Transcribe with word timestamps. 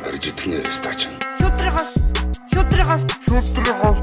Арж 0.00 0.32
итгэнэ 0.32 0.64
стач. 0.72 1.12
Шүтрихос 1.40 1.90
шүтрихос 2.52 3.02
шүтрихос 3.28 3.98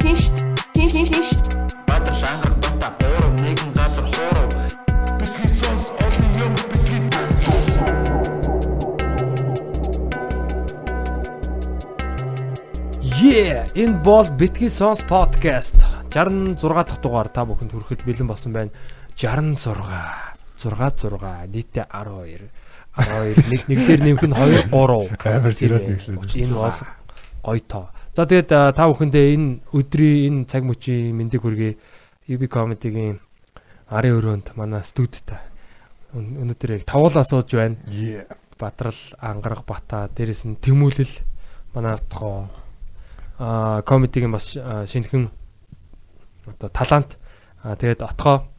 Тинш 0.00 0.24
тинш 0.72 0.92
тинш 0.96 1.10
тинш 1.12 1.30
Баатар 1.84 2.14
шангар 2.16 2.52
бата 2.62 2.88
буурав 2.96 3.32
нэгэн 3.44 3.70
газар 3.76 4.06
хуурав. 4.08 4.48
Бидний 5.20 5.50
сонс 5.52 5.92
олон 6.00 6.32
юм 6.44 6.54
бидний 6.72 7.08
Yeah, 13.20 13.66
энэ 13.76 14.00
бол 14.00 14.24
Bitky 14.40 14.72
Sons 14.72 15.04
podcast. 15.04 15.76
66 16.08 16.56
дахь 16.56 17.02
дугаар 17.04 17.28
та 17.28 17.44
бүхэнд 17.44 17.76
хүрэхэд 17.76 18.06
бэлэн 18.08 18.28
болсон 18.32 18.56
байна. 18.56 18.72
66 19.12 19.76
6 20.64 21.04
6 21.04 21.52
нийтээ 21.52 21.84
12 21.92 22.48
12 22.98 23.50
нэг 23.54 23.60
нэг 23.70 23.78
дээр 23.86 24.00
нэмэх 24.02 24.24
нь 24.26 24.34
2 24.34 24.74
3 24.74 25.14
Амар 25.22 25.52
serious 25.54 25.84
нэгсэн. 25.86 26.18
Энэ 26.34 26.54
бол 26.54 26.74
гоё 27.46 27.62
тоо. 27.66 27.86
За 28.12 28.26
тэгээд 28.26 28.50
та 28.74 28.84
бүхэндээ 28.90 29.26
энэ 29.38 29.48
өдрийн 29.70 30.42
энэ 30.42 30.46
цаг 30.50 30.66
мөчийн 30.66 31.14
мэндийг 31.14 31.42
хүргэе. 31.46 31.78
UB 32.28 32.42
comedy-гийн 32.50 33.22
арын 33.88 34.14
өрөөнд 34.18 34.52
манай 34.58 34.82
студид 34.84 35.24
өн- 36.12 36.36
өнөөдөр 36.42 36.70
яг 36.76 36.84
тавуулаа 36.84 37.24
сууж 37.24 37.54
байна. 37.54 37.78
Батрал 38.58 38.98
ангараг 39.22 39.62
бата 39.64 40.10
дээрэс 40.12 40.44
нь 40.50 40.58
тэмүүлэл 40.58 41.14
манай 41.78 41.96
Тоо. 42.10 42.50
а 43.38 43.82
комедигийн 43.86 44.32
бас 44.34 44.58
а, 44.58 44.82
шинэхэн 44.84 45.30
одоо 46.58 46.68
талант 46.74 47.14
тэгээд 47.62 48.02
отгоо 48.02 48.50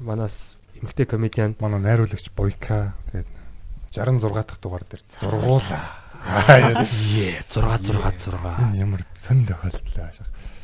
манаас 0.00 0.54
эмгтэй 0.78 1.06
комедиан 1.10 1.56
Манай 1.58 1.80
найруулагч 1.82 2.30
Бойка 2.36 2.94
тэгээд 3.10 3.26
66 3.92 4.32
дахь 4.32 4.60
дугаар 4.60 4.84
дээр 4.88 5.02
зургуулаа. 5.20 5.84
Аа 6.24 6.58
яа. 6.72 6.82
е 6.82 7.44
6 7.44 7.92
6 7.92 7.92
6 7.92 8.40
Энэ 8.40 8.78
ямар 8.80 9.04
сонь 9.14 9.44
тохиолдол 9.44 10.00
аа. 10.00 10.10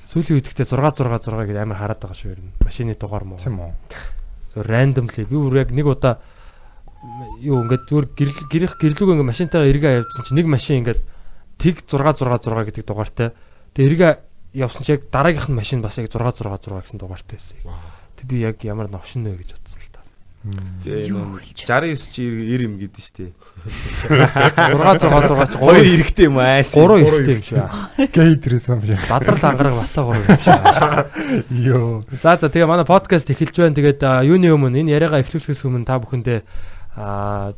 сүүлийн 0.09 0.41
үед 0.41 0.49
гэхдээ 0.49 0.65
6 0.65 1.05
6 1.05 1.05
6 1.05 1.47
гэдэг 1.53 1.61
амар 1.61 1.77
хараад 1.77 2.01
байгаа 2.01 2.17
шүү 2.17 2.41
нь 2.41 2.57
машины 2.65 2.97
дугаар 2.97 3.25
мó 3.29 3.37
Тийм 3.37 3.61
үү? 3.61 3.73
зөв 4.55 4.65
randomly 4.65 5.23
би 5.29 5.37
бүр 5.37 5.61
яг 5.61 5.69
нэг 5.75 5.85
удаа 5.85 6.23
юу 7.45 7.61
ингээд 7.69 7.85
зүгээр 7.85 8.07
гэрэл 8.49 8.75
гэрлүүг 8.81 9.11
ингээд 9.13 9.31
машинтайгаа 9.35 9.69
эргээ 9.69 9.93
явуулсан 10.01 10.25
чинь 10.25 10.39
нэг 10.41 10.49
машин 10.49 10.81
ингээд 10.81 11.01
тэг 11.61 11.77
6 11.85 12.01
6 12.01 12.25
6 12.25 12.67
гэдэг 12.73 12.85
дугаартай 12.89 13.29
тэгээ 13.77 13.89
эргээ 13.93 14.13
явсан 14.57 14.83
чинь 14.89 14.97
яг 14.97 15.05
дараагийнх 15.13 15.53
нь 15.53 15.59
машин 15.61 15.85
бас 15.85 16.01
яг 16.01 16.09
6 16.09 16.17
6 16.17 16.41
6 16.49 16.73
гэсэн 16.89 16.97
дугаартай 16.97 17.37
байсан. 17.37 17.59
Тэг 18.17 18.25
би 18.25 18.41
яг 18.41 18.57
ямар 18.65 18.89
новшин 18.89 19.29
нэ 19.29 19.37
гэж 19.37 19.53
бодсон 19.61 19.68
нөө 20.47 21.43
69 21.43 22.15
чи 22.15 22.23
90 22.23 22.63
юм 22.63 22.75
гэдэг 22.79 23.03
штэ. 23.03 23.27
6 24.07 25.03
6 25.03 25.35
6 25.35 25.51
чи 25.51 25.59
Гоё 25.59 25.83
3 25.83 25.99
эрэхтэй 25.99 26.25
юм 26.31 26.39
ааш. 26.39 26.71
3 26.73 27.03
ихтэй 27.03 27.35
юм 27.35 27.43
шиг. 27.43 27.59
Гей 28.15 28.35
дрэс 28.39 28.69
юм 28.71 28.83
шиг. 28.87 29.03
Бадрал 29.11 29.43
ангараг 29.43 29.75
бата 29.75 30.01
3 30.07 30.15
юм 30.15 30.25
шиг. 30.39 31.51
Йоо. 31.67 32.05
За 32.23 32.39
за 32.39 32.49
тэгээ 32.49 32.71
манай 32.71 32.87
подкаст 32.87 33.31
эхэлж 33.35 33.59
байна. 33.59 33.75
Тэгээд 33.75 34.01
юуны 34.25 34.55
өмнө 34.55 34.79
энэ 34.79 34.95
яриагаа 34.95 35.27
эхлүүлэхээс 35.27 35.67
өмнө 35.67 35.85
та 35.85 35.99
бүхэндээ 35.99 36.41
а 36.95 37.53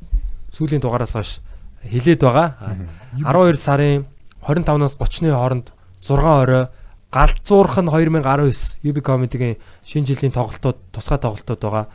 сүүлийн 0.56 0.80
дугаараас 0.80 1.14
хойш 1.14 1.44
хилээд 1.84 2.24
байгаа. 2.24 2.56
А, 2.64 2.74
12 3.20 3.60
сарын 3.60 4.08
25-наас 4.40 4.96
30-ны 4.96 5.36
хооронд 5.36 5.68
6 6.00 6.16
орой 6.16 6.72
галзуурх 7.10 7.74
нь 7.82 7.90
2019 7.90 8.86
UB 8.86 8.98
comedy-гийн 9.02 9.58
шинэ 9.82 10.06
жилийн 10.06 10.34
тоглолтууд 10.34 10.78
тусгай 10.94 11.18
тоглолтууд 11.18 11.60
байгаа. 11.60 11.86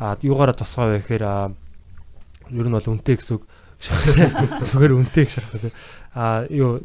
А 0.00 0.16
юугаараа 0.24 0.56
тусгай 0.56 0.96
вэ 0.96 0.98
гэхээр 1.04 1.24
ер 2.56 2.66
нь 2.66 2.72
бол 2.72 2.90
үнэтэй 2.96 3.16
гэсэн 3.20 3.36
үг. 3.36 3.44
Зүгээр 4.66 4.96
үнэтэй 4.96 5.24
гэж 5.28 5.34
тийм. 5.60 5.76
А 6.16 6.48
юу 6.48 6.80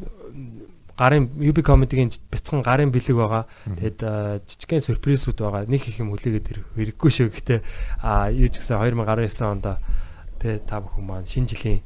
гарын 0.99 1.31
UB 1.39 1.63
comedy-гийн 1.63 2.11
бяцхан 2.27 2.59
гарын 2.65 2.91
бэлэг 2.91 3.15
байгаа. 3.15 3.43
Тэгэд 3.69 3.99
жижигхэн 4.49 4.83
сюрпризүүд 4.83 5.39
байгаа. 5.39 5.63
Нэг 5.69 5.87
их 5.87 6.03
юм 6.03 6.11
хүлээгээд 6.11 6.75
хэрэггүй 6.75 7.11
шүү. 7.13 7.31
Гэхдээ 7.31 7.59
а 8.03 8.27
юу 8.33 8.49
ч 8.51 8.59
гэсэн 8.59 8.83
2019 8.83 9.47
онд 9.47 9.79
тэ 10.43 10.59
та 10.65 10.81
бүхэн 10.81 11.05
маань 11.05 11.29
шинэ 11.29 11.53
жилийн 11.53 11.79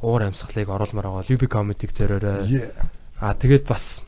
уур 0.00 0.24
амьсгалыг 0.24 0.66
оруулмаар 0.66 1.22
байгаа. 1.22 1.30
UB 1.30 1.44
comedy-г 1.46 1.92
зориорой. 1.92 2.72
А 3.20 3.36
тэгээд 3.36 3.68
бас 3.68 4.00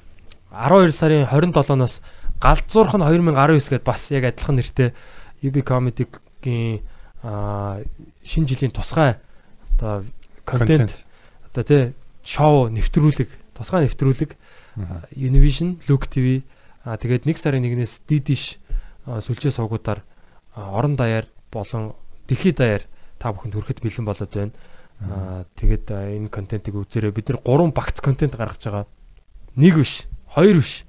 12 0.52 0.92
сарын 0.92 1.26
27-оос 1.26 2.00
галзуурх 2.40 2.94
нь 2.94 3.04
2019 3.04 3.70
гэдээ 3.72 3.86
бас 3.86 4.10
яг 4.12 4.24
адилхан 4.30 4.56
нэртэй 4.60 4.90
UB 5.42 5.56
comedy-гийн 5.64 6.80
шинэ 8.22 8.46
жилийн 8.46 8.72
тусгай 8.72 9.16
одоо 9.76 10.04
контент 10.44 10.92
одоо 11.50 11.64
тий 11.64 11.82
шоу 12.22 12.68
нэвтрүүлэг 12.70 13.56
тусгай 13.56 13.86
нэвтрүүлэг 13.88 14.36
Univision, 15.16 15.80
Look 15.88 16.12
TV 16.12 16.44
тэгээд 16.84 17.24
1 17.24 17.40
сарын 17.40 17.64
1-ээс 17.64 18.04
Didish 18.04 18.60
сүлжээ 19.06 19.54
суугуудаар 19.56 20.04
орон 20.52 20.96
даяар 20.96 21.26
болон 21.50 21.96
дэлхийд 22.28 22.60
даяар 22.60 22.84
та 23.18 23.32
бүхэнд 23.32 23.56
хүрэхэд 23.56 23.80
бэлэн 23.80 24.04
болоод 24.04 24.32
байна. 24.32 24.52
Аа 25.00 25.44
тэгээд 25.56 25.88
энэ 25.88 26.28
контентыг 26.28 26.76
үзээрэй. 26.76 27.12
Бид 27.16 27.32
нар 27.32 27.40
3 27.40 27.72
багц 27.72 28.00
контент 28.04 28.36
гаргаж 28.36 28.60
байгаа. 28.60 28.86
Нэг 29.56 29.74
биш, 29.80 30.04
хоёр 30.36 30.56
биш, 30.60 30.84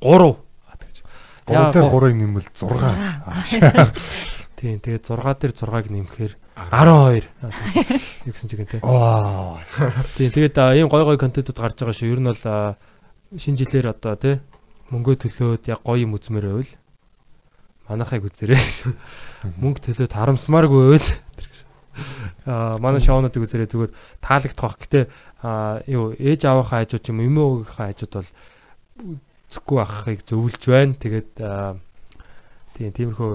гурав. 0.00 0.40
А, 0.64 0.76
тэгж. 0.80 1.04
Гурав 1.44 1.72
дээр 1.76 1.84
гу- 1.92 2.00
3-ыг 2.00 2.16
нэмвэл 2.16 2.48
6. 2.56 2.80
Тийм, 4.58 4.80
тэгээд 4.82 5.04
6 5.06 5.38
дээр 5.38 5.52
6-ыг 5.54 5.86
нэмэхээр 5.92 6.32
12. 6.56 7.28
А, 7.44 7.52
тэгж. 7.52 8.02
Юу 8.26 8.32
гэсэн 8.34 8.48
чигээр 8.50 8.68
те. 8.72 8.78
Вау. 8.82 9.60
Тийм, 10.18 10.30
тэгээд 10.34 10.56
а, 10.58 10.74
ийм 10.74 10.88
гой 10.90 11.04
гой 11.06 11.14
контентууд 11.20 11.54
гарч 11.54 11.78
байгаа 11.78 11.94
шүү. 11.94 12.10
Ер 12.10 12.18
нь 12.18 12.26
бол 12.32 12.42
а, 12.48 12.74
шинэ 13.38 13.60
жилээр 13.62 13.92
одоо 13.94 14.16
те 14.18 14.40
мөнгө 14.90 15.14
төлөөд 15.28 15.68
яг 15.70 15.84
гоё 15.86 16.02
юм 16.02 16.16
үзмээр 16.18 16.48
байвал 16.50 16.72
манайхыг 17.86 18.26
үзээрэй. 18.26 18.58
Мөнгө 19.62 19.80
төлөөд 19.94 20.10
харамсмааргүй 20.16 20.80
байвал 20.96 21.06
аа 22.48 22.78
манай 22.82 22.98
шоунуудыг 23.04 23.42
үзээрэй 23.46 23.68
зүгээр 23.70 23.92
таалагдах 24.18 24.58
бах. 24.58 24.76
Гэтэ 24.82 25.06
а 25.44 25.82
юу 25.86 26.16
ээж 26.18 26.42
аавынхаа 26.50 26.82
хажууд 26.82 27.04
юм 27.14 27.22
эмээ 27.22 27.46
өвгийнхаа 27.46 27.94
хажууд 27.94 28.12
бол 28.18 28.30
зүггүй 29.48 29.76
байхыг 29.78 30.20
зөвлөж 30.28 30.62
байна. 30.68 30.94
Тэгээд 30.98 31.30
тийм 32.76 32.90
тиймэрхүү 32.94 33.30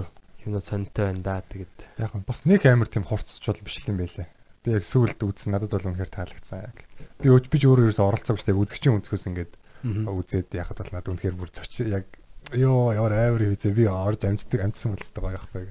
юмнууд 0.46 0.66
сониртой 0.66 1.06
байна 1.12 1.22
да. 1.24 1.42
Тэгээд 1.48 1.76
Яг 2.00 2.14
нь 2.16 2.26
бас 2.28 2.44
нэг 2.46 2.62
амар 2.68 2.88
тийм 2.92 3.04
хурцчвал 3.08 3.60
биш 3.64 3.84
юм 3.88 3.98
байлээ. 4.00 4.28
Би 4.64 4.72
яг 4.76 4.84
сүүлд 4.88 5.20
үзсэн 5.20 5.52
надад 5.52 5.72
бол 5.76 5.90
үнэхээр 5.92 6.12
таалагдсан 6.12 6.60
яг. 6.72 6.78
Би 7.20 7.28
өөч 7.32 7.52
би 7.52 7.58
ч 7.60 7.68
өөрөө 7.68 7.92
ерөөсө 7.92 8.04
оролцоогүй 8.04 8.40
шүү 8.40 8.48
дээ. 8.48 8.62
Үзэгчийн 8.64 8.96
өнцгөөс 9.00 9.28
ингээд 9.28 9.54
үзээд 9.84 10.50
яхад 10.56 10.80
бол 10.80 10.92
надад 10.96 11.12
үнэхээр 11.12 11.36
бүр 11.36 11.52
зоч 11.52 11.84
яг 11.84 12.08
ёо 12.56 12.96
ямар 12.96 13.12
амар 13.12 13.44
хийзээ 13.44 13.76
би 13.76 13.84
орж 13.92 14.24
амждаг 14.24 14.60
амжсан 14.64 14.96
бол 14.96 15.04
өстой 15.04 15.22
гоё 15.24 15.36
яахгүй. 15.36 15.68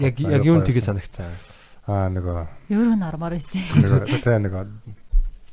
яг 0.00 0.14
Аюу 0.16 0.32
яг 0.32 0.44
юу 0.48 0.60
тгээ 0.64 0.84
санагцсан. 0.88 1.32
Аа 1.84 2.08
нөгөө 2.08 2.72
Юу 2.72 2.96
н 2.96 3.04
ормоор 3.04 3.36
байсан. 3.36 3.60
нөгөө 3.76 4.24
тэ 4.24 4.40
нөгөө 4.40 4.64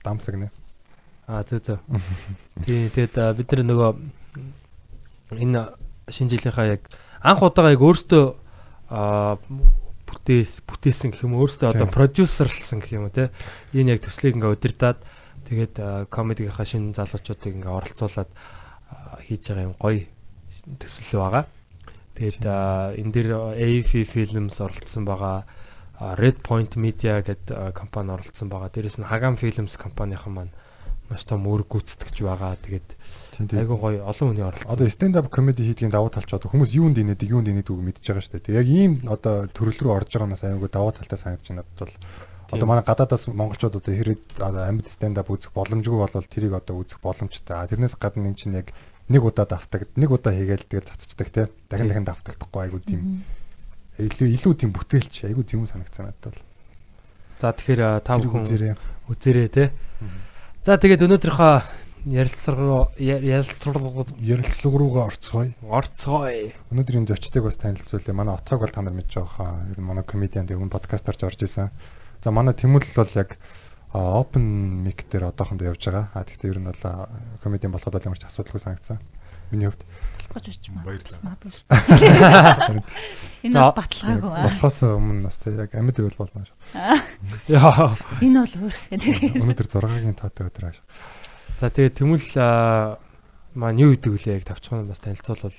дамсаг 0.03 0.35
нэ. 0.39 0.47
Аа 1.27 1.43
зөө 1.47 1.59
зөө. 1.63 1.79
Тийм 2.67 2.91
тэгээд 2.91 3.15
а, 3.19 3.33
бид 3.37 3.47
нар 3.51 3.63
нөгөө 3.63 3.91
энэ 5.39 5.61
шинэ 6.11 6.31
жилийнхаа 6.35 6.67
яг 6.77 6.81
анх 7.23 7.41
удаага 7.43 7.73
яг 7.73 7.81
өөртөө 7.83 8.25
а 8.91 9.39
бүтээс 10.09 10.67
бүтээсэн 10.67 11.15
гэх 11.15 11.25
юм 11.25 11.39
өөртөө 11.39 11.73
одоо 11.73 11.87
продюсерлсан 11.87 12.83
гэх 12.83 12.99
юм 12.99 13.07
уу 13.07 13.15
те. 13.15 13.31
Энэ 13.71 13.95
яг 13.97 14.03
төслийг 14.03 14.35
ингээ 14.35 14.53
удирдаад 14.53 14.99
тэгээд 15.47 15.75
а, 15.79 16.05
комедигийнхаа 16.11 16.67
шинэ 16.67 16.95
залуучуудыг 16.95 17.55
ингээ 17.55 17.71
оролцуулаад 17.71 18.29
а, 18.29 19.17
хийж 19.23 19.47
байгаа 19.47 19.67
юм 19.71 19.75
гоё 19.79 20.05
төсөл 20.79 21.23
байгаа. 21.23 21.47
Тэгээд 22.19 22.43
а, 22.45 22.91
энэ 22.99 23.11
дээр 23.15 23.29
AF 23.55 23.91
Films 24.11 24.59
оролцсон 24.59 25.07
байгаа. 25.07 25.47
а, 26.03 26.15
Red 26.15 26.43
Point 26.43 26.75
Media 26.75 27.21
гэдэг 27.21 27.51
а, 27.51 27.71
компани 27.71 28.11
оролцсон 28.11 28.49
байгаа. 28.49 28.69
Дээрээс 28.69 28.99
нь 28.99 29.07
Hagan 29.07 29.39
Films 29.39 29.77
компанийхан 29.77 30.33
маань 30.33 30.53
маш 31.13 31.23
том 31.29 31.45
үүрэг 31.45 31.69
гүйцэтгэж 31.69 32.17
байгаа. 32.25 32.57
Тэгээд 32.57 32.87
айгүй 33.53 33.77
гоё 33.77 34.01
олон 34.09 34.33
хүний 34.33 34.41
оролцсон. 34.41 34.73
Одоо 34.73 34.89
stand 34.89 35.15
up 35.21 35.29
comedy 35.29 35.63
хийдгийн 35.69 35.93
давуу 35.93 36.09
талч 36.09 36.33
одоо 36.33 36.49
хүмүүс 36.49 36.73
юунд 36.73 36.97
инээдэг 36.97 37.29
юунд 37.29 37.53
инээдэг 37.53 37.77
мэдчихэж 37.77 38.09
байгаа 38.09 38.25
шүү 38.25 38.33
дээ. 38.41 38.45
Тэг 38.49 38.57
яг 38.57 38.67
ийм 38.67 38.91
одоо 39.05 39.45
төрөл 39.53 39.77
рүү 39.77 39.93
орж 39.93 40.09
байгаанаас 40.09 40.43
аюулгүй 40.43 40.69
давуу 40.73 40.91
талтай 40.97 41.21
санагдаж 41.21 41.47
байна 41.47 41.61
надад 41.61 41.77
бол. 41.77 41.95
Одоо 42.53 42.67
манай 42.69 42.85
гадаадаас 42.85 43.23
монголчууд 43.29 43.77
одоо 43.77 43.93
хэрэг 43.93 44.21
амьд 44.41 44.89
stand 44.89 45.17
up 45.21 45.29
үзэх 45.29 45.53
боломжгүй 45.53 45.97
болвол 46.01 46.25
тэрийг 46.25 46.53
одоо 46.57 46.81
үзэх 46.81 47.01
боломжтой. 47.01 47.65
Тэрнээс 47.69 47.97
гадна 47.97 48.29
энэ 48.29 48.37
чинь 48.37 48.57
яг 48.57 48.73
нэг 49.09 49.21
удаа 49.25 49.45
давтаг, 49.45 49.89
нэг 49.97 50.09
удаа 50.09 50.33
хийгээл 50.33 50.69
тэгээд 50.69 50.89
цацчихдаг 50.89 51.29
те. 51.33 51.41
Дахин 51.69 51.89
дахин 51.89 52.05
давтагдахгүй 52.05 52.61
айгүй 52.69 52.81
тийм 52.85 53.01
илүү 53.97 54.29
илүү 54.37 54.53
тийм 54.57 54.71
бүтээлч 54.73 55.29
айгүй 55.29 55.45
зэвүүн 55.45 55.69
санагдсан 55.69 56.09
надад 56.09 56.33
бол. 56.33 56.41
За 57.37 57.53
тэгэхээр 57.53 58.01
та 58.01 58.17
бүхэн 58.17 58.41
үзээрэй. 58.41 58.73
үзээрэй 59.09 59.49
те. 59.53 59.69
За 60.63 60.77
тэгээд 60.79 61.01
өнөөдрийнхөө 61.03 61.55
ярилцлага 62.07 62.95
ярилцлага 62.95 64.05
Ярилцлага 64.23 64.77
руугаа 64.79 65.09
орцгоё. 65.11 65.51
орцгоё. 65.59 66.55
Өнөөдрийн 66.71 67.03
зочдыг 67.03 67.43
бас 67.43 67.59
танилцуулъя. 67.59 68.15
Манай 68.15 68.39
Отог 68.39 68.63
бол 68.63 68.71
та 68.71 68.79
нар 68.79 68.95
мэдж 68.95 69.11
байгаа 69.11 69.27
хаа. 69.27 69.67
Ер 69.67 69.75
нь 69.75 69.83
манай 69.83 70.07
комедиан 70.07 70.47
дээр 70.47 70.63
хүн 70.63 70.71
подкастаар 70.71 71.19
ч 71.19 71.27
орж 71.27 71.43
исэн. 71.43 71.67
За 72.23 72.31
манай 72.31 72.55
Тэмүл 72.55 72.79
бол 72.95 73.11
яг 73.11 73.35
open 73.91 74.87
mic 74.87 75.03
дээр 75.11 75.35
одоохондоо 75.35 75.67
явж 75.67 75.83
байгаа. 75.83 76.15
А 76.15 76.23
тэгтээ 76.23 76.55
ер 76.55 76.59
нь 76.63 76.71
бол 76.71 77.11
комедиан 77.43 77.75
болоход 77.75 77.99
бол 77.99 78.07
ямар 78.07 78.19
ч 78.19 78.31
асуудалгүй 78.31 78.63
санагдсан. 78.63 79.03
Миний 79.51 79.67
хувьд 79.67 79.83
гэж 80.33 80.45
үуч 80.49 80.65
Баярлалаа. 80.83 81.21
магадгүй 81.23 81.51
шүү 81.53 81.67
дээ. 81.69 82.83
Энэ 83.43 83.55
бол 83.59 83.77
баталгаагүй. 83.77 84.31
аа. 84.33 84.43
болохоос 84.49 84.77
өмнө 84.83 85.21
бас 85.27 85.37
тэг 85.39 85.53
яг 85.61 85.71
амьд 85.77 85.97
үйл 86.01 86.17
болно 86.17 86.41
шүү. 86.47 86.57
Яа. 87.53 87.95
Энэ 88.23 88.37
бол 88.43 88.55
өөр 88.67 88.75
гэдэг. 88.89 89.41
Өнөөдөр 89.43 89.67
6-гийн 89.69 90.17
таатай 90.17 90.43
өдөр 90.49 90.65
ааш. 90.71 90.77
За 91.59 91.69
тэгээ 91.69 91.95
тэмүүл 92.01 92.27
аа, 92.41 92.97
маань 93.53 93.79
юу 93.83 93.93
гэдэг 93.93 94.11
вүлээ 94.11 94.37
яг 94.41 94.45
тавчхан 94.49 94.87
бас 94.89 94.99
танилцуулбал 95.03 95.53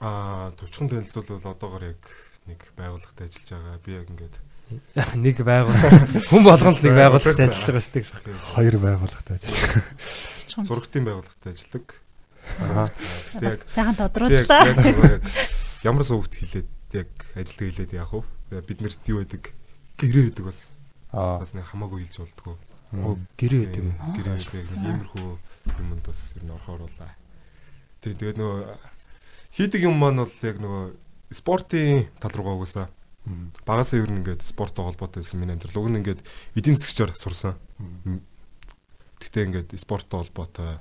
Аа, 0.00 0.48
төвчхон 0.56 0.88
танилцуул 0.88 1.28
бол 1.28 1.52
одоогоор 1.52 1.84
яг 1.92 2.00
нэг 2.48 2.60
байгууллагад 2.78 3.20
ажиллаж 3.20 3.48
байгаа. 3.52 3.84
Би 3.84 3.90
яг 4.00 4.08
ингээд 4.08 4.36
нэг 5.26 5.36
байгууллага 5.44 6.24
хүн 6.30 6.42
болгонд 6.46 6.80
нэг 6.80 6.94
байгууллагад 6.96 7.42
ажиллаж 7.44 7.68
байгаа 7.68 7.84
шүү 7.84 8.24
дээ. 8.24 8.38
Хоёр 8.54 8.76
байгууллагад 8.80 9.28
ажиллаж 9.34 9.60
байгаа. 9.60 10.64
зурагтын 10.64 11.04
байгууллагад 11.04 11.44
ажилладаг. 11.52 11.86
Яг 13.40 13.60
Сайхан 13.68 13.96
тодрууллаа. 13.96 15.20
ямар 15.84 16.04
сувгт 16.04 16.34
хилээд 16.34 16.68
яг 16.92 17.10
ажилтдаг 17.34 17.66
хилээд 17.70 17.92
яах 17.94 18.12
вэ? 18.12 18.60
Бид 18.64 18.80
нэрт 18.80 19.02
юу 19.08 19.22
байдаг? 19.22 19.52
Гэрээ 19.96 20.30
байдаг 20.30 20.44
бас. 20.46 20.60
Аа. 21.12 21.38
Бас 21.40 21.54
нэг 21.54 21.66
хамаагүй 21.70 22.04
хэлж 22.06 22.16
болдгоо. 22.20 22.56
Оо 22.98 23.16
гэрээ 23.38 23.60
гэдэг 23.70 23.82
юм. 23.84 23.94
Гэрээ 24.16 24.34
байдаг. 24.34 24.66
Иймэрхүү 24.74 25.28
юмд 25.78 26.04
бас 26.04 26.20
ер 26.36 26.44
нь 26.44 26.54
орохоор 26.54 26.80
болоо. 26.86 27.10
Тэг 28.02 28.18
тэгээд 28.18 28.38
нөгөө 28.40 28.60
хийдэг 29.54 29.80
юм 29.86 29.96
маань 30.00 30.24
бол 30.24 30.36
яг 30.42 30.56
нөгөө 30.58 30.84
спортын 31.30 32.10
тал 32.18 32.34
руугаа 32.34 32.58
угаасаа 32.58 32.88
багасаа 33.66 34.00
ер 34.00 34.10
нь 34.10 34.20
ингээд 34.24 34.42
спорттой 34.42 34.84
холбоотой 34.84 35.22
байсан 35.22 35.40
миний 35.40 35.54
амьдрал. 35.54 35.84
Уг 35.84 35.90
нь 35.92 35.98
ингээд 36.00 36.20
эдийн 36.56 36.76
засгчаар 36.76 37.14
сурсан. 37.14 37.54
Гэхдээ 39.20 39.46
ингээд 39.46 39.68
спорттой 39.76 40.24
холбоотой 40.24 40.80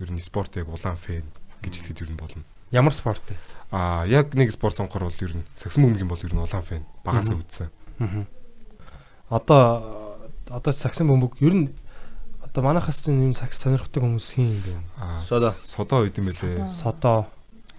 ер 0.00 0.10
нь 0.12 0.20
спорт 0.20 0.56
яг 0.56 0.68
улаан 0.68 0.96
фэн 0.96 1.24
гэж 1.62 1.72
хэлэхэд 1.80 2.02
ер 2.04 2.10
нь 2.12 2.20
болно. 2.20 2.44
Ямар 2.70 2.92
спорт 2.92 3.22
вэ? 3.28 3.36
Аа 3.70 4.04
яг 4.06 4.34
нэг 4.34 4.52
спорт 4.52 4.76
сонгохоор 4.76 5.08
бол 5.08 5.22
ер 5.24 5.32
нь 5.40 5.44
саксм 5.56 5.86
бөмбөгийн 5.86 6.10
бол 6.10 6.20
ер 6.20 6.34
нь 6.34 6.42
улаан 6.42 6.64
фэн 6.64 6.84
багасаа 7.04 7.38
үзсэн. 7.38 7.70
Аа. 8.00 8.26
Одоо 9.30 10.16
одоо 10.50 10.72
саксын 10.72 11.08
бөмбөг 11.08 11.40
ер 11.40 11.54
нь 11.54 11.66
одоо 12.42 12.62
манайхаас 12.62 13.02
чинь 13.02 13.22
юм 13.22 13.34
сакс 13.34 13.58
сонирхдаг 13.62 14.02
хүмүүс 14.02 14.28
хин 14.36 14.52
юм 14.52 14.60
бэ? 14.60 14.72
Аа 15.00 15.20
Содо. 15.20 15.50
Содо 15.50 16.04
үед 16.04 16.18
юм 16.18 16.28
байлээ. 16.30 16.68
Содо, 16.68 17.26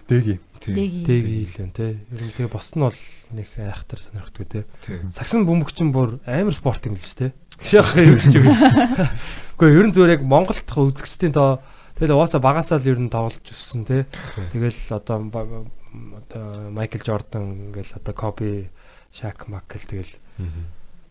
Дэги. 0.08 0.40
Дэги 0.64 1.44
илэн 1.44 1.70
те. 1.70 2.00
Ер 2.10 2.22
нь 2.24 2.32
тэгээ 2.32 2.48
бос 2.48 2.72
нь 2.74 2.80
бол 2.80 2.96
нэг 3.36 3.48
айхтар 3.60 4.00
сонирхдаг 4.00 4.48
те. 4.48 4.64
Тийм. 4.84 5.12
Саксын 5.12 5.44
бөмбөг 5.44 5.70
чинь 5.76 5.92
бүр 5.92 6.18
амар 6.24 6.56
спорт 6.56 6.84
юм 6.88 6.96
л 6.96 7.04
ч 7.04 7.12
те. 7.12 7.26
Гшаах 7.60 7.92
юм 8.00 8.16
л 8.16 8.24
ч 8.24 8.40
үгүй. 8.40 8.56
Гэхдээ 9.60 9.76
ер 9.76 9.86
нь 9.86 9.94
зүгээр 9.94 10.14
яг 10.16 10.22
Монголд 10.24 10.64
тах 10.64 10.80
үзэгчдийн 10.80 11.36
тоо 11.36 11.60
тэгэл 11.98 12.14
угаасаа 12.14 12.40
багасаа 12.40 12.78
л 12.78 12.88
ер 12.88 12.98
нь 13.02 13.10
тоглож 13.10 13.42
өссөн 13.42 13.82
те. 13.84 14.06
Тэгэл 14.54 14.78
одоо 14.94 15.26
одоо 15.26 16.70
Майкл 16.70 17.02
Жордан 17.02 17.74
ингээл 17.74 17.98
одоо 17.98 18.14
Коби, 18.14 18.70
Шак 19.12 19.50
Макл 19.50 19.82
тэгэл 19.82 20.14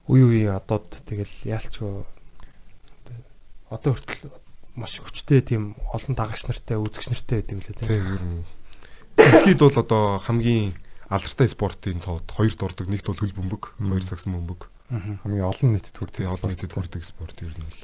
үе 0.07 0.23
үеийн 0.23 0.55
одод 0.55 0.87
тэгэл 1.03 1.31
яалчгүй 1.43 2.07
одоо 3.67 3.91
хүртэл 3.93 4.31
маш 4.77 5.01
хүчтэй 5.03 5.41
тийм 5.43 5.75
олон 5.91 6.15
дагагч 6.15 6.47
нартай 6.47 6.77
үзэгч 6.79 7.11
нартай 7.11 7.41
байт 7.41 7.51
юм 7.51 7.61
лээ 7.65 7.99
нь. 8.23 8.45
Дэлхийд 9.17 9.59
бол 9.59 9.75
одоо 9.75 10.03
хамгийн 10.21 10.77
алдартай 11.09 11.47
спортын 11.49 11.99
тоод 11.99 12.29
хоёр 12.29 12.53
дурдаг. 12.53 12.87
Нэгт 12.87 13.09
бол 13.09 13.19
хөл 13.19 13.33
бөмбөг, 13.33 13.63
хоёр 13.81 14.05
саксм 14.05 14.37
бөмбөг. 14.37 14.69
Хамгийн 15.25 15.49
олон 15.49 15.73
нийтэд 15.75 15.97
хүрдэг. 15.97 16.29
Олон 16.29 16.53
нийтэд 16.53 16.71
хүрдэг 16.71 17.03
спорт 17.03 17.41
ер 17.41 17.51
нь 17.51 17.65
бол. 17.65 17.81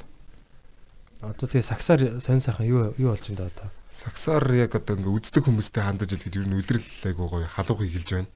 Одоо 1.24 1.48
тэгээ 1.48 1.64
саксаар 1.64 2.02
сонь 2.20 2.44
сайхан 2.44 2.68
юу 2.68 2.92
юу 3.00 3.16
болж 3.16 3.24
энэ 3.31 3.48
одоо. 3.48 3.72
Саксаар 3.88 4.44
яг 4.60 4.75
одоо 4.75 5.00
ингээ 5.00 5.16
үздэг 5.24 5.48
хүмүүстэй 5.48 5.84
хандаж 5.84 6.12
хэлэхэд 6.12 6.40
ер 6.44 6.48
нь 6.52 6.60
үлрэл 6.60 6.84
айгуу 7.08 7.28
гоё 7.31 7.48
халуугыг 7.48 7.88
хэлж 7.88 8.10
байна. 8.12 8.30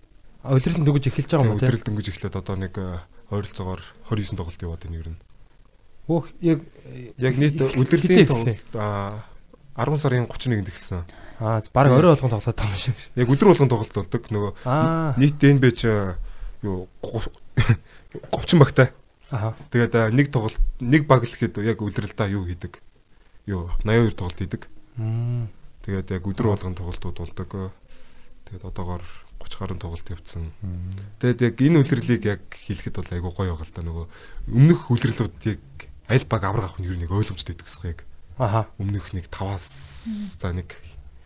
А 0.48 0.56
удирдал 0.56 0.88
дөнгөж 0.88 1.06
эхэлж 1.12 1.32
байгаа 1.36 1.52
юм 1.52 1.60
тийм. 1.60 1.68
үлрэл 1.68 1.84
дөнгөж 1.84 2.08
эхлээд 2.08 2.36
одоо 2.40 2.56
нэг 2.56 2.74
э, 2.80 3.04
ойролцоогоор 3.28 3.82
29 4.08 4.40
тоглолт 4.40 4.64
яваад 4.64 4.82
байна 4.88 5.00
ер 5.04 5.10
нь. 5.12 5.20
Өөх 6.08 6.26
яг 6.40 6.60
Яг 7.20 7.36
нийт 7.36 7.60
үлрэлийн 7.60 8.32
тоглолт 8.32 8.72
аа 8.80 9.28
10 9.76 10.00
сарын 10.00 10.26
31-нд 10.32 10.72
эхэлсэн. 10.72 11.04
Аа 11.44 11.60
баг 11.76 11.92
орой 11.92 12.16
болгон 12.16 12.32
тоглоод 12.32 12.56
байгаа 12.56 12.72
юм 12.72 12.80
шиг. 12.80 12.98
Яг 13.20 13.28
өдөр 13.28 13.52
болгон 13.52 13.68
тоглолт 13.68 13.92
болдог. 13.92 14.24
Нөгөө 14.32 14.52
нийт 15.20 15.36
ДНБ 15.36 15.66
ч 15.76 15.92
э, 15.92 16.16
юу 16.64 16.88
30 17.04 18.56
багтай. 18.64 18.96
Аа. 19.32 19.54
Тэгээд 19.72 19.94
а, 19.96 20.10
нэг 20.12 20.32
тоглолт 20.32 20.60
нэг 20.80 21.04
баг 21.08 21.24
л 21.24 21.34
ихэд 21.34 21.60
яг 21.64 21.84
үлрэлдээ 21.84 22.36
юу 22.36 22.48
хийдэг? 22.48 22.80
Юу 23.48 23.68
82 23.84 24.16
тоглолт 24.16 24.40
хийдэг. 24.40 24.62
Мм. 24.96 25.52
Тэгээд 25.84 26.08
яг 26.16 26.24
өдөр 26.24 26.48
болгон 26.56 26.76
тоглолтууд 26.76 27.18
болдог. 27.20 27.72
Тэгээд 28.48 28.64
одоогоор 28.64 29.04
30 29.44 29.60
гаруй 29.60 29.78
тоглолт 29.78 30.08
явцсан. 30.08 30.52
Тэгээд 31.20 31.40
яг 31.44 31.56
энэ 31.60 31.80
үлрэлийг 31.84 32.24
яг 32.26 32.42
хэлэхэд 32.52 32.96
бол 33.00 33.12
айгу 33.12 33.32
гоё 33.36 33.56
байгаа 33.56 33.68
л 33.68 33.76
да 33.76 33.82
нөгөө 33.84 34.06
өмнөх 34.52 34.82
үлрэлүүдийг 34.92 35.64
аль 36.08 36.28
баг 36.28 36.44
авраг 36.44 36.72
авах 36.72 36.80
нь 36.80 36.88
юу 36.88 36.96
нэг 36.96 37.12
ойлгомжтой 37.12 37.56
байдаг 37.56 37.68
гэсэн 37.68 37.92
яг 37.92 38.00
Аха. 38.40 38.68
өмнөх 38.80 39.12
нэг 39.12 39.28
5-аас 39.28 40.40
за 40.40 40.56
нэг 40.56 40.72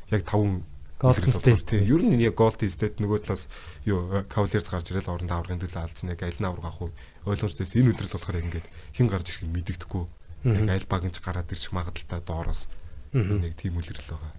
яг 0.10 0.26
5 0.26 0.62
Golden 1.02 1.34
State. 1.34 1.66
Тийм. 1.66 1.90
Ер 1.90 2.02
нь 2.06 2.22
яг 2.22 2.38
Golden 2.38 2.70
State 2.70 3.02
нөгөө 3.02 3.26
талаас 3.26 3.50
юу 3.90 4.22
Cavaliers 4.30 4.70
гарч 4.70 4.94
ирэл 4.94 5.10
орондоо 5.10 5.42
аврагын 5.42 5.66
төлөө 5.66 5.82
алдсан 5.82 6.14
яг 6.14 6.22
аль 6.22 6.38
нь 6.38 6.46
авраг 6.46 6.70
авах 6.70 6.94
вэ? 6.94 6.94
Ойлгомжтойс 7.26 7.74
энэ 7.74 7.90
үлрэл 7.90 8.14
болохоор 8.14 8.38
яг 8.38 8.46
ингээд 8.46 8.68
хэн 8.94 9.10
гарч 9.10 9.28
ирэх 9.34 9.44
нь 9.50 9.56
мэдэгдэхгүй. 9.58 10.06
Яг 10.46 10.70
аль 10.70 10.86
баг 10.86 11.02
нь 11.02 11.10
ч 11.10 11.18
гараад 11.26 11.50
ирчих 11.50 11.74
магадaltaй 11.74 12.22
доороос 12.22 12.70
нэг 13.18 13.58
тийм 13.58 13.82
үлрэл 13.82 14.14
байгаа. 14.14 14.34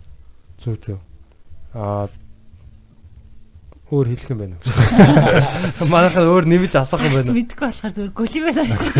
Зүг 0.62 0.78
зүг. 0.78 1.00
Аа 1.74 2.06
өөр 3.90 4.06
хэлэх 4.14 4.30
юм 4.30 4.40
байна 4.40 4.56
уу? 4.62 5.90
Манайхаа 5.92 6.30
өөр 6.30 6.46
нэмж 6.46 6.78
асах 6.78 7.02
юм 7.02 7.18
байна 7.18 7.26
уу? 7.26 7.36
Мэдгүй 7.42 7.66
болохоор 7.68 7.92
зүгээр 7.92 8.14
голимээ 8.14 8.54
санагдав. 8.54 8.94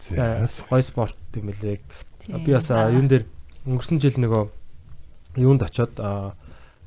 Тий. 0.00 0.16
Бас 0.16 0.56
гой 0.64 0.82
спорт 0.82 1.20
юм 1.36 1.52
лээ. 1.52 1.84
Тийм. 2.24 2.40
Би 2.40 2.56
бас 2.56 2.72
юун 2.72 3.06
дээр 3.06 3.28
өнгөрсөн 3.68 4.00
жил 4.02 4.16
нөгөө 4.18 4.42
юунд 5.44 5.62
очоод 5.62 5.94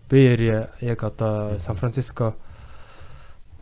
Bay 0.09 0.33
Area 0.33 0.69
яг 0.81 1.03
одоо 1.03 1.59
Сан 1.59 1.75
Франциско 1.75 2.35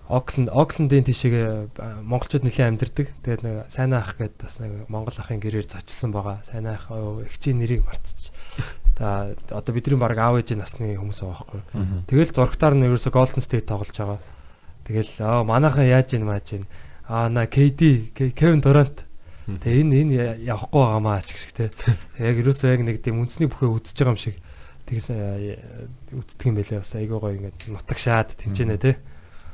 Окленд 0.08 0.54
Оклендийн 0.54 1.02
тийшээ 1.02 1.74
монголчууд 2.06 2.46
нэлээд 2.46 2.70
амьдэрдэг. 2.70 3.08
Тэгээд 3.26 3.42
нэг 3.42 3.56
сайн 3.74 3.98
ах 3.98 4.14
гэдэг 4.14 4.38
бас 4.38 4.62
нэг 4.62 4.86
монгол 4.86 5.18
ахын 5.18 5.42
гэрээр 5.42 5.66
зочилсан 5.66 6.14
байгаа. 6.14 6.46
Сайн 6.46 6.70
ах 6.70 6.94
эгчийн 6.94 7.58
нэрийг 7.58 7.90
мартчих. 7.90 8.30
За 9.02 9.34
одоо 9.50 9.74
бидний 9.74 9.98
баг 9.98 10.14
аав 10.14 10.38
ээжийн 10.38 10.62
насны 10.62 10.94
хүмүүс 10.94 11.26
байгаа 11.26 11.42
байхгүй. 11.42 11.62
Тэгэл 12.06 12.38
зургатаар 12.38 12.78
нь 12.78 12.86
ерөөсө 12.86 13.10
Golden 13.10 13.42
State 13.42 13.66
тоглож 13.66 13.98
байгаа. 13.98 14.22
Тэгэл 14.86 15.12
аа 15.26 15.42
манайхан 15.42 15.90
яаж 15.90 16.14
ийн 16.14 16.30
мааж 16.30 16.54
ийн. 16.54 16.70
Аа 17.10 17.26
на 17.34 17.50
KD 17.50 18.14
Kevin 18.38 18.62
Durant. 18.62 19.10
Тэгээ 19.50 19.82
энэ 19.82 19.96
энэ 20.06 20.14
явахгүй 20.46 20.86
байгаамаа 20.86 21.26
ч 21.26 21.34
гэх 21.34 21.42
шиг 21.42 21.54
те. 21.58 21.74
Яг 22.22 22.38
ерөөсөө 22.46 22.78
яг 22.78 22.82
нэг 22.86 23.02
тийм 23.02 23.26
үндэсний 23.26 23.50
бүхээ 23.50 23.74
үзэж 23.74 23.98
байгаа 23.98 24.14
юм 24.14 24.22
шиг. 24.22 24.38
Тэгээс 24.86 25.08
үздэг 26.14 26.46
юм 26.46 26.56
байлээ 26.62 26.80
бас 26.82 26.94
айгуу 26.94 27.20
гоё 27.20 27.36
ингээд 27.42 27.60
нутагшаад 27.74 28.30
тэнцэнэ 28.38 28.78
те. 28.78 28.98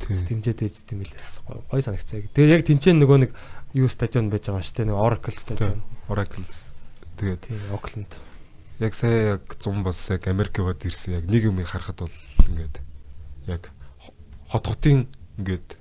Бас 0.10 0.24
дэмжээд 0.28 0.60
ээж 0.66 0.76
юм 0.92 1.00
билээ 1.06 1.20
бас 1.24 1.40
гоё 1.48 1.62
гоё 1.72 1.82
санагцаа. 1.82 2.20
Тэгээ 2.36 2.56
яг 2.60 2.64
тэнцэн 2.68 3.00
нөгөө 3.00 3.18
нэг 3.28 3.32
юу 3.78 3.88
стадион 3.88 4.28
байж 4.28 4.52
байгаа 4.52 4.66
шүү 4.66 4.76
дээ. 4.84 4.88
Нэг 4.92 4.98
Oracle 5.00 5.38
стадион. 5.40 5.80
Oracles. 6.12 6.76
Тэгээд 7.16 7.42
Тийм 7.48 7.62
Oakland. 7.72 8.12
яг 8.82 8.94
сая 8.98 9.38
яг 9.40 9.44
зам 9.62 9.84
бас 9.86 10.00
яг 10.10 10.28
Америк 10.28 10.58
яваад 10.58 10.82
ирсэн 10.84 11.22
яг 11.22 11.26
нэг 11.30 11.44
юм 11.48 11.62
харахад 11.64 12.02
бол 12.04 12.18
ингээд 12.50 12.76
яг 13.48 13.70
хот 14.50 14.66
хотын 14.68 15.08
ингээд 15.38 15.78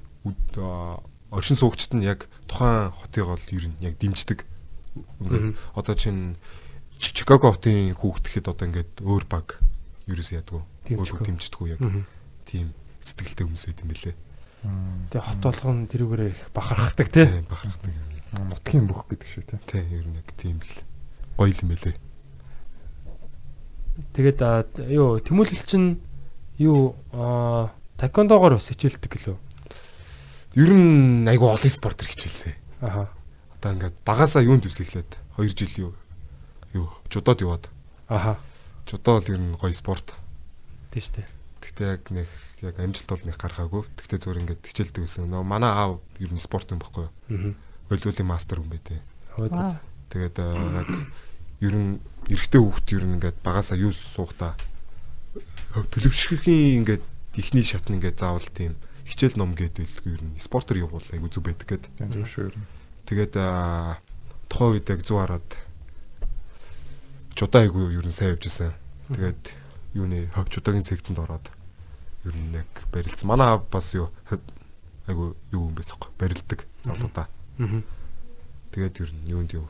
оршин 1.33 1.57
суугчид 1.57 1.97
нь 1.97 2.05
яг 2.05 2.29
тухайн 2.47 2.93
хотыг 2.93 3.25
бол 3.25 3.41
ер 3.51 3.65
нь 3.67 3.77
яг 3.81 3.97
дэмждэг. 3.99 4.45
Ингээд 5.25 5.57
одоо 5.75 5.95
чинь 5.97 6.37
Чи- 6.37 6.70
Чикаго 7.01 7.57
хотын 7.57 7.97
хүүхдтэхэд 7.97 8.53
одоо 8.53 8.67
ингээд 8.69 8.93
өөр 9.01 9.25
баг 9.25 9.57
ерөөсөө 10.05 10.37
ядгүй. 10.45 10.63
Дэмжихгүй. 10.85 11.17
Өөр 11.17 11.27
дэмждэггүй 11.33 11.69
яг 11.73 11.81
тийм 12.45 12.67
сэтгэлтэй 13.01 13.45
хүмүүс 13.49 13.65
байт 13.73 13.81
юм 13.81 13.89
бэлээ. 13.89 14.17
Тэгээ 15.09 15.25
хот 15.25 15.41
болгон 15.41 15.89
тэрүүгээр 15.89 16.23
их 16.29 16.41
бахархдаг 16.53 17.09
те. 17.09 17.25
Тийм 17.25 17.49
бахархдаг. 17.49 17.93
Нутгийн 18.37 18.85
бүх 18.85 19.09
гэдэг 19.09 19.29
шүү 19.33 19.45
те. 19.49 19.57
Тийм 19.65 19.89
ер 19.89 20.05
нь 20.05 20.19
яг 20.21 20.29
тийм 20.37 20.61
л 20.61 20.73
гоё 21.41 21.57
юм 21.57 21.69
бэлээ. 21.73 21.97
Тэгээд 24.13 24.41
юу 24.93 25.21
тэмүүлэл 25.25 25.65
чинь 25.65 26.05
юу 26.61 26.97
аа 27.17 27.73
таквондогоор 27.97 28.61
бас 28.61 28.69
хичээлдэг 28.69 29.09
гэлөө. 29.09 29.37
Ер 30.61 30.71
нь 30.77 31.25
айгу 31.25 31.49
олон 31.49 31.73
спортер 31.73 32.09
хичээлсэн. 32.13 32.53
Аха. 32.85 33.09
Одоо 33.57 33.73
ингээд 33.77 33.97
багасаа 34.05 34.45
юунд 34.45 34.69
дэвс 34.69 34.85
эхлээд 34.85 35.17
2 35.41 35.57
жил 35.57 35.89
юу 35.89 35.93
юу 36.75 36.89
жудод 37.11 37.41
яваад. 37.41 37.69
Аха. 38.09 38.39
Жудоо 38.87 39.21
бол 39.21 39.31
ер 39.31 39.41
нь 39.41 39.57
гоё 39.57 39.75
спорт. 39.75 40.15
Тийм 40.91 41.03
шүү 41.03 41.15
дээ. 41.21 41.29
Гэхдээ 41.61 41.89
яг 41.89 42.03
нэг 42.11 42.29
яг 42.63 42.77
амжилт 42.81 43.09
бол 43.11 43.25
нэг 43.27 43.37
гаргаагүй. 43.37 43.83
Гэхдээ 43.97 44.19
зүгээр 44.21 44.41
ингээд 44.45 44.63
хичээлдэг 44.67 45.03
байсан. 45.05 45.31
Нөө 45.31 45.45
манай 45.45 45.71
аав 45.71 46.01
ер 46.19 46.33
нь 46.33 46.43
спорт 46.43 46.71
юм 46.73 46.81
баггүй 46.81 47.07
юу? 47.07 47.13
Аа. 47.31 47.55
Волейболын 47.91 48.27
мастер 48.27 48.63
юм 48.63 48.71
за. 48.71 49.81
Тэгээд 50.11 50.37
аа, 50.43 50.83
яг 50.83 50.91
ер 51.61 51.75
нь 51.77 52.01
эрэгтэй 52.27 52.61
хүүхд 52.61 52.87
ер 52.97 53.05
нь 53.07 53.15
ингээд 53.21 53.39
багасаа 53.45 53.79
юу 53.79 53.93
суухта 53.95 54.57
төлөвшөрхийн 55.77 56.83
ингээд 56.83 57.05
ихний 57.39 57.63
шат 57.63 57.87
нь 57.87 58.01
ингээд 58.01 58.19
заавал 58.19 58.49
тийм 58.51 58.75
хичээл 59.07 59.39
ном 59.39 59.55
гэдэг 59.55 59.87
ер 60.09 60.23
нь 60.25 60.41
спортер 60.43 60.83
явуул 60.83 61.05
айгу 61.15 61.31
зүг 61.31 61.47
байдаг 61.47 61.67
гэд. 61.69 61.85
Тийм 61.99 62.27
шүү. 62.27 62.51
ер 62.51 62.57
нь. 62.59 62.67
Тэгээд 63.07 63.35
аа, 63.39 64.03
тухайн 64.51 64.79
үед 64.79 64.91
яг 64.91 65.01
100 65.07 65.15
хараад 65.15 65.49
жудаа 67.37 67.63
айгу 67.63 67.91
ер 67.91 68.07
нь 68.07 68.13
сайн 68.15 68.35
явж 68.37 68.47
исэн. 68.47 68.73
Тэгээд 69.11 69.43
юуны 69.95 70.31
ховчудагийн 70.35 70.85
секцэнд 70.87 71.19
ороод 71.19 71.47
ер 72.25 72.35
нь 72.37 72.55
яг 72.55 72.71
барилдсан. 72.93 73.27
Манай 73.29 73.49
аав 73.49 73.67
бас 73.71 73.95
юу 73.95 74.11
айгу 75.07 75.37
юу 75.53 75.71
юм 75.71 75.75
байсан 75.75 75.99
бэ? 75.99 76.07
Барилдаг 76.19 76.67
залуудаа. 76.83 77.27
Тэгээд 78.71 79.01
ер 79.03 79.11
нь 79.15 79.27
юунд 79.31 79.51
юу 79.55 79.67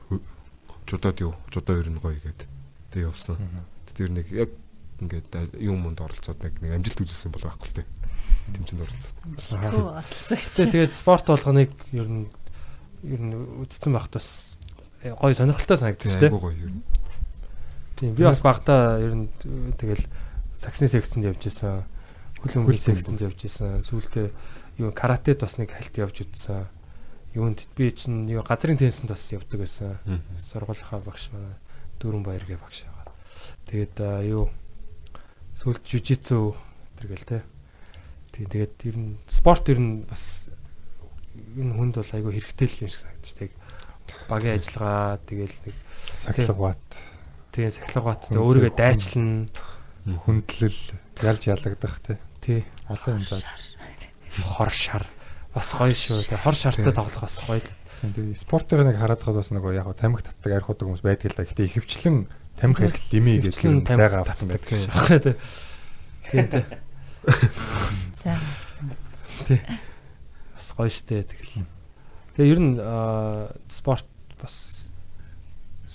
жудаад 0.87 1.21
юу 1.21 1.35
жудаа 1.53 1.79
ер 1.81 1.89
нь 1.89 2.01
гоё 2.01 2.19
гээд 2.21 2.45
тэг 2.93 3.03
явсан. 3.09 3.39
Тэр 3.95 4.11
нэг 4.13 4.29
яг 4.33 4.51
ингээд 5.01 5.57
юм 5.61 5.81
монд 5.81 6.01
оролцоод 6.01 6.37
нэг 6.45 6.61
нэг 6.61 6.77
амжилт 6.77 7.01
үзүүлсэн 7.01 7.33
бол 7.33 7.43
байхгүй 7.49 7.69
л 7.71 7.77
дээ. 7.81 7.89
Тэмцээнд 8.55 8.83
оролцоод. 8.85 9.15
Оролцогч. 9.97 10.45
Тэ 10.53 10.69
тэгээд 10.69 10.93
спорт 10.95 11.25
болгоныг 11.27 11.73
ер 11.97 12.09
нь 12.09 12.29
ер 13.09 13.21
нь 13.25 13.33
үдцсэн 13.65 13.93
байхад 13.97 14.21
бас 14.21 14.59
гоё 15.01 15.33
сонирхолтой 15.35 15.79
санагдчих 15.81 16.13
Тийм 16.13 16.21
тийм. 16.21 16.33
айгу 16.37 16.45
гоё 16.45 16.57
ер 16.61 16.73
нь. 16.77 16.83
Тийм 18.01 18.17
би 18.17 18.25
бас 18.25 18.41
багтаа 18.41 18.97
ер 18.97 19.13
нь 19.13 19.29
тэгэл 19.77 20.09
саксны 20.57 20.89
секцэнд 20.89 21.29
явж 21.29 21.53
исэн. 21.53 21.85
Хөл 22.41 22.65
өмгөл 22.65 22.81
секцэнд 22.81 23.21
явж 23.21 23.45
исэн. 23.45 23.85
Сүүлдээ 23.85 24.33
юу 24.81 24.91
каратед 24.97 25.45
бас 25.45 25.61
нэг 25.61 25.77
хальт 25.77 25.93
явж 26.01 26.25
үзсэн. 26.25 26.65
Юунд 27.37 27.69
би 27.77 27.93
чинь 27.93 28.25
юу 28.33 28.41
газрын 28.41 28.81
теннисэнд 28.81 29.13
бас 29.13 29.29
явдаг 29.29 29.61
байсан. 29.61 30.01
Сургуулийнхаа 30.33 31.05
багш 31.05 31.29
манай 31.37 31.61
дөрвөн 32.01 32.25
баяргийн 32.25 32.57
багш 32.57 32.89
байгаа. 32.89 33.13
Тэгээд 33.69 33.97
юу 34.33 34.49
сүүлд 35.61 35.85
жижитсу 35.85 36.57
тэргээл 37.05 37.29
те. 37.29 37.45
Тэгээд 38.33 38.75
ер 38.89 38.97
нь 38.97 39.21
спорт 39.29 39.69
ер 39.69 39.77
нь 39.77 40.09
бас 40.09 40.49
энэ 41.37 41.77
хүнд 41.77 42.01
бол 42.01 42.17
айгүй 42.17 42.41
хэрэгтэй 42.41 42.67
л 42.67 42.83
юм 42.85 42.91
шиг 42.91 43.05
санагдчих. 43.05 43.37
Тэг 43.37 43.53
багийн 44.33 44.57
ажиллагаа 44.57 45.21
тэгэл 45.29 45.57
нэг 45.69 45.77
Сахилгават, 46.17 46.83
тийм 47.53 47.71
сахилгават 47.71 48.31
тэг 48.31 48.39
өөрийгөө 48.39 48.75
дайчлна 48.77 49.51
хүндлэл, 50.07 50.81
ялж 51.23 51.43
ялагдах 51.47 52.01
тий. 52.01 52.17
тий 52.41 52.61
Олон 52.89 53.21
юм 53.21 53.25
заа. 53.27 53.43
хор 54.57 54.71
шар 54.71 55.05
бас 55.55 55.73
гоё 55.75 55.95
шүү. 55.95 56.25
Тэг 56.31 56.41
хор 56.41 56.55
шартай 56.55 56.93
тоглох 56.95 57.27
бас 57.27 57.39
гоё. 57.47 57.61
л. 57.61 57.69
Тэгээ 58.01 58.39
спортыг 58.39 58.81
нэг 58.81 58.97
хараад 58.97 59.21
хад 59.21 59.37
бас 59.37 59.51
нөгөө 59.53 59.77
яг 59.77 59.85
хаа 59.91 59.99
тамхи 59.99 60.25
татдаг 60.25 60.53
арх 60.57 60.71
удаг 60.71 60.89
хүмүүс 60.89 61.05
байдаг 61.05 61.31
л 61.31 61.37
да. 61.37 61.45
Гэхдээ 61.45 61.69
ихэвчлэн 61.69 62.17
тамхи 62.57 62.87
арх 62.89 62.99
лими 63.13 63.39
гэж 63.45 63.55
зайгаа 63.61 64.25
авсан 64.25 64.49
байдаг 64.49 64.71
шээ. 64.71 64.89
шахаа 64.89 65.19
тий. 65.21 65.37
Тий. 66.31 66.65
За. 68.17 68.39
Бас 70.55 70.67
гоё 70.79 70.89
штэ 70.89 71.29
тэгэл. 71.29 71.67
Тэгээ 72.39 72.53
ер 72.57 72.61
нь 72.63 72.75
спорт 73.69 74.07
бас 74.41 74.55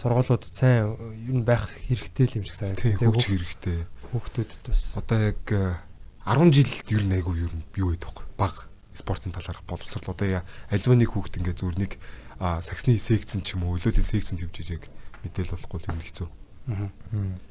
сургуулиуд 0.06 0.46
сайн 0.54 0.94
нь 1.34 1.42
байх 1.42 1.66
хэрэгтэй 1.90 2.30
л 2.30 2.38
юм 2.38 2.46
шиг 2.46 2.62
санагдав. 2.62 2.86
Тий 2.86 2.94
хөгжих 2.94 3.26
хэрэгтэй. 3.42 3.90
хүүхдүүдэд 4.14 4.62
бас 4.70 4.94
Одоо 4.94 5.18
яг 5.34 5.42
э, 5.50 5.82
10 6.30 6.54
жилд 6.54 6.86
ер 6.94 7.04
нь 7.10 7.16
айгу 7.18 7.34
ер 7.34 7.50
нь 7.50 7.66
юу 7.74 7.90
байдаг 7.90 8.14
вэ? 8.14 8.30
Баг 8.38 8.70
спортын 8.94 9.34
талаарх 9.34 9.66
боловсрол 9.66 10.14
одоо 10.14 10.46
альва 10.46 10.94
нэг 10.94 11.10
хүүхд 11.10 11.42
ингээ 11.42 11.58
зүгээр 11.58 11.78
нэг 11.82 11.92
саксны 12.38 13.02
секцэн 13.02 13.42
ч 13.42 13.58
юм 13.58 13.66
уу 13.66 13.82
өлөөлийн 13.82 14.06
секцэнд 14.06 14.46
явж 14.46 14.62
ижиг 14.62 14.86
мэдээл 15.26 15.58
болохгүй 15.58 15.90
юм 15.90 15.98
хэцүү. 16.06 16.28
Мм. 16.70 17.42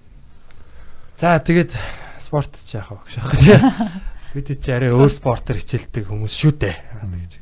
За 1.18 1.42
тэгээд 1.42 1.74
спорт 2.22 2.54
ч 2.54 2.78
яах 2.78 2.94
вэ 2.94 3.02
гэж 3.02 3.14
байна 3.18 3.34
тий. 3.34 3.58
Бид 4.34 4.46
ч 4.62 4.66
арай 4.70 4.94
өөр 4.94 5.10
спортоор 5.10 5.58
хичээлдэг 5.58 6.06
хүмүүс 6.06 6.34
шүү 6.38 6.52
дээ. 6.54 6.76
Гэж. 7.02 7.32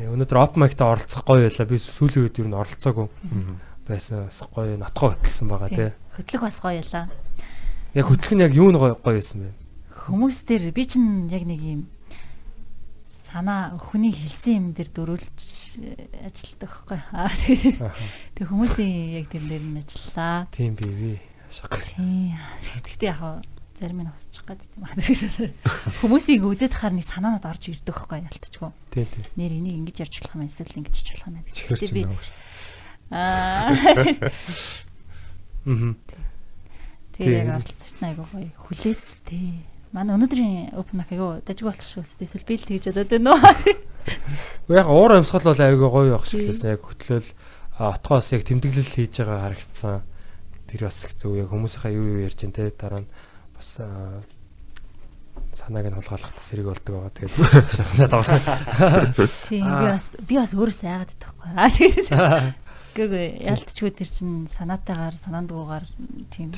Тэгээ 0.00 0.12
өнөөдөр 0.16 0.38
open 0.40 0.60
mic-та 0.64 0.90
оролцох 0.90 1.24
гоё 1.24 1.44
байлаа. 1.48 1.68
Би 1.68 1.78
сүүлийн 1.80 2.24
үед 2.28 2.40
ер 2.40 2.48
нь 2.50 2.56
оролцоогүй 2.56 3.08
Мм. 3.24 3.73
Байсан. 3.88 4.26
Бас 4.28 4.40
гоё 4.48 4.76
нотгоо 4.80 5.14
хөтлсөн 5.14 5.48
байгаа 5.48 5.70
тий. 5.70 5.90
Хөтлөх 6.16 6.42
бас 6.46 6.58
гоё 6.60 6.80
ялаа. 6.80 7.06
Яг 7.94 8.06
хөтлөх 8.08 8.32
нь 8.34 8.44
яг 8.44 8.52
юу 8.56 8.70
нь 8.72 8.78
гоё 8.78 8.96
гоё 8.98 9.18
байсан 9.20 9.44
бэ? 9.44 9.50
Хүмүүс 10.04 10.36
дээр 10.44 10.72
би 10.74 10.84
чинь 10.84 11.28
яг 11.32 11.44
нэг 11.48 11.60
юм 11.60 11.82
санаа 13.34 13.74
хүний 13.78 14.14
хэлсэн 14.14 14.54
юм 14.54 14.66
дээр 14.78 14.90
дөрүүлж 14.94 15.38
э. 15.82 16.30
Аа 17.10 17.26
тэгээд 17.34 17.82
тэг 18.38 18.46
хүмүүсийн 18.46 19.18
яг 19.18 19.26
тэр 19.26 19.42
дээр 19.42 19.64
нь 19.64 19.82
ажиллаа. 19.82 20.46
Тийм 20.54 20.78
би 20.78 20.86
би. 20.86 21.12
Шаг. 21.50 21.74
Тийм. 21.82 22.38
Гэхдээ 22.86 23.10
яг 23.10 23.42
зарим 23.74 24.06
нь 24.06 24.10
хосчих 24.10 24.46
гад 24.46 24.62
тийм 24.62 24.86
аа. 24.86 24.94
Хүмүүсийг 25.98 26.46
үзээд 26.46 26.78
хахаар 26.78 26.94
нэг 26.94 27.06
санаанууд 27.10 27.42
орж 27.42 27.74
ирдэг 27.74 27.90
байхгүй 27.90 28.22
ялтчгүй. 28.22 28.70
Тийм 28.94 29.06
тийм. 29.10 29.24
Нэр 29.34 29.52
энийг 29.58 29.76
ингэж 29.82 29.96
ярьж 30.06 30.14
болох 30.22 30.34
юм 30.38 30.46
эсвэл 30.46 30.78
ингэж 30.78 30.94
хийж 30.94 31.08
болох 31.18 31.26
юм 31.26 31.36
Гэхдээ 31.42 31.78
чинь 31.82 31.96
би. 31.98 32.02
Аа 33.10 33.72
Мгм. 35.64 35.96
тэгээ 37.16 37.40
яг 37.40 37.46
Тийм. 37.46 37.56
оролцсон 37.56 38.02
айгуу 38.04 38.26
гоё 38.32 38.50
хүлээцтэй. 38.68 39.64
Манай 39.94 40.12
өнөөдрийн 40.18 40.74
open 40.76 40.96
mic 41.00 41.08
айгуу 41.14 41.40
дажиг 41.46 41.64
болох 41.64 41.80
шүү. 41.80 42.04
Эсвэл 42.20 42.44
би 42.44 42.54
л 42.58 42.66
тэгж 42.68 42.84
бодоод 42.92 43.10
байна 43.14 43.30
уу? 43.32 43.40
Яг 44.74 44.88
уур 44.90 45.12
амьсгал 45.16 45.46
бол 45.48 45.56
айгүй 45.64 45.88
гоё 45.88 46.10
явах 46.18 46.26
шиг 46.28 46.44
лээсэн. 46.44 46.74
Яг 46.76 46.82
хөтлөөл 46.84 47.28
отгоос 47.80 48.28
яг 48.36 48.42
тэмдэглэл 48.44 48.92
хийж 48.92 49.14
байгаа 49.24 49.40
харагдсан. 49.48 50.02
Тэр 50.68 50.80
бас 50.90 50.98
их 51.06 51.14
зөв 51.16 51.32
яг 51.38 51.48
хүмүүсийнхаа 51.48 51.92
юу 51.96 52.04
юу 52.18 52.24
ярьж 52.28 52.38
байна 52.44 52.56
те 52.60 52.74
дараа 52.76 53.00
нь 53.06 53.08
бас 53.56 53.70
санааг 55.54 55.86
нь 55.86 55.96
хулгайлах 55.96 56.34
зэрэг 56.44 56.66
болдог 56.66 56.92
байгаа. 56.98 57.14
Тэгээд 57.14 57.72
шахнаад 57.72 58.12
авсан. 58.12 58.42
Тийм 59.48 59.64
би 59.70 59.86
бас 59.88 60.06
би 60.18 60.34
бас 60.36 60.52
өөрөө 60.52 60.74
сайгаад 60.76 61.10
байхгүй. 61.14 61.48
Аа 61.62 61.70
тэгээд 61.70 62.08
Гэхдээ 62.94 63.42
ялтчгүй 63.42 63.90
тэр 63.90 64.08
чин 64.08 64.46
санаатайгаар 64.46 65.18
санаандгуугаар 65.18 65.84
тийм 66.30 66.54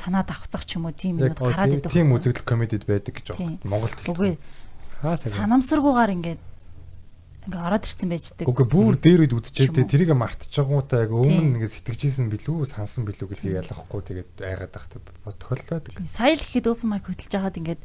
санаа 0.00 0.24
давхцах 0.24 0.64
ч 0.64 0.80
юм 0.80 0.88
уу 0.88 0.96
тийм 0.96 1.20
юмуд 1.20 1.36
гараад 1.36 1.76
идэв. 1.76 1.92
тийм 1.92 2.08
үзэгдэл 2.16 2.48
комедид 2.48 2.88
байдаг 2.88 3.12
гэж 3.12 3.36
байна. 3.36 3.60
Монголд 3.68 4.00
Үгүй 4.08 4.40
санамсаргуугаар 5.04 6.16
ингээд 6.16 6.40
ингээ 7.44 7.60
ороод 7.60 7.84
ирсэн 7.84 8.08
байждаг. 8.08 8.48
Үгүй 8.48 8.64
бүр 8.64 8.96
дээр 8.96 9.28
үед 9.28 9.36
юм 9.36 9.44
тэ 9.44 9.84
тэрийг 9.84 10.16
мартчихгүйтэй 10.16 11.04
яг 11.04 11.12
өмнө 11.12 11.60
нэгэ 11.60 11.68
сэтгэжсэн 11.68 12.32
билүү 12.32 12.64
сансан 12.64 13.04
билүү 13.04 13.36
гэдгийг 13.36 13.60
ялгахгүй 13.68 14.00
тэгээд 14.08 14.30
айгаад 14.40 14.72
бас 15.20 15.36
тохиолдол 15.36 15.84
байдаг. 15.84 16.00
Сая 16.08 16.32
л 16.32 16.40
гэхэд 16.40 16.72
open 16.72 16.88
mic 16.88 17.04
хөтлж 17.04 17.28
байгаад 17.28 17.60
ингээд 17.60 17.82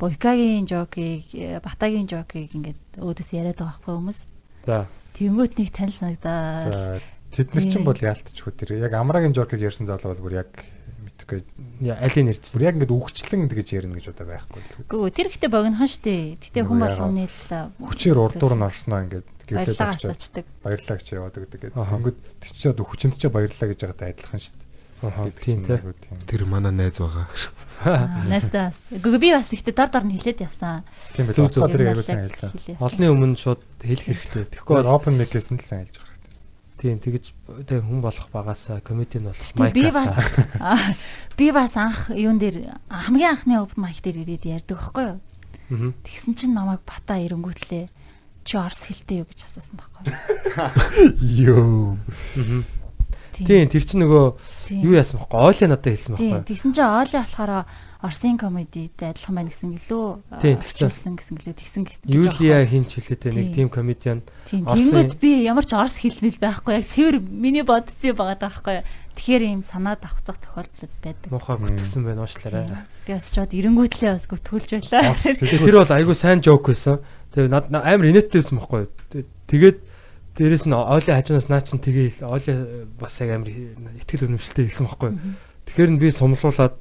Бойкагийн 0.00 0.66
жокийг, 0.66 1.28
Батагийн 1.62 2.08
жокийг 2.08 2.50
ингээд 2.56 2.98
өөдөөс 2.98 3.30
яриад 3.36 3.60
байгаа 3.60 3.78
байхгүй 3.78 3.94
хүмүүс. 3.94 4.20
За. 4.64 4.88
Тэнгүүт 5.14 5.54
нэг 5.54 5.70
танил 5.70 5.94
санагдаа. 5.94 6.98
За 6.98 7.13
тэд 7.34 7.50
нар 7.54 7.64
чинь 7.66 7.82
Тийм. 7.82 7.88
бол 7.90 7.98
яалтчгүй 7.98 8.52
тэр 8.54 8.70
яг 8.78 8.92
амрагийн 8.94 9.34
жокийг 9.34 9.60
ярьсан 9.66 9.90
залуу 9.90 10.14
бол 10.14 10.24
бүр 10.30 10.46
яг 10.46 10.50
мэдхгүй 11.04 11.42
Я 11.82 11.98
алийг 11.98 12.24
нэрч. 12.30 12.54
бүр 12.54 12.62
яг 12.64 12.74
ингээд 12.78 12.94
үгчлэн 12.94 13.50
тэгэж 13.50 13.68
ярина 13.74 13.98
гэж 13.98 14.06
удаа 14.14 14.26
байхгүй 14.38 14.62
л. 14.62 14.86
Гүү 14.86 15.10
тэр 15.10 15.28
ихтэй 15.28 15.50
богинохон 15.50 15.90
штэ. 15.90 16.38
Гэтэ 16.38 16.62
хүн 16.64 16.78
болгоны 16.80 17.26
л 17.26 17.74
Хүчээр 17.82 18.18
урдуур 18.22 18.54
нь 18.54 18.64
орсноо 18.64 18.98
ингээд 19.04 19.26
очиж 19.44 19.76
асаачдаг. 19.76 20.46
баярлаа 20.64 20.96
гэж 20.96 21.08
яваад 21.12 21.36
гэдэг. 21.36 21.74
Тэнгүүд 21.74 22.18
тэр 22.40 22.72
одоо 22.72 22.84
хүчинд 22.88 23.18
ч 23.18 23.28
баярлаа 23.28 23.68
гэж 23.68 23.80
байгаад 23.84 24.02
адилхан 24.14 24.40
шүү 24.40 24.54
дээ. 24.54 24.62
Аа 25.04 25.28
Гэдэг 25.28 25.44
тийм. 26.00 26.18
Тэр 26.24 26.42
манай 26.48 26.72
найз 26.72 26.96
байгаа. 26.96 27.28
Настас. 28.32 28.88
Гүү 28.88 29.20
би 29.20 29.28
бас 29.36 29.52
ихтэй 29.52 29.74
дор 29.76 29.92
дор 29.92 30.08
нь 30.08 30.16
хилээд 30.16 30.48
явсан. 30.48 30.80
Тийм 31.12 31.28
байх. 31.28 31.36
Одоо 31.44 31.68
тэр 31.68 31.92
бол 31.92 32.00
сайн 32.00 32.24
яг 32.24 32.32
хэлсэн. 32.40 32.80
Олны 32.80 33.06
өмнө 33.12 33.36
шууд 33.36 33.60
хэлэх 33.84 34.24
хэрэгтэй. 34.32 34.44
Тэгэхгүй 34.56 34.74
бол 34.80 34.94
open 34.96 35.20
mic 35.20 35.28
гэсэн 35.34 35.60
л 35.60 35.66
сайн 35.68 35.84
хэлж. 35.92 36.00
Тийм 36.84 37.00
тэгэж 37.00 37.32
тэг 37.64 37.80
хүн 37.80 38.04
болох 38.04 38.28
багасаа 38.28 38.84
комедийн 38.84 39.24
болох 39.24 39.48
Тэг 39.56 39.72
би 39.72 39.88
бас 39.88 40.12
би 41.40 41.48
бас 41.48 41.72
анх 41.80 42.12
юун 42.12 42.36
дээр 42.36 42.76
хамгийн 42.92 43.40
анхны 43.40 43.56
open 43.56 43.80
mic 43.80 44.04
дээр 44.04 44.20
ирээд 44.20 44.44
ярьдаг 44.44 44.76
байхгүй 44.76 45.04
юу? 45.16 45.96
Тэгсэн 46.04 46.36
чинь 46.36 46.52
намайг 46.52 46.84
бата 46.84 47.16
ирэнгүүтлээ 47.16 47.88
чи 48.44 48.54
орс 48.60 48.84
хэлтэй 48.84 49.24
юу 49.24 49.28
гэж 49.32 49.48
асуусан 49.48 49.80
байхгүй 49.80 50.12
юу? 51.48 51.96
Йоо. 51.96 51.96
Тийм 53.32 53.66
тэр 53.72 53.80
чинь 53.80 54.04
нөгөө 54.04 54.24
Тийм. 54.68 54.84
юу 54.84 54.94
яасан 55.00 55.24
бэхгүй 55.24 55.40
ойлоо 55.40 55.68
надад 55.72 55.88
хэлсэн 55.88 56.20
Тийм. 56.20 56.44
бэхгүй. 56.44 56.52
Тэгсэн 56.52 56.70
чинь 56.76 56.84
оолын 56.84 57.24
болохоор 57.24 57.52
Орсын 58.04 58.36
комедитэй 58.36 59.08
адилхан 59.08 59.34
байна 59.34 59.48
гэсэн 59.48 59.80
гэлөө. 59.80 60.38
Тийм, 60.44 60.60
тэгсэн. 60.60 60.92
тэгсэн 60.92 61.14
гэсэн 61.16 61.34
гэлөө 61.40 61.54
тэгсэн 61.56 61.82
гэсэн. 61.88 62.04
Юлия 62.12 62.60
хин 62.68 62.84
ч 62.84 63.00
хэлээтэй 63.00 63.32
нэг 63.32 63.46
тийм 63.56 63.68
комедиан 63.72 64.20
Тэнгүүд 64.44 65.16
би 65.16 65.48
ямар 65.48 65.64
ч 65.64 65.72
орс 65.72 66.04
хэлмэл 66.04 66.36
байхгүй 66.36 66.72
яг 66.76 66.86
цэвэр 66.92 67.16
миний 67.24 67.64
бодсон 67.64 68.12
юм 68.12 68.20
байгаа 68.20 68.44
байхгүй? 68.44 68.84
Тэгэхээр 69.16 69.42
ийм 69.48 69.62
санаа 69.64 69.96
давхцах 69.96 70.36
тохиолдол 70.36 70.92
байдаг. 71.00 71.32
муухай 71.32 71.56
бүтгсэн 71.56 72.04
байна 72.04 72.28
уучлаарай. 72.28 72.84
Би 73.08 73.16
бас 73.16 73.32
шууд 73.32 73.56
ирэнгүүтлээ 73.56 74.12
бас 74.12 74.26
гүтгүүлж 74.28 74.70
байлаа. 74.84 75.16
Тэр 75.16 75.80
бол 75.80 75.96
айгүй 75.96 76.16
сайн 76.18 76.44
жоок 76.44 76.68
байсан. 76.68 77.00
Тэгээ 77.32 77.48
над 77.48 77.72
амар 77.72 78.10
инээдтэй 78.10 78.42
байсан 78.42 78.58
байхгүй 78.60 78.84
Тэгээд 79.48 79.78
Дээрээс 80.34 80.66
нь 80.66 80.74
Оли 80.74 81.14
хажуунаас 81.14 81.46
наа 81.46 81.62
чин 81.62 81.78
тэгээ 81.78 82.26
Оли 82.26 82.90
бас 82.98 83.14
яг 83.22 83.38
амар 83.38 83.54
ихтгэл 84.02 84.26
өнөмшлтэй 84.26 84.66
хэлсэн 84.66 84.90
байхгүй. 84.90 85.10
Тэгэхээр 85.70 85.90
нь 85.94 86.00
би 86.02 86.10
сумлуулаад 86.10 86.74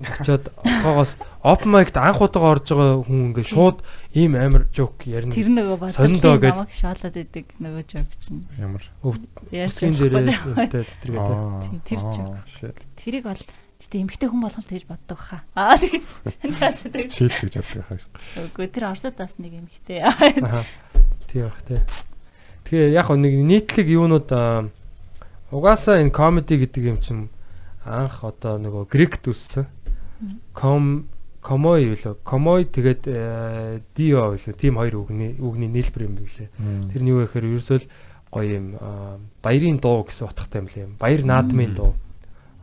очиод 0.00 0.48
отгоогоос 0.64 1.16
open 1.44 1.70
mic-д 1.72 2.00
анх 2.00 2.20
удаа 2.24 2.56
орж 2.56 2.72
байгаа 2.72 3.04
хүн 3.04 3.20
ингээ 3.30 3.44
шууд 3.44 3.84
ийм 4.16 4.32
амар 4.36 4.64
жоок 4.72 5.04
ярина. 5.04 5.34
Тэр 5.36 5.52
нөгөө 5.52 5.76
гэж. 6.40 6.56
намайг 6.56 6.72
шаалаад 6.72 7.16
идэг 7.20 7.46
нөгөө 7.60 7.84
жог 7.84 8.08
чинь. 8.16 8.44
Ямар. 8.56 8.84
Өсгийн 9.04 9.94
дээрээ 9.96 10.24
тэр 10.72 10.88
гэдэг. 11.04 11.84
Тэр 11.84 12.00
shit. 12.48 12.78
Тэрийг 12.96 13.28
бол 13.28 13.42
тэгтээ 13.80 14.00
эмгтэй 14.00 14.28
хүн 14.28 14.40
болгол 14.44 14.68
тэгж 14.68 14.84
боддог 14.88 15.20
хаа. 15.20 15.44
Аа 15.52 15.76
тэгж. 15.76 16.04
За 16.56 16.72
Чийл 16.72 17.36
гэж 17.36 17.54
яддаг 17.60 17.84
хаа. 17.84 18.00
Үгүй 18.40 18.68
тэр 18.72 18.88
Оросд 18.88 19.16
бас 19.20 19.36
нэг 19.36 19.60
эмгтэй. 19.60 20.00
Тийм 21.28 21.48
бах 21.48 21.60
тий. 21.68 21.80
Тэгээ 22.68 22.92
яг 22.96 23.08
нэг 23.12 23.34
нийтлэг 23.36 23.88
юунууд 23.88 24.28
аа, 24.32 24.68
угаасаа 25.50 26.00
энэ 26.00 26.14
comedy 26.14 26.60
гэдэг 26.60 26.84
юм 26.86 26.98
чинь 27.00 27.28
анх 27.84 28.22
одоо 28.24 28.60
нөгөө 28.60 28.84
грект 28.86 29.26
үссэн. 29.26 29.66
Ком 30.52 31.08
комой 31.40 31.88
юу 31.88 31.96
лөө 31.96 32.20
комой 32.24 32.68
тэгээд 32.68 33.02
э, 33.08 33.80
дио 33.96 34.36
юу 34.36 34.36
лөө 34.36 34.54
тийм 34.60 34.76
хоёр 34.76 35.08
үгний 35.08 35.32
үгний 35.40 35.72
нийлбэр 35.72 36.04
юм 36.04 36.14
билээ. 36.20 36.48
Тэр 36.92 37.00
нь 37.00 37.10
юу 37.10 37.24
гэхээр 37.24 37.48
ерөөсөө 37.48 37.78
л 37.80 37.86
гоё 38.28 38.48
юм 38.60 38.66
баярын 39.40 39.80
дуу 39.80 40.04
гэсэн 40.04 40.28
утгатай 40.28 40.60
юм 40.60 40.68
лээ. 40.68 40.86
Баяр 41.00 41.24
наадмын 41.24 41.72
дуу. 41.74 41.96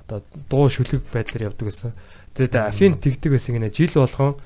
Одоо 0.05 0.21
дуу 0.49 0.69
шүлэг 0.69 1.09
байдлаар 1.09 1.49
явдаг 1.49 1.67
гэсэн. 1.73 1.91
Тэгээд 2.37 2.55
афин 2.61 3.01
тэгдэг 3.01 3.33
байсан 3.33 3.57
гинэ 3.57 3.73
жил 3.73 3.97
болгон 3.97 4.37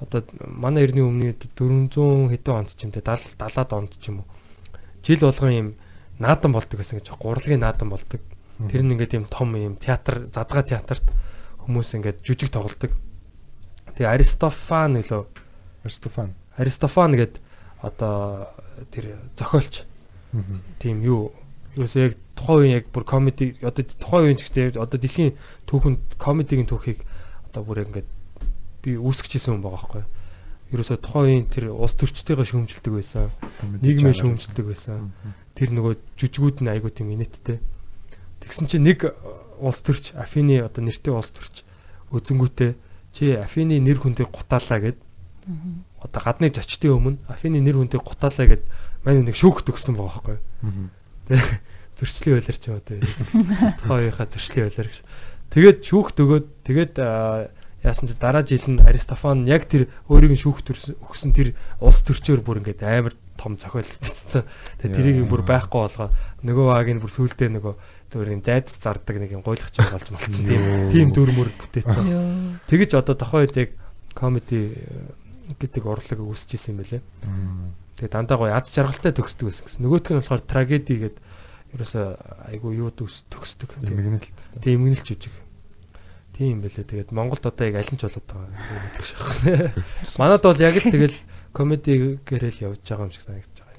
одоо 0.00 0.22
манай 0.46 0.86
эртний 0.86 1.04
өмнө 1.04 1.34
400 1.58 2.30
хэдэн 2.30 2.54
онд 2.54 2.70
ч 2.72 2.86
юм 2.86 2.94
те 2.94 3.02
70 3.02 3.36
70-аад 3.36 3.70
онд 3.74 3.92
ч 3.98 4.08
юм 4.08 4.22
уу. 4.22 4.28
Жил 5.02 5.20
болгон 5.26 5.52
юм 5.52 5.68
наадан 6.22 6.54
болдог 6.54 6.78
гэсэн 6.78 7.02
гэж 7.02 7.10
гурлагийн 7.18 7.60
наадан 7.60 7.90
болдог. 7.90 8.22
Тэр 8.70 8.82
нь 8.86 8.94
ингээд 8.96 9.18
юм 9.18 9.26
том 9.28 9.52
юм 9.58 9.76
театр 9.76 10.30
задгаа 10.32 10.64
театрт 10.64 11.04
хүмүүс 11.66 11.94
ингээд 11.96 12.24
жүжиг 12.24 12.50
тоглодог. 12.54 12.92
Тэгээ 13.96 14.12
Аристофан 14.14 14.96
нөлөө 14.96 15.26
Стефан. 15.88 16.34
Аристофан 16.56 17.16
гээд 17.16 17.40
одоо 17.80 18.48
тэр 18.92 19.16
зохиолч 19.36 19.84
тийм 20.78 21.00
юу 21.02 21.32
ерөөсөө 21.76 22.02
яг 22.04 22.14
тухайн 22.36 22.58
үеийн 22.60 22.76
яг 22.80 22.86
бүр 22.92 23.04
комеди 23.04 23.56
одоо 23.62 23.84
тухайн 23.84 24.24
үеийн 24.28 24.38
гэхдээ 24.38 24.76
одоо 24.76 24.98
дэлхийн 25.00 25.36
түүхэнд 25.66 26.20
комедигийн 26.20 26.68
түүхийг 26.68 27.00
одоо 27.50 27.62
бүр 27.64 27.84
ингээд 27.88 28.08
би 28.84 28.96
үүсгэж 28.96 29.40
исэн 29.40 29.56
хүн 29.56 29.64
байгаа 29.64 29.80
байхгүй. 29.80 30.04
Ерөөсөө 30.70 30.98
тухайн 31.00 31.26
үеийн 31.26 31.46
тэр 31.50 31.64
улс 31.72 31.94
төрчтэйгээ 31.96 32.46
шүүмжилдэг 32.46 32.92
байсан. 32.94 33.30
Нийгмээ 33.80 34.14
шүүмжилдэг 34.20 34.66
байсан. 34.68 35.10
Тэр 35.56 35.74
нөгөө 35.74 35.94
жүжигүүд 36.16 36.62
нь 36.62 36.70
айгуу 36.70 36.92
тийм 36.92 37.10
инэттэй. 37.10 37.58
Тэгсэн 38.44 38.70
чинь 38.70 38.86
нэг 38.86 39.10
улс 39.60 39.80
төрч 39.84 40.12
Афины 40.16 40.64
одоо 40.64 40.82
нэртэй 40.84 41.12
улс 41.12 41.30
төрч 41.30 41.62
өзөнгүүтээ 42.10 42.72
чи 43.12 43.36
Афины 43.36 43.78
нэр 43.80 44.00
хүндийг 44.00 44.32
гутаалаа 44.32 44.80
гэд 44.80 44.98
одоо 46.00 46.20
гадны 46.24 46.50
зочдын 46.50 46.96
өмнө 46.96 47.18
Афины 47.28 47.60
нэр 47.60 47.78
хүндийг 47.78 48.02
гутаалаа 48.02 48.46
гэд 48.56 48.64
мань 49.04 49.24
нэг 49.24 49.36
шүүхт 49.36 49.68
өгсөн 49.68 49.96
байгаа 49.96 50.36
байхгүй. 50.36 50.38
зөрчлийн 52.00 52.36
байлаар 52.40 52.58
ч 52.58 52.64
юм 52.68 52.76
одоо 52.80 52.96
тухайынхаа 53.84 54.26
зөрчлийн 54.28 54.66
байлаар 54.68 54.88
гэж. 54.88 55.00
Тэгээд 55.50 55.78
шүүхт 55.84 56.16
өгөөд 56.20 56.46
тэгээд 56.64 56.94
яасан 57.84 58.08
чи 58.08 58.14
дараа 58.16 58.44
жил 58.44 58.64
нь 58.68 58.80
Аристофан 58.80 59.48
яг 59.48 59.64
тэр 59.68 59.88
өөрийг 60.08 60.36
нь 60.36 60.42
шүүхт 60.42 60.72
өгсөн 61.00 61.32
тэр 61.32 61.56
улс 61.80 62.00
төрчөөр 62.04 62.40
бүр 62.44 62.60
ингээд 62.60 62.84
амар 62.84 63.16
том 63.40 63.56
зохиол 63.56 63.88
бичсэн. 64.00 64.44
Тэгээд 64.84 64.96
тэрийг 64.96 65.28
бүр 65.28 65.44
байхгүй 65.44 65.80
болгоо 65.88 66.08
нөгөө 66.44 66.66
баг 66.68 66.88
нь 66.92 67.00
бүр 67.00 67.12
сүултээ 67.12 67.48
нөгөө 67.56 67.74
зүгээр 68.10 68.34
юм 68.34 68.42
зайд 68.42 68.66
зардаг 68.66 69.16
нэг 69.22 69.30
юм 69.38 69.42
гойлох 69.46 69.70
чинь 69.70 69.86
болж 69.86 70.10
малцсан 70.10 70.44
тийм 70.44 70.62
тийм 70.90 71.08
дүр 71.14 71.30
мөр 71.30 71.50
бүтээсэн. 71.54 72.58
Тэгэж 72.66 72.98
одоо 72.98 73.14
тохоо 73.14 73.46
үед 73.46 73.54
яг 73.54 73.70
комеди 74.18 74.74
гэдэг 75.54 75.86
урлагийг 75.86 76.18
үүсэж 76.18 76.58
исэн 76.58 76.74
юм 76.74 76.82
байлээ. 76.82 77.02
Тэгээ 78.02 78.10
дандаа 78.10 78.38
гоё 78.38 78.54
ад 78.54 78.66
жаргалтай 78.66 79.14
төгсдөг 79.14 79.54
гэсэн. 79.54 79.86
Нөгөөх 79.86 80.10
нь 80.10 80.18
болохоор 80.18 80.42
трагеди 80.42 80.94
гэдэг 80.98 81.22
ерөөсөө 81.78 82.06
айгу 82.50 82.74
юу 82.74 82.90
төгс 82.90 83.30
төгсдөг. 83.30 83.78
Эмгэнэлт. 83.78 84.38
Тийм 84.58 84.82
эмгэнэлж 84.82 85.06
үжиг. 85.14 85.34
Тийм 86.34 86.66
байлээ. 86.66 86.82
Тэгээд 86.82 87.14
Монголд 87.14 87.46
одоо 87.46 87.66
яг 87.68 87.78
аль 87.78 87.92
нь 87.94 88.00
ч 88.00 88.10
болоод 88.10 88.26
байгаа. 88.26 89.70
Манад 90.18 90.42
бол 90.42 90.58
яг 90.58 90.74
л 90.82 90.90
тэгэл 90.90 91.14
комеди 91.54 92.18
гэрэл 92.26 92.74
явж 92.74 92.82
байгаа 92.82 93.06
юм 93.06 93.14
шиг 93.14 93.22
санагдаж 93.22 93.54
байгаа 93.54 93.78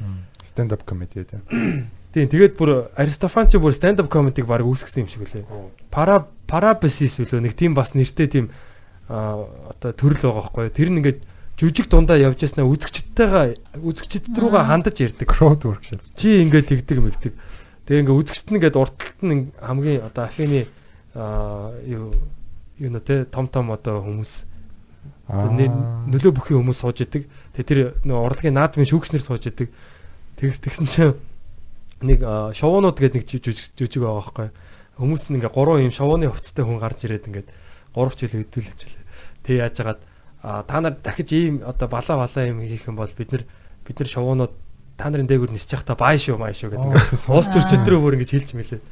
юм. 0.00 0.24
Stand 0.46 0.72
up 0.72 0.88
comedy 0.88 1.26
тийм. 1.26 1.44
Тийм 2.12 2.28
тэгээд 2.28 2.54
бүр 2.56 2.88
Аристофан 2.96 3.52
ч 3.52 3.60
бүр 3.60 3.76
stand 3.76 4.00
up 4.00 4.08
comedy-г 4.08 4.48
баг 4.48 4.64
үүсгэсэн 4.64 5.04
юм 5.04 5.10
шиг 5.12 5.28
үлээ. 5.28 5.44
Пара 5.92 6.24
парабесис 6.48 7.20
үлээ 7.20 7.44
нэг 7.44 7.52
тийм 7.52 7.76
бас 7.76 7.92
нэртэй 7.92 8.28
тийм 8.32 8.48
одоо 9.08 9.92
төрөл 9.92 10.16
байгаа 10.16 10.40
байхгүй. 10.48 10.72
Тэр 10.72 10.88
нь 10.88 11.04
ингээд 11.04 11.20
жүжиг 11.60 11.92
дундаа 11.92 12.16
явж 12.16 12.48
яснаа 12.48 12.64
үзэгчдтэйгээ 12.64 13.82
үзэгчд 13.82 14.32
рүүгээ 14.32 14.64
хандаж 14.64 14.96
ярьдаг. 15.04 15.28
Crowd 15.28 15.60
work 15.68 15.84
шээ. 15.84 16.00
Чи 16.16 16.40
ингээд 16.48 16.70
тэгдэг 16.72 16.98
мэгдэг. 17.02 17.32
Тэгээ 17.84 18.00
ингээд 18.08 18.20
үзэгчт 18.24 18.48
нь 18.48 18.56
ингээд 18.56 18.80
уртталт 18.80 19.20
нь 19.26 19.52
хамгийн 19.60 20.06
одоо 20.06 20.24
афины 20.24 20.64
юу 21.84 22.14
юу 22.78 22.90
нэ 22.94 23.00
те 23.04 23.28
том 23.28 23.52
том 23.52 23.74
одоо 23.74 24.00
хүмүүс 24.00 24.48
нөлөө 25.28 26.32
бүхий 26.32 26.56
хүмүүс 26.56 26.78
сууж 26.78 27.04
идэг. 27.04 27.28
Тэгээ 27.52 27.68
тэр 27.68 27.80
нөгөө 28.06 28.22
урлагийн 28.22 28.56
наадмын 28.56 28.88
шүүгснэр 28.88 29.20
сууж 29.20 29.44
идэг. 29.50 29.68
Тэгс 30.40 30.62
тэгсэн 30.62 30.86
чинь 30.88 31.18
нэг 32.02 32.20
аа, 32.22 32.54
шовуунууд 32.54 32.98
гэдэг 32.98 33.16
нэг 33.18 33.26
жүжиг 33.26 34.02
байгаа 34.02 34.22
байхгүй. 34.22 34.48
Хүмүүс 34.98 35.24
нь 35.30 35.36
ингээ 35.38 35.54
гурван 35.54 35.86
юм 35.86 35.94
шовууны 35.94 36.30
хувцастай 36.30 36.64
хүн 36.66 36.78
гарч 36.82 37.06
ирээд 37.06 37.28
ингээд 37.30 37.48
гурав 37.94 38.14
хэл 38.14 38.38
хөдөлж 38.38 38.80
лээ. 38.86 39.04
Тэг 39.42 39.54
яаж 39.58 39.76
яагаад 39.78 40.00
а 40.42 40.62
та 40.62 40.80
нар 40.80 40.94
дахиж 41.02 41.32
ийм 41.34 41.62
одоо 41.66 41.88
балаа 41.90 42.26
балаа 42.26 42.44
юм 42.46 42.62
хийх 42.62 42.86
юм 42.86 42.96
бол 42.98 43.10
бид 43.10 43.32
нар 43.32 43.42
бид 43.86 43.98
нар 43.98 44.08
шовуунууд 44.08 44.54
та 44.98 45.10
нарын 45.10 45.26
дээгүүр 45.26 45.54
нисэж 45.54 45.78
явахдаа 45.78 45.98
бай 45.98 46.18
шүү 46.18 46.38
май 46.38 46.54
шүү 46.54 46.74
гэдэг 46.74 46.86
ингээд 46.86 47.30
уус 47.30 47.48
төрчөд 47.50 47.86
рүү 47.86 48.00
бүр 48.02 48.14
ингэж 48.18 48.30
хэлж 48.34 48.50
мэлээ. 48.54 48.82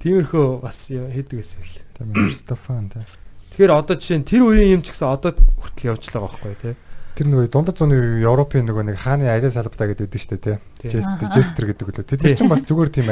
Тиймэрхүү 0.00 0.46
бас 0.60 0.78
юм 0.92 1.08
хийдэг 1.12 1.40
юм 1.40 1.64
лээ. 1.64 1.84
Тийм 1.96 2.32
Стефан 2.32 2.88
тийм. 2.92 3.04
Тэгэхээр 3.52 3.72
одоо 3.72 3.96
жишээ 3.96 4.18
нь 4.20 4.28
тэр 4.28 4.42
үеийн 4.44 4.80
юм 4.80 4.82
ч 4.84 4.92
гэсэн 4.92 5.08
одоо 5.08 5.32
хүртэл 5.36 5.92
явж 5.92 6.08
байгаа 6.08 6.28
байхгүй 6.28 6.56
тий. 6.60 6.74
Тэр 7.14 7.30
нөгөө 7.30 7.46
дундад 7.54 7.78
зууны 7.78 7.94
Европын 8.26 8.66
нөгөө 8.66 8.84
нэг 8.90 8.98
хааны 8.98 9.30
ариа 9.30 9.50
салбатаа 9.54 9.86
гэдэг 9.86 10.10
үү 10.10 10.18
шүү 10.18 10.34
дээ 10.34 10.42
Тийм. 10.42 10.58
тий. 10.82 10.90
Жестер 10.90 11.30
жестер 11.30 11.64
гэдэг 11.70 11.86
үлээ. 11.86 12.08
Тэд 12.10 12.20
нар 12.26 12.34
чинь 12.34 12.50
бас 12.50 12.66
зүгээр 12.66 12.90
тийм 12.90 13.06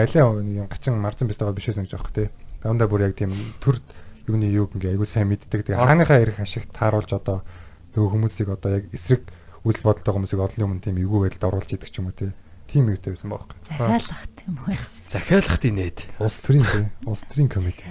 юм 0.58 0.66
гачин 0.66 0.98
марцсан 0.98 1.30
биш 1.30 1.38
байгаа 1.38 1.54
биш 1.54 1.70
байсан 1.70 1.86
гэж 1.86 1.94
аахгүй 1.94 2.14
тий. 2.18 2.28
Дандаа 2.66 2.90
бүр 2.90 3.06
яг 3.06 3.14
тийм 3.14 3.30
төр 3.62 3.78
юуны 4.26 4.50
юу 4.50 4.66
ингээ 4.74 4.98
айгу 4.98 5.06
сайн 5.06 5.30
мэддэг. 5.30 5.62
Тэгээ 5.70 5.78
хааныхаа 5.78 6.18
ярих 6.18 6.42
ашиг 6.42 6.66
тааруулж 6.74 7.14
одоо 7.14 7.46
нөгөө 7.94 8.10
хүмүүсийг 8.10 8.50
одоо 8.50 8.82
яг 8.82 8.90
эсрэг 8.90 9.22
үйл 9.62 9.82
бодолтой 9.86 10.14
хүмүүсийг 10.18 10.42
одлын 10.42 10.66
өмнө 10.66 10.82
тийм 10.82 10.98
эвгүй 10.98 11.30
байдалд 11.30 11.46
оруулж 11.54 11.70
идэг 11.70 11.90
ч 11.90 12.02
юм 12.02 12.10
уу 12.10 12.18
тий. 12.18 12.34
Тийм 12.66 12.90
юутай 12.90 13.14
байсан 13.14 13.30
байхгүй. 13.30 13.54
Захиалах 13.62 14.22
тийм 14.34 14.58
үү? 14.66 14.78
Захиалах 15.06 15.58
дийнэд. 15.62 15.98
Улс 16.18 16.42
төрийн 16.42 16.66
тий. 16.66 16.86
Улс 17.06 17.22
төрийн 17.30 17.50
комеди. 17.50 17.86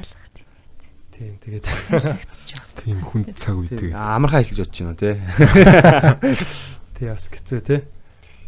Тийм 1.21 1.37
тэгээд 1.37 1.65
Тийм 2.81 2.97
хүн 3.05 3.21
цаг 3.37 3.61
Тэг 3.69 3.77
үетэй. 3.77 3.93
амархан 3.93 4.41
ажиллаж 4.41 4.73
бодож 4.73 4.79
байна 4.81 4.97
тий. 4.97 5.13
тий 6.97 7.05
бас 7.13 7.29
хэцүү 7.29 7.59
тий. 7.61 7.81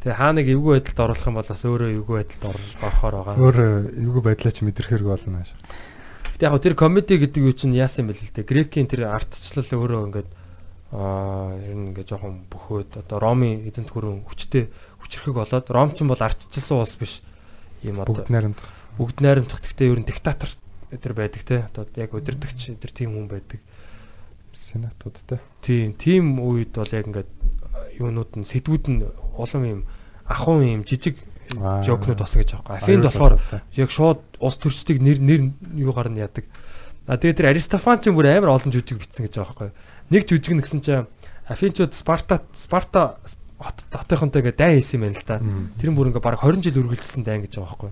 Тэгээ 0.01 0.17
хаа 0.17 0.33
нэг 0.33 0.49
эвгүй 0.49 0.81
байдалд 0.81 0.99
оруулах 1.05 1.27
юм 1.29 1.38
бол 1.38 1.51
бас 1.53 1.62
өөрөө 1.69 1.89
эвгүй 2.01 2.15
байдалд 2.17 2.43
орохоор 2.81 3.13
байгаа. 3.13 3.36
Өөр 3.38 3.57
эвгүй 3.93 4.21
байдлаа 4.25 4.49
ч 4.57 4.65
мэдрэхэрэг 4.65 5.05
болно. 5.05 5.45
Гэтэ 6.33 6.49
яг 6.49 6.57
тэр 6.65 6.73
комеди 6.73 7.21
гэдэг 7.21 7.41
юу 7.45 7.53
чинь 7.53 7.77
яасан 7.77 8.09
юм 8.09 8.12
бэ 8.12 8.17
л 8.17 8.33
дээ. 8.41 8.49
Грекийн 8.49 8.89
тэр 8.89 9.05
артчлал 9.05 9.69
өөрөө 9.69 10.01
ингээд 10.09 10.29
аа 10.97 11.53
ер 11.62 11.77
нь 11.77 11.93
ингээд 11.93 12.09
жоохон 12.09 12.49
бөхөөд 12.49 13.05
одоо 13.05 13.17
Ромын 13.21 13.69
эзэнт 13.69 13.93
гүрэн 13.93 14.25
хүчтэй 14.25 14.73
хүчрхэг 14.97 15.38
болоод 15.38 15.69
Ром 15.69 15.93
ч 15.93 16.01
бол 16.01 16.17
артчилсан 16.17 16.81
улс 16.81 16.97
биш. 16.97 17.21
Ийм 17.86 18.01
одоо 18.01 18.25
Бүгд 18.25 18.33
найрамдах. 18.33 18.65
бүгд 18.97 19.17
найрамдах 19.21 19.62
гэхдээ 19.62 19.93
ер 19.93 19.99
нь 20.01 20.09
диктатор 20.09 20.49
тэр 20.99 21.13
байдаг 21.13 21.41
те. 21.43 21.65
Одоо 21.71 21.88
яг 21.95 22.13
удирдахч 22.13 22.73
тэр 22.77 22.91
тийм 22.91 23.15
хүн 23.15 23.27
байдаг. 23.27 23.60
Сенатуудтай. 24.53 25.39
Тийм, 25.62 25.93
тийм 25.93 26.39
үед 26.39 26.75
бол 26.75 26.89
яг 26.91 27.08
ингээд 27.10 27.32
юунууд 27.97 28.32
нь 28.38 28.45
сэдвүүд 28.45 28.86
нь 28.89 29.01
улам 29.38 29.63
юм 29.65 29.82
ахуй 30.29 30.73
юм 30.73 30.84
жижиг 30.86 31.17
жокнууд 31.58 32.19
басан 32.19 32.41
гэж 32.41 32.49
байгаа. 32.62 32.77
Афинд 32.77 33.03
болохоор 33.06 33.39
яг 33.75 33.89
шууд 33.91 34.21
ус 34.39 34.56
төрчдгийг 34.58 35.01
нэр 35.01 35.19
нэр 35.19 35.41
юугаар 35.75 36.10
нь 36.10 36.21
яадаг. 36.21 36.45
А 37.08 37.17
тэгээд 37.17 37.38
тэр 37.43 37.51
Аристофан 37.51 37.99
ч 37.99 38.10
бүр 38.13 38.32
амар 38.32 38.56
олон 38.56 38.71
жүжиг 38.71 39.01
бичсэн 39.01 39.27
гэж 39.27 39.41
байхгүй. 39.41 39.69
Нэг 40.10 40.23
жүжиг 40.23 40.53
нь 40.56 40.63
гэсэн 40.63 40.82
чинь 40.82 41.08
Афинчууд 41.49 41.91
Спарта 41.91 42.41
Спарта 42.56 43.19
хот 43.60 43.84
хотынхонтой 43.91 44.41
ингээ 44.43 44.56
дайн 44.56 44.79
хийсэн 44.79 44.99
юм 44.99 45.03
байна 45.12 45.19
л 45.19 45.27
да. 45.27 45.38
Тэр 45.79 45.91
бүр 45.91 46.10
ингээ 46.12 46.23
баг 46.23 46.39
20 46.39 46.63
жил 46.63 46.79
үргэлжилсэн 46.84 47.23
дайн 47.27 47.43
гэж 47.43 47.60
байгаа 47.60 47.91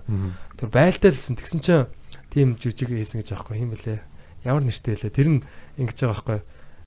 Тэр 0.56 0.68
байлтай 0.72 1.10
лсэн 1.12 1.36
тэгсэн 1.36 1.60
чинь 1.60 1.86
тийм 2.32 2.56
жүжиг 2.56 2.88
хийсэн 2.88 3.20
гэж 3.20 3.36
байхгүй. 3.36 3.56
Хин 3.60 3.70
блэ? 3.76 4.00
Ямар 4.48 4.64
нэртэй 4.64 4.96
лээ? 4.96 5.12
Тэр 5.12 5.28
нь 5.28 5.40
ингэж 5.76 5.98
байгаа 6.08 6.16
байхгүй. 6.16 6.40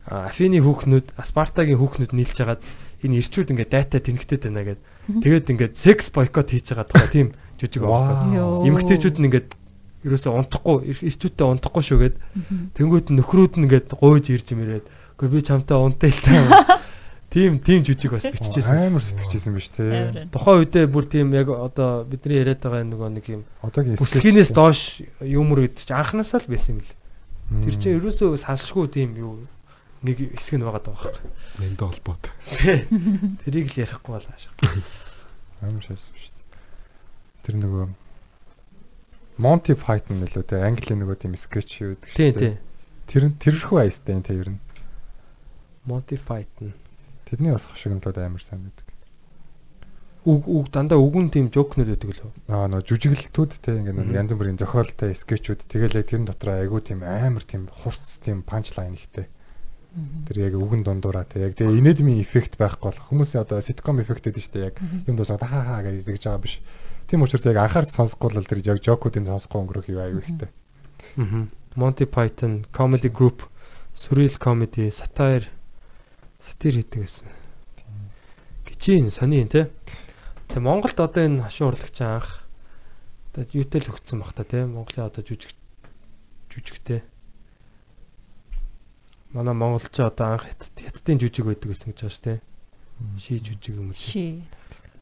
Афины 0.06 0.62
хүүхнүүд, 0.62 1.18
Аспартагийн 1.18 1.78
хүүхнүүд 1.78 2.14
нийлж 2.14 2.38
хагаад 2.38 2.62
энэ 3.06 3.22
ирчүүд 3.22 3.54
ингээд 3.54 3.72
дата 3.74 4.02
тэнэгтэй 4.02 4.38
байна 4.42 4.66
гэд. 4.66 4.82
Тэгээд 5.22 5.50
ингээд 5.54 5.74
секс 5.78 6.10
бойкот 6.10 6.50
хийж 6.50 6.74
байгаа 6.74 6.90
тохоо 6.90 7.10
тийм 7.10 7.28
жүжиг. 7.62 7.86
Йоо. 7.86 8.66
Эмэгтэйчүүд 8.66 9.18
нь 9.22 9.28
ингээд 9.30 9.50
ерөөсөө 10.06 10.34
унтахгүй 10.38 10.94
ирчүүдтэй 11.10 11.46
унтахгүй 11.50 11.84
шүүгээд 11.86 12.16
тэнгууд 12.78 13.10
нь 13.10 13.18
нөхрүүд 13.18 13.54
нь 13.58 13.66
ингээд 13.66 13.98
гуйж 13.98 14.26
ирж 14.30 14.54
мэрээд 14.54 14.86
үгүй 15.18 15.30
би 15.34 15.42
чамтай 15.42 15.78
унтаа 15.82 16.10
л 16.14 16.22
таа. 16.22 16.78
Тийм 17.36 17.60
тийм 17.60 17.84
жүжиг 17.84 18.16
бас 18.16 18.24
биччихсэн. 18.32 18.96
Амар 18.96 19.04
сэтгэжсэн 19.04 19.52
биз 19.60 19.68
тээ. 19.76 20.32
Тухайн 20.32 20.64
үедээ 20.64 20.88
бүр 20.88 21.04
тийм 21.04 21.36
яг 21.36 21.52
одоо 21.52 22.08
бидний 22.08 22.40
яриад 22.40 22.64
байгаа 22.64 22.88
нөгөө 22.88 23.10
нэг 23.12 23.26
юм 23.28 23.42
Одоогийн 23.60 24.00
бүслэгнээс 24.00 24.56
доош 24.56 25.04
юмр 25.20 25.68
гэдэг 25.68 25.84
чинь 25.84 26.00
анханасаа 26.00 26.40
л 26.40 26.48
байсан 26.48 26.80
юм 26.80 26.88
л. 26.88 26.96
Тэр 27.68 27.76
чинь 27.76 28.00
ерөөсөө 28.00 28.40
салшгүй 28.40 28.88
тийм 28.88 29.20
юу 29.20 29.44
нэг 30.00 30.32
хэсэг 30.32 30.56
нь 30.56 30.64
байгаа 30.64 30.80
даа 30.80 30.96
байхгүй. 30.96 31.28
Энд 31.60 31.82
холбоот. 31.84 32.24
Тэрийг 33.44 33.68
л 33.68 33.80
ярихгүй 33.84 34.12
болоо 34.16 34.36
шах. 34.40 34.56
амар 35.60 35.84
шавсан 35.84 36.16
биз 36.16 36.32
тээ. 36.32 36.48
Тэр 37.52 37.56
нөгөө 37.60 37.84
Monty 39.44 39.76
Python 39.76 40.24
нөлөө 40.24 40.56
тэ 40.56 40.64
Английн 40.64 41.04
нөгөө 41.04 41.20
тийм 41.20 41.36
скетч 41.36 41.84
юу 41.84 42.00
гэдэг 42.00 42.16
Тийм 42.16 42.32
шүү 42.32 42.40
тийм. 42.40 42.56
Тэр 43.12 43.24
нь 43.28 43.36
тэрхүү 43.44 43.78
айстай 43.84 44.16
энэ 44.16 44.24
тэр 44.24 44.50
нь. 44.56 44.64
Monty 45.84 46.16
Python. 46.16 46.72
Тэдний 47.36 47.52
бас 47.52 47.68
хашигнлууд 47.68 48.16
амар 48.16 48.40
сайн 48.40 48.64
байдаг. 48.64 48.88
Үг 50.24 50.48
үг 50.48 50.72
дандаа 50.72 51.04
үгэн 51.04 51.28
тийм 51.36 51.52
жокнууд 51.52 51.92
байдаг 51.92 52.16
лөө. 52.16 52.32
Аа 52.48 52.72
нөгөө 52.72 52.88
жүжиглэлтүүд 52.88 53.52
те 53.60 53.76
ингээд 53.76 54.00
нөгөө 54.00 54.16
янз 54.16 54.32
бүрийн 54.40 54.56
зохиолтой 54.56 55.12
скетчүүд 55.12 55.68
тэгэл 55.68 56.00
яг 56.00 56.08
тэрэн 56.08 56.32
дотор 56.32 56.56
айгу 56.56 56.80
тийм 56.80 57.04
амар 57.04 57.44
тийм 57.44 57.68
хурц 57.68 58.24
тийм 58.24 58.40
панчлайн 58.40 58.96
ихтэй. 58.96 59.28
Тэр 60.32 60.38
яг 60.48 60.56
үгэн 60.56 60.88
дундуура 60.88 61.28
те 61.28 61.44
яг 61.44 61.60
тэгээ 61.60 61.76
инедми 61.76 62.24
эффект 62.24 62.56
байхгүй 62.56 62.96
болох 62.96 63.04
хүмүүсийн 63.12 63.44
одоо 63.44 63.60
ситком 63.60 64.00
эффект 64.00 64.24
гэдэг 64.24 64.40
нь 64.40 64.46
шүү 64.48 64.56
дээ 64.56 64.68
яг 64.72 64.76
юм 64.80 65.20
дуусаад 65.20 65.44
хаа 65.44 65.64
хаа 65.76 65.84
гэж 65.84 66.08
тэгж 66.08 66.24
байгаа 66.24 66.40
биш. 66.40 66.64
Тийм 67.12 67.20
учраас 67.28 67.44
яг 67.44 67.60
анхаарч 67.60 67.92
сонсохгүй 67.92 68.32
л 68.32 68.48
тэр 68.48 68.64
яг 68.64 68.80
жокуудын 68.80 69.28
сонсохгүй 69.28 69.60
өнгөрөх 69.60 69.92
юу 69.92 70.00
айгу 70.00 70.24
ихтэй. 70.24 70.50
Monty 71.76 72.08
Python 72.08 72.64
comedy 72.72 73.12
group 73.12 73.44
surreal 73.92 74.40
comedy 74.40 74.88
satire 74.88 75.52
сатир 76.46 76.74
хийдэг 76.78 77.02
байсан. 77.02 77.28
Гिचийн 78.70 79.10
сони 79.12 79.42
те. 79.50 79.70
Тэгээ 80.54 80.62
Монголд 80.62 81.00
одоо 81.02 81.24
энэ 81.26 81.42
хашийн 81.44 81.70
урлагч 81.74 81.98
анх 82.06 82.46
одоо 83.34 83.44
юутай 83.52 83.82
л 83.82 83.90
өгцөн 83.92 84.22
бах 84.22 84.34
та 84.38 84.44
те. 84.46 84.66
Монголын 84.70 85.10
одоо 85.10 85.26
жүжиг 85.26 85.52
жүжигтэй. 86.54 87.02
Манай 89.34 89.54
монголч 89.54 90.00
одоо 90.00 90.38
анх 90.38 90.46
хятад- 90.48 90.80
хятадын 90.80 91.20
жүжиг 91.20 91.46
байдаг 91.46 91.70
гэсэн 91.74 91.92
гэж 91.92 92.00
байна 92.02 92.14
ш 92.14 92.20
те. 92.24 92.34
Ший 93.20 93.40
жүжиг 93.44 93.76
юм 93.76 93.92
л. 93.92 93.98
Ши. 93.98 94.44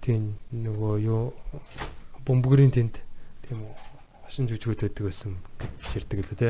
Тийм 0.01 0.35
нөгөө 0.51 0.93
юу 1.05 1.33
бөмбөгрийн 2.25 2.71
тэнд 2.73 2.97
тийм 3.45 3.61
үү 3.61 3.73
хошин 4.25 4.47
жүжигүүд 4.49 4.81
байдаг 4.89 5.03
байсан 5.05 5.37
гэж 5.61 5.91
ярьдаг 6.01 6.19
лээ 6.25 6.39
те. 6.39 6.49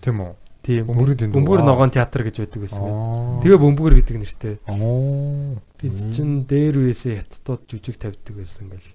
Тийм 0.00 0.24
үү? 0.24 0.32
Тийм 0.62 0.86
бөмбөр 0.86 1.64
ногоон 1.66 1.90
театр 1.90 2.22
гэж 2.22 2.46
байдаг 2.46 2.60
байсан. 2.62 2.86
Аа. 2.86 3.42
Тэгээ 3.42 3.58
бөмбөр 3.58 3.94
гэдэг 3.98 4.16
нэртэй. 4.22 4.54
Оо. 4.70 5.58
Тэд 5.74 5.98
чин 6.14 6.46
дээр 6.46 6.78
үесээ 6.86 7.18
хятадууд 7.18 7.66
жүжиг 7.66 7.98
тавьдаг 7.98 8.34
байсан 8.38 8.70
гэл. 8.70 8.86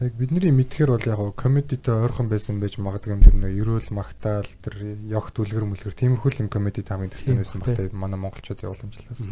Яг 0.00 0.16
бидний 0.18 0.50
мэдхээр 0.50 0.90
бол 0.90 1.06
яг 1.06 1.20
комедитэй 1.38 1.92
ойрхон 1.92 2.26
байсан 2.26 2.58
байж 2.58 2.82
магадгүй 2.82 3.14
юм 3.14 3.22
тэр 3.22 3.36
нөө 3.36 3.52
ерөөл 3.62 3.90
магтаал 3.94 4.48
тэр 4.64 4.96
ёгт 5.06 5.38
үлгэр 5.38 5.68
мүлгэр 5.68 5.92
тиймэрхүү 5.92 6.40
юм 6.40 6.48
комедид 6.48 6.88
хамгийн 6.88 7.12
төвтэй 7.12 7.36
байсан 7.36 7.60
багтай. 7.60 7.92
манай 7.92 8.16
монголчууд 8.16 8.64
явууламжлаас. 8.64 9.22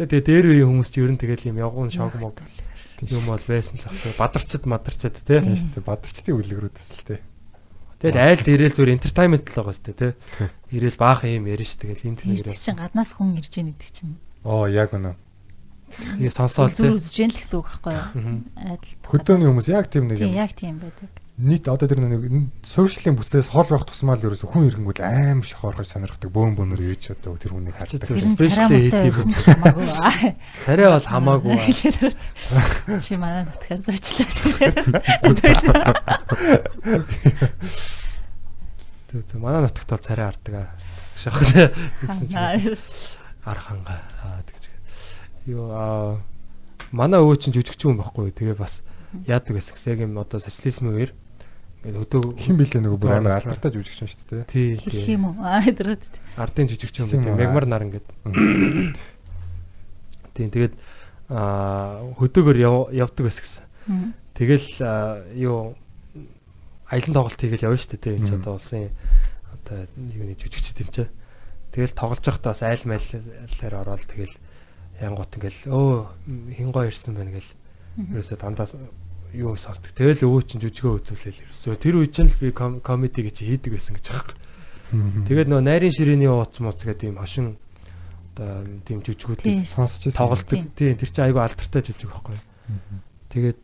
Тэгээ 0.00 0.24
дээр 0.24 0.46
үеийн 0.50 0.68
хүмүүс 0.72 0.88
ч 0.88 1.04
ер 1.04 1.12
нь 1.12 1.20
тэгэл 1.20 1.52
юм 1.52 1.60
явгон 1.60 1.92
шог 1.92 2.16
мог 2.16 2.40
юм 3.04 3.28
бол 3.28 3.44
байсан 3.44 3.76
л 3.76 3.86
ах. 3.86 4.16
Бадарчд 4.16 4.64
мадарчд 4.64 5.20
те. 5.20 5.38
Тийм 5.38 5.52
шүү 5.52 5.70
дээ. 5.76 5.84
Бадарчдын 5.84 6.34
үлгэрүүдээс 6.40 6.90
л 6.96 7.04
тий. 7.04 7.20
Тэгэл 8.04 8.20
айл 8.20 8.40
дээрэл 8.44 8.76
зүр 8.76 8.88
entertainment 8.92 9.48
л 9.48 9.56
байгаа 9.56 9.72
сте 9.72 9.92
те. 9.96 10.08
Ирээл 10.68 11.00
баахан 11.00 11.30
юм 11.40 11.48
ярина 11.48 11.64
ш 11.64 11.80
тэгэл 11.80 12.04
энэ 12.04 12.18
Тэр 12.20 12.44
тэнэр 12.44 12.60
чинь 12.60 12.76
гаднаас 12.76 13.10
хүн 13.16 13.40
ирж 13.40 13.48
яах 13.56 13.72
гэдэг 13.72 13.90
чинь. 13.96 14.14
Оо 14.44 14.68
яг 14.68 14.92
үнэ. 14.92 15.16
яа 16.20 16.28
сонсоол 16.36 16.68
Зүр 16.68 16.92
те. 16.92 16.96
үзэж 17.00 17.16
яах 17.24 17.32
л 17.32 17.38
гэсэн 17.40 17.56
үг 17.56 17.66
байхгүй 17.72 17.92
юу? 17.96 18.06
Айдал. 18.60 18.92
Хөдөөний 19.08 19.48
хүмүүс 19.48 19.68
яг 19.72 19.86
тийм 19.88 20.04
нэг 20.12 20.18
Тийм 20.20 20.28
юм. 20.28 20.36
яг 20.36 20.52
тийм 20.52 20.76
байдаг. 20.84 21.10
Нийт 21.34 21.66
одоо 21.66 21.90
тэр 21.90 21.98
нэг 21.98 22.54
суурьшлын 22.62 23.18
бүслээс 23.18 23.50
хол 23.50 23.66
байх 23.66 23.82
тусмаа 23.90 24.14
л 24.14 24.22
ерөөсө 24.22 24.46
хүн 24.54 24.70
ирэнгүүт 24.70 25.02
аим 25.02 25.42
шиг 25.42 25.58
хоорхож 25.58 25.90
сонирхдаг 25.90 26.30
бөөн 26.30 26.54
бөөнөр 26.54 26.94
ирж 26.94 27.10
одоо 27.10 27.34
тэр 27.34 27.58
хүнийг 27.58 27.74
Чи 27.90 27.98
хардаг. 27.98 28.22
царай 28.54 28.86
хийдэг 28.86 29.18
ч 29.18 29.42
хамаагүй. 29.42 29.82
Царай 30.62 30.86
бол 30.94 31.02
хамаагүй. 31.10 31.58
Чи 33.02 33.18
манай 33.18 33.50
нутгаар 33.50 33.82
зочлаа 33.82 34.30
шүү. 34.30 34.54
Зүг 39.10 39.26
зүг 39.26 39.40
манай 39.42 39.66
нутагт 39.66 39.90
бол 39.90 40.06
царай 40.06 40.30
хардаг 40.30 40.54
аа. 40.54 40.70
Шах 41.18 41.42
гэсэн 41.42 42.30
чинь 42.30 42.78
арханга 43.42 44.06
аа 44.22 44.38
тэгж. 44.46 44.70
Юу 45.50 45.66
аа 45.74 46.22
манай 46.94 47.18
өвөө 47.18 47.42
чинь 47.42 47.58
жүжигчин 47.58 47.90
хүн 47.90 47.98
байхгүй. 47.98 48.30
Тэгээ 48.30 48.54
бас 48.54 48.86
яадаг 49.26 49.58
гэсэн 49.58 49.98
яг 49.98 50.06
юм 50.06 50.14
одоо 50.14 50.38
социализмын 50.38 50.94
үеэр 50.94 51.23
ингээд 51.84 52.00
өдөө 52.00 52.22
Хин 52.40 52.56
билээ 52.56 52.80
нөгөө 52.80 52.98
бүр 53.04 53.12
амар 53.20 53.36
алдартай 53.38 53.70
жүжигчин 53.76 54.08
шүү 54.08 54.24
дээ. 54.32 54.44
тий 54.48 54.68
Хэлэх 54.80 55.04
тий. 55.04 55.14
юм 55.14 55.24
уу? 55.28 55.36
Аа 55.44 55.60
тэр 55.68 55.88
ардын 56.40 56.66
байдаг. 57.20 57.28
юм 57.28 57.36
аа. 57.36 57.40
Мегмар 57.44 57.66
нар 57.68 57.82
ингээд. 57.84 58.06
Тийм 60.34 60.48
тэгээд 60.50 60.74
аа 61.30 62.02
хөдөөгөр 62.18 62.56
яв- 62.58 62.90
явдаг 62.92 63.24
бас 63.28 63.38
гэсэн. 63.38 63.64
Тэгэл 64.34 64.66
юу 65.38 65.76
аялан 66.90 67.14
тоглолт 67.14 67.38
хийгээл 67.38 67.66
явна 67.70 67.78
шүү 67.78 67.90
дээ 67.94 68.02
тий. 68.02 68.14
Энд 68.18 68.26
ч 68.28 68.32
одоо 68.34 68.56
улсын 68.58 68.90
одоо 69.52 69.86
юуны 69.94 70.34
жүжигчд 70.34 70.80
юм 70.82 70.90
чи. 70.90 71.04
Тэгэл 71.70 71.94
тоглож 71.94 72.24
байхдаа 72.24 72.50
бас 72.50 72.62
айл 72.66 72.82
майллаар 72.88 73.74
ороод 73.84 74.02
тэгэл 74.10 74.34
янгот 74.98 75.30
ингээл 75.38 75.60
өө 75.70 76.54
хин 76.54 76.70
гоо 76.74 76.84
ирсэн 76.88 77.14
байна 77.14 77.34
гэл 77.34 77.50
ерөөсөө 78.14 78.38
дандаа 78.42 78.66
юу 79.34 79.56
сонсдог. 79.58 79.90
Тэгэл 79.92 80.24
өвөө 80.24 80.42
чинь 80.46 80.62
жүжигөө 80.62 80.92
үзүүлээл 81.02 81.42
ерөөсөө 81.50 81.74
тэр 81.76 81.94
үе 81.98 82.08
чинь 82.08 82.30
л 82.30 82.38
би 82.38 82.50
ком- 82.54 82.80
комеди 82.80 83.26
гэж 83.26 83.42
хийдэг 83.42 83.74
байсан 83.74 83.98
гэж 83.98 84.06
байгаа. 84.14 84.36
Тэгээд 85.26 85.48
нөө 85.50 85.60
найрын 85.66 85.90
ширээний 85.94 86.30
ууц 86.30 86.62
мууц 86.62 86.86
гэдэг 86.86 87.10
юм 87.10 87.18
хошин 87.18 87.58
одоо 88.34 88.62
тийм 88.86 89.02
жүжигүүд 89.02 89.40
тийм. 89.42 89.64
сонсч 89.66 90.14
тоглолдог. 90.14 90.70
Тийм. 90.74 90.94
Тэр 90.98 91.10
чинь 91.10 91.26
айгүй 91.26 91.42
алдартай 91.42 91.82
жүжиг 91.82 92.10
байхгүй. 92.10 92.38
Тэгээд 93.34 93.62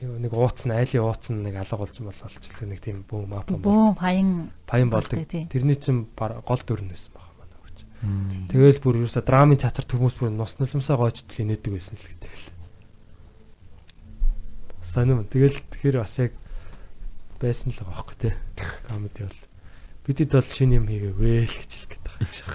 юу 0.00 0.16
нэг 0.18 0.32
ууц 0.32 0.66
нь 0.66 0.74
айлын 0.74 1.04
ууц 1.06 1.30
нь 1.30 1.44
нэг 1.44 1.54
алга 1.60 1.76
болж 1.78 1.96
мол 2.00 2.16
болчихлоо 2.16 2.66
нэг 2.66 2.80
тийм 2.80 3.04
бөө 3.06 3.26
мап 3.28 3.46
бол 3.52 3.60
Бөө 3.60 3.98
паян 4.00 4.50
паян 4.66 4.90
болдог. 4.90 5.22
Тэрний 5.28 5.76
чинь 5.76 6.08
гол 6.16 6.62
дүр 6.66 6.82
нь 6.82 6.90
байсан 6.90 7.12
баг. 7.14 7.30
Тэгэл 8.48 8.80
бүр 8.80 8.96
ерөөсө 9.04 9.20
драмын 9.20 9.60
театр 9.60 9.84
хүмүүс 9.84 10.16
бүр 10.24 10.32
нус 10.32 10.56
нулимсаа 10.56 10.96
гоочдл 10.96 11.44
инээдэг 11.44 11.68
байсан 11.76 12.00
л 12.00 12.08
гэдэг 12.08 12.32
л. 12.32 12.44
Санам 14.90 15.22
тэгэл 15.22 15.54
тэгэхээр 15.70 16.02
бас 16.02 16.18
яг 16.18 16.34
байсан 17.38 17.70
л 17.70 17.78
байгаа 17.78 17.94
байхгүй 17.94 18.16
тий. 18.18 18.34
Комеди 18.90 19.22
бол 19.22 19.38
бидэд 20.02 20.34
бол 20.34 20.50
шинэ 20.50 20.82
юм 20.82 20.86
хийгээвээ 20.90 21.46
л 21.46 21.54
гэж 21.54 21.70
хэлэх 21.70 21.90
гээд 21.94 22.04
байгаа 22.10 22.26
юм 22.26 22.34
шиг. 22.34 22.50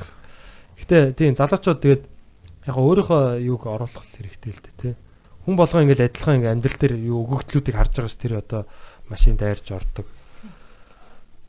Гэтэ 0.75 0.97
тийм 1.15 1.33
залуучууд 1.39 1.79
тэгээд 1.79 2.03
яг 2.67 2.75
өөрийнхөө 2.75 3.39
юуг 3.39 3.63
оруулах 3.71 4.03
хэрэгтэй 4.03 4.51
л 4.51 4.63
дээ 4.67 4.75
тий. 4.83 4.93
Хүн 5.47 5.55
болгоо 5.55 5.79
ингээл 5.79 6.11
адилхан 6.11 6.43
ингээл 6.43 6.55
амьдрал 6.59 6.79
дээр 6.83 6.95
юу 7.07 7.23
өгөгдлүүдийг 7.23 7.75
харж 7.79 8.03
байгаа 8.03 8.11
ш 8.11 8.19
тэр 8.19 8.33
одоо 8.43 8.61
машин 9.07 9.39
дайрж 9.39 9.71
ордог. 9.71 10.03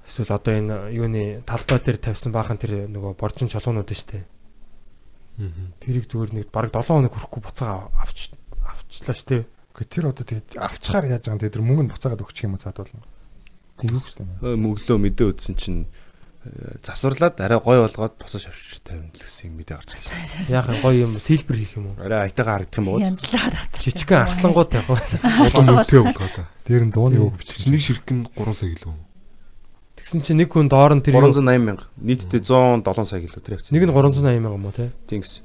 Эсвэл 0.07 0.39
одоо 0.39 0.55
энэ 0.55 0.95
юуны 0.95 1.43
талбай 1.43 1.83
дээр 1.83 1.99
тавьсан 1.99 2.31
баахан 2.31 2.63
тэр 2.63 2.87
нөгөө 2.87 3.19
боржин 3.19 3.51
чолоонууд 3.51 3.91
нь 3.91 3.99
штэ. 3.99 4.23
Тэрийг 5.83 6.07
зүгээр 6.07 6.31
нэг 6.31 6.47
бараг 6.55 6.71
7 6.71 6.95
хоног 6.95 7.11
хүрэхгүй 7.11 7.43
буцаага 7.43 7.91
авч 7.99 8.31
авчлаа 8.63 9.17
штэ. 9.19 9.56
Гэхдээ 9.77 9.93
тэр 9.93 10.09
одоо 10.09 10.25
тэгээд 10.25 10.57
авчгаар 10.57 11.05
яаж 11.05 11.29
байгаа 11.29 11.37
юм 11.37 11.53
тэр 11.53 11.61
мөнгө 11.61 11.85
нь 11.85 11.93
буцаагаад 11.93 12.25
өгчих 12.25 12.49
юм 12.49 12.57
уу 12.57 12.65
цаад 12.65 12.81
болно. 12.81 13.05
Тийм 13.77 13.93
шүү 14.01 14.25
дээ. 14.25 14.57
мөглөө 14.57 14.97
мэдээ 15.05 15.27
үзсэн 15.37 15.55
чинь 15.61 15.85
э, 16.49 16.81
засварлаад 16.81 17.37
арай 17.45 17.61
гой 17.61 17.85
болгоод 17.85 18.17
босож 18.17 18.49
авчиж 18.49 18.81
тавина 18.81 19.13
л 19.13 19.21
гэсэн 19.21 19.53
юм 19.53 19.61
мэдээ 19.61 19.77
гарч 19.77 19.91
ирсэн. 19.93 20.49
Юм 20.49 20.81
гоё 20.81 20.97
юм 21.05 21.13
сэлбэр 21.21 21.57
хийх 21.61 21.77
юм 21.77 21.93
уу? 21.93 22.01
Арай 22.01 22.33
айтайгаа 22.33 22.65
харагдах 22.65 22.81
юм 22.81 22.89
уу? 22.89 23.05
Жижигхэн 23.05 24.25
арслангууд 24.25 24.71
тавих 24.73 24.89
уу? 24.89 24.97
Олон 25.45 25.69
үнэтэй 25.77 26.01
болгоо 26.09 26.31
та. 26.33 26.49
Тэр 26.65 26.83
нь 26.89 26.93
дууны 26.97 27.21
үг 27.21 27.37
бичих. 27.37 27.61
Чиний 27.61 27.77
ширхэг 27.85 28.17
нь 28.17 28.25
3 28.33 28.57
сая 28.57 28.73
гэлөө. 28.73 28.97
Тэгсэн 30.01 30.25
чинь 30.25 30.41
нэг 30.41 30.49
хүн 30.57 30.73
доор 30.73 30.97
нь 30.97 31.05
тэр 31.05 31.21
юу- 31.21 31.37
380 31.37 31.61
мянга. 31.61 31.85
Нийтдээ 32.01 32.41
107 32.41 33.05
сая 33.05 33.21
гэлөө 33.21 33.43
тэр 33.45 33.61
явц. 33.61 33.69
нэг 33.69 33.85
нь 33.85 33.93
380 33.93 34.41
мянга 34.41 34.57
юм 34.57 34.65
уу 34.65 34.73
те? 34.73 34.89
тийм 35.05 35.21
гэсэн. 35.21 35.45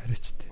Арайч 0.00 0.32
те. 0.40 0.48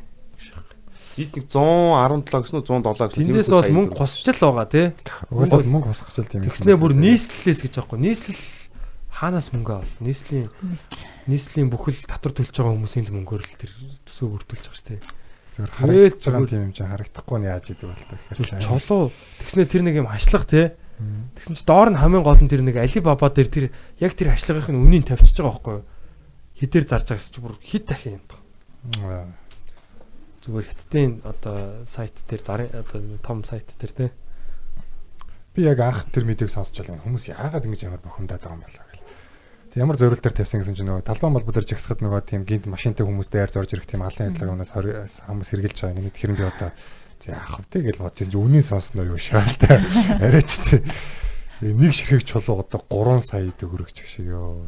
Нийт 1.13 1.37
нэг 1.37 1.47
117 1.53 2.25
гэсэн 2.25 2.57
үү 2.57 2.65
107 2.65 3.13
гэсэн. 3.13 3.21
Тэндээс 3.21 3.51
бол 3.53 3.77
мөнгө 3.77 3.97
госч 4.01 4.25
л 4.25 4.41
байгаа 4.41 4.67
те. 4.69 4.83
Угаасаа 5.29 5.61
мөнгө 5.69 5.89
хосгоч 5.93 6.17
л 6.25 6.31
тийм. 6.33 6.43
Тэгснээ 6.49 6.77
бүр 6.81 6.97
нийслэлээс 6.97 7.61
гэж 7.69 7.75
аахгүй. 7.85 8.01
Нийслэл 8.01 8.41
хаанаас 9.13 9.53
мөнгө 9.53 9.73
авал 9.77 9.95
нийслэлийн 10.01 10.49
нийслэлийн 11.29 11.69
бүхэл 11.69 12.09
татвар 12.09 12.33
төлж 12.33 12.57
байгаа 12.57 12.75
хүмүүсийн 12.75 13.07
л 13.07 13.17
мөнгөөр 13.21 13.43
л 13.45 13.59
тэр 13.61 13.73
төсөө 14.09 14.29
бүрдүүлж 14.41 14.65
байгаа 14.67 14.81
шүү 14.81 14.89
дээ. 14.89 15.01
Зүгээр 15.53 15.73
харагдаж 15.77 16.23
байгаа 16.25 16.49
тийм 16.49 16.65
юм 16.65 16.73
чинь 16.73 16.89
харагдахгүй 16.89 17.39
нь 17.39 17.47
яаж 17.47 17.67
идэг 17.77 17.87
бол. 17.93 18.05
Зүгээр 18.33 18.65
чулуу 18.65 19.13
тэгснэ 19.13 19.69
тэр 19.69 19.83
нэг 19.85 19.97
юм 20.01 20.09
хашлах 20.09 20.49
те. 20.49 20.81
Тэгсэн 21.37 21.57
чи 21.61 21.65
доор 21.69 21.93
нь 21.93 22.01
хамгийн 22.01 22.25
гол 22.25 22.41
нь 22.41 22.49
тэр 22.49 22.65
нэг 22.65 22.81
Баба 23.05 23.29
дээр 23.29 23.49
тэр 23.53 23.67
яг 24.01 24.17
тэр 24.17 24.33
хашлагын 24.33 24.81
үнийг 24.81 25.05
тавьчихж 25.05 25.45
байгаа 25.45 25.61
байхгүй 25.61 25.75
юу? 25.77 25.85
Хитээр 26.57 26.85
зарж 26.89 27.07
байгаа 27.13 27.21
гэсэн 27.21 27.35
чи 27.37 27.41
бүр 27.45 27.55
хит 27.61 27.85
дахин 27.85 28.17
юм. 28.17 28.25
Зүгээр 30.43 30.67
хиттийн 30.67 31.13
одоо 31.23 31.87
сайт 31.87 32.19
дээр 32.27 32.43
зарын 32.43 32.71
одоо 32.75 32.99
том 33.23 33.47
сайт 33.47 33.71
дээр 33.79 33.93
те. 33.95 34.07
Би 35.55 35.63
яг 35.63 35.79
анх 35.79 36.11
тэр 36.11 36.27
мэдээ 36.27 36.51
сонсч 36.51 36.83
байлаа. 36.83 36.99
Хүмүүс 37.07 37.31
яагаад 37.31 37.63
ингэж 37.63 37.87
ямар 37.87 38.03
бохомдаад 38.03 38.43
байгаа 38.43 38.59
юм 38.59 38.67
болоо 38.67 38.87
гэл. 38.91 39.07
Тэг 39.71 39.79
ямар 39.87 39.97
зориул 40.01 40.19
дээр 40.19 40.35
тавьсан 40.35 40.67
гэсэн 40.67 40.75
чинь 40.75 40.89
нөгөө 40.91 41.07
талбан 41.07 41.33
молбо 41.39 41.55
дээр 41.55 41.71
жагсахад 41.71 42.03
нөгөө 42.03 42.27
тийм 42.27 42.43
гинт 42.43 42.67
машинтай 42.67 43.07
хүмүүс 43.07 43.31
дээр 43.31 43.55
зорж 43.55 43.71
ирэх 43.71 43.87
тийм 43.87 44.03
алын 44.03 44.35
хэллэг 44.35 44.51
өнөөс 44.67 44.73
хүмүүс 45.31 45.49
хэрглэж 45.55 45.79
байгаа. 45.79 45.95
Миний 45.95 46.11
тэр 46.11 46.35
нь 46.35 46.39
би 46.41 46.45
одоо 46.49 46.71
за 47.23 47.39
яах 47.39 47.63
вэ 47.63 47.79
гэж 47.87 47.97
бодож 48.03 48.19
чинь 48.27 48.35
үнийн 48.35 48.67
сонсноо 48.67 49.07
юу 49.15 49.21
шаалтай. 49.23 49.79
Арайч 50.27 50.51
тий. 50.67 50.83
Нэг 51.63 51.95
ширхэг 51.95 52.27
чулуу 52.27 52.67
одоо 52.67 52.83
3 52.91 53.23
сая 53.23 53.55
төгрөгч 53.55 54.03
гэх 54.03 54.11
шиг 54.11 54.27
ёо. 54.35 54.67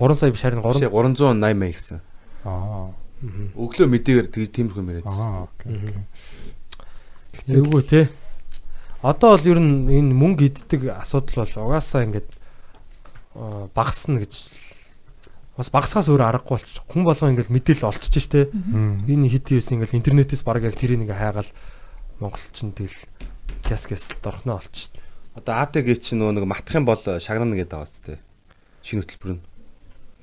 3 0.00 0.16
сая 0.16 0.32
биш 0.32 0.40
харин 0.40 0.64
3 0.64 0.80
Шээ 0.80 0.88
380 0.88 1.36
мая 1.52 1.72
гэсэн. 1.76 2.00
Аа. 2.48 2.96
Өглөө 3.18 3.88
мэдээгээр 3.90 4.28
тэгж 4.30 4.50
тиймэрхүү 4.54 4.84
мэрээд. 4.84 5.06
Аа. 5.10 5.50
Эвгүй 7.50 7.82
те. 7.82 8.00
Одоо 9.02 9.34
бол 9.34 9.46
ер 9.46 9.58
нь 9.58 9.90
энэ 9.90 10.14
мөнгө 10.14 10.46
иддэг 10.46 10.94
асуудал 10.94 11.42
бол 11.42 11.74
угаасаа 11.74 12.06
ингээд 12.06 12.30
багасна 13.74 14.22
гэж 14.22 14.34
бас 15.58 15.70
багасгаас 15.74 16.06
өөр 16.06 16.22
аргагүй 16.22 16.62
болчих. 16.62 16.82
Хүн 16.86 17.02
болгоо 17.02 17.30
ингээд 17.34 17.50
мэдээлэл 17.50 17.90
олчиж 17.90 18.14
штэ. 18.22 18.54
Энэ 18.54 19.30
хит 19.30 19.50
юус 19.50 19.70
ингээд 19.74 19.98
интернетээс 19.98 20.46
баг 20.46 20.62
яг 20.62 20.78
тэрийг 20.78 21.02
ингээ 21.02 21.18
хайгаал 21.18 21.50
монголчин 22.22 22.70
тэгэл 22.70 22.94
гяс 23.66 23.86
гяс 23.90 24.14
дорхноо 24.22 24.62
олчих. 24.62 24.94
Одоо 25.34 25.62
АТГ 25.62 25.98
чинь 25.98 26.22
нөгөө 26.22 26.38
нэг 26.38 26.46
матах 26.46 26.74
юм 26.78 26.86
бол 26.86 26.98
шагнана 26.98 27.58
гэдэг 27.58 27.74
байгаа 27.74 27.90
зү 27.90 28.02
тэ. 28.02 28.22
Шинэ 28.86 29.02
хөтөлбөр 29.02 29.32
нь. 29.38 29.42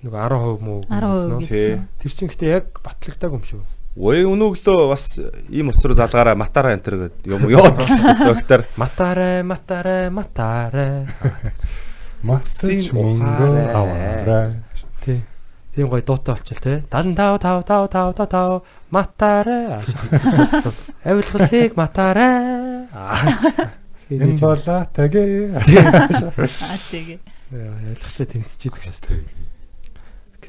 Нэг 0.05 0.13
10% 0.13 0.61
муу 0.61 0.85
10% 0.85 1.49
Тий. 1.49 1.81
гэсэн. 1.81 1.87
Тэр 1.97 2.11
чинь 2.13 2.29
гэхдээ 2.29 2.51
яг 2.53 2.77
батлагдаг 2.85 3.31
юм 3.33 3.41
шүү. 3.41 3.61
Ой 3.97 4.21
өнөглөө 4.27 4.89
бас 4.91 5.17
ийм 5.49 5.71
утсаар 5.71 5.95
залгаараа 5.97 6.37
матараа 6.37 6.77
энтер 6.77 7.09
гэдэг 7.09 7.25
юм 7.25 7.41
согтар. 8.21 8.69
Матаре 8.77 9.41
матаре 9.41 10.11
матаре. 10.13 11.07
Матсич 12.21 12.91
Үсийн 12.91 12.93
мөнгө 12.93 13.49
аваарай. 13.73 14.61
Тий. 15.01 15.23
Тийм 15.73 15.89
гоё 15.89 16.05
дуутай 16.05 16.35
болчихл 16.37 16.61
те. 16.61 16.83
75 16.91 17.41
5 17.41 17.65
5 17.65 17.89
5 17.89 18.21
5 18.21 18.29
5 18.29 18.61
матаре. 18.93 19.59
Авилгалыг 21.01 21.73
матаре. 21.73 22.29
Энэ 24.13 24.37
бола 24.37 24.85
тагэ. 24.93 25.55
Аа 25.55 26.77
тэгээ. 26.93 27.19
Ялгцаа 27.55 28.27
тэмцэж 28.27 28.61
идэг 28.69 28.83
шээ. 28.83 29.54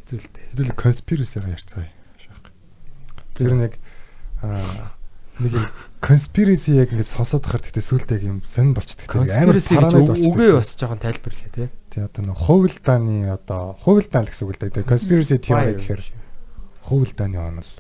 Гэцүүлтэй. 0.06 0.44
Хэдүүл 0.54 0.78
конспирацигаа 0.78 1.50
ярьцгаая. 1.50 1.90
Тэр 3.34 3.58
нэг 3.58 3.74
аа 4.38 4.94
нэг 5.42 5.52
юм 5.52 5.66
conspiracy 5.98 6.78
яг 6.78 6.94
ингэ 6.94 7.04
сонсоод 7.04 7.42
хахаар 7.42 7.66
тэгтээ 7.66 7.84
сүултээ 7.84 8.22
юм 8.30 8.40
сонь 8.46 8.70
болчдөг. 8.70 9.10
Конспираси 9.10 9.74
гэж 9.74 10.30
үгээ 10.30 10.54
бас 10.56 10.78
жоохон 10.78 11.02
тайлбарлаа 11.02 11.50
те. 11.50 11.68
тий 11.90 12.00
одоо 12.06 12.22
нэг 12.22 12.38
хувилдааны 12.38 13.28
одоо 13.28 13.76
хувилдаан 13.82 14.30
гэсэн 14.30 14.46
үг 14.46 14.54
л. 14.56 14.62
Тэгээ 14.62 14.88
conspiracy 14.88 15.36
theory 15.42 15.74
гэхээр 15.74 16.02
хувилдааны 16.86 17.36
онол. 17.36 17.72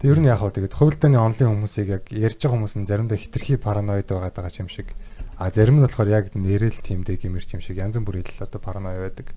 Тэг 0.00 0.06
ер 0.06 0.18
нь 0.22 0.30
яг 0.30 0.40
хаа 0.40 0.54
тэгээд 0.54 0.78
хувилдааны 0.78 1.18
онолын 1.18 1.50
хүмүүсийг 1.66 1.88
яг 1.92 2.04
ярьж 2.08 2.40
байгаа 2.40 2.56
хүмүүс 2.62 2.74
нь 2.80 2.88
заримдаа 2.88 3.18
хитрхи 3.20 3.60
параноид 3.60 4.08
байгаад 4.08 4.38
байгаа 4.38 4.62
юм 4.62 4.70
шиг. 4.72 4.94
А 5.36 5.52
зарим 5.52 5.82
нь 5.82 5.84
болохоор 5.84 6.08
яг 6.08 6.32
нэрэл 6.32 6.80
тимдэг 6.80 7.20
гэмэрч 7.20 7.58
юм 7.58 7.60
шиг 7.60 7.76
янз 7.76 8.00
бүрийн 8.00 8.24
л 8.24 8.46
одоо 8.46 8.56
паранои 8.62 8.96
байдаг. 8.96 9.36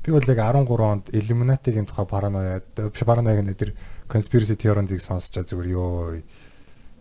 Би 0.00 0.12
бол 0.12 0.24
яг 0.24 0.38
13 0.40 0.64
онд 0.80 1.10
Illuminati-гийн 1.12 1.84
тухай 1.84 2.06
паранои 2.08 2.60
биш 2.76 3.04
параноиг 3.04 3.44
нэ 3.44 3.52
тэр 3.52 3.76
conspiracy 4.08 4.56
theory-ыг 4.56 5.00
сонсчоо 5.00 5.44
зүгээр 5.44 5.68
ёо 5.76 6.20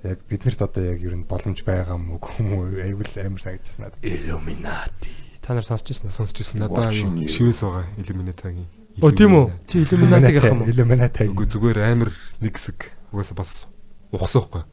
яг 0.03 0.19
биднэрт 0.27 0.59
одоо 0.63 0.83
яг 0.83 0.99
ер 0.99 1.15
нь 1.15 1.23
боломж 1.23 1.63
байгаа 1.63 1.95
юм 1.95 2.15
уу 2.15 2.21
юм 2.39 2.49
уу 2.59 2.63
айвал 2.79 3.07
амар 3.23 3.39
санагдчихсан 3.39 3.83
надад. 3.87 4.03
Illuminati. 4.03 5.11
Та 5.39 5.55
нар 5.55 5.63
сонсч 5.63 5.91
ирсэн? 5.91 6.11
Сонсч 6.11 6.39
ирсэн. 6.39 6.59
Надаа 6.59 6.91
юу 6.91 7.27
шивээс 7.27 7.63
байгаа 7.63 7.87
Illuminati-гийн. 7.99 8.67
О 9.01 9.11
тийм 9.15 9.31
үү? 9.35 9.47
Чи 9.67 9.83
Illuminati 9.83 10.31
гэх 10.35 10.51
юм 10.51 10.61
уу? 10.63 10.69
Illuminati. 10.69 11.27
Үгүй 11.27 11.47
зүгээр 11.47 11.79
амар 11.89 12.11
нэг 12.43 12.53
хэсэг 12.55 12.91
угаасаа 13.15 13.35
бас. 13.39 13.65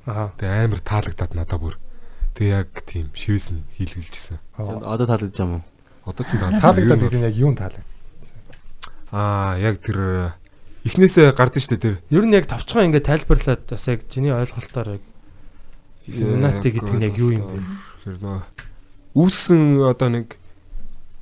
Аа. 0.07 0.35
Тэгээ 0.35 0.67
амар 0.67 0.81
таалагдаад 0.83 1.33
надаа 1.35 1.59
бүр. 1.59 1.75
Тэгээ 2.35 2.55
яг 2.59 2.71
тийм 2.87 3.11
шивээс 3.15 3.55
нь 3.55 3.65
хийлгэлжсэн. 3.79 4.39
Одоо 4.59 5.07
таалагдж 5.07 5.33
байгаа 5.33 5.47
юм 5.47 5.55
уу? 5.59 5.65
Одоо 6.07 6.23
ч 6.23 6.37
таалагдаад 6.37 6.63
Таалагдаад 6.63 7.03
гэдэг 7.07 7.19
нь 7.23 7.29
яг 7.31 7.35
юун 7.35 7.57
таалагд? 7.59 7.96
Аа 9.15 9.59
яг 9.63 9.79
тэр 9.83 10.35
эхнээсээ 10.87 11.35
гардыг 11.35 11.63
штэ 11.63 11.79
тэр 11.79 11.95
Ер 12.11 12.25
нь 12.27 12.35
яг 12.35 12.47
товчхон 12.51 12.91
ингээд 12.91 13.07
тайлбарлаад 13.07 13.63
бас 13.67 13.87
яг 13.87 14.07
чиний 14.11 14.35
ойлголтоор 14.35 14.99
яг 14.99 15.05
Illuminati 16.07 16.71
гэдэг 16.71 16.95
нь 16.95 17.07
яг 17.07 17.15
юу 17.19 17.31
юм 17.35 17.47
бэ? 17.47 17.63
Тэр 18.07 18.17
нөө 18.23 18.39
үүсгсэн 19.19 19.83
одоо 19.83 20.09
нэг 20.11 20.39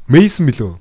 Мейсон 0.08 0.48
билүү? 0.52 0.72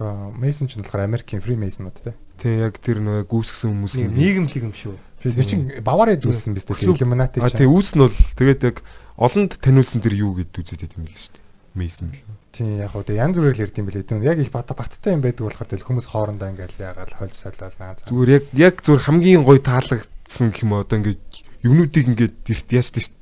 Аа 0.00 0.32
Мейсон 0.32 0.68
ч 0.68 0.80
болохоор 0.80 1.04
Америкийн 1.04 1.44
Freemasonуд 1.44 2.00
те. 2.00 2.16
Тий 2.40 2.64
яг 2.64 2.80
тэр 2.80 3.04
нөө 3.04 3.28
үүсгсэн 3.28 3.72
хүмүүс 3.72 4.00
нь 4.00 4.12
нийгэмлэг 4.16 4.64
юм 4.64 4.72
шүү. 4.72 4.96
Тэр 5.20 5.44
чинь 5.44 5.64
Баварид 5.84 6.24
үүссэн 6.24 6.56
биз 6.56 6.64
дээ. 6.64 6.88
Illuminati 6.88 7.44
А 7.44 7.52
тий 7.52 7.68
үүс 7.68 7.96
нь 7.96 8.04
бол 8.04 8.16
тэгээд 8.16 8.60
яг 8.64 8.76
олонд 9.20 9.60
таниулсан 9.60 10.00
тэр 10.00 10.16
юу 10.16 10.36
гэд 10.40 10.52
үзээд 10.56 10.84
байт 10.84 10.96
юм 10.96 11.08
л 11.08 11.16
штэ. 11.16 11.40
Мейсон 11.76 12.08
билүү? 12.10 12.34
Тийм 12.56 12.80
яг 12.80 12.90
хөө 12.96 13.12
янз 13.12 13.36
бүрээр 13.36 13.56
л 13.56 13.64
ярьд 13.68 13.76
юм 13.76 13.86
билээ. 13.86 14.24
Яг 14.24 14.38
их 14.40 14.50
бат 14.50 14.72
баттай 14.72 15.12
юм 15.12 15.20
байдаг 15.20 15.44
болохоор 15.44 15.68
тэл 15.68 15.84
хүмүүс 15.84 16.08
хоорондоо 16.08 16.48
ингээл 16.48 16.80
яагаад 16.80 17.12
хольж 17.12 17.36
солиол 17.36 17.76
наа. 17.76 18.00
Зүгээр 18.00 18.30
яг 18.32 18.44
яг 18.56 18.74
зүгээр 18.80 19.04
хамгийн 19.04 19.44
гоё 19.44 19.60
таалагдсан 19.60 20.50
гэх 20.56 20.64
юм 20.64 20.72
уу 20.72 20.82
одоо 20.82 20.96
ингээд 21.04 21.20
юмнуудыг 21.60 22.04
ингээд 22.16 22.36
эрт 22.48 22.68
яачдаг 22.72 23.02
штэ. 23.04 23.14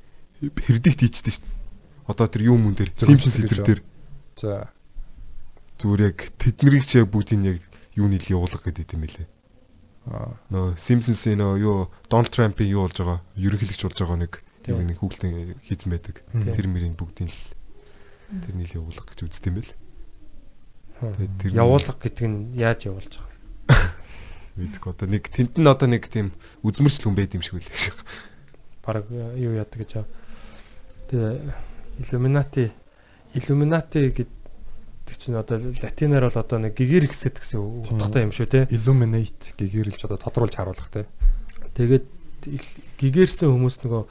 Хэрдэгт 0.54 1.02
хийчдэг 1.02 1.34
штэ. 1.34 1.46
Одоо 2.06 2.30
тэр 2.30 2.54
юу 2.54 2.56
мөн 2.62 2.78
дээр 2.78 2.94
Simpsons 2.94 3.42
дээр 3.42 3.82
За 4.38 4.70
зүгээр 5.82 6.02
яг 6.14 6.18
тэднэрийг 6.38 6.84
ч 6.86 7.02
яг 7.02 7.10
бүгдийг 7.10 7.42
яг 7.44 7.58
юуны 7.98 8.18
л 8.18 8.30
явуулах 8.30 8.62
гэдэг 8.62 8.94
юм 8.94 9.02
билээ. 9.06 9.28
аа, 10.10 10.38
Нөө 10.50 10.78
Simpsons-ийн 10.78 11.40
нөө 11.40 11.54
юу 11.58 11.78
Donald 12.10 12.30
Trump-ийн 12.30 12.70
юу 12.74 12.86
болж 12.86 12.98
байгаа 12.98 13.20
ерөнхийлөгч 13.34 13.82
болж 13.82 13.98
байгаа 13.98 14.18
нэг 14.20 14.32
нэг 14.64 14.98
хүүхдийн 15.00 15.58
хийзэн 15.64 15.90
байдаг. 15.90 16.22
Тэр 16.32 16.66
мөрийн 16.70 16.96
бүгдийг 16.96 17.30
л 17.30 17.40
тэрний 18.42 18.66
л 18.66 18.76
явуулах 18.82 19.06
гэж 19.06 19.18
үздэг 19.28 19.50
юм 19.52 19.56
бэл. 19.62 19.72
Тэгээд 21.00 21.34
тэр 21.42 21.50
Явуулга 21.54 21.94
гэдэг 21.98 22.26
нь 22.26 22.38
яаж 22.58 22.86
явуулж 22.88 23.12
байгаа? 23.18 23.92
мэдэх 24.56 24.86
одоо 24.86 25.06
нэг 25.10 25.26
тэнд 25.26 25.58
нь 25.58 25.66
одоо 25.66 25.88
нэг 25.90 26.06
тийм 26.06 26.30
үзмэрчл 26.62 27.10
хүн 27.10 27.18
байд 27.18 27.34
юм 27.34 27.42
шиг 27.42 27.58
үлээ 27.58 27.74
гэж. 27.74 27.84
Бараг 28.86 29.10
юу 29.10 29.58
яадаг 29.58 29.78
гэж 29.82 29.90
аа. 29.98 30.06
Тэгээ 31.10 31.34
Illuminati 32.06 32.70
Illuminati 33.34 34.14
гэдэг 34.14 35.16
чинь 35.18 35.34
одоо 35.34 35.58
латинаар 35.58 36.30
бол 36.30 36.38
одоо 36.38 36.58
нэг 36.62 36.78
гигэр 36.78 37.10
гэсэт 37.10 37.42
гэсэн 37.42 37.58
утгатай 37.58 38.22
юм 38.24 38.32
шүү 38.32 38.46
те. 38.46 38.70
Illuminate 38.70 39.58
гээгэрэлж 39.58 40.06
одоо 40.06 40.18
тодруулж 40.22 40.54
харуулах 40.54 40.88
те. 40.94 41.10
Тэгээд 41.74 42.06
гигэрсэн 43.02 43.50
хүмүүс 43.50 43.82
нөгөө 43.82 44.02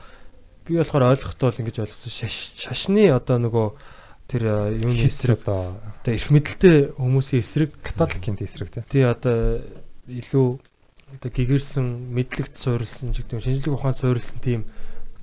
би 0.68 0.80
болохоор 0.80 1.16
ойлгохтой 1.16 1.48
бол 1.48 1.62
ингэж 1.64 1.78
ойлгосон 1.88 2.12
шаш 2.12 2.52
шашны 2.60 3.08
одоо 3.12 3.40
нөгөө 3.40 3.68
тэр 4.34 4.44
э, 4.50 4.82
юуны 4.82 5.06
эсрэг 5.06 5.46
одоо 5.46 5.78
одоо 6.02 6.14
эрх 6.18 6.34
мэдэлтэй 6.34 6.98
хүмүүсийн 6.98 7.46
эсрэг 7.46 7.70
католикийн 7.86 8.42
эсрэг 8.42 8.74
тий 8.90 9.06
одоо 9.06 9.62
илүү 10.10 10.58
одоо 11.22 11.30
гигэрсэн 11.30 11.86
мэдлэгт 12.10 12.58
суурилсан 12.58 13.14
ч 13.14 13.22
гэдэг 13.22 13.38
юм 13.38 13.46
шинжлэх 13.46 13.78
ухаанд 13.78 14.02
суурилсан 14.02 14.42
тийм 14.42 14.66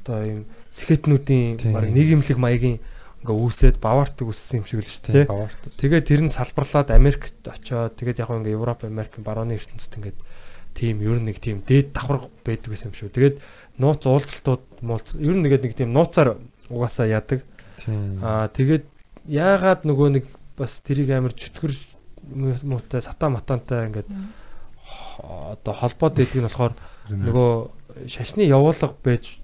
одоо 0.06 0.22
юм 0.22 0.40
сэхэтнүүдийн 0.70 1.74
баг 1.74 1.90
нийгэмлэг 1.90 2.38
маягийн 2.38 2.78
ингээ 3.26 3.36
үүсээд 3.36 3.76
бавартаг 3.82 4.30
үссэн 4.30 4.62
юм 4.62 4.66
шиг 4.70 4.80
л 4.80 4.88
шүү 4.88 5.12
дээ. 5.12 5.26
Баварт. 5.28 5.60
Тэгээд 5.76 6.08
тэр 6.08 6.20
нь 6.24 6.32
салбарлаад 6.32 6.88
Америкт 6.94 7.42
очоод 7.44 7.98
тэгээд 7.98 8.22
яг 8.24 8.30
ингээ 8.32 8.56
Европ, 8.56 8.86
Америкийн 8.86 9.26
барууны 9.26 9.60
ертөнцид 9.60 9.92
ингээд 9.98 10.18
тийм 10.72 11.04
ер 11.04 11.20
нь 11.20 11.28
нэг 11.28 11.36
тийм 11.42 11.60
дээд 11.60 11.92
давхар 11.92 12.32
байдаг 12.46 12.70
гэсэн 12.72 12.94
юм 12.94 12.96
шүү. 12.96 13.12
Тэгээд 13.12 13.36
нууц 13.76 14.08
уулзалтууд 14.08 14.64
муулц 14.80 15.18
ер 15.20 15.36
нь 15.36 15.42
нэгээд 15.44 15.64
нэг 15.68 15.74
тийм 15.76 15.90
нууцаар 15.92 16.40
угаасаа 16.72 17.12
яадаг. 17.12 17.44
Аа 18.24 18.48
тэгээд 18.48 18.88
яагаад 19.28 19.84
нөгөө 19.84 20.08
нэг 20.20 20.24
бас 20.56 20.80
тэрийг 20.84 21.10
амар 21.12 21.32
чөтгөр 21.36 21.72
муутай 22.64 23.02
сата 23.02 23.28
матантай 23.32 23.88
ингээд 23.88 24.08
одоо 25.20 25.74
холбоод 25.74 26.14
байдаг 26.16 26.36
нь 26.40 26.46
болохоор 26.46 26.74
нөгөө 27.10 28.06
шашны 28.08 28.46
явуулга 28.46 28.94
байж 29.02 29.40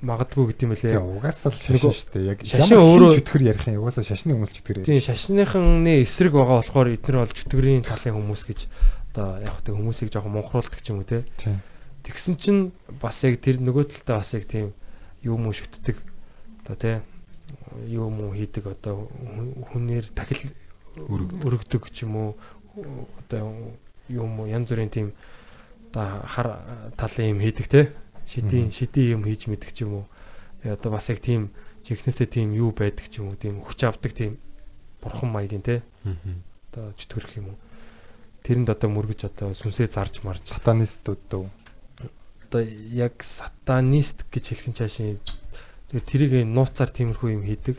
магадгүй 0.00 0.56
гэдэм 0.56 0.72
байлээ. 0.72 0.92
Тийм 0.96 1.20
угаасаа 1.20 1.52
л 1.52 1.60
шашин 1.60 1.92
шүү 1.92 2.12
дээ. 2.16 2.24
Яг 2.32 2.38
шашин 2.40 2.80
өөрөө- 2.80 3.20
чөтгөр 3.20 3.42
ярих 3.44 3.68
юм. 3.68 3.84
Угаасаа 3.84 4.04
шашны 4.04 4.32
хүмүүс 4.32 4.52
чөтгөр 4.56 4.76
ярих. 4.80 4.88
Тийм 4.88 5.04
шашныхны 5.04 5.92
эсрэг 6.00 6.32
байгаа 6.32 6.64
болохоор 6.64 6.88
эдгээр 6.96 7.16
бол 7.20 7.36
чөтгөрийн 7.36 7.84
талын 7.84 8.16
хүмүүс 8.16 8.42
гэж 8.48 8.60
одоо 9.12 9.28
яг 9.44 9.52
хөө 9.60 9.76
хүмүүсийг 9.76 10.08
жоохон 10.08 10.32
мунхруулдаг 10.40 10.80
ч 10.80 10.88
юм 10.88 11.04
уу 11.04 11.08
те. 11.08 11.28
Тэгсэн 12.00 12.34
чинь 12.40 12.72
бас 12.88 13.20
яг 13.28 13.44
тэр 13.44 13.60
нөгөө 13.60 13.92
талдаа 13.92 14.24
бас 14.24 14.32
яг 14.32 14.48
тийм 14.48 14.72
юм 15.20 15.44
уу 15.44 15.52
шүтдэг 15.52 16.00
одоо 16.64 16.76
те 16.80 16.92
юм 17.86 18.20
уу 18.20 18.32
хийдэг 18.34 18.66
одоо 18.66 19.08
хүн- 19.14 19.54
хүнээр 19.72 20.06
тахил 20.14 20.50
өргөдөг. 20.96 21.42
ч 21.90 22.02
юм 22.04 22.16
уу? 22.16 22.30
Одоо 23.26 23.74
юм 24.08 24.32
янз 24.46 24.70
бүрийн 24.70 24.90
тийм 24.90 25.12
одоо 25.90 26.22
хар 26.26 26.48
талын 26.96 27.38
юм 27.38 27.40
хийдэг 27.40 27.66
те? 27.68 27.92
Шидийн 28.26 28.70
шидийн 28.70 29.18
юм 29.18 29.22
хийж 29.24 29.46
мэддэг 29.46 29.70
ч 29.74 29.82
юм 29.86 30.02
уу? 30.02 30.06
Тэгээ 30.62 30.74
одоо 30.78 30.90
бас 30.92 31.08
яг 31.10 31.18
тийм 31.22 31.50
жинхнээсээ 31.86 32.26
тийм 32.26 32.52
юу 32.54 32.70
байдаг 32.74 33.06
ч 33.10 33.18
юм 33.22 33.30
уу? 33.32 33.38
Тийм 33.38 33.62
хүч 33.62 33.84
авдаг 33.86 34.12
тийм 34.12 34.38
бурхан 35.02 35.30
маягийн 35.30 35.62
те? 35.62 35.82
Одоо 36.70 36.92
чөтгөрөх 36.98 37.36
юм 37.38 37.54
уу? 37.54 37.58
Тэрэнд 38.42 38.70
одоо 38.70 38.88
мөргөж 38.90 39.26
одоо 39.30 39.52
сүнсээ 39.54 39.88
зарж 39.90 40.22
марж. 40.24 40.42
Сатанистууд 40.46 41.20
дөө. 41.30 41.46
одоо 42.50 42.62
яг 42.66 43.22
сатанист 43.22 44.26
гэж 44.26 44.44
хэлхэн 44.58 44.74
чаашийн 44.74 45.18
тэр 45.90 46.02
тэрийг 46.06 46.32
нууцаар 46.46 46.90
тиймэрхүү 46.94 47.30
юм 47.34 47.44
хийдэг 47.44 47.76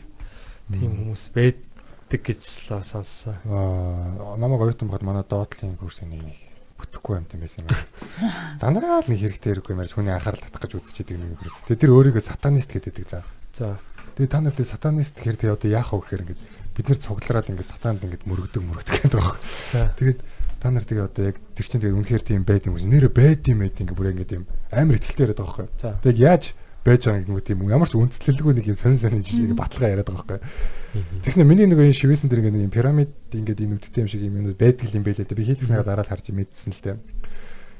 тийм 0.68 0.92
хүмүүс 1.00 1.32
байдаг 1.32 2.20
гэж 2.20 2.40
л 2.70 2.84
сонссон. 2.84 3.36
Аа 3.48 4.36
намайг 4.36 4.68
оюутан 4.68 4.92
бод 4.92 5.02
манай 5.02 5.24
доотлын 5.24 5.76
курсын 5.80 6.12
нэг 6.12 6.22
нэг 6.22 6.38
бүтэхгүй 6.76 7.18
юм 7.18 7.26
байсан 7.28 7.64
юм. 7.64 7.72
Дандаа 8.60 9.00
л 9.00 9.08
нэг 9.08 9.20
хэрэгтэй 9.20 9.56
хэрэггүй 9.56 9.74
мэрж 9.74 9.96
хүний 9.96 10.12
анхаарал 10.12 10.44
татах 10.44 10.68
гэж 10.68 10.78
үзчихэдэг 10.78 11.16
нэг 11.16 11.40
хүмүүс. 11.40 11.56
Тэгээ 11.72 11.82
тэр 11.82 11.94
өөрийгөө 11.96 12.22
сатанист 12.22 12.70
гэдэг 12.70 13.08
за. 13.08 13.24
За 13.56 13.80
Тэгээ 14.12 14.28
та 14.28 14.40
нарт 14.44 14.60
сатанист 14.60 15.16
гэхээр 15.16 15.40
тэгээ 15.40 15.56
одоо 15.56 15.70
яах 15.72 15.96
вэ 15.96 16.04
гэхээр 16.04 16.22
ингээд 16.28 16.40
бид 16.76 16.84
нэр 16.84 17.00
цуглараад 17.00 17.48
ингээд 17.48 17.72
сатанд 17.72 18.04
ингээд 18.04 18.28
мөрөгдөг 18.28 18.60
мөрөгдөг 18.60 18.92
гэдэг 19.08 19.16
байгаа. 19.16 19.40
За. 19.72 19.88
Тэгээд 19.96 20.20
та 20.60 20.68
нар 20.68 20.84
тэгээ 20.84 21.08
одоо 21.08 21.24
яг 21.32 21.36
тэр 21.56 21.64
чинь 21.64 21.80
тэгээ 21.80 21.96
үнэхээр 21.96 22.24
тийм 22.28 22.44
байд 22.44 22.68
юм 22.68 22.76
шиг 22.76 22.92
нэрэ 22.92 23.08
байд 23.08 23.40
юм 23.48 23.64
байд 23.64 23.80
ингээд 23.80 23.96
бүр 23.96 24.12
ингээд 24.12 24.36
юм 24.36 24.44
амар 24.68 25.00
ихтэй 25.00 25.24
яриад 25.24 25.40
байгаа 25.40 25.64
байхгүй. 25.64 25.68
За. 25.80 25.96
Тэг 26.04 26.16
яаж 26.20 26.42
байж 26.82 27.06
байгаа 27.06 27.22
юм 27.22 27.38
тийм 27.40 27.62
ямар 27.70 27.86
ч 27.86 27.94
үндслэлгүй 27.94 28.58
нэг 28.58 28.66
юм 28.66 28.78
сонин 28.78 28.98
сонин 28.98 29.22
жишээ 29.22 29.54
баталгаа 29.54 29.94
яриад 29.94 30.10
байгаа 30.10 30.38
байхгүй. 30.38 31.22
Тэгснэ 31.22 31.46
миний 31.46 31.70
нөгөө 31.70 31.86
энэ 31.86 31.98
шивээсэн 31.98 32.26
дээр 32.26 32.42
ингээд 32.42 32.56
нэг 32.58 32.66
юм 32.66 32.74
пирамид 32.74 33.12
ингээд 33.30 33.62
энэ 33.62 33.74
үдтэй 33.78 34.02
юм 34.02 34.10
шиг 34.10 34.22
юм 34.26 34.34
юмнууд 34.42 34.58
байдаг 34.58 34.90
юм 34.90 35.06
байлээ. 35.06 35.30
Би 35.30 35.46
хийлгэснээр 35.46 35.86
дараа 35.86 36.02
л 36.02 36.10
харж 36.10 36.34
мэдсэн 36.34 36.74
л 36.74 36.82
дээ. 36.82 36.96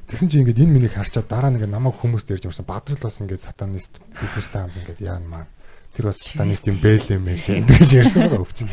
Тэгсэн 0.07 0.29
чинь 0.31 0.43
ингээд 0.47 0.62
энэ 0.62 0.75
миний 0.79 0.93
харчаад 0.93 1.27
дараа 1.27 1.51
нэг 1.51 1.67
намайг 1.67 1.99
хүмүүс 1.99 2.23
дээрж 2.23 2.47
юмсан 2.47 2.62
бадрал 2.62 3.03
бас 3.03 3.19
ингээд 3.19 3.43
сатанист 3.43 3.99
биднэртэй 3.99 4.61
хамт 4.62 4.79
ингээд 4.79 5.01
яан 5.03 5.27
маа. 5.27 5.51
Тэр 5.99 6.15
бас 6.15 6.23
сатанист 6.23 6.71
юм 6.71 6.79
бэлээ 6.79 7.19
мэлээ 7.19 7.67
гэж 7.67 7.91
ярьсан 8.07 8.31
байгаа 8.31 8.43
өвчин. 8.47 8.71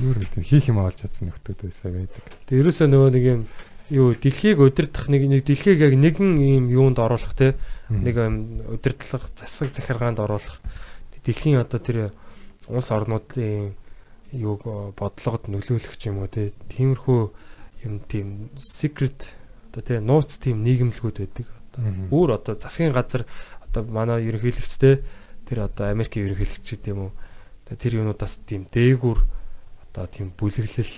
Юу 0.00 0.14
нэг 0.16 0.30
тийм 0.32 0.44
хийх 0.46 0.72
юм 0.72 0.80
олж 0.80 1.04
чадсан 1.04 1.28
нөхдүүд 1.28 1.58
байсаа 1.68 1.90
байдаг. 1.90 2.22
Тэгээ 2.48 2.62
ерөөсөө 2.64 2.86
нөгөө 2.86 3.10
нэг 3.12 3.24
юм 3.28 3.40
юу 3.90 4.14
дэлхийг 4.14 4.60
удирдах 4.60 5.08
нэг 5.08 5.24
нэг 5.24 5.44
дэлхийг 5.48 5.80
яг 5.80 5.94
нэгэн 5.96 6.36
юм 6.36 6.66
юунд 6.68 6.98
оруулах 7.00 7.32
те? 7.32 7.56
Нэг 7.88 8.16
юм 8.16 8.60
удирдлага 8.68 9.28
засаг 9.36 9.72
захиргаанд 9.72 10.20
оруулах. 10.20 10.60
Дэлхийн 11.24 11.60
одоо 11.60 11.80
тэр 11.80 11.98
улс 12.68 12.92
орнуудын 12.92 13.72
юуг 14.32 14.62
э, 14.64 14.92
бодлогод 14.92 15.48
нөлөөлөх 15.48 15.96
ч 15.96 16.12
юм 16.12 16.20
уу 16.20 16.28
те? 16.28 16.52
Тиймэрхүү 16.68 17.20
юм 17.88 18.00
тийм 18.04 18.52
secret 18.60 19.32
одоо 19.72 19.82
те 19.82 20.00
нууц 20.00 20.36
тийм 20.36 20.60
нийгэмлэгүүд 20.64 21.16
байдаг. 21.24 21.48
Одоо 21.72 22.12
өөр 22.12 22.30
одоо 22.36 22.54
засгийн 22.60 22.92
газар 22.92 23.24
одоо 23.64 23.84
манай 23.88 24.28
ерөнхийлөгчтэй 24.28 25.00
тэр 25.48 25.58
одоо 25.64 25.88
Америкийн 25.88 26.28
ерөнхийлөгч 26.28 26.76
гэдэг 26.76 26.92
юм 26.92 27.08
уу? 27.08 27.12
Тэр 27.72 28.04
юунуудаас 28.04 28.40
тийм 28.44 28.68
дээгүүр 28.68 29.18
одоо 29.88 30.04
тийм 30.12 30.32
бүлэглэл 30.36 30.96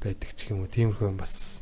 байдаг 0.00 0.30
ч 0.32 0.52
юм 0.52 0.64
уу? 0.64 0.72
Тиймэрхүү 0.72 1.04
юм 1.04 1.20
бас 1.20 1.60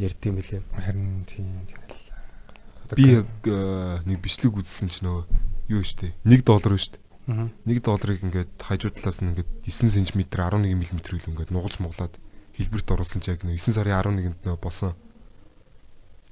ярьд 0.00 0.20
юм 0.24 0.40
билээ. 0.40 0.62
Харин 0.80 1.24
тийм 1.28 1.68
тэгэл. 1.68 2.96
Би 2.96 3.20
э, 3.20 4.00
нэг 4.08 4.18
бичлэг 4.18 4.56
үзсэн 4.56 4.88
чинь 4.88 5.06
нөгөө 5.06 5.24
юу 5.70 5.84
штэ 5.84 6.16
1 6.24 6.42
доллар 6.42 6.74
шүү 6.74 6.96
дээ. 6.96 7.04
Аа. 7.30 7.46
1 7.68 7.84
долларыг 7.84 8.18
ингээд 8.24 8.50
хажуу 8.58 8.90
талаас 8.90 9.20
нь 9.22 9.30
ингээд 9.30 9.50
9 9.62 10.10
см 10.10 10.20
11 10.26 10.66
мм 10.66 10.98
хэл 10.98 11.30
ингээд 11.30 11.54
нугалж 11.54 11.76
муглаад 11.78 12.14
хэлбэрт 12.58 12.88
оруулсан 12.90 13.22
чинь 13.22 13.38
яг 13.38 13.44
нөгөө 13.46 13.60
9 13.62 13.76
сарын 13.76 13.94
11-нд 13.94 14.40
нөгөө 14.42 14.58
босон 14.58 14.96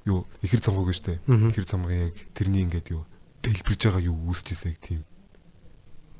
юу 0.03 0.27
ихэр 0.43 0.59
цамгааг 0.59 0.91
штэ. 0.91 1.21
Ихэр 1.29 1.63
цамгааг 1.69 2.11
яг 2.11 2.17
тэрний 2.35 2.67
ингээд 2.67 2.91
юу 2.91 3.07
дэлбэрж 3.39 3.79
байгаа 3.87 4.03
юу 4.03 4.17
үүсэж 4.27 4.47
ирсэн 4.51 4.75
яг 4.75 4.79
тийм 4.83 5.01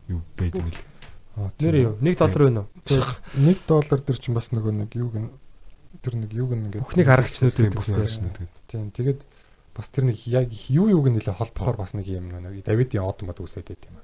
юу 0.07 0.21
байд 0.37 0.55
юм 0.55 0.71
л. 0.71 0.79
Нэр 1.59 1.75
юу? 1.75 1.93
1 1.99 2.15
доллар 2.15 2.41
байна 2.47 2.61
уу? 2.63 2.69
1 2.87 3.67
доллар 3.67 3.99
дээр 3.99 4.19
чинь 4.19 4.35
бас 4.35 4.51
нөгөө 4.55 4.73
нэг 4.87 4.95
юуг 4.95 5.15
нь 5.19 5.29
тэр 6.01 6.13
нэг 6.15 6.31
нь 6.31 6.65
ингээд 6.69 6.83
Бүхнийг 6.85 7.09
харагчнууд 7.09 7.55
гэдэг 7.57 7.81
харагчнууд 7.81 8.37
гэдэг. 8.37 8.61
Тийм 8.69 8.89
тэгээд 8.93 9.19
бас 9.73 9.87
тэр 9.89 10.05
нэг 10.09 10.17
яг 10.29 10.49
юу 10.69 10.87
юуг 10.91 11.09
нэлээ 11.09 11.33
холбохоор 11.33 11.77
бас 11.81 11.97
нэг 11.97 12.05
юм 12.05 12.29
нэг 12.29 12.61
Давидын 12.61 13.03
од 13.03 13.19
мод 13.25 13.41
үсээд 13.41 13.73
байт 13.73 13.89
юм. 13.89 13.97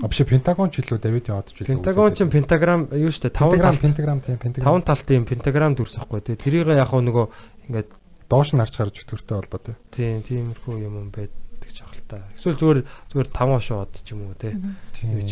А 0.00 0.06
биш 0.06 0.22
Пентагон 0.22 0.70
ч 0.70 0.80
илүү 0.80 0.98
Давидын 1.02 1.36
од 1.36 1.50
ч 1.50 1.60
илүү. 1.60 1.82
Пентагон 1.82 2.14
ч 2.14 2.22
пентаграм 2.24 2.86
юу 2.94 3.10
штэ 3.10 3.34
5 3.34 3.58
пентаграм 3.58 3.74
талт 3.74 3.82
пентаграм 3.82 4.18
тийм 4.22 4.38
пентаграм 4.38 4.78
5 4.78 4.86
талтын 4.86 5.24
пентаграм 5.26 5.72
дүрс 5.74 5.98
ахгүй 5.98 6.20
тий. 6.22 6.38
Тэрийг 6.38 6.70
яг 6.70 6.88
хөө 6.88 7.02
нөгөө 7.02 7.26
ингээд 7.66 7.88
доош 8.30 8.54
нь 8.54 8.62
харж 8.62 8.74
гарч 8.78 8.96
төртэй 9.02 9.36
холбоотой. 9.42 9.74
тийм 9.90 10.22
тиймэрхүү 10.22 10.74
юм 10.86 11.10
байдаг 11.10 11.66
ч 11.66 11.82
ах 11.82 11.90
л 11.92 12.06
та. 12.06 12.22
Эсвэл 12.38 12.56
зүгээр 12.56 12.78
зүгээр 13.10 13.28
5 13.34 13.58
хошоо 13.58 13.78
од 13.82 13.92
ч 13.98 14.14
юм 14.14 14.30
уу 14.30 14.38
тий. 14.38 14.54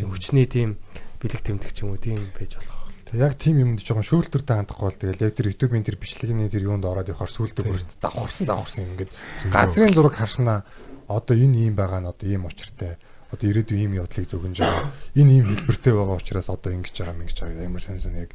Хүчний 0.02 0.50
тийм 0.50 0.82
бэлэг 1.22 1.46
тэмдэг 1.46 1.70
ч 1.70 1.86
юм 1.86 1.94
уу 1.94 2.02
тийм 2.02 2.18
байж 2.34 2.58
болох. 2.58 2.79
Тэг 3.10 3.18
яг 3.18 3.34
тийм 3.42 3.58
юмд 3.58 3.82
жоохон 3.82 4.06
шүүлтүртэй 4.06 4.54
хандахгүй 4.54 4.86
бол 4.86 5.00
тэгэл 5.02 5.24
яг 5.26 5.34
тэр 5.34 5.50
YouTube-ийн 5.50 5.82
тэр 5.82 5.98
бичлэгийн 5.98 6.46
тэр 6.46 6.70
юунд 6.70 6.86
ороод 6.86 7.10
явахаар 7.10 7.34
сүултээ 7.34 7.66
бүр 7.66 7.82
завхарсан 7.82 8.46
завхарсан 8.46 8.86
ингээд 8.94 9.10
газрын 9.50 9.94
зураг 9.98 10.14
харснаа 10.14 10.62
одоо 11.10 11.34
энэ 11.34 11.66
ийм 11.66 11.74
байгаа 11.74 12.06
нь 12.06 12.06
одоо 12.06 12.26
ийм 12.30 12.46
учиртай. 12.46 13.02
Одоо 13.34 13.46
ирээдүйн 13.50 13.82
ийм 13.82 13.98
явдлыг 13.98 14.26
зөвгөнж 14.30 14.58
байгаа 14.62 14.94
энэ 15.18 15.32
ийм 15.42 15.44
хэлбэртэй 15.50 15.94
байгаа 15.94 16.18
учраас 16.22 16.46
одоо 16.50 16.70
ингэж 16.70 16.94
байгаа 17.02 17.18
мэгж 17.18 17.36
байгаа 17.42 17.66
ямар 17.66 17.82
сонь 17.82 17.98
сонь 17.98 18.18
яг 18.22 18.30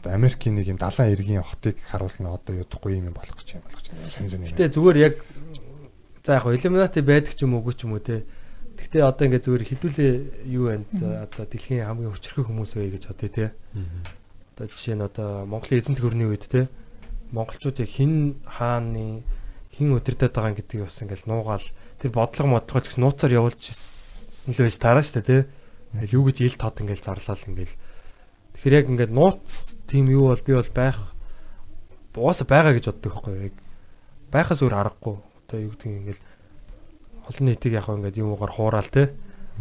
одоо 0.00 0.10
Америкийн 0.16 0.56
нэг 0.56 0.68
юм 0.68 0.80
далайн 0.80 1.12
иргэн 1.12 1.44
хотыг 1.44 1.76
харуулснаа 1.88 2.36
одоо 2.40 2.64
юудахгүй 2.64 3.00
юм 3.00 3.12
болох 3.12 3.36
гэж 3.36 3.60
юм 3.60 3.64
болох 3.68 3.80
гэж 3.80 3.92
сонь 4.12 4.28
сонь. 4.28 4.48
Гэтэ 4.48 4.72
зүгээр 4.76 4.96
яг 4.96 5.14
за 6.24 6.40
яг 6.40 6.44
Illuminati 6.48 7.00
байдаг 7.00 7.32
ч 7.36 7.44
юм 7.44 7.56
уугүй 7.56 7.76
ч 7.76 7.84
юм 7.84 7.96
уу 7.96 8.04
тий. 8.04 8.24
Гэтэ 8.78 9.04
одоо 9.04 9.24
ингээд 9.26 9.46
зүгээр 9.46 9.68
хідүүлээ 9.70 10.12
юу 10.50 10.70
байна? 10.70 10.84
Одоо 11.26 11.44
дэлхийн 11.46 11.86
хамгийн 11.86 12.12
хүчрхэг 12.14 12.46
хүмүүс 12.48 12.72
вэ 12.74 12.94
гэж 12.94 13.02
бодъё 13.10 13.30
тий. 13.30 13.48
Одоо 14.54 14.66
жишээ 14.70 14.96
нь 14.98 15.06
одоо 15.06 15.46
Монголын 15.46 15.80
эзэнт 15.82 16.00
гүрний 16.02 16.26
үед 16.30 16.46
те 16.46 16.68
монголчуудыг 17.34 17.88
хин 17.90 18.38
хааны 18.46 19.26
хин 19.74 19.98
өдөрдөд 19.98 20.30
байгаа 20.30 20.54
гэдгийг 20.54 20.86
бас 20.86 21.02
ингээл 21.02 21.26
нуугаал 21.26 21.66
тэр 21.98 22.10
бодлого 22.14 22.62
модлого 22.62 22.80
ч 22.86 22.94
гэсэн 22.94 23.02
нууцаар 23.02 23.32
явуулж 23.34 23.58
ирсэн 23.58 24.54
л 24.54 24.62
байж 24.62 24.76
таараа 24.78 25.02
штэ 25.02 25.22
те. 25.26 25.36
Ингээл 25.98 26.14
юу 26.14 26.24
гэж 26.30 26.46
ил 26.46 26.54
тод 26.54 26.78
ингээл 26.78 27.02
зарлал 27.02 27.42
ингээл. 27.50 27.74
Тэгэхээр 28.54 28.78
яг 28.78 28.86
ингээд 28.86 29.12
нууц 29.12 29.74
тийм 29.90 30.06
юу 30.14 30.30
бол 30.30 30.42
би 30.46 30.54
бол 30.54 30.70
байх 30.70 30.98
угаасаа 32.14 32.46
байгаа 32.46 32.72
гэж 32.78 32.84
боддог 32.94 33.10
байхгүй 33.18 33.50
яг. 33.50 33.54
Байхаас 34.30 34.62
өөр 34.62 34.74
аргагүй. 34.78 35.18
Одоо 35.18 35.58
юу 35.58 35.74
гэдэг 35.74 35.90
ингээл 35.90 36.22
олон 37.28 37.44
нийтийг 37.48 37.74
яг 37.74 37.88
ингээд 37.88 38.20
юм 38.20 38.34
уугаар 38.34 38.52
хуурал 38.52 38.88
те 38.88 39.12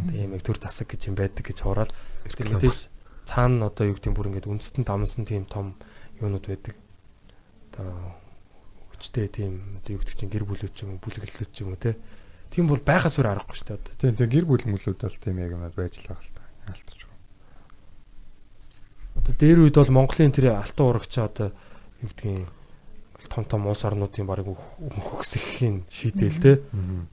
тийм 0.10 0.34
яг 0.34 0.42
төр 0.44 0.58
засаг 0.60 0.90
гэж 0.90 1.12
юм 1.12 1.16
байдаг 1.16 1.46
гэж 1.46 1.64
хуурал 1.64 1.92
тэр 2.28 2.50
мэдээж 2.54 2.90
цаана 3.26 3.72
одоо 3.72 3.88
юу 3.88 3.96
гэдэг 3.96 4.14
бүр 4.14 4.30
ингээд 4.32 4.50
үндэстэн 4.50 4.84
дамсан 4.84 5.24
тийм 5.24 5.48
том 5.48 5.76
юунууд 6.20 6.46
байдаг. 6.48 6.76
Одоо 7.72 8.16
хүчтэй 8.94 9.28
тийм 9.32 9.80
одоо 9.80 9.96
юу 9.96 10.02
гэдэг 10.04 10.16
чинь 10.20 10.32
гэр 10.32 10.46
бүлүүд 10.48 10.74
ч 10.76 10.84
юм 10.84 11.00
уу 11.00 11.04
бүлэглэлүүд 11.04 11.52
ч 11.52 11.58
юм 11.64 11.74
уу 11.74 11.80
те. 11.80 11.96
Тийм 12.52 12.68
бол 12.68 12.84
байхаас 12.84 13.18
өөр 13.18 13.32
аргагүй 13.32 13.56
шүү 13.56 13.68
дээ 13.72 13.80
одоо. 13.80 13.94
Тийм 13.98 14.16
тийм 14.20 14.30
гэр 14.30 14.46
бүл 14.46 14.66
мөлүүд 14.68 15.00
бол 15.00 15.18
тийм 15.24 15.38
яг 15.40 15.52
юм 15.56 15.64
байж 15.64 15.94
л 16.00 16.08
байгаа 16.08 16.24
л 16.24 16.36
та. 16.36 16.44
Яалтч. 16.68 17.00
Одоо 19.24 19.34
дээр 19.40 19.60
үед 19.64 19.76
бол 19.80 19.96
Монголын 19.96 20.36
тэр 20.36 20.46
алтан 20.54 20.86
урагч 20.86 21.14
одоо 21.18 21.50
юу 22.04 22.10
гэдгийг 22.12 22.50
том 23.34 23.46
том 23.46 23.68
улс 23.68 23.82
орнуудын 23.84 24.30
барыг 24.30 24.48
өгсөхийн 24.54 25.90
шийдэл 25.90 26.38
те. 26.38 26.62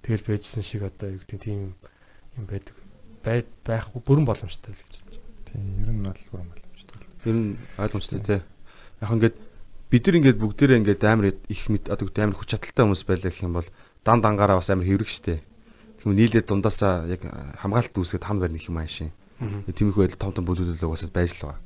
Тэгэл 0.04 0.28
байжсэн 0.28 0.62
шиг 0.62 0.84
одоо 0.84 1.16
юу 1.16 1.24
гэдэг 1.24 1.40
тийм 1.40 1.72
юм 2.36 2.44
байдаг. 2.44 2.76
бай 3.24 3.44
байхгүй 3.64 4.00
бүрэн 4.00 4.24
боломжтой 4.24 4.72
л 4.72 4.80
гэж 4.80 4.96
бодож 5.04 5.18
байна. 5.20 5.44
Тийм 5.44 5.62
ер 5.84 5.90
нь 5.92 6.04
бол 6.04 6.22
бүрэн 6.32 6.48
боломжтой. 6.48 6.98
Ер 7.28 7.36
нь 7.36 7.48
ойлгомжтой 7.76 8.20
тий. 8.24 8.40
Яг 9.00 9.10
ингээд 9.12 9.36
бид 9.92 10.06
нар 10.06 10.16
ингээд 10.16 10.40
бүгдээрээ 10.40 10.80
ингээд 10.80 11.02
амар 11.04 11.26
их 11.36 11.62
мэд 11.68 11.84
одоо 11.92 12.08
амар 12.16 12.38
хүч 12.40 12.48
чадалтай 12.56 12.84
хүмүүс 12.84 13.04
байлаа 13.04 13.30
гэх 13.30 13.44
юм 13.44 13.54
бол 13.60 13.68
дан 14.04 14.24
дангаараа 14.24 14.60
бас 14.60 14.72
амар 14.72 14.88
хэврэг 14.88 15.08
штэ. 15.08 15.44
Тэгмээ 16.00 16.16
нийлээд 16.16 16.48
дундаасаа 16.48 17.04
яг 17.12 17.20
хамгаалалт 17.60 17.92
үүсгээд 17.92 18.24
хам 18.24 18.40
барих 18.40 18.68
юм 18.72 18.80
аашийн. 18.80 19.12
Тэмэхүү 19.40 20.00
байдал 20.00 20.20
том 20.20 20.32
том 20.32 20.44
бүлүүлэл 20.48 20.80
угаасаа 20.80 21.12
байж 21.12 21.36
л 21.36 21.52
байгаа. 21.52 21.60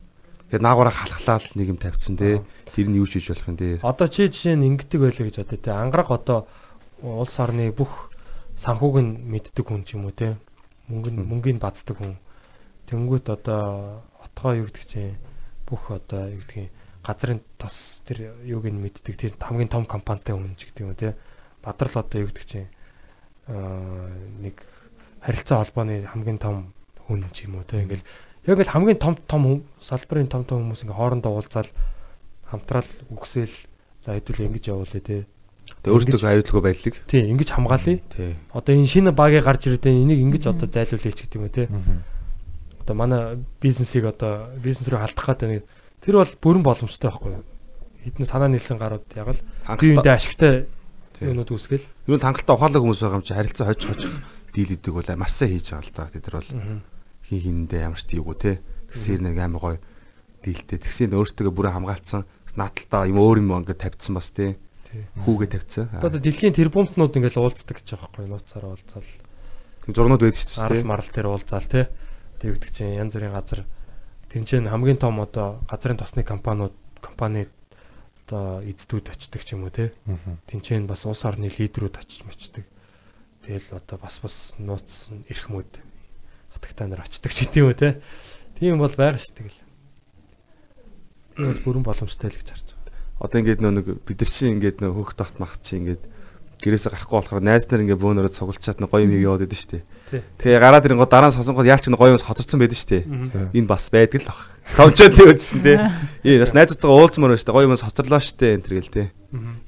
Тэгэхээр 0.55 0.71
наагаараа 0.71 0.95
халахлаад 0.95 1.45
нэг 1.59 1.67
юм 1.75 1.79
тавьчихсан 1.83 2.15
тий. 2.15 2.39
Тэр 2.79 2.87
нь 2.87 2.95
юу 3.03 3.11
ч 3.11 3.19
хийж 3.19 3.35
болох 3.35 3.51
юм 3.51 3.59
тий. 3.59 3.75
Одоо 3.83 4.07
чи 4.07 4.31
жишээ 4.31 4.55
нь 4.55 4.79
ингэдэг 4.79 5.03
байлаа 5.03 5.27
гэж 5.27 5.37
бодё 5.43 5.59
те. 5.59 5.75
Ангараг 5.75 6.09
одоо 6.15 6.47
улс 7.03 7.35
орны 7.43 7.75
бүх 7.75 8.15
санхүүг 8.55 8.97
нь 9.03 9.19
мэддэг 9.35 9.67
хүн 9.67 9.83
ч 9.83 9.99
юм 9.99 10.07
уу 10.07 10.15
те. 10.15 10.39
Мөнгө 10.87 11.11
мөнгөний 11.11 11.59
бацдаг 11.59 11.99
хүн. 11.99 12.23
Тэнгүүт 12.87 13.35
одоо 13.35 14.07
отгоо 14.23 14.63
юу 14.63 14.71
гэдэг 14.71 14.87
чинь 14.87 15.19
бүх 15.67 15.91
одоо 15.91 16.31
юу 16.31 16.47
гэдгийг 16.47 16.71
газрын 17.03 17.43
тос 17.59 18.07
тэр 18.07 18.39
юуг 18.47 18.71
нь 18.71 18.79
мэддэг 18.79 19.19
тэр 19.19 19.35
хамгийн 19.35 19.75
том 19.75 19.91
компанитай 19.91 20.39
хүн 20.39 20.55
ч 20.55 20.71
гэдэг 20.71 20.87
юм 20.87 20.95
те. 20.95 21.19
Бадрал 21.67 21.99
одоо 22.07 22.23
юу 22.23 22.31
гэдэг 22.31 22.47
чинь 22.47 22.71
аа 23.51 24.07
нэг 24.39 24.63
харилцаа 25.19 25.67
холбооны 25.67 26.07
хамгийн 26.07 26.39
том 26.39 26.71
хүн 27.11 27.27
ч 27.35 27.51
юм 27.51 27.59
уу 27.59 27.67
те. 27.67 27.83
Ингээл 27.83 28.07
яг 28.47 28.59
л 28.61 28.73
хамгийн 28.73 28.99
том 29.01 29.15
том 29.29 29.65
салбарын 29.81 30.29
том 30.29 30.45
том 30.45 30.61
хүмүүс 30.69 30.85
ингээ 30.85 30.97
хоорондоо 30.99 31.33
уулзаал 31.41 31.69
хамтраал 32.49 32.91
үгсээл 33.11 33.55
за 34.05 34.15
хэдүүл 34.21 34.47
ингэж 34.53 34.65
явуулъя 34.69 35.01
те. 35.01 35.25
Тэгээ 35.81 35.97
өөртөө 35.97 36.29
аюулгүй 36.29 36.61
байдлыг. 36.61 36.95
Тий, 37.09 37.25
ингэж 37.25 37.49
хамгаалъя. 37.57 38.01
Тий. 38.13 38.37
Одоо 38.53 38.73
энэ 38.77 38.89
шинэ 38.89 39.13
багийг 39.17 39.45
гарч 39.49 39.65
ирээд 39.69 39.89
энийг 39.89 40.21
ингэж 40.21 40.53
одоо 40.53 40.69
зайлуулъя 40.69 41.13
ч 41.17 41.25
гэдэг 41.25 41.41
юм 41.41 41.49
те. 41.49 41.69
Одоо 42.85 42.95
манай 42.97 43.21
бизнесийг 43.65 44.05
одоо 44.05 44.53
бизнес 44.61 44.93
рүү 44.93 45.01
халдах 45.01 45.25
гэдэг 45.25 45.49
нэг 45.49 45.63
тэр 46.05 46.21
бол 46.21 46.33
бүрэн 46.45 46.61
боломжтой 46.65 47.09
байхгүй 47.09 47.33
юу? 47.41 47.45
Хэдэн 48.05 48.29
санаа 48.29 48.53
нийлсэн 48.53 48.77
гарууд 48.77 49.09
яг 49.17 49.33
л 49.33 49.41
Хангалттай- 49.65 49.81
бие 49.81 49.97
биендээ 49.97 50.13
ашигтай 50.21 50.53
юмнууд 51.25 51.49
үүсгэл. 51.49 51.89
Юу 52.13 52.17
л 52.21 52.27
хангалттай 52.29 52.53
ухаалаг 52.53 52.83
хүмүүс 52.85 53.01
байгаа 53.01 53.19
юм 53.21 53.25
чи 53.25 53.33
харилцаа 53.33 53.67
хожих 53.73 53.89
хожих 53.89 54.13
дийлэдэг 54.53 54.93
бол 54.93 55.09
маш 55.17 55.33
сайн 55.33 55.57
хийж 55.57 55.73
байгаа 55.73 55.89
л 55.89 55.97
да. 55.97 56.13
Тэд 56.13 56.25
нар 56.29 56.37
бол 56.45 56.51
хин 57.29 57.41
хиндээ 57.69 57.85
ямар 57.89 58.01
ч 58.01 58.09
тийгүү 58.13 58.37
те. 58.39 58.61
Тэгсээр 58.93 59.21
нэг 59.25 59.37
амар 59.41 59.61
гоё 59.61 59.79
дийлтэй. 60.45 60.79
Тэгсээр 60.79 61.17
өөртөө 61.17 61.53
бүрэн 61.53 61.77
хамгаалцсан. 61.81 62.23
Наадталтаа 62.55 63.09
юм 63.11 63.19
өөр 63.19 63.43
юм 63.43 63.51
ингээд 63.65 63.83
тавьдсан 63.83 64.15
бас 64.15 64.31
те. 64.31 64.61
Хүүгээ 65.27 65.51
тавьсан. 65.59 65.91
Одоо 65.99 66.23
дэлхийн 66.23 66.55
тэрбумтнууд 66.55 67.19
ингээл 67.19 67.43
уулздаг 67.43 67.83
гэж 67.83 67.99
байгаа 67.99 68.07
байхгүй 68.15 68.25
юу? 68.29 68.33
Нууцаараа 68.39 68.71
уулзаал. 68.79 69.11
Зурнууд 69.91 70.23
байдаг 70.23 70.39
шүү 70.39 70.55
дээ. 70.55 70.79
Арал 70.79 70.87
марал 70.87 71.11
дээр 71.11 71.29
уулзаал 71.35 71.67
те. 71.67 71.91
Тэгвдэг 72.39 72.71
чинь 72.71 72.95
янз 72.95 73.19
бүрийн 73.19 73.35
газар 73.35 73.67
тэмцээн 74.35 74.67
хамгийн 74.67 74.99
том 74.99 75.23
одоо 75.23 75.63
газрын 75.71 75.95
тосны 75.95 76.27
компаниуд 76.27 76.75
компани 76.99 77.47
одоо 78.27 78.67
эздүүд 78.67 79.15
очдаг 79.15 79.43
ч 79.47 79.55
юм 79.55 79.63
уу 79.63 79.71
те. 79.71 79.95
Тэмцээн 80.51 80.91
бас 80.91 81.07
улс 81.07 81.23
орны 81.23 81.47
лидерүүд 81.47 82.03
очиж 82.03 82.27
мочдөг. 82.27 82.67
Тэгэл 83.47 83.79
одоо 83.79 83.99
бас 84.03 84.19
бас 84.19 84.59
нууц 84.59 85.15
эрх 85.31 85.47
мөд 86.65 86.73
хатагтай 86.73 86.89
нар 86.89 87.05
очдаг 87.05 87.33
ч 87.33 87.45
гэдэм 87.45 87.69
үү 87.69 87.77
те. 87.77 88.01
Тийм 88.57 88.81
бол 88.81 88.89
байгаа 88.89 89.21
ш 89.21 89.29
тэгэл. 89.37 89.61
Тийм 91.37 91.47
бол 91.53 91.61
бүрэн 91.69 91.85
боломжтой 91.85 92.33
л 92.33 92.39
гэж 92.41 92.49
харж 92.49 92.69
байгаа. 92.73 93.21
Одоо 93.21 93.39
ингээд 93.45 93.61
нөө 93.61 93.73
нэг 93.77 93.87
бид 94.01 94.19
нар 94.25 94.31
чинь 94.33 94.55
ингээд 94.57 94.81
нөө 94.81 94.93
хөөх 94.97 95.13
тогт 95.13 95.37
мах 95.37 95.61
чи 95.61 95.77
ингээд 95.77 96.03
гэрээсээ 96.65 96.93
гарахгүй 96.97 97.17
болохоор 97.21 97.45
найз 97.45 97.69
нар 97.69 97.85
ингээд 97.85 98.01
бөөнөрөө 98.01 98.33
цугулчаад 98.33 98.81
нэг 98.81 98.89
гоё 98.89 99.05
юм 99.05 99.13
яваад 99.13 99.45
идэв 99.45 99.61
штэ. 99.61 99.85
Тий. 100.09 100.23
Тэгээ 100.41 100.63
гараад 100.65 100.87
ирэнгөө 100.89 101.09
дараа 101.11 101.29
нь 101.29 101.37
сонсонгод 101.37 101.69
яалч 101.69 101.85
нэг 101.93 102.01
гоё 102.01 102.17
юм 102.17 102.23
хоцорсон 102.23 102.59
байдаг 102.63 102.79
штэ. 102.81 103.05
За. 103.29 103.51
Энэ 103.53 103.69
бас 103.69 103.85
байдаг 103.93 104.25
л 104.25 104.31
баг. 104.33 104.41
Томчоо 104.79 105.09
төвдсөн 105.13 105.61
те. 105.61 105.75
Ээ 106.25 106.41
бас 106.41 106.55
найзуудтайгаа 106.57 106.97
уулзмаар 107.05 107.37
байна 107.37 107.43
штэ. 107.43 107.53
Гоё 107.53 107.69
юм 107.69 107.77
хоцорлоо 107.77 108.23
штэ 108.23 108.47
энэ 108.55 108.65
төр 108.65 108.75
гэл 108.81 108.95
те. 108.95 109.05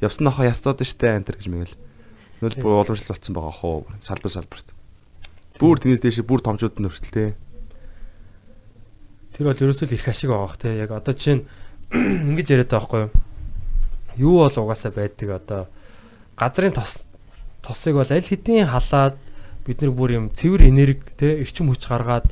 Явсан 0.01 0.25
нохоо 0.25 0.49
ястууд 0.49 0.81
штэ 0.87 1.21
энэ 1.21 1.27
төр 1.27 1.37
гэж 1.37 1.47
мэгэл. 1.53 1.77
Нөл 2.41 2.57
бүр 2.57 2.81
уламжлал 2.81 3.13
болсон 3.13 3.35
байгаа 3.35 3.53
хоо. 3.53 3.85
Салбар 4.01 4.33
салбарт. 4.33 4.76
Бүр 5.57 5.81
тэнэс 5.81 6.01
дэше 6.05 6.23
бүр 6.23 6.45
томчууд 6.45 6.77
нь 6.81 6.89
хүртэл 6.89 7.13
те. 7.13 7.27
Тэр 9.37 9.49
бол 9.49 9.57
ерөөсөө 9.57 9.89
л 9.89 9.97
их 9.97 10.09
ашиг 10.09 10.31
бах 10.31 10.61
те. 10.61 10.77
Яг 10.77 10.93
одоо 10.93 11.17
чинь 11.17 11.49
ингэж 11.93 12.53
яриад 12.53 12.71
байгаа 12.73 12.85
байхгүй 12.85 13.01
юу? 13.09 13.13
Юу 14.17 14.37
бол 14.45 14.57
угаасаа 14.69 14.93
байдаг 14.93 15.29
одоо 15.33 15.63
газрын 16.37 16.77
тос 16.77 17.09
тосыг 17.65 17.97
бол 17.97 18.11
аль 18.11 18.25
хэдийн 18.25 18.69
халаад 18.69 19.17
бид 19.67 19.81
нар 19.81 19.93
бүр 19.97 20.11
юм 20.21 20.27
цэвэр 20.31 20.69
энерги 20.69 21.03
те 21.17 21.41
эрчим 21.43 21.73
хүч 21.73 21.89
гаргаад 21.89 22.29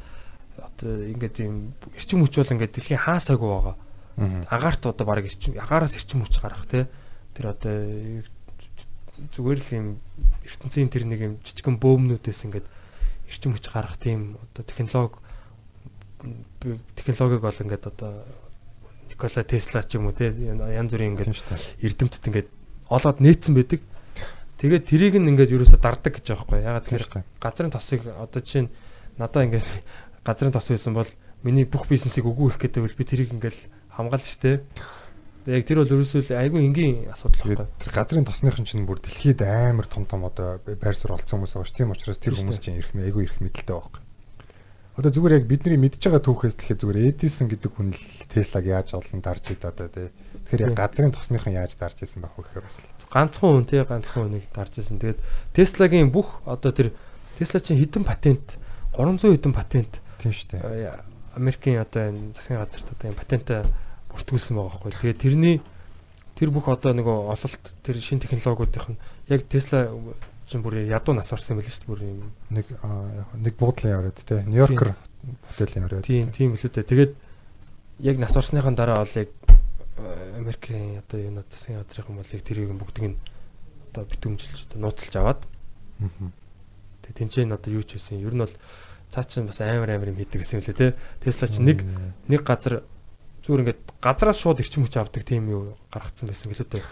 одоо 0.61 0.93
ингээд 1.09 1.37
юм 1.43 1.73
эрчим 1.97 2.23
хүч 2.23 2.39
бол 2.39 2.53
ингээд 2.55 2.73
дэлхийн 2.77 3.03
хаасаагүй 3.03 3.49
байгаа. 3.49 3.77
Агаарт 4.53 4.87
одоо 4.87 5.05
баг 5.07 5.25
эрчим 5.27 5.59
агаараас 5.59 5.97
эрчим 5.97 6.23
хүч 6.23 6.39
гарах 6.39 6.69
те 6.71 6.87
тэр 7.35 7.57
одоо 7.57 7.75
зүгээр 9.35 9.61
л 9.61 9.71
юм 9.75 9.87
ертөнцийн 10.47 10.91
тэр 10.91 11.05
нэг 11.11 11.21
юм 11.21 11.35
жижигэн 11.43 11.79
бөөмнүүдээс 11.83 12.41
ингээд 12.47 12.67
эрчим 13.35 13.59
хүч 13.59 13.67
гарах 13.75 13.99
тийм 13.99 14.39
одоо 14.55 14.63
технологи 14.63 15.19
технологиг 16.95 17.41
бол 17.43 17.61
ингээд 17.61 17.87
одоо 17.91 18.25
Никола 19.11 19.45
Тесла 19.45 19.83
ч 19.83 19.99
юм 19.99 20.07
уу 20.09 20.17
те 20.17 20.31
янз 20.33 20.95
бүрийн 20.95 21.19
ингээд 21.19 21.35
эрдэмтэд 21.83 22.29
ингээд 22.31 22.49
олоод 22.89 23.19
нээсэн 23.21 23.55
байдаг. 23.55 23.81
Тэгээд 24.59 24.89
тэрийг 24.89 25.15
нь 25.21 25.29
ингээд 25.35 25.53
юусоо 25.53 25.77
дардаг 25.77 26.17
гэж 26.17 26.33
байгаа 26.33 26.47
байхгүй. 26.49 26.65
Ягаад 26.65 26.85
тэгэхээр 26.89 27.07
газрын 27.43 27.75
тосыг 27.75 28.01
одоо 28.09 28.41
чинь 28.41 28.73
надаа 29.19 29.45
ингээд 29.45 29.69
газрын 30.27 30.55
тос 30.55 30.73
байсан 30.73 30.95
бол 30.95 31.11
миний 31.43 31.69
бүх 31.69 31.89
бизнесийг 31.89 32.25
их 32.25 32.57
гэдэг 32.57 32.81
бол 32.81 32.97
би 32.97 33.05
тэрийг 33.05 33.31
ингээд 33.37 33.59
хамгаална 33.93 34.25
штэ. 34.25 34.65
Яг 35.45 35.65
тэр 35.69 35.85
бол 35.85 35.93
ерөөсөө 35.93 36.33
айгүй 36.41 36.63
энгийн 36.65 37.13
асуудал 37.13 37.61
байхгүй. 37.61 37.69
тэр 37.85 37.93
газрын 37.93 38.25
тосныхан 38.25 38.65
чинь 38.65 38.89
бүр 38.89 39.01
дэлхийд 39.05 39.45
амар 39.45 39.85
том 39.85 40.09
том 40.09 40.25
одоо 40.25 40.57
байр 40.65 40.97
суурь 40.97 41.21
олцсон 41.21 41.45
хүмүүс 41.45 41.53
байгаа 41.53 41.69
ш. 41.69 41.77
Тийм 41.77 41.93
учраас 41.93 42.17
тэр 42.17 42.33
хүмүүс 42.33 42.61
чинь 42.65 42.81
эрх 42.81 42.97
мэ 42.97 43.13
айгүй 43.13 43.29
эрх 43.29 43.45
мэдэлтэй 43.45 43.77
байхгүй. 43.77 44.01
Одоо 44.95 45.11
зүгээр 45.11 45.37
яг 45.43 45.47
бидний 45.51 45.77
мэдж 45.77 46.01
байгаа 46.01 46.23
түүхээс 46.23 46.57
дэлхийд 46.57 46.81
зүгээр 46.81 46.99
Эдисон 47.13 47.51
гэдэг 47.53 47.71
хүн 47.77 47.93
л 47.93 48.05
Теслаг 48.31 48.65
яаж 48.65 48.95
олон 48.95 49.21
дарж 49.21 49.45
идэв 49.53 49.69
одоо 49.69 49.89
тий. 49.91 50.09
Тэгэхээр 50.49 50.65
яг 50.71 50.79
газрын 50.79 51.13
тосныхан 51.13 51.53
яаж 51.53 51.75
дарж 51.77 51.99
исэн 52.07 52.23
байх 52.23 52.39
вэ 52.39 52.47
гэхээр 52.47 52.65
бас 52.65 52.79
ганцхан 53.11 53.51
хүн 53.59 53.67
тий 53.67 53.83
ганцхан 53.83 54.23
хүнийг 54.31 54.47
дарж 54.55 54.81
исэн. 54.81 55.03
Тэгээд 55.03 55.21
Теслагийн 55.53 56.15
бүх 56.15 56.41
одоо 56.47 56.71
тэр 56.71 56.95
Тесла 57.37 57.59
чинь 57.59 57.83
хэдэн 57.83 58.07
патент 58.07 58.55
300 58.95 59.35
хэдэн 59.35 59.53
патент 59.53 59.93
Тийм 60.23 60.31
шүү 60.31 60.47
дээ. 60.57 60.63
э, 60.63 60.95
Америкийн 61.35 61.83
одоо 61.83 62.15
энэ 62.15 62.31
засгийн 62.39 62.63
газарт 62.63 62.87
одоо 62.95 63.07
энэ 63.11 63.19
патентаа 63.19 63.67
бүртгүүлсэн 64.15 64.55
байгаа 64.57 64.79
байхгүй. 64.79 64.93
Тэгээд 64.95 65.23
тэрний 65.23 65.57
тэр 66.39 66.51
бүх 66.51 66.71
одоо 66.71 66.95
нөгөө 66.95 67.17
ололт 67.31 67.65
тэр 67.83 67.97
шин 67.99 68.19
технологиудын 68.23 68.95
нь 68.95 69.01
яг 69.31 69.47
Тесла 69.51 69.91
чинь 70.47 70.63
бүр 70.63 70.85
ядуу 70.87 71.15
нас 71.15 71.33
орсон 71.33 71.59
юм 71.59 71.63
биш 71.63 71.83
үү 71.83 71.89
бүр. 71.89 72.01
Нэг 72.51 72.67
нэг 73.39 73.55
буудлын 73.59 73.95
яваад 73.95 74.19
тий. 74.19 74.43
Нью-Йоркер 74.43 74.95
хотелийн 75.55 75.87
яваад. 75.89 76.05
Тийм 76.05 76.31
тийм 76.35 76.55
л 76.55 76.61
үү 76.61 76.71
дээ. 76.71 76.91
Тэгээд 76.91 77.13
яг 78.05 78.17
нас 78.19 78.37
орсныхан 78.37 78.75
дараа 78.75 79.03
бол 79.03 79.17
яг 79.17 79.31
Америкийн 80.37 81.01
одоо 81.01 81.19
энэ 81.21 81.45
засгийн 81.49 81.79
газрын 81.81 82.19
бол 82.19 82.35
яг 82.35 82.43
тэрийг 82.43 82.75
бүгдийг 82.75 83.15
нь 83.15 83.19
одоо 83.95 84.05
битүүмжилж 84.11 84.67
одоо 84.69 84.79
нууцлж 84.83 85.15
аваад 85.17 85.41
тэгээд 87.07 87.19
тэнцэн 87.19 87.55
одоо 87.55 87.71
юу 87.73 87.87
ч 87.87 87.97
хийсэн. 87.97 88.21
Ер 88.21 88.35
нь 88.35 88.43
бол 88.43 88.55
цаа 89.09 89.25
чин 89.25 89.47
бас 89.47 89.63
амар 89.63 89.95
амар 89.95 90.11
юм 90.11 90.19
хийдэг 90.19 90.43
гэсэн 90.43 90.61
юм 90.61 90.67
лээ 90.67 90.77
те. 90.77 90.99
Тесла 91.23 91.49
чинь 91.49 91.65
нэг 91.71 91.87
нэг 92.29 92.43
газар 92.43 92.83
зүгээр 93.45 93.61
ингээд 93.65 93.81
газраас 94.01 94.41
шууд 94.41 94.61
эрчим 94.65 94.85
хүч 94.89 94.97
авдаг 94.97 95.23
тийм 95.25 95.49
юу 95.53 95.77
гаргацсан 95.93 96.29
байсан 96.29 96.49
гэлээ 96.53 96.69
дээ. 96.81 96.85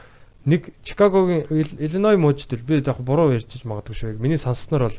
Нэг 0.45 0.63
Чикагогийн 0.85 1.47
Ил- 1.49 1.79
Иллиной 1.81 2.17
мужид 2.21 2.53
л 2.53 2.67
би 2.67 2.83
яг 2.83 2.99
буруу 3.01 3.33
ярьж 3.33 3.63
магадгүй 3.65 3.95
шүү. 3.97 4.19
Миний 4.21 4.37
сонссноор 4.37 4.91
бол 4.91 4.99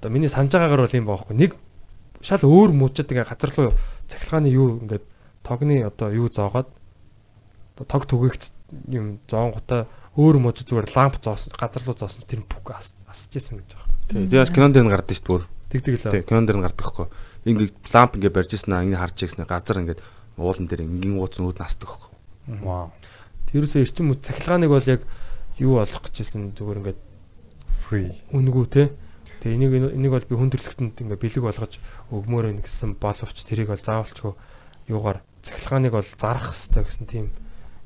одоо 0.00 0.10
миний 0.10 0.28
санаж 0.28 0.52
байгаагаар 0.52 0.84
бол 0.84 0.98
юм 0.98 1.06
баахгүй. 1.08 1.34
Нэг 1.38 1.52
шал 2.20 2.42
өөр 2.44 2.74
мужид 2.74 3.06
ингээд 3.08 3.30
газар 3.32 3.50
руу 3.54 3.72
цахилгааны 4.10 4.50
юу 4.50 4.82
ингээд 4.82 5.04
тогны 5.46 5.80
одоо 5.86 6.10
юу 6.12 6.28
зоогоод 6.28 6.68
тог 7.86 8.02
түгээгч 8.06 8.42
юм 8.90 9.18
зоон 9.30 9.54
гутаа 9.54 9.86
өөр 10.18 10.36
мужид 10.42 10.66
зүгээр 10.70 10.90
ламп 10.94 11.22
зоосон 11.22 11.54
газар 11.54 11.82
руу 11.86 11.94
зоосон 11.98 12.22
тэр 12.26 12.42
бүх 12.46 12.66
ас- 12.74 12.94
асж 13.06 13.30
исэн 13.34 13.62
гэж 13.62 13.70
байгаа. 13.78 13.90
Тий. 14.10 14.26
Тэгээ 14.26 14.54
кинон 14.54 14.72
дээр 14.74 14.86
нь 14.86 14.92
гардаг 14.94 15.14
шүү 15.16 15.22
дээ 15.22 15.30
бүр. 15.32 15.44
Тэг 15.70 15.80
тэг 15.86 15.94
л. 15.94 16.10
Тий. 16.10 16.22
Кинон 16.26 16.46
дээр 16.46 16.58
нь 16.58 16.66
гардаг 16.66 16.86
хгүй. 16.86 17.06
Ингээд 17.46 17.74
ламп 17.94 18.12
ингээд 18.18 18.34
барьж 18.34 18.50
ирсэн 18.58 18.72
аа 18.74 18.82
ингэ 18.86 18.98
харж 18.98 19.16
ирсэн 19.22 19.46
газар 19.46 19.78
ингээд 19.82 20.00
уулан 20.36 20.66
дээр 20.66 20.86
ингийн 20.86 21.18
ууц 21.18 21.38
нүүд 21.38 21.58
настдаг. 21.60 22.10
Вау. 22.46 22.90
Тэрөөсөө 23.50 23.82
эрчим 23.84 24.10
үз 24.12 24.20
цахилгааныг 24.26 24.70
бол 24.70 24.86
яг 24.86 25.02
юу 25.58 25.78
болох 25.78 26.02
гэжсэн 26.02 26.54
зүгээр 26.58 26.80
ингээд 26.82 27.00
Free. 27.86 28.10
үнгүү 28.32 28.64
те. 28.72 28.90
Тэгээ 29.44 29.54
энийг 29.54 29.72
энийг 29.94 30.12
бол 30.12 30.26
би 30.26 30.34
хүн 30.34 30.50
төрлөختөнд 30.50 30.98
ингээ 31.04 31.20
бэлэг 31.20 31.44
болгож 31.44 31.78
өгмөр 32.10 32.50
байна 32.50 32.64
гэсэн 32.64 32.96
боловч 32.98 33.38
тэрийг 33.44 33.68
бол 33.70 33.78
заавалчгүй 33.78 34.32
юугаар 34.88 35.20
цахилгааныг 35.44 35.92
бол 35.92 36.08
зарах 36.16 36.56
хэрэгтэй 36.56 36.82
гэсэн 36.84 37.06
тийм 37.06 37.26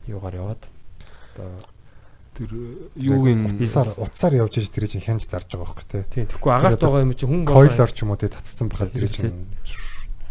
юугаар 0.06 0.38
яваад 0.38 0.62
одоо 1.34 1.50
Тэр 2.38 2.54
юугийн 2.94 3.58
Утсаар 3.58 3.88
утсаар 3.98 4.34
явж 4.38 4.62
иж 4.62 4.70
тэр 4.70 4.86
чинь 4.86 5.02
хянж 5.02 5.26
зарж 5.26 5.50
байгаа 5.50 5.74
байхгүй 5.74 5.86
тий. 5.90 6.02
тийм 6.06 6.26
тэгэхгүй 6.30 6.52
агаарт 6.54 6.78
байгаа 6.78 7.02
юм 7.02 7.14
чи 7.18 7.26
хүн 7.26 7.42
Койлоор 7.42 7.90
ч 7.90 8.06
юм 8.06 8.14
уу 8.14 8.20
тий 8.22 8.30
цацсан 8.30 8.70
байхад 8.70 8.94
тэр 8.94 9.10
чинь 9.10 9.34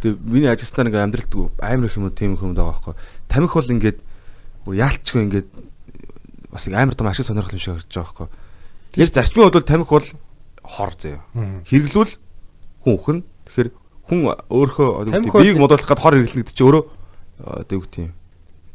Тэгээ 0.02 0.18
миний 0.22 0.52
ажилтнаар 0.52 0.90
ингээ 0.90 1.06
амьдралд 1.06 1.34
амар 1.58 1.88
их 1.90 1.98
юм 1.98 2.06
уу 2.06 2.14
тийм 2.14 2.38
юм 2.38 2.54
байгаа 2.54 2.78
байхгүй. 2.78 2.96
Тамхи 3.28 3.56
бол 3.58 3.74
ингээд 3.74 4.00
яалтчгүй 4.68 5.22
ингээд 5.26 5.50
бас 6.52 6.68
их 6.68 6.74
амар 6.74 6.96
том 6.96 7.08
ашиг 7.08 7.26
сонирхол 7.26 7.56
юм 7.56 7.62
шиг 7.62 7.74
харж 7.82 7.90
байгаа 7.90 8.28
байхгүй. 8.28 8.28
Яг 9.02 9.10
зарчмын 9.14 9.44
хувьд 9.50 9.58
бол 9.58 9.72
тамхи 9.72 9.90
бол 9.90 10.08
хор. 10.68 10.92
Мгм. 11.34 11.66
Хэрэглүүл 11.66 12.14
хүн 12.84 12.94
өхөн. 12.94 13.20
Тэгэхээр 13.48 13.70
хүн 14.08 14.22
одоо 15.02 15.42
биеийг 15.42 15.58
модуулах 15.58 15.88
гээд 15.88 16.04
хор 16.04 16.14
хэрэглэнэ 16.14 16.42
гэдэг 16.46 16.56
чинь 16.56 16.68
өөрөө 16.68 16.84
юу 17.74 17.82
гэдэг 17.82 18.02
юм. 18.06 18.14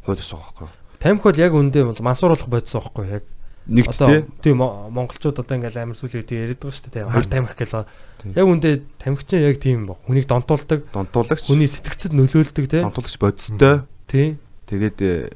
Хууль 0.03 0.19
ус 0.19 0.31
байгаа 0.31 0.51
байхгүй. 0.51 0.69
тамхи 1.03 1.23
бол 1.27 1.43
яг 1.43 1.51
үндэ 1.51 1.83
бол 1.83 1.99
мансууруулах 1.99 2.47
бодсон 2.47 2.79
байхгүй 2.79 3.05
яг 3.11 3.23
Тий. 3.63 4.25
тийм 4.43 4.57
монголчууд 4.59 5.39
одоо 5.39 5.55
ингээл 5.55 5.87
амар 5.87 5.95
сүлээ 5.95 6.27
тий 6.27 6.35
яриад 6.43 6.59
байгаа 6.59 6.75
шүү 6.75 6.91
дээ. 6.91 7.07
Хар 7.07 7.25
тамхи 7.31 7.55
гэлээ. 7.63 7.85
Тийм. 8.19 8.31
Яг 8.35 8.47
үндэ 8.51 8.69
тамхичин 8.99 9.39
яг 9.39 9.57
тийм 9.63 9.87
баг. 9.87 9.97
Хүнийг 10.03 10.27
донтуулдаг, 10.27 10.79
Донтуулагч. 10.91 11.47
хүний 11.47 11.71
сэтгцэд 11.71 12.11
нөлөөлдөг 12.11 12.65
тий. 12.67 12.83
донтуулагч 12.83 13.15
бодистой. 13.23 13.87
Тий. 14.11 14.35
Тэгээд 14.67 14.99
э, 14.99 15.31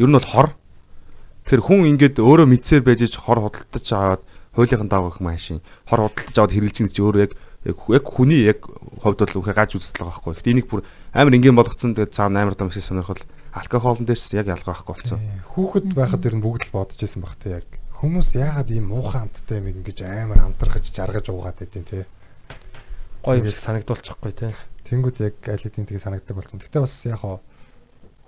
ер 0.00 0.08
нь 0.08 0.16
бол 0.16 0.24
хор. 0.24 0.56
Тэгэхээр 1.44 1.60
хүн 1.64 1.88
ингээд 1.92 2.16
өөрөө 2.24 2.46
мэдсээр 2.48 2.84
байж 2.88 3.04
ич 3.04 3.16
хор 3.20 3.40
худалдаж 3.44 3.86
аваад 3.92 4.22
хуулийнхын 4.56 4.88
дагуу 4.88 5.12
их 5.12 5.20
машин 5.20 5.60
хор 5.88 6.08
худалдаж 6.08 6.36
аваад 6.40 6.52
хэрэгжилнэ 6.56 6.88
гэж 6.92 6.98
өөрөө 7.04 7.20
яг 7.24 7.32
яг 7.68 8.04
хүний 8.08 8.44
яг 8.48 8.64
хувьд 9.00 9.20
бол 9.28 9.40
үхэ 9.44 9.52
гаж 9.56 9.76
үзэл 9.76 9.96
байгаа 9.96 10.12
байхгүй. 10.24 10.32
Гэхдээ 10.40 10.52
энийг 10.56 10.68
бүр 10.68 10.84
амар 11.12 11.36
ингийн 11.36 11.56
болгоцсон 11.56 11.92
тэгээд 11.96 12.12
цаана 12.16 12.44
амар 12.44 12.56
том 12.56 12.68
хэсэг 12.72 12.84
сонирхол 12.96 13.20
алкоголн 13.58 14.06
дээрс 14.06 14.32
яг 14.38 14.46
ялгаа 14.46 14.74
байхгүй 14.74 14.94
болсон. 14.94 15.18
Тий. 15.18 15.42
Хүүхэд 15.52 15.86
байхад 15.98 16.26
ер 16.26 16.34
нь 16.38 16.44
бүгд 16.44 16.70
л 16.70 16.74
бодож 16.78 17.00
исэн 17.02 17.22
баг 17.22 17.34
те 17.42 17.60
яг. 17.60 17.66
Хүмүүс 17.98 18.38
яагаад 18.38 18.70
ийм 18.70 18.94
муухай 18.94 19.26
амттай 19.26 19.58
юм 19.58 19.70
ингэж 19.74 20.06
амар 20.06 20.46
амтрахж 20.46 20.94
жаргаж 20.94 21.26
уугаад 21.28 21.58
байдیں۔ 21.58 21.82
те. 21.82 22.06
Гоё 23.26 23.42
юм 23.42 23.50
шиг 23.50 23.58
санагдуулчихгүй 23.58 24.32
тий. 24.32 24.54
Тэнгүүд 24.86 25.16
яг 25.26 25.36
аль 25.50 25.64
хэдийн 25.66 25.86
тэгээ 25.90 26.06
санагддаг 26.06 26.36
болсон. 26.38 26.62
Гэтэ 26.62 26.78
бас 26.78 26.94
яг 27.04 27.20
хоо 27.26 27.42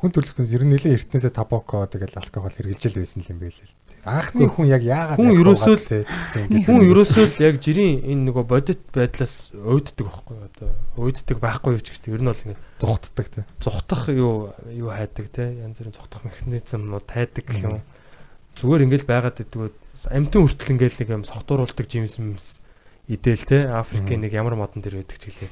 хүн 0.01 0.11
төрөлхтөнд 0.16 0.51
ер 0.51 0.64
нь 0.64 0.72
нэлээд 0.74 0.97
эртнээсээ 1.12 1.33
табако 1.37 1.85
тэгэл 1.87 2.18
алкогол 2.18 2.57
хэрглэж 2.57 2.83
л 2.89 2.99
байсан 2.99 3.20
юм 3.28 3.39
байл 3.39 3.53
л. 3.53 3.74
Анхны 4.05 4.49
хүн 4.49 4.67
яг 4.73 4.81
яагаад 4.81 5.21
Хүн 5.21 5.37
ерөөсөө 5.37 5.75
л- 5.77 6.65
Хүн 6.65 6.81
ерөөсөө 6.89 7.25
л 7.29 7.37
яг 7.45 7.55
жирийн 7.61 8.01
энэ 8.01 8.33
нөгөө 8.33 8.45
бодит 8.49 8.81
байдлаас 8.97 9.53
уйддаг 9.53 10.09
байхгүй 10.09 10.37
одоо 10.41 10.71
уйддаг 10.97 11.37
байхгүй 11.37 11.77
юу 11.77 11.83
ч 11.85 11.93
гэсэн. 11.93 12.17
Ер 12.17 12.23
нь 12.25 12.31
бол 12.33 12.41
ингээд 12.41 12.63
зугтдаг 12.81 13.27
те. 13.29 13.41
зүхтах 13.61 14.09
юу 14.09 14.57
юу 14.73 14.89
хайдаг 14.89 15.27
те? 15.29 15.53
Янз 15.61 15.77
бүрийн 15.85 15.97
зүхтах 16.01 16.25
механизмнууд 16.25 17.05
хайдаг 17.05 17.45
гэх 17.45 17.61
юм. 17.61 17.85
Зүгээр 18.57 18.85
ингээд 18.89 19.05
байгаад 19.05 19.37
иддэг 19.45 19.77
амтэн 20.09 20.41
хүртэл 20.49 20.73
ингээд 20.81 20.97
нэг 21.05 21.09
юм 21.13 21.25
согтууруулдаг 21.29 21.85
жимс 21.85 22.17
идэл 23.11 23.45
те? 23.45 23.69
Африкийн 23.69 24.25
нэг 24.25 24.33
ямар 24.33 24.57
модон 24.57 24.81
дэр 24.81 25.03
байдаг 25.05 25.19
ч 25.21 25.29
гэлээ. 25.29 25.51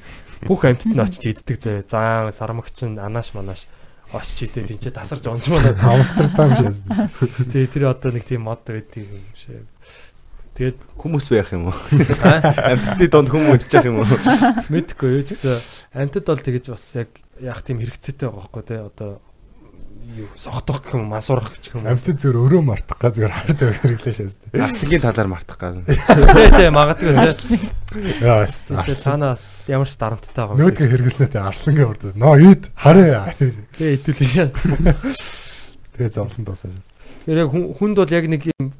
Бүх 0.49 0.65
амьтад 0.65 0.89
нь 0.89 0.99
очиж 0.99 1.37
иддэг 1.37 1.57
заяа. 1.61 1.83
За 1.85 2.31
сармагч 2.33 2.81
анааш 2.81 3.35
манаш 3.37 3.67
очиж 4.13 4.49
идэл 4.49 4.73
энэ 4.73 4.81
ч 4.81 4.89
тасарч 4.89 5.25
онж 5.29 5.45
манаа. 5.49 5.77
Амстердам 5.93 6.51
шээс. 6.57 6.79
Тэгээ 7.53 7.69
тэр 7.69 7.83
одоо 7.93 8.09
нэг 8.13 8.25
тийм 8.25 8.49
мод 8.49 8.65
байдаг 8.65 9.05
юм 9.05 9.25
шиг. 9.37 9.67
Тэгээд 10.57 10.77
Хүмүүс 10.99 11.31
байх 11.31 11.55
юм 11.55 11.71
уу? 11.71 11.77
Амтны 12.27 13.07
донд 13.07 13.31
хүмүүс 13.31 13.63
иччих 13.63 13.87
юм 13.87 14.03
уу? 14.03 14.11
мэдхгүй 14.67 15.15
юу 15.15 15.23
ч 15.23 15.39
гэсэн 15.39 15.55
амьтад 15.95 16.27
бол 16.27 16.43
тэгэж 16.43 16.75
бас 16.75 16.83
яг 16.99 17.09
яг 17.39 17.63
тийм 17.63 17.79
хэрэгцээтэй 17.79 18.27
байгаа 18.27 18.43
байхгүй 18.43 18.63
те 18.67 18.75
одоо 18.83 19.23
юу 20.17 20.27
согтох 20.35 20.81
гэх 20.83 20.95
юм 20.97 21.09
мансуурах 21.11 21.53
гэх 21.53 21.75
юм. 21.75 21.85
Амтэн 21.85 22.17
зөв 22.17 22.33
өрөө 22.33 22.61
мартах 22.65 22.97
га 22.97 23.11
зөв 23.13 23.29
хард 23.29 23.59
хэрэглээ 23.59 24.13
шээс. 24.15 24.35
Арслангийн 24.53 25.03
талаар 25.03 25.29
мартах 25.29 25.57
гал. 25.59 25.83
Тэ 25.85 26.49
тэ 26.49 26.69
магадгүй. 26.73 27.13
Яа. 28.23 28.47
Цаанаас 28.47 29.43
ямар 29.69 29.89
ч 29.89 29.93
дарамттай 29.99 30.33
байгаа. 30.33 30.57
Нөөдгөө 30.57 30.87
хэрэглэнэ 30.89 31.29
те 31.29 31.39
арслангийн 31.39 31.89
урдаас. 31.93 32.15
Ноо 32.17 32.35
ид 32.39 32.71
хараа. 32.73 33.33
Тэгээ 33.37 33.97
хэдүүлээ. 34.01 34.49
Тэгээ 35.93 36.09
зовлон 36.15 36.43
дуусаа 36.47 36.71
шээс. 36.73 36.87
Тэр 37.29 37.37
яг 37.45 37.49
хүн- 37.53 37.73
хүнд 37.77 37.95
бол 37.99 38.09
яг 38.15 38.25
нэг 38.25 38.43
юм 38.49 38.73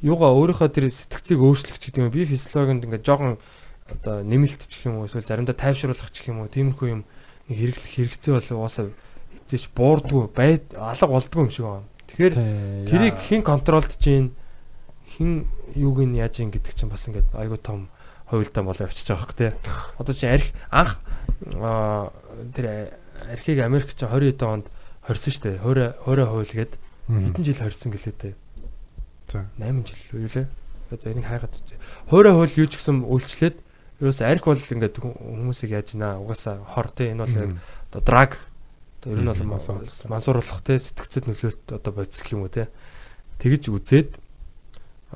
юугаа 0.00 0.32
өөрийнхөө 0.32 0.68
тэр 0.72 0.88
сэтгцийг 0.88 1.40
өөрчлөх 1.44 1.76
ч 1.76 1.92
гэдэг 1.92 2.08
юм 2.08 2.14
би 2.14 2.24
физиологинд 2.24 2.88
ингээд 2.88 3.04
жоохон 3.04 3.36
одоо 3.90 4.24
нэмэлтчих 4.24 4.86
юм 4.88 5.02
уу 5.02 5.10
эсвэл 5.10 5.26
заримдаа 5.26 5.52
тайвшруулах 5.52 6.08
ч 6.08 6.24
гэх 6.24 6.32
юм 6.32 6.40
уу 6.40 6.48
тиймэрхүү 6.48 6.88
юм 6.88 7.04
нэг 7.50 7.56
хэрэглэх 7.58 7.92
хэрэгцээ 8.16 8.32
бол 8.32 8.64
уусаа 8.64 8.88
эзэж 9.50 9.70
буурдгүй 9.74 10.30
бай 10.30 10.62
алга 10.78 11.06
болдгүй 11.10 11.42
юм 11.42 11.50
шиг 11.50 11.66
байна. 11.66 11.86
Тэгэхээр 12.14 12.34
тэрийг 12.86 13.16
хэн 13.18 13.42
контролдож 13.42 13.98
гин 13.98 14.34
хэн 15.18 15.46
юуг 15.74 16.06
нь 16.06 16.18
яаж 16.18 16.38
ин 16.38 16.54
гэдэг 16.54 16.74
чинь 16.74 16.90
бас 16.90 17.06
ингээд 17.10 17.34
айгуу 17.34 17.58
том 17.58 17.90
хувилдаан 18.30 18.66
болоо 18.66 18.86
явчихж 18.86 19.10
байгаа 19.10 19.26
хэрэг 19.26 19.38
тий. 19.38 19.50
Одоо 19.98 20.14
чи 20.14 20.26
арх 20.26 20.46
анх 20.70 21.02
тэр 22.54 22.94
архийг 23.26 23.58
Америк 23.60 23.90
чи 23.90 24.06
20 24.06 24.38
хэд 24.38 24.42
онд 24.46 24.66
хорсон 25.02 25.32
штэ. 25.34 25.58
20 25.62 26.06
20 26.06 26.30
хувил 26.30 26.54
гээд 26.54 26.72
хэдэн 27.10 27.44
жил 27.44 27.58
хорсон 27.58 27.90
гэлээ 27.90 28.14
тий. 28.14 28.34
За. 29.26 29.50
8 29.58 29.82
жил 29.82 30.02
үү 30.14 30.30
лээ. 30.30 30.46
За 30.94 31.10
энийг 31.10 31.26
хайгаад 31.26 31.54
үзье. 31.58 31.78
20 32.10 32.34
хувил 32.38 32.58
юу 32.62 32.68
ч 32.70 32.78
гэсэн 32.78 33.02
үйлчлээд 33.06 33.56
ерөөс 34.00 34.20
арх 34.24 34.44
бол 34.46 34.58
ингээд 34.58 34.96
хүмүүсийг 34.96 35.70
яаж 35.74 35.94
наа 35.98 36.18
угаасаа 36.22 36.64
хор 36.64 36.88
тий 36.94 37.12
энэ 37.12 37.24
бол 37.26 37.36
яг 37.36 37.50
одоо 37.92 38.00
драг 38.02 38.30
одоо 39.00 39.12
ер 39.16 39.20
нь 39.24 39.26
бол 39.26 39.44
Мансууруулах. 39.48 40.60
те 40.62 40.78
сэтгцэд 40.78 41.24
нөлөөлт 41.26 41.64
одоо 41.72 41.92
бодис 41.92 42.20
гэх 42.20 42.36
юм 42.36 42.44
уу 42.44 42.52
те 42.52 42.68
тэгэж 43.40 43.72
үзээд 43.72 44.10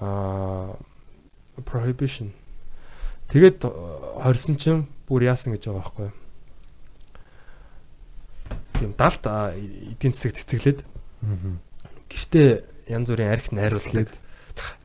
аа 0.00 0.74
prohibition 1.68 2.32
тэгээд 3.28 3.62
э, 3.62 3.70
хорсон 4.24 4.56
чинь 4.56 4.88
бүр 5.06 5.28
яасан 5.28 5.52
гэж 5.52 5.68
байгаа 5.68 5.84
байхгүй 5.84 6.08
юу 6.08 6.14
тийм 8.74 8.92
далд 8.96 9.22
эдийн 9.22 10.12
засаг 10.16 10.34
цэцэглээд 10.34 10.80
гэртээ 12.10 12.48
янз 12.90 13.08
бүрийн 13.08 13.32
арх 13.32 13.52
найруулдаг 13.52 14.08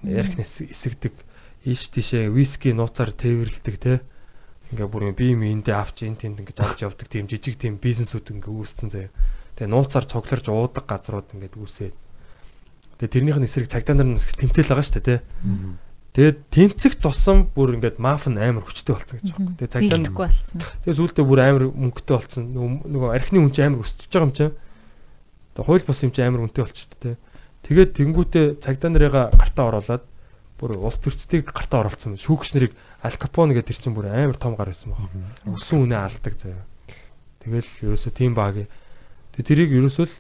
арх 0.06 0.34
эсэгдэг 0.38 1.14
ийш 1.66 1.89
тийшээ 1.89 2.30
виски 2.30 2.76
нууцаар 2.76 3.12
тээвэрлдэг 3.12 3.76
те 3.82 3.93
ингээ 4.74 4.88
бүр 4.88 5.14
бие 5.18 5.34
биендээ 5.34 5.76
авч 5.76 6.06
эн 6.06 6.16
тэнд 6.20 6.46
ингээ 6.46 6.62
авч 6.62 6.86
явдаг 6.86 7.08
тийм 7.10 7.26
жижиг 7.26 7.58
тийм 7.58 7.82
бизнесүүд 7.82 8.38
ингээ 8.38 8.54
үүсцэн 8.54 8.90
заяа. 8.94 9.12
Тэгээ 9.58 9.74
нууцаар 9.74 10.06
цугларж 10.06 10.46
уудаг 10.50 10.86
газрууд 10.86 11.34
ингээ 11.34 11.58
үүсээд. 11.58 11.96
Тэгээ 13.02 13.14
тэрнийх 13.16 13.40
нь 13.42 13.48
эсрэг 13.50 13.68
цагдаа 13.72 13.96
нар 13.98 14.14
нь 14.14 14.22
тэмцэл 14.22 14.70
байгаа 14.70 14.86
шүү 14.86 15.02
дээ 15.02 15.08
те. 15.08 15.18
Тэгээд 16.14 16.38
тэмцэх 16.54 16.94
тусам 17.02 17.50
бүр 17.50 17.78
ингээд 17.80 17.98
маф 17.98 18.30
нь 18.30 18.38
амар 18.38 18.66
хүчтэй 18.66 18.94
болсон 18.94 19.18
гэж 19.24 19.30
байна. 19.34 19.58
Тэгээ 19.58 19.74
цагдаа 19.74 20.00
нь 20.04 20.10
болсон. 20.14 20.58
Тэгээ 20.84 20.98
сүүлдээ 21.00 21.26
бүр 21.26 21.40
амар 21.42 21.64
мөнгөтэй 21.70 22.16
болсон. 22.18 22.44
Нөгөө 22.86 23.10
архины 23.14 23.40
хүн 23.46 23.54
чинь 23.54 23.68
амар 23.72 23.86
өсөж 23.86 24.10
байгаа 24.10 24.28
юм 24.28 24.34
чинь. 24.34 24.54
Тэгээ 25.54 25.68
хууль 25.70 25.86
бус 25.86 26.02
юм 26.04 26.12
чинь 26.12 26.28
амар 26.28 26.44
үнэтэй 26.50 26.64
болчихсон 26.66 27.00
те. 27.00 27.18
Тэгээд 27.64 27.92
тэнгуүтээ 27.94 28.46
цагдаа 28.58 28.90
нарыгаа 28.90 29.26
гартаа 29.38 29.66
оруулаад 29.70 30.04
бүр 30.60 30.76
улс 30.76 30.99
төрчдгийг 30.99 31.49
гартаа 31.55 31.88
оруулсан. 31.88 32.20
Шүүгч 32.20 32.51
нарыг 32.53 32.76
Аль 32.99 33.16
Капоне 33.16 33.55
гэдэг 33.55 33.72
тэр 33.72 33.80
чинь 33.80 33.95
бүр 33.95 34.12
амар 34.12 34.36
том 34.36 34.60
гар 34.60 34.70
байсан 34.70 34.91
баг. 34.91 35.07
Өсөн 35.47 35.88
үнэ 35.88 35.95
алдаг 35.95 36.36
заяа. 36.36 36.68
Тэгэл 37.39 37.88
ерөөсөө 37.88 38.12
тийм 38.12 38.36
баг. 38.36 38.68
Тэгээ 39.34 39.47
тэрийг 39.47 39.72
ерөөсөө 39.80 40.05
л 40.12 40.16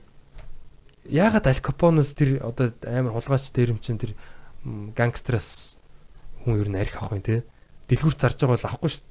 яагаад 1.11 1.51
Аль 1.51 1.59
Капоноос 1.59 2.15
тэр 2.15 2.39
одоо 2.39 2.71
амар 2.87 3.19
хулгайч 3.19 3.51
дээр 3.51 3.75
юм 3.75 3.83
чинь 3.83 3.99
тэр 3.99 4.15
гангстраас 4.95 5.75
хүн 6.47 6.63
ер 6.63 6.69
нь 6.71 6.79
арх 6.79 6.95
авах 7.03 7.19
юм 7.19 7.23
те. 7.27 7.43
Дэлгүр 7.91 8.15
зарж 8.15 8.39
байгаа 8.39 8.55
бол 8.55 8.67
авахгүй 8.71 8.91
шүү. 8.95 9.03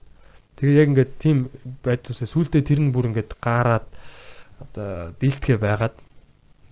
Тэгээ 0.59 0.81
яг 0.81 0.89
ингээд 0.97 1.13
тийм 1.21 1.37
байдлаасаа 1.85 2.29
сүултээ 2.29 2.63
тэр 2.65 2.81
нь 2.81 2.95
бүр 2.95 3.13
ингээд 3.13 3.37
гаарад 3.37 3.87
одоо 4.59 5.13
дийлдэхэ 5.21 5.61
байгаад 5.61 5.95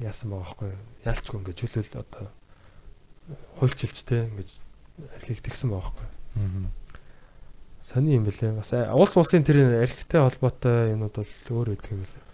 яасан 0.01 0.33
байгаа 0.33 0.43
байхгүй 0.49 0.69
юу? 0.73 0.83
Яалчгүй 1.05 1.39
ингээд 1.45 1.61
чөлөөл 1.61 2.03
одоо 2.03 2.25
хуульчилж 3.61 3.99
те 4.07 4.27
ингээд 4.31 4.51
архийг 5.21 5.41
тэгсэн 5.45 5.71
байгаа 5.71 5.93
байхгүй 5.93 6.07
юу? 6.37 6.71
Сони 7.83 8.17
юм 8.19 8.25
бэлээ. 8.27 8.57
Бас 8.59 8.73
а- 8.75 8.95
улс 8.99 9.15
улсын 9.17 9.45
тэр 9.47 9.83
архитай 9.87 10.21
холбоотой 10.21 10.91
юмуд 10.99 11.15
бол 11.15 11.31
өөр 11.51 11.69
өгдөг 11.79 11.91
юм 11.95 12.03
бэлээ. 12.03 12.25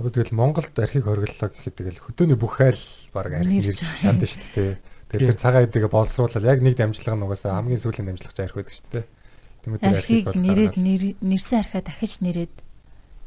Одоо 0.00 0.10
тэгэл 0.10 0.32
Монголд 0.32 0.72
архийг 0.78 1.04
хоригдлоо 1.04 1.48
гэхэд 1.52 1.74
тэгэл 1.76 2.00
хөдөөний 2.00 2.38
бүх 2.40 2.56
хайл 2.56 2.80
баг 3.12 3.28
архи 3.36 3.60
Нэрж 3.60 3.66
нэрж 3.76 3.80
байгаа. 3.84 4.00
шанд 4.00 4.22
шүү 4.24 4.48
дээ. 4.56 4.74
Тэгээд 5.12 5.28
тэр 5.28 5.36
цагаан 5.36 5.64
эдэгээ 5.68 5.92
боловсруулаад 5.92 6.48
яг 6.48 6.58
нэг 6.64 6.74
дамжлага 6.80 7.16
нь 7.20 7.24
угаасаа 7.28 7.52
хамгийн 7.60 7.82
сүүлийн 7.84 8.06
дамжлага 8.08 8.32
чинь 8.32 8.46
архи 8.48 8.56
байдаг 8.56 8.72
шүү 8.72 8.88
дээ. 8.88 9.04
Архийг 9.62 9.92
Архийг 9.92 10.24
бол 10.24 10.40
нэрээд 10.42 10.72
гаргаад- 10.72 10.80
нэр- 10.80 11.16
нэрсэн 11.20 11.58
архиа 11.60 11.82
дахиж 11.84 12.12
нэрээд 12.24 12.54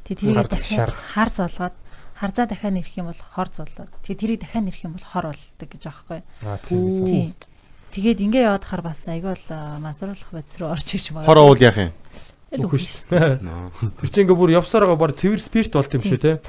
тэг 0.10 0.16
тэрийг 0.20 0.36
Хар 0.42 0.50
дахиад 0.50 0.92
хар 1.16 1.30
золгоод 1.30 1.76
харзаа 2.16 2.48
дахиад 2.48 2.80
нэрх 2.80 2.96
юм 2.96 3.12
бол 3.12 3.22
хор 3.36 3.52
золоод 3.52 3.92
тэг 4.02 4.16
тэрийг 4.16 4.40
дахиад 4.42 4.66
нэрх 4.72 4.82
юм 4.88 4.96
бол 4.96 5.06
хор 5.06 5.26
болдог 5.36 5.70
гэж 5.70 5.84
аахгүй. 5.92 6.20
Аа 6.48 6.58
тийм. 6.64 7.36
Тэгээд 7.92 8.24
ингээ 8.24 8.48
яваад 8.48 8.66
хар 8.68 8.82
бас 8.84 9.04
айгүй 9.08 9.36
а, 9.52 9.80
масруулах 9.80 10.32
байц 10.32 10.52
руу 10.60 10.72
орж 10.72 10.88
иж 10.96 11.12
Хор 11.12 11.40
уул 11.40 11.60
яах 11.60 11.80
юм? 11.80 11.92
Дээ. 12.52 13.40
Тэр 13.40 14.10
чинь 14.12 14.28
ингээ 14.28 14.36
бүр 14.36 14.56
явсаар 14.56 14.88
байгаа 14.88 15.00
бар 15.00 15.16
цэвэр 15.16 15.40
спирт 15.44 15.76
болт 15.76 15.92
юм 15.96 16.04
шүү 16.04 16.20
те. 16.20 16.40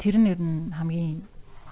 Тэр 0.00 0.16
нь 0.20 0.28
ер 0.32 0.40
нь 0.40 0.72
хамгийн 0.76 1.24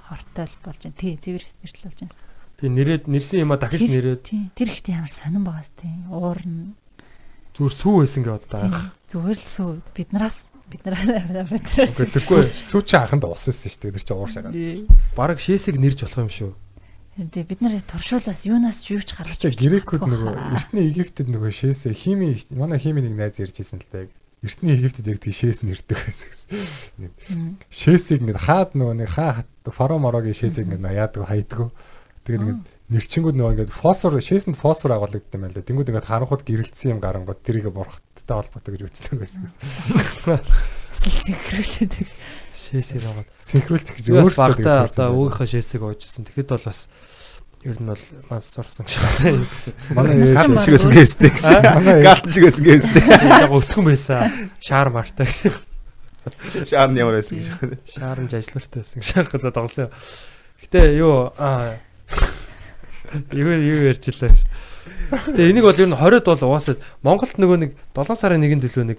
хортой 0.08 0.48
л 0.48 0.56
болж 0.64 0.80
байна. 0.84 0.96
Тий, 0.96 1.16
цэвэр 1.16 1.44
спиртл 1.44 1.88
болж 1.88 1.98
байна. 2.04 2.16
Тий 2.60 2.68
нэрэд 2.68 3.04
нэрсэн 3.08 3.40
юм 3.40 3.52
а 3.52 3.60
дахиж 3.60 3.88
нэрээд 3.88 4.22
Тий. 4.24 4.52
Тэр 4.52 4.68
ихтэй 4.68 4.96
ямар 4.96 5.12
сонирн 5.12 5.44
байгаас 5.48 5.72
тий. 5.76 5.92
Уур 6.12 6.40
нь 6.44 6.76
зүгээр 7.56 7.74
сүү 7.76 7.94
байсан 8.04 8.22
гэж 8.24 8.32
боддог. 8.52 8.92
Зүгээр 9.08 9.40
л 9.40 9.48
сүү 9.48 9.70
биднээс 9.96 10.51
биднээс 10.72 11.04
биднээс 11.52 11.92
Үгүй 11.92 12.08
тэргүй 12.16 12.42
сүүч 12.56 12.90
анханд 12.96 13.28
ус 13.28 13.44
байсан 13.48 13.68
шүү 13.68 13.80
дээ. 13.84 13.94
Тэр 13.94 14.04
чинь 14.08 14.16
уур 14.16 14.30
шагаа. 14.32 14.52
Бараг 15.12 15.38
шээсийг 15.38 15.76
нэрж 15.76 16.08
болох 16.08 16.24
юм 16.24 16.32
шүү. 16.32 16.52
Тэгээ 17.12 17.44
бид 17.44 17.60
нар 17.60 17.76
туршуулаас 17.84 18.48
юунаас 18.48 18.80
ч 18.80 18.96
юу 18.96 19.04
ч 19.04 19.12
гаргаж 19.12 19.36
Чи 19.36 19.52
грекүүд 19.52 20.08
нөгөө 20.08 20.32
эртний 20.56 20.88
Египтэд 20.88 21.28
нөгөө 21.28 21.52
шээсээ 21.52 21.92
хими 21.92 22.40
манай 22.56 22.80
хими 22.80 23.04
нэг 23.04 23.12
найз 23.12 23.36
ярьж 23.36 23.60
ирсэн 23.60 23.84
л 23.84 23.88
дээ. 23.92 24.08
Эртний 24.40 24.80
Египтэд 24.80 25.12
яг 25.12 25.20
тийм 25.20 25.36
шээс 25.36 25.60
нэрдэг 25.60 25.98
гэсэн. 26.08 27.12
Шээсийг 27.68 28.24
ингээд 28.24 28.48
хаад 28.48 28.72
нөгөө 28.72 28.96
нэг 29.04 29.12
хаа 29.12 29.44
фаро 29.68 30.00
морогийн 30.00 30.32
шээсийг 30.32 30.72
ингээд 30.72 30.88
яадаг 30.88 31.28
хайдаг. 31.28 31.68
Тэгээд 32.24 32.42
ингээд 32.48 32.60
нэрчингүүд 32.96 33.36
нөгөө 33.36 33.52
ингээд 33.60 33.72
фосфор 33.76 34.16
шээсэнд 34.16 34.56
фосфор 34.56 34.96
агуулдаг 34.96 35.20
юм 35.20 35.44
байна 35.44 35.52
лээ. 35.52 35.68
Тэнгүүд 35.68 35.90
ингээд 35.92 36.08
харанхууд 36.08 36.42
гэрэлтсэн 36.48 36.96
юм 36.96 37.00
гарангууд 37.04 37.40
тэрийг 37.44 37.68
бурхттай 38.32 38.40
холбоотой 38.40 38.72
гэж 38.74 38.82
үздэг 38.88 39.16
байсан 39.20 40.40
синхруулчдаг. 40.92 42.08
Шээсээр 42.52 43.04
байгаа. 43.04 43.26
Синхруулч 43.42 43.88
гэж 43.96 44.06
өөрсдөө 44.12 44.38
багтаа 44.38 44.86
тэгээд 44.86 44.92
одоо 44.96 45.08
өөрийнхөө 45.16 45.48
шээсийг 45.50 45.82
уужсэн. 45.82 46.24
Тэгэхэд 46.28 46.52
бол 46.52 46.66
бас 46.68 46.80
ер 47.62 47.78
нь 47.80 47.88
бол 47.90 48.04
мас 48.30 48.46
сурсан 48.48 48.86
шиг. 48.86 49.02
манай 49.96 50.24
чам 50.32 50.56
шиг 50.58 50.76
байсан 50.76 50.92
гэстэй. 50.92 51.30
Галт 52.02 52.26
шиг 52.30 52.44
байсан 52.48 52.64
гэстэй. 52.64 53.02
Яг 53.44 53.52
өтгөн 53.52 53.84
байсан. 53.92 54.50
Шаар 54.62 54.88
мартай. 54.94 55.28
Шаар 56.48 56.90
нь 56.92 57.00
ямар 57.00 57.18
байсан 57.18 57.40
гэж. 57.40 57.48
Шаарнж 57.98 58.32
ажиллартай 58.36 58.80
байсан 58.82 58.98
гэж 59.02 59.08
хахад 59.16 59.52
тоглосон. 59.52 59.90
Гэтэ 60.62 60.96
юу 60.96 61.32
аа 61.36 61.76
юу 63.32 63.50
юу 63.52 63.80
ярьж 63.90 64.06
илээ. 64.08 64.32
Гэтэ 65.12 65.50
энийг 65.52 65.68
бол 65.68 65.76
ер 65.76 65.88
нь 65.92 65.96
20-д 65.96 66.24
бол 66.24 66.56
угаасаа 66.56 66.80
Монголд 67.04 67.36
нөгөө 67.36 67.58
нэг 67.60 67.70
7 67.92 68.16
сарын 68.16 68.44
1-нд 68.48 68.64
төлөө 68.64 68.86
нэг 68.96 68.98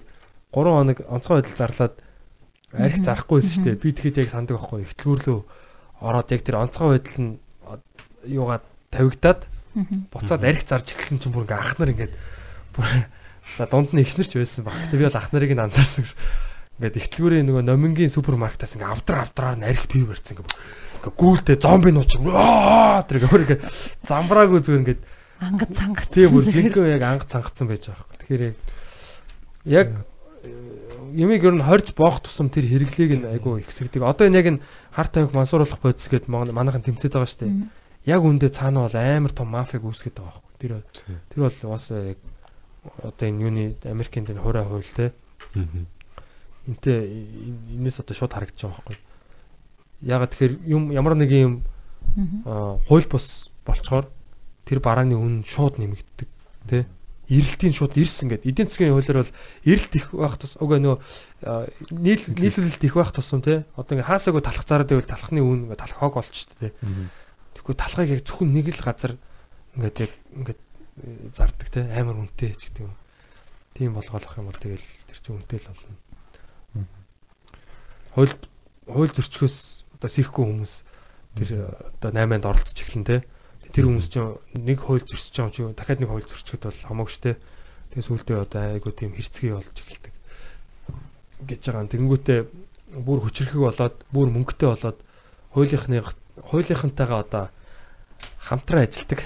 3 0.54 0.70
хоног 0.70 0.98
онцгой 1.10 1.42
байдал 1.42 1.58
зарлаад 1.58 1.94
арх 2.74 2.98
зарахгүй 3.02 3.42
байсан 3.42 3.54
шүү 3.58 3.64
дээ. 3.66 3.82
Би 3.82 3.90
тэгэхэд 3.90 4.20
яг 4.22 4.30
сандаг 4.30 4.58
байхгүй. 4.58 4.86
Ихтлгүүрлөө 4.86 5.38
ороод 6.06 6.28
яг 6.30 6.42
тэр 6.46 6.62
онцгой 6.62 6.98
байдал 6.98 7.18
нь 7.18 7.32
юугаа 8.30 8.62
тавигдаад 8.94 9.40
буцаад 10.14 10.42
арх 10.46 10.62
зарж 10.62 10.94
эхэлсэн 10.94 11.18
чинь 11.18 11.34
бүр 11.34 11.50
ингээ 11.50 11.58
ах 11.58 11.74
нар 11.82 11.90
ингээд 11.90 12.14
бүр 12.78 12.86
за 13.58 13.66
дунд 13.66 13.90
нь 13.90 14.02
ихснэр 14.02 14.30
ч 14.30 14.38
байсан 14.38 14.62
баг. 14.66 14.78
Гэтэ 14.86 14.98
би 14.98 15.06
бол 15.10 15.18
ах 15.18 15.30
нарыг 15.34 15.50
нь 15.50 15.64
анзаарсан 15.66 16.06
гэж. 16.06 16.14
Ингээд 16.78 16.98
ихтлгүүрийн 16.98 17.46
нөгөө 17.50 17.62
номингийн 17.66 18.14
супермаркетаас 18.14 18.78
ингээ 18.78 18.90
авдар 18.90 19.26
авдраар 19.26 19.58
нь 19.58 19.66
арх 19.66 19.86
пив 19.90 20.10
барьсан 20.10 20.38
ингээ. 20.38 21.10
Гүйлтэй 21.14 21.58
зомби 21.58 21.90
нууч 21.90 22.18
аа 22.30 23.02
тэр 23.06 23.22
ингээ 23.22 23.58
ингээ 23.58 23.60
замбраагүй 24.06 24.62
зүгээр 24.62 24.82
ингээ 24.82 24.98
Ангад 25.44 25.70
цангацсан. 25.76 26.14
тийм 26.14 26.30
бүр 26.32 26.44
жинхэнэ 26.48 26.94
яг 26.96 27.02
анх 27.04 27.28
цангацсан 27.28 27.68
байж 27.68 27.84
байгаа 27.88 28.08
хэрэг. 28.24 28.54
Тэгэхээр 28.54 28.54
яг 29.68 29.88
ямиг 31.14 31.44
ер 31.44 31.54
нь 31.54 31.62
хорж 31.64 31.94
боох 31.94 32.20
тусам 32.20 32.50
тэр 32.50 32.66
хэрэглээг 32.66 33.12
нь 33.22 33.28
айгүй 33.28 33.62
ихсэгдэг. 33.62 34.02
Одоо 34.02 34.26
энэ 34.26 34.38
яг 34.40 34.46
энэ 34.50 34.62
хар 34.92 35.08
тамхи 35.08 35.34
мансууруулах 35.36 35.80
бодис 35.80 36.08
гэд 36.08 36.28
манайхан 36.28 36.82
тэмцээд 36.82 37.14
байгаа 37.14 37.30
шүү 37.30 37.40
дээ. 37.44 37.54
Яг 38.10 38.20
үндэ 38.24 38.50
цаана 38.50 38.84
бол 38.84 38.96
амар 38.96 39.32
том 39.32 39.48
мафиг 39.48 39.84
үүсгэж 39.84 40.14
байгаа 40.16 40.42
байхгүй. 40.42 40.54
Тэр 40.58 40.72
тэр 41.30 41.40
бол 41.46 41.58
угаасаа 41.70 42.16
яг 42.16 42.18
одоо 43.00 43.24
энэ 43.28 43.42
юуны 43.44 43.64
Америкийн 43.84 44.24
дээр 44.26 44.42
хураа 44.42 44.64
хууль 44.66 44.92
те. 44.96 45.12
Энтэй 46.66 47.28
энэс 47.78 48.00
одоо 48.00 48.14
шууд 48.16 48.32
харагдаж 48.34 48.60
байгаа 48.60 48.82
байхгүй. 48.84 48.98
Ягаад 50.04 50.30
тэгэхээр 50.34 50.54
юм 50.68 50.92
ямар 50.92 51.14
нэг 51.14 51.30
юм 51.30 51.62
аа, 52.44 52.76
хууль 52.88 53.08
бус 53.08 53.48
болцохоор 53.64 54.10
тэр 54.64 54.80
барааны 54.80 55.16
үн 55.16 55.44
шууд 55.44 55.78
нэмэгддэг 55.78 56.28
тий 56.68 56.84
эрэлтийн 57.24 57.72
шууд 57.72 57.96
ирсэн 57.96 58.28
гэд. 58.28 58.44
Эдийн 58.44 58.68
засгийн 58.68 58.92
хуулиар 58.92 59.24
бол 59.24 59.32
эрэлт 59.64 59.92
их 59.96 60.12
байх 60.12 60.36
тус 60.36 60.60
угаа 60.60 60.76
нөө 60.76 60.96
нийл 61.96 62.20
нийлүүлэлт 62.20 62.84
их 62.84 62.94
байх 62.96 63.16
тусам 63.16 63.40
тий 63.40 63.64
одоо 63.76 63.96
ингээ 63.96 64.12
хаасаагүй 64.12 64.44
талах 64.44 64.68
зараад 64.68 64.92
байвал 64.92 65.08
талхны 65.08 65.40
үн 65.40 65.72
ингээ 65.72 65.80
талах 65.80 65.96
хог 65.96 66.20
болчихтой 66.20 66.68
тий 66.68 66.72
Тэгэхгүй 67.54 67.74
талхыг 67.78 68.10
яг 68.10 68.22
зөвхөн 68.26 68.50
нэг 68.50 68.66
л 68.74 68.82
газар 68.82 69.14
ингээд 69.78 69.98
яг 70.04 70.12
ингээд 70.34 70.60
э, 70.60 71.30
зардаг 71.32 71.68
те 71.70 71.86
амар 71.86 72.18
үнэтэй 72.18 72.52
ч 72.58 72.68
гэдэг 72.68 72.84
юм. 72.84 72.94
Тийм 73.78 73.94
болгоолох 73.94 74.34
юм 74.36 74.50
бол 74.50 74.58
тэгэл 74.58 74.82
тэр 74.82 75.18
чинь 75.22 75.38
үнэтэй 75.38 75.58
л 75.62 75.70
болно. 75.70 75.96
Хууль 78.18 78.34
хууль 78.90 79.14
зөрчгөөс 79.14 79.56
одоо 79.96 80.10
сихгүй 80.10 80.44
хүмүүс 80.44 80.74
тэр 81.38 81.48
э, 81.54 81.62
одоо 82.02 82.10
8-нд 82.10 82.44
оролцож 82.44 82.78
эхлэн 82.84 83.06
те. 83.06 83.24
Тэр 83.74 83.90
хүмүүс 83.90 84.06
чинь 84.06 84.38
нэг 84.54 84.78
хууль 84.86 85.02
зөрчиж 85.02 85.34
байгаа 85.34 85.50
юм 85.50 85.74
чи 85.74 85.74
дахиад 85.74 86.00
нэг 86.00 86.10
хууль 86.14 86.22
зөрчихэд 86.30 86.62
бол 86.70 86.78
хамаагүй 86.86 87.10
штэ. 87.10 87.32
Тэгээ 87.90 88.06
сүултээ 88.06 88.38
одоо 88.38 88.60
айгуу 88.78 88.94
тийм 88.94 89.12
хэрцгий 89.18 89.50
болж 89.50 89.74
эхэлдэг. 89.74 90.14
гэж 91.42 91.62
байгаа. 91.66 91.90
Тэгэнгүүтээ 91.90 92.38
бүр 93.02 93.18
хүчрэхэг 93.26 93.58
болоод 93.58 93.96
бүр 94.14 94.28
мөнгөтэй 94.30 94.68
болоод 94.70 94.98
хуулийнхны 95.50 95.98
хуулийнхантайгаа 96.46 97.20
одоо 97.26 97.44
хамтран 98.38 98.86
ажилдаг. 98.86 99.20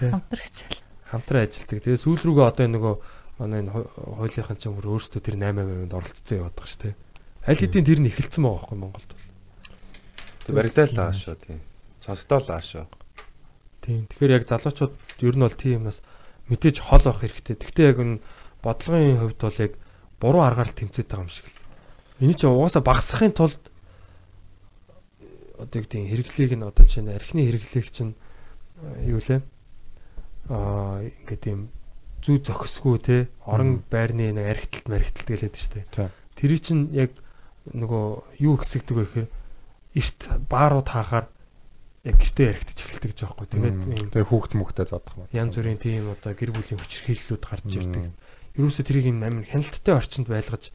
Тэ. 0.00 0.08
Хамтрагчаал. 0.10 0.80
Хамтран 1.12 1.44
ажилдаг. 1.44 1.78
Тэгээ 1.84 2.00
сүүл 2.00 2.24
рүүгээ 2.24 2.48
одоо 2.48 2.64
энэ 2.64 2.74
нөгөө 2.80 2.94
манай 3.40 3.60
энэ 3.60 3.72
ху- 3.76 3.90
хуулийнхан 4.16 4.56
ч 4.56 4.64
уу 4.68 4.80
өөрсдөө 4.80 5.20
тэр 5.20 5.36
8%-д 5.36 5.92
оролцсон 5.92 6.36
яваад 6.40 6.56
байгаа 6.56 6.72
шүү 6.72 6.82
дээ. 6.88 6.94
Аль 7.48 7.60
хэдийн 7.60 7.84
тэр 7.88 8.00
нь 8.00 8.08
эхэлсэн 8.08 8.42
байгаа 8.44 8.56
байхгүй 8.64 8.78
Монголд 8.80 9.10
бол. 9.12 9.28
Тэг 10.44 10.52
баригдал 10.56 10.96
аа 11.00 11.12
шүү 11.12 11.36
тийм. 11.40 11.60
Сонсдоо 12.00 12.40
л 12.40 12.48
аа 12.52 12.60
шүү. 12.64 12.84
Тийм. 13.80 14.06
Тэгэхээр 14.08 14.36
яг 14.36 14.44
залуучууд 14.48 14.92
ер 15.24 15.36
нь 15.36 15.44
бол 15.44 15.56
тийм 15.56 15.84
юмнаас 15.84 16.04
мэдээж 16.52 16.76
хол 16.84 17.04
авах 17.04 17.24
хэрэгтэй. 17.24 17.56
Гэхдээ 17.56 17.86
яг 17.90 17.98
энэ 18.00 18.20
бодлогын 18.60 19.18
хувьд 19.20 19.40
бол 19.40 19.58
яг 19.60 19.72
буруу 20.20 20.42
аргаар 20.44 20.68
л 20.68 20.76
тэмцээд 20.76 21.08
байгаа 21.08 21.24
юм 21.24 21.32
шиг 21.32 21.46
л. 21.48 21.58
Эний 22.20 22.36
чинь 22.36 22.52
угаасаа 22.52 22.84
багасхын 22.84 23.32
тулд 23.32 23.60
одоо 25.56 25.80
юу 25.80 25.84
гэдэг 25.88 26.08
хэрэглээг 26.12 26.52
нь 26.56 26.66
одоо 26.68 26.84
чинь 26.84 27.08
архины 27.08 27.48
хэрэглээг 27.48 27.88
чинь 27.88 28.12
э, 28.84 29.08
юу 29.08 29.20
лээ? 29.20 29.40
Аа 30.52 31.04
ингээд 31.04 31.44
юм 31.48 31.72
зүү 32.20 32.44
зохисгүй 32.44 32.96
те 33.00 33.16
орон 33.48 33.80
байрны 33.88 34.32
нэг 34.32 34.60
архиталт 34.60 34.88
мархиталт 34.88 35.28
гэлээд 35.28 35.56
штэ. 35.56 35.88
Тэр 36.36 36.52
чинь 36.60 36.92
яг 36.92 37.16
нөгөө 37.68 38.40
юу 38.44 38.56
хэсэгдэг 38.60 38.96
вэ 38.96 39.04
гэхээр 39.04 39.28
эрт 39.96 40.20
баарууд 40.48 40.88
хаахаар 40.88 41.26
яг 42.04 42.16
гэртээ 42.16 42.48
архитаж 42.56 42.78
эхэлдэг 42.80 43.12
байхгүй. 43.12 43.46
Тэгээд 43.50 43.78
ийм 43.84 44.08
тэгээ 44.08 44.30
хүүхд 44.30 44.52
мөхтэй 44.56 44.86
зодох 44.88 45.14
юм. 45.20 45.28
янз 45.36 45.54
бүрийн 45.56 45.80
тийм 45.80 46.08
одоо 46.12 46.32
гэр 46.32 46.50
бүлийн 46.56 46.80
хүчирхийллүүд 46.80 47.44
гарч 47.44 47.68
ирдэг. 47.76 48.12
Ерөөсө 48.56 48.82
тэрийг 48.84 49.06
юм 49.12 49.20
амин 49.20 49.44
хяналттай 49.44 49.94
орчинд 49.94 50.28
байлгаж 50.28 50.72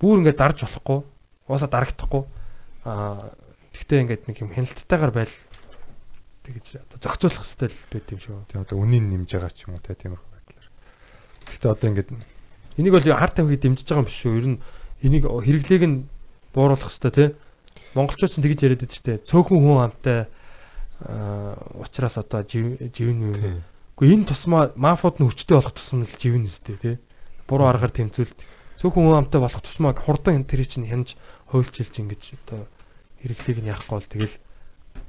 бүр 0.00 0.24
ингээд 0.24 0.40
дарж 0.40 0.58
болохгүй, 0.64 1.00
уусаа 1.48 1.68
дарагдахгүй. 1.68 2.22
Аа 2.88 3.36
тэгтээ 3.76 4.02
ингээд 4.08 4.22
нэг 4.32 4.36
юм 4.40 4.50
хяналттайгаар 4.56 5.12
байл 5.12 5.34
тэгэж 6.48 6.66
одоо 6.88 6.98
зохицуулах 7.04 7.44
хэрэгтэй 7.44 7.68
л 7.68 7.92
байт 7.92 8.08
юм 8.12 8.20
шиг. 8.20 8.32
байна. 8.32 8.48
Тэгээ 8.48 8.64
одоо 8.64 8.76
үнийн 8.80 9.06
нэмж 9.12 9.28
байгаа 9.28 9.52
ч 9.52 9.68
юм 9.68 9.76
уу 9.76 9.84
те 9.84 9.92
тиймэрхүү 9.92 10.30
байдлаар. 10.32 10.68
Гэхдээ 11.52 11.72
одоо 11.74 11.88
ингээд 11.92 12.10
Энийг 12.76 12.92
бол 12.92 13.00
хар 13.00 13.32
тамхиг 13.32 13.60
дэмжиж 13.60 13.88
байгаа 13.88 14.04
юм 14.04 14.08
биш 14.08 14.20
үү? 14.20 14.36
Ер 14.36 14.46
нь 14.52 14.58
энийг 15.00 15.24
хэрэглээг 15.24 15.84
нь 15.88 15.96
бууруулах 16.52 16.92
хэрэгтэй 16.92 17.12
тий. 17.16 17.28
Монголчууд 17.96 18.32
ч 18.32 18.36
тэгж 18.36 18.60
яриад 18.68 18.84
байдаг 18.84 18.92
шүү 18.92 19.06
дээ. 19.08 19.24
Цөөхөн 19.24 19.60
хүн 19.64 19.80
амтай 19.80 20.28
аа 21.04 21.56
ухраас 21.76 22.16
одоо 22.16 22.40
жив 22.46 22.80
живэн 22.92 23.20
юм. 23.28 23.62
Гэхдээ 23.96 24.16
энэ 24.16 24.28
тусмаа 24.28 24.72
мафууд 24.76 25.20
нь 25.20 25.28
хүчтэй 25.28 25.56
болох 25.56 25.76
тусам 25.76 26.04
л 26.04 26.16
живэн 26.16 26.48
үстэй 26.48 26.76
тий. 26.80 26.96
Буруу 27.48 27.68
аргаар 27.68 27.92
тэмцүүлд. 27.92 28.38
Цөөхөн 28.76 29.04
хүн 29.04 29.20
амтай 29.24 29.40
болох 29.40 29.60
тусмаа 29.60 29.96
хурдан 29.96 30.40
энэ 30.40 30.48
тэрийг 30.48 30.68
чинь 30.72 30.88
хянаж 30.88 31.16
хуйлчилж 31.52 31.94
ингэж 31.96 32.22
одоо 32.44 32.68
хэрэглээг 33.24 33.58
нь 33.64 33.70
яахгүй 33.72 33.96
бол 33.96 34.08
тэгэл 34.08 34.36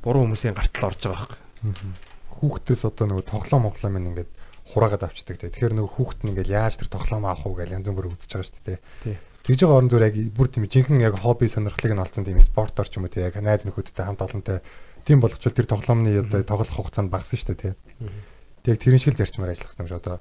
буруу 0.04 0.24
хүмүүсийн 0.28 0.56
гартал 0.56 0.92
орж 0.92 1.02
байгаа 1.04 1.28
байхгүй. 1.28 2.18
хүүхдээс 2.38 2.82
одоо 2.86 3.06
нөгөө 3.10 3.26
тоглоом 3.28 3.64
моглоом 3.66 3.96
нь 3.98 4.08
ингээд 4.14 4.32
хураагаад 4.72 5.04
авчдаг 5.10 5.38
те. 5.42 5.50
Тэгэхээр 5.50 5.74
нөгөө 5.74 5.94
хүүхд 5.98 6.20
нь 6.24 6.30
ингээд 6.36 6.54
яаж 6.54 6.76
тэр 6.78 6.90
тоглоом 6.92 7.26
авах 7.26 7.48
уу 7.48 7.58
гэж 7.58 7.74
янз 7.74 7.90
бүр 7.90 8.12
үзэж 8.14 8.30
байгаа 8.30 8.48
шүү 8.48 8.64
дээ. 8.68 8.80
Тий. 9.04 9.16
Тэгж 9.48 9.60
байгаа 9.64 9.78
орон 9.80 9.90
зүгээр 9.90 10.08
яг 10.12 10.16
бүр 10.36 10.48
тийм 10.52 10.66
жинхэнэ 10.68 11.08
яг 11.08 11.16
хобби 11.18 11.48
сонирхлыг 11.48 11.94
нь 11.96 12.04
олцсон 12.04 12.28
тийм 12.28 12.40
спортоор 12.44 12.88
ч 12.88 13.00
юм 13.00 13.08
уу 13.08 13.12
те. 13.12 13.26
Яг 13.26 13.40
найз 13.40 13.64
нөхөдтэй 13.64 14.06
хамт 14.06 14.22
олонтой 14.22 14.60
тийм 15.08 15.24
болгочвол 15.24 15.56
тэр 15.56 15.72
тоглоомны 15.72 16.12
одоо 16.20 16.44
тоглох 16.44 16.76
хугацаанд 16.76 17.08
багасна 17.08 17.40
шүү 17.40 17.56
дээ 17.56 17.72
те. 17.72 17.76
Тэг 18.68 18.84
тэрэн 18.84 19.00
шиг 19.00 19.16
л 19.16 19.20
зарчмаар 19.24 19.56
ажиллах 19.56 19.72
хэрэгтэй 19.72 19.88
юм 19.88 19.90
шиг 19.90 20.02
одоо 20.04 20.20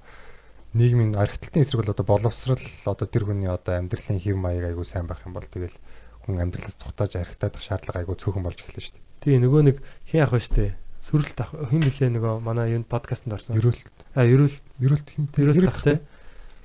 нийгмийн 0.78 1.18
архитектурын 1.18 1.66
эсрэг 1.66 1.80
бол 1.82 1.90
одоо 1.90 2.06
боловсрал 2.06 2.62
одоо 2.86 3.06
тэр 3.10 3.26
хүний 3.26 3.50
одоо 3.50 3.74
амьдралын 3.74 4.22
хэв 4.22 4.38
маяг 4.38 4.70
айгуу 4.70 4.86
сайн 4.86 5.10
байх 5.10 5.26
юм 5.26 5.34
бол 5.34 5.42
тэгэл 5.42 5.74
хүн 6.22 6.38
амьдралаас 6.38 6.78
цухтааж 6.78 7.18
архитектурах 7.18 7.66
шаардлага 7.66 8.00
айгуу 8.06 8.14
цөөхөн 8.14 8.46
болж 8.46 8.62
эхэлнэ 8.62 8.82
шүү 8.86 8.94
дээ. 8.94 9.04
Тий 9.26 9.36
нөгөө 9.42 9.62
нэг 9.66 9.76
хин 10.06 10.22
ах 10.22 10.30
ба 10.30 10.38
штэ. 10.38 10.78
Сүрэлт 11.02 11.38
ах 11.42 11.50
хин 11.50 11.82
блэ 11.82 12.06
нөгөө 12.14 12.34
манай 12.42 12.78
юунд 12.78 12.86
подкастт 12.86 13.26
орсон. 13.26 13.58
Ерөөл 13.58 13.82
А 14.16 14.24
ерөөл 14.24 14.56
ерөөлт 14.80 15.08
хин 15.12 15.28
ерөөл 15.36 15.68
тах 15.68 15.84
те. 15.84 16.00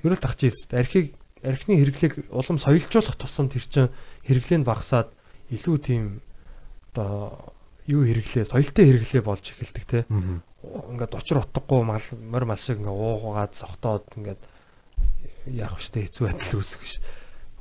Ерөөл 0.07 0.23
тах 0.23 0.39
чи 0.39 0.49
архийг 0.71 1.19
архины 1.43 1.83
хэрэглээг 1.83 2.31
улам 2.31 2.55
соёлжуулах 2.55 3.19
тусам 3.19 3.51
тэр 3.51 3.65
чин 3.67 3.89
хэрэглээ 4.23 4.63
нь 4.63 4.67
багасаад 4.67 5.11
илүү 5.51 5.77
тийм 5.83 6.03
одоо 6.93 7.51
юу 7.91 8.07
хэрэглээ 8.07 8.45
соёлтой 8.47 8.85
хэрэглээ 8.87 9.23
болж 9.27 9.43
эхэлдэг 9.51 9.85
те. 9.85 9.99
Ингээд 10.07 11.13
очир 11.13 11.43
утгагүй 11.43 11.83
мал 11.83 12.05
морь 12.23 12.47
мал 12.47 12.61
шиг 12.61 12.79
ингээ 12.79 12.95
уугаад 12.95 13.53
сохтоод 13.53 14.07
ингээд 14.15 14.41
яах 15.51 15.75
вштэй 15.75 16.07
хэцүү 16.07 16.23
байдал 16.31 16.57
үүсэх 16.61 16.83
ш. 16.87 17.03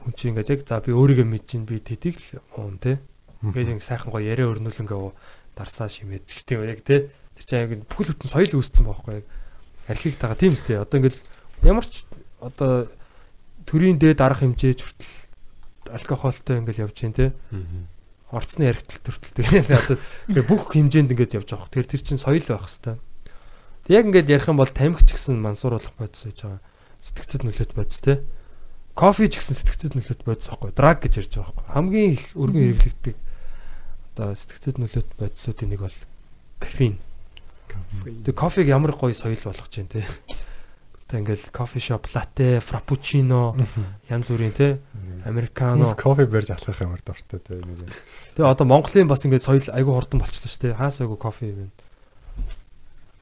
Хүн 0.06 0.12
чи 0.14 0.30
ингээд 0.30 0.52
яг 0.54 0.60
за 0.64 0.78
би 0.80 0.94
өөрийгөө 0.94 1.26
мэдчихин 1.26 1.64
би 1.66 1.82
тэдэг 1.82 2.14
л 2.14 2.40
уун 2.54 2.78
те. 2.78 3.02
Ингээд 3.42 3.80
ингээ 3.80 3.88
сайхан 3.90 4.12
гоё 4.14 4.22
яриа 4.22 4.48
өрнөл 4.48 4.78
ингээ 4.78 5.00
дарсаа 5.58 5.88
шимээд 5.90 6.24
гэхдээ 6.28 6.62
яг 6.62 6.80
те. 6.86 7.10
Тэр 7.36 7.44
чинь 7.44 7.62
яг 7.66 7.72
бүхэл 7.90 8.14
бүтэн 8.14 8.30
соёл 8.30 8.54
үүссэн 8.60 8.84
байхгүй 8.86 9.14
яг 9.20 9.26
архийг 9.88 10.16
тагаа 10.20 10.38
тийм 10.38 10.54
үстэй. 10.54 10.78
Одоо 10.78 10.96
ингээл 11.00 11.20
ямар 11.66 11.84
ч 11.88 12.04
одоо 12.40 12.88
төрийн 13.66 13.98
дээд 13.98 14.20
арга 14.20 14.44
хэмжээж 14.44 14.80
хүртэл 14.84 15.12
алкогольтой 15.90 16.60
ингээл 16.62 16.84
явж 16.86 16.96
гин 17.00 17.16
те. 17.16 17.32
Орцны 18.30 18.70
яригдтал 18.70 19.02
төртөл 19.02 19.34
тэгээ 19.38 19.66
одоо 19.70 19.98
тэгээ 20.30 20.46
бүх 20.46 20.70
хэмжээнд 20.74 21.12
ингээд 21.12 21.36
явж 21.38 21.48
байгаа. 21.50 21.68
Тэгэхээр 21.70 21.90
тэр 21.90 22.02
чинь 22.02 22.22
соёл 22.22 22.46
байх 22.46 22.66
хэвээр. 22.66 22.98
Яг 23.90 24.04
ингээд 24.06 24.30
ярих 24.30 24.48
юм 24.48 24.58
бол 24.62 24.70
тамхи 24.70 25.02
ч 25.06 25.18
гэсэн 25.18 25.38
мансууруулах 25.42 25.94
бодис 25.98 26.22
гэж 26.26 26.38
байгаа. 26.46 26.62
Сэтгцэд 27.02 27.42
нөлөөт 27.42 27.72
бодис 27.74 28.00
те. 28.00 28.22
Кофе 28.94 29.26
ч 29.26 29.42
гэсэн 29.42 29.56
сэтгцэд 29.58 29.98
нөлөөт 29.98 30.22
бодис 30.22 30.46
байхгүй. 30.46 30.70
Драг 30.76 31.02
гэж 31.02 31.12
ярьж 31.26 31.32
байгаа 31.34 31.54
байхгүй. 31.58 31.74
Хамгийн 31.74 32.10
их 32.14 32.24
өргөн 32.38 32.64
хэрэглэгдэг 32.70 33.16
одоо 34.20 34.36
сэтгцэд 34.36 34.76
нөлөөт 34.76 35.10
бодисуудын 35.16 35.70
нэг 35.72 35.80
бол 35.80 35.98
кофеин. 36.60 36.98
Тэг 38.26 38.34
кофег 38.36 38.68
ямар 38.68 38.92
гоё 38.92 39.16
соёл 39.16 39.40
болгож 39.40 39.72
байна 39.72 39.90
те. 39.90 40.04
Тэг 41.10 41.26
ингээл 41.26 41.50
кофе 41.50 41.80
шоп, 41.82 42.06
латте, 42.14 42.60
фраппучино 42.62 43.58
янз 44.08 44.30
бүрийн 44.30 44.54
те. 44.54 44.78
Американо. 45.26 45.82
Хүмүүс 45.82 45.98
кофе 45.98 46.26
барьж 46.30 46.54
алхах 46.54 46.78
юмар 46.80 47.02
дуртай 47.02 47.40
те 47.42 47.58
нэг 47.58 47.82
юм. 47.82 47.90
Тэгээ 48.38 48.46
одоо 48.46 48.66
Монголын 48.70 49.10
бас 49.10 49.26
ингээд 49.26 49.42
соёл 49.42 49.66
айгүй 49.74 49.90
хурдан 49.90 50.22
болчихлоо 50.22 50.48
шүү 50.54 50.62
дээ. 50.70 50.78
Хаас 50.78 51.02
айгүй 51.02 51.18
кофе 51.18 51.50
байна. 51.50 51.74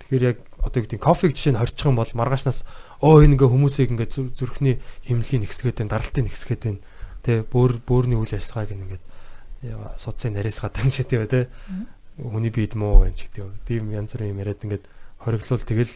Тэгэхээр 0.05 0.25
яг 0.29 0.39
одоо 0.61 0.81
гэдэг 0.85 1.01
кофег 1.01 1.33
жишээ 1.33 1.53
нь 1.57 1.61
хорчих 1.61 1.89
юм 1.89 1.97
бол 1.97 2.13
маргаашнаас 2.13 2.65
өө 3.01 3.25
энэ 3.25 3.35
ингээ 3.41 3.51
хүмүүсийг 3.57 3.89
ингээ 3.97 4.09
зү- 4.13 4.33
зүрхний 4.37 4.81
хэмнэлийн 5.09 5.43
нэгсгээд 5.49 5.81
байна, 5.81 5.93
даралтын 5.97 6.25
нэгсгээд 6.29 6.63
байна. 6.65 6.81
Тэ 7.25 7.45
бөөр 7.49 7.73
бөөрийн 7.89 8.21
үйл 8.21 8.33
ажиллагааг 8.37 8.73
ингээд 8.73 9.05
яа, 9.69 9.97
судсын 10.01 10.33
нарийсгаад 10.37 10.77
юм 10.85 10.93
шиг 10.93 11.09
тийм 11.09 11.25
тэ. 11.29 11.49
Хүний 12.21 12.51
биед 12.53 12.73
муу 12.77 13.05
байна 13.05 13.17
ч 13.17 13.29
гэдэг. 13.33 13.65
Тийм 13.69 13.91
янз 13.97 14.13
бүрийн 14.17 14.33
юм 14.33 14.41
яриад 14.45 14.61
ингээд 14.65 14.85
хориглол 15.25 15.63
тэгэл 15.65 15.93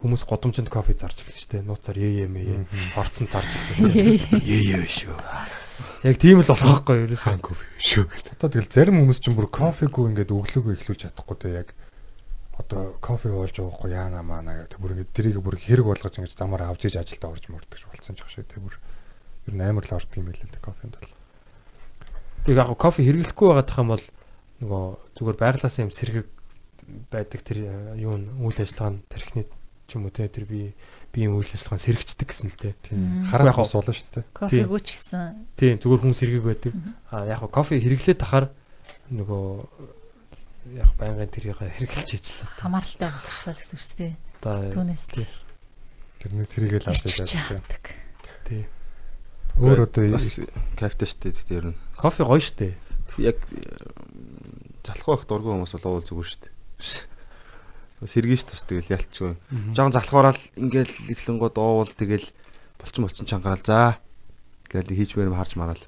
хүмүүс 0.00 0.24
годомжинд 0.24 0.72
кофе 0.72 0.96
зарж 0.96 1.20
эхэлж 1.22 1.44
штэ. 1.44 1.62
Нууцаар 1.62 1.96
ээ 2.00 2.24
ээ. 2.24 2.64
Орцсон 2.96 3.28
зарж 3.28 3.52
эхэлж. 3.52 3.92
Ээ 4.40 4.80
ээ 4.80 4.88
шүү. 4.88 5.16
Яг 6.04 6.16
тийм 6.16 6.40
л 6.40 6.48
болох 6.48 6.64
байхгүй 6.88 6.96
юу 6.96 7.06
ерөөсөө. 7.12 7.40
кофе 7.44 7.64
шүү. 7.76 8.04
Одоо 8.36 8.48
тэгэл 8.48 8.72
зарим 8.72 8.96
хүмүүс 9.04 9.20
чинь 9.20 9.36
бүр 9.36 9.48
кофегүй 9.52 10.08
ингээд 10.12 10.32
өглөөгөө 10.32 10.72
эхлүүлж 10.80 11.00
чадахгүй 11.04 11.36
те 11.36 11.48
яг 11.60 11.68
одоо 12.56 12.96
кофе 13.00 13.28
уулж 13.28 13.56
уухгүй 13.60 13.92
яана 13.92 14.24
маана 14.24 14.64
гэх 14.64 14.80
бүр 14.80 14.96
ингээд 14.96 15.12
тэрийг 15.12 15.40
бүр 15.44 15.56
хэрэг 15.60 15.84
болгож 15.84 16.16
ингэж 16.16 16.36
замаар 16.36 16.68
авч 16.68 16.88
иж 16.88 16.96
ажилдаа 17.00 17.32
орж 17.32 17.48
мөрдөж 17.48 17.84
болсон 17.88 18.16
ч 18.16 18.24
шиг 18.28 18.48
те 18.48 18.60
бүр 18.60 18.76
ер 19.48 19.54
нь 19.56 19.64
амар 19.64 19.84
л 19.84 19.96
ордог 19.96 20.16
юм 20.16 20.32
л 20.32 20.40
да 20.40 20.60
кофенд 20.60 20.96
бол. 20.96 21.12
Тэг 22.48 22.56
яг 22.56 22.72
кофе 22.76 23.04
хэрэглэхгүй 23.04 23.46
байгаад 23.48 23.68
тах 23.68 23.80
юм 23.84 23.92
бол 23.92 24.04
нөгөө 24.60 24.84
зүгээр 25.16 25.38
байглаасан 25.40 25.84
юм 25.88 25.92
сэргэг 25.92 26.26
байдаг 27.08 27.40
тэр 27.44 27.58
э, 27.64 28.00
юу 28.00 28.16
н 28.16 28.40
үйл 28.40 28.60
ажиллагаа 28.60 28.92
нь 28.96 29.04
тархины 29.08 29.44
ч 29.90 29.98
юм 29.98 30.06
уу 30.06 30.14
те 30.14 30.30
тэр 30.30 30.46
би 30.46 30.70
биеийн 31.10 31.34
үйл 31.34 31.50
ажиллагаа 31.50 31.78
нь 31.82 31.84
сэргэгчдэг 31.90 32.28
гэсэн 32.30 32.48
л 32.54 32.58
те. 32.62 32.78
Тийм. 32.86 33.26
Хоо- 33.26 33.66
бас 33.66 33.74
болно 33.74 33.90
шүү 33.90 34.10
дээ. 34.14 34.24
Кофегөө 34.30 34.80
ч 34.86 34.88
гэсэн 34.94 35.34
Тийм 35.58 35.74
зүгээр 35.82 36.00
хүн 36.06 36.14
сэргэг 36.14 36.44
байдаг. 36.46 36.72
А 37.10 37.26
яг 37.26 37.42
хоо 37.42 37.50
кофе 37.50 37.82
хэрэглээд 37.82 38.22
тахаар 38.22 38.46
нөгөө 39.10 39.44
яг 40.78 40.90
байнгын 40.94 41.30
тэрийг 41.34 41.58
хэрэглэж 41.58 42.08
ижлээ. 42.14 42.46
тамааралтай 42.62 43.10
болчихлоо 43.10 43.54
гэсэн 43.58 43.74
үг 43.74 43.82
шүү 43.82 43.98
дээ. 43.98 44.14
Одоо 44.40 44.70
Түүнээс 44.70 45.04
тий. 45.10 45.26
Тэр 46.22 46.30
нэг 46.38 46.46
тэрийг 46.46 46.72
л 46.78 46.88
авч 46.94 47.02
иж 47.02 47.18
ирч 47.18 47.32
чаддаг. 47.34 47.58
чаддаг. 47.66 47.84
тий. 48.46 48.62
Өөр 49.58 49.80
одоо 49.90 50.04
бас 50.14 50.38
кафе 50.78 51.04
штэ 51.10 51.34
гэхдээ 51.34 51.58
ер 51.58 51.66
нь. 51.74 51.78
Кофе 51.98 52.22
гоё 52.22 52.38
штэ. 52.38 52.78
Яг 53.18 53.36
залхуу 54.86 55.18
их 55.18 55.26
дургүй 55.26 55.50
хүмүүс 55.58 55.74
бол 55.82 55.98
уул 55.98 56.06
зүгээр 56.06 56.28
штэ. 56.30 56.48
Сэргийш 58.00 58.48
тус 58.48 58.64
тэгэл 58.64 58.96
ялчгүй. 58.96 59.36
Жон 59.76 59.92
залхуурал 59.92 60.40
ингээл 60.56 61.12
ихлэнгууд 61.12 61.56
уул 61.60 61.90
тэгэл 61.92 62.24
булчин 62.80 63.04
булчин 63.04 63.28
чангараал 63.28 63.64
за. 63.64 64.00
Тэгэл 64.72 64.96
хийж 64.96 65.16
мээр 65.20 65.36
харж 65.36 65.56
мараал. 65.60 65.84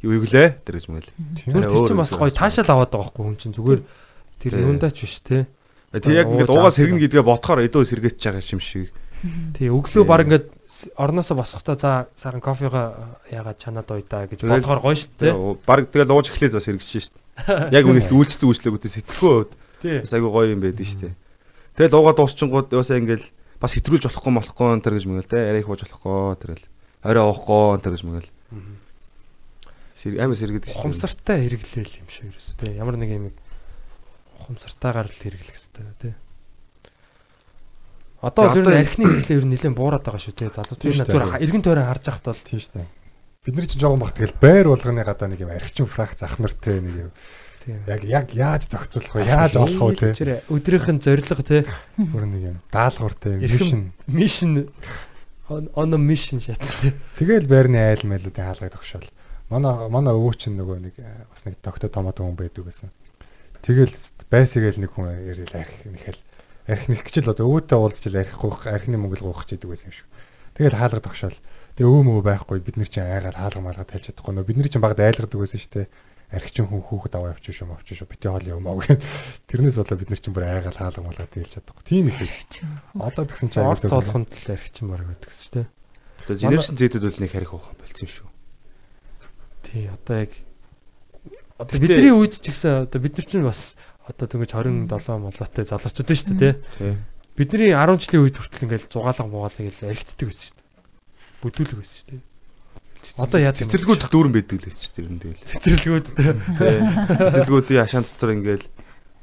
Юу 0.00 0.16
иглээ 0.16 0.64
тэр 0.64 0.80
гэж. 0.80 1.12
Зүгээр 1.44 1.68
тэр 1.68 1.84
чинь 1.88 2.00
бас 2.00 2.12
гоё 2.16 2.32
таашаал 2.32 2.72
аваад 2.72 2.92
байгаа 2.94 3.12
байхгүй 3.12 3.24
хүн 3.26 3.36
чинь 3.36 3.56
зүгээр 3.56 3.80
тэр 4.40 4.52
юундаач 4.64 4.96
биш 5.02 5.20
те. 5.20 5.44
Тэг 5.92 6.12
яг 6.12 6.28
ингээд 6.28 6.48
уугаа 6.52 6.72
авдаг. 6.72 6.78
сэргэн 6.80 7.00
гэдгээ 7.04 7.24
ботхоор 7.24 7.64
өдөө 7.68 7.84
сэргэж 7.84 8.16
байгаа 8.16 8.44
юм 8.56 8.60
шиг. 8.60 8.92
Тий 9.56 9.68
өглөө 9.72 10.04
баг 10.04 10.28
ингээд 10.28 10.46
орноосоо 10.96 11.36
босохдоо 11.36 11.76
за 11.76 12.08
сайхан 12.16 12.40
кофега 12.40 13.16
ягаад 13.32 13.58
чанаад 13.58 13.88
уйдаа 13.90 14.28
гэж 14.28 14.44
бодохоор 14.44 14.80
гоё 14.84 14.96
те. 14.96 15.32
Тэг 15.32 15.64
баг 15.64 15.88
тэгэл 15.88 16.12
ууж 16.12 16.28
эхлээд 16.30 16.52
бас 16.52 16.68
сэргэж 16.68 16.90
штэ. 17.00 17.72
Яг 17.72 17.84
үнэхээр 17.88 18.16
үйлчлэг 18.20 18.48
үйлчлэгүүдээ 18.52 18.92
сэтгэхөө 18.92 19.32
хувьд 19.32 19.52
Тий. 19.80 19.98
бас 20.04 20.12
айгүй 20.12 20.30
гоё 20.30 20.52
юм 20.52 20.60
байдаг 20.60 20.86
штэ. 20.86 21.16
Тэгэл 21.76 21.96
уугаа 21.96 22.14
дуусчингууд 22.16 22.72
ясаа 22.72 22.96
ингээл 22.98 23.26
бас 23.60 23.72
хэтрүүлж 23.76 24.08
болохгүй 24.08 24.32
болохгүй 24.32 24.66
энэ 24.72 24.84
төр 24.84 24.94
гэж 24.96 25.04
мэгэл 25.06 25.28
те. 25.28 25.38
Арай 25.52 25.60
их 25.60 25.68
ууж 25.68 25.84
болохгүй 25.84 26.36
тэрэл. 26.40 26.66
Орой 27.04 27.24
уухгүй 27.28 27.76
энэ 27.76 27.84
төр 27.84 27.94
гэж 27.96 28.02
мэгэл. 28.08 28.30
Амар 30.20 30.36
сэргэдэг 30.36 30.70
штэ. 30.72 30.80
Ухамсартай 30.80 31.36
хэрэглээл 31.44 32.00
юм 32.00 32.08
шиг 32.08 32.24
ерөөсөө 32.32 32.56
тий. 32.60 32.72
Ямар 32.76 32.96
нэг 32.96 33.10
юм 33.12 33.32
ухамсартайгаар 34.40 35.08
л 35.08 35.20
хэрэглэх 35.20 35.56
хэрэгтэй 35.56 35.84
тий. 36.00 36.14
Одоо 38.20 38.52
ер 38.56 38.64
нь 38.64 38.80
архины 38.80 39.04
хэрэглээ 39.08 39.38
ер 39.40 39.46
нь 39.48 39.52
нэлээд 39.56 39.76
буураад 39.76 40.04
байгаа 40.04 40.20
шүү 40.20 40.36
тий. 40.36 40.48
Залуу 40.52 40.76
Тийм 40.76 40.92
тэр 40.92 40.96
шүү 40.96 41.06
дээ. 41.06 41.12
зүгээр 41.16 41.44
эргэн 41.44 41.64
тойрон 41.64 41.88
харж 41.88 42.04
ахт 42.12 42.24
бол 42.28 42.44
Тийм 42.44 42.60
шүү 42.60 42.74
дээ. 42.76 42.88
Бид 43.46 43.54
нар 43.56 43.66
чинь 43.66 43.80
жоохон 43.80 44.02
бах 44.02 44.14
тэгэл 44.16 44.36
байр 44.40 44.66
болгоны 44.68 45.02
гадаа 45.04 45.28
нэг 45.30 45.40
юм 45.44 45.52
архичин 45.52 45.86
фрак 45.86 46.12
захмартэй 46.16 46.80
нэг 46.80 46.94
юм. 47.06 47.10
Яг 47.66 48.02
яг 48.04 48.26
яаж 48.32 48.68
зохицуулах 48.70 49.14
вэ? 49.14 49.26
Яаж 49.26 49.56
олох 49.58 49.98
вэ 49.98 50.14
те? 50.14 50.14
Тэр 50.14 50.30
өдрийнх 50.48 50.88
нь 50.90 51.02
зориг 51.02 51.26
тий. 51.42 51.66
Бүр 51.98 52.24
нэг 52.30 52.42
юм 52.42 52.56
даалгавартай 52.70 53.42
мишн. 53.42 53.90
Mission 54.06 54.70
on 55.48 55.94
a 55.94 55.98
mission 55.98 56.40
шат. 56.40 56.62
Тэгэл 57.18 57.46
байрны 57.46 57.78
айл 57.78 58.06
мэлүүдийн 58.06 58.46
хаалгыг 58.46 58.74
тогшоол. 58.74 59.08
Манай 59.50 59.88
манай 59.90 60.14
өвөө 60.14 60.34
чинь 60.34 60.58
нөгөө 60.58 60.78
нэг 60.82 60.94
э, 60.98 61.26
бас 61.30 61.46
нэг 61.46 61.58
тогтоо 61.62 61.90
томоод 61.90 62.18
хүн 62.18 62.34
байдаг 62.34 62.66
байсан. 62.66 62.90
Тэгэл 63.62 63.94
байсагээл 64.30 64.82
нэг 64.82 64.90
хүн 64.90 65.10
ярил 65.22 65.54
арх 65.54 65.74
нэхэл 65.86 66.22
арх 66.66 66.84
нэх 66.90 67.06
гэж 67.06 67.22
л 67.22 67.30
одоо 67.30 67.46
өвөөтэй 67.46 67.78
уулзч 67.78 68.10
л 68.10 68.18
архихгүй 68.18 68.50
архины 68.74 68.98
мөнгөл 68.98 69.30
гоох 69.30 69.46
гэж 69.46 69.62
байдаг 69.62 69.70
байсан 69.70 69.90
юм 69.90 69.96
шиг. 70.02 70.06
Тэгэл 70.58 70.78
хаалга 70.82 71.02
тогшоол. 71.02 71.38
Тэгээ 71.78 71.86
өвөө 71.86 72.02
мөвөө 72.10 72.24
байхгүй 72.26 72.58
бид 72.66 72.76
нар 72.80 72.90
чинь 72.90 73.06
айгаад 73.06 73.38
хаалга 73.38 73.62
малгад 73.62 73.86
тавьж 73.86 74.10
чадахгүй 74.10 74.34
нөө 74.34 74.46
бид 74.50 74.58
нар 74.58 74.70
чинь 74.72 74.82
багад 74.82 74.98
айлгадаг 74.98 75.38
байсан 75.38 75.60
шүү 75.62 75.72
дээ. 75.78 75.86
Архичин 76.26 76.66
хүн 76.66 76.82
хүүхэд 76.82 77.14
аваа 77.14 77.38
явчих 77.38 77.54
шүү 77.54 77.70
мовчих 77.70 78.02
шүү 78.02 78.10
бити 78.10 78.26
хоол 78.26 78.50
явмаа 78.50 78.82
гэх. 78.82 78.98
Тэрнээс 79.46 79.78
болоо 79.78 79.94
бид 79.94 80.10
нар 80.10 80.18
чинь 80.18 80.34
бүр 80.34 80.46
айгаад 80.50 80.74
хаалга 80.74 81.06
малгад 81.06 81.30
хэлж 81.30 81.52
чадахгүй. 81.54 81.84
Тийм 81.86 82.10
их. 82.10 82.18
Одоо 82.98 83.24
тэгсэн 83.30 83.50
чинь 83.54 83.62
Орц 83.62 83.86
аягүй 83.86 83.94
цолхонд 83.94 84.30
л 84.34 84.50
архичин 84.50 84.90
баг 84.90 85.06
байдаг 85.06 85.30
шүү 85.30 85.52
дээ. 85.54 85.66
Тэгээ 86.26 86.42
генерашн 86.50 86.74
зэдэд 86.74 87.02
бол 87.06 87.22
нэг 87.22 87.30
харих 87.30 87.52
уух 87.54 87.70
болцсон 87.78 88.02
юм 88.02 88.10
шүү. 88.10 88.28
Тий 89.62 89.86
одоо 89.86 90.16
яг 90.18 90.32
одоо 91.62 91.78
бидний 91.78 92.10
үед 92.10 92.34
ч 92.42 92.50
гэсэн 92.50 92.90
одоо 92.90 92.98
бид 92.98 93.14
нар 93.14 93.26
чинь 93.30 93.46
бас 93.46 93.78
одоо 94.10 94.26
тэгэж 94.26 94.50
27 94.50 94.90
молоотой 95.22 95.62
залуучууд 95.62 96.10
байна 96.10 96.18
шүү 96.18 96.34
дээ 96.34 96.54
тий. 96.74 96.94
Бидний 97.38 97.70
10 97.70 98.02
жилийн 98.02 98.22
үед 98.26 98.36
хүртэл 98.38 98.66
ингээл 98.66 98.90
зугаалга 98.90 99.30
муугаалга 99.30 99.62
ингээл 99.62 99.94
архитектик 99.94 100.26
байсан 100.34 100.46
шүү 100.50 100.58
дээ. 100.58 100.66
Бүдүүлэг 101.42 101.78
байсан 101.78 101.96
шүү 102.02 102.08
дээ. 102.10 102.22
Одоо 103.16 103.40
яа 103.40 103.56
Цэцэрлэгүүд 103.56 104.12
дүүрэн 104.12 104.32
байдаг 104.36 104.60
л 104.60 104.68
гэж 104.68 104.80
тэр 104.92 105.08
юм 105.08 105.16
тэгэл. 105.16 105.40
цэцэрлэгүүд 105.40 106.06
Тий. 106.12 106.80
Цэцэрлэгүүдийн 107.16 107.80
ашаан 107.80 108.04
дотор 108.04 108.36
ингээл 108.36 108.66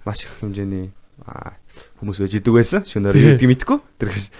маш 0.01 0.25
их 0.25 0.33
хэмжээний 0.41 0.89
хүмүүс 2.01 2.17
байж 2.25 2.33
идэг 2.41 2.53
байсан. 2.57 2.81
Шөнөөр 2.89 3.37
юудгийг 3.37 3.53
мэдгүй. 3.53 3.77
Тэр 4.01 4.09
гэж 4.09 4.33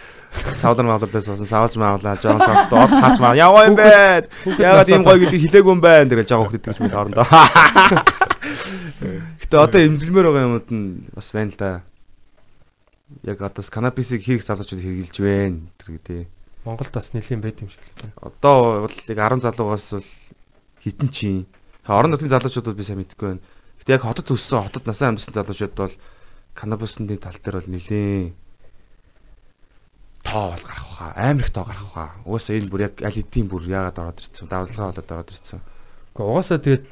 савлар 0.58 0.90
мавлартаас 0.90 1.30
суусан 1.30 1.46
савлж 1.46 1.78
мавлаа 1.78 2.18
жоон 2.18 2.42
савд 2.42 2.74
доод 2.74 2.92
харж 2.92 3.22
маа 3.22 3.38
яваа 3.38 3.70
юм 3.70 3.78
бэ? 3.78 4.26
Ягаад 4.58 4.90
ийм 4.90 5.06
гоё 5.06 5.22
гэдэг 5.22 5.40
хэлээгүй 5.46 5.74
юм 5.78 5.82
бэ? 5.86 6.10
Тэр 6.10 6.26
жаа 6.26 6.42
хөхдөд 6.42 6.66
гэж 6.74 6.80
мэд 6.82 6.94
хоорондоо. 6.98 7.26
Гэтэ 9.38 9.56
одоо 9.56 9.80
эмзэлмээр 9.86 10.28
байгаа 10.34 10.48
юмуд 10.50 10.68
нь 10.74 11.06
бас 11.14 11.30
байна 11.30 11.54
л 11.54 11.58
да. 11.62 11.72
Яг 13.22 13.38
одоо 13.38 13.62
канаписыг 13.62 14.26
хийх 14.26 14.42
залуучууд 14.42 14.82
хэрэгжилж 14.82 15.18
байна. 15.22 15.70
Тэр 15.78 15.90
гэдэг. 16.02 16.26
Монголд 16.64 16.92
бас 16.96 17.12
нэлийн 17.14 17.42
байд 17.44 17.62
юм 17.62 17.70
шиг 17.70 17.84
л 17.84 17.92
байна. 18.00 18.16
Одоо 18.24 18.88
бол 18.88 18.98
яг 19.08 19.20
10 19.20 19.44
залуугаас 19.44 19.88
бол 20.00 20.10
хитэн 20.84 21.10
чинь. 21.10 21.46
Орон 21.88 22.12
нутгийн 22.16 22.32
залуучууд 22.32 22.68
бол 22.72 22.80
би 22.80 22.84
сайн 22.84 23.00
мэдэхгүй 23.04 23.28
байна. 23.36 23.44
Гэтэ 23.84 23.94
яг 24.00 24.04
хотод 24.08 24.32
өссөн, 24.32 24.64
хотод 24.68 24.88
насаа 24.88 25.12
амьдсан 25.12 25.36
залуучууд 25.36 25.76
бол 25.76 25.94
канабусны 26.56 27.18
тал 27.20 27.36
дээр 27.36 27.60
бол 27.60 27.70
нэлээ 27.70 28.32
тоо 30.24 30.52
бол 30.52 30.64
гарах 30.64 30.88
хаа. 30.98 31.14
Амар 31.16 31.44
их 31.44 31.52
тоо 31.52 31.64
гарах 31.64 31.90
хаа. 31.94 32.12
Угаасаа 32.26 32.58
энэ 32.58 32.72
бүр 32.72 32.82
яг 32.88 32.94
аль 33.04 33.14
хэдийн 33.14 33.48
бүр 33.52 33.68
яагаад 33.68 34.00
ороод 34.00 34.20
ирсэн. 34.24 34.48
Давлага 34.48 34.96
болоод 34.96 35.12
ороод 35.12 35.30
ирсэн. 35.36 35.60
Гэхдээ 36.16 36.26
угаасаа 36.32 36.58
тэгээд 36.64 36.86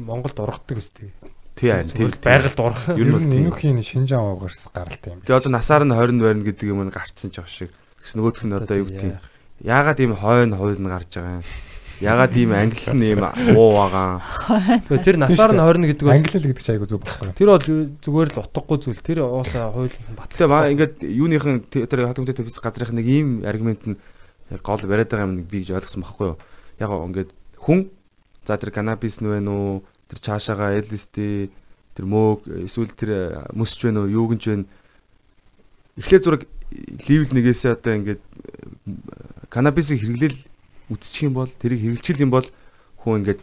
Монголд 0.00 0.38
ургадаг 0.40 0.78
үстэй. 0.80 1.12
Тийм 1.52 1.84
Зүгээр 1.84 2.16
байгальд 2.24 2.58
урах. 2.58 2.82
Ер 2.96 3.06
нь 3.06 3.12
бол 3.12 3.28
тийм. 3.28 3.44
энүүхийн 3.52 3.84
шинжаан 3.84 4.24
уугарс 4.24 4.72
гаралтай 4.72 5.12
юм. 5.12 5.20
Тэгээ 5.20 5.36
одоо 5.36 5.52
насаар 5.52 5.84
нь 5.84 5.92
20 5.92 6.24
байрна 6.24 6.46
гэдэг 6.48 6.66
юм 6.72 6.80
нь 6.88 6.94
гарцсан 6.94 7.28
ч 7.28 7.44
ах 7.44 7.48
шиг. 7.52 7.70
Тэгс 8.02 8.12
нөгөөх 8.18 8.42
нь 8.42 8.52
одоо 8.58 8.76
юу 8.82 8.86
гэдэг 8.90 9.08
юм. 9.14 9.18
Яагаад 9.62 9.98
ийм 10.02 10.12
хойно 10.18 10.56
хууль 10.58 10.78
нь 10.82 10.90
гарч 10.90 11.10
байгаа 11.14 11.38
юм? 11.38 11.46
Яагаад 12.02 12.34
ийм 12.34 12.50
англи 12.50 12.90
нь 12.98 13.04
ийм 13.14 13.22
уу 13.54 13.70
байгаа 13.78 14.18
тэр 15.06 15.16
насаар 15.22 15.54
нь 15.54 15.62
20 15.62 15.86
гэдэг 15.86 16.02
бол 16.02 16.14
Англи 16.18 16.38
л 16.42 16.46
гэдэг 16.50 16.62
чинь 16.66 16.74
айгу 16.74 16.86
зүг 16.90 17.02
байхгүй. 17.06 17.30
тэр 17.38 17.48
бол 17.54 17.66
зүгээр 18.02 18.28
л 18.34 18.40
утгагүй 18.42 18.78
зүйл. 18.82 18.98
Тэр 19.06 19.18
уусаа 19.22 19.70
хууль 19.70 19.94
бат. 20.18 20.34
Тэгээ 20.34 20.50
маа 20.50 20.66
ингээд 20.74 20.94
юуныхын 21.06 21.62
тэ- 21.70 21.86
тэр 21.86 22.10
хатамтай 22.10 22.34
төс 22.34 22.58
газрын 22.58 22.98
нэг 22.98 23.06
ийм 23.06 23.28
аргумент 23.46 23.86
нь 23.86 23.96
гол 24.66 24.82
бариад 24.82 25.14
байгаа 25.14 25.26
юм 25.30 25.38
нэг 25.38 25.46
би 25.46 25.62
гэж 25.62 25.78
ойлгосон 25.78 26.02
байхгүй 26.02 26.26
юу? 26.34 26.38
Яг 26.82 26.90
гоо 26.90 27.06
ингээд 27.06 27.30
хүн 27.62 27.86
за 28.42 28.58
тэр 28.58 28.74
канабис 28.74 29.22
нь 29.22 29.30
вэ 29.30 29.38
нүү 29.38 29.86
тэр 30.10 30.18
цаашаага 30.18 30.74
LSD 30.82 31.54
тэр 31.94 32.04
мөөг 32.10 32.66
эсвэл 32.66 32.90
тэр 32.98 33.46
мөсч 33.54 33.78
байна 33.86 34.02
уу 34.02 34.10
юу 34.10 34.26
гинж 34.34 34.50
байна 34.50 34.66
эхлээ 36.02 36.20
зураг 36.24 36.42
левел 37.08 37.30
нэгээсээ 37.32 37.72
одоо 37.76 37.92
ингээд 37.96 38.22
канабисыг 39.48 40.00
хэрэглээл 40.00 40.38
үзчих 40.92 41.28
юм 41.28 41.34
бол 41.36 41.50
тэрийг 41.50 41.80
хэрэглэчих 41.80 42.20
юм 42.20 42.32
бол 42.32 42.46
хүн 43.04 43.22
ингээд 43.22 43.40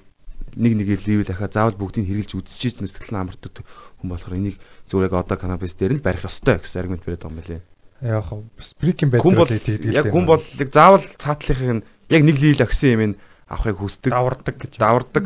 нэг 0.58 0.74
нэгээр 0.76 1.02
левел 1.06 1.30
ахаа 1.30 1.50
заавал 1.52 1.78
бүгдийг 1.78 2.10
хэрэглэж 2.10 2.32
үзчихэж 2.34 2.76
сэтгэл 2.82 3.14
нь 3.14 3.22
амардаг 3.22 3.64
хүн 4.02 4.10
болохоор 4.10 4.38
энийг 4.40 4.58
зүгээр 4.90 5.08
яг 5.12 5.16
одоо 5.22 5.38
канабис 5.38 5.76
дээр 5.76 6.00
нь 6.00 6.06
барих 6.06 6.26
ёстой 6.26 6.58
гэсэн 6.58 6.80
аргумент 6.82 7.04
бариад 7.06 7.22
байгаа 7.22 7.30
юм 7.30 7.38
байна 7.38 7.52
лээ. 7.52 7.62
Яг 8.00 8.28
сприкинг 8.64 9.12
байдаг 9.12 9.36
бол 9.36 9.52
яг 9.52 10.06
хүн 10.08 10.26
бол 10.26 10.44
яг 10.44 10.70
заавал 10.72 11.06
цаатлахыг 11.20 11.70
нь 11.70 11.86
яг 12.10 12.22
нэг 12.24 12.38
левел 12.40 12.64
агсан 12.64 12.90
юм 12.96 13.02
ин 13.04 13.14
авахыг 13.46 13.78
хүсдэг. 13.78 14.12
давардаг 14.14 14.56
гэж. 14.56 14.74
давардаг. 14.80 15.26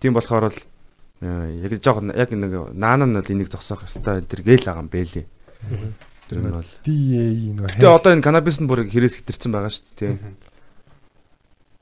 Тийм 0.00 0.12
болохоор 0.12 0.50
бол 0.50 0.58
э, 1.22 1.62
яг 1.62 1.72
жоох 1.78 2.02
яг 2.10 2.30
нэг 2.34 2.52
наана 2.74 3.06
нь 3.06 3.14
бол 3.14 3.32
энийг 3.32 3.48
зогсоох 3.48 3.86
ёстой 3.86 4.20
энэ 4.20 4.28
төр 4.28 4.42
гээл 4.42 4.66
байгаа 4.66 4.82
юм 4.82 4.90
бэлээ. 4.90 5.26
Тэр 6.28 6.38
нь 6.44 6.52
бол 6.52 6.72
DA 6.84 7.24
нөө. 7.56 7.68
Гэтэ 7.72 7.88
одоо 7.88 8.12
энэ 8.12 8.24
канабис 8.24 8.60
нь 8.60 8.68
бүр 8.68 8.84
хэрэгс 8.84 9.24
хэтэрсэн 9.24 9.52
байгаа 9.52 9.72
шүү 9.72 9.84
дээ 9.88 9.96
тийм. 9.96 10.36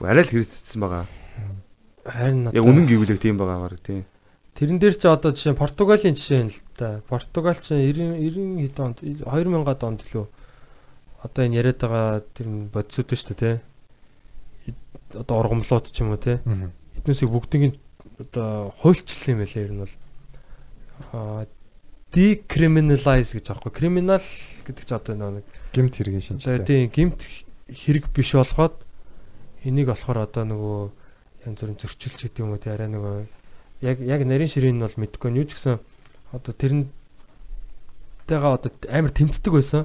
Арай 0.01 0.23
л 0.23 0.31
хэрэгссэн 0.31 0.81
байгаа. 0.81 1.05
Харин 2.07 2.55
Яг 2.55 2.63
үнэн 2.63 2.87
гэвэл 2.87 3.19
тийм 3.19 3.37
байгаа 3.43 3.67
баг 3.67 3.83
тийм. 3.83 4.07
Тэрэн 4.55 4.79
дээр 4.79 4.97
чи 4.97 5.11
одоо 5.11 5.35
жишээ 5.35 5.59
Португалийн 5.59 6.15
жишээ 6.15 6.43
нь 6.47 6.53
л 6.55 6.59
та. 6.79 7.03
Португал 7.11 7.59
чи 7.59 7.75
90 7.75 8.23
90 8.23 8.71
хэд 8.71 8.79
онд 8.81 8.99
2000-ад 9.03 9.83
онд 9.85 10.01
лөө 10.15 10.27
одоо 11.27 11.43
энэ 11.45 11.59
яриад 11.61 11.83
байгаа 11.83 12.23
тэр 12.33 12.47
бодисууд 12.71 13.11
шүү 13.11 13.35
дээ 13.35 13.61
тий. 14.71 14.75
Одоо 15.13 15.37
ургамлууд 15.43 15.87
ч 15.91 16.01
юм 16.01 16.15
уу 16.15 16.23
тий. 16.23 16.39
Бүгдийг 17.05 17.63
нь 17.75 17.79
одоо 18.23 18.73
хуульчилсан 18.81 19.37
юм 19.37 19.41
байлаа 19.43 19.65
ер 19.67 19.73
нь 19.75 19.83
бол. 19.83 19.95
Аа 21.13 21.45
decriminalize 22.17 23.37
гэж 23.37 23.53
аахгүй. 23.53 23.73
Криминал 23.77 24.25
гэдэг 24.65 24.85
чи 24.89 24.95
одоо 24.97 25.15
нэг 25.45 25.45
гимт 25.77 26.01
одоо 26.01 26.21
шинжтэй. 26.25 26.65
тийм 26.65 26.89
гимт 26.89 27.21
хэрэг 27.69 28.09
биш 28.17 28.33
болгоод 28.33 28.81
энийг 29.69 29.93
болохоор 29.93 30.25
одоо 30.25 30.49
нөгөө 30.49 30.81
янз 31.45 31.61
бүрийн 31.61 31.77
зөрчилж 31.77 32.17
гэдэг 32.25 32.41
юм 32.41 32.57
уу 32.57 32.63
тий 32.63 32.73
арай 32.73 32.89
нөгөө 32.89 33.29
яг 33.85 34.01
яг 34.01 34.21
нарийн 34.25 34.49
ширийн 34.49 34.81
нь 34.81 34.85
бол 34.85 34.97
мэдгүй 34.97 35.29
нь 35.29 35.39
юу 35.45 35.45
ч 35.45 35.61
гэсэн 35.61 35.77
одоо 36.33 36.53
тэрнтэйгээ 36.57 38.53
одоо 38.57 38.71
амар 38.89 39.13
тэмцдэг 39.13 39.53
байсан. 39.53 39.85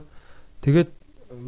Тэгээд 0.64 0.90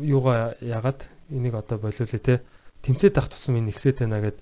юугаа 0.03 0.59
ягаад 0.59 1.07
энийг 1.31 1.55
одоо 1.55 1.79
болиулээ 1.79 2.19
те 2.19 2.43
тэмцээд 2.83 3.17
ах 3.17 3.31
тусам 3.31 3.55
энэ 3.55 3.71
ихсээд 3.71 4.03
байна 4.03 4.19
гэд 4.19 4.37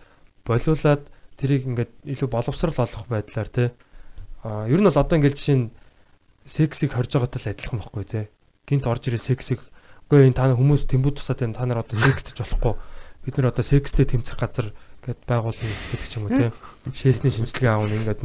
болиулаад 0.46 1.06
тэрийг 1.38 1.70
ингээд 1.70 1.92
илүү 2.06 2.30
боловсрал 2.30 2.78
олох 2.78 3.06
байдлаар 3.06 3.50
те 3.50 3.64
а 4.44 4.66
ер 4.66 4.82
нь 4.82 4.88
бол 4.89 4.98
одоо 4.98 5.16
ингээд 5.18 5.38
жишээ 5.38 5.58
нь 5.58 5.70
сексийг 6.46 6.92
хорж 6.94 7.12
байгаатай 7.16 7.39
л 7.42 7.50
адилхан 7.54 7.80
байхгүй 7.82 8.06
те. 8.08 8.22
Гинт 8.68 8.86
орж 8.88 9.08
ирээ 9.08 9.22
сексийг. 9.22 9.62
Үгүй 10.10 10.28
энэ 10.30 10.38
та 10.38 10.48
нар 10.50 10.58
хүмүүс 10.60 10.86
тэмбүү 10.89 11.18
тусаад 11.18 11.39
байна. 11.44 11.56
Та 11.56 11.66
нар 11.66 11.82
одоо 11.86 11.98
секстэж 12.00 12.38
болохгүй. 12.42 12.76
Бид 13.26 13.36
нар 13.38 13.52
одоо 13.54 13.64
секстэй 13.64 14.06
тэмцэх 14.10 14.38
газар 14.39 14.74
гэд 15.06 15.22
байгуулна 15.30 15.62
гэдэг 15.94 16.08
ч 16.10 16.14
юм 16.18 16.26
уу 16.26 16.34
те. 16.38 16.50
Шээсний 16.94 17.34
шинжилгээ 17.34 17.70
аавна 17.70 17.94
ингээд 17.94 18.22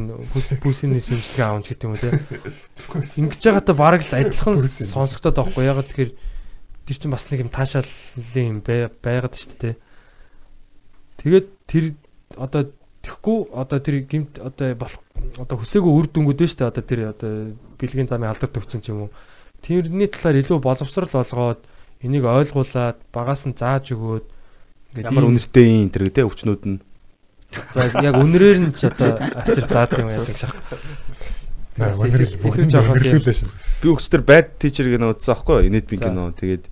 бүсний 0.61 1.01
шинжилгээ 1.01 1.45
аавна 1.45 1.65
гэдэг 1.65 1.85
юм 1.85 1.93
уу 1.93 2.01
те. 2.01 2.09
Ингэж 3.17 3.41
байгаатай 3.41 3.75
бараг 3.77 4.01
л 4.05 4.13
адилхан 4.13 4.57
сонсогдоод 4.61 5.37
байхгүй. 5.37 5.65
Ягаад 5.69 5.89
тэгэхээр 5.89 6.11
тэр 6.85 6.97
чинь 6.97 7.13
бас 7.13 7.25
нэг 7.29 7.39
юм 7.45 7.51
таашааллын 7.53 8.45
юм 8.49 8.59
бай- 8.65 8.89
байгаад 8.89 9.33
шүү 9.37 9.57
дээ 9.57 9.61
те. 9.61 9.71
Тэгээд 11.21 11.47
тэр 11.65 11.83
одоо 12.37 12.61
тэгхгүй 13.07 13.37
одоо 13.55 13.79
тэр 13.79 14.03
гимт 14.03 14.35
одоо 14.43 14.75
болох 14.75 15.01
одоо 15.39 15.55
хүсээгүй 15.63 15.93
үр 15.95 16.07
дүнгууд 16.11 16.37
байна 16.37 16.51
шүү 16.51 16.59
дээ 16.59 16.71
одоо 16.75 16.83
тэр 16.83 17.01
одоо 17.15 17.31
бэлгийн 17.79 18.11
замын 18.11 18.29
алдар 18.29 18.51
төвчөн 18.51 18.83
ч 18.83 18.91
юм 18.91 19.07
уу 19.07 19.11
тэрний 19.63 20.11
талаар 20.11 20.43
илүү 20.43 20.59
боловсрал 20.59 21.09
олгоод 21.23 21.61
энийг 22.03 22.27
ойлгуулад 22.27 22.99
багаас 23.15 23.47
нь 23.47 23.55
зааж 23.55 23.95
өгөөд 23.95 24.25
ингээд 24.93 25.07
Ямар 25.07 25.25
үнэртэй 25.31 25.65
юм 25.87 25.89
тэр 25.89 26.11
гэдэг 26.11 26.27
өвчнүүд 26.27 26.63
нь. 26.67 26.79
за 27.73 27.87
яг 28.03 28.15
үнрээр 28.19 28.59
нь 28.67 28.75
ч 28.75 28.91
одоо 28.91 29.15
авчир 29.17 29.65
заад 29.71 29.91
юм 29.97 30.11
яадаг 30.11 30.35
шах 30.37 30.53
Аа, 31.77 31.93
Өнөрлөл 31.93 32.25
Илүү 32.25 32.41
бүгд 32.41 32.73
жоохон 32.73 32.97
тийм. 32.97 33.21
өнөрлүүлээ 33.21 33.37
шин. 33.37 33.49
Би 33.53 33.87
өвчтөр 33.93 34.21
bad 34.25 34.47
teacher 34.57 34.89
гэнэ 34.89 35.13
үзсэн 35.13 35.29
аахгүй 35.37 35.55
юу? 35.61 35.67
Инэд 35.69 35.85
би 35.85 36.01
кино. 36.01 36.33
Тэгээд 36.33 36.65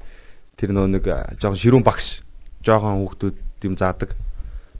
тэр 0.57 0.69
нөө 0.73 0.87
нэг 0.97 1.05
жоохон 1.37 1.61
ширүүн 1.61 1.85
багш. 1.85 2.25
Жоохон 2.65 3.05
хүүхдүүд 3.05 3.37
юм 3.69 3.77
заадаг. 3.77 4.17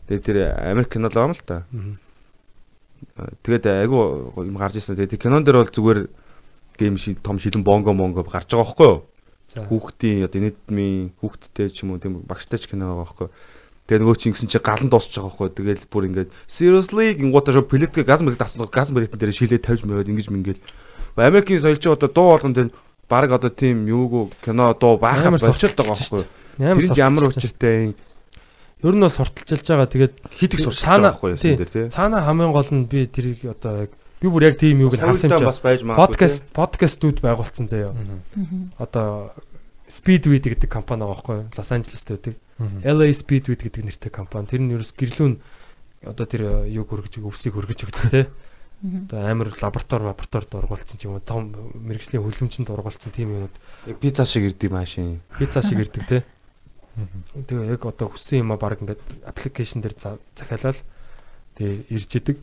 Тэгээд 0.08 0.26
тэр 0.26 0.38
Америк 0.62 0.93
кино 0.93 1.10
л 1.10 1.18
юм 1.18 1.34
л 1.34 1.41
та. 1.41 1.66
Тэгээд 3.41 3.66
айгу 3.86 4.34
юм 4.38 4.58
гарч 4.58 4.78
ирсэн. 4.78 4.95
Тэгээд 4.95 5.18
тэр 5.18 5.24
кинон 5.26 5.43
дээр 5.43 5.66
бол 5.66 5.74
зүгээр 5.74 5.99
гейм 6.78 6.97
шиг 6.97 7.22
том 7.26 7.39
шилэн 7.39 7.64
бонго 7.64 7.93
монго 7.93 8.22
гарч 8.22 8.53
байгаа 8.53 8.70
байхгүй 8.70 8.88
юу? 8.88 8.99
Хүүхдийн 9.56 10.28
одоо 10.28 10.39
инэдмийн 10.41 11.16
хүүхдтэй 11.22 11.70
ч 11.72 11.84
юм 11.88 11.95
уу 11.95 12.01
тийм 12.01 12.22
багштай 12.28 12.60
ч 12.60 12.68
кино 12.70 12.91
байгаа 12.91 13.01
байхгүй 13.01 13.26
юу? 13.30 13.34
Тэгээ 13.86 14.01
нөгөө 14.01 14.18
чи 14.18 14.26
ингэсэн 14.30 14.49
чи 14.51 14.60
галан 14.60 14.89
дуусч 14.89 15.14
байгаа 15.16 15.30
байхгүй 15.32 15.45
юу? 15.47 15.58
Тэгэл 15.58 15.86
бүр 15.89 16.03
ингээд 16.10 16.30
seriously 16.49 17.16
гингуудаа 17.16 17.53
шо 17.56 17.62
плетгэ 17.64 18.03
газ 18.03 18.22
мэрэг 18.26 18.41
тасна 18.41 18.68
газ 18.68 18.89
мэрэгтэн 18.91 19.20
дээр 19.22 19.34
шилээ 19.34 19.62
тавьж 19.62 19.86
маяг 19.86 20.10
ингэж 20.10 20.30
мингээл 20.34 20.62
Америкийн 21.16 21.62
соёлч 21.64 21.86
одоо 21.88 22.10
дуу 22.10 22.36
болгон 22.36 22.53
дээр 22.53 22.70
баг 23.08 23.32
одоо 23.32 23.49
тийм 23.53 23.86
юугүй 23.88 24.34
кино 24.43 24.74
дуу 24.74 24.97
баахаа 24.97 25.32
Амар 25.32 25.39
болчиход 25.39 25.78
байгаа 25.78 25.95
байхгүй 25.95 26.20
юу? 26.20 26.30
Ямар 26.58 26.84
Тэр 26.84 26.97
ямар 26.97 27.24
учиртай 27.30 27.95
ер 28.86 28.93
нь 28.95 29.01
бол 29.01 29.09
сурталчилж 29.09 29.65
байгаа 29.65 29.89
тэгээд 29.89 30.13
хитэг 30.38 30.59
сурч 30.61 30.79
Цаана- 30.86 31.09
байгаа 31.09 31.17
байхгүй 31.17 31.29
юу 31.33 31.38
тий. 31.41 31.51
энэ 31.51 31.59
дээр 31.65 31.71
тий. 31.73 31.86
цаана 31.89 32.21
хамгийн 32.21 32.51
гол 32.53 32.69
нь 32.71 32.86
би 32.86 32.99
тэрийг 33.09 33.39
одоо 33.49 33.89
яг 33.89 33.91
би 34.21 34.27
бүр 34.29 34.43
яг 34.45 34.55
тийм 34.61 34.79
юуг 34.86 34.93
нь 34.93 35.01
харсан 35.01 35.29
юм 35.33 35.36
Соёлтой 35.36 35.41
чи 35.41 35.49
бас 35.49 35.59
байж 35.65 35.79
магадгүй. 35.81 36.05
подкаст 36.05 36.43
подкастууд 36.53 37.17
байгуулсан 37.25 37.65
заяа 37.67 37.91
одоо 38.79 39.31
Speedweed 39.86 40.41
гэдэг 40.49 40.65
компани 40.69 41.05
байгаа 41.05 41.13
байхгүй 41.13 41.36
юу? 41.38 41.49
Лос 41.57 41.69
Анжелест 41.71 42.09
байдаг. 42.09 42.33
LA 42.81 43.05
Speedweed 43.13 43.61
гэдэг 43.61 43.83
нэртэй 43.86 44.09
компани. 44.09 44.49
Тэр 44.49 44.61
нь 44.65 44.73
ерөөс 44.73 44.97
гэрлүүн 44.97 45.38
одоо 46.09 46.25
тэр 46.25 46.65
юг 46.73 46.89
хөргөж 46.89 47.21
өвсийг 47.21 47.53
хөргөж 47.53 47.86
өгдөг 47.86 48.09
те. 48.09 48.21
Одоо 48.81 49.21
амар 49.29 49.53
лаборатори 49.53 50.09
лабораторид 50.09 50.51
ургуулсан 50.57 50.97
ч 50.97 51.05
юм 51.05 51.15
уу 51.17 51.21
том 51.21 51.53
мэрэгжлийн 51.86 52.25
хөлөмжөнд 52.25 52.69
ургуулсан 52.73 53.13
тийм 53.13 53.29
юмуд 53.45 53.53
Яг 53.86 54.01
пицца 54.01 54.25
шиг 54.25 54.49
ирдэг 54.49 54.73
машин. 54.73 55.21
пицца 55.38 55.61
шиг 55.61 55.77
ирдэг 55.86 56.03
те. 56.09 56.17
Тэгээ 57.35 57.75
яг 57.75 57.83
одоо 57.85 58.07
хүссэн 58.11 58.47
юм 58.47 58.55
а 58.55 58.57
баг 58.57 58.79
ингээд 58.79 59.03
аппликейшн 59.27 59.83
дээр 59.83 59.95
за- 59.99 60.19
захиалал 60.35 60.79
тэгээ 61.59 61.91
ирж 61.91 62.11
идэг. 62.15 62.37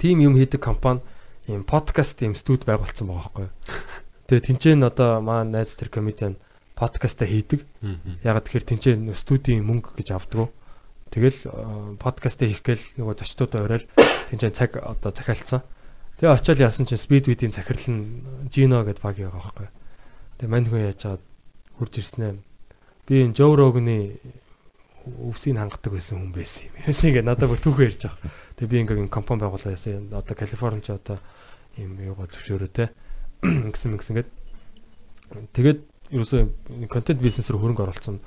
Тим 0.00 0.20
юм 0.24 0.36
хийдэг 0.40 0.60
компани 0.60 1.04
ийм 1.46 1.64
подкаст 1.64 2.20
ийм 2.24 2.34
студ 2.34 2.64
байгуулсан 2.64 3.06
байгаа 3.06 3.28
байхгүй. 3.28 3.48
Тэгээ 4.26 4.46
тэнцэн 4.50 4.82
одоо 4.82 5.20
маа 5.20 5.44
найз 5.44 5.76
тэр 5.76 5.92
комедиан 5.92 6.40
подкастаа 6.74 7.28
хийдэг. 7.28 7.64
Ягаад 8.24 8.44
тэгэхээр 8.48 8.66
тэнцэн 8.72 9.14
студийн 9.14 9.64
мөнгө 9.64 9.96
гэж 9.96 10.16
авдаг. 10.16 10.50
Тэгэл 11.12 11.38
э, 11.46 11.96
подкастаа 12.02 12.48
хийх 12.50 12.66
гээл 12.66 12.84
нөгөө 12.98 13.14
зочдуудаа 13.22 13.62
уриал 13.64 13.86
тэнцэн 14.32 14.52
цаг 14.52 14.76
одоо 14.82 15.14
захиалцсан. 15.14 15.62
Тэгээ 16.18 16.34
очиод 16.34 16.58
яасан 16.58 16.84
чинь 16.88 16.98
Speedweed-ийн 17.00 17.54
захирал 17.54 17.86
нь 17.92 18.48
Gino 18.50 18.82
гэдээ 18.82 19.04
баг 19.04 19.16
байгаа 19.16 19.38
байхгүй. 19.38 19.68
Тэгээ 20.42 20.50
мань 20.50 20.66
хүн 20.66 20.82
яаж 20.90 21.22
хурж 21.78 21.94
ирсэн 22.00 22.22
ээ. 22.24 22.34
Би 23.06 23.22
энэ 23.22 23.34
Joe 23.38 23.54
Rogan-ы 23.54 24.18
өвсийг 25.06 25.54
хангадаг 25.56 25.94
байсан 25.94 26.18
хүн 26.18 26.32
байсан 26.34 26.66
юм. 26.66 26.74
Яасан 26.82 27.10
ингээ 27.14 27.22
надад 27.22 27.46
бүр 27.46 27.62
түүхээ 27.62 27.86
ярьж 27.86 28.02
байгаа. 28.10 28.30
Тэгээ 28.58 28.70
би 28.70 28.78
ингээ 28.82 29.06
компани 29.06 29.46
байгуулаа 29.46 29.74
яасан. 29.78 30.10
Одоо 30.10 30.34
Калифорни 30.34 30.82
ч 30.82 30.90
одоо 30.90 31.22
ийм 31.78 31.94
юугаа 32.02 32.26
зөвшөөрөө 32.26 32.70
те. 32.74 32.90
Ингэсэн 33.46 33.94
мэгсэн 33.94 34.16
гээд 34.18 34.30
тэгээд 35.54 35.80
ерөөсөө 36.10 36.90
контент 36.90 37.22
бизнес 37.22 37.46
рүү 37.46 37.62
хөрөнгө 37.62 37.86
оруулсан. 37.86 38.18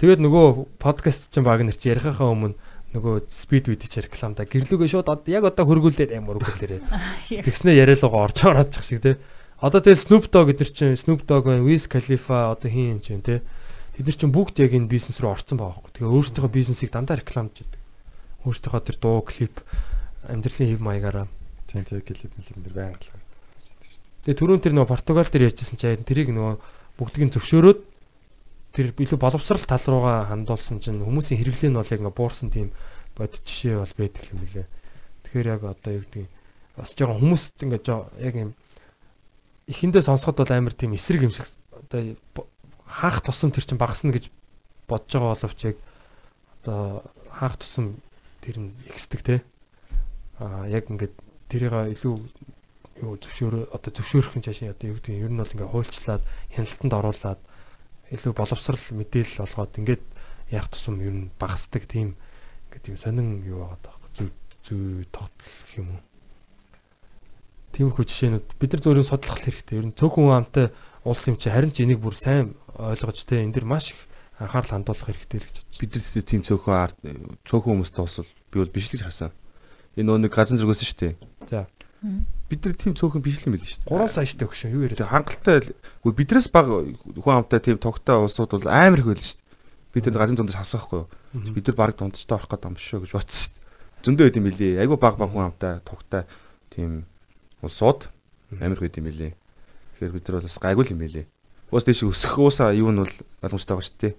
Тэгээд 0.00 0.20
нөгөө 0.24 0.80
подкаст 0.80 1.28
чинь 1.28 1.44
баг 1.44 1.60
нэр 1.60 1.76
чи 1.76 1.92
ярихахаа 1.92 2.32
өмнө 2.32 2.56
нөгөө 2.94 3.26
speed 3.28 3.68
with 3.68 3.84
чи 3.84 4.00
рекламда 4.00 4.48
гэрлүүгээ 4.48 4.90
шууд 4.90 5.28
яг 5.28 5.44
одоо 5.44 5.64
хөргүүлээд 5.66 6.14
амар 6.14 6.38
хөргүүлээрээ. 6.40 6.80
Тэгснэ 7.46 7.74
яриалгаа 7.74 8.30
орж 8.30 8.38
ороод 8.46 8.70
чах 8.70 8.86
шиг 8.86 9.02
те. 9.02 9.18
Одоо 9.58 9.82
тэгэл 9.82 10.02
Snoop 10.02 10.30
Dogg 10.30 10.54
эдэр 10.54 10.70
чинь 10.70 10.98
Snoop 10.98 11.26
Dogg 11.26 11.46
байна, 11.46 11.66
Wiz 11.66 11.90
Khalifa 11.90 12.54
одоо 12.54 12.70
хин 12.70 12.98
юм 12.98 13.00
чинь 13.02 13.22
те. 13.22 13.42
Тэд 13.94 14.06
нар 14.10 14.18
чинь 14.18 14.34
бүгд 14.34 14.58
яг 14.58 14.72
энэ 14.74 14.90
бизнес 14.90 15.22
рүү 15.22 15.30
орсон 15.30 15.58
байгаа 15.58 15.78
байхгүй. 15.78 15.92
Тэгээ 16.02 16.14
өөрсдийнхөө 16.18 16.50
бизнесийг 16.50 16.90
дандаа 16.90 17.18
рекламж 17.22 17.62
идэг. 17.62 17.78
Өөрсдийнхөө 18.42 18.82
тэр 18.90 18.98
дуу, 18.98 19.22
клип, 19.22 19.62
амьдралын 20.26 20.70
хэв 20.74 20.82
маягаараа. 20.82 21.26
Тийм 21.70 21.86
тийм 21.86 22.02
клип 22.02 22.32
дэр 22.34 22.74
байнга 22.74 22.98
л. 22.98 23.22
Тэгээ 24.26 24.40
түрүүн 24.40 24.62
тэр 24.64 24.74
нөгөө 24.74 24.90
Португал 24.90 25.30
дээр 25.30 25.54
ярьжсэн 25.54 25.78
чинь 25.78 26.02
тэрийг 26.02 26.34
нөгөө 26.34 26.56
бүгдийг 26.98 27.24
нь 27.28 27.34
зөвшөөрөөд 27.38 27.80
тэр 28.74 28.86
илүү 28.96 29.18
боловсрал 29.20 29.62
тал 29.68 29.84
руугаа 29.86 30.26
хандуулсан 30.26 30.82
чинь 30.82 30.98
хүмүүсийн 30.98 31.38
хэрэглээ 31.38 31.70
нь 31.70 31.78
бол 31.78 31.86
яг 31.86 32.00
ингээ 32.00 32.18
буурсан 32.18 32.50
тийм 32.50 32.74
бод 33.14 33.30
жишээ 33.30 33.78
бол 33.78 33.94
байдаг 33.94 34.24
юм 34.32 34.40
лээ. 34.42 34.66
Тэгэхээр 35.28 35.52
яг 35.54 35.62
одоо 35.62 35.92
юу 35.92 36.02
гэдэг 36.08 36.26
бас 36.74 36.90
жоохон 36.96 37.20
хүмүүст 37.22 37.54
ингээ 37.62 37.82
яг 38.24 38.34
юм 38.34 38.50
эхэндээ 39.70 40.02
сонсоход 40.02 40.42
бол 40.42 40.56
амар 40.56 40.74
тийм 40.74 40.96
эсрэг 40.98 41.22
юм 41.22 41.30
шиг 41.30 41.46
одоо 41.70 42.16
хаах 42.86 43.20
тусам 43.24 43.50
тэр 43.50 43.64
чинь 43.64 43.80
багасна 43.80 44.12
гэж 44.12 44.30
бодож 44.88 45.12
байгаа 45.12 45.34
боловч 45.34 45.60
яг 45.64 45.76
одоо 46.62 47.02
хаах 47.32 47.56
тусам 47.56 48.00
тэр 48.40 48.58
нь 48.60 48.70
ихсдэг 48.88 49.20
те. 49.22 49.42
аа 50.38 50.68
яг 50.68 50.90
ингээд 50.90 51.14
тэрийг 51.48 51.72
илүү 51.96 52.14
юу 53.02 53.16
зөвшөөр 53.18 53.74
одоо 53.74 53.90
зөвшөөрөх 53.90 54.38
нь 54.38 54.44
цаашаа 54.44 54.74
одоо 54.74 54.94
юу 54.94 54.98
гэдэг 54.98 55.14
юм 55.14 55.24
ер 55.26 55.32
нь 55.32 55.40
бол 55.40 55.54
ингээд 55.54 55.72
хуульчлаад 55.72 56.22
хяналтанд 56.54 56.94
оруулаад 56.94 57.40
илүү 58.14 58.32
боловсрал 58.36 58.84
мэдээлэл 58.94 59.44
олгоод 59.44 59.78
ингээд 59.80 60.04
яах 60.50 60.68
тусам 60.70 61.00
ер 61.00 61.14
нь 61.14 61.30
багасдаг 61.40 61.88
тийм 61.90 62.14
ингээд 62.70 62.88
юм 62.94 62.98
сонин 62.98 63.28
юу 63.42 63.66
байгаа 63.66 63.80
даа 63.82 63.96
зүг 64.14 64.30
тогтол 65.10 65.54
гэх 65.66 65.78
юм 65.80 65.88
уу 65.98 66.02
тиймэрхүү 67.74 68.04
жишээнүүд 68.06 68.46
бид 68.54 68.70
нар 68.70 68.82
зөөрийн 68.86 69.08
судлах 69.10 69.38
хэрэгтэй 69.42 69.78
ер 69.82 69.86
нь 69.90 69.98
цөөхөн 69.98 70.30
амтай 70.30 70.70
улс 71.04 71.28
юм 71.28 71.36
чи 71.36 71.52
харин 71.52 71.70
ч 71.70 71.84
энийг 71.84 72.00
бүр 72.00 72.16
сайн 72.16 72.56
ойлгож 72.74 73.24
те 73.28 73.44
энэ 73.44 73.60
дэр 73.60 73.68
маш 73.68 73.92
их 73.92 74.00
анхаарал 74.40 74.80
хандуулах 74.80 75.06
хэрэгтэй 75.06 75.38
л 75.38 75.46
гэж 75.46 75.56
бодсон. 75.62 75.78
бид 75.78 75.92
нар 75.94 76.24
тийм 76.24 76.42
цөөхөн 76.42 76.74
арт 76.74 76.98
цөөхөн 77.44 77.70
хүмүүстэй 77.84 78.02
бас 78.02 78.16
би 78.50 78.56
бол 78.58 78.72
биш 78.72 78.88
л 78.90 78.94
гэж 78.98 79.02
харсан. 79.06 79.30
Энэ 79.94 80.06
нөө 80.10 80.18
нэг 80.26 80.32
газан 80.34 80.58
зүргөөсөн 80.58 80.88
шүү 80.90 80.98
дээ. 80.98 81.14
За. 81.46 81.66
Бид 82.50 82.60
нар 82.66 82.74
тийм 82.74 82.92
цөөхөн 82.98 83.22
биш 83.22 83.38
л 83.44 83.46
юм 83.46 83.54
байл 83.54 83.68
шүү 83.68 83.86
дээ. 83.86 83.94
3 83.94 84.10
сая 84.10 84.26
штэ 84.26 84.44
өгшөө 84.48 84.74
юу 84.74 84.82
яриад. 84.84 84.98
Тэгээ 85.04 85.14
хангалттай 85.14 85.56
үгүй 86.02 86.14
биднээс 86.18 86.48
баг 86.50 86.66
хүн 86.66 87.36
амтай 87.38 87.60
тийм 87.62 87.78
тогтой 87.78 88.18
улсууд 88.18 88.50
бол 88.58 88.66
амар 88.66 88.98
их 88.98 89.06
байл 89.06 89.22
шүү 89.22 89.38
дээ. 89.38 89.94
Бид 89.94 90.04
нар 90.10 90.18
газан 90.18 90.34
дундаас 90.34 90.58
хасахгүй 90.58 91.06
юу. 91.06 91.08
Бид 91.54 91.64
нар 91.70 91.76
баг 91.78 91.94
дундчтай 91.94 92.34
орох 92.34 92.50
гэдэг 92.50 92.68
юм 92.68 92.76
шүү 92.76 93.00
гэж 93.06 93.12
бодсон. 93.14 93.52
Зөндөө 94.02 94.24
байд 94.26 94.38
юм 94.42 94.46
билий. 94.50 94.74
Айгу 94.82 94.98
баг 94.98 95.14
баг 95.14 95.30
хүн 95.30 95.54
амтай 95.54 95.78
тогтой 95.86 96.26
тийм 96.74 97.06
улсууд 97.62 98.10
амар 98.58 98.76
их 98.76 98.82
байд 98.82 98.98
юм 98.98 99.06
билий. 99.06 99.32
Тэгэхээр 100.04 100.20
бид 100.20 100.28
нар 100.28 100.36
бол 100.36 100.44
бас 100.44 100.60
гайгүй 100.60 100.92
юм 100.92 101.00
билий. 101.00 101.26
Уус 101.72 101.84
дэш 101.88 102.04
өсөх 102.04 102.36
уусаа 102.36 102.76
юу 102.76 102.92
нь 102.92 103.00
бол 103.00 103.08
ойлгомжтой 103.40 103.72
байгаа 103.72 103.88
шүү 103.88 104.00
дээ. 104.04 104.14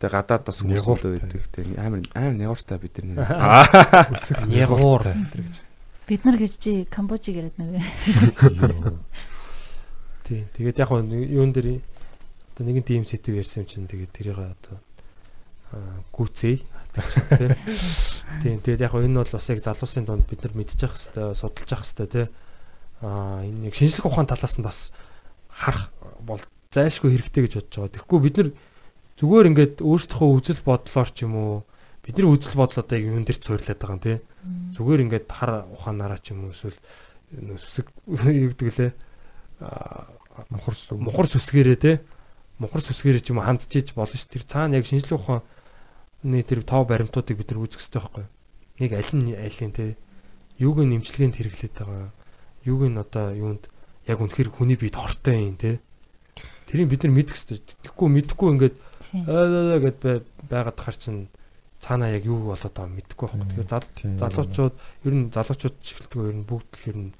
Тэгээ 0.00 0.16
гадаад 0.16 0.44
бас 0.48 0.58
хүмүүс 0.64 0.80
л 0.80 0.96
байдаг. 1.04 1.44
Тэгээ 1.52 1.76
амар 1.76 2.00
амар 2.16 2.36
нягууртай 2.40 2.80
бид 2.80 2.96
нар. 3.04 3.28
Өсөх 4.16 4.48
нягуур 4.48 5.04
гэдэг 5.04 5.44
гэж. 5.44 5.56
Бид 6.08 6.24
нар 6.24 6.36
гэж 6.40 6.52
чи 6.56 6.72
Камбожиг 6.88 7.36
яриад 7.36 7.60
нэг. 7.60 7.84
Тий. 10.24 10.48
Тэгээд 10.56 10.80
яг 10.80 10.88
хөө 10.88 11.04
юун 11.12 11.52
дээр 11.52 11.84
одоо 12.56 12.64
нэгэн 12.64 12.88
тийм 12.88 13.04
сэтв 13.04 13.36
ярьсан 13.36 13.68
юм 13.68 13.68
чинь 13.68 13.84
тэгээд 13.84 14.16
тэрийг 14.16 14.40
одоо 14.40 14.80
гүцээ. 16.16 16.56
Тий. 18.40 18.56
Тэгээд 18.64 18.80
яг 18.80 18.96
хөө 18.96 19.04
энэ 19.04 19.20
бол 19.20 19.34
бас 19.36 19.46
яг 19.52 19.60
залуусын 19.60 20.08
донд 20.08 20.24
бид 20.24 20.40
нар 20.40 20.56
мэдчих 20.56 20.88
хэвээр 20.88 21.36
судалж 21.36 21.68
явах 21.68 21.84
хэвээр 21.84 22.08
тий. 22.08 22.26
Аа 23.00 23.44
энэ 23.44 23.68
нэг 23.68 23.74
шинжлэх 23.74 24.04
ухаан 24.04 24.28
талаас 24.28 24.60
нь 24.60 24.64
бас 24.64 24.92
харах 25.48 25.88
бол 26.20 26.40
зайлшгүй 26.68 27.16
хэрэгтэй 27.16 27.42
гэж 27.48 27.54
бодож 27.56 27.74
байгаа. 27.76 27.94
Тэгэхгүй 27.96 28.20
бид 28.20 28.36
нар 28.36 28.48
зүгээр 29.16 29.48
ингээд 29.50 29.74
өөрсдийнхөө 29.80 30.30
үзэл 30.36 30.62
бодлоор 30.64 31.10
ч 31.10 31.18
юм 31.24 31.34
уу 31.36 31.52
бидний 32.04 32.28
үзэл 32.28 32.60
бодол 32.60 32.84
одоо 32.84 32.98
юун 33.00 33.24
дээр 33.24 33.40
цуурлаад 33.40 33.80
байгаа 33.80 33.96
юм 33.96 34.04
тий. 34.04 34.18
Зүгээр 34.76 35.04
ингээд 35.08 35.26
хар 35.32 35.64
ухаанаараа 35.72 36.20
ч 36.20 36.36
юм 36.36 36.48
уу 36.48 36.52
эсвэл 36.52 36.76
сүсэг 37.56 37.88
юу 38.44 38.52
гэдэг 38.52 38.68
лээ? 38.68 38.92
Мухар 40.52 40.74
мухар 41.00 41.26
сүсгэрээ 41.28 41.78
те. 41.80 41.92
Мухар 42.60 42.84
сүсгэрээ 42.84 43.24
ч 43.24 43.32
юм 43.32 43.40
уу 43.40 43.48
хандчиж 43.48 43.96
болно 43.96 44.16
ш 44.16 44.28
тэр 44.28 44.44
цаана 44.44 44.76
яг 44.76 44.84
шинжлэх 44.84 45.20
ухааны 45.20 46.40
тэр 46.44 46.62
тав 46.68 46.84
баримтуудыг 46.84 47.36
бид 47.36 47.50
нар 47.50 47.64
үзэх 47.64 47.80
хэрэгтэй 47.80 48.00
байхгүй 48.00 48.24
яг 48.80 48.92
аль 48.96 49.12
нь 49.12 49.36
айлын 49.36 49.72
те. 49.72 49.96
Юуг 50.56 50.80
нь 50.80 50.92
нэмчилгээнд 50.96 51.36
хэрэглээд 51.36 51.74
байгаа 51.76 52.12
юуг 52.64 52.82
нь 52.88 52.98
одоо 53.00 53.32
юунд 53.34 53.68
яг 54.06 54.18
үнэхэр 54.20 54.50
хүний 54.50 54.76
биед 54.76 54.96
хортой 54.96 55.50
юм 55.50 55.56
те 55.56 55.80
тэрийг 56.66 56.88
бид 56.90 57.02
нар 57.04 57.14
мэдэх 57.14 57.36
хэрэгтэй 57.36 57.58
тэгэхгүй 57.84 58.08
мэдэхгүй 58.08 58.48
ингээд 58.54 58.76
аа 59.26 59.78
гэд 59.80 60.00
байгаад 60.48 60.76
тахаар 60.76 60.98
чинь 60.98 61.28
цаана 61.80 62.12
яг 62.12 62.24
юу 62.28 62.52
болоод 62.52 62.74
байгааг 62.76 62.94
мэдэхгүй 62.96 63.26
байхгүй 63.26 63.64
тэгэхээр 63.64 64.20
залуучууд 64.20 64.74
ер 65.08 65.14
нь 65.16 65.32
залуучууд 65.32 65.76
чиглэлтгүй 65.80 66.22
ер 66.28 66.36
нь 66.36 66.46
бүгд 66.46 66.70
л 66.76 66.88
ер 66.92 66.98
нь 67.00 67.10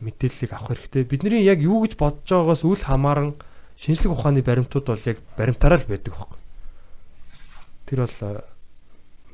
мэдээллийг 0.00 0.52
авах 0.52 0.76
хэрэгтэй. 0.76 1.04
Бидний 1.04 1.42
яг 1.42 1.60
юу 1.62 1.82
гэж 1.84 1.96
бодож 1.96 2.28
байгаагаас 2.28 2.64
үл 2.64 2.78
хамааран 2.78 3.34
шинжлэх 3.76 4.12
ухааны 4.12 4.42
баримтууд 4.42 4.86
бол 4.86 5.08
яг 5.08 5.18
баримтаараа 5.36 5.78
л 5.80 5.88
байдаг 5.88 6.12
байхгүй. 6.14 6.40
Тэр 7.88 7.98
бол 8.04 8.18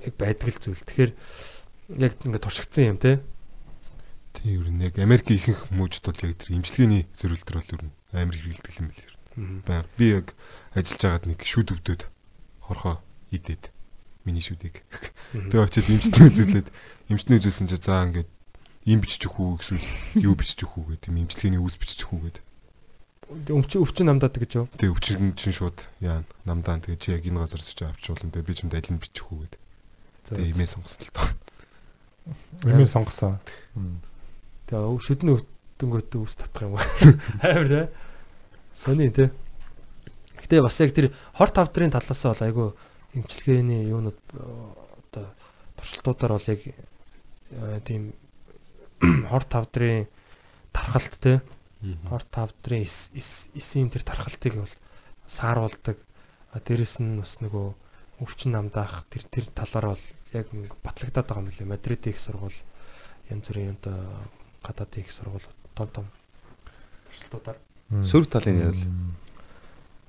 яг 0.07 0.15
байдаг 0.17 0.49
л 0.49 0.61
зүйл. 0.63 0.85
Тэгэхээр 0.87 1.13
яг 2.01 2.13
ингээд 2.25 2.45
туршигдсан 2.45 2.85
юм 2.87 2.99
те. 2.99 3.21
Тийм 4.41 4.65
ер 4.65 4.69
нь 4.73 4.81
яг 4.81 4.97
Америк 4.97 5.29
ихэнх 5.29 5.69
хүмүүжд 5.69 6.05
бол 6.05 6.25
яг 6.25 6.33
тэр 6.41 6.57
имчилгээний 6.57 7.05
зөрүүл 7.13 7.45
төр 7.45 7.57
бол 7.61 7.75
ер 7.77 7.83
нь 7.85 7.93
амар 8.17 8.37
хэрэгэлдэг 8.41 8.75
юм 8.81 8.89
байл. 8.89 9.85
Би 10.01 10.07
яг 10.17 10.33
ажиллаж 10.73 11.01
байгаад 11.05 11.25
нэг 11.29 11.41
шүд 11.45 11.69
өвдөд 11.77 12.09
хорхоо 12.65 13.05
идээд 13.29 13.69
миний 14.25 14.41
шүдийг. 14.41 14.81
Тэгээ 15.37 15.61
очиод 15.61 15.93
имчтэн 15.93 16.33
үзүүлээд 16.33 16.69
имчтэн 17.13 17.37
үзүүлсэн 17.37 17.69
чи 17.69 17.77
заа 17.77 18.09
ингээд 18.09 18.31
бичиж 19.05 19.29
өгөх 19.29 19.39
үү 19.39 19.57
гэсэн 19.61 19.79
юу 20.25 20.35
өгөх 20.65 20.77
үү 20.77 20.89
гэдэг 20.97 21.09
юм 21.13 21.21
имчилгээний 21.29 21.61
үүс 21.61 21.77
өгөх 22.09 22.17
үү 22.17 22.23
гэдэг. 22.33 22.45
Өвчин 23.31 23.81
өвчин 23.85 24.07
намдаад 24.11 24.35
гэж 24.35 24.51
юу? 24.59 24.67
Тэгээ 24.75 24.91
өвчин 24.91 25.37
чинь 25.39 25.55
шууд 25.55 25.87
яа 26.03 26.25
намдаан 26.43 26.83
тэгээ 26.83 26.99
чи 26.99 27.15
яг 27.15 27.23
энэ 27.23 27.45
газар 27.45 27.63
очиж 27.63 27.79
авчруулна 27.87 28.33
тэгээ 28.35 28.49
би 28.49 28.55
ч 28.57 28.65
юм 28.67 28.71
дайлын 28.75 28.99
бичих 28.99 29.29
үү 29.31 29.47
гэдэг. 29.47 29.61
Тэгээ 30.35 30.51
имээ 30.57 30.67
сонгосон 30.67 31.03
л 31.07 31.15
тоо. 31.15 31.29
Имээ 32.67 32.89
сонгосон. 32.91 33.39
Тэгээ 34.71 35.03
шүдний 35.03 35.35
өвдөнгөт 35.35 36.15
өвс 36.15 36.39
татах 36.39 36.63
юм 36.63 36.79
аа. 36.79 36.87
Амар 37.43 37.75
ээ. 37.75 37.87
Сони 38.79 39.11
тэ. 39.11 39.35
Гэтэ 40.39 40.63
бас 40.63 40.79
яг 40.79 40.95
тэр 40.95 41.11
хор 41.35 41.51
тавдрын 41.51 41.91
талаас 41.91 42.23
бол 42.23 42.47
айгүй 42.47 42.69
имчилгээний 43.19 43.91
юунууд 43.91 44.21
одоо 44.31 45.27
туршилтуудаар 45.75 46.39
бол 46.39 46.47
яг 46.55 46.63
тийм 47.83 48.15
хор 49.35 49.43
тавдрын 49.43 50.07
тархалт 50.71 51.19
те 51.19 51.43
хор 52.07 52.23
тавдрын 52.23 52.87
эсийн 52.87 53.91
тэр 53.91 54.07
тархалтыг 54.07 54.55
бол 54.55 54.75
сааруулдаг. 55.27 55.99
Дээрэс 56.55 57.03
нь 57.03 57.19
бас 57.19 57.43
нөгөө 57.43 57.75
өвчин 58.23 58.55
намдаах 58.55 59.03
тэр 59.11 59.27
тэр 59.27 59.51
талаар 59.51 59.99
бол 59.99 60.05
яг 60.31 60.47
батлагдаад 60.87 61.27
байгаа 61.27 61.43
юм 61.43 61.51
лээ. 61.51 61.73
Мадрид 61.75 62.07
их 62.07 62.23
сургууль 62.23 62.55
янз 63.31 63.49
бүрийн 63.51 63.75
одоо 63.81 63.99
гадаадын 64.65 65.03
их 65.03 65.13
сургууль 65.13 65.49
том 65.75 65.89
том 65.89 66.07
туршилтуудаар 67.09 67.59
сөрөг 67.91 68.29
талын 68.31 68.59
ярил. 68.71 68.87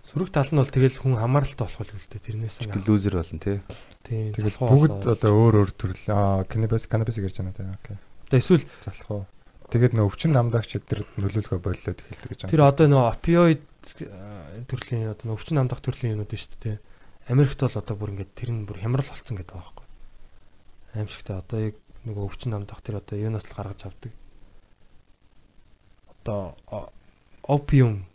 Сөрөг 0.06 0.30
тал 0.34 0.50
нь 0.50 0.60
бол 0.60 0.70
тэгэл 0.70 0.98
хүн 1.02 1.18
хамааралтай 1.18 1.66
болох 1.66 1.82
л 1.82 1.94
үлдээ. 1.94 2.26
Тэрнээс 2.26 2.58
нь 2.66 2.74
лүүзер 2.74 3.16
болно 3.18 3.40
тий. 3.42 3.58
Тийм. 4.02 4.34
Тэгэл 4.34 4.58
бүгд 4.60 5.06
одоо 5.08 5.32
өөр 5.32 5.56
өөр 5.62 5.72
төрөл 5.78 6.06
аа 6.10 6.44
канабис 6.50 6.90
канабис 6.90 7.22
гэж 7.22 7.38
байна 7.38 7.54
тий. 7.54 7.70
Окей. 7.70 7.98
Одоо 8.28 8.38
эсвэл 8.42 8.66
залах 8.82 9.10
уу. 9.10 9.24
Тэгээд 9.72 9.94
нөө 9.96 10.10
өвчин 10.10 10.36
намдагч 10.36 10.78
эдгээр 10.82 11.02
нөлөөлөхө 11.16 11.62
боллоод 11.64 12.00
эхэлдэг 12.02 12.30
гэж 12.34 12.40
байна. 12.44 12.52
Тэр 12.52 12.64
одоо 12.66 12.88
нөө 12.92 13.04
опиоид 13.14 13.64
төрлийн 14.68 15.14
одоо 15.16 15.26
нөө 15.32 15.38
өвчин 15.40 15.56
намдах 15.62 15.80
төрлийн 15.80 16.20
юмнууд 16.20 16.34
шүү 16.36 16.60
дээ. 16.60 16.78
Америкт 17.32 17.62
бол 17.62 17.80
одоо 17.80 17.96
бүр 17.96 18.12
ингээд 18.12 18.36
тэр 18.36 18.52
нь 18.52 18.66
бүр 18.68 18.84
хямрал 18.84 19.08
болцсон 19.08 19.38
гэдэг 19.40 19.56
байгаа 19.56 19.64
байхгүй. 19.64 19.88
Аимшигтай 21.00 21.36
одоо 21.40 21.60
яг 21.72 21.76
нөгөө 22.04 22.24
өвчин 22.28 22.52
намдах 22.52 22.82
тэр 22.84 23.00
одоо 23.00 23.16
юунаас 23.16 23.48
л 23.48 23.56
гаргаж 23.56 23.88
авдаг. 23.88 24.12
Одоо 26.22 26.56
опиум 27.44 28.06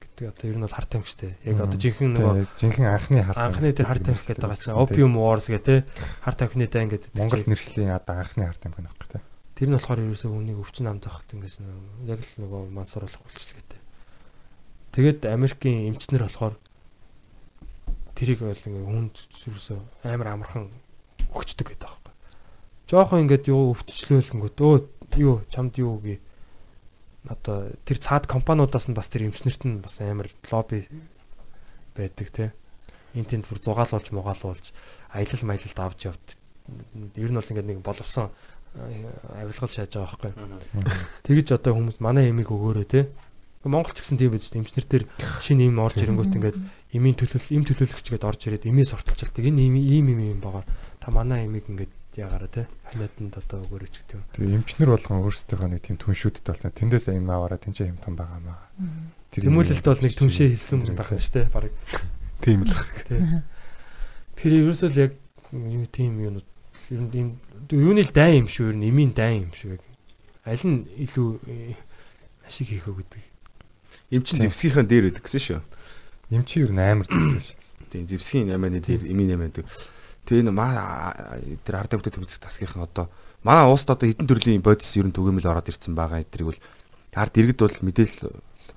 гэдэг 0.00 0.28
одоо 0.28 0.46
ер 0.50 0.56
нь 0.58 0.64
бол 0.66 0.76
харт 0.76 0.90
тамхичтэй. 0.90 1.38
Яг 1.46 1.60
одоо 1.62 1.78
жинхэнэ 1.78 2.18
нөгөө 2.18 2.46
жинхэнэ 2.58 2.88
анхны 2.90 3.22
харт 3.22 3.38
анхны 3.38 3.72
тэр 3.72 3.86
харт 3.86 4.04
тамхи 4.04 4.26
гэдэг 4.28 4.42
байгаа 4.42 4.60
чинь 4.60 4.76
опиум 4.76 5.14
wars 5.16 5.46
гэх 5.48 5.62
те 5.62 5.84
харт 6.20 6.38
тамхины 6.38 6.66
дан 6.68 6.90
гэдэг. 6.90 7.14
Монгол 7.16 7.44
нэршлийн 7.46 7.94
одоо 7.94 8.14
анхны 8.20 8.44
харт 8.46 8.60
тамхи 8.60 8.82
нөх 8.82 8.94
гэдэг. 8.98 9.22
Тэр 9.56 9.68
нь 9.70 9.76
болохоор 9.78 10.00
ерөөсөө 10.02 10.30
хүнийг 10.30 10.58
өвчин 10.60 10.90
амдахт 10.90 11.28
ингээс 11.32 11.56
яг 12.10 12.20
л 12.20 12.32
нөгөө 12.42 12.60
мансууруулах 12.74 13.22
үйлчлэгээтэй. 13.22 13.80
Тэгээд 14.92 15.20
Америкийн 15.30 15.94
эмчнэр 15.94 16.26
болохоор 16.26 16.54
тэрийг 18.18 18.42
бол 18.42 18.52
ингээ 18.52 18.86
хүнд 18.90 19.14
ерөөсөө 19.48 19.78
амар 20.10 20.28
амархан 20.34 20.68
өгчдөг 21.32 21.72
гэдэг 21.72 21.88
байхгүй. 21.88 22.12
Жохон 22.90 23.22
ингээд 23.24 23.48
юу 23.48 23.72
өвтчлөөлөнгөт 23.72 24.58
өө 24.60 24.74
юу 25.16 25.40
чамд 25.48 25.78
юу 25.80 25.96
гээ 26.02 26.18
одоо 27.28 27.70
тэр 27.86 27.98
цаад 28.02 28.26
компаниудаас 28.26 28.90
нь 28.90 28.96
бас 28.98 29.06
тэр 29.06 29.30
эмчнэрт 29.30 29.62
нь 29.62 29.82
бас 29.82 30.02
амар 30.02 30.30
лобби 30.50 30.88
байдаг 31.94 32.28
те. 32.34 32.44
Энд 33.14 33.30
тэнд 33.30 33.46
бүр 33.46 33.60
зугаалуулж 33.62 34.10
мугаалуулж 34.10 34.74
аялал 35.14 35.42
маялалд 35.46 35.78
авч 35.78 36.00
явд. 36.10 36.26
Ер 37.14 37.30
нь 37.30 37.38
бол 37.38 37.50
ингээд 37.50 37.68
нэг 37.68 37.78
боловсон 37.84 38.34
авилгал 39.38 39.70
шааж 39.70 39.92
байгаа 39.94 40.32
байхгүй. 40.32 40.32
Тэгэж 41.28 41.48
одоо 41.60 41.76
хүмүүс 41.76 42.00
манай 42.00 42.32
эмийг 42.32 42.50
өгөөрэй 42.50 42.88
те. 42.88 43.12
Монгол 43.62 43.94
ч 43.94 44.02
гэсэн 44.02 44.18
тийм 44.18 44.34
байж 44.34 44.50
эмчнэр 44.50 44.86
төр 44.90 45.04
шинэ 45.44 45.70
юм 45.70 45.78
орж 45.78 46.02
ирэнгүүт 46.02 46.34
ингээд 46.34 46.58
эмийн 46.96 47.14
төлөв 47.14 47.52
эм 47.54 47.62
төлөөлөгч 47.62 48.06
гээд 48.10 48.26
орж 48.26 48.40
ирээд 48.50 48.66
эмээ 48.66 48.90
сурталчилдаг. 48.90 49.38
Энэ 49.38 49.70
ийм 49.70 49.76
ийм 49.78 50.06
юм 50.10 50.20
юм 50.34 50.40
байгаа. 50.42 50.66
Та 50.98 51.14
манай 51.14 51.46
эмийг 51.46 51.70
ингээд 51.70 51.92
ягаараа 52.16 52.50
те. 52.52 52.68
Ханиаданд 52.92 53.34
одоо 53.40 53.58
өгөөрэй 53.64 53.90
ч 53.90 54.04
гэдэг 54.04 54.16
юм. 54.20 54.24
Тэгээ 54.36 54.56
эмчнэр 54.60 54.90
болгон 54.92 55.24
өөрсдийнхөө 55.24 55.68
нэг 55.72 55.80
тийм 55.80 55.96
түншүүдэд 55.96 56.44
болсон. 56.44 56.72
Тэндээс 56.76 57.08
эм 57.08 57.28
аваараа 57.32 57.60
тэнцээ 57.60 57.88
юм 57.88 57.98
том 58.02 58.14
байгаа 58.16 58.40
маа. 58.44 58.68
Тэмүүлэлт 59.32 59.86
бол 59.86 60.04
нэг 60.04 60.12
түншээ 60.12 60.52
хэлсэн 60.52 60.92
байх 60.92 61.12
нь 61.16 61.24
шүү 61.24 61.34
те. 61.36 61.42
Бараг. 61.48 61.72
Тийм 62.44 62.68
л. 62.68 62.76
Тэр 64.36 64.52
ерөөсөө 64.60 64.88
л 64.92 65.00
яг 65.08 65.12
тийм 65.88 66.20
юм 66.20 66.42
ер 66.92 67.00
нь 67.00 67.14
ийм 67.16 67.28
юуны 67.70 68.02
л 68.04 68.12
дайн 68.12 68.44
юм 68.44 68.48
шүү 68.48 68.72
ер 68.72 68.76
нь 68.76 68.88
эмийн 68.92 69.12
дайн 69.16 69.48
юм 69.48 69.52
шүү 69.56 69.78
яг. 69.78 69.82
Аль 70.44 70.64
нь 70.66 70.84
илүү 71.08 71.28
э, 71.48 71.76
ашиг 72.44 72.68
хийх 72.68 72.90
вэ 72.90 73.00
гэдэг. 73.00 73.22
Эмчин 74.12 74.44
зэвсгийнхаа 74.44 74.84
дээр 74.84 75.08
байдаг 75.08 75.24
гэсэн 75.24 75.40
шүү. 75.40 75.60
Эм 76.34 76.44
чи 76.44 76.60
ер 76.60 76.72
нь 76.74 76.82
амар 76.82 77.06
зэвсэг 77.08 77.40
шүү 77.40 77.56
дээ. 77.56 77.88
Тийм 77.92 78.04
зэвсгийн 78.08 78.50
8-ны 78.52 78.80
дээр 78.82 79.02
эмийн 79.08 79.38
8 79.38 79.40
байдаг. 79.40 79.66
Тэгээ 80.26 80.42
энэ 80.46 80.52
маа 80.54 81.14
тэр 81.66 81.74
ардаа 81.82 81.98
бүтэц 81.98 82.14
тэмцэх 82.14 82.40
тасгийнхан 82.42 82.86
одоо 82.86 83.10
манай 83.42 83.66
уст 83.66 83.90
одоо 83.90 84.06
хэдэн 84.06 84.26
төрлийн 84.26 84.62
бодис 84.62 84.94
ер 84.94 85.06
нь 85.06 85.14
түгээмэл 85.14 85.50
ороод 85.50 85.68
ирсэн 85.68 85.94
байгаа. 85.98 86.22
Эдрийг 86.22 86.54
бол 86.54 86.60
ард 87.14 87.34
иргэд 87.36 87.58
бол 87.58 87.78
мэдээл 87.82 88.30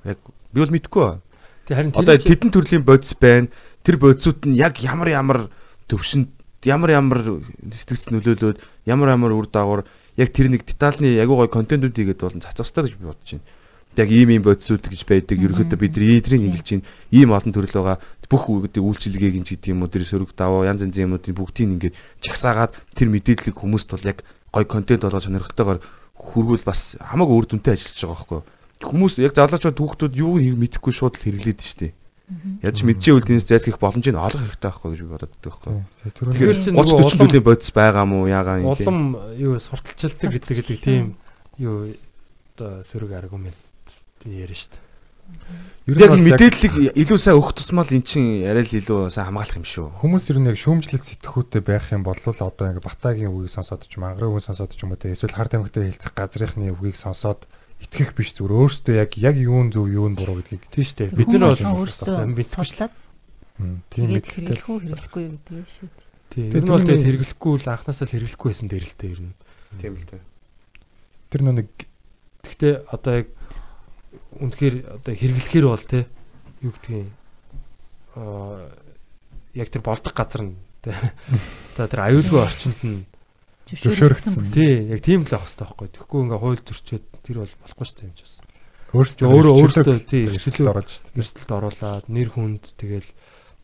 яг 0.09 0.19
би 0.53 0.59
бол 0.59 0.73
мэдэхгүй. 0.73 1.21
Тэг 1.69 1.75
харин 1.77 1.93
Одоо 1.93 2.17
хэдэн 2.17 2.49
төрлийн 2.49 2.83
бодис 2.83 3.13
байна. 3.13 3.53
Тэр 3.85 3.97
бодисууд 4.01 4.45
нь 4.49 4.57
яг 4.57 4.81
ямар 4.81 5.09
ямар 5.13 5.39
төвшөнд 5.85 6.29
ямар 6.65 6.89
ямар 6.97 7.19
сэтгц 7.61 8.09
нөлөөлөөд 8.09 8.57
ямар 8.89 9.13
ямар 9.13 9.37
үр 9.37 9.45
дагавар 9.45 9.85
яг 10.17 10.33
тэр 10.33 10.49
нэг 10.49 10.65
детальны 10.65 11.13
ягуу 11.13 11.45
гой 11.45 11.49
контентууд 11.49 11.93
хийгээд 11.93 12.21
болон 12.21 12.41
хэрэгтэй 12.41 12.89
гэж 12.89 12.95
би 12.97 13.05
бодож 13.05 13.29
байна. 13.37 13.45
Яг 13.95 14.09
ийм 14.09 14.29
ийм 14.33 14.43
бодисууд 14.43 14.83
гэж 14.83 15.01
байдаг. 15.05 15.37
Ерөнхийдөө 15.37 15.79
бид 15.79 15.95
эдрийг 15.97 16.41
хэлж 16.41 16.69
байна. 16.73 16.87
Ийм 17.11 17.29
олон 17.31 17.53
төрөл 17.53 17.75
байгаа. 17.75 17.97
Бүх 18.30 18.49
үгдэг 18.49 18.82
үйлчилгээг 18.82 19.36
нь 19.41 19.45
ч 19.45 19.55
гэдэг 19.55 19.71
юм 19.73 19.86
уу, 19.86 19.91
тэр 19.91 20.03
сөрөг 20.05 20.34
даваа 20.34 20.65
янз 20.69 20.82
янзын 20.82 21.13
юмнуудын 21.13 21.38
бүгдийг 21.38 21.93
ингээд 21.93 21.95
чагсаагаад 22.26 22.73
тэр 22.97 23.09
мэдээллийг 23.13 23.55
хүмүүст 23.55 23.93
бол 23.93 24.09
яг 24.09 24.26
гой 24.49 24.65
контент 24.65 25.05
болгож 25.05 25.30
сонирхолтойгоор 25.30 25.80
хүргүүл 26.15 26.63
бас 26.65 26.95
хамаагүй 26.97 27.36
үр 27.38 27.47
дүнтэй 27.49 27.76
ажиллаж 27.76 28.01
байгаа 28.01 28.15
байхгүй. 28.15 28.41
Хүмүүс 28.86 29.13
яг 29.21 29.34
залуучууд 29.36 29.78
хүүхдүүд 29.78 30.13
юу 30.19 30.39
нэг 30.39 30.55
мэдэхгүй 30.57 30.93
шууд 30.95 31.15
л 31.19 31.23
хэрэглээд 31.28 31.59
штеп. 31.61 31.93
Яаж 32.65 32.82
мэдчихвэл 32.82 33.21
тэнэс 33.21 33.45
зайлсхийх 33.45 33.78
боломж 33.78 34.09
нь 34.09 34.17
олох 34.17 34.41
хэрэгтэй 34.41 34.65
байхгүй 34.65 34.89
гэж 34.97 35.01
би 35.05 35.09
боддог 35.13 35.30
байхгүй. 35.45 35.73
Тэгэхээр 36.09 36.57
чинь 36.57 36.73
30 36.73 36.97
40 36.97 37.05
улам- 37.05 37.21
төрлийн 37.21 37.45
бодис 37.45 37.69
байгаа 37.69 38.05
мó 38.09 38.26
яагаа 38.26 38.65
юм 38.65 38.73
улам 38.73 38.97
юу 39.38 39.61
сурталчилдаг 39.61 40.34
гэдэг 40.34 40.57
гэдэг 40.57 40.80
тийм 40.89 41.21
юу 41.61 41.93
одоо 42.57 42.82
сөрөг 42.82 43.13
аргумент 43.13 43.53
би 44.26 44.41
шүү 44.41 44.73
дээ. 44.73 44.84
Яг 45.86 46.17
энэ 46.17 46.34
мэдээллийг 46.34 46.97
илүү 46.97 47.19
сайн 47.21 47.38
өгөх 47.38 47.53
тусмал 47.61 47.86
эн 47.93 48.01
чин 48.01 48.41
яриа 48.41 48.65
л 48.65 48.73
илүү 48.73 49.13
сайн 49.13 49.30
хамгаалах 49.30 49.61
юм 49.61 49.67
шүү. 49.69 49.88
Хүмүүс 50.01 50.34
ер 50.34 50.41
нь 50.41 50.49
яг 50.49 50.57
шүүмжлэл 50.57 51.05
сэтгхүүтэй 51.05 51.61
байх 51.61 51.93
юм 51.93 52.01
бол 52.01 52.17
одоо 52.17 52.49
ингээ 52.49 52.82
Батагийн 52.82 53.30
үгийг 53.30 53.53
сонсоод 53.53 53.86
ч 53.86 54.01
мангарын 54.01 54.34
үгийг 54.34 54.49
сонсоод 54.49 54.73
ч 54.73 54.82
юм 54.82 54.97
уу 54.97 55.01
те 55.01 55.13
эсвэл 55.13 55.38
хард 55.38 55.53
амьгтай 55.53 55.93
хэлцэх 55.93 56.17
газрынхны 56.17 56.73
үгийг 56.73 56.97
сонсоод 56.97 57.45
итгэх 57.86 58.17
биш 58.17 58.34
зүгээр 58.34 58.57
өөртөө 58.65 58.95
яг 58.97 59.11
яг 59.21 59.38
юун 59.38 59.69
зөв 59.69 59.86
юун 59.86 60.17
буруу 60.17 60.41
гэдгийг 60.41 60.65
Тийм 60.73 60.86
шүү 60.89 60.97
дээ. 61.05 61.17
Бид 61.21 61.30
нар 61.38 61.53
бол 61.53 61.86
өөрсдөө 61.86 62.89
м, 63.61 63.86
тийм 63.93 64.09
мэдлэгтэй 64.09 64.57
хэрэглэх 64.57 64.65
үү 64.65 64.80
хэрэглэхгүй 64.89 65.21
юу 65.21 65.38
гэдэг 65.38 65.69
шүү 65.69 65.86
дээ. 65.86 66.03
Тийм. 66.34 66.49
Ер 66.49 66.63
нь 66.65 66.71
бол 66.73 66.82
тэгээд 66.82 67.05
хэрэглэхгүй 67.05 67.53
л 67.61 67.69
анханасаа 67.69 68.05
л 68.09 68.13
хэрэглэхгүй 68.17 68.49
байсан 68.49 68.67
дээр 68.73 68.86
л 68.89 68.97
дээ 68.97 69.13
ер 69.13 69.21
нь. 69.21 69.36
Тийм 69.78 69.93
л 70.01 70.07
дээ. 70.09 70.23
тэр 71.30 71.41
нэг 71.45 71.69
Гэхдээ 72.45 72.73
одоо 72.93 73.13
яг 73.26 73.28
үнэхээр 74.39 74.75
одоо 74.99 75.13
хэрэглэхээр 75.15 75.65
бол 75.67 75.86
те 75.86 75.99
юу 76.61 76.71
гэдгийг 76.75 77.09
аа 78.15 78.69
яг 79.55 79.67
тэр 79.71 79.83
болдог 79.83 80.13
газар 80.15 80.43
нь 80.47 80.55
те 80.83 80.91
одоо 81.75 81.86
тэр 81.88 82.01
аюулгүй 82.11 82.39
орчинд 82.41 82.79
нь 82.83 82.99
Зөвшөөрөгдсөн. 83.65 84.45
тий 84.45 84.93
яг 84.93 85.01
тийм 85.01 85.25
л 85.25 85.33
авах 85.33 85.49
хэрэгтэй 85.49 85.65
байхгүй. 85.65 85.89
Тэгэхгүй 85.89 86.19
ингээ 86.21 86.38
хууль 86.38 86.61
зөрчөөд 86.61 87.05
тэр 87.25 87.38
бол 87.41 87.53
болохгүй 87.65 87.86
шүү 87.89 87.97
дээ 87.97 88.05
юм 88.05 88.13
ч 88.13 88.21
бас. 88.21 88.33
өөрсдөө 88.93 89.25
Өөрөө 89.25 89.53
өөрсдөө 89.57 89.97
тий 90.05 90.23
эрсдэлд 90.29 90.38
эрсдэл 90.38 90.69
оруулж 90.69 90.89
шүү 90.93 91.01
дээ. 91.09 91.17
эрсдэлд 91.17 91.51
оруулаад 91.57 92.05
нэр 92.05 92.29
хүнд 92.29 92.63
тэгэл 92.77 93.09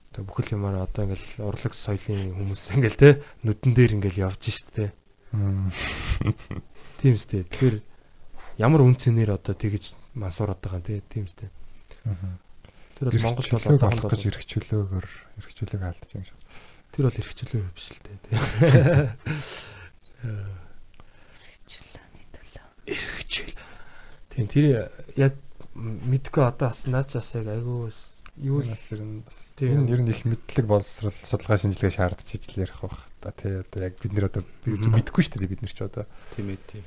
одоо 0.10 0.22
бүхэл 0.26 0.54
юмараа 0.58 0.90
одоо 0.90 1.06
ингээл 1.06 1.28
урлаг 1.46 1.74
соёлын 1.78 2.34
хүмүүс 2.34 2.62
ингээл 2.82 2.98
те 2.98 3.10
нүдэн 3.46 3.72
дээр 3.78 3.92
ингээл 4.02 4.24
явж 4.26 4.42
те. 4.74 4.90
М, 5.38 5.70
Тийм 6.98 7.14
үстэй. 7.14 7.46
Тэгэхээр 7.46 7.78
ямар 8.58 8.82
үн 8.82 8.98
цэнээр 8.98 9.38
одоо 9.38 9.54
тэгж 9.54 9.94
мансуураад 10.14 10.62
байгаа 10.62 10.82
те 10.82 11.02
тийм 11.08 11.26
үстэй. 11.26 11.50
Тэр 12.98 13.10
бол 13.10 13.22
Монгол 13.26 13.50
бол 13.52 13.88
олох 13.88 14.12
гэж 14.12 14.24
эрхчлөөгөр 14.30 15.08
эрхчлөлөөг 15.42 15.84
алдаж 15.84 16.12
юм 16.16 16.26
шиг. 16.28 16.38
тэр 16.92 17.06
бол 17.08 17.20
эрхчлөө 17.22 17.64
биш 17.72 17.88
л 17.92 18.00
те. 18.04 18.14
Эрхчил. 22.92 23.54
Тийм 24.30 24.48
тэр 24.52 24.92
яг 25.16 25.34
мэдгүй 25.76 26.44
одоо 26.44 26.68
бас 26.70 26.86
наач 26.86 27.16
бас 27.16 27.32
яг 27.36 27.48
айгүй 27.48 27.92
юу 28.42 28.60
л 28.60 28.68
ер 28.68 29.02
нь 29.04 29.22
бас 29.24 29.52
Тийм. 29.56 29.86
энэ 29.86 29.92
ер 29.92 30.02
нь 30.04 30.12
их 30.12 30.24
мэдлэг 30.26 30.66
боловсрал 30.66 31.12
судалгаа 31.12 31.60
шинжилгээ 31.60 31.96
шаардж 31.96 32.28
ижил 32.36 32.64
ярих 32.64 32.80
байх 32.82 33.08
та 33.20 33.32
тий 33.32 33.60
одоо 33.60 33.80
яг 33.84 33.96
бид 34.00 34.12
нэр 34.16 34.28
одоо 34.32 34.44
мэдэхгүй 34.66 35.24
шүү 35.24 35.40
дээ 35.40 35.52
бид 35.52 35.62
нар 35.62 35.74
ч 35.74 35.80
одоо 35.84 36.06
Тийм 36.36 36.50
ээ 36.52 36.60
тийм. 36.68 36.84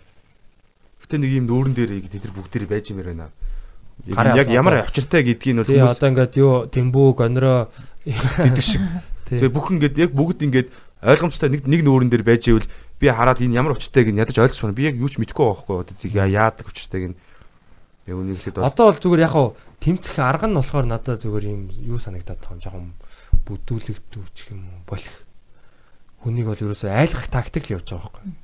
Гэтэ 1.04 1.20
нэг 1.20 1.30
юм 1.36 1.46
нүүрэн 1.52 1.74
дээр 1.76 2.00
тэд 2.08 2.24
нар 2.24 2.34
бүгдээр 2.40 2.64
байж 2.64 2.88
юмэр 2.88 3.12
байна. 3.12 3.28
Яг 4.08 4.48
ямар 4.48 4.88
авчиртай 4.88 5.20
гэдгийг 5.20 5.52
нь 5.52 5.60
бол 5.60 5.68
хүмүүс 5.68 6.00
одоо 6.00 6.08
ингээд 6.16 6.34
юу 6.40 6.64
тэмбүү 6.72 7.08
гонроо 7.12 7.68
дидэх 8.08 8.64
шиг. 8.64 8.80
Тэгээ 9.28 9.52
бүх 9.52 9.68
ингээд 9.68 10.00
яг 10.00 10.10
бүгд 10.16 10.40
ингээд 10.48 10.68
ойлгомжтой 11.04 11.48
нэг 11.52 11.68
нэг 11.68 11.80
нүүрэн 11.84 12.08
дээр 12.08 12.24
байж 12.24 12.48
ивэл 12.48 12.68
би 12.96 13.06
хараад 13.12 13.44
энэ 13.44 13.60
ямар 13.60 13.76
учиртайг 13.76 14.08
нь 14.08 14.20
ядаж 14.20 14.36
ойлгож 14.40 14.60
байна. 14.64 14.76
Би 14.76 14.88
яг 14.88 14.96
юу 14.96 15.12
ч 15.12 15.20
мэдэхгүй 15.20 15.44
байхгүй. 15.44 15.92
Зэг 16.00 16.12
яадаг 16.16 16.64
учиртайг 16.64 17.12
нь 17.12 17.16
яг 18.08 18.16
бол 18.16 18.64
Одоо 18.64 18.84
бол 18.92 19.00
зүгээр 19.00 19.24
яг 19.24 19.32
хав 19.32 19.56
тэмцэх 19.80 20.16
арга 20.20 20.48
нь 20.48 20.56
болохоор 20.56 20.86
надад 20.88 21.20
зүгээр 21.20 21.44
юм 21.52 21.68
юу 21.72 22.00
санагдаад 22.00 22.40
байгаа 22.40 22.56
юм 22.56 22.64
жоохон 22.64 22.88
бүдүүлэгдүүч 23.44 24.36
юм 24.52 24.60
уу 24.68 24.80
болох. 24.88 25.16
Хүнийг 26.24 26.48
бол 26.48 26.64
ерөөсөө 26.64 26.88
айлгах 26.88 27.28
тактик 27.28 27.68
л 27.68 27.80
явж 27.80 27.92
байгаа 27.92 28.08
байхгүй. 28.12 28.43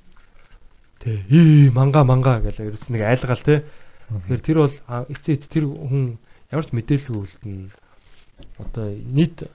Тэ 1.00 1.24
ээ 1.32 1.72
манга 1.72 2.04
манга 2.04 2.44
гэл 2.44 2.68
ерөөс 2.68 2.92
нэг 2.92 3.02
айлгаал 3.08 3.40
те. 3.40 3.64
Тэгэхээр 4.12 4.42
тэр 4.44 4.58
бол 4.60 4.76
эцээ 5.08 5.34
эц 5.40 5.48
тэр 5.48 5.64
хүн 5.64 6.20
ямар 6.52 6.66
ч 6.68 6.76
мэдээлэл 6.76 7.16
үлдэн 7.24 7.72
одоо 8.60 8.86
нийт 8.92 9.48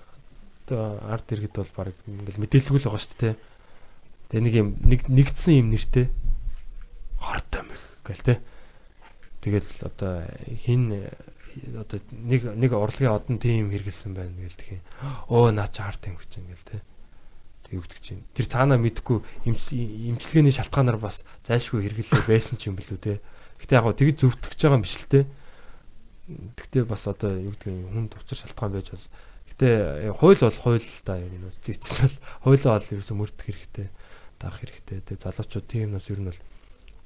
одоо 0.65 0.97
арт 1.05 1.29
иргэд 1.37 1.53
бол 1.53 1.73
баг 1.77 1.93
ингээл 2.09 2.41
мэдээлэлгүй 2.41 2.81
л 2.81 2.87
байгаа 2.89 3.03
шүү 3.05 3.19
дээ. 3.21 3.35
Тэгээ 4.33 4.41
нэг 4.41 4.55
юм 4.57 4.69
нэг 4.89 5.01
нэгдсэн 5.05 5.61
юм 5.61 5.69
нэртэй 5.69 6.09
хортой 7.21 7.61
мэх 7.61 7.83
гэл 8.01 8.25
те. 8.25 8.35
Тэгэл 9.45 9.69
одоо 9.85 10.25
хин 10.65 11.05
одоо 11.77 11.99
нэг 12.09 12.41
нэг 12.57 12.71
урлагийн 12.73 13.13
одон 13.13 13.37
тим 13.37 13.69
хэрэгэлсэн 13.69 14.17
байна 14.17 14.33
гэл 14.33 14.57
тхий. 14.57 14.81
Оо 15.29 15.53
наа 15.53 15.69
чи 15.69 15.85
харт 15.85 16.09
юм 16.09 16.17
гэж 16.17 16.41
ингээл 16.41 16.65
те. 16.65 16.81
Өгдөг 17.71 17.99
чинь. 18.01 18.23
Тэр 18.37 18.45
цаанаа 18.45 18.77
мэдхгүй 18.77 19.23
имчилгээний 19.49 20.53
шалтгаанаар 20.53 21.01
бас 21.01 21.25
зайлшгүй 21.47 21.89
хэрэглээ 21.89 22.29
байсан 22.29 22.61
ч 22.61 22.69
юм 22.69 22.77
бэлүү 22.77 22.99
те. 23.01 23.21
Гэтэ 23.61 23.79
яг 23.79 23.85
гоо 23.89 23.97
тэгж 23.97 24.21
зөвтгөж 24.21 24.59
байгаа 24.61 24.77
юм 24.77 24.85
биш 24.85 25.01
л 25.01 25.09
те. 25.09 25.25
Гэтэ 26.29 26.85
бас 26.85 27.09
одоо 27.09 27.33
юм 27.33 27.57
хүнд 27.57 28.17
учир 28.21 28.37
шалтгаан 28.37 28.73
байж 28.77 28.93
бол 28.93 29.05
гэтэ 29.55 30.09
э, 30.09 30.11
хууль 30.11 30.35
бол 30.35 30.51
хууль 30.51 30.83
да 31.07 31.15
юм 31.15 31.47
уу 31.47 31.55
зээцэн 31.63 32.11
л 32.11 32.17
хуулиа 32.43 32.75
бол 32.75 32.91
ерөөсө 32.91 33.15
мөрдөх 33.15 33.45
хэрэгтэй 33.47 33.87
даах 34.39 34.59
хэрэгтэй 34.59 34.99
те 34.99 35.15
залуучууд 35.15 35.65
тийм 35.69 35.95
юмнаас 35.95 36.11
ер 36.11 36.19
нь 36.19 36.27
бол 36.27 36.41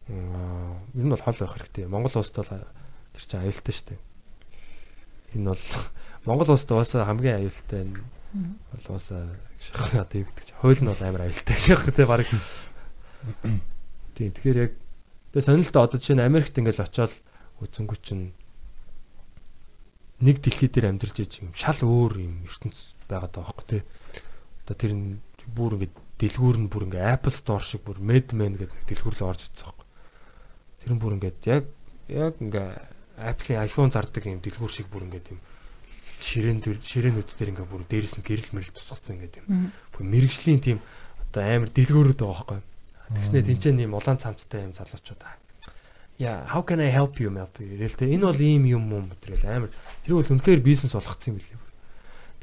аа, 0.09 0.81
ер 0.97 1.05
нь 1.05 1.13
бол 1.13 1.21
хол 1.21 1.37
байх 1.37 1.53
хэрэгтэй 1.53 1.85
Монгол 1.85 2.17
улсад 2.17 2.41
бол 2.41 2.65
тэр 3.13 3.21
чинь 3.21 3.41
аюултай 3.45 3.73
шүү 3.75 3.87
дээ 3.93 3.99
энэ 5.37 5.49
бол 5.53 5.63
Монгол 6.25 6.49
улсад 6.57 6.71
уусаа 6.73 7.05
хамгийн 7.05 7.37
аюултай 7.45 7.85
нь 7.85 8.01
бол 8.33 8.85
уусаа 8.93 9.33
гэж 9.57 9.63
одоо 9.97 10.17
юу 10.21 10.27
гэдэг 10.29 10.45
чинь 10.45 10.59
хууль 10.61 10.81
нь 10.81 10.89
бол 10.89 11.01
амар 11.01 11.25
аюултай 11.25 11.57
яг 11.69 11.81
те 11.89 12.05
баг 12.05 12.27
тийм 14.13 14.29
тэгэхээр 14.33 14.59
яг 14.69 14.73
тэгээ 15.33 15.45
сонирхолтой 15.45 15.83
одоо 15.83 15.97
жишээ 15.97 16.17
нь 16.17 16.27
Америкт 16.27 16.53
ингээл 16.53 16.85
очиод 16.85 17.13
үзэнгүү 17.59 17.97
чинь 18.05 18.37
нэг 20.19 20.43
дэлхий 20.43 20.67
дээр 20.67 20.91
амьдарч 20.91 21.17
иж 21.23 21.33
юм 21.39 21.55
шал 21.55 21.79
өөр 21.79 22.13
юм 22.19 22.35
ертөнц 22.43 22.99
байгаад 23.07 23.33
байгаа 23.39 23.55
байхгүй 23.55 23.65
тий. 23.71 23.81
Одоо 24.67 24.75
тэр 24.75 24.93
нь 24.95 25.23
бүр 25.47 25.79
ингээд 25.79 25.95
дэлгүүр 26.19 26.57
нь 26.59 26.67
бүр 26.67 26.83
ингээд 26.91 27.07
Apple 27.07 27.35
Store 27.35 27.63
шиг 27.63 27.87
бүр 27.87 28.03
Madman 28.03 28.59
гэдэг 28.59 28.83
дэлгүүр 28.83 29.15
л 29.15 29.27
орж 29.31 29.47
ирсэн 29.47 29.71
байхгүй. 29.71 29.87
Тэр 30.83 30.91
нь 30.91 30.99
бүр 30.99 31.15
ингээд 31.15 31.39
яг 31.47 31.63
яг 32.11 32.35
ингээд 32.43 32.75
Apple-ийн 33.15 33.63
iPhone 33.63 33.91
зардаг 33.95 34.23
юм 34.27 34.43
дэлгүүр 34.43 34.71
шиг 34.75 34.87
бүр 34.91 35.07
ингээд 35.07 35.31
юм 35.31 35.39
ширээн 36.19 36.59
ширээнүүд 36.61 37.29
дээр 37.35 37.51
ингээд 37.55 37.71
бүр 37.71 37.83
дээрэс 37.87 38.15
нь 38.19 38.25
гэрэл 38.27 38.53
мэрэл 38.53 38.75
тусгацсан 38.75 39.17
ингээд 39.17 39.39
юм. 39.43 39.71
Бүр 39.95 40.03
мэрэгжлийн 40.03 40.61
тийм 40.61 40.79
одоо 41.31 41.43
амар 41.43 41.69
дэлгүүрүүд 41.71 42.19
байгаа 42.19 42.59
байхгүй. 42.59 42.61
Тэгснэ 43.15 43.39
тэнцэн 43.47 43.81
юм 43.81 43.97
улаан 43.97 44.21
цамцтай 44.21 44.67
юм 44.67 44.73
залуучууд 44.77 45.23
аа. 45.25 45.39
Yeah, 46.19 46.43
how 46.51 46.61
can 46.61 46.83
I 46.83 46.91
help 46.91 47.15
you 47.23 47.31
map 47.31 47.55
гэлтэй. 47.55 48.11
Энэ 48.11 48.27
бол 48.27 48.41
ийм 48.43 48.67
юм 48.67 48.83
юм 48.91 49.05
гэвэл 49.23 49.47
амар 49.47 49.71
тэр 50.03 50.19
бол 50.19 50.27
үнэхээр 50.27 50.59
бизнес 50.59 50.91
болгоцсон 50.91 51.33
юм 51.33 51.39
билээ. 51.39 51.59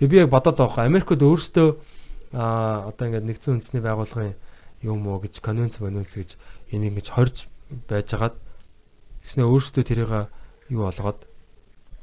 Тэгээ 0.00 0.12
би 0.12 0.16
яг 0.24 0.32
бодоод 0.32 0.56
байгаа. 0.56 0.88
Америкт 0.88 1.20
өөрөөсөө 1.20 1.68
аа 2.32 2.88
одоо 2.88 3.04
ингээд 3.04 3.28
нэгдсэн 3.28 3.60
үндэсний 3.60 3.84
байгууллагын 3.84 4.34
юм 4.80 5.04
уу 5.04 5.20
гэж 5.20 5.44
конвенц 5.44 5.76
конвенц 5.76 6.16
гэж 6.16 6.40
энийг 6.72 6.96
ингэж 6.96 7.08
хорж 7.12 7.36
байжгаад 7.88 8.34
тэгснэ 9.28 9.44
өөрөөсөө 9.44 9.84
тэрийг 9.84 10.32
юу 10.72 10.88
болгоод 10.88 11.28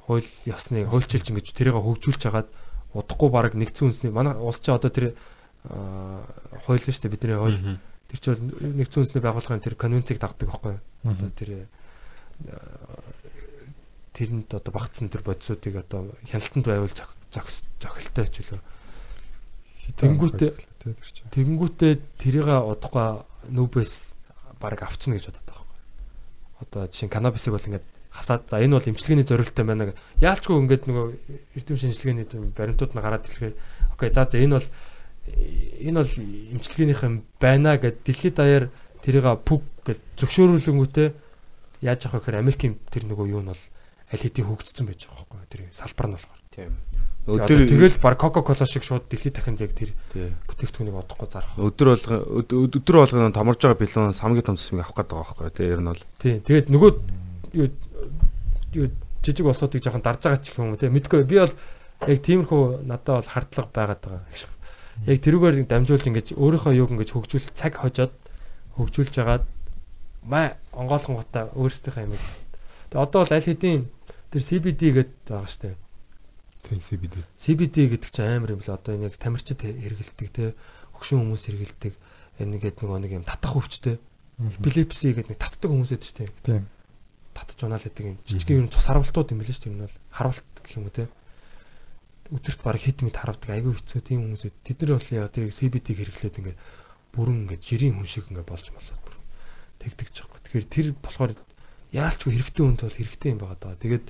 хууль 0.05 0.27
ёсны 0.45 0.85
хуульчилж 0.88 1.31
ингэж 1.31 1.47
тэрийг 1.55 1.80
хөгжүүлж 1.80 2.21
хагаад 2.27 2.49
удахгүй 2.93 3.30
баг 3.31 3.53
нэгдсэн 3.55 3.89
үндэсний 3.89 4.11
манай 4.13 4.35
улс 4.38 4.59
чи 4.59 4.69
одоо 4.71 4.91
тэр 4.91 5.15
хууль 5.63 6.84
шүү 6.84 7.07
дээ 7.07 7.13
бидний 7.13 7.39
хууль. 7.39 7.80
Тэр 8.11 8.19
чинь 8.19 8.51
нэгдсэн 8.51 8.99
үндэсний 9.01 9.23
байгууллагын 9.23 9.63
тэр 9.63 9.75
конвенцийг 9.80 10.19
дагдаг 10.19 10.51
байхгүй? 10.51 10.75
Одоо 11.07 11.30
тэр 11.34 11.67
тэрэнд 14.13 14.49
одоо 14.53 14.71
багцсан 14.75 15.09
тэр 15.09 15.23
бодисуудыг 15.25 15.75
одоо 15.81 16.13
хяналтанд 16.30 16.67
байвал 16.67 16.93
зохилтой 17.31 18.27
ч 18.30 18.45
үлээ. 18.45 18.61
Тэнгүүтээ 19.97 20.51
тэнгүүтээ 21.34 21.93
тэрийг 22.21 22.47
удахгүй 22.47 23.25
нүүбэс 23.49 23.93
баг 24.61 24.80
авчна 24.85 25.17
гэж 25.17 25.34
бодоод 25.34 25.47
байгаа 25.49 25.65
байхгүй. 25.65 26.61
Одоо 26.61 26.81
жишээ 26.93 27.09
канабисыг 27.09 27.53
бол 27.57 27.67
ингээд 27.67 27.88
хасаад 28.14 28.45
за 28.45 28.61
энэ 28.61 28.77
бол 28.77 28.90
эмчилгээний 28.94 29.26
зорилттой 29.26 29.65
байна. 29.65 29.94
Яалчгүй 30.22 30.56
ингээд 30.61 30.85
нөгөө 30.85 31.06
эрдэм 31.57 31.77
шинжилгээний 31.81 32.27
баримтууд 32.53 32.94
нь 32.94 33.02
гараад 33.02 33.26
хэлэхээр 33.26 33.56
окей 33.98 34.10
за 34.14 34.30
за 34.30 34.38
энэ 34.38 34.61
бол 34.61 34.68
энэ 35.81 35.98
бол 35.98 36.14
эмчилгээнийх 36.53 37.02
юм 37.03 37.15
байна 37.41 37.77
гэд 37.81 38.06
дэлхийд 38.06 38.38
даяар 38.38 38.65
тэрийг 39.02 39.26
пүг 39.41 39.65
гэд 39.81 39.99
зөвшөөрүүлэнгүүтээ 40.22 41.10
яаж 41.81 41.99
явах 42.06 42.22
вэ 42.22 42.38
гэхээр 42.38 42.41
Америкийн 42.45 42.77
тэр 42.94 43.03
нөгөө 43.10 43.34
юу 43.34 43.41
нь 43.41 43.49
бол 43.49 43.64
аль 44.14 44.22
хэдийн 44.22 44.48
хөгжсөн 44.48 44.85
байж 44.88 45.10
байгаа 45.10 45.26
байхгүй 45.26 45.49
тэр 45.49 45.61
салбар 45.73 46.07
нь 46.07 46.15
болохоор. 46.15 46.41
Тийм. 46.53 46.72
Өдөр 47.23 47.65
тэгэл 47.65 47.98
баг 48.03 48.19
Coca-Cola 48.19 48.68
шиг 48.68 48.84
шууд 48.84 49.07
дэлхийд 49.10 49.35
дахинд 49.35 49.64
яг 49.64 49.73
тэр 49.73 49.95
бүтээгдэхүүнийг 50.14 51.02
одохгүй 51.02 51.27
зарах. 51.31 51.56
Өдөр 51.56 51.88
болго 51.95 52.15
өдөр 52.45 52.95
болгоно 52.99 53.31
томорж 53.31 53.64
байгаа 53.64 53.80
билүүн 53.80 54.11
хамгийн 54.11 54.44
том 54.44 54.60
цэсмийг 54.60 54.84
авах 54.85 55.02
гэдэг 55.02 55.15
байгаа 55.18 55.34
байхгүй 55.34 55.56
тийм 55.56 55.72
ер 55.72 55.81
нь 55.81 55.90
бол. 55.90 56.03
Тийм. 56.19 56.38
Тэгээд 56.44 56.68
нөгөө 56.68 56.91
юу 57.64 57.68
жижиг 59.23 59.45
босоодыг 59.45 59.83
жоохон 59.83 60.03
дарж 60.03 60.21
байгаа 60.23 60.41
ч 60.43 60.51
юм 60.57 60.73
уу 60.73 60.79
тийм 60.79 60.93
мэдгүй 60.93 61.23
би 61.23 61.39
бол 61.39 61.53
яг 62.07 62.19
тиймэрхүү 62.23 62.83
надад 62.83 63.23
бол 63.23 63.31
хардлага 63.31 63.71
байгаад 63.71 64.01
байгаа. 64.03 64.25
Яг 65.07 65.19
тэрүүгээр 65.23 65.55
дамжуулж 65.65 66.05
ингэж 66.05 66.27
өөрийнхөө 66.37 66.73
юг 66.77 66.91
ингэж 66.93 67.09
хөгжүүл 67.15 67.47
цаг 67.55 67.79
хожоод 67.79 68.13
хөгжүүлж 68.77 69.13
жагаад 69.15 69.45
маа 70.27 70.57
онгоолгон 70.71 71.17
гутаа 71.17 71.49
өөрсдийнхээ 71.55 72.05
юм. 72.07 72.13
Тэгээ 72.91 73.03
одоо 73.03 73.19
бол 73.25 73.33
аль 73.33 73.47
хэдийн 73.47 73.81
тэр 74.29 74.43
CBD 74.43 74.81
гэдэг 74.93 75.27
байгаа 75.27 75.49
штэ. 75.49 75.75
Тийм 76.67 76.79
CBD. 76.79 77.15
CBD 77.37 77.75
гэдэг 77.91 78.09
чинь 78.11 78.27
амар 78.37 78.55
юм 78.55 78.61
л 78.63 78.69
одоо 78.71 78.95
энэ 78.95 79.09
яг 79.11 79.17
тамирчид 79.17 79.61
хэрэгэлдэг 79.61 80.29
те 80.31 80.53
хөгшин 80.95 81.19
хүмүүс 81.21 81.43
хэрэгэлдэг 81.49 81.93
энэ 82.39 82.57
гэдэг 82.61 82.85
нэг 82.87 83.01
нэг 83.03 83.11
юм 83.19 83.25
татах 83.27 83.57
өвчтэй. 83.59 83.99
Эпилепси 84.39 85.13
гэдэг 85.13 85.31
нэг 85.35 85.39
татдаг 85.41 85.69
хүмүүс 85.69 85.91
байдаг 85.91 86.09
штэ. 86.09 86.31
Тийм. 86.45 86.65
Татж 87.34 87.60
унаал 87.65 87.81
гэдэг 87.81 88.05
юм. 88.05 88.18
Жижигхэн 88.26 88.65
юм 88.65 88.69
цус 88.69 88.85
харамлтууд 88.85 89.34
юм 89.34 89.41
билээ 89.41 89.57
штэ 89.57 89.69
юм 89.69 89.81
бол 89.84 89.97
харамлт 90.14 90.45
гэх 90.61 90.77
юм 90.77 90.85
уу 90.88 90.93
те 90.93 91.10
өдөрт 92.34 92.61
баг 92.64 92.80
хэд 92.80 93.03
мэд 93.03 93.18
харавдаг 93.19 93.49
айгүй 93.51 93.77
хэцүү 93.77 94.01
тийм 94.01 94.26
хүмүүс 94.26 94.49
тэд 94.64 94.77
нар 94.81 94.97
бол 94.97 95.10
яа 95.11 95.27
тэр 95.27 95.51
CBT 95.51 95.88
хэрэглээд 95.93 96.39
ингээд 96.39 96.60
бүрэн 97.14 97.45
ингээд 97.45 97.61
жирийн 97.61 97.95
хүн 97.99 98.10
шиг 98.10 98.26
ингээд 98.31 98.47
болж 98.47 98.68
малаад 98.73 99.01
бүр 99.05 99.15
тэгдэг 99.84 100.07
ч 100.10 100.15
жоохгүй. 100.23 100.39
Тэгэхээр 100.41 100.68
тэр 100.72 100.88
болохоор 100.97 101.31
яалчгүй 101.93 102.31
хэрэгтэй 102.34 102.64
хүнд 102.64 102.81
бол 102.81 102.97
хэрэгтэй 102.97 103.30
юм 103.30 103.39
байгаа 103.43 103.60
даа. 103.60 103.76
Тэгээд 103.77 104.05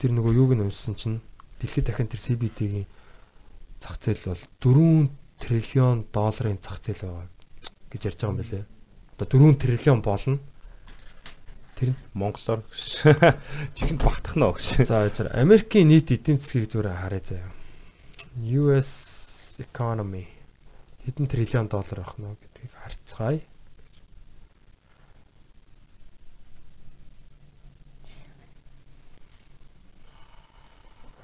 тэр 0.00 0.10
нөгөө 0.14 0.32
юуг 0.40 0.52
нь 0.56 0.64
уншсан 0.64 0.94
чинь 0.94 1.18
дэлхийд 1.60 1.86
дахин 1.90 2.08
тэр 2.08 2.22
CBT-гийн 2.22 2.86
зах 3.82 4.00
зээл 4.00 4.30
бол 4.30 4.42
4 4.64 5.10
триллион 5.42 5.98
долларын 6.14 6.58
зах 6.64 6.80
зээл 6.80 7.04
байгаа 7.04 7.28
гэж 7.92 8.00
ярьж 8.08 8.18
байгаа 8.24 8.32
юм 8.32 8.40
билэ. 8.40 8.64
Одоо 9.18 9.26
4 9.26 9.60
триллион 9.60 10.00
болно 10.00 10.38
Тэр 11.74 11.90
нь 11.90 11.98
монголоор 12.14 12.62
чихэнд 13.74 14.02
багтах 14.06 14.38
нь 14.38 14.46
өгш. 14.46 14.86
За 14.86 15.10
яа 15.10 15.34
Америкийн 15.34 15.90
нийт 15.90 16.14
эдийн 16.14 16.38
засгийг 16.38 16.70
зүгээр 16.70 16.94
харъя 16.94 17.22
заяа. 17.26 17.50
US 18.38 19.58
economy 19.58 20.30
хэдэн 21.02 21.26
триллион 21.26 21.66
доллар 21.66 22.06
авах 22.06 22.14
нь 22.22 22.30
гэдгийг 22.38 22.72
харцгаая. 22.78 23.42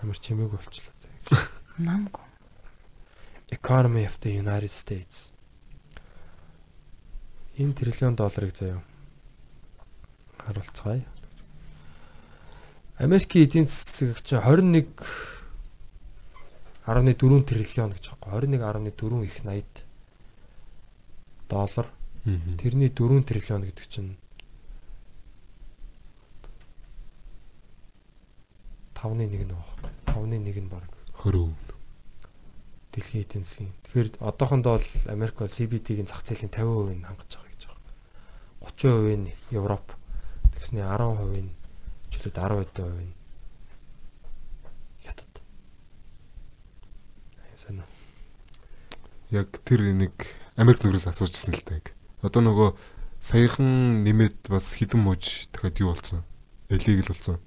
Амар 0.02 0.18
чимээг 0.18 0.50
болчлоо. 0.50 0.94
Намгүй. 1.78 2.26
Economy 3.54 4.02
of 4.02 4.18
the 4.18 4.34
United 4.34 4.74
States. 4.74 5.30
Энэ 7.54 7.74
триллион 7.78 8.18
долларыг 8.18 8.50
заяа 8.50 8.89
харуулцгаая. 10.50 11.06
Америкийн 12.98 13.46
эдийн 13.46 13.66
засаг 13.66 14.20
чинь 14.26 14.42
21 14.42 14.90
11.4 16.90 17.44
триллион 17.46 17.92
гэж 17.94 18.04
байгаа. 18.18 18.42
21.4 18.42 19.24
их 19.24 19.38
80 19.46 19.64
доллар. 21.48 21.86
Тэрний 22.58 22.90
4 22.90 23.22
триллион 23.22 23.62
гэдэг 23.62 23.86
чинь 23.88 24.16
5-ны 28.94 29.24
1 29.24 29.48
нь 29.48 29.54
баг. 29.54 29.64
5-ны 30.06 30.36
1 30.44 30.60
нь 30.60 30.68
баг 30.68 30.84
20%. 31.24 31.54
Дэлхийн 32.92 33.24
эдийн 33.24 33.44
засгийн. 33.44 33.72
Тэгэхээр 33.86 34.20
одоохондоо 34.20 34.76
бол 34.76 34.88
Америк 35.06 35.38
бол 35.38 35.48
CBD-гийн 35.48 36.10
зах 36.10 36.26
зээлийн 36.26 36.50
50% 36.50 37.00
нь 37.00 37.06
хангаж 37.06 37.32
байгаа 37.38 37.52
гэж 37.54 37.62
байна. 37.70 37.86
30% 38.66 39.16
нь 39.16 39.32
Европ, 39.54 39.86
Тэгснээ 40.60 40.84
10% 40.84 41.40
нь 41.40 41.56
чөлөөд 42.12 42.36
10 42.36 42.60
хэдэн 42.60 42.84
хувь 42.84 43.00
нь 43.00 43.14
хятад. 45.00 45.34
Сайн 47.56 47.80
уу. 47.80 47.88
Яг 49.32 49.48
тэр 49.64 49.88
нэг 49.96 50.12
Америк 50.60 50.84
нүрээс 50.84 51.08
асуужсэн 51.08 51.56
л 51.56 51.64
та 51.64 51.80
яг. 51.80 51.96
Одоо 52.20 52.44
нөгөө 52.44 52.68
саяхан 53.24 54.04
нэмээд 54.04 54.52
бас 54.52 54.76
хідэн 54.76 55.00
мууж 55.00 55.48
дахиад 55.48 55.80
юу 55.80 55.96
болсон? 55.96 56.28
Illegal 56.68 57.08
болсон. 57.08 57.40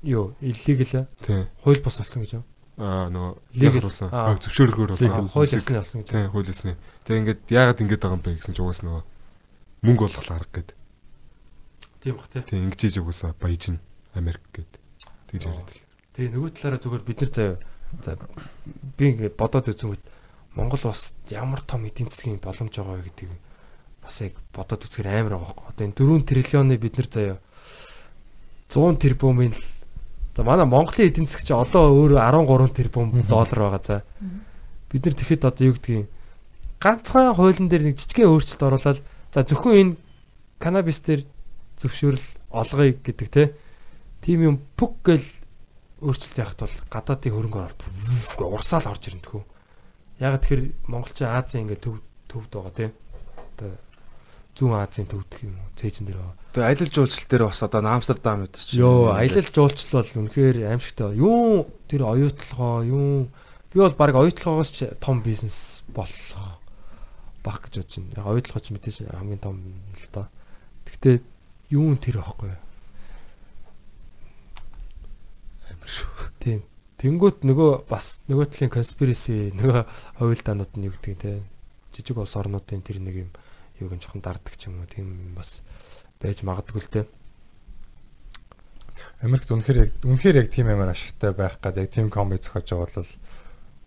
Юу, 0.00 0.32
illegal 0.40 1.04
аа? 1.04 1.06
Тий. 1.20 1.44
Хууль 1.60 1.84
бос 1.84 2.00
болсон 2.00 2.24
гэж 2.24 2.40
юу? 2.40 2.44
Аа 2.80 3.12
нөгөө 3.12 3.32
legal 3.60 3.84
болсон. 3.84 4.08
Зөвшөөрөлгөөр 4.40 4.96
болсон. 4.96 5.28
Хууль 5.28 5.52
ясны 5.52 5.76
болсон 5.76 6.00
гэж. 6.00 6.08
Тий, 6.08 6.24
хууль 6.32 6.48
ясны. 6.48 6.72
Тэгээ 7.04 7.20
ингээд 7.20 7.40
яагаад 7.52 7.82
ингэж 7.84 8.00
байгаа 8.00 8.16
юм 8.16 8.24
бэ 8.24 8.40
гэсэн 8.40 8.56
ч 8.56 8.64
угаас 8.64 8.80
нөгөө 8.80 9.02
мөнгө 9.84 10.08
олох 10.08 10.28
арга 10.32 10.48
гэдэг. 10.64 10.76
Тийм 12.04 12.20
бах 12.20 12.28
тий. 12.28 12.44
Тийм 12.44 12.68
ингэж 12.68 12.80
хийж 12.84 12.96
угаасаа 13.00 13.32
баяжин 13.40 13.80
Америк 14.12 14.44
гэдэг. 14.52 14.80
Тэгж 15.32 15.42
яриад 15.48 15.70
л. 15.72 15.80
Тэгээ 16.12 16.32
нөгөө 16.36 16.50
талаараа 16.52 16.80
зүгээр 16.84 17.04
бид 17.08 17.18
нар 17.24 17.32
заяа. 17.32 17.56
За 18.04 18.12
би 19.00 19.04
ингээд 19.08 19.40
бодоод 19.40 19.72
үзсэн 19.72 19.88
үед 19.88 20.04
Монгол 20.52 20.84
улс 20.84 21.16
ямар 21.32 21.64
том 21.64 21.88
эдийн 21.88 22.12
засгийн 22.12 22.44
боломж 22.44 22.76
байгаа 22.76 23.00
вэ 23.00 23.08
гэдгийг 23.08 23.32
бас 24.04 24.20
яг 24.20 24.36
бодоод 24.52 24.84
үзэхээр 24.84 25.08
амар 25.08 25.40
байгаа. 25.40 25.72
Одоо 25.72 25.84
энэ 25.88 25.96
4 25.96 26.28
триллионы 26.28 26.76
бид 26.76 27.00
нар 27.00 27.08
заяа 27.08 27.36
100 28.68 29.00
тэрбумын 29.00 29.56
л 29.56 29.64
За 30.34 30.42
манай 30.42 30.66
Монголын 30.66 31.08
эдийн 31.08 31.26
засаг 31.26 31.46
чи 31.46 31.54
одоо 31.54 31.94
өөр 31.94 32.18
13 32.18 32.74
тэрбум 32.74 33.14
доллар 33.30 33.58
байгаа 33.70 33.80
за. 33.80 34.02
Бид 34.90 35.06
нар 35.06 35.14
тэгэхэд 35.14 35.46
одоо 35.46 35.64
юу 35.70 35.78
гэдгийг 35.78 36.10
ганцхан 36.82 37.38
хуулийн 37.38 37.70
дээр 37.70 37.94
нэг 37.94 38.02
жижигхэн 38.02 38.26
өөрчлөлт 38.26 38.66
оруулаад 38.66 38.98
за 39.30 39.40
зөвхөн 39.46 39.78
энэ 39.78 39.96
канабис 40.58 40.98
дээр 41.06 41.22
зөвшөөрөл 41.78 42.26
олгоё 42.50 42.92
гэдэг 43.02 43.28
те. 43.30 43.54
Тим 44.22 44.42
юм 44.42 44.56
пүк 44.76 45.02
гэл 45.04 45.26
өөрчлөлт 46.04 46.38
яхад 46.38 46.60
бол 46.64 46.76
гадаадын 46.92 47.32
хөрөнгө 47.32 47.60
оруулалт 47.64 48.40
урсаал 48.40 48.90
орж 48.92 49.08
ирнэ 49.08 49.24
тхүү. 49.24 49.42
Яг 50.20 50.38
тэгэхээр 50.42 50.62
монголчин 50.88 51.32
Азийн 51.32 51.64
ингээд 51.66 51.84
төв 51.84 51.98
төвд 52.28 52.50
байгаа 52.52 52.74
те. 52.74 52.86
Одоо 53.56 53.72
зүүн 54.54 54.78
Азийн 54.78 55.08
төвд 55.10 55.28
гэх 55.32 55.42
юм 55.48 55.58
уу 55.58 55.70
цээжин 55.74 56.06
дээр 56.06 56.18
байгаа. 56.22 56.38
Тэгээ 56.54 56.68
аялал 56.70 56.92
жуулчлал 56.94 57.28
дээр 57.30 57.44
бас 57.50 57.62
одоо 57.66 57.80
Амстердам 57.82 58.38
гэдэг 58.46 58.62
чинь. 58.62 58.80
Йоо, 58.80 59.16
аялал 59.18 59.50
жуулчлал 59.50 59.98
бол 59.98 60.18
үнэхээр 60.22 60.56
аимшигтай. 60.70 61.10
Юу 61.18 61.66
тэр 61.90 62.02
оюутлогоо, 62.06 62.74
юу 62.86 63.28
би 63.74 63.76
бол 63.82 63.98
баг 63.98 64.14
оюутлогоос 64.14 64.70
ч 64.70 64.78
том 65.02 65.26
бизнес 65.26 65.82
болох 65.90 66.62
баг 67.42 67.66
гэж 67.66 67.82
бодож 67.82 67.94
байна. 67.98 68.14
Яг 68.14 68.26
оюутлогоо 68.30 68.62
ч 68.62 68.66
мэдээж 68.70 68.96
хамгийн 69.10 69.42
том 69.42 69.58
л 69.58 70.08
да. 70.14 70.30
Гэхдээ 70.86 71.16
юу 71.70 71.88
н 71.92 71.96
тэр 71.96 72.20
аахгүй 72.20 72.52
юу? 72.52 72.60
Амар 75.70 75.90
шүү. 75.90 76.28
Тийм. 76.40 76.60
Тэнгүүт 77.00 77.44
нөгөө 77.44 77.88
бас 77.88 78.20
нөгөө 78.28 78.46
талын 78.52 78.72
conspiracy 78.72 79.52
нөгөө 79.52 79.82
хувилдаанууд 80.20 80.72
нь 80.78 80.86
юу 80.88 80.94
гэдэг 80.96 81.16
те 81.20 81.32
жижиг 81.94 82.18
улс 82.18 82.34
орнуудын 82.34 82.82
тэр 82.82 82.98
нэг 82.98 83.28
юм 83.28 83.30
юуг 83.80 83.92
нь 83.94 84.02
жоохон 84.02 84.22
дарддаг 84.24 84.54
ч 84.56 84.66
юм 84.70 84.80
уу 84.82 84.88
тийм 84.88 85.34
бас 85.36 85.60
байж 86.22 86.42
магадгүй 86.42 86.80
л 86.80 86.90
те. 86.90 87.02
Америкт 89.22 89.50
үнэхээр 89.50 89.78
яг 89.78 89.90
үнэхээр 90.02 90.40
яг 90.42 90.48
тийм 90.50 90.70
амар 90.70 90.94
ашигтай 90.94 91.34
байх 91.34 91.58
гад 91.60 91.78
яг 91.78 91.90
тийм 91.90 92.10
комби 92.10 92.38
зохиож 92.38 92.72
байгаа 92.72 93.02
бол 93.02 93.12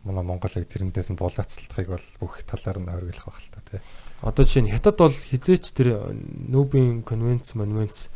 манай 0.08 0.24
Монгол 0.24 0.56
яг 0.56 0.68
тэрнээс 0.68 1.10
нь 1.12 1.20
булаацалтахыг 1.20 1.88
бол 1.92 2.08
бүх 2.20 2.44
талаар 2.48 2.78
нь 2.80 2.92
ойргох 2.92 3.28
байх 3.28 3.40
л 3.44 3.52
та 3.56 3.62
тий. 3.66 3.82
Одоо 4.22 4.44
жишээ 4.46 4.64
нь 4.66 4.72
хятад 4.74 4.98
бол 4.98 5.14
хизээч 5.14 5.74
тэр 5.78 6.14
нүүбийн 6.50 7.06
конвенц 7.06 7.54
монумент 7.54 8.10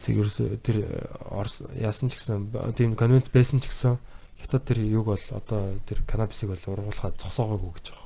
зэрэг 0.00 0.20
ерөөсө 0.24 0.44
тэр 0.64 0.88
орс 1.28 1.60
яасан 1.76 2.08
ч 2.08 2.16
гэсэн 2.16 2.54
тийм 2.78 2.96
конвенц 2.96 3.28
байсан 3.28 3.60
ч 3.60 3.68
гэсэн 3.68 4.00
хятад 4.40 4.64
тэр 4.64 4.80
юг 4.80 5.12
бол 5.12 5.24
одоо 5.34 5.76
тэр 5.84 6.00
канабисыг 6.08 6.54
бол 6.54 6.64
ургуулхад 6.72 7.20
зогсоогоогүй 7.20 7.72
гэж 7.76 7.86
байгаа 7.92 8.04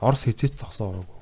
Орос 0.00 0.24
хизээч 0.24 0.58
зогсоогоогүй. 0.58 1.18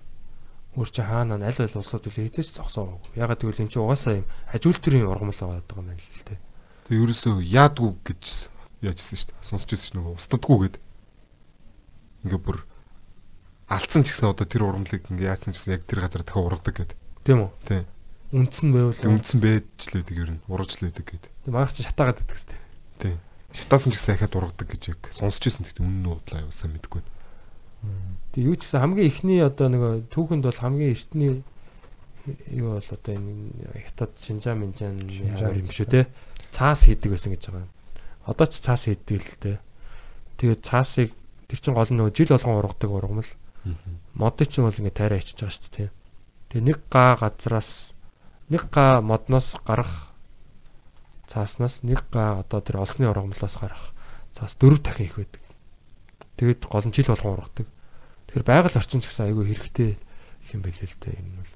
Өөр 0.79 0.91
чи 0.93 1.03
хаана 1.03 1.37
аль 1.37 1.59
аль 1.59 1.77
улсууд 1.77 2.09
үлээ 2.09 2.31
хизээч 2.31 2.55
зогсоогоогүй. 2.57 3.19
Ягаад 3.19 3.43
гэвэл 3.43 3.63
эн 3.67 3.69
чинь 3.69 3.83
угаасаа 3.83 4.23
юм 4.23 4.27
хажуултөрийн 4.53 5.11
ургамал 5.11 5.35
байгаа 5.35 5.61
юм 5.61 5.85
байна 5.85 5.99
л 5.99 6.09
л 6.15 6.25
дээ. 6.25 6.39
Тэгээ 6.89 7.03
ерөөсөө 7.05 7.35
яадгүй 7.43 7.91
гэж 8.07 8.23
яажсэн 8.87 9.17
шүү 9.19 9.29
дээ. 9.35 9.43
Сонсч 9.43 9.69
ирсэн 9.75 9.87
шүү 9.91 9.97
нөгөө 9.99 10.15
устдаггүй 10.17 10.59
гэд. 10.63 10.77
Ингээ 12.25 12.41
бүр 12.41 12.59
алдсан 13.69 14.03
ч 14.05 14.17
гэсэн 14.17 14.33
одоо 14.33 14.49
тэр 14.49 14.65
ургамлыг 14.65 15.05
ингээ 15.13 15.29
яасан 15.29 15.53
ч 15.53 15.61
гэсэн 15.61 15.77
яг 15.77 15.85
тэр 15.85 16.01
газар 16.01 16.25
дахиад 16.25 16.49
ургадаг 16.49 16.75
гэд. 16.75 16.93
Тийм 17.25 17.39
үү? 17.45 17.51
Тийм. 17.69 17.85
Үндсэн 18.33 18.69
байвал 18.73 18.97
үндсэн 18.97 19.39
байж 19.41 19.69
л 19.89 19.95
байдаг 20.01 20.17
ер 20.17 20.31
нь 20.37 20.43
ургаж 20.49 20.71
л 20.81 20.85
байдаг 20.89 21.05
гэд. 21.05 21.25
манайх 21.49 21.73
чи 21.77 21.85
шатаагаад 21.85 22.25
идэх 22.25 22.41
хэвээр. 22.41 22.65
Тийм. 23.01 23.17
Шатаасан 23.53 23.93
ч 23.93 23.97
гэсэн 24.01 24.15
ахаад 24.17 24.37
ургадаг 24.37 24.69
гэж 24.69 24.83
яг 24.93 25.01
сонсч 25.13 25.43
ирсэн 25.49 25.65
гэхдээ 25.69 25.85
үнэн 25.85 26.01
нь 26.01 26.09
удлаа 26.09 26.41
явуулсан 26.45 26.73
мэдгүй. 26.73 27.03
Тэг 28.33 28.43
юу 28.45 28.57
ч 28.57 28.69
гэсэн 28.69 28.81
хамгийн 28.85 29.09
ихний 29.09 29.41
одоо 29.45 29.69
нэг 29.69 30.09
түүхэнд 30.13 30.45
бол 30.45 30.61
хамгийн 30.61 30.93
эртний 30.93 31.33
юу 32.53 32.77
бол 32.77 32.89
одоо 32.93 33.13
энэ 33.15 33.53
хятад 33.89 34.13
Шинжаан 34.21 34.61
Минжаан 34.61 35.09
юм 35.09 35.69
шүү 35.69 35.89
те. 35.89 36.09
Цаас 36.53 36.85
хийдэг 36.85 37.13
байсан 37.17 37.33
гэж 37.33 37.49
байгаа 37.49 37.65
юм. 37.65 37.73
Одоо 38.29 38.47
ч 38.49 38.61
цаас 38.61 38.85
хийдэг 38.85 39.21
л 39.21 39.37
те. 39.41 39.53
Тэгээд 40.37 40.61
цаасыг 40.61 41.13
тэр 41.49 41.59
чин 41.61 41.73
гол 41.73 41.89
нөгөө 41.89 42.13
жил 42.13 42.33
болгон 42.37 42.61
ургадаг 42.61 42.91
ургамал. 42.93 43.31
Модыг 44.15 44.49
чинь 44.49 44.65
бол 44.65 44.75
ингээ 44.75 44.95
тайраа 44.95 45.19
ичиж 45.19 45.43
байгаа 45.43 45.57
шүү 45.57 45.73
дээ. 45.77 45.91
Тэгээ 46.53 46.67
нэг 46.69 46.79
га 46.89 47.17
газраас 47.19 47.93
нэг 48.49 48.63
га 48.73 49.01
модноос 49.05 49.57
гарах 49.67 50.13
цааснаас 51.29 51.85
нэг 51.85 52.09
га 52.09 52.41
одоо 52.41 52.61
тэр 52.65 52.81
олсны 52.81 53.09
ургамлаас 53.09 53.57
гарах 53.61 53.93
цаас 54.33 54.57
дөрөв 54.57 54.81
дахин 54.81 55.07
их 55.07 55.17
байдаг. 55.21 55.43
Тэгээд 56.41 56.65
гол 56.65 56.87
нь 56.89 56.95
жил 56.95 57.13
болгон 57.13 57.37
ургадаг. 57.37 57.67
Тэгэхээр 58.29 58.47
байгаль 58.49 58.79
орчин 58.79 59.01
ч 59.03 59.13
гэсэн 59.13 59.29
айгүй 59.29 59.45
хэрэгтэй 59.53 59.99
юм 60.55 60.63
байл 60.63 60.79
л 60.79 60.97
дээ 61.03 61.19
энэ 61.19 61.37
бол. 61.37 61.55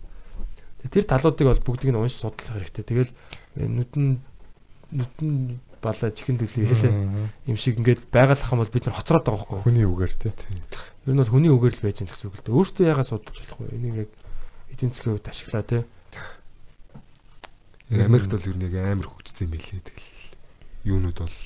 Тэр 0.91 1.05
талуудыг 1.07 1.47
бол 1.47 1.63
бүгдийг 1.63 1.93
нь 1.95 2.01
унш 2.01 2.19
судлах 2.19 2.59
хэрэгтэй. 2.59 2.85
Тэгэл 2.85 3.13
нүдэн 3.57 4.21
нүдэн 4.93 5.33
бала 5.83 6.15
чихэн 6.15 6.39
төлөв 6.39 6.71
хэлээ. 6.71 6.95
Им 7.51 7.57
шиг 7.59 7.83
ингээд 7.83 8.07
байгалах 8.15 8.53
юм 8.55 8.63
бол 8.63 8.71
бид 8.71 8.87
нар 8.87 8.97
хоцроод 8.97 9.27
байгаа 9.27 9.43
байхгүй 9.43 9.59
юу? 9.59 9.67
Хүний 9.67 9.87
үгээр 9.91 10.15
тий. 10.15 10.33
Ер 11.11 11.13
нь 11.13 11.21
бол 11.21 11.35
хүний 11.35 11.51
үгээр 11.51 11.75
л 11.77 11.85
байж 11.85 11.97
байгаа 12.01 12.15
гэсэн 12.15 12.29
үг 12.31 12.37
л 12.39 12.45
дээ. 12.47 12.57
Өөртөө 12.57 12.87
ягаа 12.87 13.07
судалж 13.07 13.39
болохгүй. 13.43 13.69
Энийг 13.75 13.97
яг 14.07 14.11
эдийн 14.71 14.91
засгийн 14.95 15.13
хувьд 15.19 15.29
ашиглаа 15.29 15.65
тий. 15.67 15.83
Америкт 17.91 18.31
бол 18.31 18.47
ер 18.47 18.57
нь 18.57 18.67
яг 18.71 18.75
амар 18.79 19.09
хөгжсөн 19.11 19.51
юм 19.51 19.53
билээ 19.59 19.83
тэгэл. 19.83 20.11
Юунууд 20.87 21.19
бол 21.19 21.39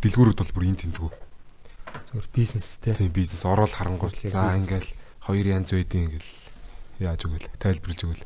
дэлгүүрүүд 0.00 0.38
бол 0.40 0.54
бүр 0.56 0.66
энэ 0.72 0.80
тэмдгүү. 0.88 1.10
Зөвхөн 2.08 2.32
бизнес 2.32 2.80
тий. 2.80 2.94
Тий 2.96 3.08
бизнес 3.12 3.44
орол 3.44 3.70
харангуул. 3.70 4.16
За 4.26 4.56
ингээл 4.56 4.90
хоёр 5.22 5.46
янз 5.46 5.70
байдгийн 5.70 6.08
ингээл 6.08 6.32
яаж 7.04 7.20
өгөл 7.28 7.46
тайлбарлаж 7.60 8.00
өгөл. 8.02 8.24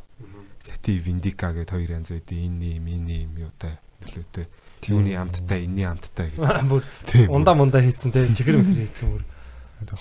Сати 0.59 0.98
Виндика 0.98 1.52
гэдэг 1.52 1.74
хоёр 1.74 1.90
янз 2.01 2.10
байдгийн 2.10 2.56
энэ 2.56 2.80
юм 2.80 2.86
энэ 2.86 3.14
юм 3.28 3.34
юутай 3.44 3.76
нөлөөтэй. 4.01 4.47
Юуны 4.84 5.16
амттай, 5.16 5.64
энэний 5.64 5.88
амттай 5.88 6.30
гэх. 6.36 7.30
Ундаа 7.32 7.54
мундаа 7.56 7.80
хийцэн 7.80 8.12
те. 8.12 8.28
Чихэр 8.28 8.60
мэхэр 8.60 8.84
хийцэн 8.86 9.08
бүр. 9.08 9.24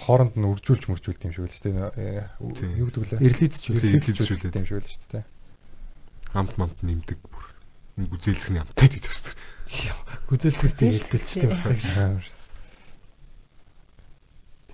Хооронд 0.05 0.35
нь 0.35 0.47
үржүүлж 0.47 0.87
мөржүүлт 0.91 1.25
юм 1.27 1.33
шиг 1.35 1.47
л 1.47 1.55
шүү 1.55 1.63
дээ. 1.67 2.79
Юу 2.79 2.87
гэдэг 2.91 3.19
лээ? 3.19 3.27
Ирлийдч 3.27 3.63
үү. 3.71 3.79
Тийм. 3.79 3.99
Ирлийцжүүлээд. 3.99 4.55
юм 4.55 4.67
шиг 4.67 4.79
л 4.79 4.87
шүү 4.87 5.09
дээ. 5.19 5.25
Амт 6.35 6.55
мамт 6.55 6.79
нэмдэг 6.79 7.19
бүр. 7.19 7.45
Энэ 7.99 8.11
гүзээлцгний 8.11 8.61
амттай 8.63 8.87
гэж 8.87 9.03
байна. 9.07 9.35
Гүзэл 10.29 10.55
зүтээ 10.55 10.89
хэлдэлчтэй 10.95 11.47
байна 11.49 11.71
гэж. 11.75 11.85
Амар. 11.95 12.27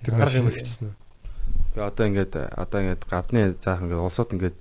Тэр 0.02 0.14
Арга 0.18 0.38
юм 0.38 0.50
хэлчихсэн 0.50 0.86
үү? 0.90 0.94
Тэгээ 1.72 1.86
одоо 1.88 2.04
ингээд 2.10 2.34
одоо 2.52 2.78
ингээд 2.82 3.02
гадны 3.06 3.42
заах 3.56 3.80
ингээд 3.86 4.02
улсууд 4.02 4.30
ингээд 4.36 4.56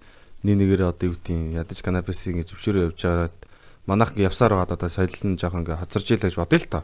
нэг 0.45 0.55
нэгээрээ 0.57 0.89
одоо 0.93 1.05
юу 1.09 1.15
гэдгийг 1.17 1.57
ядаж 1.57 1.79
канабисыг 1.81 2.33
ингээд 2.37 2.49
зөвшөөрөө 2.53 2.85
явж 2.93 2.99
байгаад 3.01 3.37
манайх 3.85 4.13
ингээд 4.13 4.29
явсаар 4.29 4.53
байгаа 4.53 4.77
одоо 4.77 4.89
соёл 4.89 5.15
нь 5.25 5.37
жоохон 5.39 5.65
ингээд 5.65 5.81
хоцорж 5.81 6.07
ийлээ 6.11 6.29
гэж 6.29 6.37
бодъё 6.37 6.59
л 6.61 6.69
тоо. 6.69 6.83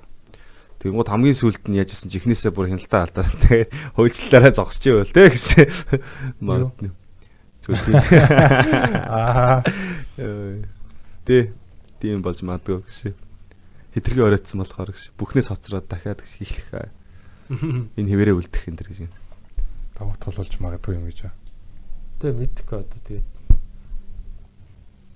Тэгмүүд 0.82 1.10
хамгийн 1.10 1.38
сүүлд 1.38 1.66
нь 1.70 1.78
яажсэн 1.82 2.10
чи 2.10 2.18
ихнээсээ 2.22 2.54
бүр 2.54 2.70
хяналтаа 2.70 3.10
алдаа. 3.10 3.26
Тэгээ 3.26 3.98
хөөцлөлөөрөө 3.98 4.54
зогсож 4.54 4.86
ивэл 4.86 5.14
тэ 5.14 5.34
гэж. 5.34 5.46
Аа. 9.10 9.66
Тэ 11.28 11.52
тийм 11.98 12.22
болж 12.22 12.42
магадгүй 12.46 12.86
гэж. 12.86 13.14
Хитрхи 13.98 14.22
оройтсан 14.22 14.62
болохоор 14.62 14.94
гэж. 14.94 15.18
Бүхнээс 15.18 15.50
хоцроод 15.50 15.90
дахиад 15.90 16.22
гэж 16.22 16.62
аа. 16.78 16.94
Энэ 17.98 18.10
хэвээрээ 18.14 18.38
үлдэх 18.38 18.70
энэ 18.70 18.78
төр 18.78 18.90
гэж. 18.94 19.00
Давуу 19.98 20.14
толуулж 20.22 20.54
магадгүй 20.62 20.94
юм 20.94 21.10
гэж. 21.10 21.34
Тэ 22.22 22.38
мэдхгүй 22.38 22.86
одоо 22.86 23.02
тэгээд 23.02 23.26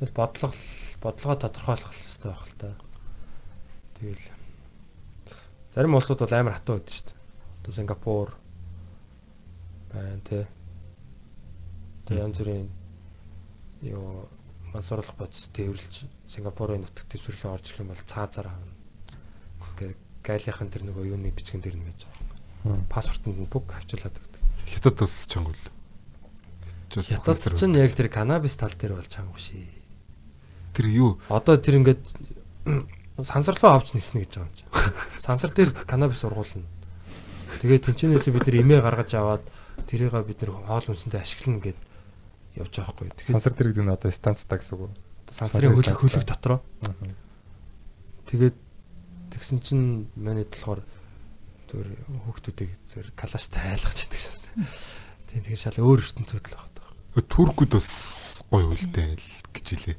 Тэгэл 0.01 0.17
бодлого 1.01 1.35
тодорхойлох 1.35 1.91
хэрэгтэй 1.91 2.29
байх 2.31 2.45
л 2.45 2.55
та. 2.61 2.69
Тэгэл 3.97 4.25
зарим 5.73 5.95
улсууд 5.97 6.21
бол 6.21 6.37
амар 6.37 6.55
хатуу 6.61 6.77
байдаг 6.77 6.93
шүү 6.93 7.05
дээ. 7.09 7.17
Одоо 7.61 7.73
Сингапур 7.73 8.29
байна 9.91 10.21
тий. 10.21 10.45
Тэгээ 12.05 12.21
янз 12.21 12.37
бүрийн 12.37 12.69
юу 13.81 14.29
мансуурлах 14.73 15.17
бодис 15.17 15.49
тээвэрлж 15.51 16.05
Сингапурын 16.29 16.85
нутагт 16.85 17.09
төсвөрлөө 17.09 17.49
орж 17.49 17.65
ирэх 17.73 17.81
юм 17.81 17.91
бол 17.91 18.05
цаазаар 18.05 18.53
авна. 18.53 18.73
Ингээ 19.73 19.95
гайлынхан 20.21 20.69
тэр 20.69 20.85
нөгөө 20.85 21.17
юуны 21.17 21.33
бичгэн 21.33 21.65
дээр 21.65 21.81
нь 21.81 21.87
гэж 21.89 22.05
байгаа. 22.05 22.85
Паспортод 22.93 23.41
нь 23.41 23.49
бүх 23.49 23.65
авчирлаад 23.73 24.15
өгдөг. 24.15 24.41
Хятад 24.69 24.95
бас 25.01 25.15
чангуул. 25.25 25.65
Хятад 26.93 27.41
ч 27.41 27.65
яг 27.65 27.93
тэр 27.97 28.09
канабис 28.13 28.55
тал 28.55 28.69
дээр 28.69 29.01
бол 29.01 29.09
чанга 29.09 29.33
биш. 29.33 29.49
Тэр 30.73 30.87
юу 30.91 31.11
Одоо 31.29 31.57
тэр 31.57 31.81
ингээд 31.81 32.01
сансарлуу 33.21 33.71
авч 33.75 33.93
ниснэ 33.93 34.25
гэж 34.25 34.31
байгаа 34.39 34.49
юм 34.49 34.55
чи. 34.55 34.65
Сансар 35.25 35.51
дээр 35.51 35.71
канабис 35.85 36.23
ургуулна. 36.25 36.65
Тэгээд 37.61 37.85
тэнцэнээс 37.91 38.31
бид 38.33 38.45
нэр 38.47 38.61
имээ 38.65 38.81
гаргаж 38.81 39.11
аваад 39.15 39.43
тэрийг 39.85 40.15
бид 40.25 40.39
нэр 40.41 40.51
хоол 40.65 40.85
хүнсэндээ 40.87 41.21
ашиглана 41.21 41.61
гэд 41.61 41.79
явж 42.57 42.73
байгаа 42.73 42.93
хгүй. 42.95 43.07
Тэгэхээр 43.13 43.35
Сансар 43.37 43.53
дэрэг 43.53 43.75
дэн 43.77 43.93
одоо 43.93 44.11
станцтай 44.11 44.57
гэсэн 44.57 44.75
үг 44.79 44.91
сансарын 45.31 45.75
хөлөг 45.79 45.97
хөлөг 45.97 46.25
дотроо. 46.27 46.59
Тэгээд 48.27 48.57
тэгсэн 49.31 49.59
чинь 49.63 50.11
манайд 50.19 50.51
болохоор 50.51 50.83
зөвөр 51.71 51.87
хүүхдүүдийг 52.27 52.71
зөвөр 52.91 53.07
калаштай 53.15 53.75
айлгаж 53.75 53.97
идэг 54.07 54.19
шээ. 54.19 54.35
Тийм 55.31 55.41
тэгэхээр 55.47 55.63
шал 55.63 55.79
өөр 55.79 56.03
ертөнцөд 56.03 56.43
л 56.51 56.55
байгаа. 56.59 57.23
туркууд 57.31 57.71
бас 57.79 58.43
гоё 58.51 58.67
үлдээ 58.75 59.09
л 59.15 59.27
гэж 59.55 59.65
хэлээ. 59.71 59.97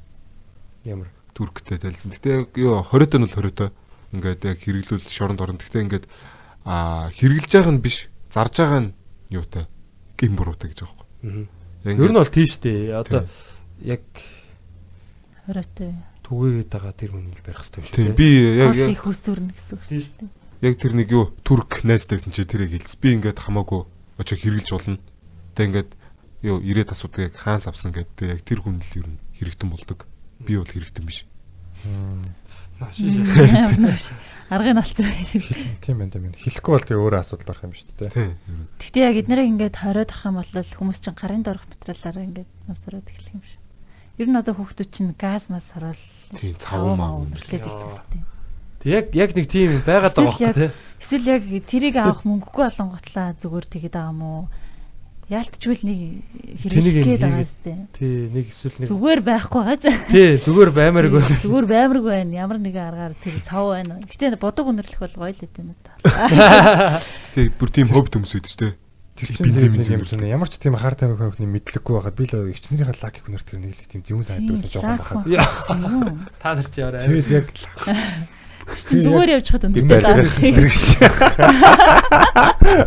Ямар 0.83 1.09
Турктэй 1.33 1.79
талсан. 1.79 2.11
Гэтэ 2.13 2.53
юу 2.59 2.83
20-т 2.83 3.17
нь 3.17 3.25
бол 3.25 3.35
20-т 3.35 3.71
ингээд 4.13 4.41
яг 4.45 4.57
хэрэглүүл 4.61 5.09
шоронд 5.09 5.41
орно. 5.41 5.57
Гэтэ 5.57 5.81
ингээд 5.81 6.05
аа 6.67 7.09
хэрэгжилж 7.15 7.51
байгаа 7.57 7.73
нь 7.73 7.83
биш. 7.83 8.07
Зарж 8.29 8.55
байгаа 8.61 8.81
нь 8.85 8.93
юутай 9.33 9.65
гин 10.19 10.35
буруутай 10.37 10.69
гэж 10.69 10.85
байгаа 10.85 11.07
юм. 11.23 11.47
Ер 11.83 12.11
нь 12.11 12.19
бол 12.19 12.29
тийш 12.29 12.61
дээ. 12.61 12.93
Одоо 12.93 13.25
яг 13.81 14.03
Хоройтой. 15.47 15.91
түгээгээд 16.23 16.69
байгаа 16.71 16.93
тэр 16.95 17.11
хэрэгтэй 17.11 17.83
Тийм 17.91 18.13
юм 18.13 18.15
шүү. 18.15 18.19
би 18.19 18.27
яг 18.61 18.75
яг 18.77 18.89
их 18.93 19.03
үсвэрнэ 19.03 19.51
гэсэн 19.57 19.75
үг 19.75 19.83
шүү 19.83 20.15
дээ. 20.23 20.29
яг 20.63 20.75
тэр 20.79 20.93
нэг 20.95 21.09
юу 21.11 21.25
турк 21.43 21.83
найзтай 21.83 22.15
байсан 22.15 22.31
чи 22.31 22.47
тэрийг 22.47 22.71
хэлсэн. 22.79 22.99
Би 23.01 23.09
ингээд 23.19 23.43
хамаагүй 23.43 23.83
очоо 24.21 24.37
хэрэгжилж 24.39 24.71
болно. 24.71 24.99
Тэ 25.57 25.67
ингээд 25.67 25.91
юу 26.47 26.63
ирээд 26.63 26.95
асуудаг 26.95 27.27
яг 27.27 27.35
хаанс 27.35 27.67
авсан 27.67 27.91
гэдэг 27.91 28.39
яг 28.39 28.41
тэр 28.47 28.63
хүн 28.63 28.79
л 28.79 28.95
ер 28.95 29.07
нь 29.11 29.19
хэрэгтэн 29.35 29.67
болдог. 29.67 30.07
Би 30.45 30.57
бол 30.59 30.67
хэрэгтэн 30.67 31.05
биш. 31.07 31.25
Аргыг 34.49 34.77
олцсон. 34.77 35.05
Тийм 35.81 35.97
байна 35.97 36.11
тийм 36.11 36.23
байна. 36.27 36.37
Хэлэхгүй 36.37 36.71
бол 36.73 36.83
тэгээ 36.83 37.03
өөрөө 37.03 37.21
асуудал 37.23 37.51
орох 37.55 37.63
юм 37.63 37.73
шүү 37.73 37.95
дээ. 37.97 38.11
Тийм. 38.11 38.35
нь. 38.43 38.67
Гэтэ 38.77 38.99
яг 39.01 39.15
эднэрийг 39.23 39.49
ингээд 39.55 39.75
хориод 39.79 40.11
ах 40.11 40.23
юм 40.27 40.35
бол 40.37 40.51
хүмүүс 40.51 40.99
чинь 40.99 41.17
гарын 41.17 41.43
дорох 41.47 41.65
материалаараа 41.69 42.27
ингээд 42.27 42.51
масраад 42.67 43.07
эхлэх 43.07 43.33
юм 43.33 43.43
шиг. 43.47 43.61
Ер 44.19 44.27
нь 44.29 44.37
одоо 44.37 44.53
хүүхдүүд 44.53 44.89
чинь 44.93 45.15
газ 45.17 45.49
мас 45.49 45.73
сорол 45.73 45.97
Тийм, 46.37 46.53
цавуу 46.59 46.93
маа 46.99 47.17
өмрлөд. 47.17 47.49
хэлдэг. 47.49 48.21
Тэг 48.83 48.91
яг 48.91 49.05
яг 49.15 49.31
нэг 49.33 49.47
тийм 49.47 49.79
байгаад 49.81 50.13
байгаа 50.13 50.37
байхгүй 50.37 50.53
тий. 50.53 50.71
Эсвэл 51.01 51.31
яг 51.33 51.43
тэрийг 51.65 51.95
авах 51.97 52.21
мөнгөгүй 52.27 52.63
болонготлаа 52.67 53.33
зүгээр 53.39 53.65
тэгээд 53.71 53.95
байгаа 53.95 54.11
юм 54.11 54.21
уу? 54.21 54.43
Яалтчгүй 55.33 55.73
л 55.73 55.83
нэг 55.89 55.99
хэрэглэх 56.61 56.95
гээд 57.01 57.23
байгаа 57.25 57.47
зү. 57.49 57.73
Тий 57.97 58.13
нэг 58.29 58.45
эсвэл 58.53 58.77
нэг 58.77 58.87
Зүгээр 58.93 59.21
байхгүй 59.25 59.63
зү. 59.81 59.89
тий 60.13 60.29
зүгээр 60.37 60.71
баймааргүй. 60.77 61.21
Зүгээр 61.41 61.67
баймарг 61.73 62.03
байна. 62.05 62.31
Ямар 62.37 62.59
нэгэн 62.61 62.85
аргаар 62.93 63.13
тэр 63.17 63.41
цав 63.41 63.73
байна. 63.73 63.97
Гэтэ 64.05 64.37
бодог 64.37 64.69
өнөрлөх 64.69 65.01
бол 65.01 65.17
гоё 65.25 65.33
л 65.33 65.41
гэдэг 65.41 65.59
юм 65.65 65.73
да. 65.81 67.01
Тэгээ 67.33 67.57
бүр 67.57 67.69
тийм 67.73 67.87
хөв 67.89 68.07
төмс 68.13 68.37
үйдэж 68.37 68.53
тэ. 68.61 68.77
Тэр 69.13 69.29
Бензин, 69.29 69.45
чинь 69.45 69.53
нэг 69.53 69.73
бензин 69.77 69.93
юм 70.01 70.05
чинь 70.09 70.25
ямар 70.25 70.49
ч 70.49 70.57
тийм 70.57 70.73
хар 70.73 70.97
тамхи 70.97 71.21
хөхний 71.21 71.45
мэдлэггүй 71.45 71.93
байхад 72.01 72.17
би 72.17 72.25
л 72.25 72.49
эгчнэрийн 72.49 72.97
лаки 72.97 73.21
хүнэрт 73.21 73.45
тэр 73.45 73.61
нэг 73.61 73.77
л 73.77 73.85
тийм 73.85 74.01
зөвүүн 74.01 74.25
санагдсан 74.25 74.69
жоохон 74.73 75.21
байхад. 75.21 76.33
Та 76.41 76.57
нар 76.57 76.65
чи 76.65 76.81
яваа. 76.81 76.97
Тэгээд 76.97 77.29
яг 77.29 77.45
Чи 78.71 79.03
зүгээр 79.03 79.31
явж 79.39 79.47
хад 79.51 79.67
Би 79.67 79.83
өндөртэй 79.83 80.03
байлгаас 80.03 80.37
хэлдэг 80.39 80.71
ш. 80.71 80.95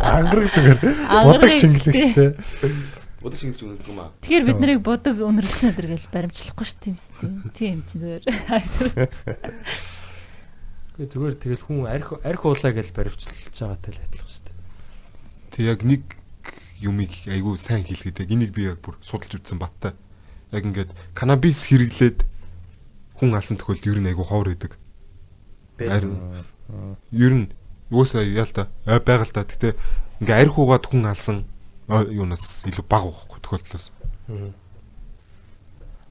Ангараг 0.01 0.49
зүгээр. 0.53 0.79
Бодог 1.27 1.51
шингэлэгч 1.53 2.05
те. 2.17 2.25
Бодог 3.21 3.37
шингэлж 3.37 3.61
үнэлдэг 3.61 3.89
юм 3.91 3.99
аа. 4.01 4.09
Тэгэхээр 4.25 4.45
бид 4.49 4.59
нарыг 4.61 4.81
бодог 4.81 5.15
өнөрлсөн 5.21 5.69
өдр 5.73 5.85
гэж 5.93 6.03
баримтлахгүй 6.09 6.65
шүү 6.65 6.79
дээ 6.81 6.93
юм. 6.93 7.53
Тийм 7.53 7.69
юм 7.77 7.81
чинь 7.85 8.01
зүгээр. 8.01 8.23
Гэ 10.97 11.05
зүгээр 11.13 11.35
тэгэл 11.37 11.65
хүн 11.65 11.85
арх 11.85 12.17
арх 12.25 12.41
уулаа 12.41 12.73
гэж 12.73 12.89
баривчлж 12.97 13.53
байгаатай 13.53 13.91
л 13.93 14.01
адилхан 14.01 14.31
шүү 14.33 14.43
дээ. 14.49 14.57
Тэг 15.53 15.63
яг 15.69 15.81
нэг 15.85 16.03
юмыг 16.81 17.13
айгүй 17.29 17.57
сайн 17.57 17.85
хийлгээд 17.85 18.25
яг 18.25 18.29
энийг 18.33 18.51
би 18.53 18.65
яг 18.69 18.81
бүр 18.81 18.97
судалж 19.05 19.37
үзсэн 19.37 19.61
баттай. 19.61 19.93
Яг 20.49 20.65
ингээд 20.65 20.93
канабис 21.13 21.69
хэрэглээд 21.69 22.25
хүн 23.17 23.33
алсан 23.33 23.57
тохиолдолд 23.61 23.89
ер 23.93 24.01
нь 24.01 24.09
айгүй 24.09 24.25
ховор 24.25 24.49
идэг. 24.53 24.73
Харин 25.77 26.17
ер 27.11 27.33
нь 27.33 27.47
юусаа 27.89 28.23
яа 28.25 28.43
л 28.43 28.51
та 28.51 28.67
а, 28.85 28.99
байгаа 28.99 29.27
л 29.27 29.35
та. 29.35 29.45
Гэтэ 29.47 29.77
ингээ 30.19 30.41
арх 30.41 30.57
угаад 30.57 30.85
хүн 30.89 31.05
алсан 31.07 31.45
юунаас 31.87 32.65
илүү 32.67 32.85
бага 32.89 33.13
байхгүй 33.13 33.39
тохиолдлоос. 33.39 33.91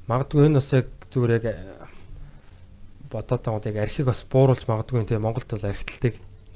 Магадгүй 0.07 0.47
энэ 0.49 0.59
бас 0.63 0.71
яг 0.73 0.87
зүгээр 1.13 1.33
яг 1.37 1.45
э, 1.51 1.57
бодоод 3.11 3.43
тагууд 3.43 3.67
яг 3.69 3.77
архийг 3.83 4.07
бас 4.09 4.25
бууруулж 4.25 4.65
магадгүй 4.65 5.05
тийм 5.05 5.27
Монголд 5.27 5.51
бол 5.51 5.69
архитэлдэг. 5.69 6.15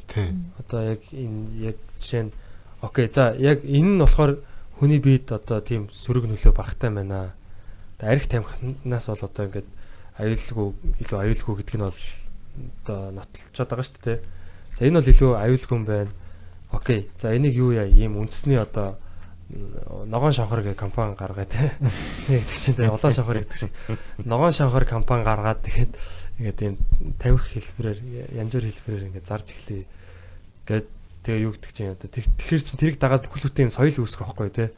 Тий. 0.08 0.28
Одоо 0.56 0.96
яг 0.96 1.02
энэ 1.12 1.74
яг 1.74 1.76
жишээ 2.00 2.30
нь 2.30 2.32
окей 2.80 3.10
за 3.12 3.34
яг 3.36 3.60
энэ 3.66 3.98
нь 3.98 4.00
болохоор 4.00 4.40
хүний 4.80 5.02
биед 5.02 5.28
одоо 5.28 5.60
тийм 5.60 5.92
сөрөг 5.92 6.24
нөлөө 6.24 6.54
багтай 6.56 6.88
байна. 6.88 7.34
Арх 8.00 8.24
тамхинаас 8.24 9.06
бол 9.12 9.26
одоо 9.28 9.44
ингээд 9.50 9.68
аюулгүй 10.16 10.68
илүү 11.04 11.18
аюулгүй 11.20 11.54
гэдэг 11.60 11.76
нь 11.76 11.84
бол 11.84 12.00
одоо 12.84 13.10
нотлцоод 13.14 13.68
байгаа 13.70 13.86
шүү 13.86 14.02
дээ. 14.04 14.18
За 14.78 14.86
энэ 14.86 14.98
бол 15.00 15.12
илүү 15.12 15.30
аюулгүй 15.36 15.76
юм 15.76 15.84
байна. 15.84 16.12
Окей. 16.72 17.10
За 17.18 17.34
энийг 17.34 17.54
юу 17.54 17.72
яа 17.72 17.86
ийм 17.86 18.18
үндэсний 18.18 18.58
одоо 18.58 18.98
ногоон 19.50 20.32
шавхар 20.32 20.62
гэх 20.62 20.78
компани 20.78 21.14
гаргаад 21.18 21.50
те. 21.50 21.74
Тэгдэг 22.26 22.58
чинь 22.64 22.76
те 22.78 22.90
улаан 22.90 23.14
шавхар 23.14 23.42
гэдэг 23.42 23.58
шиг. 23.58 23.72
Ногоон 24.22 24.52
шавхар 24.52 24.86
компани 24.86 25.24
гаргаад 25.24 25.62
тэгээд 25.66 25.92
ингээд 26.38 26.60
ийм 26.62 26.74
тавих 27.18 27.50
хэлбэрээр 27.50 28.00
янз 28.38 28.54
бүр 28.54 28.66
хэлбэрээр 28.70 29.06
ингээд 29.10 29.26
зарж 29.26 29.50
эхлэе. 29.50 29.84
Гэт 30.66 30.88
тэгээ 31.26 31.44
юу 31.44 31.52
гэдэг 31.58 31.72
чинь 31.74 31.92
одоо 31.92 32.08
тэгэхэр 32.08 32.62
чинь 32.62 32.78
тэрийг 32.78 32.98
дагаад 33.02 33.26
бүхэл 33.26 33.50
бүтэн 33.50 33.68
юм 33.68 33.74
соёл 33.74 34.06
үүсэх 34.06 34.22
байхгүй 34.22 34.50
те. 34.54 34.70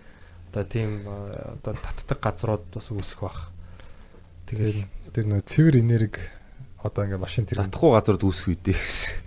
Одоо 0.53 0.65
тийм 0.65 1.05
одоо 1.05 1.77
татдаг 1.77 2.19
газрууд 2.19 2.65
бас 2.73 2.89
үүсэх 2.89 3.21
бах. 3.21 3.53
Тэгэл 4.49 4.89
Тэр 5.13 5.29
нөө 5.29 5.45
цэвэр 5.45 5.77
энерги 5.77 6.25
одоо 6.83 7.03
ингээ 7.07 7.23
машин 7.23 7.47
тэр 7.47 7.63
Татахгүй 7.63 7.91
газрууд 7.95 8.23
үүсэх 8.27 8.47
үедээ. 8.51 8.79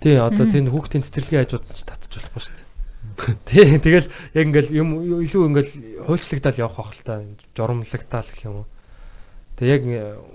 тий 0.04 0.16
одоо 0.20 0.44
тийм 0.46 0.68
хүүхдийн 0.70 1.04
цэцэрлэгийн 1.04 1.42
хажууд 1.48 1.64
ч 1.72 1.80
татчих 1.88 2.22
болохгүй 2.28 2.42
шүү 2.44 2.54
дээ. 2.56 2.66
Тий 3.48 3.68
тэгэл 3.80 4.08
яг 4.36 4.44
ингээл 4.52 4.70
юм 4.76 4.88
илүү 5.24 5.42
ингээл 5.48 5.72
хуульчлагдал 6.04 6.60
явах 6.60 6.76
бах 6.76 6.92
л 6.92 7.02
та 7.04 7.24
жоромлагтаал 7.56 8.28
гэх 8.28 8.44
юм 8.44 8.54
уу. 8.62 8.66
Тэг 9.56 9.66
яг 9.72 9.82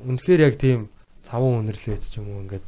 үнэхээр 0.10 0.42
яг 0.50 0.56
тийм 0.58 0.90
цаван 1.22 1.62
үнэрлээд 1.62 2.04
ч 2.10 2.18
юм 2.18 2.34
уу 2.34 2.42
ингээд 2.50 2.66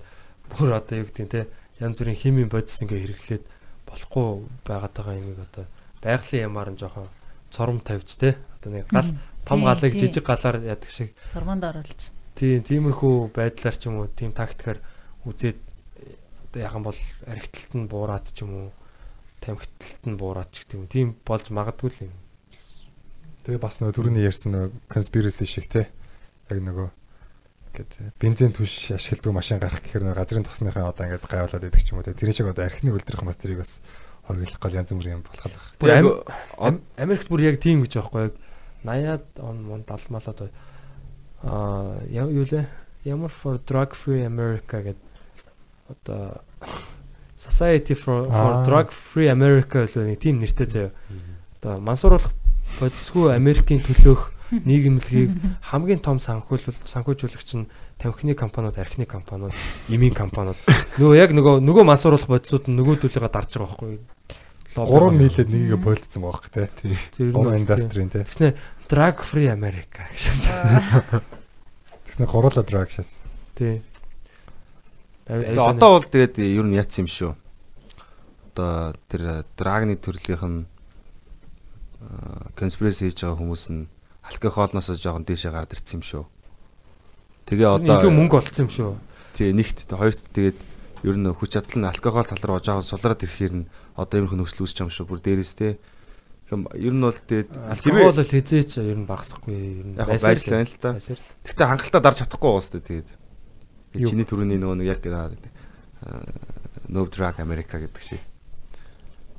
бүр 0.54 0.78
одоо 0.78 1.02
юу 1.02 1.10
гэдэг 1.10 1.28
те 1.34 1.42
янз 1.82 1.98
бүрийн 1.98 2.22
химийн 2.22 2.50
бодис 2.54 2.78
ингээ 2.86 3.10
хэрэглээд 3.10 3.44
болохгүй 3.90 4.28
байгаад 4.70 4.94
байгаа 4.94 5.18
юмыг 5.18 5.40
одоо 5.50 5.66
байгалийн 6.06 6.46
ямаар 6.46 6.70
нь 6.70 6.78
жоохон 6.78 7.10
цором 7.50 7.82
тавьж 7.82 8.14
те 8.22 8.38
одоо 8.62 8.70
нэг 8.70 8.86
гал 8.94 9.10
том 9.50 9.60
Тий, 9.60 9.66
галыг 9.66 9.94
тий. 9.98 10.02
жижиг 10.06 10.26
галаар 10.30 10.62
яадаг 10.62 10.90
шиг 10.94 11.18
Сурманд 11.26 11.66
оруулж. 11.66 12.13
Тийм 12.34 12.64
тиймэрхүү 12.66 13.16
байдлаар 13.34 13.78
ч 13.78 13.90
юм 13.90 14.02
уу 14.02 14.08
тийм 14.10 14.34
тактикаар 14.34 14.82
үзээд 15.26 15.60
одоо 16.50 16.60
яхан 16.62 16.84
бол 16.84 17.00
архитэлт 17.26 17.74
нь 17.74 17.90
буураад 17.90 18.26
ч 18.30 18.46
юм 18.46 18.52
уу 18.54 18.68
тамхитэлт 19.42 20.04
нь 20.08 20.18
буураад 20.18 20.50
ч 20.50 20.64
гэдэг 20.64 20.78
юм 20.78 20.88
тийм 20.88 21.08
болж 21.26 21.46
магадгүй 21.50 21.90
л 21.90 22.04
юм. 22.10 22.14
тэгээ 23.44 23.60
бас 23.60 23.82
нөгөө 23.82 23.96
түрүүний 23.98 24.24
ярьсан 24.24 24.56
нөгөө 24.56 24.70
conspiracy 24.88 25.46
шиг 25.46 25.68
те. 25.68 25.92
Яг 26.48 26.60
нөгөө 26.64 26.90
ингээд 27.74 27.92
бензин 28.22 28.54
түш 28.56 28.96
ашигладаг 28.96 29.34
машин 29.34 29.60
гарах 29.60 29.84
гэхээр 29.84 30.06
нөгөө 30.08 30.20
газрын 30.22 30.48
тосныхаа 30.48 30.94
одоо 30.94 31.10
ингээд 31.10 31.28
гайвуулаад 31.28 31.68
идэх 31.68 31.84
ч 31.84 31.92
юм 31.92 32.00
уу 32.00 32.08
те. 32.08 32.16
Тэр 32.16 32.32
шиг 32.32 32.48
одоо 32.48 32.64
архины 32.70 32.96
үлдэрх 32.96 33.26
бас 33.26 33.38
тэрийг 33.42 33.60
бас 33.66 33.84
хориглох 34.24 34.62
гол 34.64 34.78
янз 34.78 34.94
бүрийн 34.96 35.20
юм 35.20 35.26
болох 35.28 35.50
байх. 35.82 36.24
Америкт 36.96 37.28
бүр 37.28 37.42
яг 37.44 37.60
тийм 37.60 37.84
гэж 37.84 38.00
байхгүй 38.00 38.32
яг 38.32 38.36
80-аад 38.88 39.26
он 39.44 39.58
мөн 39.68 39.82
70 39.84 40.16
малаад 40.16 40.52
аа 41.44 42.00
юу 42.10 42.48
лээ 42.48 42.66
ямар 43.06 43.32
for 43.32 43.60
drug 43.60 43.94
free 43.94 44.24
America 44.24 44.80
гэдэг 44.80 45.04
одоо 45.92 46.42
Society 47.44 47.94
for 47.94 48.30
for. 48.32 48.64
Drug 48.64 48.88
Free 48.92 49.28
America 49.28 49.84
л 49.84 50.08
нэг 50.08 50.20
тийм 50.24 50.40
нэртэй 50.40 50.68
заяа. 50.68 50.92
Одоо 51.60 51.84
мансууруулах 51.84 52.32
бодисгүй 52.80 53.36
Америкийн 53.36 53.84
төлөөх 53.84 54.32
нийгэмлэгийг 54.70 55.32
хамгийн 55.60 56.00
том 56.00 56.24
санхүүл 56.24 56.72
санхүүжуулагч 56.88 57.50
нь 57.60 57.68
тамхины 58.00 58.32
компаниуд, 58.32 58.80
архины 58.80 59.04
компаниуд, 59.04 59.52
эмийн 59.92 60.16
компаниуд. 60.16 60.56
Нөгөө 60.96 61.20
яг 61.20 61.36
нөгөө 61.36 61.60
нөгөө 61.60 61.84
мансууруулах 61.84 62.32
бодисууд 62.32 62.72
нь 62.72 62.80
нөгөө 62.80 63.04
төлөөгөө 63.04 63.32
дарж 63.36 63.60
байгаа 63.60 63.76
байхгүй 63.76 63.92
юу? 63.92 64.04
Байгаа. 64.74 65.12
нийлээд 65.20 65.50
нэгийгэ 65.52 65.78
болцсон 65.84 66.22
байгаа 66.24 66.48
нь 66.48 67.32
Гурван 67.36 67.52
бол 67.52 67.60
индастрийн 67.60 68.08
те. 68.08 68.24
Тэгснэ 68.24 68.56
drug 68.90 69.24
free 69.24 69.50
America 69.52 70.08
гэж. 70.12 70.48
Тэгснэ 72.08 72.26
гуруула 72.28 72.64
драг 72.64 72.92
шээс. 72.92 73.10
Тий. 73.56 73.82
Одоо 75.28 76.00
бол 76.00 76.08
тэгээд 76.08 76.40
ер 76.44 76.68
нь 76.68 76.76
яатсан 76.76 77.08
юм 77.08 77.10
шүү. 77.10 77.32
Одоо 78.54 78.94
тэр 79.08 79.48
драгны 79.56 79.96
төрлийнх 79.96 80.44
нь 80.44 80.66
конспираси 82.60 83.08
хийж 83.08 83.24
байгаа 83.24 83.40
хүмүүс 83.40 83.66
нь 83.72 83.88
алкохолноос 84.28 84.92
жоохон 85.00 85.24
дээшээ 85.24 85.52
гард 85.52 85.74
ирсэн 85.74 86.00
юм 86.00 86.04
шүү. 86.04 86.24
Тэгээ 87.48 87.70
одоо 87.80 87.96
илүү 88.00 88.14
мөнгө 88.14 88.40
олцсон 88.40 88.68
юм 88.68 88.72
шүү. 88.72 88.92
тий 89.34 89.50
нэгт 89.52 89.90
хоёрт 89.90 90.22
тэгээд 90.32 90.58
ер 91.04 91.18
нь 91.20 91.28
хүч 91.28 91.50
чадал 91.56 91.80
нь 91.80 91.90
алкогол 91.90 92.28
тал 92.28 92.44
руу 92.44 92.60
жоохон 92.64 92.88
сулраад 92.88 93.24
ирэхээр 93.24 93.54
нь 93.64 93.70
одоо 93.96 94.24
юм 94.24 94.28
хүн 94.32 94.44
нөхцөл 94.44 94.64
үүсэж 94.64 94.78
байгаа 94.80 94.88
юм 94.88 94.96
шүү. 94.96 95.08
Бүр 95.10 95.20
дээрээс 95.24 95.54
те. 95.60 95.80
Ер 96.78 96.94
нь 96.94 97.04
бол 97.04 97.18
тэгээд 97.18 97.52
Алкогол 97.58 98.14
бол 98.14 98.32
хизээч 98.34 98.72
ер 98.80 98.98
нь 98.98 99.08
багасахгүй 99.10 99.54
ер 99.54 99.88
нь 99.90 99.98
яг 99.98 100.08
байрлал 100.08 100.54
байна 100.54 100.70
л 100.70 100.78
та. 100.78 100.94
Байсаар 100.96 101.20
л. 101.20 101.30
Гэхдээ 101.44 101.68
хангалттай 101.70 102.02
дарж 102.02 102.18
чадахгүй 102.24 102.52
уус 102.54 102.68
тэгээд. 102.74 103.10
Юу? 103.98 104.10
Чиний 104.10 104.26
төрөний 104.26 104.58
нөгөө 104.58 104.78
нэг 104.82 104.88
яг 104.90 105.02
аа, 105.10 105.32
No 106.90 107.06
Drug 107.08 107.40
America 107.40 107.80
гэдэг 107.80 108.04
шиг. 108.04 108.22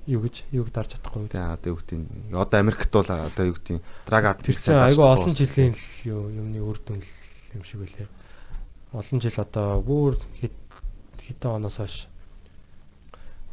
Юу 0.06 0.20
гэж 0.24 0.44
юуг 0.52 0.68
дарж 0.68 0.96
чадахгүй. 0.96 1.28
Тэгээ 1.32 1.54
одоо 1.56 1.68
юу 1.72 1.78
гэдэг 1.80 1.96
нь 1.96 2.34
одоо 2.36 2.58
Америкт 2.60 2.92
бол 2.92 3.08
одоо 3.08 3.44
юу 3.44 3.56
гэдэг 3.56 3.74
нь 3.78 3.84
drug 4.04 4.24
addict 4.28 4.44
Тэр 4.44 4.58
чинь 4.60 4.84
айгүй 4.84 5.04
олон 5.04 5.32
жилийн 5.32 5.72
л 5.72 5.84
юмны 6.04 6.60
үр 6.60 6.78
дүн 6.80 7.00
л 7.00 7.10
юм 7.56 7.62
шиг 7.64 7.80
үлээ. 7.84 8.08
Олон 8.92 9.18
жил 9.20 9.38
одоо 9.40 9.80
бүр 9.80 10.20
хэд 10.40 10.52
хэдэн 11.24 11.56
оноос 11.56 11.80
хойш 11.80 12.08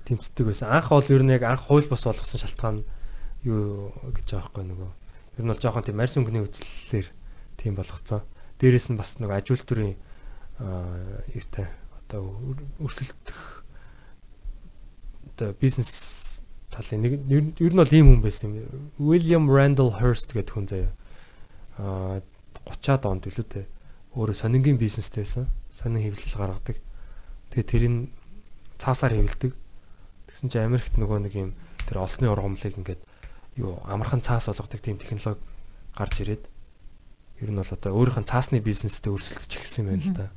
тэмцдэг 0.03 0.45
байсан. 0.51 0.75
Анх 0.75 0.91
бол 0.91 1.07
ер 1.07 1.23
нь 1.23 1.31
яг 1.31 1.47
анх 1.47 1.71
хууль 1.71 1.87
бос 1.87 2.03
болгосон 2.03 2.43
шалтгаан 2.43 2.83
юу 3.43 3.91
гэж 4.13 4.27
байхгүй 4.37 4.63
нөгөө. 4.67 4.91
Ер 5.37 5.43
нь 5.45 5.51
бол 5.51 5.61
жоохон 5.61 5.83
тийм 5.85 5.99
арьс 6.01 6.17
өнгөний 6.17 6.43
үзлэлээр 6.45 7.07
тийм 7.57 7.73
болгоцсон. 7.75 8.21
Дээрээс 8.61 8.87
нь 8.93 8.99
бас 8.99 9.17
нөгөө 9.17 9.37
аж 9.37 9.47
үйлдвэрийн 9.51 9.95
аа 10.61 11.25
юутай 11.33 11.67
одоо 11.97 12.21
өр- 12.53 12.67
өрсөлдөх 12.85 13.39
одоо 15.33 15.53
бизнес 15.57 16.41
талын 16.69 17.01
нэг 17.01 17.13
ер 17.31 17.41
нь- 17.41 17.55
нь 17.57 17.75
бол 17.77 17.93
ийм 17.93 18.07
хүн 18.13 18.21
байсан 18.21 18.53
юм. 18.55 18.91
William 18.99 19.49
Randall 19.49 19.97
Hearst 19.99 20.31
гэдэг 20.33 20.53
хүн 20.53 20.67
заяа. 20.69 20.91
Аа 21.77 22.21
30-аад 22.69 23.05
онд 23.09 23.25
билүү 23.25 23.45
те. 23.49 23.65
Өөрөө 24.13 24.35
сонингийн 24.37 24.77
бизнестэй 24.77 25.23
байсан. 25.23 25.47
Сонин 25.71 26.03
хэвлэл 26.03 26.37
гаргадаг. 26.37 26.77
Тэгээ 27.49 27.65
тэрийг 27.67 27.95
цаасаар 28.77 29.17
хэвлдэг. 29.17 29.51
Тэгсэн 30.29 30.49
чинь 30.51 30.67
Америкт 30.67 30.95
нөгөө 30.95 31.19
нэг 31.25 31.33
юм 31.35 31.51
тэр 31.89 32.03
олсны 32.05 32.29
ургамлыг 32.29 32.77
ингээд 32.77 33.01
юу 33.55 33.79
амархан 33.85 34.21
цаас 34.21 34.47
болгодог 34.47 34.79
тийм 34.81 34.97
технологи 34.97 35.39
гарч 35.97 36.21
ирээд 36.21 36.43
ер 37.41 37.49
нь 37.51 37.57
бол 37.57 37.67
одоо 37.67 37.91
өөрийнх 37.97 38.21
нь 38.21 38.29
цаасны 38.29 38.59
бизнестэй 38.61 39.11
өрсөлдөж 39.11 39.51
эхэлсэн 39.57 39.85
байна 39.89 40.05
л 40.05 40.13
да. 40.13 40.27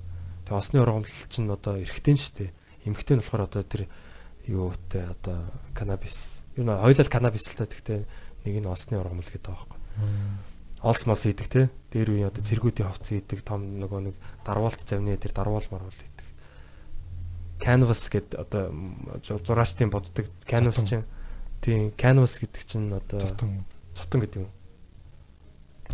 Тэгээ 0.48 0.58
олсны 0.58 0.78
ургамл 0.80 1.08
чинь 1.28 1.52
одоо 1.52 1.78
эргэтэй 1.78 2.16
шүү 2.16 2.34
дээ. 2.40 2.50
Эмхтэй 2.88 3.14
нь 3.16 3.20
болохоор 3.22 3.46
одоо 3.46 3.62
тэр 3.62 3.86
юутай 4.48 5.04
одоо 5.06 5.46
канабис. 5.76 6.42
Юу 6.56 6.64
нэ 6.64 6.80
хоёлал 6.80 7.12
канабис 7.12 7.44
л 7.52 7.60
та 7.60 7.68
гэхдээ 7.68 8.00
нэг 8.48 8.54
нь 8.60 8.66
олсны 8.66 8.98
ургамал 8.98 9.24
гэдэг 9.24 9.52
байхгүй. 9.52 9.78
Олс 10.84 11.06
мос 11.06 11.24
идэг 11.24 11.48
те. 11.48 11.70
Дээр 11.92 12.08
үе 12.12 12.26
одоо 12.28 12.42
цэргүүдийн 12.44 12.88
хувцас 12.88 13.20
идэг 13.20 13.44
том 13.44 13.80
нөгөө 13.80 14.00
нэг 14.10 14.16
дарвуулт 14.44 14.80
завны 14.84 15.16
тэр 15.16 15.32
дарвуул 15.32 15.64
марвал 15.72 15.92
идэг. 15.92 16.28
Canvas 17.60 18.08
гэдэг 18.12 18.36
одоо 18.36 18.72
зураачдын 19.24 19.88
боддог 19.88 20.28
canvas 20.44 20.84
чинь 20.84 21.08
тийм 21.64 21.96
canvas 21.96 22.36
гэдэг 22.36 22.62
чинь 22.68 22.92
одоо 22.92 23.24
Цотон 23.24 23.64
цотон 23.96 24.20
гэдэг 24.20 24.44
юм. 24.44 24.52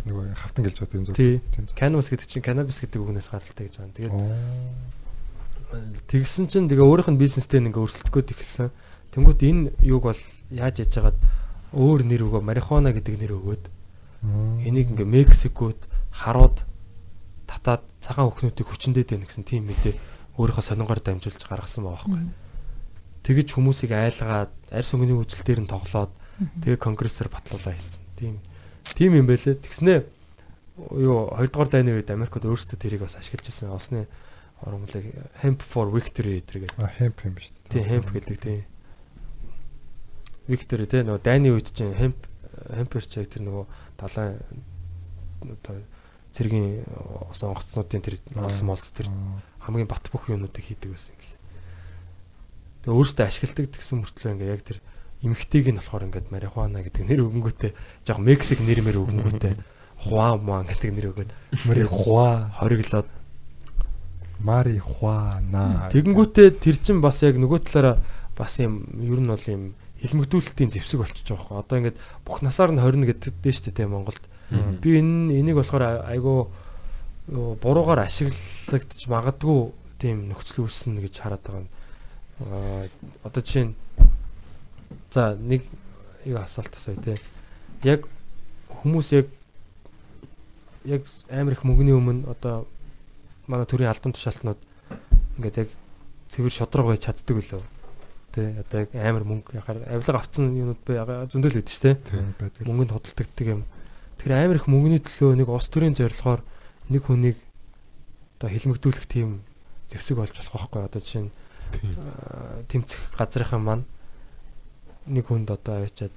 нөгөө 0.05 0.33
хавтан 0.35 0.65
гэлж 0.65 0.77
байгаа 0.81 0.97
юм 0.97 1.05
зүг. 1.05 1.15
Тий. 1.15 1.39
Тийм. 1.53 1.65
Canvas 1.77 2.09
гэдэг 2.09 2.27
чинь 2.27 2.43
cannabis 2.43 2.81
гэдэг 2.81 2.99
үгнээс 2.99 3.29
гаралтай 3.31 3.69
гэж 3.69 3.75
байна. 3.79 3.93
Тэгээд 3.95 4.13
тэгсэн 6.09 6.45
чинь 6.51 6.67
тэгээ 6.67 6.83
өөрийнх 6.83 7.11
нь 7.13 7.21
бизнестэй 7.21 7.61
ингээ 7.61 7.85
өрсөлдөх 7.85 8.11
гээд 8.11 8.33
ихэлсэн. 8.33 8.69
Тэнгүүт 9.13 9.41
энэ 9.45 9.71
юуг 9.85 10.03
бол 10.09 10.21
яаж 10.49 10.83
яж 10.83 10.91
хагаад 10.91 11.17
өөр 11.71 12.01
нэр 12.07 12.21
өгөө 12.27 12.41
марихуана 12.41 12.91
гэдэг 12.91 13.15
нэр 13.19 13.37
өгөөд 13.39 13.63
энийг 14.67 14.91
ингээ 14.91 15.07
Мексикод 15.07 15.79
харууд 16.11 16.65
татаад 17.47 17.83
цагаан 18.03 18.31
хөхнүүдийг 18.31 18.67
хүчнээд 18.67 19.15
байна 19.15 19.27
гэсэн 19.27 19.45
тийм 19.47 19.69
мэдээ 19.69 19.95
өөрийнхөө 20.35 20.65
сонингоор 20.65 20.99
дамжуулж 21.03 21.43
гаргасан 21.47 21.87
байгаа 21.87 22.03
байхгүй. 22.03 22.40
Тэгэж 23.21 23.47
хүмүүсийг 23.53 23.91
айлгаад 23.93 24.51
арьс 24.73 24.91
өнгөний 24.93 25.17
үзэл 25.17 25.45
дээр 25.45 25.61
нь 25.65 25.71
тоглоод 25.71 26.11
тэгээ 26.65 26.79
конгрессээр 26.81 27.29
батлуулаа 27.29 27.73
хэлсэн. 27.75 28.05
Тийм 28.17 28.35
тийм 28.97 29.17
юм 29.17 29.27
байлээ. 29.29 29.61
Тэгснээ 29.61 29.97
юу 30.97 31.29
хоёрдугаар 31.33 31.69
дайны 31.69 31.97
үед 31.97 32.09
Америкт 32.09 32.41
өөрсдөө 32.41 32.77
тэрийг 32.81 33.05
бас 33.05 33.17
ашиглаж 33.17 33.45
ирсэн. 33.45 33.69
Осны 33.69 34.09
оромлыг 34.65 35.05
hemp 35.41 35.61
for 35.61 35.89
victory 35.93 36.41
гэдэг. 36.41 36.73
А 36.77 36.89
hemp 36.97 37.21
юм 37.25 37.33
ба 37.37 37.41
шүү 37.41 37.53
дээ. 37.53 37.73
Тийм 37.73 37.85
hemp 37.89 38.07
гэдэг 38.09 38.37
тийм. 38.41 38.61
Victory 40.49 40.85
те 40.89 41.05
нөгөө 41.05 41.21
дайны 41.21 41.53
үед 41.53 41.69
чинь 41.73 41.93
hemp 41.93 42.17
hemp 42.73 42.93
чиг 43.05 43.29
тэр 43.29 43.45
нөгөө 43.45 43.65
далайн 43.97 44.37
одоо 45.41 45.81
цэргийн 46.31 46.85
осон 47.29 47.51
онгоцнуудын 47.51 48.01
тэр 48.05 48.15
олсон 48.37 48.67
молс 48.69 48.91
тэр 48.93 49.09
хамгийн 49.65 49.89
бат 49.89 50.05
бөх 50.13 50.29
юмнуудыг 50.29 50.63
хийдэг 50.63 50.93
байсан 50.93 51.17
юм 51.17 51.21
лээ. 51.25 51.40
Тэгээ 52.81 52.97
өөрөөсөө 52.97 53.25
ашигладаг 53.25 53.65
гэсэн 53.71 53.97
мөртлөө 54.01 54.31
ингээ 54.35 54.53
яг 54.53 54.61
тэр 54.65 54.77
эмхтэйг 55.21 55.65
нь 55.69 55.79
болохоор 55.79 56.05
ингээд 56.09 56.27
марихуана 56.33 56.81
гэдэг 56.81 57.03
нэр 57.05 57.21
өгөнгөтэй 57.25 57.71
жоо 58.05 58.17
Мексик 58.17 58.59
нэрмээр 58.61 58.97
өгөнгөтэй 59.01 59.53
хуан 60.01 60.41
муан 60.41 60.65
гэдэг 60.65 60.89
нэр 60.89 61.07
өгөөд 61.13 61.31
марихуа 61.69 62.49
хориглоод 62.57 63.09
марихуана 64.41 65.93
тэгэнгүүтээ 65.93 66.57
тэр 66.57 66.77
чин 66.81 67.05
бас 67.05 67.21
яг 67.21 67.37
нөгөө 67.37 67.69
талаараа 67.69 68.01
бас 68.33 68.57
юм 68.57 68.89
ер 68.97 69.21
нь 69.21 69.29
бол 69.29 69.45
юм 69.45 69.63
хилмигдүүлэлтийн 70.01 70.73
зэвсэг 70.73 70.97
болчихж 71.05 71.29
байгаа 71.29 71.45
хөө. 71.45 71.61
Одоо 71.61 71.77
ингээд 71.77 71.97
бүх 72.25 72.41
насаар 72.41 72.73
нь 72.73 72.81
20 72.81 73.05
гэдэг 73.05 73.33
дээ 73.37 73.53
шүү 73.53 73.73
дээ 73.77 73.85
Монголд. 73.85 74.23
Би 74.81 74.97
энэ 74.97 75.37
энийг 75.37 75.61
болохоор 75.61 76.09
айгүй 76.09 76.49
буруугаар 77.61 78.09
ашиглагдчих 78.09 79.05
магадгүй 79.05 79.69
тийм 80.01 80.33
нөхцөл 80.33 80.65
үүснэ 80.65 81.05
гэж 81.05 81.21
хараад 81.21 81.45
байгаа 81.45 81.61
юм. 81.61 81.69
Аа 82.49 82.87
одоо 83.23 83.41
жишээ 83.43 83.65
нь 83.69 83.75
за 85.11 85.35
нэг 85.35 85.61
юу 86.25 86.39
асуулт 86.39 86.73
асууя 86.75 86.97
те. 87.03 87.17
Яг 87.83 88.07
хүмүүс 88.81 89.13
яг 89.13 89.27
яг 90.85 91.05
амар 91.29 91.53
их 91.53 91.63
мөнгөний 91.63 91.93
өмнө 91.93 92.31
одоо 92.31 92.65
манай 93.47 93.65
төрийн 93.65 93.91
албан 93.91 94.13
тушаалтнууд 94.15 94.59
ингээд 95.37 95.57
яг 95.67 95.69
цэвэр 96.29 96.53
шодрог 96.53 96.87
байж 96.89 97.05
чаддаг 97.05 97.37
үлээ. 97.37 97.61
Тэ 98.31 98.63
одоо 98.65 98.79
яг 98.87 98.89
амар 98.95 99.23
мөнгө 99.27 99.59
яхаар 99.59 99.83
авилга 99.85 100.17
авцсан 100.17 100.55
юмуд 100.55 100.79
бай 100.87 100.97
зөндөл 101.29 101.59
байдаг 101.59 101.75
шүү 101.75 101.85
дээ. 101.93 102.65
Мөнгөнд 102.65 102.93
тодтолдогдаг 102.95 103.47
юм. 103.47 103.61
Тэр 104.17 104.31
амар 104.33 104.57
их 104.57 104.65
мөнгөний 104.71 105.01
төлөө 105.03 105.35
нэг 105.37 105.49
ус 105.51 105.67
төрийн 105.69 105.97
зорилгоор 105.97 106.41
нэг 106.89 107.03
хүнийг 107.05 107.37
одоо 108.39 108.49
хилмигдүүлэх 108.49 109.05
тийм 109.05 109.43
зэвсэг 109.91 110.17
болж 110.17 110.33
болох 110.33 110.71
байхгүй 110.71 110.81
одоо 110.87 111.01
жишээ 111.01 111.23
нь 111.27 111.33
тэмцэх 112.67 113.01
газрынхан 113.17 113.61
маань 113.61 113.85
нэг 115.07 115.25
хүнд 115.27 115.51
одоо 115.51 115.83
авчиад 115.83 116.13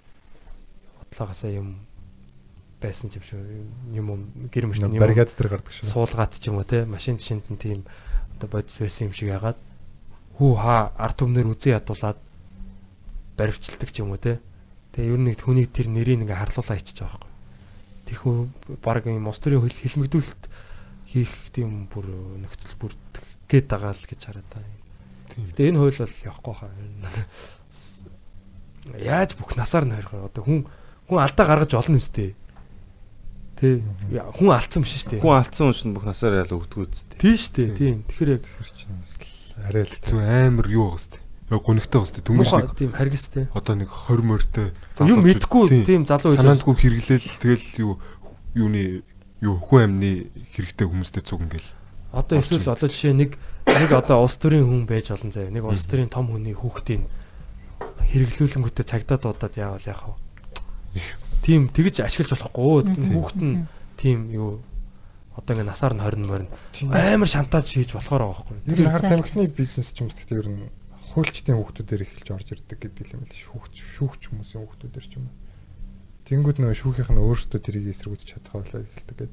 бодлогоосаа 1.01 1.51
юм 1.51 1.85
байсан 2.83 3.09
юм 3.15 3.25
шүү 3.25 3.41
юм 3.97 4.07
гэр 4.53 4.69
мөрч 4.69 4.81
юм 4.85 4.99
баригад 5.01 5.33
дээр 5.33 5.51
гардаг 5.57 5.73
шүү 5.73 5.89
суулгаад 5.89 6.33
ч 6.37 6.53
юм 6.53 6.61
уу 6.61 6.69
те 6.69 6.85
машин 6.85 7.17
шинт 7.17 7.49
нь 7.49 7.61
тийм 7.61 7.87
одоо 8.37 8.49
бодис 8.61 8.77
байсан 8.77 9.09
юм 9.09 9.15
шиг 9.17 9.33
ягаад 9.33 9.57
хүү 10.37 10.53
хаа 10.59 10.93
арт 10.99 11.23
түмнэр 11.23 11.49
үзээ 11.49 11.79
ядуулаад 11.79 12.19
баривчилдаг 13.39 13.91
ч 13.91 14.03
юм 14.03 14.13
уу 14.13 14.21
те 14.21 14.43
тэгээ 14.93 15.15
ер 15.15 15.21
нь 15.23 15.27
нэг 15.31 15.41
хүний 15.43 15.67
тэр 15.67 15.89
нэрийг 15.91 16.23
ингээ 16.23 16.39
харлуулаа 16.39 16.79
ичиж 16.79 17.03
байгаа 17.03 17.19
байхгүй. 17.19 17.33
Тэхүү 18.11 18.35
баг 18.83 19.07
юм 19.11 19.27
ус 19.27 19.39
төрийн 19.43 19.67
хилмигдүүлэлт 19.67 20.45
хийх 21.11 21.35
тийм 21.51 21.87
бүр 21.91 22.07
нөхцөл 22.43 22.79
бүрдэх 22.79 23.27
гээд 23.51 23.67
байгаа 23.71 23.95
л 23.95 24.07
гэж 24.07 24.21
хараад 24.23 24.49
байна. 24.55 24.84
Гэтэ 25.35 25.69
энэ 25.71 25.79
хууль 25.79 25.99
бол 25.99 26.17
явахгүй 26.23 26.55
хаа. 26.55 26.71
Яаж 29.01 29.35
бүх 29.35 29.57
насаар 29.59 29.89
хорих 29.89 30.13
вэ? 30.13 30.29
Одоо 30.31 30.43
хүн 30.45 30.61
хүн 31.11 31.19
алдаа 31.19 31.47
гаргаж 31.49 31.73
олно 31.75 31.99
үстэй. 31.99 32.37
Тэ 33.59 33.83
хүн 34.11 34.51
алдсан 34.53 34.85
биш 34.85 35.03
шүү 35.03 35.19
дээ. 35.19 35.23
Хүн 35.25 35.39
алдсан 35.41 35.65
хүн 35.71 35.77
чинь 35.79 35.95
бүх 35.97 36.07
насаар 36.07 36.45
ял 36.45 36.55
өгдгүү 36.55 36.85
үстэй. 36.87 37.19
Тийм 37.19 37.37
шүү 37.39 37.53
дээ. 37.55 37.69
Тийм. 37.75 37.97
Тэгэхээр 38.07 38.31
яг 38.35 38.45
арай 39.65 39.85
л 39.87 39.95
зү 39.95 40.15
амар 40.21 40.69
юу 40.69 40.93
байгаа 40.93 40.99
үстэй. 41.01 41.21
Яг 41.51 41.63
гонигтай 41.65 41.99
байгаа 41.99 42.09
үстэй. 42.09 42.23
Түмэш 42.25 42.51
нэг 42.55 42.75
тийм 42.75 42.93
харгистэй. 42.95 43.45
Одоо 43.55 43.75
нэг 43.79 43.91
20 43.91 44.23
морьтой. 44.27 44.69
Юм 45.03 45.23
мэдгүй 45.23 45.85
тийм 45.87 46.03
залуу 46.05 46.35
үед 46.35 46.43
санаандгүй 46.43 46.75
хэрэглээл 46.75 47.29
тэгэл 47.41 47.67
юу 47.79 47.93
юуны 48.55 49.03
юу 49.45 49.61
хүн 49.61 49.87
амны 49.87 50.31
хэрэгтэй 50.57 50.87
хүмүүстэй 50.89 51.23
цуг 51.23 51.45
ингээл. 51.45 51.71
Одоо 52.15 52.39
эсвэл 52.39 52.71
одоо 52.71 52.89
жишээ 52.89 53.15
нэг 53.15 53.37
нэг 53.67 53.91
одоо 53.91 54.23
улс 54.23 54.39
төрийн 54.39 54.65
хүн 54.65 54.87
байж 54.87 55.11
олон 55.11 55.35
заяа. 55.35 55.51
Нэг 55.51 55.67
улс 55.67 55.85
төрийн 55.85 56.09
том 56.09 56.31
хүний 56.31 56.55
хүүхдийн 56.55 57.11
хэрэглүүлэнгүүтээ 58.15 58.87
цагдаа 58.87 59.19
дуудаад 59.19 59.55
яавал 59.59 59.83
яах 59.83 60.15
вэ? 60.95 61.03
Тийм 61.43 61.69
тэгж 61.75 62.07
ашиглаж 62.07 62.39
болохгүй. 62.39 62.95
Хүүхд 63.11 63.41
нь 63.43 63.67
тийм 63.99 64.31
юу 64.31 64.63
одоо 65.35 65.59
ингээ 65.59 65.67
насаар 65.67 65.95
нь 65.99 66.03
20 66.03 66.23
морин 66.31 66.49
амар 66.95 67.29
шантааж 67.29 67.67
хийж 67.67 67.91
болохоор 67.99 68.23
байгаа 68.23 68.47
байхгүй. 68.47 68.57
Нэг 68.71 68.79
хар 68.87 69.03
тамхины 69.03 69.51
бизнес 69.51 69.91
ч 69.91 69.99
юм 69.99 70.07
уу 70.07 70.15
гэхдээ 70.15 70.39
ер 70.39 70.49
нь 70.55 70.71
хуульчдын 71.11 71.59
хүүхдүүдээр 71.59 72.03
эхэлж 72.07 72.29
орж 72.31 72.49
ирдэг 72.55 72.79
гэдэг 72.79 73.07
юм 73.19 73.27
л 73.27 73.35
шүүгч 73.35 73.75
шүүгч 73.75 74.23
хүмүүсийн 74.31 74.63
хүүхдүүдээр 74.63 75.07
ч 75.11 75.13
юм 75.19 75.27
уу. 75.27 75.35
Тэнгүүд 76.25 76.59
нөгөө 76.63 76.79
шүүхийнх 76.79 77.11
нь 77.11 77.23
өөрсдөө 77.23 77.61
тэрийг 77.61 77.91
эсэргүүцэж 77.91 78.29
чадхаа 78.31 78.63
болоо 78.63 78.81
эхэлдэг 78.87 79.17
гэдэг. 79.19 79.33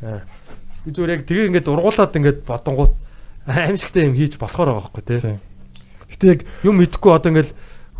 Би 0.00 0.88
зүгээр 0.92 1.14
яг 1.16 1.22
тэгээ 1.26 1.48
ингээд 1.50 1.70
ургуулад 1.72 2.16
ингээд 2.16 2.40
бодонгууд 2.46 2.94
аимшигтай 3.46 4.06
юм 4.06 4.14
хийж 4.14 4.36
болохоор 4.36 4.70
байгаа 4.70 4.84
байхгүй 4.90 5.04
тий. 5.06 5.38
Гэтэ 6.10 6.26
яг 6.30 6.40
юм 6.62 6.78
мэдхгүй 6.82 7.10
одоо 7.14 7.30
ингээд 7.32 7.50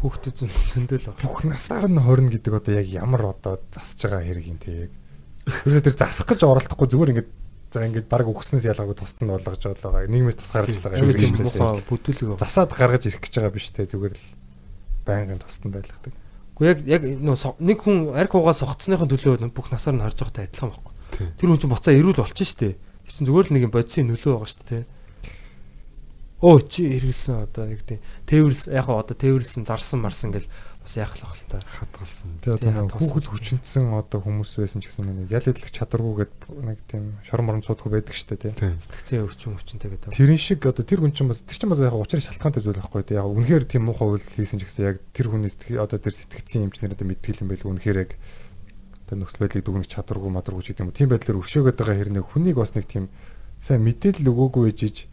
хүүхдүүд 0.03 0.37
зөндөл 0.71 1.07
байгаа. 1.15 1.25
Бүх 1.25 1.43
насаар 1.47 1.87
нь 1.89 1.99
20 1.99 2.31
гэдэг 2.37 2.53
одоо 2.53 2.73
яг 2.77 2.89
ямар 2.91 3.23
одоо 3.33 3.59
засж 3.73 3.99
байгаа 4.07 4.23
хэрэг 4.23 4.47
юм 4.47 4.59
тий 4.61 4.87
яг. 4.87 4.93
Ерөөсөө 5.67 5.83
тэр 5.87 5.97
засах 5.97 6.27
гэж 6.27 6.41
оролдохгүй 6.45 6.89
зүгээр 6.91 7.13
ингээд 7.17 7.31
за 7.73 7.87
ингээд 7.87 8.07
баг 8.11 8.27
өгснөөс 8.27 8.67
ялгаагүй 8.67 8.97
тусад 8.99 9.21
нь 9.23 9.31
болгож 9.31 9.63
байгаа. 9.63 10.07
Нийгмээс 10.07 10.39
тусгаарч 10.43 10.79
байгаа 10.83 11.01
юм 11.03 11.11
шиг 11.17 11.39
байна. 11.43 11.83
Бүтүүлэг. 11.87 12.39
Засаад 12.39 12.71
гаргаж 12.75 13.03
ирэх 13.07 13.23
гэж 13.23 13.35
байгаа 13.41 13.55
биш 13.55 13.71
тий 13.75 13.87
зүгээр 13.87 14.15
л 14.15 14.27
байнгын 15.07 15.41
тусад 15.43 15.65
нь 15.67 15.75
байлгадаг. 15.75 16.15
Гэхдээ 16.57 16.87
яг 16.87 17.03
яг 17.03 17.03
нэг 17.61 17.79
хүн 17.83 18.17
арх 18.17 18.35
угаа 18.35 18.57
согцсныхын 18.57 19.11
төлөө 19.11 19.51
бүх 19.53 19.71
насаар 19.71 19.99
нь 19.99 20.05
харж 20.05 20.19
байгаатай 20.23 20.47
адилхан 20.51 20.71
байхгүй. 20.73 20.95
Тэр 21.15 21.49
хүн 21.51 21.61
чинь 21.61 21.73
буцаа 21.73 21.95
ирүүл 21.95 22.21
болчихно 22.21 22.51
шүү 22.51 22.61
дээ. 22.63 22.75
Тэр 22.77 23.13
чинь 23.15 23.27
зүгээр 23.27 23.47
л 23.47 23.55
нэг 23.55 23.65
юм 23.67 23.75
бодисын 23.75 24.09
нөлөө 24.11 24.33
байгаа 24.35 24.51
шүү 24.51 24.67
дээ. 24.67 24.85
Оо 26.45 26.61
чи 26.61 26.85
хэрэгэлсэн 26.85 27.49
одоо 27.49 27.65
нэг 27.65 27.81
тийм 27.89 28.01
тээвэрлс 28.29 28.69
яг 28.69 28.93
одоо 28.93 29.17
тээвэрлсэн 29.17 29.65
зарсан 29.65 30.05
марсан 30.05 30.37
гэл 30.37 30.45
бас 30.85 30.95
яах 31.01 31.17
л 31.19 31.25
байна 31.27 31.49
та 31.49 31.59
хадгалсан. 31.65 32.31
Тэгээ 32.45 32.77
одоо 32.77 33.01
хүүхэд 33.01 33.27
хүчнэсэн 33.27 33.91
одоо 33.91 34.21
хүмүүс 34.23 34.53
байсан 34.61 34.79
ч 34.79 34.93
гэсэн 34.93 35.09
нэг 35.17 35.33
ял 35.35 35.43
идлэх 35.49 35.73
чадваргүйгээд 35.75 36.35
нэг 36.63 36.79
тийм 36.87 37.19
шор 37.27 37.43
морон 37.43 37.65
цуудгүй 37.67 37.91
байдаг 37.99 38.15
шүү 38.15 38.37
дээ 38.37 38.55
тийм. 38.55 38.79
Сэтгцэн 38.79 39.27
өвчин 39.27 39.57
өвчнтэй 39.59 39.91
гэдэг. 39.97 40.13
Тэрэн 40.15 40.39
шиг 40.39 40.63
одоо 40.63 40.85
тэр 40.87 41.03
хүн 41.03 41.11
чинь 41.11 41.27
бас 41.27 41.43
тэр 41.43 41.59
чинь 41.59 41.73
бас 41.75 41.83
яг 41.83 41.99
учрын 41.99 42.23
шалтгаантай 42.23 42.63
зүйл 42.63 42.79
байхгүй 42.79 43.03
тийм. 43.03 43.19
Яг 43.19 43.33
үнэхээр 43.35 43.65
тийм 43.67 43.83
муухай 43.91 44.07
үйл 44.15 44.29
хийсэн 44.31 44.63
ч 44.63 44.71
гэсэн 44.71 44.87
яг 44.87 44.97
тэр 45.11 45.27
хүний 45.33 45.51
одоо 45.75 45.99
тэр 45.99 46.15
сэтгцэн 46.15 46.71
эмчнэр 46.71 46.95
одоо 46.95 47.07
мэдтгэл 47.11 47.43
юм 47.43 47.51
байл 47.51 47.67
үнэхээр 47.67 47.99
яг 48.07 48.11
тэр 49.07 49.23
нөхцөл 49.23 49.43
байдлыг 49.47 49.63
дүгнэх 49.63 49.87
чадваргүй 49.87 50.31
мадргүй 50.35 50.63
ч 50.67 50.75
гэдэг 50.75 50.83
юм. 50.83 50.91
Тийм 50.91 51.09
байдлаар 51.15 51.39
өршөөгöd 51.39 51.79
байгаа 51.79 51.97
хэрнээ 52.03 52.25
хүнийг 52.27 52.59
бас 52.59 52.75
нэг 52.75 52.91
тийм 52.91 53.07
сайн 53.63 53.87
мэдээлэл 53.87 54.31
өгөөгүй 54.35 54.65
ээжиж 54.75 55.07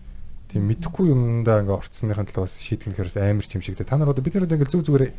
тийм 0.50 0.66
мэдхгүй 0.66 1.14
юмдаа 1.14 1.62
ингээ 1.62 1.78
орцсныхын 1.78 2.26
төлөө 2.30 2.46
бас 2.50 2.58
шийтгэнэхээр 2.58 3.10
амар 3.22 3.46
ч 3.46 3.54
юм 3.54 3.62
шигдэ. 3.62 3.86
Та 3.86 4.02
нар 4.02 4.10
одоо 4.10 4.26
бид 4.26 4.34
нар 4.34 4.50
ингээ 4.50 4.74
зүг 4.74 4.86
зүгээр 4.90 5.14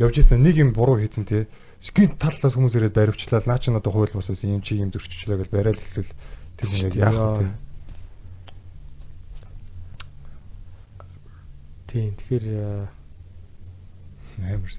явж 0.00 0.14
ирсэн 0.24 0.40
нэг 0.40 0.56
юм 0.56 0.72
буруу 0.72 0.96
хийцэн 1.00 1.28
тий. 1.28 1.44
Гин 1.92 2.16
таллаас 2.16 2.56
хүмүүс 2.56 2.80
ирээд 2.80 2.96
баривчлаа. 2.96 3.44
Наа 3.44 3.60
чи 3.60 3.68
одоо 3.68 3.92
хууль 3.92 4.12
бус 4.16 4.32
юм 4.32 4.64
чи 4.64 4.80
юм 4.80 4.88
зөрчилчлээ 4.88 5.44
гэж 5.44 5.48
барайл 5.52 5.76
эхлэл 5.76 6.12
тэр 6.56 6.68
нэг 6.72 6.96
яах 6.96 7.44
вэ? 7.44 7.52
Тийм 11.92 12.16
тэгэхээр 12.16 12.88
амар 14.48 14.72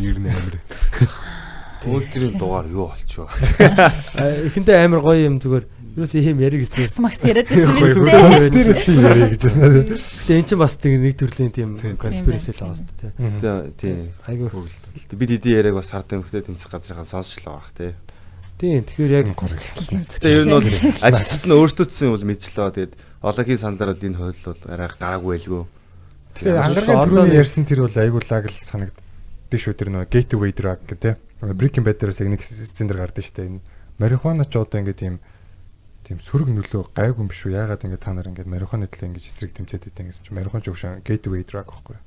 ер 0.00 0.18
нь 0.18 0.28
амар. 0.32 0.56
Өөдрийн 1.86 2.38
дугаар 2.38 2.66
юу 2.70 2.90
болчихоо. 2.92 3.28
Эхэндээ 4.48 4.86
амар 4.86 5.00
гоё 5.02 5.26
юм 5.26 5.38
зүгээр 5.42 5.66
Юус 5.92 6.14
ийм 6.16 6.40
яриг 6.40 6.64
гэсэн. 6.64 7.04
Макс 7.04 7.20
яриад 7.20 7.52
байсан 7.52 7.68
юм 7.68 8.48
дээ. 8.48 8.80
Тийм 8.80 9.04
яриг 9.04 9.36
гэж 9.36 9.42
байна. 9.52 9.84
Гэтэ 9.84 10.32
эн 10.40 10.46
чинь 10.48 10.56
бас 10.56 10.80
тийм 10.80 11.04
нэг 11.04 11.20
төрлийн 11.20 11.52
тийм 11.52 11.76
конспираси 12.00 12.56
л 12.56 12.64
байгаа 12.64 12.80
шүү 12.80 12.96
дээ. 12.96 13.36
За 13.44 13.68
тийм. 13.76 14.08
Айгүй 14.24 14.48
хөвгөлт. 14.48 15.12
Бид 15.12 15.30
эдийн 15.36 15.60
яриаг 15.60 15.76
бас 15.76 15.92
хард 15.92 16.16
юмхтэй 16.16 16.48
тэмцэх 16.48 16.72
газрынхаа 16.72 17.04
сонсчлаа 17.04 17.60
бах 17.60 17.76
тий. 17.76 17.92
Тийм 18.56 18.88
тэгэхээр 18.88 19.12
яг 19.20 19.26
Гэтэ 19.36 20.32
ер 20.32 20.48
нь 20.48 20.56
бол 20.56 20.64
ажилчид 20.64 21.44
нь 21.44 21.56
өөрсдөө 21.60 21.86
ч 21.92 22.08
юм 22.08 22.16
бол 22.16 22.24
мэдчлээ. 22.24 22.72
Тэгээд 22.72 22.92
Ологийн 23.20 23.60
саналаар 23.60 23.92
бол 23.92 24.06
энэ 24.08 24.16
хууль 24.16 24.42
бол 24.48 24.62
арай 24.72 24.88
гараагүй 24.96 25.30
байлгүй. 25.36 25.64
Тэгээ 26.40 26.56
Ямар 26.56 26.72
ч 26.72 26.88
ангаргийн 26.88 27.04
түрүүний 27.04 27.36
ярьсан 27.36 27.64
тэр 27.68 27.84
бол 27.84 27.96
айгуулаг 28.00 28.44
л 28.48 28.64
санагддаг 28.64 29.60
шүү 29.60 29.76
тэр 29.76 29.92
нөгөө 29.92 30.08
gateway 30.08 30.52
drug 30.56 30.80
гэх 30.88 31.00
тээ. 31.04 31.14
Breaking 31.42 31.82
Bad 31.82 31.98
дээрээс 31.98 32.22
яг 32.22 32.30
нэг 32.30 32.42
сцен 32.46 32.86
дээр 32.86 33.02
гардаг 33.02 33.26
шүү 33.26 33.34
дээ. 33.34 33.50
Энэ 33.50 33.60
марихуана 33.98 34.46
ч 34.46 34.54
одоо 34.54 34.78
ингээд 34.78 35.02
тийм 35.02 35.18
тийм 36.06 36.22
сөрөг 36.22 36.54
нөлөө 36.54 36.94
гайгүй 36.94 37.18
юм 37.18 37.28
биш 37.30 37.42
үү? 37.42 37.58
Яагаад 37.58 37.82
ингээд 37.82 38.02
та 38.06 38.14
нар 38.14 38.30
ингээд 38.30 38.46
марихуана 38.46 38.86
төлөө 38.86 39.10
ингээд 39.10 39.26
эсрэг 39.26 39.50
тэмцээд 39.58 39.90
идэв 39.90 40.06
гэсэн 40.06 40.22
чинь 40.22 40.38
марихуан 40.38 40.62
ч 40.62 40.70
өгшөн 40.70 41.02
gateway 41.02 41.42
drug 41.42 41.66
байхгүй 41.66 41.98
юу? 41.98 42.04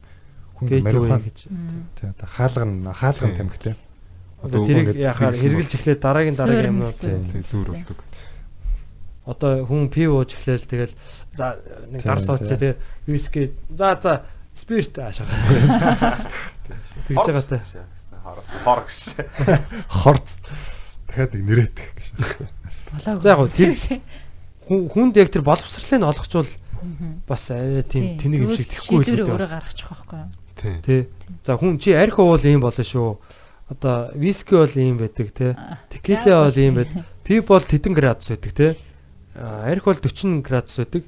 Хүн 0.56 0.68
марихуан 0.88 1.24
гэж. 1.28 1.40
тий 1.99 2.07
одоо 2.07 2.28
хаалган 2.32 2.72
хаалган 2.95 3.36
тамхи 3.36 3.60
тий. 3.60 3.76
Одоо 4.40 4.60
тэрийг 4.64 4.95
яхаар 4.95 5.36
хэрглэж 5.36 5.72
эхлээд 5.76 5.99
дараагийн 5.99 6.40
дараагийн 6.40 6.72
юмнууд. 6.72 6.95
Тэг 6.95 7.44
сүр 7.44 7.76
болдог. 7.76 7.99
одоо 9.26 9.66
хүн 9.66 9.90
пив 9.90 10.14
ууж 10.14 10.38
эхлээл 10.38 10.70
тэгэл 10.70 10.94
за 11.34 11.57
нэг 11.90 12.06
Тийм, 12.06 12.10
дар 12.14 12.22
сууч 12.22 12.45
тийм. 12.45 12.60
тэгээ 12.62 12.76
виски 13.10 13.41
за 13.74 13.98
за 13.98 14.14
спирт 14.53 14.95
аашаа. 15.02 15.26
Тэгж 17.10 17.26
байгаа 17.26 17.86
Хоороос 18.26 18.50
хор 18.66 18.82
гэж. 18.90 18.98
Хорц. 19.86 20.30
Дахиад 21.06 21.38
нэг 21.38 21.44
нэрээдэх 21.46 21.90
гэж. 21.94 22.08
Болоо. 22.90 23.22
За 23.22 23.30
яг 23.30 23.38
гоо 23.38 23.50
тэр 23.54 23.78
хүнд 24.66 25.14
яг 25.22 25.30
тэр 25.30 25.46
боловсрлыг 25.46 26.02
нь 26.02 26.10
олгочвол 26.10 26.50
бас 27.30 27.44
арай 27.54 27.86
тийм 27.86 28.18
тэнийг 28.18 28.50
юм 28.50 28.58
шиг 28.58 28.74
тэхгүй 28.74 29.06
л 29.06 29.30
үү. 29.30 29.30
Өөрөө 29.30 29.46
гаргачих 29.46 29.90
واخгүй 29.94 30.18
юу? 30.26 30.30
Тий. 30.58 30.76
Тий. 30.82 31.02
За 31.46 31.54
хүн 31.54 31.78
чи 31.78 31.94
арх 31.94 32.18
уул 32.18 32.42
ийм 32.42 32.66
болно 32.66 32.82
шүү. 32.82 33.22
Одоо 33.70 34.10
виски 34.18 34.58
бол 34.58 34.74
ийм 34.74 34.98
байдаг 34.98 35.30
те. 35.30 35.54
Текила 35.94 36.50
бол 36.50 36.58
ийм 36.58 36.82
байдаг. 36.82 37.06
Пив 37.22 37.46
бол 37.46 37.62
тедэн 37.62 37.94
градус 37.94 38.34
байдаг 38.34 38.54
те. 38.58 38.68
Арх 39.38 39.86
бол 39.86 40.02
40 40.02 40.42
градус 40.42 40.78
байдаг. 40.82 41.06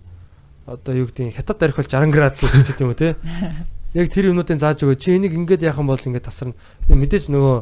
Одоо 0.70 0.94
юу 0.94 1.10
гэдэг 1.10 1.34
хятад 1.34 1.66
арх 1.66 1.82
бол 1.82 1.90
60 1.90 2.14
градус 2.14 2.42
байдаг 2.46 2.62
ч 2.62 2.70
гэдэг 2.74 2.86
юм 2.86 2.94
уу 2.94 2.98
те. 2.98 3.18
Яг 3.96 4.12
тэр 4.12 4.32
юмнуудын 4.32 4.60
зааж 4.60 4.84
өгөө. 4.84 5.00
Чи 5.00 5.16
энийг 5.16 5.34
ингэж 5.38 5.64
яхан 5.64 5.88
бол 5.88 6.00
ингэж 6.00 6.28
тасарна. 6.28 6.58
Мэдээж 6.92 7.32
нөгөө 7.32 7.56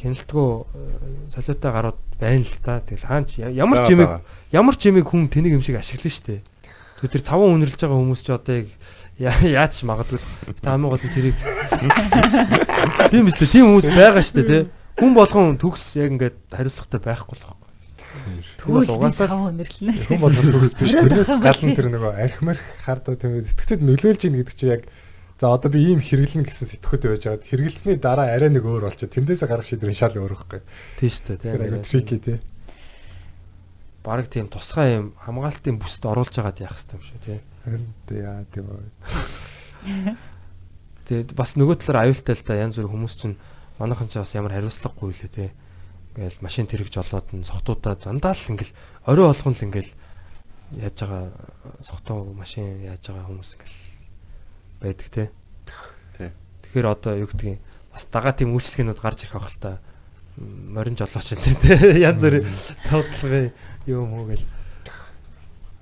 хяналтгүй 0.00 0.46
э, 0.46 1.32
солиотой 1.32 1.72
гарууд 1.72 1.98
байна 2.20 2.44
л 2.44 2.56
та. 2.64 2.80
Тэгэл 2.80 3.06
хаан 3.08 3.24
ч 3.28 3.40
ямар 3.44 3.84
ч 3.84 3.92
юмэг 3.96 4.10
ямар 4.52 4.76
ч 4.76 4.88
юмэг 4.92 5.06
хүн 5.08 5.28
тэнийг 5.32 5.56
юм 5.56 5.64
шиг 5.64 5.80
ашиглана 5.80 6.12
штэ. 6.12 6.40
Тэгээ 7.00 7.12
тэр 7.16 7.24
цаван 7.24 7.56
үнэрлж 7.60 7.80
байгаа 7.80 8.00
хүмүүс 8.00 8.20
ч 8.24 8.28
одоо 8.32 8.54
яг 8.60 8.68
я- 9.20 9.64
яаж 9.64 9.72
ч 9.76 9.84
магадгүй 9.88 10.20
та 10.64 10.76
хамгийн 10.76 10.92
гол 10.92 11.00
нь 11.00 11.12
тэрийг 11.16 11.36
тийм 13.12 13.28
үстэй 13.28 13.48
тийм 13.48 13.64
хүмүүс 13.72 13.88
байгаа 13.92 14.24
штэ 14.24 14.42
тий. 14.44 14.62
Хүн 14.96 15.12
болгон 15.12 15.56
төгс 15.60 15.96
яг 16.00 16.12
ингээд 16.16 16.36
хариуцлагатай 16.52 17.00
байхгүй 17.04 17.36
л 17.36 17.44
байна. 17.44 17.64
Тэгвэл 18.60 18.96
угаасаа. 18.96 19.28
Хүн 19.28 20.20
болгон 20.20 20.46
төгс 20.56 20.72
биш. 20.76 20.92
Тэрнээс 20.96 21.30
юм 21.36 21.40
гал 21.44 21.60
нь 21.64 21.76
тэр 21.76 21.88
нөгөө 21.92 22.12
архимарх 22.16 22.64
хардаа 22.84 23.16
тийм 23.16 23.40
сэтгцэд 23.44 23.84
нөлөөлж 23.84 24.24
ийн 24.24 24.40
гэдэг 24.40 24.56
чинь 24.56 24.72
яг 24.72 24.82
за 25.36 25.52
одоо 25.52 25.68
би 25.68 25.84
ийм 25.84 26.00
хэрэглэн 26.00 26.48
гэсэн 26.48 26.80
сэтгхүүтэй 26.80 27.10
байж 27.12 27.24
байгаад 27.28 27.44
хэрэгэлсний 27.44 27.96
дараа 28.00 28.32
арай 28.32 28.48
нэг 28.48 28.64
өөр 28.64 28.88
болчих. 28.88 29.12
Тэндээсээ 29.12 29.48
гарах 29.48 29.68
шийдвэр 29.68 29.92
шал 29.92 30.16
өөр 30.16 30.32
байхгүй. 30.32 30.60
Тийм 30.96 31.12
штэ 31.12 31.36
тий. 31.36 31.52
Тэр 31.52 31.60
айгу 31.60 31.84
трики 31.84 32.16
тий. 32.16 32.38
Бараг 34.00 34.32
тийм 34.32 34.48
тусгай 34.48 34.96
юм 34.96 35.12
хамгаалтын 35.20 35.76
бүсд 35.76 36.08
оруулж 36.08 36.32
байгаад 36.32 36.64
яах 36.64 36.80
хэрэгтэй 36.80 36.96
юм 36.96 37.04
шүү 37.04 37.20
тий. 37.20 37.38
Харин 37.68 37.84
тий 38.08 38.20
яа 38.24 38.48
тийм 38.48 38.64
үү. 38.72 40.16
Тэгээд 41.06 41.30
бас 41.36 41.52
нөгөө 41.60 41.76
талаар 41.84 42.08
аюултай 42.08 42.32
л 42.32 42.46
да 42.48 42.56
янз 42.56 42.80
бүр 42.80 42.88
хүмүүс 42.96 43.14
чинь 43.20 43.36
манайхан 43.76 44.08
ч 44.08 44.16
бас 44.16 44.32
ямар 44.32 44.56
хариуцлагагүй 44.56 45.12
лээ 45.20 45.30
тий. 45.36 45.50
Ингээл 46.16 46.40
машин 46.40 46.64
тэрэгж 46.64 46.96
олоод 46.96 47.28
нь 47.36 47.44
сохтуудаа 47.44 47.92
дандаа 48.00 48.32
л 48.32 48.50
ингээл 48.56 48.72
орой 49.04 49.28
болгон 49.28 49.52
л 49.52 49.66
ингээл 49.68 49.92
яаж 50.80 50.96
байгаа 50.96 51.28
сохтуу 51.84 52.32
машин 52.32 52.82
яаж 52.82 53.04
байгаа 53.04 53.28
хүмүүс 53.28 53.52
ингээл 53.54 53.85
байдаг 54.80 55.08
тий. 55.10 55.28
Тий. 56.16 56.30
Тэгэхээр 56.66 56.86
одоо 56.86 57.12
юу 57.16 57.28
гэдгийг 57.30 57.60
бас 57.92 58.04
дагаа 58.12 58.32
тийм 58.36 58.52
үйлчлэгнүүд 58.56 59.00
гарч 59.00 59.24
ирэх 59.24 59.36
байх 59.40 59.50
л 59.50 59.60
та. 59.60 59.72
Морин 60.36 60.96
жолооч 60.96 61.32
энэ 61.32 61.60
тий. 61.60 62.02
Янз 62.08 62.20
бүрийн 62.20 62.46
тоотлогын 62.88 63.52
юм 63.88 64.12
уу 64.12 64.28
гэл. 64.28 64.44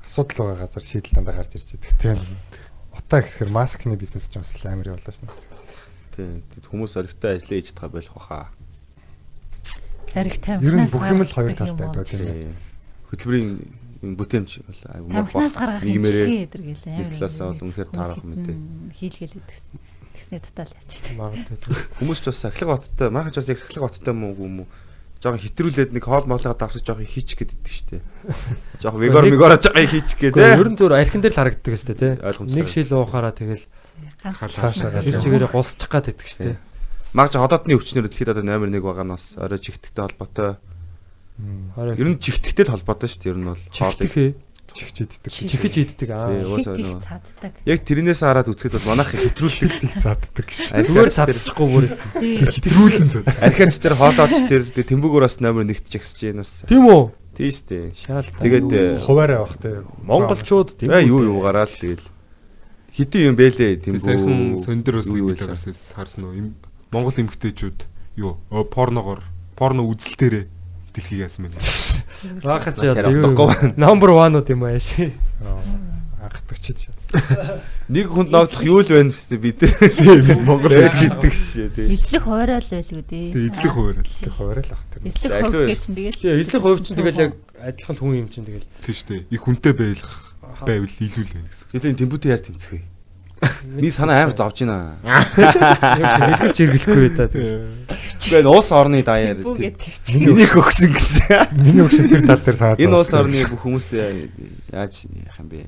Асуудал 0.06 0.54
байгаа 0.54 0.68
газар 0.70 0.84
шийдэл 0.84 1.14
дандаа 1.18 1.34
гарч 1.34 1.58
ирж 1.58 1.74
байдаг. 1.74 1.98
Тийм. 1.98 2.18
Утаа 2.94 3.20
гэсхэр 3.26 3.50
маскны 3.50 3.98
бизнес 3.98 4.30
ч 4.30 4.38
бас 4.38 4.54
амар 4.62 4.94
явлаа 4.94 5.10
шнэ. 5.10 5.30
Тийм. 6.14 6.46
Хүмүүс 6.70 6.94
оригтой 6.94 7.42
ажиллаа 7.42 7.58
хийж 7.58 7.74
байгаа 7.74 7.98
байх 7.98 8.10
баха. 8.14 8.54
Тамхинаас 10.14 10.62
Ер 10.62 10.74
нь 10.78 10.92
бүх 10.94 11.04
юм 11.10 11.20
л 11.26 11.34
хоёр 11.34 11.52
талтай 11.58 11.88
байдаг. 11.90 12.54
Хөтөлбөрийн 13.10 13.50
энэ 14.04 14.18
бүтээмж 14.20 14.50
бол 14.68 14.80
Тамхинаас 14.84 15.56
гаргах 15.56 15.82
гэл 15.82 16.00
нэг 16.04 17.08
талаасаа 17.16 17.46
бол 17.56 17.64
үнэхээр 17.64 17.90
таарах 17.90 18.20
юм 18.20 18.32
дээ. 18.36 18.58
Хийлгээл 18.92 19.36
гэдэгсэн. 19.40 19.76
Тэгснэ 20.14 20.38
татал 20.44 20.72
явчих. 20.76 21.16
Магадгүй. 21.16 21.74
Хүмүүс 21.98 22.20
ч 22.22 22.24
бас 22.30 22.38
сахилга 22.44 22.76
хоттой, 22.78 23.08
махач 23.10 23.34
бас 23.34 23.48
яг 23.50 23.58
сахилга 23.58 23.88
хоттой 23.90 24.14
мүү 24.14 24.32
юм 24.38 24.56
уу? 24.62 24.68
Жохон 25.24 25.40
хитрүүлээд 25.40 25.90
нэг 25.96 26.04
хоол 26.04 26.28
моолгоо 26.28 26.52
давсаж 26.52 26.84
жохон 26.84 27.08
хийчих 27.08 27.40
гээд 27.40 27.56
идэг 27.56 27.72
штэ. 27.72 28.04
Жохон 28.84 29.00
вегор 29.00 29.24
мегор 29.24 29.56
жохон 29.56 29.88
хийчих 29.88 30.20
гээд 30.20 30.36
Гэхдээ 30.36 30.60
ер 30.60 30.68
нь 30.68 30.76
зүгээр 30.76 31.00
архин 31.00 31.24
дээр 31.24 31.32
л 31.32 31.40
харагддаг 31.40 31.74
тий. 31.80 32.12
Ойлгомжтой. 32.20 32.56
Нэг 32.60 32.68
шил 32.68 32.92
уухаараа 32.92 33.32
тэгэл 33.32 33.64
Ганц 34.20 34.52
Цаашаа 34.52 35.00
тэр 35.00 35.16
чигээрээ 35.16 35.48
гулсчих 35.48 35.88
гад 35.88 36.12
байдаг 36.12 36.28
шүү 36.28 36.40
дээ. 36.44 36.56
Магж 37.16 37.32
ходоодны 37.40 37.76
өвчнөр 37.76 38.04
дэлхийд 38.08 38.32
одоо 38.32 38.44
номер 38.44 38.68
1 38.68 38.84
байгаа 38.84 39.04
нь 39.04 39.14
бас 39.16 39.36
орой 39.40 39.60
чихтгтэй 39.60 40.02
холбоотой. 40.04 40.56
Ер 41.38 42.08
нь 42.08 42.18
чихтгтэй 42.22 42.64
л 42.66 42.74
холбоотой 42.78 43.08
шүү 43.10 43.20
дээ. 43.22 43.30
Ер 43.34 43.38
нь 43.42 43.48
бол 43.50 43.62
хоолыг 43.74 44.36
Чихж 44.74 45.06
иддэг. 45.06 45.30
чихэж 45.30 45.74
иддэг 45.86 46.10
аа. 46.10 46.34
Тий, 46.34 46.42
уус 46.50 46.66
хит 46.66 46.74
өнөө. 46.74 46.98
их 46.98 47.06
цаддаг. 47.06 47.52
Яг 47.62 47.80
тэрнээс 47.86 48.20
хараад 48.26 48.50
үзэхэд 48.50 48.74
бол 48.74 48.90
манайх 48.90 49.14
хэтрүүлдэг. 49.14 49.70
Их 49.86 49.94
заддаг. 50.02 50.46
Зүгээр 50.50 51.10
цадцчихгүй 51.14 51.66
бүр. 51.70 51.84
Хэтрүүлэн 52.18 53.06
зөө. 53.06 53.22
Архиач 53.38 53.78
тэр 53.78 53.94
хоолооч 53.94 54.34
тэр 54.50 54.66
тэмбүүгээр 54.74 55.24
бас 55.30 55.38
номер 55.38 55.62
1-т 55.70 55.94
жагсаж 55.94 56.18
байна 56.26 56.42
бас. 56.42 56.66
Тийм 56.66 56.90
үү? 56.90 57.02
Тийм 57.38 57.50
шүү 57.54 57.66
дээ. 57.70 57.84
Шаал. 57.94 58.26
Тэгээд, 58.34 58.70
э, 58.74 58.98
хуваараа 58.98 59.46
бах 59.46 59.56
те. 59.62 59.70
монголчууд 60.02 60.68
тийм 60.74 60.90
Бай 60.90 61.06
юу 61.06 61.22
юу 61.22 61.38
гараал 61.38 61.70
тэгэл. 61.70 62.02
Хитэн 62.98 63.30
юм 63.30 63.34
бэлээ 63.38 63.78
тэмбүү. 63.78 64.02
саяхан 64.02 64.58
сондор 64.58 64.98
бас 64.98 65.06
нэг 65.06 65.38
гарсан 65.38 65.70
харсан 65.70 66.22
уу? 66.26 66.50
Монгол 66.90 67.14
эмгтээчүүд 67.14 67.78
юу 68.18 68.38
ö, 68.50 68.66
порногоор 68.66 69.22
порно 69.54 69.82
үзэлтээрээ 69.86 70.53
дэлхийг 70.94 71.26
яасан 71.26 71.50
байна. 71.50 71.58
Бахач 72.46 72.78
байна. 72.78 73.74
Number 73.74 74.14
1 74.14 74.38
уу 74.38 74.44
тийм 74.46 74.62
үү 74.62 74.78
яаш. 74.78 74.88
Анхдагчид 76.24 76.78
шат. 76.80 76.96
Нэг 77.92 78.08
хүнд 78.08 78.32
ноогдох 78.32 78.64
юу 78.64 78.80
л 78.80 78.88
байна 78.88 79.12
вэ 79.12 79.36
бид 79.36 79.60
нар. 79.60 80.40
Монгол 80.40 80.72
байж 80.72 81.04
иддэг 81.04 81.34
шээ 81.34 81.68
тий. 81.74 81.98
Эзлэх 81.98 82.24
хуваарай 82.24 82.62
л 82.62 82.70
байлгүй 82.72 83.02
дээ. 83.04 83.28
Тэгээ 83.34 83.50
эзлэх 83.52 83.72
хуваарай 83.76 84.04
л. 84.04 84.14
Их 84.24 84.34
хуваараа 84.38 84.64
л 84.64 84.72
бах 84.72 84.84
тэр. 84.88 85.00
Эзлэх 85.04 85.32
хувь 85.44 85.74
чинь 85.76 85.96
тэгэл. 85.98 86.20
Тэгээ 86.24 86.40
эзлэх 86.40 86.62
хувь 86.64 86.80
чинь 86.80 86.96
тэгэл 86.96 87.22
яг 87.28 87.32
адилхан 87.60 87.96
хүн 88.00 88.16
юм 88.24 88.28
чинь 88.32 88.46
тэгэл. 88.48 88.68
Тийм 88.80 88.94
шүү 88.96 89.08
дээ. 89.12 89.22
Их 89.36 89.42
хүнтэй 89.44 89.74
байх 89.76 90.00
байвал 90.64 90.96
илүү 90.96 91.24
л 91.28 91.32
байна 91.34 91.48
гэсэн. 91.52 91.66
Тэлийн 91.74 91.98
тэмбүүтэй 92.00 92.30
яаж 92.32 92.42
тэмцэх 92.48 92.70
вэ? 92.72 92.93
Би 93.64 93.90
санаа 93.90 94.24
амар 94.24 94.36
зовж 94.36 94.64
байна. 94.64 94.96
Хэлгэж 95.34 96.56
иргэлэхгүй 96.64 97.10
та. 97.16 97.28
Тэгээ 97.28 98.48
уус 98.48 98.68
орны 98.72 99.02
даяар 99.04 99.38
миний 99.44 100.48
хөгсөн 100.48 100.90
гэсэн. 100.94 101.58
Миний 101.58 101.84
өгшин 101.84 102.08
тэр 102.08 102.22
тал 102.24 102.40
дээр 102.40 102.56
санаад. 102.56 102.80
Энэ 102.80 102.94
уус 102.96 103.12
орны 103.12 103.44
бүх 103.48 103.60
хүмүүстэй 103.64 104.30
яаж 104.72 105.04
яах 105.04 105.38
юм 105.40 105.48
бэ? 105.52 105.66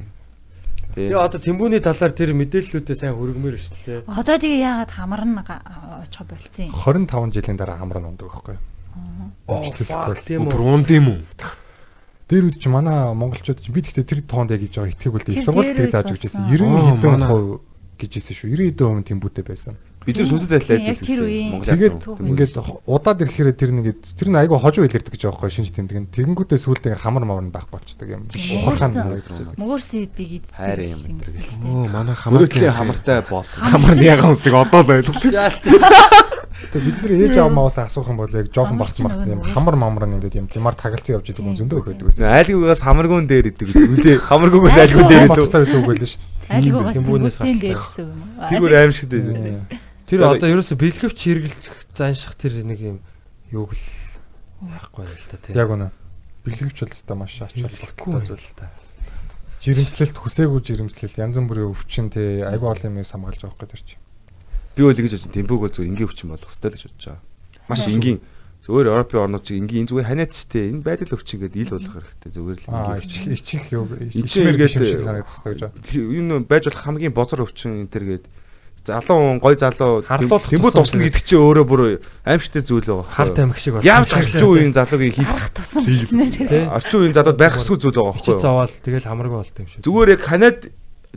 Тэгээ 0.96 1.12
одоо 1.12 1.36
тэмбүүний 1.36 1.80
талаар 1.84 2.12
тэр 2.16 2.32
мэдээллүүдээ 2.32 2.96
сайн 2.96 3.12
хөргмөр 3.20 3.60
шүү 3.60 3.84
дээ. 3.84 4.00
Одоо 4.08 4.36
тэгээ 4.40 4.64
яагаад 4.64 4.92
хамарна 4.96 5.44
очих 6.00 6.24
болцсон 6.24 6.72
юм. 6.72 6.72
25 6.72 7.36
жилийн 7.36 7.60
дараа 7.60 7.76
хамраа 7.76 8.00
нундаг 8.00 8.32
байхгүй. 8.32 8.56
Тийм 10.24 10.48
Бүр 10.48 10.62
унд 10.64 10.88
юм 10.88 11.08
уу? 11.12 11.20
Тэр 12.26 12.48
үед 12.50 12.58
чи 12.58 12.66
манай 12.72 13.12
монголчууд 13.14 13.60
чи 13.62 13.70
би 13.70 13.84
тэгтээ 13.86 14.02
тэр 14.02 14.20
тоонд 14.26 14.50
яг 14.50 14.58
гэж 14.64 14.72
байгаа 14.82 14.90
итгэв 14.90 15.14
үл 15.14 15.22
Тэр 15.22 15.36
их 15.38 15.44
сургууль 15.46 15.70
дээр 15.70 15.78
тэгээ 15.86 15.94
зааж 15.94 16.10
үед 16.10 16.24
өгч 16.26 16.26
байсан. 16.26 16.42
болсон. 16.42 16.58
90 16.58 16.74
Аа, 16.74 16.90
хэдэн 16.98 17.22
хувь 17.30 17.62
гэжсэн 17.98 18.34
шүү. 18.36 18.48
90 18.52 18.76
хэдэн 18.76 18.86
хувь 18.86 19.08
тэмбүүтэй 19.08 19.44
байсан. 19.46 19.74
бид 20.06 20.22
нар 20.22 20.30
сүнсэд 20.30 20.54
ажиллаад 20.54 20.86
Яг 20.86 21.02
үеийн- 21.02 21.50
Монгол 21.50 21.66
Тэгээд 21.66 21.94
Түүх 21.98 22.18
ингээд 22.22 22.54
удаад 22.86 23.18
ирэхээр 23.26 23.50
тэр 23.58 23.70
нэгэд 23.74 24.00
тэр 24.14 24.28
нь 24.30 24.38
айгүй 24.38 24.54
хожуу 24.62 24.86
илэрдэг 24.86 25.10
гэж 25.10 25.22
байгаа 25.26 25.34
байхгүй 25.34 25.50
шинж 25.50 25.70
тэмдэг 25.74 25.98
нь. 25.98 26.06
Тэгэнгүүтээ 26.14 26.58
сүулдэ 26.62 26.94
хамар 26.94 27.24
мавар 27.26 27.42
нь 27.42 27.50
байх 27.50 27.66
болчдөг 27.66 28.06
юм. 28.14 28.22
Ухаан 28.70 28.94
харагддаг. 28.94 29.58
Мөгөрсөн 29.58 30.06
эдийг 30.06 30.46
иддэг. 30.46 30.54
Хайр 30.54 30.80
юм 30.94 31.02
энэ 31.10 31.26
гэл. 31.26 31.50
Оо 31.66 31.90
манай 31.90 32.14
Мөрөдлийн 32.14 32.70
хамаатай 32.70 33.18
хамартай 33.18 33.18
бол. 33.26 33.42
хамар 33.50 33.94
ягаан 33.98 34.30
үсдэг 34.38 34.54
одоо 34.54 34.80
л 34.86 34.90
ойлголоо. 34.94 35.18
Тэгээ 36.72 36.86
бид 36.86 36.96
нар 37.02 37.12
ээж 37.16 37.36
аав 37.38 37.52
мааваас 37.52 37.78
асуух 37.78 38.08
юм 38.10 38.18
бол 38.18 38.30
яг 38.30 38.48
жоохон 38.50 38.78
багц 38.78 38.98
мах 39.00 39.14
юм 39.26 39.42
хамар 39.42 39.76
мамар 39.76 40.04
нь 40.06 40.16
ингээд 40.18 40.38
юм 40.40 40.46
гимар 40.50 40.74
тагалцсан 40.74 41.18
явж 41.18 41.30
идэг 41.30 41.44
хүн 41.44 41.58
зөндөө 41.60 41.80
байдаг 41.86 42.06
байсан. 42.10 42.26
Айлгуугаас 42.26 42.82
хамаргуун 42.82 43.26
дээр 43.26 43.46
идэг 43.54 43.68
үлээ. 43.70 44.18
Хамаргуугаас 44.26 44.76
айлгуун 44.76 45.08
дээр 45.08 45.24
идэг. 45.26 45.40
Баттай 45.46 45.60
байсан 45.62 45.78
үг 45.80 45.88
байлаа 45.90 46.08
шүү 46.10 46.20
дээ. 46.22 46.54
Айлгуугаас 46.56 46.96
тэмбүүнээс 46.96 47.36
юм 47.38 47.48
уу? 47.56 48.48
Тэр 48.50 48.60
бүр 48.60 48.74
аим 48.76 48.92
шиг 48.92 49.08
дээ. 49.10 49.84
Тэр 50.06 50.20
одоо 50.22 50.48
ерөөсө 50.50 50.74
бэлгэвч 50.78 51.18
хэрглэх 51.18 51.78
занших 51.94 52.34
тэр 52.38 52.52
нэг 52.62 52.78
юм 52.78 52.98
юуг 53.50 53.74
л 53.74 53.84
яахгүй 54.62 55.06
л 55.06 55.26
та 55.30 55.36
тийм. 55.42 55.58
Яг 55.58 55.70
үнэ. 55.70 55.90
Бэлгэвч 56.46 56.78
бол 56.82 56.94
өстой 56.94 57.16
маш 57.18 57.34
ач 57.42 57.58
Хэрэглэхгүй 57.58 58.10
холбогдолтой 58.14 58.38
зүйл 58.38 58.54
та. 58.54 58.70
жирэмслэлт 59.66 60.14
хүсээгүй 60.14 60.60
жирэмслэлт 60.62 61.18
янз 61.18 61.42
бүрийн 61.42 61.74
өвчин 61.74 62.06
те 62.14 62.46
айгүй 62.46 62.70
олон 62.70 63.02
юм 63.02 63.02
хамгаалж 63.02 63.40
байгаа 63.42 63.50
байхгүй 63.50 63.70
тэр 63.74 63.82
чинь. 63.82 64.05
Би 64.76 64.82
бол 64.84 64.92
ингэж 64.92 65.12
бодсон. 65.16 65.32
Темпог 65.32 65.60
бол 65.64 65.72
зөв 65.72 65.84
энгийн 65.88 66.06
өвчин 66.06 66.28
болох 66.28 66.52
хэрэгтэй 66.52 66.68
л 66.68 66.76
гэж 66.76 66.84
бодож 66.86 67.04
байгаа. 67.08 67.22
Маш 67.66 67.82
энгийн 67.88 68.20
зөвөр 68.66 68.90
Европын 68.92 69.22
орнууд 69.24 69.44
чинь 69.46 69.64
энгийн 69.64 69.86
энэ 69.86 69.90
зүгээр 69.90 70.10
ханиац 70.12 70.36
те 70.46 70.68
энэ 70.68 70.84
байдал 70.84 71.16
өвчин 71.16 71.38
гэдэг 71.40 71.60
ил 71.64 71.72
болох 71.72 71.94
хэрэгтэй 71.96 72.30
зүгээр 72.36 72.58
л 72.60 72.68
энгийн 72.68 73.32
ичих 73.32 73.64
юу 73.72 73.84
чинь 74.28 74.48
эргээд 74.52 74.74
санагдах 75.00 75.32
хэрэгтэй 75.40 75.52
гэж 75.54 75.60
байна. 75.64 76.44
энэ 76.44 76.44
байж 76.44 76.62
болох 76.68 76.82
хамгийн 76.84 77.14
бозор 77.16 77.46
өвчин 77.46 77.86
энэ 77.86 77.92
төр 77.94 78.04
гээд 78.04 78.24
залуу 78.86 79.18
хүн 79.18 79.38
гой 79.42 79.56
залуу 79.58 80.02
тусам 80.06 80.70
тусна 80.70 81.02
гэдэг 81.02 81.22
чинь 81.26 81.42
өөрөө 81.42 81.66
бүр 81.66 81.80
аимшигтэй 82.22 82.62
зүйл 82.62 82.86
байгаа. 82.86 83.10
Харт 83.10 83.38
амих 83.42 83.58
шиг 83.58 83.74
байна. 83.78 83.86
Яавч 83.86 84.10
орчин 84.14 84.46
үеийн 84.46 84.74
залуугийн 84.74 85.14
хийх 85.14 85.30
орчин 86.70 86.98
үеийн 87.02 87.14
залууд 87.18 87.38
байх 87.38 87.54
хэсгүй 87.58 87.78
зүйл 87.82 87.98
байгаа 87.98 88.14
Хичээ 88.14 88.34
байхгүй 88.34 88.38
юу? 88.38 88.46
зовоол 88.46 88.74
тэгэл 88.86 89.08
хамаргүй 89.10 89.38
болт 89.42 89.58
юм 89.58 89.66
шиг. 89.66 89.82
Зүгээр 89.82 90.10
яг 90.14 90.22
ханаад 90.22 90.58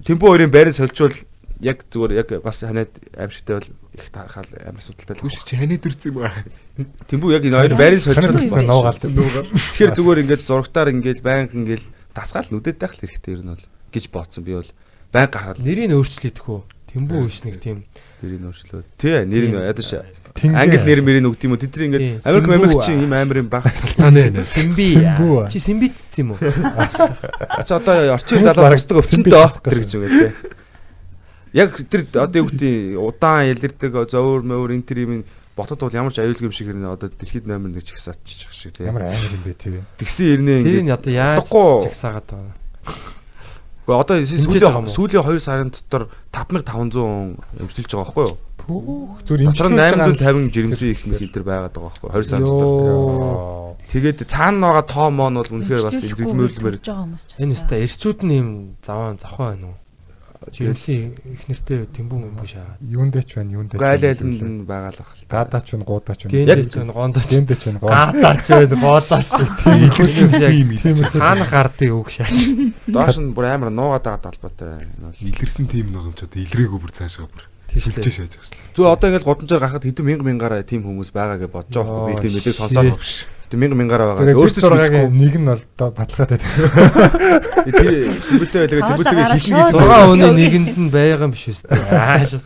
темпо 0.02 0.26
хоёрын 0.34 0.49
байрыг 0.49 0.73
сольжвол 0.73 1.14
яг 1.60 1.84
зүгээр 1.91 2.11
яг 2.23 2.30
бас 2.44 2.64
ханаад 2.64 2.91
аимшигтай 3.15 3.60
бол 3.60 3.69
их 3.94 4.10
таахал 4.10 4.48
амар 4.64 4.84
судалтай 4.84 5.15
л 5.15 5.23
Түш 5.27 5.44
чи 5.44 5.56
ханаад 5.60 5.84
ирсэн 5.84 6.11
юм 6.11 6.23
аа. 6.23 6.34
Темпо 7.07 7.31
яг 7.31 7.44
энэ 7.44 7.60
хоёрын 7.60 7.80
байрыг 7.80 7.99
сольжвол 7.99 8.40
Санагдах 8.40 8.64
нуугаалт. 8.64 9.03
Тэгэхээр 9.03 9.95
зүгээр 9.95 10.22
ингээд 10.23 10.48
зурагтаар 10.48 10.90
ингээд 10.95 11.19
байнга 11.19 11.56
ингээд 11.56 11.84
дасгаал 12.15 12.48
нүдэд 12.48 12.80
байх 12.80 12.95
л 12.95 13.03
хэрэгтэй 13.03 13.34
ер 13.36 13.44
нь 13.44 13.52
бол 13.52 13.65
гэж 13.91 14.06
бодсон 14.07 14.44
би 14.48 14.56
бол 14.56 14.72
байнга 15.11 15.36
гараад 15.36 15.60
Нэрийг 15.60 15.91
өөрчлөдөх 15.91 16.48
үү? 16.48 16.61
Тэмбүү 16.90 17.19
биш 17.27 17.44
нэг 17.45 17.60
тийм 17.61 17.86
нэрийг 18.23 18.49
өөрчлөө. 18.49 18.81
Тий, 18.98 19.22
нэрийг 19.30 19.53
ядаж 19.53 20.02
англи 20.41 20.80
нэр 20.81 21.02
мэрийг 21.06 21.27
өгд 21.30 21.44
юм 21.45 21.53
уу? 21.53 21.61
Тэдний 21.61 21.86
ингээд 21.86 22.02
Тийм, 22.02 22.18
Америк 22.26 22.49
Симбүү 22.49 22.57
Америк 22.57 22.77
а. 22.80 22.86
чинь 22.86 23.02
ийм 23.03 23.14
амар 23.14 23.38
юм 23.38 23.49
баг. 23.49 23.64
Нэ 23.99 24.44
Симби. 24.44 24.88
Симбүү 24.98 25.36
а. 25.38 25.49
Чи 25.49 25.60
симбит 25.60 25.94
гэсэн 25.94 26.23
юм 26.23 26.30
уу? 26.34 26.40
Чи 26.41 27.73
одоо 27.77 28.14
орчин 28.15 28.44
залуу 28.44 28.73
тусдаг 28.73 28.98
өвчнөд 29.03 29.30
байх 29.30 29.53
гэж 29.61 29.91
үгээ 29.95 30.10
тий. 30.10 30.31
Яг 31.53 31.73
тэр 31.89 32.05
одоо 32.13 32.45
юу 32.45 32.49
гэдэг 32.49 32.99
удаан 33.01 33.49
ялэрдэг 33.49 33.93
зовөр 34.09 34.45
мөвөр 34.45 34.76
энэ 34.77 34.85
тэр 34.85 34.99
юм 35.05 35.13
ботод 35.57 35.81
бол 35.81 35.91
ямар 35.91 36.13
ч 36.13 36.21
аюулгүй 36.21 36.47
юм 36.47 36.55
шиг 36.55 36.69
хэрнээ 36.69 36.93
одоо 36.93 37.09
дэлхийд 37.09 37.49
номер 37.49 37.73
нэг 37.73 37.84
чигсаад 37.84 38.21
чих 38.23 38.53
шиг 38.53 38.77
тий. 38.77 38.85
Ямар 38.85 39.09
амар 39.09 39.34
юм 39.34 39.43
бэ 39.43 39.53
тэр. 39.57 39.81
Тэгсэн 39.97 40.39
ирнэ 40.39 40.53
Тэр 40.61 40.80
ингээд 40.80 40.88
нь 40.88 40.93
одоо 40.93 41.11
яаж 41.11 41.49
чагсаагаад 41.49 42.27
байгаа. 42.30 42.55
Гэхдээ 43.89 43.97
одоо 43.97 44.15
сүүлийн 44.21 44.93
сүүлийн 44.93 45.26
2 45.26 45.41
сарын 45.41 45.69
дотор 45.73 46.13
5500 46.30 47.41
эмчилж 47.57 47.89
байгаа 47.89 48.05
байхгүй 48.05 48.26
юу? 48.30 48.38
Зүгээр 49.26 49.49
Дотор 49.49 49.65
имчилж 49.73 49.73
850 50.21 50.53
жирэмсэн 50.53 50.89
их 50.93 51.01
энэ 51.09 51.34
төр 51.34 51.43
байгаад 51.49 51.73
байгаа 51.73 51.89
байхгүй 51.89 52.07
юу? 52.07 52.13
2 52.13 52.30
сарын 52.30 52.45
дотор. 52.45 53.81
Тэгээд 53.89 54.19
цаана 54.30 54.69
байгаа 54.69 54.85
тоо 54.85 55.09
моон 55.09 55.41
бол 55.41 55.53
үнэхээр 55.57 55.84
бас 55.89 55.97
ч 55.97 56.13
Энэ 57.41 57.57
өстой 57.57 57.81
эрчүүд 57.89 58.19
нь 58.30 58.38
юм 58.38 58.49
заваа 58.85 59.17
завхаа 59.17 59.57
байна 59.57 59.73
уу? 59.73 59.77
Жирэмсэн 60.40 61.20
их 61.36 61.44
нэртэй 61.52 61.84
тэмбүү 61.91 62.32
юм 62.32 62.40
шаа. 62.48 62.80
юундэ 62.80 63.28
ч 63.28 63.36
байна 63.36 63.60
юундэ. 63.60 63.76
айл 63.76 64.03
айл 64.07 64.24
нь 64.24 64.64
байгаа 64.64 64.95
л 64.95 64.99
бах. 65.03 65.11
гадаач 65.28 65.68
байна 65.76 65.84
гуудаач 65.84 66.20
байна. 66.24 66.32
Гэндэч 66.32 66.74
байна, 66.80 66.94
гондоч. 66.95 67.26
Гэндэч 67.28 67.61
байна 67.68 67.80
гоо. 67.84 67.91
Гадаач 67.91 68.45
байна, 68.48 68.76
гоодаач. 68.80 69.28
Тийм 69.60 69.80
яг 69.84 70.52
тийм 70.56 70.70
илэрсэн. 70.80 71.11
хаана 71.11 71.44
гардыг 71.44 71.91
үг 71.91 72.07
шаач. 72.07 72.40
Доош 72.88 73.20
нь 73.20 73.36
бүр 73.36 73.45
амар 73.52 73.68
нуугаад 73.68 74.07
байгаа 74.07 74.24
талбайтай. 74.32 74.88
Илэрсэн 75.20 75.68
тим 75.68 75.91
нэг 75.91 76.07
юм 76.07 76.16
ч 76.16 76.24
одоо 76.24 76.40
илрээгүй 76.40 76.80
бүр 76.80 76.94
цаашаа 76.95 77.28
бүр. 77.28 77.44
Тийм 77.68 77.99
дээ. 77.99 78.07
шааж 78.07 78.32
байгаа 78.40 78.48
шүү. 78.48 78.64
Зү 78.74 78.82
одоо 78.88 79.07
ингээд 79.11 79.28
годамжаар 79.28 79.61
гарахад 79.61 79.84
хэдэн 79.84 80.06
мянга 80.07 80.24
мянгаараа 80.24 80.64
тийм 80.64 80.88
хүмүүс 80.88 81.11
байгаа 81.11 81.36
гэж 81.36 81.52
бодож 81.52 81.76
байгаа 81.76 81.94
байхгүй 81.99 82.16
би 82.16 82.24
тийм 82.24 82.34
мэдээ 82.40 82.56
сонсоод 82.56 82.95
хэдэн 83.49 83.59
мянга 83.65 83.76
мянгаараа 83.81 84.13
байгаа. 84.13 84.38
Өөртөө 84.38 84.69
мэдэхгүй. 84.69 85.09
нэг 85.09 85.34
нь 85.41 85.47
бол 85.49 85.63
баталгаатай. 85.97 86.38
Тэбэтээ 87.65 88.61
байлгаа 88.69 88.93
тэбэтээ 88.93 89.17
Аваад 89.17 89.41
хийхний 89.41 89.65
гараад 89.73 90.05
6 90.05 90.13
хүний 90.13 90.34
нэгэнд 90.38 90.77
нь 90.77 90.89
байгаа 90.93 91.26
юм 91.26 91.34
биш 91.34 91.49
үстэй. 91.49 91.81
Ааш. 91.89 92.38
ус. 92.38 92.45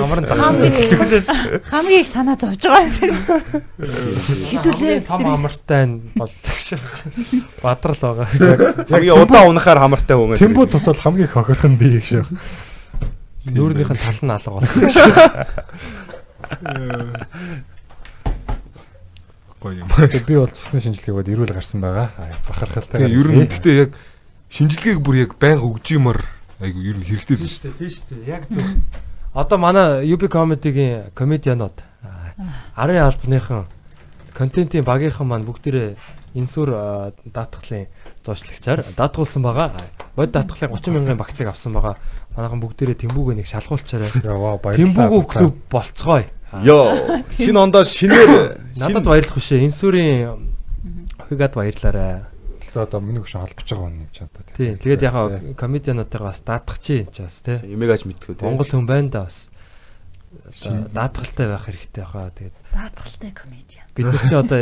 Амар 0.00 0.20
зах. 0.24 0.40
хамгийн 1.68 2.00
их 2.00 2.08
санаа 2.08 2.36
зовж 2.40 2.64
байгаа 2.64 2.88
тэр. 2.96 3.12
Хэдүүлээ. 4.48 5.04
Том 5.04 5.28
амартай 5.28 5.84
нь 5.92 6.08
боллоо 6.16 6.56
шиг. 6.56 6.80
Бадрал 7.60 8.00
байгаа. 8.00 8.28
хамгийн 8.88 9.20
удаан 9.20 9.52
унахаар 9.52 9.80
хамартай 9.84 10.16
хүн. 10.16 10.40
Тэмбүү 10.40 10.72
тус 10.72 10.88
бол 10.88 10.96
хамгийн 11.04 11.28
их 11.28 11.36
хохирох 11.36 11.68
нь 11.68 11.76
би 11.76 12.00
гэж 12.00 12.24
шүү. 12.24 12.24
Нүүрнийх 13.52 13.90
нь 13.92 14.00
тал 14.00 14.20
нь 14.22 14.34
алга 14.34 14.50
бол. 14.52 14.66
Гоё 19.60 19.74
юм. 19.82 19.88
Би 20.26 20.34
бол 20.38 20.52
цусны 20.52 20.80
шинжилгээгээд 20.80 21.32
ирүүл 21.34 21.52
гарсан 21.52 21.80
байгаа. 21.82 22.12
Бахархалтай. 22.46 23.02
Тэгээ 23.02 23.18
ер 23.18 23.28
нь 23.28 23.42
гэхдээ 23.48 23.76
яг 23.82 23.90
шинжилгээг 24.52 25.00
бүр 25.02 25.16
яг 25.26 25.34
байнга 25.40 25.66
өгж 25.66 25.98
юмар 25.98 26.22
айгу 26.62 26.78
ер 26.82 26.96
нь 26.98 27.06
хэрэгтэй 27.06 27.36
л 27.36 27.42
шүү. 27.42 27.50
шүү 27.50 27.64
дээ. 27.66 27.78
Тийм 27.78 27.90
шүү 27.90 28.06
дээ. 28.08 28.30
Яг 28.30 28.42
зөв. 28.46 28.62
Одоо 29.34 29.58
манай 29.58 30.06
UB 30.06 30.30
comedy-гийн 30.30 31.10
комедианууд 31.14 31.82
арын 32.78 33.02
албаныхан 33.02 33.66
контентын 34.34 34.86
багийнхан 34.86 35.26
маань 35.26 35.46
бүгдээрээ 35.46 35.98
энсүр 36.38 36.70
а, 36.70 37.12
даатгалын 37.26 37.88
зоочлагчаар 38.22 38.84
даатгуулсан 38.94 39.42
байгаа. 39.42 39.74
Бод 40.14 40.30
даатгалын 40.30 40.74
30 40.76 40.94
мянган 40.94 41.18
багцыг 41.18 41.48
авсан 41.50 41.74
байгаа. 41.74 41.96
Манайхан 42.38 42.62
бүгдээрээ 42.62 42.98
тэмбүүг 43.02 43.34
нэг 43.34 43.50
шалгуулчаарай. 43.50 44.14
Яа 44.22 44.54
баярлалаа. 44.62 44.78
Тэмбүүг 44.78 45.26
клуб 45.26 45.56
болцгоё. 45.66 46.22
Йоо. 46.62 46.94
Шинэ 47.34 47.58
ондоо 47.58 47.82
шинээр 47.82 48.78
Надад 48.78 49.02
баярлах 49.10 49.34
биш 49.34 49.50
ээ. 49.50 49.66
Энсүрийн 49.66 50.38
хувигад 51.18 51.58
баярлаарай. 51.58 52.22
Тэгтээ 52.62 52.82
одоо 52.86 53.00
миний 53.02 53.18
хөшөө 53.26 53.42
холбож 53.42 53.66
байгаа 53.66 53.90
юм 53.90 54.06
чи 54.14 54.22
одоо. 54.22 54.42
Тийм. 54.54 54.78
Тэгээд 54.78 55.02
яг 55.02 55.14
комедиануудтайгаа 55.58 56.30
бас 56.30 56.40
даатгах 56.46 56.78
чи 56.78 57.02
энэ 57.02 57.10
ч 57.10 57.26
бас 57.26 57.42
тий. 57.42 57.58
Юмэг 57.66 57.90
аж 57.90 58.06
мэдгүй 58.06 58.38
те. 58.38 58.46
Монгол 58.46 58.70
хүн 58.70 58.86
байна 58.86 59.10
да 59.10 59.20
бас. 59.26 59.50
Одоо 60.62 60.86
даатгалтай 60.94 61.46
байх 61.50 61.64
хэрэгтэй 61.66 62.04
хаа. 62.06 62.30
Тэгээд 62.38 62.54
Даатгалтай 62.70 63.30
комедиан. 63.34 63.86
бид 63.98 64.06
нар 64.06 64.22
чи 64.22 64.34
одоо 64.38 64.60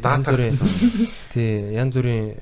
Даатгалсан. 0.00 0.68
тий 1.36 1.74
янз 1.76 1.94
бүрийн 2.00 2.40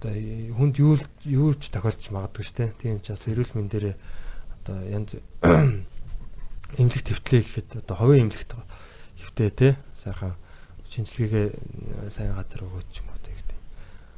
одоо 0.00 0.16
хүнд 0.56 0.80
юу 0.80 0.96
юу 1.28 1.52
ч 1.60 1.68
тохиолдож 1.68 2.08
магадгүй 2.08 2.44
шүү 2.48 2.56
дээ. 2.56 2.72
Тийм 2.80 2.98
ч 3.04 3.12
бас 3.12 3.28
эрүүл 3.28 3.52
мэнд 3.52 3.68
дээр 3.68 3.86
одоо 4.64 4.76
янз 4.88 5.20
эмнэлэг 6.80 7.04
твтлээ 7.04 7.44
гэхэд 7.44 7.84
одоо 7.84 7.96
ховын 8.00 8.24
эмнэлэгт 8.24 8.56
хөвтэй 9.20 9.50
тий 9.52 9.72
сайхан 9.92 10.40
шинжилгээгээ 10.88 11.46
э, 11.52 12.08
сайн 12.08 12.32
газар 12.32 12.64
өгөөч 12.64 12.92
юм 13.04 13.12
уу 13.12 13.20
тий 13.20 13.36
гэдэг. 13.36 13.58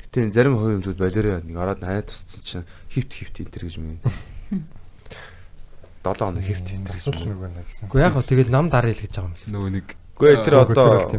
Гэтэ 0.06 0.30
зарим 0.30 0.54
хувь 0.62 0.78
юмнууд 0.78 0.98
болоорой 1.02 1.42
нэг 1.42 1.56
ороод 1.59 1.82
хаяа 1.82 2.06
тусцсан 2.06 2.42
чинь 2.46 2.66
хифт 2.86 3.10
хифт 3.18 3.42
энэ 3.42 3.50
төр 3.50 3.64
гэж 3.66 3.76
мэн. 3.82 3.98
7 6.06 6.14
хоног 6.14 6.46
хифт 6.46 6.70
энэ 6.70 6.86
төр 6.86 6.96
гэж 7.02 7.26
нэг 7.26 7.38
байна 7.42 7.60
гэсэн. 7.66 7.90
Гэхдээ 7.90 8.06
яг 8.06 8.14
гоо 8.14 8.22
тэгэл 8.22 8.54
нам 8.54 8.70
дарайл 8.70 9.02
гэж 9.02 9.12
байгаа 9.18 9.26
юм 9.26 9.34
л. 9.34 9.50
Нөгөө 9.50 9.70
нэг 9.74 9.86
Гэхдээ 10.22 10.44
тэр 10.46 10.56
одоо 10.62 11.10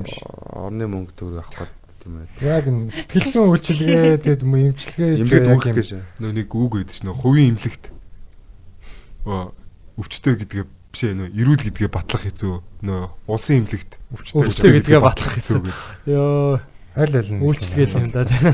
орны 0.55 0.87
мөнгө 0.87 1.11
төгрөг 1.11 1.43
авах 1.43 1.67
гэдэг 1.67 1.82
юм 2.07 2.13
байна. 2.21 2.29
Яг 2.41 2.63
энэ 2.67 2.91
сэтгэл 2.91 3.27
зүйн 3.33 3.49
үйлчилгээ 3.53 4.17
тэгээд 4.23 4.41
юм 4.43 4.53
эмчилгээ 4.59 5.11
Имлэг 5.23 5.33
яг 5.33 5.45
дүүх 5.47 5.65
юм- 5.67 5.77
гэж. 5.77 5.89
нөгөө 6.19 6.33
нэг 6.37 6.49
үг 6.53 6.71
гэдэг 6.77 6.95
чинь 6.95 7.13
хувийн 7.13 7.49
имлэгт 7.55 7.83
оо 9.25 9.53
өвчтөй 9.97 10.35
гэдгээ 10.43 10.63
биш 10.93 11.01
ээ 11.07 11.13
нөө 11.17 11.29
эрүүл 11.33 11.63
гэдгээ 11.73 11.89
батлах 11.89 12.23
хэцүү 12.27 12.53
нөө 12.83 13.01
улсын 13.29 13.63
имлэгт 13.63 13.91
Өвчтөй 14.13 14.71
гэдгээ 14.83 14.99
батлах 15.01 15.33
хэцүү. 15.39 15.59
гэж. 15.63 15.77
Йоо 16.11 16.59
аль 16.93 17.15
аль 17.17 17.31
нь 17.33 17.41
үйлчлэгээ 17.41 17.87
л 17.87 17.97
юм 18.03 18.11
да. 18.13 18.25
тий. 18.27 18.53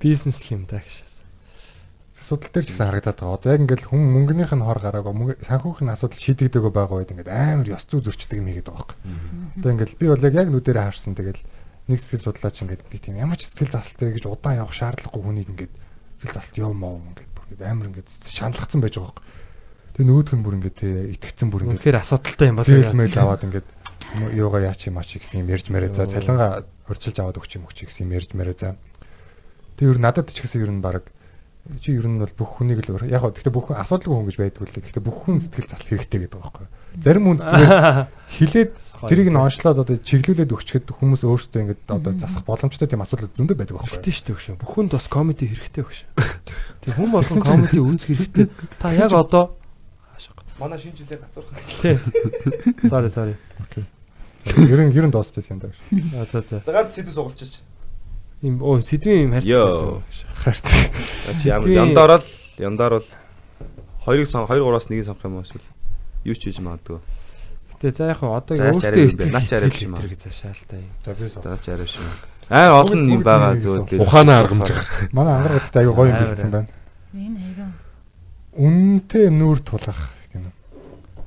Бизнес 0.00 0.38
юм 0.48 0.64
да 0.70 0.78
гэж. 0.80 1.04
Судал 2.18 2.50
дээр 2.52 2.66
ч 2.66 2.72
гэсэн 2.76 2.88
харагдаад 2.92 3.18
байгаа. 3.20 3.36
Одоо 3.40 3.50
яг 3.56 3.60
ингээл 3.64 3.88
хүн 3.88 4.02
мөнгөнийх 4.04 4.52
нь 4.52 4.64
хор 4.64 4.78
гараагаа 4.82 5.14
мөнгө 5.16 5.34
санхүүхийн 5.48 5.88
асуудал 5.92 6.18
шийдэгдэггүй 6.20 6.72
байгаа 6.74 6.96
үед 7.00 7.12
ингээд 7.14 7.30
амар 7.32 7.68
ёс 7.72 7.84
зүй 7.88 8.00
зөрчдөг 8.04 8.36
юм 8.42 8.48
хийгээд 8.52 8.68
байгаа 8.68 8.84
байхгүй. 8.84 8.96
Одоо 9.56 9.70
ингээл 9.72 9.96
би 9.96 10.06
бол 10.12 10.24
яг 10.28 10.34
яг 10.36 10.48
нүдэрээ 10.52 10.84
харсан 10.92 11.14
тэгэл 11.16 11.40
нэг 11.88 11.98
сэтгэл 12.04 12.24
судлаач 12.28 12.56
ингээд 12.62 12.82
нэг 12.92 13.00
тийм 13.00 13.16
ямар 13.16 13.38
ч 13.40 13.48
сэтгэл 13.48 13.72
засалтай 13.72 14.12
гэж 14.16 14.24
удаан 14.28 14.60
явах 14.60 14.76
шаардлагагүй 14.76 15.22
хүнийг 15.24 15.48
ингээд 15.52 15.72
сэтгэл 16.20 16.36
засалт 16.36 16.56
яв 16.60 16.72
маа 16.76 17.00
ингээд 17.00 17.30
бүр 17.32 17.44
ингээд 17.48 17.64
амар 17.64 17.86
ингээд 17.88 18.08
шаналгацсан 18.28 18.80
байж 18.84 18.94
байгаа 19.00 19.12
байхгүй. 19.16 19.24
Тэгээ 19.96 20.08
нөгөөх 20.08 20.32
нь 20.36 20.44
бүр 20.44 20.54
ингээд 20.60 20.80
итгэцэн 21.16 21.48
бүр 21.48 21.62
ингээд 21.64 21.80
Үнэхээр 21.80 21.98
асуудалтай 22.04 22.46
юм 22.52 22.56
байна. 22.60 22.68
зээл 22.68 22.92
мэйл 22.94 23.16
аваад 23.18 23.42
ингээд 23.48 23.66
юм- 24.14 24.32
юугаа 24.36 24.62
яач 24.68 24.80
юм 24.86 24.96
аач 25.00 25.10
гэсэн 25.18 25.40
юм 25.42 25.48
ярьж 25.52 25.66
мэрэ 25.72 25.88
за 25.90 26.06
цалингаа 26.06 26.64
урьдчилж 26.88 27.16
аваад 27.18 27.38
өгч 27.40 27.50
юм 27.56 27.64
өгч 27.66 27.78
гэсэн 27.88 28.04
юм 28.06 28.12
ярьж 28.14 28.30
мэрэ 28.36 28.52
за. 28.56 28.76
Тэг 29.80 29.88
ер 29.90 29.98
нь 29.98 30.04
надад 30.04 30.28
ч 30.30 30.38
гэсэн 30.44 30.62
ер 30.64 30.72
нь 30.76 30.84
баг 30.84 31.08
чи 31.82 31.92
ер 31.92 32.06
нь 32.08 32.16
бол 32.20 32.32
бүх 32.32 32.60
хүнийг 32.62 32.80
л 32.88 33.00
яг 33.08 33.20
гоо 33.24 33.32
гэхдээ 33.32 33.52
бүх 33.52 33.72
асуудалгүй 33.76 34.16
хүн 34.16 34.28
гэж 34.32 34.36
байдгүй 34.40 34.64
л 34.68 34.72
дээ. 34.72 34.84
Гэхдээ 34.88 35.04
бүх 35.04 35.18
хүн 35.28 35.36
сэтгэл 35.42 35.68
засал 35.68 35.88
хэрэгтэй 35.92 36.20
гэдэг 36.24 36.40
байгаа 36.40 36.52
байхгүй. 36.52 36.68
Зарим 36.96 37.24
хүнд 37.28 37.40
зүгээр 37.44 38.06
хилээд 38.38 38.70
тэрийг 39.08 39.28
нь 39.30 39.38
онцлоод 39.38 39.78
одоо 39.84 39.96
чиглүүлээд 40.00 40.50
өгчөд 40.52 40.86
хүмүүс 40.90 41.22
өөрсдөө 41.28 41.60
ингээд 41.62 41.82
одоо 41.92 42.12
засах 42.18 42.42
боломжтой 42.48 42.88
тийм 42.88 43.04
асуудал 43.04 43.30
зөндөө 43.32 43.56
байдаг 43.56 43.76
байхгүй. 43.78 44.00
Хэрэгтэй 44.00 44.12
шүү 44.16 44.24
дээ 44.26 44.36
өгшөө. 44.36 44.54
Бүхэнд 44.64 44.90
бас 44.96 45.06
комеди 45.08 45.44
хэрэгтэй 45.48 45.82
өгшөө. 45.86 46.08
Тэг 46.82 46.92
хүн 46.98 47.10
болгон 47.14 47.42
комеди 47.46 47.78
үзэх 47.78 48.08
хэрэгтэй. 48.16 48.46
Та 48.82 48.92
яг 48.96 49.12
одоо 49.14 49.54
Манай 50.58 50.74
шинэ 50.74 50.98
жилээ 50.98 51.22
гацуурах. 51.22 51.54
тий. 51.78 51.94
Sorry 52.90 53.06
sorry. 53.14 53.34
Ер 54.66 54.80
нь 54.82 54.90
ер 54.90 55.06
нь 55.06 55.14
дуусчихсан 55.14 55.62
юм 55.62 55.70
даа. 55.70 55.72
За 56.26 56.42
за 56.42 56.42
за. 56.42 56.58
За 56.66 56.72
ганц 56.74 56.98
сэдв 56.98 57.14
сугалчих. 57.14 57.62
Им 58.42 58.58
оо 58.66 58.82
сэдвийн 58.82 59.30
юм 59.30 59.38
байсан. 59.38 60.02
Харт. 60.34 60.66
Ямар 61.46 61.62
Сэдвийн- 61.62 61.94
яндаар 61.94 62.18
л 62.18 62.26
яндаар 62.58 62.92
бол 62.98 63.06
хоёрыг 64.02 64.26
сон 64.26 64.50
2 64.50 64.58
3-аас 64.58 64.90
нэгийг 64.90 65.06
сонгох 65.06 65.24
юм 65.30 65.38
уу 65.38 65.46
эсвэл 65.46 65.62
юу 66.28 66.36
ч 66.36 66.42
хийж 66.52 66.60
магадгүй. 66.60 66.98
Гэтэ 67.78 67.88
за 67.96 68.04
яг 68.12 68.20
одоо 68.22 68.54
өөртөө 68.56 68.88
арай 68.88 69.00
юм 69.00 69.10
итгэл 69.10 69.18
бэ. 69.24 69.32
Наач 69.32 69.50
арай 69.56 69.68
итгэл 69.72 69.86
юм 69.88 69.94
аа. 69.96 70.00
гэтэр 70.04 70.12
гэж 70.12 70.22
шаалтай 70.36 70.80
юм. 70.84 70.92
За 71.02 71.12
би 71.16 71.68
арай 71.72 71.88
шүү. 71.88 72.06
Аа 72.48 72.70
олон 72.80 73.00
юм 73.08 73.22
байгаа 73.22 73.52
нэгсэн. 73.56 74.00
Ухаанаа 74.02 74.36
аргамжих. 74.44 74.80
Манай 75.12 75.34
ангарагт 75.40 75.74
аягүй 75.76 75.94
гоё 75.94 76.08
юм 76.12 76.18
бэлдсэн 76.24 76.50
байна. 76.50 76.68
Энэ 77.14 77.38
хайгаа 77.38 77.70
Үнэтэй 78.58 79.26
нүүр 79.30 79.58
тулах 79.62 80.00
гэнэ. 80.34 80.50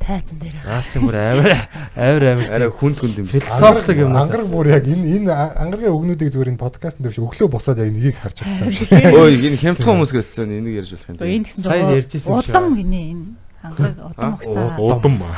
тайзан 0.03 0.37
дээр 0.43 0.55
байгаа. 0.59 0.81
Наац 0.81 0.93
бүр 0.99 1.15
амар 1.15 1.51
амар 1.95 2.23
амар 2.27 2.47
Арай 2.51 2.69
хүнд 2.73 2.97
хүнд 2.99 3.17
юм. 3.23 3.27
философик 3.31 3.97
юм. 4.03 4.11
Ангараг 4.17 4.47
бүр 4.51 4.67
яг 4.67 4.83
энэ 4.89 5.07
энэ 5.21 5.31
ангаргийн 5.31 5.95
өгнүүдийг 5.95 6.27
зүгээр 6.35 6.51
энэ 6.51 6.59
подкастн 6.59 7.05
дээр 7.05 7.13
шиг 7.15 7.23
өглөө 7.31 7.47
босоод 7.53 7.79
яг 7.79 7.87
нэгийг 7.93 8.17
харж 8.19 8.43
байгаа 8.43 8.65
юм 8.67 8.73
шиг. 8.75 8.89
Ой 8.91 9.31
энэ 9.39 9.61
хямдхан 9.61 9.87
хүмүүс 9.95 10.11
гэлцсэн 10.11 10.51
энийг 10.51 10.75
ярьж 10.83 10.91
болох 10.91 11.07
юм. 11.07 11.15
Энэ 11.21 11.45
гэсэн 11.47 11.61
Сайн 11.63 11.87
ярьж 11.95 12.11
ирсэн 12.17 12.33
юм 12.33 12.41
шиг 12.43 12.49
удам 12.51 12.65
байна. 12.67 12.75
гинэ 12.81 12.99
энэ. 13.15 13.25
Хангараг 13.61 13.97
удам 14.09 14.33
ухсаа. 14.33 14.77
Удам 14.81 15.23
аа. 15.23 15.37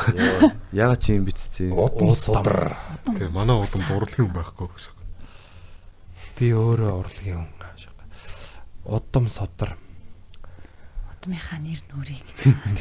Яга 0.72 0.96
чи 0.96 1.16
юм 1.20 1.26
битцээ. 1.28 1.72
Удам 1.76 2.16
судар. 2.16 2.78
Тэг 3.04 3.32
манай 3.32 3.60
удам 3.60 3.84
дурлах 3.88 4.16
юм 4.20 4.32
байхгүй 4.32 4.68
гэж. 4.72 4.90
Би 6.40 6.56
өөрөө 6.56 7.04
урлагийн 7.04 7.44
хүн. 7.44 7.64
Удам 8.84 9.28
содор. 9.28 9.78
Удмынхаа 11.12 11.60
нэр 11.60 11.80
нүрийг. 11.88 12.28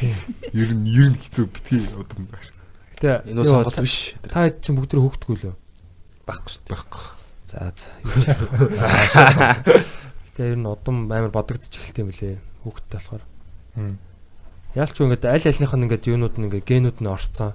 Ер 0.51 0.75
нь 0.75 0.87
ер 0.91 1.15
нь 1.15 1.19
хэцүү 1.19 1.47
битгий 1.47 1.79
удам 1.95 2.27
байх. 2.27 2.51
Гэтэ 2.99 3.31
Энэ 3.31 3.47
сонголт 3.47 3.79
биш. 3.79 4.19
Та 4.27 4.51
хэд 4.51 4.67
чинь 4.67 4.79
бүгд 4.79 4.99
хөөгдгөө 4.99 5.37
лөө. 5.47 5.55
Баггүй 6.27 6.51
шүү 6.51 6.63
дээ. 6.67 6.75
Байхгүй. 6.75 7.07
За 7.47 7.71
за. 7.71 7.87
Гэтэ 10.35 10.43
ер 10.51 10.59
нь 10.59 10.67
удам 10.67 11.07
амар 11.07 11.31
бодогдож 11.31 11.71
эхэлт 11.71 12.03
юм 12.03 12.11
лээ. 12.11 12.43
Хөөгдтэй 12.67 12.99
болохоор. 12.99 13.23
Яалч 13.79 14.12
юу 15.01 15.07
ингээд 15.13 15.29
аль 15.29 15.45
альнийх 15.45 15.75
нь 15.77 15.85
ингээд 15.85 16.09
юунууд 16.09 16.37
нь 16.41 16.47
ингээд 16.49 16.65
генүүд 16.65 16.99
нь 17.05 17.13
орцсон. 17.13 17.53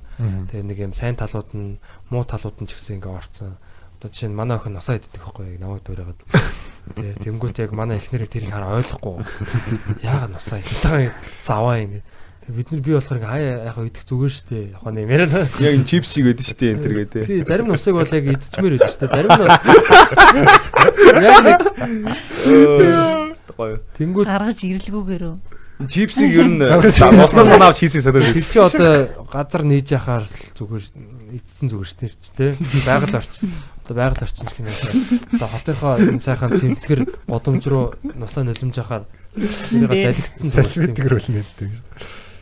Тэгээ 0.54 0.66
нэг 0.70 0.78
юм 0.78 0.94
сайн 0.94 1.18
талууд 1.18 1.50
нь 1.58 1.82
муу 2.14 2.22
талууд 2.22 2.62
нь 2.62 2.70
ч 2.70 2.78
гэсэн 2.78 3.02
ингээ 3.02 3.10
орцсон. 3.10 3.58
Одоо 3.98 4.10
жишээ 4.14 4.30
нь 4.30 4.38
манай 4.38 4.62
охин 4.62 4.78
насаа 4.78 5.02
идэх 5.02 5.10
байхгүй 5.18 5.58
яг 5.58 5.58
намайг 5.58 5.82
дуурайгаад. 5.82 6.22
Тэгээ 6.94 7.26
тэнгуут 7.26 7.58
яг 7.58 7.74
манай 7.74 7.98
эхнэрийг 7.98 8.30
тэрийг 8.30 8.54
хараа 8.54 8.78
ойлгохгүй. 8.78 9.26
Яагаад 10.06 10.38
насаа 10.38 10.62
идэх 10.62 11.18
заваа 11.42 11.82
ингээ. 11.82 12.06
Тэгээ 12.46 12.54
бид 12.54 12.70
нар 12.70 12.82
би 12.86 12.94
болохоор 12.94 13.18
ингээ 13.18 13.34
хаяа 13.34 13.66
яг 13.66 13.78
идэх 13.82 14.06
зүгээр 14.06 14.34
шүү 14.38 14.46
дээ. 14.54 14.78
Яг 14.78 14.86
нэг 14.86 15.10
яриа. 15.10 15.50
Яг 15.58 15.74
энэ 15.74 15.90
чипс 15.90 16.14
шиг 16.14 16.30
шүү 16.30 16.54
дээ 16.54 16.72
энэ 16.78 16.84
төр 16.86 16.94
гэдэг. 17.02 17.26
Тий, 17.26 17.42
зарим 17.42 17.74
нусыг 17.74 17.98
бол 17.98 18.06
яг 18.06 18.26
идчихмээр 18.30 18.78
байдаг 18.78 18.94
шүү 18.94 19.02
дээ. 19.02 19.18
Зарим 19.18 19.34
нь 19.34 19.42
яг 21.26 21.42
нэг 21.42 21.58
Гоё. 23.58 23.82
тэнгуут 23.98 24.30
Гаргаж 24.30 24.62
ирэлгүүгээр 24.62 25.24
үү. 25.34 25.57
Чипсийг 25.78 26.34
ер 26.34 26.50
нь 26.50 26.58
уснаас 26.58 27.48
санаа 27.54 27.70
авч 27.70 27.86
хийсийг 27.86 28.02
санаад 28.02 28.34
Тэр 28.34 28.42
чи 28.42 28.58
одоо 28.58 29.26
газар 29.30 29.62
нээж 29.62 29.94
яхаар 29.94 30.26
зүгээр 30.58 30.86
эдсэн 31.38 31.70
зүгээр 31.70 31.92
дээ 32.02 32.12
ч 32.18 32.26
тий. 32.34 32.52
Байгаль 32.82 33.22
орчин. 33.22 33.54
Одоо 33.86 33.94
байгаль 33.94 34.26
орчин 34.26 34.46
гэх 34.50 34.58
юм 34.58 34.74
аа. 34.74 34.90
Одоо 35.38 35.50
хотынхоо 35.54 35.94
энэ 36.02 36.26
сайхан 36.26 36.58
цэмцгэр 36.58 37.02
годомж 37.30 37.64
руу 37.70 37.94
нусаа 38.02 38.42
нулимж 38.42 38.74
яхаар 38.74 39.06
тэрийг 39.38 40.26
залгицсан. 40.42 40.98
Тэгэр 40.98 41.14
үлнэ 41.14 41.46
гэдэг. 41.46 41.70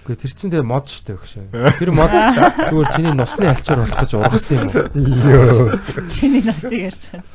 Гэхдээ 0.05 0.21
тэр 0.21 0.31
чинь 0.37 0.51
тэгээ 0.53 0.69
мод 0.69 0.85
дээ 0.85 1.17
гэшээ. 1.17 1.45
Тэр 1.81 1.91
мод 1.91 2.13
зүгээр 2.13 2.89
чиний 2.93 3.13
нусны 3.17 3.45
альчаар 3.49 3.79
болох 3.83 3.99
гэж 4.05 4.11
ургасан 4.15 4.55
юм 4.61 4.69
уу? 4.69 4.85
Йоо. 4.95 5.81
Чиний 6.05 6.43
насыг 6.45 6.77
ярьж 6.77 7.03
байна. 7.09 7.25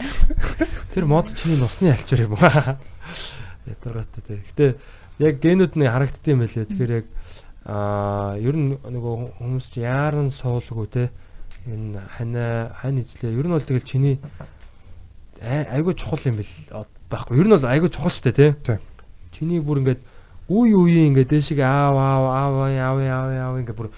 Тэр 0.94 1.05
мод 1.10 1.27
чиний 1.35 1.59
нусны 1.59 1.90
альчаар 1.90 2.31
юм 2.31 2.39
уу? 2.39 2.47
Ядаргатай 3.66 4.22
тий. 4.22 4.39
Гэтэ 4.55 4.66
яг 5.20 5.34
генүүд 5.44 5.76
нь 5.76 5.84
харагддсан 5.86 6.32
юм 6.34 6.40
байлээ. 6.42 6.64
Тэгэхээр 6.66 6.92
яг 7.05 7.06
аа 7.68 8.34
ер 8.40 8.56
нь 8.56 8.74
нөгөө 8.80 9.36
хүмүүс 9.38 9.66
чи 9.76 9.84
яаран 9.84 10.32
суулгүй 10.32 10.88
те 10.88 11.05
энэ 11.68 12.01
хана 12.16 12.72
хань 12.80 13.05
ижлээ. 13.05 13.36
Ер 13.36 13.47
нь 13.47 13.52
бол 13.55 13.60
тэгэл 13.62 13.84
чиний 13.84 14.16
ай- 15.44 15.68
айгүй 15.76 15.94
чухал 15.94 16.20
юм 16.24 16.40
бэл 16.40 16.86
байхгүй. 17.12 17.36
Ер 17.36 17.47
нь 17.47 17.55
бол 17.55 17.64
айгүй 17.68 17.90
чухал 17.92 18.10
штэ 18.12 18.32
те. 18.32 18.47
Чиний 19.32 19.60
бүр 19.60 19.84
ингээд 19.84 20.01
үе 20.48 20.74
үеийн 20.74 21.12
ингээд 21.14 21.30
дэшиг 21.36 21.60
аав 21.60 21.94
аав 21.94 22.24
аав 22.26 22.55
аав 22.72 22.98
аав 22.98 23.28
аав 23.30 23.55
ингээд 23.60 23.76
бүр 23.78 23.88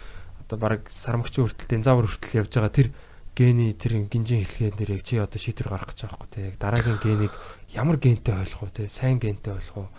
одоо 0.43 0.59
баг 0.59 0.91
сармагчийн 0.91 1.47
хүртэл 1.49 1.71
динзавр 1.71 2.07
хүртэл 2.11 2.45
явж 2.45 2.53
байгаа 2.53 2.75
тэр 2.75 2.89
гений 3.33 3.73
тэр 3.73 4.05
гинжин 4.13 4.45
хэлхээ 4.45 4.77
нэр 4.77 4.91
яг 5.01 5.03
чи 5.09 5.17
одоо 5.17 5.41
шийдвэр 5.41 5.73
гаргах 5.73 5.97
гэж 5.97 6.05
байгаа 6.05 6.19
байхгүй 6.21 6.31
те. 6.37 6.59
Дараагийн 6.61 7.01
генийг 7.01 7.33
ямар 7.73 7.97
гентэй 7.97 8.35
ойлгох 8.37 8.69
вэ 8.69 8.77
те? 8.77 8.89
Сайн 8.93 9.17
гентэй 9.17 9.57
ойлгох 9.57 9.89
уу? 9.89 9.91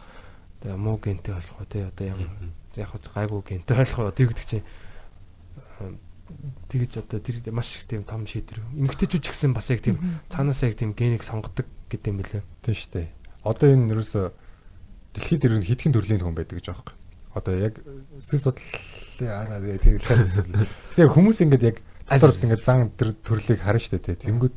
Тэгээ 0.63 0.79
муу 0.79 0.95
гентэй 0.95 1.35
ойлгох 1.35 1.59
уу 1.59 1.67
те? 1.67 1.91
Одоо 1.91 2.07
ямар 2.07 2.31
яг 2.79 2.89
гайгүй 2.95 3.41
гентэй 3.43 3.75
ойлгох 3.75 3.99
уу? 4.07 4.15
Тэг 4.15 4.31
гэдэг 4.31 4.47
чинь 4.47 4.63
тэгэж 6.71 7.03
одоо 7.03 7.19
тэр 7.19 7.43
маш 7.51 7.75
их 7.75 7.83
тийм 7.83 8.07
том 8.07 8.23
шийдвэр. 8.23 8.63
Эмгтээчүүд 8.71 9.23
ч 9.23 9.27
гэсэн 9.35 9.51
бас 9.51 9.67
яг 9.69 9.83
тийм 9.83 9.99
цаанаасаа 10.31 10.71
яг 10.71 10.79
тийм 10.79 10.95
генийг 10.95 11.27
сонгодог 11.27 11.67
гэдэг 11.91 12.07
юм 12.07 12.17
билээ. 12.23 12.43
Тийм 12.63 12.75
шүү 12.79 12.91
дээ. 12.95 13.07
Одоо 13.43 13.67
энэ 13.75 13.91
ерөөсө 13.91 14.31
дэлхийд 15.19 15.45
ер 15.45 15.53
нь 15.59 15.67
хэдхэн 15.67 15.93
төрлийн 15.93 16.23
хүн 16.23 16.37
байдаг 16.39 16.57
гэж 16.57 16.71
юм. 16.71 16.95
Одоо 17.35 17.53
яг 17.59 17.83
сэтгэл 18.23 18.55
судлалын 18.55 19.29
аа 19.35 19.59
тийм 19.83 19.99
Тэгэхээр 20.95 21.11
хүмүүс 21.11 21.37
ингээд 21.43 21.67
яг 21.67 21.77
дотор 22.07 22.39
ингээд 22.39 22.63
зан 22.63 22.89
тэр 22.95 23.11
төрлийг 23.19 23.59
харна 23.59 23.83
шүү 23.83 23.99
дээ. 23.99 24.23
Тэнгүүд 24.23 24.55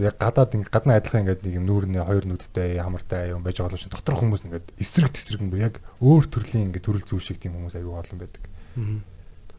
яг 0.00 0.16
гадаад 0.16 0.56
ингээд 0.56 0.72
гадна 0.72 0.96
адилхан 0.96 1.28
ингээд 1.28 1.44
нэг 1.44 1.54
юм 1.60 1.66
нүүрний 1.68 2.00
хоёр 2.00 2.24
нүдтэй 2.24 2.80
хамартай 2.80 3.36
юм 3.36 3.44
байж 3.44 3.60
байгаа 3.60 3.76
шүү. 3.76 3.92
Дотор 3.92 4.16
хүмүүс 4.16 4.48
ингээд 4.48 4.72
эсрэг 4.80 5.12
тэсрэг 5.12 5.44
юм 5.44 5.52
яг 5.60 5.84
өөр 6.00 6.24
төрлийн 6.32 6.72
ингээд 6.72 6.86
төрөл 6.88 7.04
зүйл 7.04 7.20
шиг 7.20 7.38
тийм 7.44 7.60
хүмүүс 7.60 7.76
аягүй 7.76 7.92
олон 7.92 8.18
байдаг. 8.24 8.42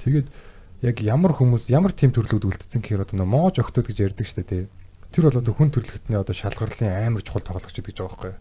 Тэгээд 0.02 0.28
яг 0.82 0.96
ямар 1.06 1.38
хүмүүс 1.38 1.70
ямар 1.70 1.94
тийм 1.94 2.12
төрлүүд 2.18 2.50
үлдсэн 2.50 2.82
гэхээр 2.82 3.06
одоо 3.06 3.22
нөө 3.22 3.30
моож 3.30 3.62
өгтөд 3.62 3.94
гэж 3.94 3.98
ярьдаг 4.10 4.26
шүү 4.26 4.42
дээ. 4.42 4.66
Тэр 5.14 5.30
бол 5.30 5.38
одоо 5.38 5.54
хүн 5.54 5.70
төрөлхтний 5.70 6.18
одоо 6.18 6.34
шалгарлын 6.34 7.14
амар 7.14 7.22
чухал 7.22 7.46
тоглогч 7.46 7.78
гэдэг 7.78 7.94
байгаа 7.94 8.10
байхгүй? 8.10 8.34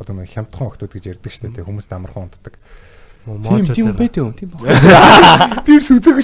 Одоо 0.00 0.12
нөө 0.16 0.32
хямдхан 0.32 0.68
өгтөд 0.72 0.90
гэж 0.96 1.04
ярьдаг 1.12 1.30
шүү 1.30 1.52
дээ. 1.52 1.68
Хүмүүс 1.68 1.92
амархан 1.92 2.32
унтдаг. 2.32 2.56
Тийм 3.24 3.68
тийм 3.68 3.92
бэт 3.92 4.16
юм. 4.16 4.32
Тийм 4.32 4.48
баг. 4.56 5.64
Би 5.64 5.78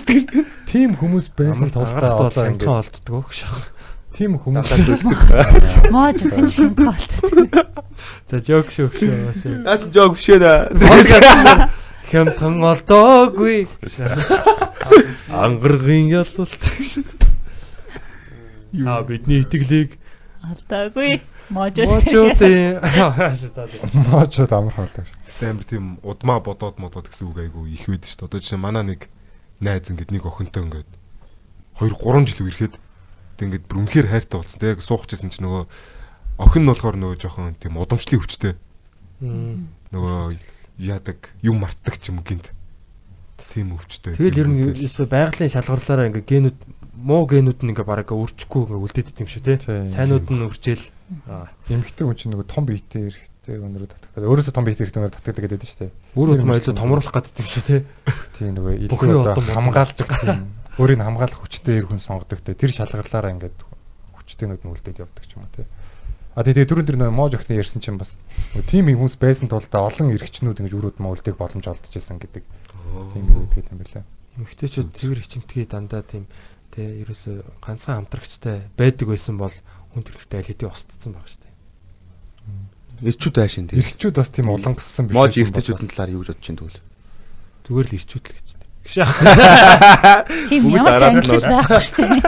дээ. 0.09 0.45
Тийм 0.67 0.97
хүмүүс 0.97 1.33
байсан 1.37 1.71
толгой 1.71 1.97
бол 1.97 2.09
одоо 2.09 2.27
амтхан 2.29 2.51
ингээд 2.57 2.67
олддог 2.67 3.31
гэх 3.31 3.37
шах. 3.37 3.73
Тийм 4.21 4.37
хүмүүс 4.37 4.69
Моо 5.95 6.13
жин 6.13 6.49
шиг 6.53 6.75
болт. 6.77 7.13
За 8.29 8.41
жок 8.45 8.69
шүү 8.69 8.91
шүү 8.93 9.17
бас. 9.25 9.45
Наа 9.65 9.79
чи 9.81 9.89
жог 9.95 10.19
бишээ 10.19 10.39
да. 10.45 11.71
Хямдхан 12.11 12.61
олдоогүй. 12.61 13.65
Ангаргийн 15.33 16.13
ялуулт. 16.13 16.69
Аа 18.85 19.01
бидний 19.09 19.41
итгэлийг 19.41 19.97
Алдаагүй. 20.45 21.21
Моо 21.49 21.71
жин. 21.73 21.89
мочуудын 21.89 22.77
моочод 24.13 24.53
амархан 24.53 24.85
болдог. 24.85 25.07
амар 25.41 25.65
тийм 25.65 25.97
удмаа 26.05 26.45
бодоод 26.45 26.77
модоод 26.77 27.09
гэсэн 27.09 27.33
үг 27.33 27.41
айгу 27.41 27.65
их 27.65 27.89
байдаг 27.89 28.09
шүү 28.09 28.21
дээ. 28.21 28.29
Одоо 28.29 28.41
жишээ 28.45 28.61
манай 28.61 28.85
нэг 28.85 29.09
найз 29.65 29.89
ингээд 29.89 30.13
нэг 30.13 30.25
охинтой 30.29 30.65
ингээд 30.69 30.89
2 31.81 31.93
3 31.97 32.29
жил 32.29 32.45
үерхэд 32.45 32.75
тэг 33.41 33.49
ингээд 33.49 33.65
бүр 33.65 33.79
үнэхээр 33.89 34.09
хайртай 34.12 34.37
болсон. 34.37 34.61
Тэг 34.61 34.85
суухчихсан 34.85 35.33
чинь 35.33 35.49
нөгөө 35.49 35.65
охин 36.45 36.62
нь 36.65 36.69
болохоор 36.69 36.97
нөгөө 37.01 37.17
жоохон 37.25 37.57
тийм 37.57 37.81
удамшлын 37.81 38.21
хүчтэй. 38.21 38.55
Нөгөө 39.21 40.37
яадаг 40.77 41.33
юм 41.41 41.65
мартдаг 41.65 41.97
ч 41.97 42.12
юм 42.12 42.21
гинт. 42.21 42.53
Тийм 43.53 43.73
өвчтэй. 43.75 44.15
Тэгэл 44.15 44.45
ер 44.45 44.49
нь 44.49 44.61
байгалийн 45.09 45.53
шалгуурлаараа 45.53 46.12
ингээ 46.12 46.29
генүүд 46.29 46.59
муу 47.01 47.25
генүүд 47.25 47.65
нь 47.65 47.73
ингээ 47.73 47.89
бараг 47.89 48.12
өрчихгүй 48.12 48.69
ингээ 48.69 48.85
үлдээдэг 48.85 49.21
юм 49.25 49.31
шүү 49.33 49.43
те. 49.43 49.57
Сайнууд 49.89 50.29
нь 50.29 50.45
өрчөөл. 50.45 50.85
Аа. 51.27 51.49
Эмэгтэй 51.73 52.05
хүн 52.05 52.17
чинь 52.21 52.33
нөгөө 52.37 52.47
том 52.47 52.69
биетэй 52.69 53.11
эрэхтэй 53.11 53.59
өнөрөө 53.59 53.89
татдаг. 53.91 54.23
Өөрөөсөө 54.23 54.55
том 54.55 54.65
биетэй 54.69 54.85
эрэхтэй 54.87 55.01
өнөрөө 55.03 55.17
татдаг 55.19 55.43
гэдэг 55.43 55.67
шүү 55.67 55.81
дээ. 55.83 55.93
Өөр 56.15 56.29
удам 56.37 56.55
ойлоо 56.55 56.77
томруулах 56.77 57.15
гэдэг 57.17 57.41
юм 57.41 57.49
шүү 57.51 57.65
те. 57.67 57.77
Тийм 58.39 58.55
нөгөө 58.55 58.73
илүү 58.87 59.21
одоо 59.25 59.43
удам 59.43 59.67
удам. 59.73 60.41
өөрийг 60.79 61.01
хамгаалах 61.03 61.41
хүчтэй 61.41 61.83
хүн 61.83 61.99
сонгодог 61.99 62.45
те. 62.45 62.55
Тэр 62.55 62.71
шалгарлаараа 62.71 63.35
ингээд 63.35 63.59
хүчтэйнүүд 64.15 64.63
нь 64.63 64.71
үлдээд 64.71 65.03
явдаг 65.03 65.25
ч 65.27 65.35
юм 65.35 65.49
уу 65.49 65.55
те. 65.57 65.67
А 66.39 66.47
тэгээ 66.47 66.71
түрүүн 66.71 66.87
тэр 66.87 66.99
нөгөө 67.03 67.17
моож 67.17 67.35
өгтөн 67.35 67.59
ярьсан 67.59 67.83
чинь 67.83 67.99
бас 67.99 68.15
тийм 68.71 68.87
хүмүүс 68.87 69.19
байсан 69.19 69.51
тул 69.51 69.67
та 69.67 69.83
олон 69.83 70.15
эргчнүүд 70.15 70.63
ингэж 70.63 70.75
өрөөд 70.79 70.99
мөөлдөг 71.03 71.35
боломж 71.35 71.67
олдчихсан 71.67 72.23
гэдэг 72.23 72.47
тийм 73.11 73.25
юу 73.35 73.51
гэдэг 73.51 73.75
юм 73.75 73.83
бэлээ. 73.83 74.05
Эмэгтэйчүүд 74.39 74.95
цэвэр 74.95 75.21
хичимтгий 75.27 75.67
дандаа 75.67 76.07
тийм 76.07 76.31
те 76.71 77.03
ерөөсө 77.03 77.43
ганцхан 77.59 78.07
хамтрагчтай 78.07 78.71
байдаг 78.79 79.11
байсан 79.11 79.43
бол 79.43 79.55
хүн 79.91 80.07
төрлөختөө 80.07 80.39
аль 80.39 80.51
хэдийн 80.55 80.71
устдсан 80.71 81.13
баг 81.19 81.27
дээ. 81.27 81.51
Ирчүүд 83.11 83.37
аашин 83.43 83.67
тийм. 83.67 83.83
Эргчүүд 83.83 84.15
бас 84.15 84.31
тийм 84.31 84.55
улангассан 84.55 85.11
биш. 85.11 85.17
Мож 85.19 85.35
бол 85.35 85.51
талаар 85.83 86.15
юу 86.15 86.23
гэж 86.23 86.31
бодож 86.31 86.45
чинь 86.47 86.59
тэгвэл. 86.61 86.81
Зүгээр 87.67 87.89
л 87.91 87.97
ирчүүд 87.99 88.25
л 88.29 88.35
гэж. 88.39 88.49
Тийм 88.85 90.70
ямар 90.73 90.97
ч 90.97 91.02
англи 91.05 91.39
байхгүй 91.40 91.82
шүү 91.85 91.97
дээ. 92.01 92.20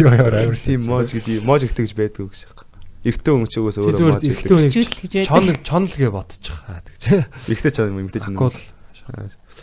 Йоо 0.00 0.12
яа 0.16 0.26
амар 0.42 0.58
Тийм 0.58 0.80
мож 0.88 1.12
гэж 1.12 1.44
мож 1.44 1.60
ихтэй 1.66 1.84
гэж 1.86 1.92
байдгүй 1.96 2.26
гэж 2.32 2.40
байна. 2.48 2.66
Эртөө 3.02 3.34
хүн 3.36 3.48
ч 3.50 3.54
угаас 3.60 3.78
өөрөө 3.82 4.12
мож 4.12 4.22
ихтэй 4.22 4.48
хүн 4.48 4.70
гэж 4.70 4.76
байдаг. 5.02 5.26
чонл 5.28 5.56
чонл 5.66 5.92
гэ 5.92 6.08
бодчих. 6.10 6.56
Аа 6.70 6.80
тэгж. 6.86 7.26
Ихтэй 7.52 7.70
ч 7.74 7.76
юм 7.82 8.00
эмэгтэй 8.00 8.22
ч 8.22 8.30
юм. 8.30 8.38
Акул 8.38 8.54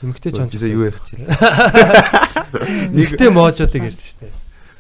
эмхтэй 0.04 0.32
чонч 0.32 0.52
Жишээ 0.54 0.76
юу 0.76 0.86
ярих 0.88 1.02
чинь. 1.04 1.26
Нэгтэй 2.94 3.30
моожуудыг 3.32 3.84
ярьсан 3.90 4.06
шүү 4.06 4.20
дээ. 4.24 4.34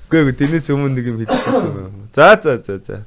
Үгүй 0.09 0.19
ээ 0.25 0.37
тэрнээс 0.41 0.69
өмнө 0.73 0.93
нэг 0.95 1.05
юм 1.05 1.17
хэлчихсэн. 1.21 2.09
За 2.15 2.39
за 2.41 2.57
за 2.59 2.75
за. 2.81 2.97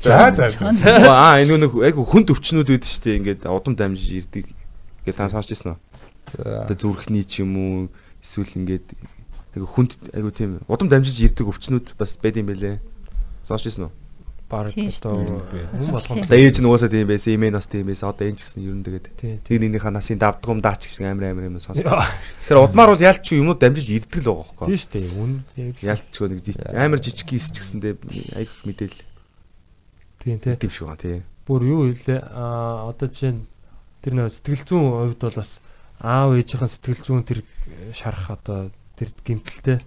За 0.00 0.32
за 0.34 0.48
за. 0.50 0.90
Аа 1.08 1.40
энэ 1.42 1.66
нэг 1.66 1.72
айгу 1.82 2.04
хүнд 2.06 2.30
өвчнүүд 2.34 2.72
үүд 2.72 2.84
шүү 2.84 3.02
дээ. 3.04 3.18
Ингээд 3.20 3.42
удам 3.48 3.74
дамжиж 3.76 4.26
ирдэг. 4.26 4.50
Ингээд 5.04 5.18
та 5.18 5.30
сонсч 5.30 5.54
ирсэн 5.54 5.74
үү? 5.74 5.78
Одоо 6.38 6.76
зүрхний 6.76 7.24
ч 7.24 7.42
юм 7.44 7.52
уу 7.56 7.74
эсвэл 8.24 8.56
ингээд 8.64 8.86
айгу 9.54 9.66
хүнд 9.68 9.98
айгу 10.16 10.30
тийм 10.32 10.58
удам 10.68 10.88
дамжиж 10.88 11.20
ирдэг 11.20 11.46
өвчнүүд 11.50 11.94
бас 11.98 12.16
байд 12.18 12.40
юм 12.40 12.48
бэлээ. 12.50 12.80
Сонсч 13.44 13.68
ирсэн 13.68 13.86
үү? 13.86 13.92
Баг 14.44 14.68
Тийм 14.76 14.92
шүү 14.92 15.08
одоо 15.08 15.40
хүн 15.72 15.90
болгонд 15.94 16.24
Одоо 16.28 16.36
ээж 16.36 16.56
нь 16.60 16.68
угаасаа 16.68 16.92
тийм 16.92 17.08
байсан, 17.08 17.32
эмээ 17.32 17.52
нас 17.56 17.64
тийм 17.66 17.88
байсан. 17.88 18.12
Одоо 18.12 18.28
энэ 18.28 18.36
ч 18.36 18.44
гэсэн 18.44 18.60
ер 18.60 18.76
нь 18.76 18.84
тэгээд 18.84 19.06
тэр 19.44 19.58
нэгнийхээ 19.64 19.92
насын 19.92 20.20
давдгум 20.20 20.60
даач 20.60 20.84
гэсэн 20.84 21.08
амар 21.08 21.32
амар 21.32 21.48
юм 21.48 21.56
сонсож. 21.64 21.80
Тэгэхээр 21.80 22.60
удмаар 22.60 22.92
бол 22.92 23.00
ялч 23.08 23.24
юмнууд 23.32 23.56
дамжиж 23.60 23.88
ирдэг 23.88 24.20
л 24.20 24.36
байгаа 24.36 24.68
Тийм 24.68 24.68
байхгүй. 24.68 24.76
шүү 24.76 24.92
дээ. 24.92 25.06
Үн 25.16 25.32
Ялчгүй 25.80 26.26
нэг 26.28 26.40
жи- 26.44 26.60
амар 26.76 27.00
жижиг 27.00 27.24
кис 27.24 27.48
ч 27.52 27.56
гэсэндээ 27.64 27.94
айх 28.36 28.52
мэдээл 28.68 28.98
тийм 30.20 30.38
тий. 30.44 30.54
тийм 30.60 30.70
шиг 30.70 30.86
байна 30.92 31.00
тий. 31.00 31.22
Бүр 31.48 31.60
юу 31.64 31.82
хэлээ 31.92 32.20
аа 32.32 32.88
одоо 32.92 33.08
жишээ 33.08 33.32
нь 33.32 33.44
тэр 34.04 34.12
нэг 34.16 34.28
сэтгэл 34.32 34.64
зүйн 34.68 34.84
хувьд 34.92 35.20
бол 35.24 35.36
бас 35.40 35.60
аав 36.00 36.34
ээжийнхэн 36.38 36.70
сэтгэл 36.70 37.02
зүйн 37.04 37.24
тэр 37.26 37.40
шарах 37.94 38.30
одоо 38.34 38.70
тэр 38.98 39.10
гимтэлтэй 39.26 39.78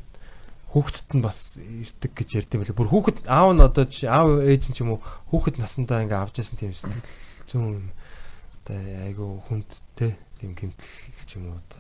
хүүхдэд 0.71 1.09
нь 1.15 1.23
бас 1.23 1.55
ирдэг 1.57 2.11
гэж 2.11 2.29
ярьд 2.43 2.51
юм 2.55 2.61
билээ. 2.63 2.75
Бүр 2.77 2.91
хүүхэд 2.91 3.17
аав 3.27 3.55
нь 3.55 3.63
одоо 3.63 3.83
аав 3.87 4.27
ээж 4.43 4.63
нь 4.71 4.75
ч 4.75 4.83
юм 4.83 4.99
уу 4.99 5.01
хүүхэд 5.31 5.57
насандаа 5.63 6.03
ингээ 6.03 6.19
авч 6.19 6.43
яасан 6.43 6.59
тийм 6.59 6.75
сэтгэл 6.75 7.07
зүйн 7.47 7.91
одоо 8.67 8.77
айгу 9.07 9.39
хүндтэй 9.47 10.19
тийм 10.39 10.51
гимтэл 10.53 11.23
ч 11.25 11.31
юм 11.39 11.51
уу 11.51 11.57
одоо 11.57 11.79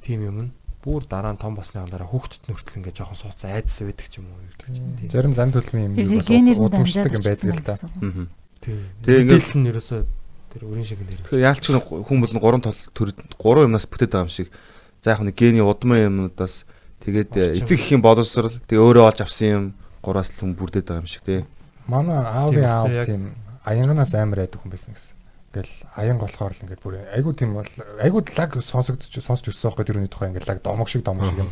тийм 0.00 0.20
юм 0.24 0.38
нь 0.48 0.50
бүр 0.80 1.04
дараа 1.04 1.32
нь 1.36 1.40
том 1.40 1.52
болсны 1.56 1.84
дараа 1.84 2.08
хүүхдэд 2.08 2.48
нь 2.48 2.54
хүртэл 2.56 2.78
ингээ 2.80 2.96
жоохон 2.96 3.16
сууцсан 3.20 3.52
айдас 3.52 3.76
байдаг 3.80 4.08
ч 4.08 4.20
юм 4.20 4.28
уу 4.32 4.40
гэдэг 4.40 4.68
чинь 4.72 4.96
тийм. 5.00 5.08
Зарим 5.12 5.32
зан 5.36 5.52
төлөвийн 5.52 5.92
юм 5.92 6.00
нь 6.00 6.56
удамшдаг 6.60 7.12
юм 7.12 7.24
байдаг 7.24 7.52
л 7.52 7.60
да. 7.64 7.76
Аа. 7.80 8.28
Тийм. 8.60 8.80
Тэгээ 9.04 9.20
ингээ- 9.24 9.56
нь 9.60 9.68
ерөөсөө 9.68 10.00
тэр 10.54 10.70
өрийн 10.70 10.86
шиг 10.86 11.02
нэр. 11.02 11.18
Тэгэхээр 11.26 11.48
ялч 11.50 11.64
нь 11.66 11.82
хүн 11.82 12.18
бол 12.22 12.38
гурван 12.38 12.62
тол 12.62 12.78
төр 12.94 13.10
гурван 13.34 13.66
юмнаас 13.66 13.90
бүтээд 13.90 14.14
байгаа 14.14 14.26
юм 14.30 14.32
шиг. 14.32 14.48
За 15.02 15.18
яг 15.18 15.26
нэг 15.26 15.34
гений 15.34 15.66
удмын 15.66 16.06
юмнуудаас 16.06 16.62
тэгээд 17.02 17.58
эцэг 17.58 17.78
ихийн 17.82 17.98
боловсрал 17.98 18.54
тэгээ 18.70 18.78
өөрөө 18.78 19.04
олж 19.10 19.20
авсан 19.26 19.50
юм 19.50 19.64
гураас 19.98 20.30
л 20.30 20.38
хүн 20.38 20.54
бүрдээд 20.54 20.86
байгаа 20.86 21.02
юм 21.02 21.10
шиг 21.10 21.26
тий. 21.26 21.42
Манай 21.90 22.22
аавын 22.22 22.64
аав 22.64 22.94
тийм 23.02 23.34
аянганаас 23.66 24.14
амар 24.14 24.46
айдаг 24.46 24.62
хүн 24.62 24.70
байсан 24.70 24.94
гэсэн. 24.94 25.12
Ингээл 25.50 25.74
аян 25.98 26.18
болохоор 26.22 26.52
л 26.54 26.62
ингээд 26.62 26.82
бүр 26.84 26.94
айгуу 27.10 27.34
тийм 27.34 27.58
бол 27.58 27.70
айгуу 27.98 28.22
лаг 28.22 28.50
сонсогдож 28.62 29.10
сонсож 29.10 29.50
өссөн 29.50 29.74
байхгүй 29.74 29.86
тэр 29.90 29.98
үний 29.98 30.12
тухай 30.12 30.30
ингээд 30.30 30.48
лаг 30.48 30.58
домог 30.62 30.88
шиг 30.88 31.02
домог 31.02 31.30
шиг 31.30 31.44
юм. 31.44 31.50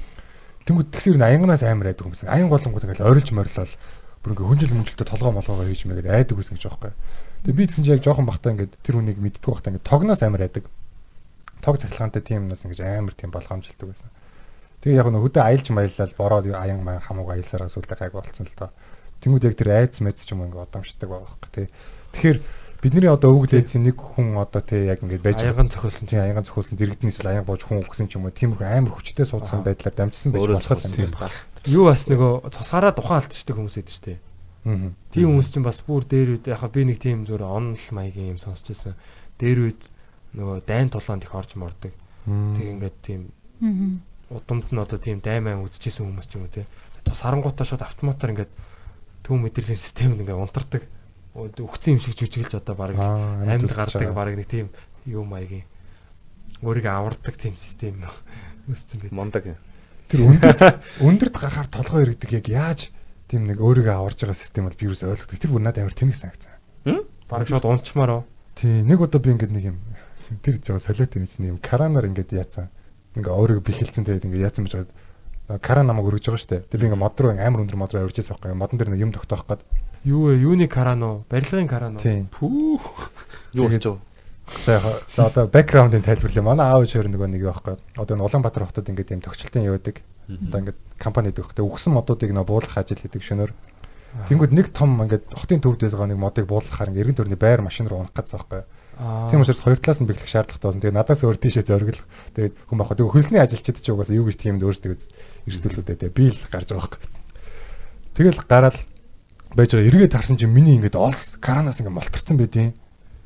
Тэнгүүд 0.69 0.95
тэгсэр 0.95 1.19
нь 1.19 1.27
аянганаас 1.27 1.63
амар 1.67 1.91
айдаг 1.91 2.05
хүн 2.07 2.15
байсан. 2.15 2.31
Аян 2.31 2.51
голонгууд 2.53 2.85
ингээд 2.87 3.03
орилж 3.03 3.29
морилол 3.35 3.73
бүр 4.23 4.33
ингээд 4.37 4.49
хүнжил 4.49 4.77
мүнжилтэй 4.77 5.07
толгоо 5.07 5.33
молгоогоо 5.35 5.67
хийж 5.67 5.87
мэгээд 5.87 6.11
айдаг 6.11 6.37
гэсэн 6.39 6.55
гэж 6.59 6.65
байхгүй. 6.71 6.93
Тэгээ 7.43 7.59
би 7.59 7.67
тэгсэн 7.67 7.83
чинь 7.83 7.95
яг 7.99 8.05
жоохон 8.07 8.27
бахтаа 8.31 8.55
ингээд 8.55 8.79
тэр 8.87 9.03
хүнийг 9.03 9.19
мэддэг 9.19 9.43
бахтаа 9.43 9.75
ингээд 9.75 9.89
тогноос 9.89 10.23
амар 10.23 10.47
айдаг. 10.47 10.71
Тог 11.59 11.75
цахилгаантай 11.83 12.23
тийм 12.23 12.47
юмнаас 12.47 12.63
ингээд 12.63 12.87
амар 12.87 13.15
тийм 13.19 13.35
болгоомжилдаг 13.35 13.89
байсан. 13.91 14.11
Тэгээ 14.83 14.99
яг 15.03 15.11
нэг 15.11 15.23
хөдөө 15.27 15.43
аялж 15.43 15.67
маялал 15.75 16.15
бороод 16.19 16.47
аян 16.55 16.83
маян 16.87 17.03
хамууг 17.03 17.35
аялсараа 17.35 17.67
сүлдээ 17.67 17.99
гайг 17.99 18.15
болцсон 18.15 18.47
л 18.47 18.55
доо. 18.55 18.71
Тэнгүүд 19.23 19.47
яг 19.51 19.55
тэр 19.59 19.71
айц 19.75 19.99
мэц 19.99 20.23
ч 20.23 20.35
юм 20.35 20.47
ингээ 20.47 20.71
удамшдаг 20.71 21.07
байгаа 21.11 21.31
байхгүй 21.35 21.51
тий. 21.51 21.67
Тэгэхээр 22.15 22.39
бидний 22.83 23.07
одоо 23.07 23.31
өвгөл 23.31 23.63
эцсийн 23.63 23.87
нэг 23.87 23.95
хүн 23.95 24.35
одоо 24.43 24.59
тий 24.59 24.91
яг 24.91 25.07
ингээ 25.07 25.23
байж 25.23 25.47
Аяган 25.47 25.71
цохилсон 25.71 26.11
тий 26.11 26.19
аян 26.19 26.43
цохиулсан 26.43 26.75
дэрэгдэн 26.75 27.15
эсвэл 27.15 27.31
аян 27.31 27.47
бууж 27.47 27.63
хүн 27.63 27.79
өгсөн 27.87 28.11
ч 28.11 28.19
юм 28.19 28.27
уу 28.27 28.35
тиймэрхүү 28.35 28.67
амар 28.67 28.99
хүчтэй 28.99 29.23
суудсан 29.23 29.63
байдлаар 29.63 29.95
дамжсан 29.95 30.35
байж 30.35 30.43
болох 30.43 30.67
цохилсон 30.67 30.99
юм 30.99 31.15
байна. 31.15 31.31
юу 31.71 31.87
бас 31.87 32.11
нөгөө 32.11 32.51
цусгаараа 32.51 32.91
тухайн 32.91 33.23
алдчихдаг 33.23 33.55
хүмүүс 33.55 33.79
байдаг 33.79 33.95
шүү 33.95 34.07
дээ. 34.11 34.19
Тийм 34.63 35.27
хүмүүс 35.35 35.51
чинь 35.51 35.67
бас 35.67 35.83
бүр 35.83 36.07
дээр 36.07 36.39
үед 36.39 36.47
яхаа 36.47 36.71
би 36.71 36.87
нэг 36.87 37.03
тийм 37.03 37.27
зүгээр 37.27 37.43
онл 37.43 37.87
маягийн 37.91 38.39
юм 38.39 38.39
сонсч 38.39 38.71
байсан. 38.71 38.95
Дээр 39.35 39.59
үед 39.67 39.83
нөгөө 40.39 40.63
дайн 40.63 40.87
тулаанд 40.87 41.27
их 41.27 41.35
орж 41.35 41.59
мордог. 41.59 41.91
Тэг 42.23 42.67
ингээд 42.79 42.97
тийм 43.03 43.35
удамд 44.31 44.71
нь 44.71 44.79
одоо 44.79 44.99
тийм 45.03 45.19
даймаа 45.19 45.59
үзчихсэн 45.67 46.07
хүмүүс 46.07 46.31
ч 46.31 46.39
юм 46.39 46.47
уу 46.47 46.55
те. 46.55 46.71
Тус 47.03 47.27
харангуйтаа 47.27 47.67
шууд 47.67 47.83
автоматар 47.83 48.31
ингээд 48.31 48.53
төв 49.27 49.35
мэдрэлийн 49.35 49.83
систем 49.83 50.15
ингээд 50.15 50.39
унтардаг. 50.39 50.87
Өгцөн 51.35 51.99
юм 51.99 52.01
шиг 52.01 52.15
жүжиглж 52.15 52.55
одоо 52.63 52.79
баг 52.79 52.95
амьд 52.95 53.67
гардаг 53.67 54.15
баг 54.15 54.39
нэг 54.39 54.47
тийм 54.47 54.71
юу 55.11 55.27
маягийн 55.27 55.67
өөрийгөө 56.63 56.95
авардаг 56.95 57.35
тийм 57.35 57.59
систем 57.59 58.07
үүссэн 58.71 59.03
байт. 59.03 59.11
Мондаг. 59.11 59.45
Тэр 60.07 60.23
өндөрт 60.23 61.03
өндөрт 61.03 61.35
гарахаар 61.35 61.67
толгой 61.67 62.07
иргэдэг 62.07 62.31
яг 62.39 62.47
яаж 62.47 62.81
тийм 63.33 63.49
нэг 63.49 63.65
өөрийгөө 63.65 63.97
аварж 63.97 64.21
байгаа 64.21 64.37
систем 64.37 64.69
бол 64.69 64.77
би 64.77 64.85
юус 64.93 65.01
ойлгохгүй. 65.01 65.41
Тэр 65.41 65.57
бүр 65.57 65.65
надад 65.65 65.89
амар 65.89 65.97
тэнэг 65.97 66.17
санагцсан. 66.21 66.53
Баг 67.33 67.49
шууд 67.49 67.65
унчмаар 67.65 68.13
оо. 68.13 68.23
Тий, 68.53 68.85
нэг 68.85 69.01
удаа 69.01 69.25
би 69.25 69.33
ингээд 69.33 69.57
нэг 69.57 69.65
юм 69.73 69.81
тэр 70.45 70.61
жоо 70.61 70.77
солиот 70.77 71.17
юм 71.17 71.25
чинь 71.25 71.57
юм 71.57 71.57
каранаар 71.57 72.13
ингээд 72.13 72.37
яатсан. 72.37 72.69
Ингээ 73.17 73.33
өөрийгөө 73.33 73.65
бихэлцэн 73.65 74.05
тэгээд 74.05 74.29
ингээ 74.29 74.45
яатсан 74.45 74.69
байж 74.69 74.85
байгаа. 74.85 75.65
Каран 75.65 75.89
намайг 75.89 76.13
өргөж 76.13 76.29
байгаа 76.29 76.45
штэ. 76.45 76.69
Тэр 76.69 76.85
би 76.85 76.87
ингээ 76.93 77.01
мод 77.01 77.17
руу 77.17 77.33
амар 77.33 77.65
өндөр 77.65 77.81
мод 77.81 77.97
руу 77.97 78.05
урьж 78.05 78.21
байсан 78.21 78.37
байхгүй. 78.37 78.53
Модон 78.53 78.77
дээр 78.77 78.93
нэг 78.93 79.01
юм 79.01 79.17
тогтоох 79.17 79.49
гээд. 79.49 79.65
Юу 80.05 80.29
вэ? 80.29 80.45
Юуны 80.45 80.69
карано? 80.69 81.25
Барилгын 81.33 81.69
карано. 81.69 81.99
Тий. 82.05 82.29
Пүү. 82.29 82.81
Юу 83.57 83.65
болж 83.65 83.81
байгаа? 83.81 84.01
За 84.65 84.81
за 85.17 85.27
одоо 85.27 85.47
бэкграундын 85.49 86.05
тайлбарлая. 86.05 86.45
Манай 86.45 86.67
аав 86.69 86.85
хоёр 86.85 87.09
нөгөө 87.09 87.29
нэг 87.33 87.41
юу 87.43 87.53
байхгүй. 87.53 87.77
Одоо 87.97 88.17
энэ 88.17 88.27
Улаанбаатар 88.29 88.69
хотод 88.69 88.89
ингээд 88.93 89.17
юм 89.17 89.23
төгчлөлтийн 89.25 89.67
яваадаг. 89.67 90.03
Одоо 90.39 90.59
ингээд 90.63 90.81
компани 90.97 91.29
гэдэг 91.33 91.45
байхгүй. 91.53 91.67
Үгсэн 91.67 91.93
модуудыг 91.93 92.31
нөө 92.33 92.47
буулгах 92.47 92.79
ажил 92.79 93.01
хийдэг 93.03 93.23
шөнөөр. 93.23 93.53
Тэнгүүд 94.29 94.53
нэг 94.53 94.73
том 94.77 94.97
ингээд 95.01 95.33
хотын 95.33 95.61
төвд 95.65 95.89
байгаа 95.89 96.09
нэг 96.13 96.21
модыг 96.21 96.45
буулгахаар 96.47 96.93
ингээ 96.93 97.03
эргэн 97.13 97.19
тойрны 97.19 97.39
байр 97.41 97.65
машин 97.65 97.89
руу 97.89 98.05
унах 98.05 98.13
гэсэн 98.13 98.39
байхгүй. 98.39 98.63
Тийм 99.03 99.41
учраас 99.41 99.65
хоёр 99.65 99.81
талаас 99.81 100.01
нь 100.05 100.07
бэглэх 100.07 100.29
шаардлагатай 100.29 100.69
болсон. 100.69 100.83
Тэгээ 100.85 100.99
надаас 101.01 101.25
өөр 101.25 101.39
тийшээ 101.41 101.65
зориглох. 101.65 102.05
Тэгээд 102.37 102.55
хүн 102.69 102.77
бахад 102.77 103.01
тэгээ 103.01 103.15
хөлсний 103.17 103.41
ажилчид 103.41 103.81
ч 103.81 103.89
угаасаа 103.89 104.21
юу 104.21 104.29
гэж 104.29 104.37
тиймд 104.37 104.61
өөрсдөө 104.63 104.93
эрсдүүлүүдээ 105.49 105.97
тэгээ 105.97 106.13
би 106.13 106.29
л 106.29 106.45
гарч 106.53 106.69
байгаа 106.71 106.93
байхгүй. 106.93 107.01
Тэгэл 108.21 108.41
гараад 108.45 108.77
байж 109.57 109.71
байгаа 109.73 109.89
эргээд 109.89 110.13
харсан 110.13 110.37
чинь 110.37 110.53
миний 110.53 110.77
ингээд 110.77 111.01
олс 111.01 111.41
каранаас 111.41 111.81
ингээд 111.81 111.97
молторцсон 111.97 112.37
байдیں۔ 112.37 112.77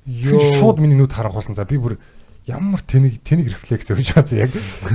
Йоо. 0.07 0.39
Шууд 0.63 0.79
миний 0.79 0.95
нүд 0.95 1.11
харангуулсан. 1.11 1.59
За 1.59 1.67
би 1.67 1.83
бүр 1.83 1.99
ямар 2.47 2.81
тэнэг 2.81 3.27
тэнэг 3.27 3.47
рефлекс 3.51 3.91
өгч 3.91 4.15
байгаа 4.15 4.47
яг. 4.47 4.53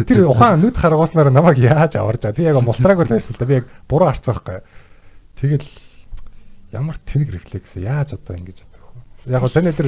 Тэр 0.08 0.24
ухаан 0.32 0.64
нүд 0.64 0.80
харангуулснаар 0.80 1.36
намайг 1.36 1.60
яаж 1.60 2.00
аварж 2.00 2.24
байгаа. 2.24 2.40
Би 2.40 2.48
яг 2.48 2.58
мултрааг 2.64 3.04
л 3.04 3.12
байсан 3.12 3.36
л 3.36 3.40
да. 3.40 3.46
Би 3.46 3.60
яг 3.60 3.68
буруу 3.92 4.08
харцсан 4.08 4.40
байхгүй. 4.40 4.64
Тэгэл 5.36 5.68
ямар 6.72 6.96
тэнэг 7.04 7.30
рефлекс 7.36 7.76
яаж 7.76 8.16
одоо 8.16 8.40
ингэж? 8.40 8.64
Яг 9.28 9.44
гоо 9.44 9.52
саний 9.52 9.76
л 9.76 9.84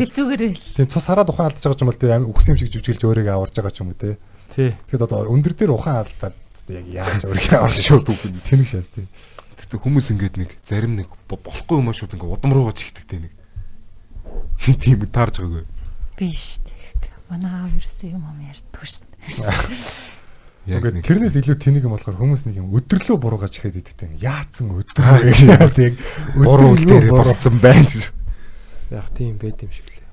Тийм 0.76 0.88
цус 0.92 1.08
хараад 1.08 1.32
ухаан 1.32 1.56
алдаж 1.56 1.64
байгаа 1.64 1.80
юм 1.80 1.90
бол 1.90 2.02
тийм 2.04 2.28
үхс 2.36 2.48
юм 2.52 2.58
шиг 2.60 2.70
жүжиглж 2.70 3.02
өөрийгөө 3.08 3.32
аварж 3.32 3.56
байгаа 3.56 3.72
ч 3.72 3.80
юм 3.80 3.90
уу 3.90 3.98
те. 3.98 4.20
Тий. 4.52 4.76
Тэгэхэд 4.92 5.08
одоо 5.08 5.32
өндөр 5.32 5.54
дээр 5.56 5.72
ухаан 5.72 6.04
алдаад 6.04 6.36
яг 6.68 6.86
яаж 6.92 7.24
өөрийгөө 7.24 7.58
аварж 7.64 7.80
шууд 7.80 8.12
үгүй 8.12 8.44
тэнэг 8.44 8.68
шээс 8.68 8.92
тийм. 8.92 9.08
Тэгтээ 9.58 9.80
хүмүүс 9.80 10.08
ингээд 10.14 10.36
нэг 10.38 10.52
зарим 10.62 11.00
нэг 11.00 11.08
бо- 11.32 11.40
болохгүй 11.40 11.80
юм 11.80 11.90
шууд 11.96 12.14
ингээд 12.14 12.30
удам 12.30 12.52
руугаа 12.54 12.76
чихдэг 12.76 13.08
нэг. 13.10 13.34
Тийм 14.62 15.02
таарж 15.10 15.40
байгаагүй. 15.42 15.66
биш. 16.20 16.62
Манай 17.34 17.50
аав 17.50 17.74
ерөөсөө 17.82 18.14
юм 18.14 18.30
ам 18.30 18.38
ярьдгүй. 18.46 18.90
Яг 20.64 20.80
Ингээд 20.86 20.96
нэг 20.96 21.04
тэрнээс 21.04 21.36
илүү 21.42 21.58
тэнэг 21.60 21.84
юм 21.84 21.98
болохоор 21.98 22.16
хүмүүс 22.22 22.46
нэг 22.48 22.62
юм 22.62 22.72
өдөрлөө 22.72 23.18
буруугаж 23.20 23.58
ихэд 23.60 23.84
идэгтэй. 23.84 24.16
Яатсан 24.22 24.72
өдрөө 24.72 25.20
гэж 25.28 25.40
яа 25.50 25.68
тийм. 25.68 26.00
буруу 26.40 26.80
дээр 26.80 27.12
болцсон 27.12 27.60
байна. 27.60 27.92
Яг 28.88 29.12
тийм 29.12 29.36
байд 29.42 29.60
юм 29.60 29.72
шиг 29.76 29.92
лээ. 29.92 30.08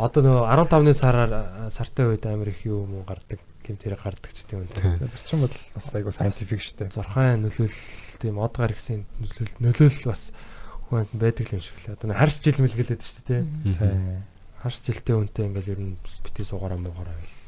Одоо 0.00 0.24
нөгөө 0.24 0.48
15-ны 0.48 0.94
сараар 0.96 1.32
сартай 1.68 2.08
үед 2.08 2.24
амар 2.24 2.56
их 2.56 2.64
юу 2.64 2.88
юм 2.88 3.02
уу 3.02 3.04
гардаг, 3.04 3.36
гэмтэр 3.68 4.00
гардаг 4.00 4.32
ч 4.32 4.48
тийм 4.48 4.64
үү. 4.64 4.80
Тэр 4.80 5.12
чинь 5.28 5.44
бол 5.44 5.52
бас 5.52 5.92
айгу 5.92 6.08
scientific 6.16 6.64
шүү 6.64 6.88
дээ. 6.88 6.96
Зурхаан 6.96 7.44
нөлөөл 7.44 7.76
тийм 8.16 8.40
од 8.40 8.56
гаргсан 8.56 9.04
нөлөөл 9.20 9.52
нөлөөл 9.60 10.08
бас 10.08 10.32
хүнд 10.88 11.20
байдаг 11.20 11.52
юм 11.52 11.60
шиг 11.60 11.76
лээ. 11.84 12.00
Одоо 12.00 12.16
харс 12.16 12.40
жил 12.40 12.64
мэлгэлээд 12.64 13.04
шүү 13.04 13.28
дээ. 13.28 13.44
тий. 13.44 13.76
Тийм. 13.76 14.31
Харс 14.62 14.78
жилтэй 14.86 15.18
үнтэй 15.18 15.50
ингээл 15.50 15.74
ер 15.74 15.80
нь 15.82 15.98
бити 15.98 16.46
суугаараа 16.46 16.78
муугаараа 16.78 17.18
гэл. 17.18 17.42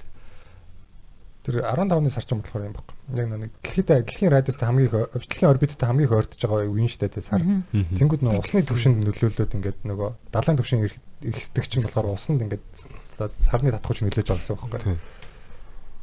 Тэр 1.44 1.60
15-ны 1.62 2.10
сар 2.10 2.24
ч 2.24 2.32
юм 2.34 2.42
болохоор 2.42 2.66
юм 2.66 2.74
баг. 2.74 2.88
Яг 3.14 3.28
нэг 3.30 3.52
дэлхийд 3.62 3.86
дэлхийн 3.86 4.32
радиост 4.32 4.58
хамгийн 4.58 4.88
их 4.90 4.96
дэлхийн 5.12 5.50
орбиттой 5.52 5.86
хамгийн 5.86 6.08
их 6.08 6.16
ойртож 6.16 6.40
байгаа 6.40 6.66
үеийн 6.66 6.88
шүү 6.88 7.04
дээ 7.04 7.22
сар. 7.22 7.44
Тэнгүүд 7.70 8.22
нөгөө 8.24 8.42
усны 8.42 8.64
төвшөнд 8.64 8.98
нөлөөлөд 9.04 9.52
ингээд 9.52 9.78
нөгөө 9.84 10.10
далайн 10.32 10.56
төвшин 10.58 10.88
ихсдэг 10.88 11.68
чинь 11.68 11.84
болохоор 11.84 12.16
усанд 12.16 12.42
ингээд 12.48 12.64
сарны 13.38 13.70
татгууч 13.76 14.02
нөлөөж 14.02 14.24
байгаа 14.24 14.40
гэсэн 14.40 14.56
үг 14.56 14.72
байхгүй. 14.72 14.96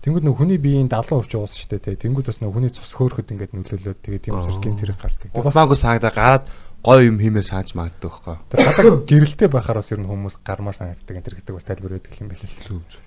Тэнгүүд 0.02 0.26
нөх 0.26 0.38
хүний 0.38 0.58
биеийн 0.58 0.90
70% 0.90 1.38
уус 1.38 1.54
шүү 1.58 1.78
дээ. 1.78 1.98
Тэнгүүд 2.06 2.30
бас 2.30 2.42
нөх 2.42 2.54
хүний 2.54 2.74
цус 2.74 2.90
хөөхөд 2.98 3.34
ингээд 3.38 3.54
нөлөөлөд 3.54 4.00
тэгээд 4.02 4.24
тийм 4.26 4.42
учраас 4.42 4.58
гэмт 4.58 4.82
хэрэг 4.82 4.98
гардаг. 4.98 5.30
Улмаагүй 5.38 5.78
сангадаа 5.78 6.14
гараад 6.14 6.46
гоё 6.82 7.02
юм 7.06 7.18
хиймээ 7.22 7.46
сааж 7.46 7.78
магадгүй 7.78 8.10
байхгүй. 8.10 8.38
тэгээд 8.50 8.68
гадаг 8.74 9.06
гэрэлтэй 9.06 9.50
байхаар 9.54 9.78
бас 9.82 9.92
ер 9.94 10.02
нь 10.02 10.10
хүмүүс 10.10 10.36
гармаар 10.42 10.78
санагддаг 10.78 11.14
энэ 11.14 11.30
гэдэг 11.30 11.54
бас 11.54 11.66
тайлбар 11.70 11.98
өгдөг 12.02 12.18
юм 12.18 12.30
байл 12.34 12.42
л. 12.42 12.58
Зүг 12.66 12.82
зүг. 12.90 13.04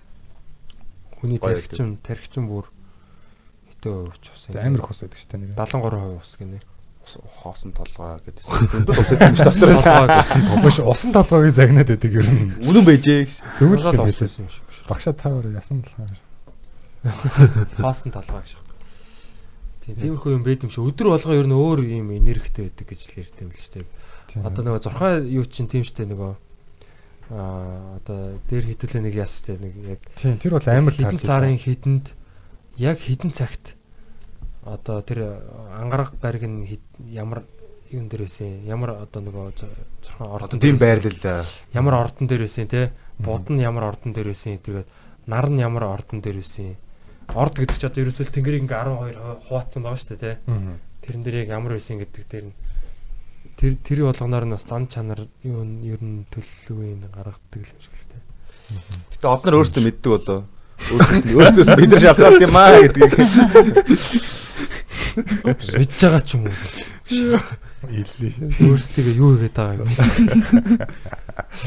Хүний 1.18 1.38
тархичин 1.42 1.98
тархичин 1.98 2.46
бүр 2.46 2.70
хитэ 3.74 3.90
өвч 3.90 4.24
ус. 4.30 4.42
Амар 4.54 4.78
их 4.78 4.90
ус 4.90 5.02
байдаг 5.02 5.18
шүү 5.18 5.30
дээ 5.34 5.40
нэр. 5.42 5.58
73% 5.58 6.22
ус 6.22 6.32
гинэ. 6.38 6.62
Хоосон 7.42 7.72
толгой 7.76 8.16
гэдээс. 8.24 8.48
Өндөр 8.48 8.96
усад 8.96 9.20
юм 9.20 9.36
шүү 9.36 9.52
дээ. 9.58 9.82
Толгой 9.82 10.08
гэсэн 10.22 10.42
Маш 10.64 10.78
усан 10.80 11.10
толгойг 11.12 11.52
загнаад 11.52 11.88
байдаг 11.92 12.12
ер 12.14 12.28
нь. 12.30 12.56
Үнэн 12.64 12.84
байжээ 12.86 13.28
гэж. 13.28 13.34
Зөвөл 13.60 13.82
толгой 13.84 14.08
юм 14.08 14.08
ус 14.08 14.16
байлээ. 14.16 14.24
байсан 14.24 14.42
юм 14.46 14.50
шиг. 14.54 14.64
биш. 14.64 14.78
Багшаа 14.88 15.12
тавар 15.12 15.46
ясан 15.52 15.84
толгой. 15.84 16.16
Хоосон 17.76 18.08
толгой 18.08 18.40
гэж. 18.40 18.63
Тийм 19.84 19.96
тиймэрхүү 20.00 20.32
юм 20.32 20.44
байд 20.44 20.64
юм 20.64 20.72
шиг. 20.72 20.84
Өдөр 20.88 21.12
болгоо 21.12 21.36
ер 21.36 21.48
нь 21.48 21.52
өөр 21.52 21.80
юм 21.84 22.08
энергитэй 22.16 22.72
байдаг 22.72 22.86
гэж 22.88 23.00
л 23.04 23.18
ярьдаг 23.20 23.42
юм 23.44 23.50
л 23.52 23.60
шүү 23.60 23.72
дээ. 23.84 23.86
Одоо 24.40 24.62
нөгөө 24.64 24.80
зурхай 24.80 25.14
юу 25.28 25.44
чинь 25.44 25.68
тийм 25.68 25.84
шүү 25.84 25.96
дээ 26.00 26.08
нөгөө 26.10 26.32
аа 27.32 28.00
одоо 28.00 28.36
дээр 28.48 28.64
хитүүлээ 28.72 29.02
нэг 29.04 29.14
яс 29.16 29.40
дээ 29.44 29.56
нэг 29.60 29.74
яг 29.96 30.00
Тийм 30.16 30.36
тэр 30.40 30.56
бол 30.56 30.68
амар 30.68 30.92
хитэн 30.92 31.16
таарсан. 31.16 31.28
сарын 31.28 31.56
хитэнд 31.56 32.06
яг 32.76 32.98
хитэн 33.00 33.32
цагт 33.32 33.76
одоо 34.64 35.00
тэр 35.00 35.40
ангараг 35.72 36.12
гариг 36.20 36.44
нь 36.44 36.68
ямар 37.12 37.44
юун 37.88 38.08
дээр 38.08 38.28
байсан 38.28 38.64
ямар 38.68 38.96
одоо 39.04 39.20
нөгөө 39.24 39.44
зурхай 39.56 40.26
Одоо 40.28 40.36
ордон 40.36 40.60
тийм 40.60 40.76
байрлал 40.76 41.44
ямар 41.72 41.94
ордон 42.00 42.26
дээр 42.28 42.44
байсан 42.44 42.68
те 42.68 42.92
бод 43.16 43.48
нь 43.48 43.60
ямар 43.64 43.88
ордон 43.88 44.12
дээр 44.12 44.32
байсан 44.32 44.60
тэгээд 44.60 44.88
нар 45.24 45.48
нь 45.48 45.60
ямар 45.64 45.84
ордон 45.88 46.20
дээр 46.20 46.44
байсан 46.44 46.76
орд 47.32 47.54
гэдэг 47.56 47.76
чи 47.80 47.86
одоо 47.88 48.00
ерөөсөө 48.04 48.28
тэнгэрийг 48.34 48.62
ингээ 48.68 48.80
12 48.84 49.48
хуваацсан 49.48 49.80
байгаа 49.82 50.00
шүү 50.02 50.18
дээ 50.20 50.36
Аа. 50.44 50.76
тэрэн 51.00 51.22
дээр 51.24 51.36
яг 51.44 51.48
ямар 51.56 51.72
байсан 51.78 51.96
гэдэг 52.04 52.24
дээр 52.28 52.44
нь 52.50 52.54
тэр 53.56 53.72
тэр 53.80 53.98
болгоноор 54.10 54.44
нь 54.44 54.54
бас 54.54 54.64
зан 54.68 54.84
чанар 54.92 55.20
юу 55.46 55.62
нь 55.64 55.80
ер 55.88 56.00
нь 56.04 56.26
төлөвлөгөөний 56.28 57.08
гаргадаг 57.14 57.60
л 57.62 57.72
юм 57.72 57.80
шиг 57.80 57.94
л 57.96 58.08
те 58.12 58.18
Гэтэ 59.12 59.28
однор 59.28 59.54
өөртөө 59.60 59.82
мэддэг 59.84 60.08
болоо. 60.08 60.40
Өөртөөс 60.88 61.36
өөртөөс 61.36 61.68
бид 61.76 61.90
нар 61.92 62.00
шалтгаалт 62.02 62.42
юм 62.48 62.56
аа 62.56 62.80
гэдгийг. 62.80 63.12
мэдж 65.76 66.00
байгаа 66.00 66.22
ч 66.24 66.30
юм 66.34 66.42
уу 66.48 66.56
Иллээ 67.84 68.30
шээ. 68.32 68.48
өөрсдөө 68.64 69.12
юу 69.20 69.36
хийгээд 69.36 69.54
байгаа 69.54 69.76
юм 69.84 69.90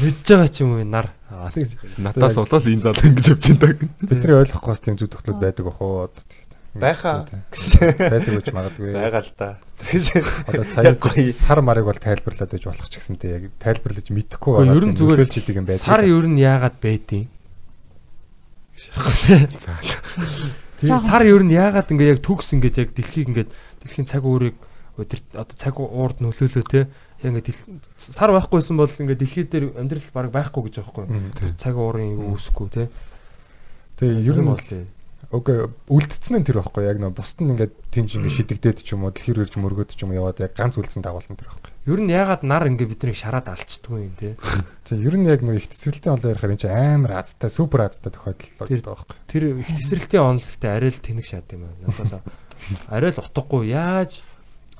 мэдж 0.02 0.26
байгаа 0.26 0.50
ч 0.50 0.56
юм 0.66 0.70
уу 0.74 0.82
нар 0.84 1.06
аа 1.28 1.52
тэгж 1.52 1.76
Натаас 2.00 2.36
болоод 2.40 2.64
энэ 2.66 2.84
залуу 2.84 3.04
ингэж 3.08 3.26
явж 3.36 3.44
байна. 3.60 3.88
Бидний 4.00 4.36
ойлгохгүй 4.40 4.70
бас 4.72 4.80
тийм 4.80 4.96
зүг 4.96 5.12
тогтлол 5.12 5.36
байдаг 5.40 5.66
ах 5.68 5.80
уу. 5.80 6.08
Тэгээд. 6.08 6.52
Байхаа. 6.78 7.26
Байдаг 7.28 8.32
гэж 8.38 8.48
магадгүй. 8.54 8.92
Байгаа 8.96 9.22
л 9.24 9.32
да. 9.36 9.58
Тэгэж 9.82 10.06
Одоо 10.48 10.64
сая 10.64 10.94
сар 11.32 11.60
марыг 11.64 11.84
бол 11.84 11.98
тайлбарлаад 11.98 12.50
байж 12.52 12.64
болох 12.64 12.88
ч 12.88 12.98
гэсэнтэй 13.00 13.30
яг 13.34 13.44
тайлбарлаж 13.60 14.08
мэдэхгүй 14.08 14.52
Гэхдээ 14.62 14.76
ер 14.78 14.84
нь 14.88 14.96
зүгээр 14.96 15.20
идэг 15.26 15.56
юм 15.58 15.66
байдаг. 15.68 15.84
сар 15.84 16.02
ер 16.06 16.26
нь 16.28 16.38
яагаад 16.38 16.76
байдیں۔ 16.80 17.24
За. 19.58 19.74
Тэгээ 20.78 20.86
Жаахан. 20.86 21.10
сар 21.10 21.22
ер 21.26 21.42
нь 21.42 21.52
яагаад 21.54 21.90
ингээ 21.90 22.12
яг 22.14 22.20
төгс 22.22 22.54
ингээд 22.54 22.76
яг 22.78 22.90
дэлхийг 22.94 23.26
ингээд 23.34 23.50
дэлхийн 23.82 24.06
цаг 24.06 24.22
өөрийг 24.22 24.54
өдөр 24.94 25.18
одоо 25.34 25.56
цаг 25.58 25.74
уурд 25.82 26.22
нөлөөлөө 26.22 26.64
те 26.70 26.86
ингээд 27.22 27.50
сар 27.98 28.30
байхгүйсэн 28.30 28.76
бол 28.78 28.90
ингээд 28.90 29.18
дэлхий 29.18 29.44
дээр 29.48 29.74
амьдрал 29.74 30.08
баг 30.14 30.30
байхгүй 30.30 30.70
гэж 30.70 30.74
байгаа 30.86 31.06
байхгүй 31.10 31.58
цаг 31.58 31.74
уурын 31.74 32.14
үүсэхгүй 32.30 32.68
те 32.70 32.84
Тэгээ 33.98 34.30
ер 34.30 34.38
нь 34.38 34.46
бол 34.46 34.62
Окей, 35.28 35.68
үлдсэн 35.92 36.40
нь 36.40 36.46
тэр 36.46 36.64
байхгүй 36.64 36.88
яг 36.88 37.02
нөө 37.04 37.12
бусд 37.12 37.44
нь 37.44 37.52
ингээд 37.52 37.74
тэнж 37.92 38.16
ингээд 38.16 38.32
шидэгдээд 38.48 38.80
ч 38.80 38.96
юм 38.96 39.04
уу 39.04 39.12
дэлхийр 39.12 39.44
ирж 39.44 39.60
мөргөөд 39.60 39.92
ч 39.92 40.08
юм 40.08 40.16
уу 40.16 40.24
яваад 40.24 40.40
яг 40.40 40.56
ганц 40.56 40.80
үлдсэн 40.80 41.04
дагуулна 41.04 41.36
тэр 41.36 41.52
байхгүй. 41.52 41.72
ер 41.84 42.00
нь 42.00 42.14
яагаад 42.16 42.42
нар 42.48 42.64
ингээ 42.64 42.88
биднийг 42.96 43.12
шараад 43.12 43.44
алчдгүй 43.52 44.08
юм 44.08 44.14
те 44.16 44.40
Тийм 44.88 45.04
ер 45.04 45.16
нь 45.20 45.28
яг 45.28 45.44
нөө 45.44 45.60
их 45.60 45.68
тесрэлтийн 45.68 46.16
онлоо 46.16 46.32
ярихаар 46.32 46.54
энэ 46.56 46.62
чинь 46.64 46.72
амар 46.72 47.12
азтай, 47.20 47.52
супер 47.52 47.84
азтай 47.84 48.08
тохиолдол 48.08 48.56
байдаг 48.56 48.88
байхгүй. 48.88 49.16
тэр 49.28 49.42
их 49.52 49.68
тесрэлтийн 49.68 50.40
гэхдээ 50.40 50.72
арай 50.72 50.90
л 50.96 51.04
тэнэг 51.04 51.26
шат 51.28 51.52
юм 51.52 51.68
байна 51.68 51.92
надад 51.92 52.24
арай 52.96 53.10
л 53.12 53.20
утгагүй 53.20 53.68
яаж 53.68 54.24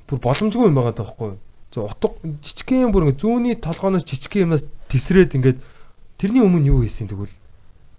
бүр 0.08 0.16
боломжгүй 0.16 0.72
юм 0.72 0.80
байгаа 0.80 0.96
даахгүй 0.96 1.36
зөв 1.78 1.86
утга 1.94 2.18
жижигхэн 2.42 2.90
бүр 2.90 3.06
ингээ 3.06 3.22
зүүнний 3.22 3.56
толгооноос 3.62 4.02
жижигхэн 4.02 4.50
юмнаас 4.50 4.66
тесрээд 4.90 5.38
ингээд 5.38 5.58
тэрний 6.18 6.42
өмнө 6.42 6.66
юу 6.66 6.82
хийсэн 6.82 7.06
тэгвэл? 7.06 7.30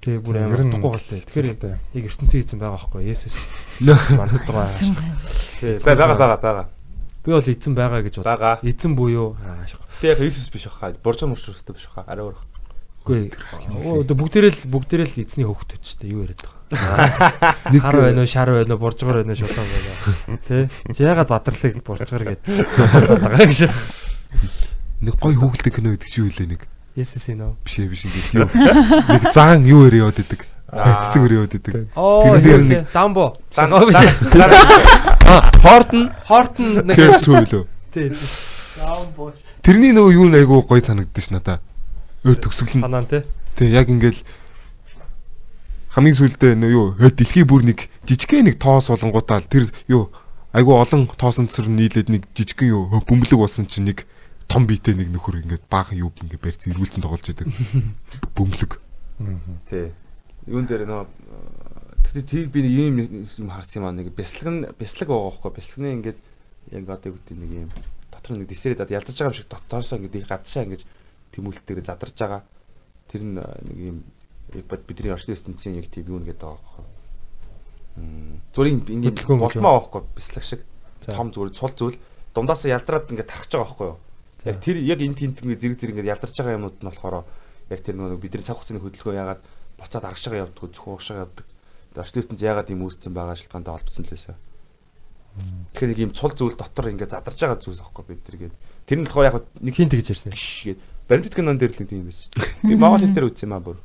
Тэгээ 0.04 0.20
бүр 0.20 0.36
амар 0.44 0.64
утгагүй 0.68 0.92
галтай 0.92 1.20
тэгэхээр 1.24 1.80
яг 1.96 2.04
ертөнцийн 2.12 2.44
эзэн 2.44 2.60
байгаа 2.60 2.76
байхгүй 2.76 3.08
Есүс. 3.08 3.36
Манддаг 4.16 4.48
байгаа. 4.48 4.76
Бай 5.64 5.96
байгаа. 5.96 6.16
Байгаа 6.20 6.40
байгаа. 6.40 6.68
би 7.24 7.32
бол 7.32 7.48
эзэн 7.48 7.74
байгаа 7.76 8.02
гэж 8.04 8.14
бод 8.20 8.28
Байгаа. 8.28 8.56
эзэн 8.64 8.96
буюу 8.96 9.36
аа 9.44 9.68
шах 9.68 9.84
Тэг 10.00 10.16
яг 10.16 10.20
Иесус 10.24 10.48
биш 10.52 10.68
баха. 10.68 10.96
Боржоо 11.04 11.28
мөрчөөстэй 11.32 11.76
биш 11.76 11.88
баха. 11.92 12.08
Арай 12.08 12.32
өөр. 12.32 12.38
үгүй 13.04 13.32
бүгдээрээ 14.08 14.54
л 14.56 14.62
бүгдээрээ 14.72 15.08
л 15.08 15.22
эзний 15.24 15.48
хөвгтөд 15.48 15.82
ч 15.84 16.00
дээ 16.00 16.16
юу 16.16 16.24
яриад 16.24 16.40
байгаа 16.44 16.59
хар 16.74 17.96
байна 17.98 18.22
уу 18.22 18.30
шар 18.30 18.50
байна 18.54 18.74
уу 18.76 18.82
буржгар 18.82 19.22
байна 19.24 19.34
уу 19.34 19.40
шулаан 19.42 19.68
байна 19.70 19.90
уу 20.30 20.38
тэ 20.48 20.70
чи 20.94 21.02
ягаад 21.04 21.28
бадрлыг 21.30 21.82
буржгар 21.84 22.24
гэдэг 22.24 22.46
байгаа 23.22 23.46
гэж 23.50 23.70
Нэг 25.00 25.16
гой 25.16 25.34
хөглөдөг 25.40 25.74
кино 25.74 25.96
гэдэг 25.96 26.10
чи 26.12 26.20
юу 26.20 26.28
лээ 26.28 26.48
нэг. 26.60 26.62
Есүс 27.00 27.32
энэ 27.32 27.56
Биш 27.64 27.80
ээ 27.80 27.88
биш 27.88 28.04
ингээд 28.04 28.36
юу. 28.36 28.50
Нэг 29.16 29.24
заан 29.32 29.64
юу 29.64 29.88
өрөө 29.88 30.04
яваад 30.12 30.20
идэг. 30.20 30.44
Цэцэг 30.70 31.22
өрөө 31.24 31.38
яваад 31.40 31.56
идэг. 31.56 31.74
оо 31.96 32.28
Тэрэн 32.28 32.44
дээр 32.44 32.62
нэг- 32.68 32.92
дамбо 32.92 33.40
Дан- 33.56 33.72
оо 33.74 33.88
биш 33.88 33.96
хортон 35.64 36.12
хортон 36.28 36.68
нэг 36.84 36.96
Кэрс 37.00 37.26
үлөө. 37.32 37.64
тий 37.96 38.12
дамбо 38.76 39.32
Тэрний 39.64 39.92
нөгөө 39.96 40.14
юу 40.20 40.28
нэг 40.28 40.44
айгуу 40.44 40.62
гой 40.68 40.82
санагддаг 40.84 41.24
ш 41.24 41.32
надаа. 41.32 41.60
Өө 42.28 42.36
төгсгөл 42.44 42.80
нь. 42.80 42.84
санаан 42.84 43.08
тий 43.08 43.24
Тэг 43.56 43.72
яг 43.72 43.88
ингээл 43.88 44.20
хамгийн 45.90 46.18
сүүлдээ 46.18 46.54
нөө 46.54 46.72
юу 46.72 46.86
хөө 46.98 47.12
дэлхий 47.18 47.46
бүр 47.46 47.66
нэг 47.66 47.90
жижигхэн 48.06 48.46
нэг 48.46 48.62
тоос 48.62 48.94
болонгуудаа 48.94 49.42
л 49.42 49.50
тэр 49.50 49.74
юу 49.90 50.14
айгуу 50.54 50.78
олон 50.78 51.10
тоосон 51.18 51.50
цэр 51.50 51.66
нийлээд 51.66 52.14
нэг 52.14 52.30
жижигхэн 52.38 52.74
юу 52.74 53.02
бөмбөлөг 53.06 53.40
болсон 53.42 53.66
чинь 53.66 53.90
нэг 53.90 54.06
том 54.50 54.66
биетэй 54.66 54.94
нэг 54.98 55.10
нөхөр 55.14 55.46
ингээд 55.46 55.66
баахан 55.70 55.98
юу 55.98 56.14
ингээд 56.22 56.42
барьц 56.42 56.66
эргүүлсэн 56.66 57.06
тоглож 57.06 57.22
байдаг. 57.22 57.50
Бөмбөлөг. 58.38 58.82
Тий. 59.70 59.94
Юун 60.50 60.66
дээр 60.66 60.90
нөө 60.90 61.06
тэгтээ 62.06 62.26
тийг 62.26 62.48
би 62.50 62.66
нэг 62.66 62.74
юм 62.74 62.96
юм 63.22 63.50
харсан 63.54 63.82
юм 63.82 63.86
аа 63.86 63.94
нэг 63.94 64.10
бяслаг 64.14 64.50
нь 64.50 64.66
бяслаг 64.74 65.10
байгаа 65.10 65.30
байхгүй 65.30 65.52
бяслагны 65.54 65.90
ингээд 66.02 66.20
яг 66.74 66.90
одоо 66.90 67.14
үгтэй 67.14 67.38
нэг 67.38 67.52
юм 67.66 67.70
дотор 68.10 68.38
нэг 68.38 68.50
дисрээд 68.50 68.82
одоо 68.82 68.98
ялдарч 68.98 69.18
байгаа 69.22 69.34
юм 69.34 69.38
шиг 69.38 69.50
дотоосоо 69.54 69.98
ингээд 70.02 70.30
гадшаа 70.30 70.66
ингээд 70.66 70.84
тэмүүлэлтээр 71.38 71.86
задарч 71.86 72.18
байгаа 72.18 72.42
тэр 73.14 73.22
э, 73.22 73.46
нэг 73.70 73.78
юм 73.78 73.98
яг 74.56 74.66
бидний 74.88 75.14
орчин 75.14 75.36
ертөнцийн 75.36 75.78
яг 75.78 75.90
тийм 75.92 76.08
юу 76.10 76.20
нэгэд 76.20 76.42
байгаа 76.42 76.58
байхгүй 76.58 76.86
зүрийн 78.54 78.82
ингээд 78.86 79.26
болмоо 79.28 79.80
байхгүй 79.80 80.02
бяслаг 80.16 80.44
шиг. 80.44 80.62
Том 81.06 81.32
зүгээр 81.32 81.54
цул 81.54 81.74
зүйл. 81.76 81.98
Дундаасаа 82.34 82.78
ялдраад 82.78 83.10
ингээд 83.12 83.30
тархаж 83.30 83.52
байгаа 83.52 83.66
байхгүй 83.68 83.88
юу? 83.88 83.98
Яг 84.46 84.58
тэр 84.64 84.78
яг 84.80 85.00
энэ 85.04 85.18
тент 85.18 85.42
ингээд 85.44 85.62
зэрэг 85.62 85.80
зэрэг 85.80 85.94
ингээд 86.00 86.12
ялдарч 86.14 86.36
байгаа 86.38 86.58
юмуд 86.58 86.78
нь 86.80 86.88
болохоор 86.88 87.26
яг 87.70 87.80
тэр 87.84 87.96
нөгөө 87.98 88.22
бидний 88.22 88.46
цаг 88.46 88.58
хугацааны 88.58 88.82
хөдөлгөөн 88.84 89.20
ягаад 89.20 89.42
буцаад 89.78 90.06
аргашгаа 90.06 90.44
явдаг 90.48 90.64
зөвхөн 90.72 90.94
уушгаа 90.96 91.24
явдаг 91.28 91.46
орчин 92.00 92.22
ертөнд 92.24 92.42
ягаад 92.42 92.72
юм 92.72 92.82
үүссэн 92.88 93.14
байгаа 93.14 93.36
шалтгаантай 93.36 93.74
холбогдсон 93.74 94.06
л 94.06 94.14
байсан. 94.14 94.36
Тэгэхээр 95.76 95.92
нэг 95.92 96.00
юм 96.00 96.14
цул 96.16 96.34
зүйл 96.34 96.56
дотор 96.58 96.90
ингээд 96.90 97.14
задарч 97.14 97.40
байгаа 97.42 97.60
зүйлс 97.60 97.82
аахгүй 97.84 98.06
бид 98.08 98.24
тэр 98.24 98.38
гээд. 98.48 98.56
Тэр 98.88 98.98
нь 99.04 99.06
болохоор 99.06 99.28
яг 99.28 99.36
нэг 99.60 99.76
хин 99.76 99.92
тэгж 99.92 100.08
ярьсан. 100.14 100.34
Гээд. 100.34 100.80
Баримтат 101.10 101.36
кинон 101.36 101.58
дээр 101.58 101.74
л 101.74 101.80
нэг 101.84 101.90
тийм 101.90 102.06
байсан 102.08 102.30
шүү 102.30 102.34
дээ 102.38 102.70
би 102.70 102.76
монгол 102.78 103.02
хэл 103.02 103.16
дээр 103.18 103.30
үзсэн 103.30 103.50
юм 103.50 103.56
аа 103.58 103.64
бүр 103.66 103.78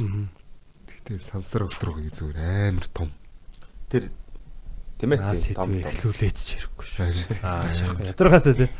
Тэгтээ 0.00 1.18
сансар 1.20 1.66
өдрөг 1.68 1.96
зүгээр 2.14 2.38
амар 2.40 2.86
том. 2.92 3.08
тэр 3.90 4.08
тийм 5.00 5.12
ээ 5.12 5.20
том 5.54 5.70
эхлүүлээч 5.80 6.36
ч 6.40 6.48
хэрэггүй 6.60 6.86
шүү 6.86 7.44
аа 7.44 7.72
шахах 7.74 8.04
ядаргаатай 8.04 8.54
тий 8.54 8.70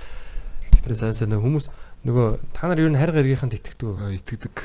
тэр 0.80 0.94
сайн 0.96 1.14
сайн 1.16 1.36
хүмүүс 1.36 1.68
нөгөө 2.06 2.26
та 2.56 2.68
нар 2.68 2.80
ер 2.80 2.88
нь 2.92 2.96
харь 2.96 3.12
гаргийнханд 3.12 3.52
итгэдэг 3.56 3.84
үү 3.84 4.16
итгэдэг. 4.20 4.56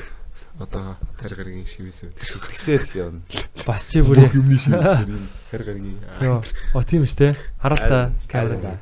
Одоо 0.56 0.96
тарь 1.20 1.36
гаргийн 1.36 1.68
шивээс 1.68 2.08
байдаг. 2.08 2.24
тэгсээр 2.24 2.82
л 2.88 2.92
явна 2.96 3.20
бас 3.68 3.92
чи 3.92 4.00
бүр 4.00 4.24
юмний 4.32 4.56
шивээс 4.56 5.04
юм. 5.04 5.28
Тарь 5.52 5.64
гаргийн. 5.68 6.00
Йоо, 6.24 6.40
о 6.72 6.80
тийм 6.80 7.04
шүү 7.04 7.18
те. 7.20 7.28
Хараал 7.60 7.84
та 7.84 8.00
Харин- 8.08 8.56
камерада. 8.56 8.80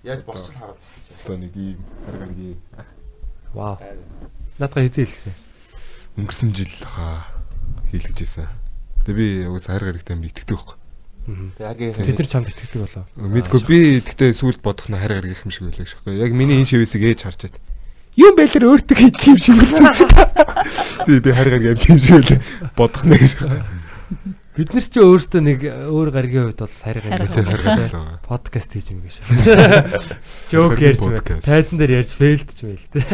яаж 0.00 0.24
босч 0.24 0.48
хараад 0.56 0.80
Одоо 1.28 1.36
нэг 1.36 1.52
ийм 1.52 1.76
тарь 2.08 2.18
гаргийн 2.24 2.56
Вау. 3.52 3.76
Наадга 4.56 4.80
хизээ 4.80 5.04
хэлсэн. 5.12 5.34
Өнгөрсөн 6.18 6.50
жил 6.50 6.74
хаа 6.82 7.30
хийлгэж 7.94 8.18
исэн. 8.26 8.50
Тэгээ 9.06 9.14
би 9.14 9.26
уус 9.46 9.70
хайр 9.70 9.86
гарагтай 9.86 10.18
юм 10.18 10.26
итгэдэг 10.26 10.50
байхгүй. 10.50 10.76
яг 11.62 11.78
Тэд 11.78 12.18
нар 12.18 12.28
чамд 12.28 12.50
итгэдэг 12.50 12.80
болоо. 12.82 13.04
Мэдгүй 13.14 13.60
би 13.68 13.78
тэгтээ 14.02 14.34
сүлд 14.34 14.58
бодох 14.58 14.90
нь 14.90 14.98
хайр 14.98 15.22
гаргих 15.22 15.46
юм 15.46 15.52
шиг 15.54 15.70
байлаа 15.70 15.86
шахгүй. 15.86 16.18
Яг 16.18 16.34
миний 16.34 16.58
энэ 16.58 16.66
шивээсийг 16.66 17.06
ээж 17.06 17.20
харж 17.22 17.40
байт. 17.46 17.56
Юм 18.18 18.34
байлэр 18.34 18.66
өөртөө 18.66 18.96
хийж 18.98 19.18
юм 19.30 19.38
шиг 19.38 19.62
үлдсэн 19.62 19.94
шиг. 19.94 20.10
Тэгээ 21.06 21.22
би 21.22 21.30
хайр 21.30 21.48
гаргийн 21.54 21.78
юм 21.86 22.00
шиг 22.02 22.14
байлаа 22.18 22.40
бодох 22.74 23.04
нэ 23.06 23.16
гэж. 23.22 23.32
Бид 24.58 24.74
нар 24.74 24.82
ч 24.82 24.94
өөрсдөө 24.98 25.42
нэг 25.46 25.60
өөр 25.86 26.08
гаргийн 26.10 26.50
хувьд 26.50 26.66
бол 26.66 26.74
гаргийн. 26.82 27.46
харгалаа. 27.46 28.18
подкаст 28.26 28.74
хийж 28.74 28.90
юм 28.90 29.06
гэж. 29.06 29.22
Жок 30.50 30.74
ярьж 30.82 30.98
байна. 30.98 31.22
Тайзан 31.46 31.78
дээр 31.78 32.02
ярьж 32.02 32.10
фейлдж 32.10 32.58
байл 32.66 32.86
тэ. 32.90 33.06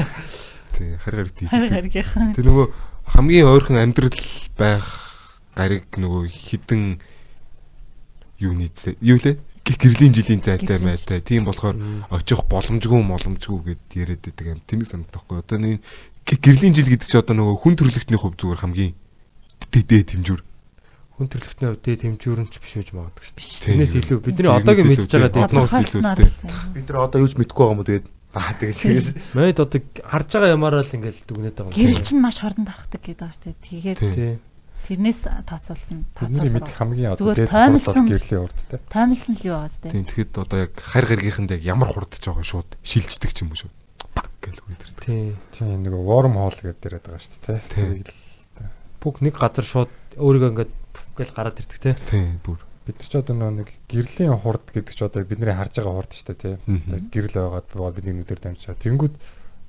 Тий, 0.73 0.97
харгаар 1.05 1.29
тий. 1.29 1.45
Харин 1.53 1.69
гаргийнхан. 1.69 2.33
Тэр 2.33 2.49
нөгөө 2.49 2.67
хамгийн 3.15 3.47
ойрхон 3.47 3.79
амьдрал 3.79 4.19
байх 4.59 4.85
гариг 5.55 5.87
нөгөө 5.95 6.27
хідэн 6.29 6.99
юуны 8.43 8.67
юу 9.01 9.19
лээ? 9.23 9.39
Гэ- 9.65 9.79
Гэрлийн 9.81 10.13
жилийн 10.13 10.43
зайлтай 10.45 10.77
майтай. 10.83 11.21
Тийм 11.25 11.47
болохоор 11.49 11.79
очих 12.11 12.43
боломжгүй 12.51 13.01
боломжгүй 13.01 13.79
гэд 13.79 13.83
яриад 13.97 14.21
байдаг 14.27 14.47
юм. 14.51 14.61
Тэнийг 14.67 14.89
санагдахгүй. 14.91 15.41
Одоо 15.41 15.57
нэг 15.63 15.81
гэ- 16.27 16.43
гэрлийн 16.43 16.75
жил 16.75 16.91
гэдэг 16.91 17.09
чи 17.09 17.17
одоо 17.17 17.33
нөгөө 17.39 17.57
хүн 17.63 17.75
төрөлхтний 17.79 18.19
хувь 18.21 18.37
зүгээр 18.37 18.61
хамгийн 18.61 18.93
дээд 19.73 20.11
хэмжүүр. 20.21 20.43
Хүн 21.17 21.27
төрөлхтний 21.31 21.69
хувьд 21.71 21.83
дээд 21.87 22.01
хэмжүүрэнч 22.05 22.55
биш 22.61 22.75
үж 22.77 22.89
магадгүй 22.93 23.25
шүү 23.25 23.39
дээ. 23.39 23.65
Тэрнээс 23.65 23.95
илүү 24.05 24.19
бидний 24.21 24.51
одоогийн 24.53 24.89
мэдж 24.91 25.07
байгаа 25.09 25.47
Одноос 25.49 25.73
нуус 25.73 25.87
илүү 25.89 26.03
дээ. 26.03 26.31
бид 26.75 26.87
нар 26.91 26.99
одоо 27.09 27.19
юуж 27.25 27.33
мэдгүй 27.39 27.63
байгаа 27.65 27.73
юм 27.73 27.81
уу 27.81 27.89
тэгээд 27.89 28.07
аа 28.35 28.53
тэгэж 28.59 28.77
чигээс 28.83 29.09
Мэд 29.39 29.63
одоо 29.63 29.81
харж 30.03 30.29
байгаа 30.35 30.55
ямаараа 30.59 30.83
л 30.83 30.95
ингээл 30.95 31.23
дүгнээд 31.25 31.57
байгаа. 31.57 31.79
Гэрэл 31.79 32.03
чинь 32.03 32.21
маш 32.21 32.43
хорон 32.43 32.67
тархдаг 32.67 33.01
гэдэг 33.01 33.31
шүү 33.31 33.43
дээ. 33.47 33.63
Тэгэхээр 33.63 33.99
Тийм. 34.03 34.39
Тэрнээс 34.85 35.21
тооцоолсон. 35.49 36.05
Мэдих 36.13 36.77
хамгийн 36.77 37.17
одоо 37.17 37.33
Зүгээр 37.33 37.49
дээд 37.49 37.73
бодлого 37.81 38.05
гэрлийн 38.05 38.43
урд 38.45 38.59
те. 38.69 38.77
Таймлсан 38.93 39.33
л 39.33 39.47
юу 39.49 39.57
байгаа 39.57 39.73
зү. 39.73 39.89
Тийм 39.89 40.05
тэгэхэд 40.05 40.33
одоо 40.37 40.59
яг 40.69 40.73
харь 40.77 41.09
гаргийнханд 41.09 41.51
яг 41.57 41.63
ямар 41.65 41.89
хурдж 41.89 42.21
байгаа 42.21 42.45
шууд 42.45 42.69
шилждэг 42.85 43.33
ч 43.33 43.49
юм 43.49 43.57
уу 43.57 43.65
шууд. 43.65 43.77
Пак 44.13 44.29
гэж 44.45 44.61
үгээд 44.61 44.85
ирдэг. 44.85 45.01
Тий. 45.01 45.33
Тийм 45.57 45.89
нэг 45.89 45.97
warm 45.97 46.37
hole 46.37 46.61
гэдэг 46.61 46.85
яриад 46.85 47.07
байгаа 47.09 47.23
шүү 47.25 47.33
дээ 47.33 47.45
те. 47.49 47.57
Тийм. 47.73 48.05
Тэрийг 48.05 48.09
л 48.13 48.35
Бүх 49.01 49.21
нэг 49.25 49.37
газар 49.41 49.65
шууд 49.65 49.93
өөрийгөө 50.21 50.51
ингээд 50.53 50.73
гэл 51.17 51.33
гараад 51.33 51.61
ирдэг 51.65 51.81
те. 51.81 51.93
Тийм 52.09 52.41
бүр. 52.45 52.61
Бид 52.85 52.97
нар 53.01 53.09
ч 53.09 53.15
одоо 53.17 53.35
нэг 53.51 53.69
гэрлийн 53.89 54.37
хурд 54.37 54.69
гэдэг 54.69 54.95
ч 54.95 55.01
одоо 55.05 55.25
бидний 55.25 55.57
харж 55.57 55.81
байгаа 55.81 55.97
хурд 55.97 56.13
шүү 56.13 56.37
дээ. 56.37 56.57
Мгм. 56.69 56.89
Одоо 56.93 57.01
гэрэл 57.09 57.37
байгаад 57.41 57.69
бол 57.73 57.97
бидний 57.97 58.15
нүдээр 58.21 58.41
дамжаа. 58.45 58.77
Тэнгүүд 58.77 59.15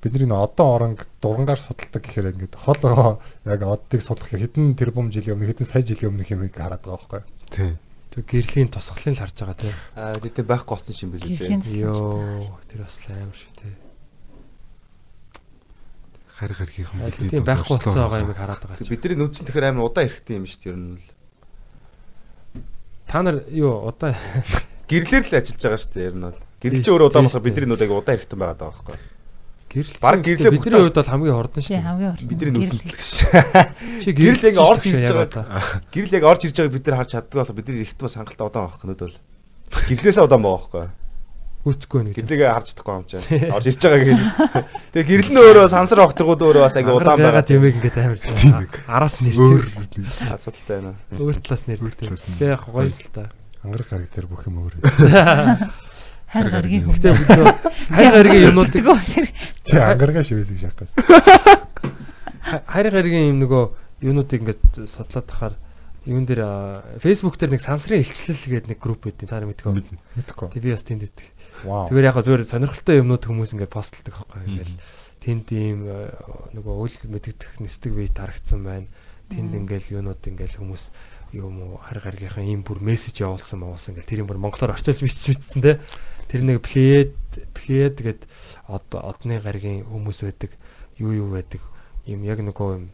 бидний 0.04 0.30
одоо 0.30 0.66
оронг 0.76 1.08
дургангаар 1.20 1.60
судалдаг 1.60 2.02
гэхээр 2.04 2.36
ингээд 2.36 2.54
хол 2.60 3.18
яг 3.48 3.60
оддыг 3.64 4.02
судлах 4.04 4.30
хэдэн 4.30 4.76
тэрбум 4.76 5.08
жилийн 5.08 5.40
өмнө 5.40 5.48
хэдэн 5.50 5.66
сая 5.66 5.82
жилийн 5.82 6.12
өмнөх 6.12 6.30
юм 6.30 6.44
хараад 6.52 6.84
байгаа 6.84 7.00
байхгүй. 7.00 7.22
Тийм. 7.50 7.74
Тэг 8.12 8.24
гэрлийн 8.28 8.68
тусгалыг 8.68 9.16
л 9.16 9.22
харж 9.24 9.36
байгаа 9.40 9.56
те. 9.56 9.72
аа 9.96 10.14
гэдэг 10.20 10.44
байхгүй 10.44 10.74
болсон 10.76 10.96
юм 11.00 11.10
билүү 11.16 11.36
дээ. 11.40 11.80
Йоо 11.80 12.60
тэр 12.68 12.80
бас 12.84 12.96
аим 13.08 13.32
шүү 13.32 13.52
те. 13.56 13.68
Харь 16.36 16.52
гаргийнхан 16.52 17.00
Аль 17.00 17.16
хэдийн 17.16 17.44
байхгүй 17.48 17.76
болсон 17.80 17.96
байгаа 17.96 18.20
юм 18.20 18.36
хараад 18.36 18.60
байгаа. 18.60 18.92
Бидний 18.92 19.16
нүд 19.16 19.32
чинь 19.32 19.48
тэгэхээр 19.48 19.68
амар 19.72 19.88
удаан 19.88 20.04
ирэхтэй 20.04 20.36
юм 20.36 20.44
шүү 20.44 20.60
дээ 20.60 20.72
ер 20.72 20.76
нь 20.76 21.00
л. 21.00 21.08
Та 23.06 23.22
нар 23.22 23.42
юу 23.48 23.86
одоо 23.86 24.14
Гэрлэр 24.90 25.24
л 25.26 25.34
ажиллаж 25.34 25.62
байгаа 25.62 25.80
шүү 25.82 25.92
дээ 25.94 26.06
ер 26.10 26.14
нь 26.14 26.26
бол. 26.26 26.40
Гэрэл 26.62 26.82
чи 26.82 26.90
өөрөө 26.94 27.08
удаан 27.10 27.26
болохоо 27.26 27.42
бидний 27.42 27.66
нүд 27.66 27.82
аяг 27.82 27.94
удаан 27.94 28.16
ирэхтэй 28.18 28.38
байгаа 28.38 28.58
даа 28.58 28.70
байхгүй. 28.70 28.96
гэрэл 29.66 29.98
Бараг 29.98 30.22
гэрлээ 30.22 30.52
бидний 30.54 30.78
хувьд 30.78 30.94
бол 30.94 31.10
хамгийн 31.10 31.36
хурдан 31.36 31.62
шүү 31.62 31.74
дээ. 31.74 31.86
хамгийн 31.90 32.10
хорон. 32.14 32.28
Бидний 32.30 32.52
нүд. 32.54 32.72
Чи 34.02 34.08
Гэрэл 34.14 34.46
яг 34.46 34.56
орж 34.62 34.84
ирж 34.86 35.10
байгаа. 35.10 35.44
Гэрэл 35.92 36.16
яг 36.16 36.24
орж 36.24 36.40
ирж 36.46 36.56
байгааг 36.56 36.74
бид 36.78 36.86
нар 36.86 36.98
харж 37.02 37.10
чаддаг 37.12 37.36
болохоор 37.36 37.58
бидний 37.58 37.82
ирэхтэй 37.82 38.04
бас 38.06 38.14
хангалттай 38.14 38.46
удаан 38.46 38.64
байх 38.70 38.82
нүд 38.86 39.00
бол. 39.02 39.18
Гэрлээсээ 39.90 40.24
удаан 40.26 40.42
байгаа 40.46 40.58
байхгүй. 40.62 41.05
Гүцэхгүй 41.66 42.00
нэг. 42.06 42.14
Гэрлээгээ 42.22 42.50
харж 42.54 42.66
чадахгүй 42.70 42.94
юм 42.94 43.04
чинь. 43.10 43.26
Орж 43.50 43.66
ирж 43.66 43.82
байгаа 43.82 44.06
гэл. 44.06 44.22
Тэгээ 44.94 45.08
гэрэл 45.10 45.30
нь 45.34 45.40
өөрөө 45.42 45.66
сансар 45.66 45.98
огторгууд 46.06 46.42
өөрөө 46.46 46.62
бас 46.62 46.76
аяг 46.78 46.86
удаан 46.94 47.18
байгаа. 47.18 47.42
юм 47.50 47.66
ингээд 47.66 47.98
амар. 47.98 48.18
Араас 48.86 49.18
нэр. 49.18 49.34
Асуудалтай 50.30 50.78
байна. 50.78 50.94
Өөр 51.18 51.36
талаас 51.42 51.62
нэр 51.66 51.80
Өөр 51.82 51.94
тэр. 51.98 52.06
талаас 52.14 52.24
нь. 52.30 52.38
Тэг 52.38 52.48
яг 52.54 52.62
гоё 52.70 52.86
л 52.86 53.10
та. 53.10 53.24
Ангарах 53.66 53.88
гараг 53.90 54.10
дээр 54.14 54.26
бүх 54.30 54.46
юм 54.46 54.62
өөр. 54.62 54.74
Харин 56.26 56.50
гаргийн 56.54 56.82
нөө 56.86 56.96
хайр 57.90 58.12
гаргийн 58.14 58.46
юмнуудыг 58.50 58.84
Чи 59.66 59.76
ангаргаа 59.78 60.22
шивэсийг 60.26 60.58
шахаас. 60.58 60.90
хайр 62.66 62.90
гаргийн 62.90 63.30
юм 63.34 63.38
нөгөө 63.46 63.64
юунуудыг 64.06 64.42
ингээд 64.42 64.62
судлаад 64.90 65.26
тахаар 65.30 65.54
юун 66.06 66.26
дээр 66.26 66.42
Facebook 67.02 67.38
дээр 67.38 67.54
нэг 67.54 67.62
сансрын 67.62 68.02
илчлэл 68.02 68.38
гэдэг 68.58 68.70
нэг 68.74 68.78
групп 68.82 69.06
байдیں۔ 69.06 69.26
Та 69.30 69.38
нар 69.38 69.50
мэдгүй. 69.50 69.82
Мэдхгүй. 70.18 70.48
Тэг 70.54 70.62
би 70.62 70.70
бас 70.74 70.82
тэнд 70.86 71.02
байдаг. 71.06 71.26
Зүгээр 71.64 72.08
яг 72.10 72.18
зүгээр 72.20 72.44
сонирхолтой 72.44 73.00
юмнууд 73.00 73.24
хүмүүс 73.24 73.52
ингээд 73.56 73.72
постолдог 73.72 74.12
байхгүй 74.12 74.40
ингээл 74.44 74.76
тэнд 75.22 75.46
ийм 75.56 75.80
э, 75.88 76.12
нөгөө 76.52 76.74
үл 76.76 76.96
мэддэх 77.08 77.60
нэстэг 77.62 77.92
бие 77.96 78.12
тарагдсан 78.12 78.60
байна. 78.66 78.90
Тэнд 79.32 79.56
ингээл 79.56 79.98
юунууд 79.98 80.22
ингээл 80.22 80.60
хүмүүс 80.60 80.84
юм 81.34 81.54
уу 81.62 81.80
хар 81.82 81.98
гаргийнхан 81.98 82.46
ийм 82.46 82.62
бүр 82.62 82.78
мессеж 82.78 83.24
явуулсан 83.24 83.64
мавуулсан 83.64 83.96
ингээл 83.96 84.10
тэр 84.10 84.22
юм 84.22 84.30
бүр 84.30 84.38
монголоор 84.38 84.76
орчуулж 84.76 85.02
бичсэн 85.02 85.62
те. 85.64 85.80
Тэр 86.30 86.42
нэг 86.46 86.62
плед 86.62 87.16
плед 87.54 87.96
гэд 87.98 88.22
од 88.70 88.86
одны 88.94 89.42
гаргийн 89.42 89.86
хүмүүс 89.86 90.22
байдаг. 90.26 90.54
Юу 91.00 91.26
юу 91.26 91.28
байдаг. 91.34 91.62
Ийм 92.06 92.22
яг 92.22 92.38
нөгөө 92.38 92.70
юм 92.78 92.86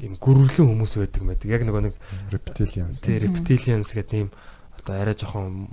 ийм 0.00 0.16
гүрвлэн 0.16 0.68
хүмүүс 0.68 0.96
байдаг 1.00 1.22
байдаг. 1.24 1.48
Яг 1.48 1.64
нөгөө 1.64 1.82
нэг 1.88 1.94
Reptilians. 2.32 3.00
тий 3.00 3.20
reptilians 3.20 3.92
гэдэг 3.92 4.16
ийм 4.16 4.30
одоо 4.80 4.96
арай 4.96 5.14
жоохон 5.14 5.68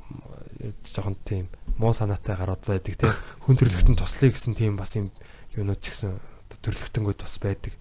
жоохон 0.59 1.15
тийм 1.25 1.49
муу 1.77 1.93
санаатай 1.93 2.35
гарууд 2.35 2.63
байдаг 2.65 2.97
тийм 2.97 3.13
хүн 3.45 3.57
төрөлхтөн 3.57 3.97
туслая 3.97 4.31
гэсэн 4.33 4.57
тийм 4.57 4.77
бас 4.77 4.97
юм 4.97 5.13
юунууд 5.53 5.81
ч 5.81 5.93
гэсэн 5.93 6.17
төрөлхтөнгөө 6.61 7.15
тус 7.21 7.37
байдаг. 7.39 7.73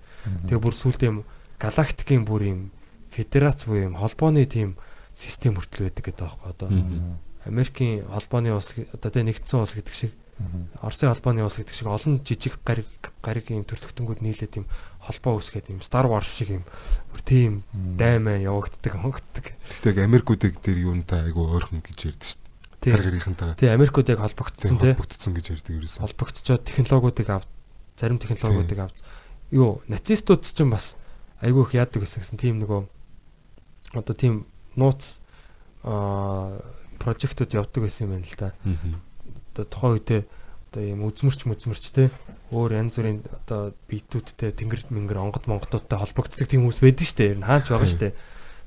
Тэгээ 0.46 0.60
бүр 0.60 0.74
сүулт 0.76 1.00
юм 1.06 1.24
галактикийн 1.58 2.24
бүр 2.28 2.42
юм 2.44 2.60
федерац 3.10 3.64
буюу 3.64 3.88
юм 3.92 3.96
холбооны 3.96 4.44
тийм 4.44 4.76
систем 5.16 5.56
хүртэл 5.56 5.88
байдаг 5.88 6.04
гэдэг 6.04 6.24
аахгүй 6.26 6.50
одоо. 6.52 6.68
Америкийн 7.48 8.04
холбооны 8.10 8.52
улс 8.52 8.76
одоо 8.92 9.10
тийм 9.10 9.26
нэгдсэн 9.32 9.60
улс 9.60 9.72
гэдэг 9.72 9.94
шиг. 9.96 10.12
Оросын 10.84 11.08
холбооны 11.08 11.40
улс 11.40 11.56
гэдэг 11.56 11.72
шиг 11.72 11.88
олон 11.88 12.20
жижиг 12.20 12.60
гариг 12.60 12.90
гариг 13.24 13.48
юм 13.48 13.64
төрөлхтөнгүүд 13.64 14.20
нийлээд 14.20 14.60
юм 14.60 14.66
холбоо 15.00 15.40
үүсгээд 15.40 15.72
юм 15.72 15.80
Star 15.80 16.04
Wars 16.04 16.28
шиг 16.28 16.60
юм 16.60 16.64
бүр 17.08 17.22
тийм 17.24 17.52
даймаа 17.72 18.36
явагддаг 18.36 19.00
хөнгөддөг. 19.00 19.46
Тэгтээ 19.80 20.04
Америкуудыг 20.04 20.60
тэр 20.60 20.76
юунтай 20.84 21.32
айгүй 21.32 21.46
ойрхон 21.48 21.80
гэж 21.80 22.12
ярьдэн 22.12 22.28
шүү 22.28 22.45
дээ. 22.80 22.96
Тий. 23.56 23.66
Тий 23.66 23.70
Америкууд 23.72 24.08
яг 24.08 24.20
холбогдсон 24.20 24.78
тий 24.78 24.92
холбогдсон 24.92 25.32
гэж 25.34 25.46
ярьдаг 25.56 25.74
ерөөсөө. 25.76 26.02
холбогдцоод 26.04 26.62
технологиудыг 26.64 27.28
авд 27.30 27.48
зарим 27.96 28.18
технологиудыг 28.18 28.78
авд 28.78 28.96
юу 29.50 29.80
нацистууд 29.88 30.42
ч 30.44 30.52
ч 30.52 30.64
бас 30.66 30.96
айгүй 31.40 31.62
их 31.64 31.72
яадаг 31.74 32.02
гэсэн 32.02 32.20
гэсэн 32.22 32.38
тийм 32.40 32.60
нөгөө 32.60 32.80
одоо 33.96 34.14
тийм 34.14 34.46
нууц 34.76 35.20
аа 35.84 36.60
прожектууд 36.98 37.54
явдаг 37.54 37.82
байсан 37.84 38.08
юм 38.08 38.12
байна 38.18 38.26
л 38.26 38.36
да. 38.40 38.50
Одоо 39.54 39.64
тухайн 39.64 39.94
үедээ 39.96 40.22
одоо 40.72 40.82
юм 40.82 41.00
үзмэрч 41.06 41.46
мүзмэрч 41.46 41.84
те 41.94 42.10
өөр 42.50 42.76
янз 42.76 42.96
бүрийн 42.98 43.20
одоо 43.24 43.72
битүүдтэй 43.88 44.52
тэнгэр 44.52 44.90
мэнгэр 44.90 45.22
онгод 45.22 45.46
монгодуудтай 45.46 45.98
холбогддог 45.98 46.48
тийм 46.48 46.66
хүмүүс 46.66 46.80
байдаг 46.82 47.06
штэ. 47.06 47.32
Ер 47.32 47.40
нь 47.40 47.46
хаач 47.46 47.70
байгаа 47.70 47.88
штэ. 47.88 48.12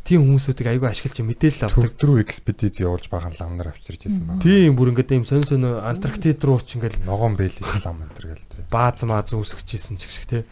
Тийм 0.03 0.25
хүмүүсүүдийг 0.25 0.67
айгүй 0.73 0.89
ашиглаж 0.89 1.21
мэдээлэл 1.21 1.65
авдаг. 1.69 1.93
Төв 1.99 2.07
рүү 2.07 2.17
экспедиц 2.23 2.81
явуулж 2.81 3.07
бахан 3.13 3.35
ламнаар 3.37 3.75
авчирч 3.75 4.09
байсан 4.09 4.25
байна. 4.25 4.41
Тийм 4.41 4.73
бүр 4.73 4.91
ингээд 4.95 5.13
ийм 5.13 5.25
сонь 5.27 5.45
сонь 5.45 5.67
Антарктид 5.67 6.41
руу 6.41 6.57
ч 6.63 6.79
ингээл 6.79 7.03
Ногоон 7.05 7.37
бэйли 7.37 7.61
лам 7.83 8.01
энэ 8.01 8.15
төр 8.17 8.25
гэл. 8.33 8.71
бааз 8.73 9.05
мааз 9.05 9.35
үүсгэжсэн 9.35 10.01
ч 10.01 10.09
гэх 10.09 10.15
шиг 10.15 10.25
те. 10.25 10.49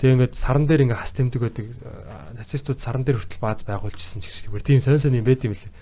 Тэгээ 0.00 0.32
ингээд 0.32 0.34
саран 0.38 0.64
дээр 0.64 0.88
ингээ 0.88 1.00
хас 1.04 1.12
тэмдэг 1.12 1.42
байдаг 1.42 1.66
а, 1.84 2.32
нацистууд 2.38 2.80
саран 2.80 3.04
дээр 3.04 3.20
хүртэл 3.20 3.44
бааз 3.44 3.60
байгуулжсэн 3.68 4.24
ч 4.24 4.32
гэх 4.32 4.36
шиг. 4.48 4.56
Тийм 4.64 4.80
сонь 4.80 4.96
сонь 4.96 5.20
юм 5.20 5.26
байд 5.26 5.44
юм 5.44 5.52
лээ. 5.52 5.74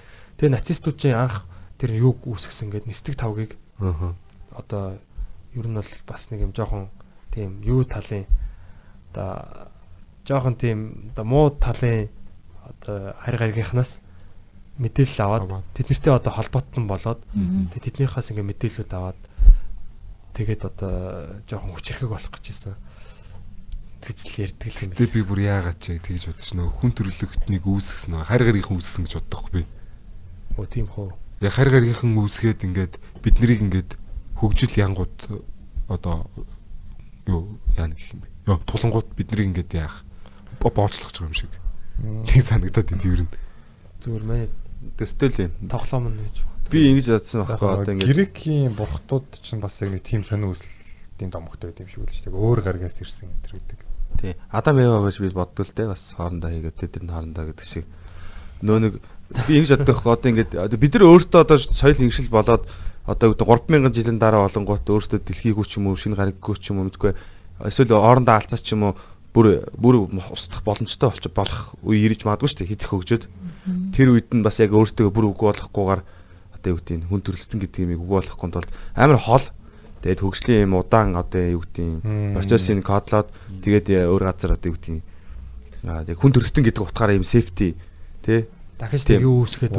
Тэгээ 0.42 0.56
нацистууд 0.58 0.98
чинь 0.98 1.14
анх 1.14 1.46
тэр 1.78 1.94
юг 1.94 2.26
үүсгэсэн 2.26 2.70
ингээд 2.70 2.90
нистэг 2.90 3.14
тавгийг 3.18 3.54
Аха. 3.78 4.14
одоо 4.54 4.98
ер 5.54 5.66
нь 5.66 5.74
бол 5.74 5.92
бас 6.06 6.30
нэг 6.30 6.46
юм 6.46 6.52
жоохон 6.54 6.88
тийм 7.34 7.58
юу 7.66 7.84
талын 7.84 8.26
одоо 9.10 9.68
жоохон 10.24 10.54
тийм 10.54 11.10
одоо 11.12 11.24
муу 11.24 11.50
талын 11.50 12.08
одоо 12.82 13.14
харь 13.22 13.38
гаргийнхнаас 13.38 14.02
мэдээлэл 14.82 15.22
аваад 15.22 15.64
тэднэртэй 15.78 16.12
одоо 16.12 16.32
холбоотон 16.34 16.84
болоод 16.90 17.20
тэднийхээс 17.78 18.34
ингээ 18.34 18.46
мэдээлэлүүд 18.50 18.92
аваад 18.92 19.20
тэгээд 20.34 20.62
одоо 20.66 20.92
жоохон 21.46 21.72
хүчрэхэг 21.78 22.08
болох 22.10 22.32
гэж 22.34 22.44
байсан. 22.50 22.74
Тэгж 24.02 24.18
л 24.34 24.42
ярьдаг 24.48 24.66
л 24.66 24.80
юм 24.82 24.90
байна. 24.90 24.98
Тэгээ 24.98 25.14
би 25.14 25.22
бүр 25.22 25.40
яагаад 25.46 25.78
ч 25.78 25.84
тэгж 26.02 26.22
бодож 26.34 26.48
нөө 26.58 26.68
хүн 26.74 26.90
төрлөختнийг 26.96 27.64
үүсгэсэн 27.68 28.10
нөө 28.16 28.26
харь 28.26 28.44
гаргийнхан 28.50 28.76
үүсгэсэн 28.80 29.04
гэж 29.06 29.14
боддохгүй 29.22 29.52
би. 29.62 29.62
Оо 30.58 30.66
тийм 30.66 30.86
хөө. 30.90 31.12
Яг 31.46 31.52
харь 31.54 31.70
гаргийнхан 31.70 32.16
үүсгээд 32.18 32.60
ингээд 32.66 32.94
бид 33.22 33.36
нарыг 33.38 33.60
ингээд 33.62 33.90
хөгжил 34.42 34.74
янгууд 34.74 35.16
одоо 35.86 36.26
юу 37.30 37.60
яана 37.78 37.94
гэх 37.94 38.10
юм 38.16 38.26
бэ? 38.26 38.58
Тулангууд 38.66 39.08
бид 39.14 39.28
нарыг 39.30 39.46
ингээд 39.54 39.70
яах 39.78 40.02
бо- 40.58 40.74
боочлох 40.74 41.14
гэж 41.14 41.22
байгаа 41.22 41.30
юм 41.30 41.38
шиг. 41.38 41.52
Тэг 42.02 42.42
санагдаад 42.42 42.92
идэв 42.92 43.12
ер 43.14 43.22
нь. 43.26 43.32
Зүгээр 44.02 44.24
манай 44.26 44.48
Төстэй 44.98 45.28
л 45.30 45.42
юм. 45.46 45.52
тоглоом 45.70 46.10
нь 46.10 46.18
гэж. 46.26 46.36
Би 46.70 46.90
ингэж 46.90 47.06
бодсон 47.14 47.46
байхгүй 47.46 47.68
одоо 47.70 47.92
ингэ 47.94 48.10
Грекийн 48.10 48.74
бурхтууд 48.74 49.28
ч 49.38 49.54
бас 49.62 49.78
яг 49.80 49.94
нэг 49.94 50.02
тим 50.02 50.26
сонир 50.26 50.50
үсэлтийн 50.50 51.30
домогтой 51.30 51.70
байт 51.70 51.86
юм 51.86 51.88
шиг 51.88 52.02
үлж 52.02 52.18
тэг. 52.26 52.34
Өөр 52.34 52.66
гаргаас 52.66 52.98
ирсэн 52.98 53.30
энэ 53.30 53.62
гэдэг. 53.62 53.80
тий 54.18 54.34
Адам 54.50 54.82
Ева 54.82 55.06
байж 55.06 55.22
би 55.22 55.30
боддоо 55.30 55.62
л 55.62 55.70
те 55.70 55.86
бас 55.86 56.14
хоорондоо 56.18 56.50
хийгээд 56.50 56.76
тэд 56.82 57.06
нар 57.06 57.22
хоорондоо 57.22 57.44
гэдэг 57.54 57.66
шиг. 57.66 57.86
нөө 58.62 58.78
нэг 58.82 58.94
би 59.46 59.52
ингэж 59.62 59.70
боддог 59.78 59.96
байхгүй 60.02 60.42
одоо 60.42 60.66
одоо 60.66 60.78
бид 60.78 60.94
нар 60.94 61.06
өөртөө 61.06 61.40
одоо 61.42 61.58
соёл 61.58 62.02
ингэшил 62.02 62.30
болоод 62.30 62.66
одоо 63.06 63.34
үүд 63.34 63.42
3000 63.42 63.94
жилийн 63.94 64.18
дараа 64.22 64.46
олонгууд 64.46 64.86
өөртөө 64.86 65.18
дэлхийгүү 65.26 65.66
ч 65.66 65.82
юм 65.82 65.90
уу 65.90 65.98
шинэ 65.98 66.14
гариггүй 66.14 66.54
ч 66.62 66.70
юм 66.70 66.82
уу 66.82 66.86
мэдгүй 66.86 67.14
эсвэл 67.66 67.98
орондоо 67.98 68.38
алцаа 68.38 68.58
ч 68.58 68.78
юм 68.78 68.86
уу 68.86 68.94
бүр 69.32 69.64
бүр 69.72 69.96
устдах 70.30 70.62
боломжтой 70.64 71.08
болч 71.08 71.24
болох 71.32 71.60
үе 71.80 72.04
ирж 72.04 72.24
магадгүй 72.28 72.48
шүү 72.52 72.58
дээ 72.62 72.70
хидэх 72.76 72.90
хөгжөөд. 72.92 73.24
Тэр 73.96 74.08
үед 74.12 74.28
нь 74.36 74.44
бас 74.44 74.60
яг 74.60 74.76
өөртөө 74.76 75.08
бүр 75.08 75.32
үгүй 75.32 75.48
болохгүйгээр 75.56 76.02
одоо 76.52 76.68
юу 76.68 76.78
гэдэг 76.78 76.96
нь 77.00 77.08
хүн 77.08 77.22
төрөлхтөн 77.24 77.60
гэдэг 77.64 77.80
юм 77.80 77.92
үгүй 77.96 78.16
болохгүй 78.20 78.50
тулд 78.52 78.70
амар 78.92 79.16
хол. 79.16 79.46
Тэгээд 80.04 80.20
хөгжлийн 80.20 80.64
юм 80.68 80.76
удаан 80.76 81.16
одоо 81.16 81.42
юу 81.48 81.64
гэдэг 81.64 81.86
нь 81.88 82.36
процессын 82.36 82.84
кодлоод 82.84 83.32
тэгээд 83.64 84.04
өөр 84.04 84.22
газар 84.28 84.52
одоо 84.60 84.68
юу 84.68 84.76
гэдэг 84.76 84.92
нь 85.00 85.02
хүн 86.12 86.32
төрөлхтөн 86.36 86.64
гэдэг 86.68 86.82
утгаараа 86.84 87.16
юм 87.16 87.24
сефти 87.24 87.74
тий 88.20 88.46
дахиж 88.82 89.06
тэг 89.06 89.22
юу 89.22 89.46
үүсгээд 89.46 89.78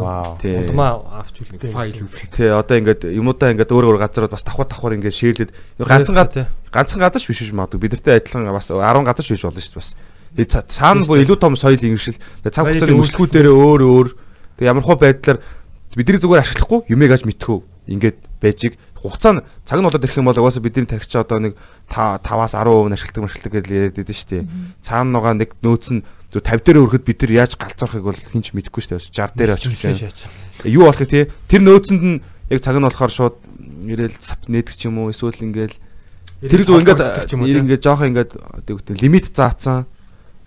удмаа 0.63 1.03
авч 1.19 1.35
үлдээ 1.43 1.75
файл 1.75 2.07
үүсгэх. 2.07 2.31
Тий 2.31 2.47
одоо 2.47 2.75
ингээд 2.79 3.01
юмудаа 3.11 3.51
ингээд 3.51 3.75
өөр 3.75 3.85
өөр 3.91 3.99
газарууд 3.99 4.31
бас 4.31 4.47
давхар 4.47 4.67
давхар 4.71 4.95
ингээд 4.95 5.11
шеэрлээд 5.19 5.51
ганцхан 5.83 6.27
тий. 6.31 6.45
ганцхан 6.71 7.01
газар 7.03 7.19
биш 7.19 7.39
биш 7.43 7.51
магадгүй 7.51 7.83
бидэртэй 7.83 8.23
адилхан 8.23 8.47
бас 8.55 8.71
10 8.71 8.79
газар 9.03 9.25
биш 9.27 9.43
болно 9.43 9.59
шүү 9.59 9.75
дээ 9.75 9.81
бас. 9.83 9.89
Тэгээ 10.33 10.49
ца- 10.49 10.65
цаана 10.65 11.03
бүр 11.03 11.19
илүү 11.27 11.37
том 11.37 11.53
соёл 11.59 11.77
ингэшил. 11.83 12.17
Цаг 12.47 12.63
хугацааны 12.65 12.95
Баярын 12.95 13.01
өрсөлгүүдээр 13.03 13.47
өөр 13.53 13.81
өөр. 13.85 14.07
Тэгээ 14.57 14.71
ямар 14.71 14.85
хөө 14.87 14.97
байдлаар 15.03 15.37
бидний 15.93 16.17
зүгээр 16.23 16.41
ашиглахгүй 16.41 16.79
юмэг 16.89 17.11
аж 17.13 17.21
мэдхүү. 17.27 17.59
Ингээд 17.93 18.17
байжиг 18.41 18.73
хугацаа 18.97 19.33
нь 19.37 19.41
цаг 19.67 19.77
нь 19.77 19.85
болоод 19.85 20.01
ирэх 20.01 20.17
юм 20.17 20.25
бол 20.31 20.39
угаасаа 20.41 20.63
бидний 20.63 20.87
тархич 20.89 21.13
одоо 21.19 21.37
нэг 21.37 21.53
5-аас 21.91 22.55
10% 22.55 22.89
нь 22.89 22.95
ашигладаг 22.97 23.23
маршилдаг 23.27 23.51
гэж 23.51 23.65
яриад 23.69 23.95
байдаг 23.99 24.15
шүү 24.17 24.29
дээ. 24.31 24.43
Цаана 24.81 25.11
нугаа 25.13 25.33
нэг 25.37 25.53
нөөц 25.61 25.85
нь 25.93 26.01
зөв 26.33 26.41
50 26.41 26.65
дээр 26.65 26.81
өрөхөд 26.81 27.05
бид 27.05 27.19
нар 27.21 27.33
яаж 27.45 27.53
галзуурахыг 27.61 28.03
бол 28.03 28.17
хинч 28.17 28.57
мэдэхгүй 28.57 28.81
шүү 28.81 28.97
дээ. 28.97 29.13
60 29.13 29.37
дээр 29.37 29.53
очих. 29.53 30.25
Юу 30.65 30.89
болохыг 30.89 31.09
тий 31.13 31.29
тэр 31.45 31.61
нөөцөнд 31.61 32.01
нь 32.01 32.17
яг 32.49 32.59
цаг 32.65 32.73
нь 32.73 32.87
болохоор 32.89 33.13
шууд 33.13 33.37
ирээл 33.85 34.17
нээдэг 34.49 34.73
ч 34.73 34.89
юм 34.89 34.97
уу 34.97 35.13
эсвэл 35.13 35.45
ингээл 35.45 35.77
тэр 36.41 36.61
зүг 36.65 36.81
ингээд 36.81 37.29
ингээд 37.37 37.85
жоох 37.85 38.01
ингээд 38.01 38.31
үгтэй 38.65 38.97
лимит 38.97 39.29
заацсан 39.29 39.85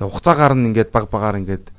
хугацаагаар 0.03 0.59
нь 0.59 0.75
ингээд 0.75 0.91
баг 0.91 1.09
багаар 1.09 1.41
ингээд 1.41 1.71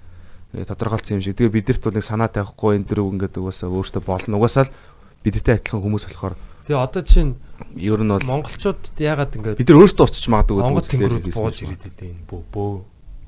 э, 0.55 0.65
тодорхойлцсон 0.65 1.19
юм 1.19 1.23
шиг. 1.27 1.37
Тэгээ 1.37 1.53
бидэрт 1.53 1.83
бол 1.83 1.99
нэг 1.99 2.07
санаа 2.07 2.31
тавихгүй 2.31 2.81
энэ 2.81 2.87
дөрөв 2.87 3.13
ингээд 3.13 3.35
угаасаа 3.37 3.69
өөртөө 3.69 4.01
болно. 4.01 4.39
Угаасаа 4.41 4.65
л 4.65 4.73
бидэртэй 5.21 5.61
адилхан 5.61 5.83
хүмүүс 5.83 6.07
болохоор 6.09 6.33
Тэгээ 6.65 6.83
одоо 6.83 7.03
чинь 7.05 7.37
ер 7.77 8.01
нь 8.01 8.11
бол 8.11 8.25
монголчуудад 8.25 8.97
яагаад 8.97 9.37
ингээд 9.37 9.59
бид 9.61 9.69
нар 9.69 9.81
өөртөө 9.85 10.03
уцчих 10.03 10.27
магадгүй 10.27 10.57
Монгол 10.59 10.83
үзлээр 10.83 11.15
тэнгэрүүд 11.21 11.35
бууж 11.37 11.57
ирээд 11.63 11.83
идэв 11.93 12.15
бөө 12.27 12.41
бөө. 12.51 12.73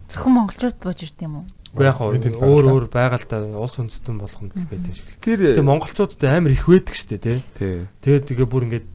Зөвхөн 0.10 0.34
монголчууд 0.34 0.78
бууж 0.82 1.00
ирд 1.06 1.20
юм 1.22 1.34
уу? 1.42 1.46
Уу 1.78 1.86
яг 1.86 2.02
өөр 2.02 2.18
байгальтай. 2.18 2.74
өөр 2.74 2.86
байгальтай 2.90 3.40
улс 3.54 3.78
үндэстэн 3.78 4.18
болгонд 4.18 4.58
л 4.58 4.66
байдаг 4.66 4.94
шиг 4.98 5.06
л. 5.06 5.22
Тэр 5.22 5.40
Тэгээ 5.54 5.70
монголчуудад 5.70 6.24
амар 6.26 6.54
их 6.58 6.66
байдаг 6.66 6.96
штэ 6.98 7.22
тий. 7.22 7.38
тий. 7.54 7.86
Тэгээд 8.02 8.26
тэгээ 8.34 8.48
бүр 8.50 8.64
ингээд 8.66 8.88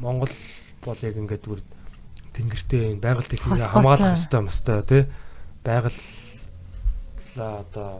Монгол 0.00 0.32
бол 0.80 1.00
яг 1.04 1.16
ингээд 1.20 1.44
бүр 1.44 1.60
тэнгэртэй 2.32 2.96
энэ 2.96 3.04
байгаль 3.04 3.28
Холбоотой. 3.28 3.68
хамгаалах 3.68 4.16
хэрэгтэй 4.16 4.40
мөстэй 4.40 4.80
тий. 4.88 5.02
Байгаллаа 5.60 7.52
одоо 7.68 7.90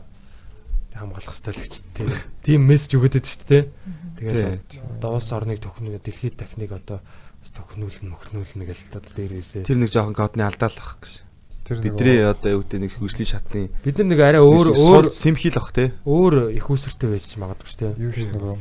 хамгаалах 0.97 1.29
хэрэгтэй 1.29 1.53
л 1.53 1.61
гэж 1.61 1.75
тий. 1.93 2.09
Тийм 2.41 2.61
мессеж 2.73 2.97
өгöd 2.97 3.21
байдаг 3.21 3.29
шүү 3.29 3.45
дээ 3.53 3.65
тий. 3.69 3.69
Тэгээд 4.17 4.97
одоо 4.97 5.11
улс 5.21 5.29
орныг 5.29 5.61
төхнө 5.61 6.01
дэлхийд 6.01 6.41
техник 6.41 6.73
одоо 6.73 7.05
бас 7.05 7.51
төхнүүлнэ 7.53 8.09
мөхнүүлнэ 8.17 8.65
гэж 8.65 8.79
одоо 8.97 9.13
дээрээсээ 9.13 9.69
Тэр 9.69 9.77
нэг 9.77 9.93
жоохон 9.93 10.17
кодны 10.17 10.41
алдаалах 10.49 11.05
гэж. 11.05 11.26
Бидний 11.69 12.23
одоо 12.23 12.51
юу 12.55 12.63
гэдэг 12.63 12.81
нэг 12.81 12.93
хөгжлийн 12.95 13.27
шатны 13.27 13.63
бид 13.83 13.99
нар 13.99 14.07
нэг 14.07 14.21
арай 14.23 14.43
өөр 14.43 14.69
өөр 14.77 15.05
симхил 15.11 15.59
ах 15.59 15.73
тий. 15.75 15.91
өөр 16.07 16.55
их 16.55 16.67
усүртэй 16.71 17.11
байж 17.11 17.27
магадгүй 17.35 17.67
шүү 17.67 17.81
дээ. 17.83 17.93
юу 18.07 18.13
ш 18.15 18.19
нөгөө 18.31 18.55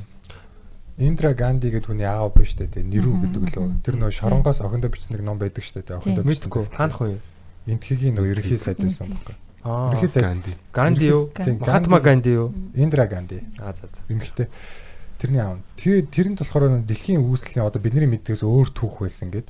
Индра 0.95 1.34
Ганди 1.36 1.69
гэдэг 1.76 1.91
хүний 1.91 2.07
аав 2.07 2.32
биш 2.34 2.56
үү 2.56 2.72
те 2.72 2.80
нэрүү 2.82 3.15
гэдэг 3.27 3.44
лөө 3.52 3.68
тэр 3.84 3.95
нөгөө 3.99 4.15
шоронгоос 4.15 4.64
охиндоо 4.64 4.90
бичсэн 4.90 5.19
нэг 5.19 5.23
ном 5.27 5.38
байдаг 5.38 5.60
шүү 5.61 5.84
дээ 5.84 5.98
охиндоо 5.99 6.23
бичсэн. 6.23 6.48
Мэдгүй 6.48 6.72
таних 6.72 7.02
уу? 7.03 7.19
энтхигийн 7.68 8.15
нөгөө 8.15 8.32
ерхий 8.32 8.57
сайд 8.57 8.80
байсан 8.80 9.11
байхгүй 9.11 9.36
Аа. 9.65 9.91
ерхий 9.91 10.07
сайд 10.07 10.23
Ганди. 10.23 10.53
Ганди 10.72 11.06
юу? 11.10 11.30
Махатма 11.60 11.99
Ганди. 11.99 12.30
Юу? 12.32 12.53
Индра 12.76 13.07
Ганди. 13.11 13.41
Аа 13.60 13.73
за 13.76 13.90
за. 13.91 14.02
эмэгтэй 14.07 14.48
тэрний 15.19 15.41
аав 15.41 15.60
тэр 15.76 16.06
тэрэнд 16.07 16.40
болохоор 16.40 16.86
дэлхийн 16.86 17.19
үүслийн 17.26 17.65
одоо 17.65 17.82
бидний 17.82 18.07
мэддгээс 18.07 18.45
өөр 18.45 18.69
түүх 18.72 19.03
байсан 19.03 19.34
гэд 19.36 19.49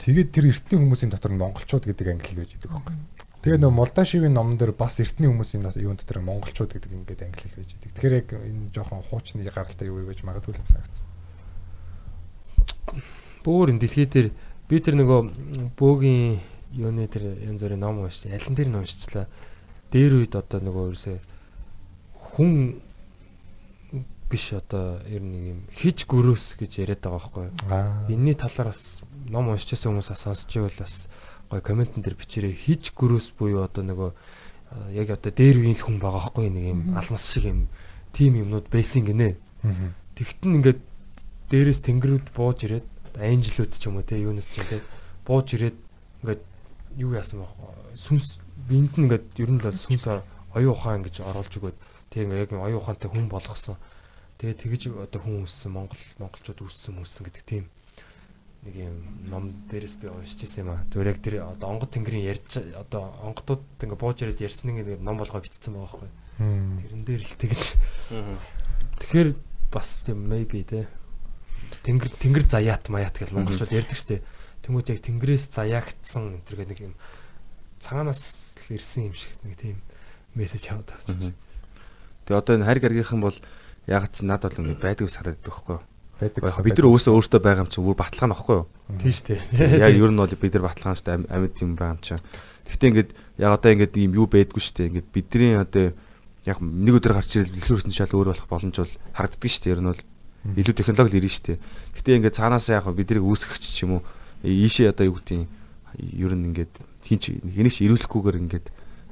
тэгээд 0.00 0.28
тэр 0.32 0.50
эртний 0.50 0.78
хүмүүсийн 0.80 1.12
дотор 1.12 1.32
монголчууд 1.36 1.84
гэдэг 1.84 2.06
англи 2.08 2.40
байж 2.40 2.56
байгаа 2.56 2.80
байхгүй 2.80 3.20
Тэгээ 3.40 3.56
нөгөө 3.56 3.72
Молдашивын 3.72 4.36
номон 4.36 4.60
дээр 4.60 4.76
бас 4.76 5.00
эртний 5.00 5.24
хүмүүсийн 5.32 5.64
юун 5.80 5.96
дотор 5.96 6.20
монголчууд 6.20 6.76
гэдэг 6.76 6.92
ингээд 6.92 7.24
англи 7.24 7.48
хэл 7.48 7.56
байж 7.56 7.72
байгаа. 7.72 7.88
Тэгэхээр 7.96 8.18
яг 8.20 8.28
энэ 8.36 8.68
жоохон 8.68 9.00
хуучны 9.08 9.48
гаралтай 9.48 9.88
юу 9.88 10.04
байж 10.04 10.20
магадгүй 10.20 10.60
л 10.60 10.60
санагдсан. 10.60 11.08
Бөөр 13.40 13.72
энэ 13.72 13.80
дэлхий 13.80 14.04
дээр 14.04 14.28
би 14.68 14.76
тэр 14.76 15.00
нөгөө 15.00 15.72
бөөгийн 15.72 16.36
юуны 16.76 17.08
тэр 17.08 17.32
янз 17.40 17.64
бүрийн 17.64 17.80
ном 17.80 18.04
уншиж, 18.04 18.28
алин 18.28 18.52
дээр 18.52 18.68
нь 18.68 18.76
уншчихлаа. 18.76 19.24
Дээр 19.88 20.20
үед 20.20 20.36
одоо 20.36 20.60
нөгөө 20.60 20.84
ерөөсөө 20.92 21.16
хүн 22.36 22.76
биш 24.28 24.52
одоо 24.52 25.00
ер 25.08 25.24
нь 25.24 25.32
нэг 25.32 25.44
юм 25.48 25.60
хиж 25.72 26.04
гөрөөс 26.04 26.60
гэж 26.60 26.84
яриад 26.84 27.02
байгаа 27.02 27.18
байхгүй 27.18 27.44
юу? 27.48 27.56
Энийний 28.12 28.36
талаар 28.36 28.76
бас 28.76 29.00
ном 29.28 29.52
уншижсэн 29.52 29.92
хүмүүс 29.92 30.10
бас 30.14 30.22
сонсч 30.24 30.48
байвал 30.56 30.80
бас 30.80 30.94
гоё 31.50 31.60
комментэн 31.60 32.02
дээр 32.02 32.16
бичээрэй. 32.16 32.54
Хиж 32.54 32.94
гөрөөс 32.94 33.34
буюу 33.36 33.66
одоо 33.66 33.84
нөгөө 33.84 34.10
а, 34.14 34.90
яг 34.94 35.10
одоо 35.10 35.32
дээр 35.34 35.60
үеийн 35.60 35.76
хүн 35.76 35.98
байгаа 35.98 36.30
байхгүй 36.30 36.48
нэг 36.48 36.64
юм 36.70 36.80
алмас 36.94 37.26
шиг 37.26 37.50
юм 37.50 37.68
тим 38.14 38.38
юмнууд 38.38 38.70
байсан 38.70 39.04
гинэ. 39.04 39.36
Тэгтэн 40.14 40.62
ингээд 40.62 40.80
дээрээс 41.50 41.80
тэнгэрүүд 41.82 42.26
бууж 42.32 42.58
ирээд 42.64 42.86
анжелүүд 43.18 43.72
ч 43.74 43.82
юм 43.90 43.98
уу 43.98 44.06
те 44.06 44.16
юунууд 44.22 44.46
ч 44.46 44.62
те 44.62 44.78
бууж 45.26 45.58
ирээд 45.58 45.76
ингээд 46.22 46.42
юу 47.02 47.14
яасан 47.18 47.42
баг 47.42 47.52
сүнс 47.98 48.38
биэнд 48.70 48.94
нь 48.94 49.04
ингээд 49.10 49.26
ер 49.42 49.50
нь 49.50 49.58
л 49.58 49.74
сүнс 49.74 50.06
оюун 50.54 50.74
ухаан 50.74 51.02
гэж 51.02 51.26
оруулж 51.26 51.52
өгөөд 51.58 51.78
тийм 52.14 52.30
яг 52.34 52.54
оюун 52.54 52.78
ухаантай 52.78 53.10
хүн 53.10 53.26
болгосон. 53.26 53.78
Тэгээ 54.38 54.56
тэгэж 54.62 54.82
одоо 54.96 55.20
хүн 55.20 55.44
өссөн 55.44 55.74
Монгол 55.74 56.02
монголчууд 56.22 56.62
өссөн 56.64 56.96
мөссөн 56.98 57.26
гэдэг 57.26 57.44
тийм 57.44 57.64
нэг 58.60 58.74
юм 58.76 58.96
ном 59.32 59.56
дээрээс 59.72 59.96
би 59.96 60.12
уншиж 60.12 60.44
ирсэн 60.44 60.68
юм 60.68 60.70
аа. 60.76 60.84
Зүгээр 60.92 61.10
яг 61.16 61.20
тэр 61.24 61.34
одоо 61.48 61.68
онгод 61.72 61.90
тэнгэрийн 61.96 62.28
ярьж 62.28 62.60
одоо 62.76 63.16
онгодууд 63.24 63.64
ингээ 63.80 63.96
бууж 63.96 64.18
ирээд 64.20 64.44
ярьсан 64.44 64.76
нэг 64.76 65.00
ном 65.00 65.16
болгоо 65.16 65.40
битцсэн 65.40 65.72
байгаа 65.72 65.88
байхгүй. 65.88 66.10
Тэрэн 66.84 67.04
дээр 67.08 67.22
л 67.24 67.36
тэгэж. 67.40 67.62
Тэгэхээр 69.00 69.28
бас 69.72 70.04
тийм 70.04 70.28
maybe 70.28 70.60
те. 70.68 70.92
Тэнгэр 71.88 72.12
тэнгэр 72.20 72.44
заяат 72.44 72.92
маят 72.92 73.16
гэж 73.16 73.32
монголчууд 73.32 73.72
ярьдаг 73.72 73.96
штеп. 73.96 74.24
Тэнгүүд 74.60 74.92
яг 74.92 75.00
тэнгэрээс 75.08 75.48
заяагдсан 75.56 76.36
энэ 76.36 76.44
төр 76.44 76.68
нэг 76.68 76.80
юм 76.84 76.94
цагаанаас 77.80 78.52
л 78.68 78.76
ирсэн 78.76 79.08
юм 79.08 79.16
шиг 79.16 79.32
нэг 79.40 79.56
тийм 79.56 79.80
мессеж 80.36 80.68
аваад 80.68 80.92
байгаа. 80.92 81.32
Тэгээ 82.28 82.40
одоо 82.44 82.54
энэ 82.60 82.68
харь 82.68 82.80
гаргийнхан 82.84 83.20
бол 83.24 83.36
яг 83.88 84.04
ч 84.12 84.20
над 84.20 84.44
бол 84.44 84.52
ус 85.08 85.16
хараад 85.16 85.40
байдаг 85.40 85.48
байхгүй 85.48 85.74
юу? 85.80 85.84
Байдаг. 86.20 86.40
Бид 86.60 86.76
нар 86.76 86.88
өөсөө 86.92 87.16
өөртөө 87.16 87.40
байгаа 87.40 87.64
юм 87.64 87.70
чинь 87.72 87.84
бүр 87.84 87.96
баталгаа 87.96 88.30
нөхгүй 88.30 88.56
юу? 88.60 88.66
Тийм 89.00 89.14
штеп. 89.16 89.40
Яг 89.56 89.92
ер 89.96 90.12
нь 90.12 90.20
бол 90.20 90.30
бид 90.30 90.54
нар 90.54 90.64
баталгаан 90.68 90.98
штэ 91.00 91.10
амьд 91.26 91.56
юм 91.64 91.72
байгаа 91.74 91.96
юм 91.96 92.02
чинь. 92.04 92.22
Гэхдээ 92.68 92.88
ингээд 92.92 93.10
яг 93.40 93.50
одоо 93.56 93.70
ингээд 93.72 93.94
ийм 93.96 94.12
юу 94.14 94.26
байдгүй 94.28 94.62
штэ. 94.62 94.88
Ингээд 94.92 95.08
бидний 95.10 95.56
одоо 95.56 95.96
яг 96.44 96.58
нэг 96.60 96.94
өдөр 97.00 97.16
гарч 97.16 97.40
ирэл 97.40 97.54
дэлгүүрсэн 97.56 97.94
шал 97.96 98.12
өөр 98.12 98.30
болох 98.36 98.48
боломж 98.48 98.76
бол 98.76 98.94
харагддаг 99.16 99.50
штэ. 99.50 99.72
Ер 99.72 99.80
нь 99.80 99.90
бол 99.90 100.02
илүү 100.60 100.74
технологи 100.76 101.16
л 101.16 101.20
ирнэ 101.24 101.32
штэ. 101.32 101.58
Гэхдээ 101.96 102.16
ингээд 102.20 102.38
цаанаасаа 102.38 102.80
яг 102.80 102.86
биднийг 102.92 103.24
үүсгэгч 103.24 103.64
ч 103.64 103.84
юм 103.84 104.00
уу 104.00 104.02
ийшээ 104.44 104.92
одоо 104.92 105.12
юу 105.12 105.20
гэдэг 105.20 105.48
ер 105.98 106.32
нь 106.36 106.46
ингээд 106.52 106.74
хинч 107.04 107.22
хэнийг 107.42 107.74
ч 107.74 107.84
ирүүлэхгүйгээр 107.84 108.40
ингээд 108.46 108.66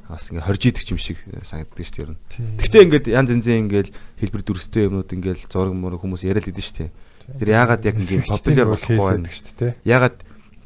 бас 0.09 0.28
ингээд 0.32 0.48
хорж 0.48 0.62
идэг 0.64 0.89
юм 0.89 0.98
шиг 0.98 1.18
санагддаг 1.44 1.85
штэ 1.85 2.02
ер 2.02 2.10
нь. 2.16 2.20
Гэхдээ 2.56 2.85
ингээд 2.89 3.06
янз 3.12 3.28
янзын 3.28 3.68
ингээд 3.68 3.89
хэлбэр 3.93 4.43
дүрстэй 4.43 4.89
юмнууд 4.89 5.12
ингээд 5.12 5.52
зураг 5.52 5.76
мөр 5.76 6.01
хүмүүс 6.01 6.24
яриад 6.24 6.48
идэв 6.48 6.64
штэ. 6.64 6.89
Тэр 7.36 7.48
яагаад 7.52 7.85
яг 7.85 7.97
ингээд 8.01 8.24
популяр 8.24 8.72
болохгүй 8.72 8.97
байна? 8.97 9.28
шүү 9.28 9.55
дээ. 9.60 9.72
Ягаад 9.85 10.16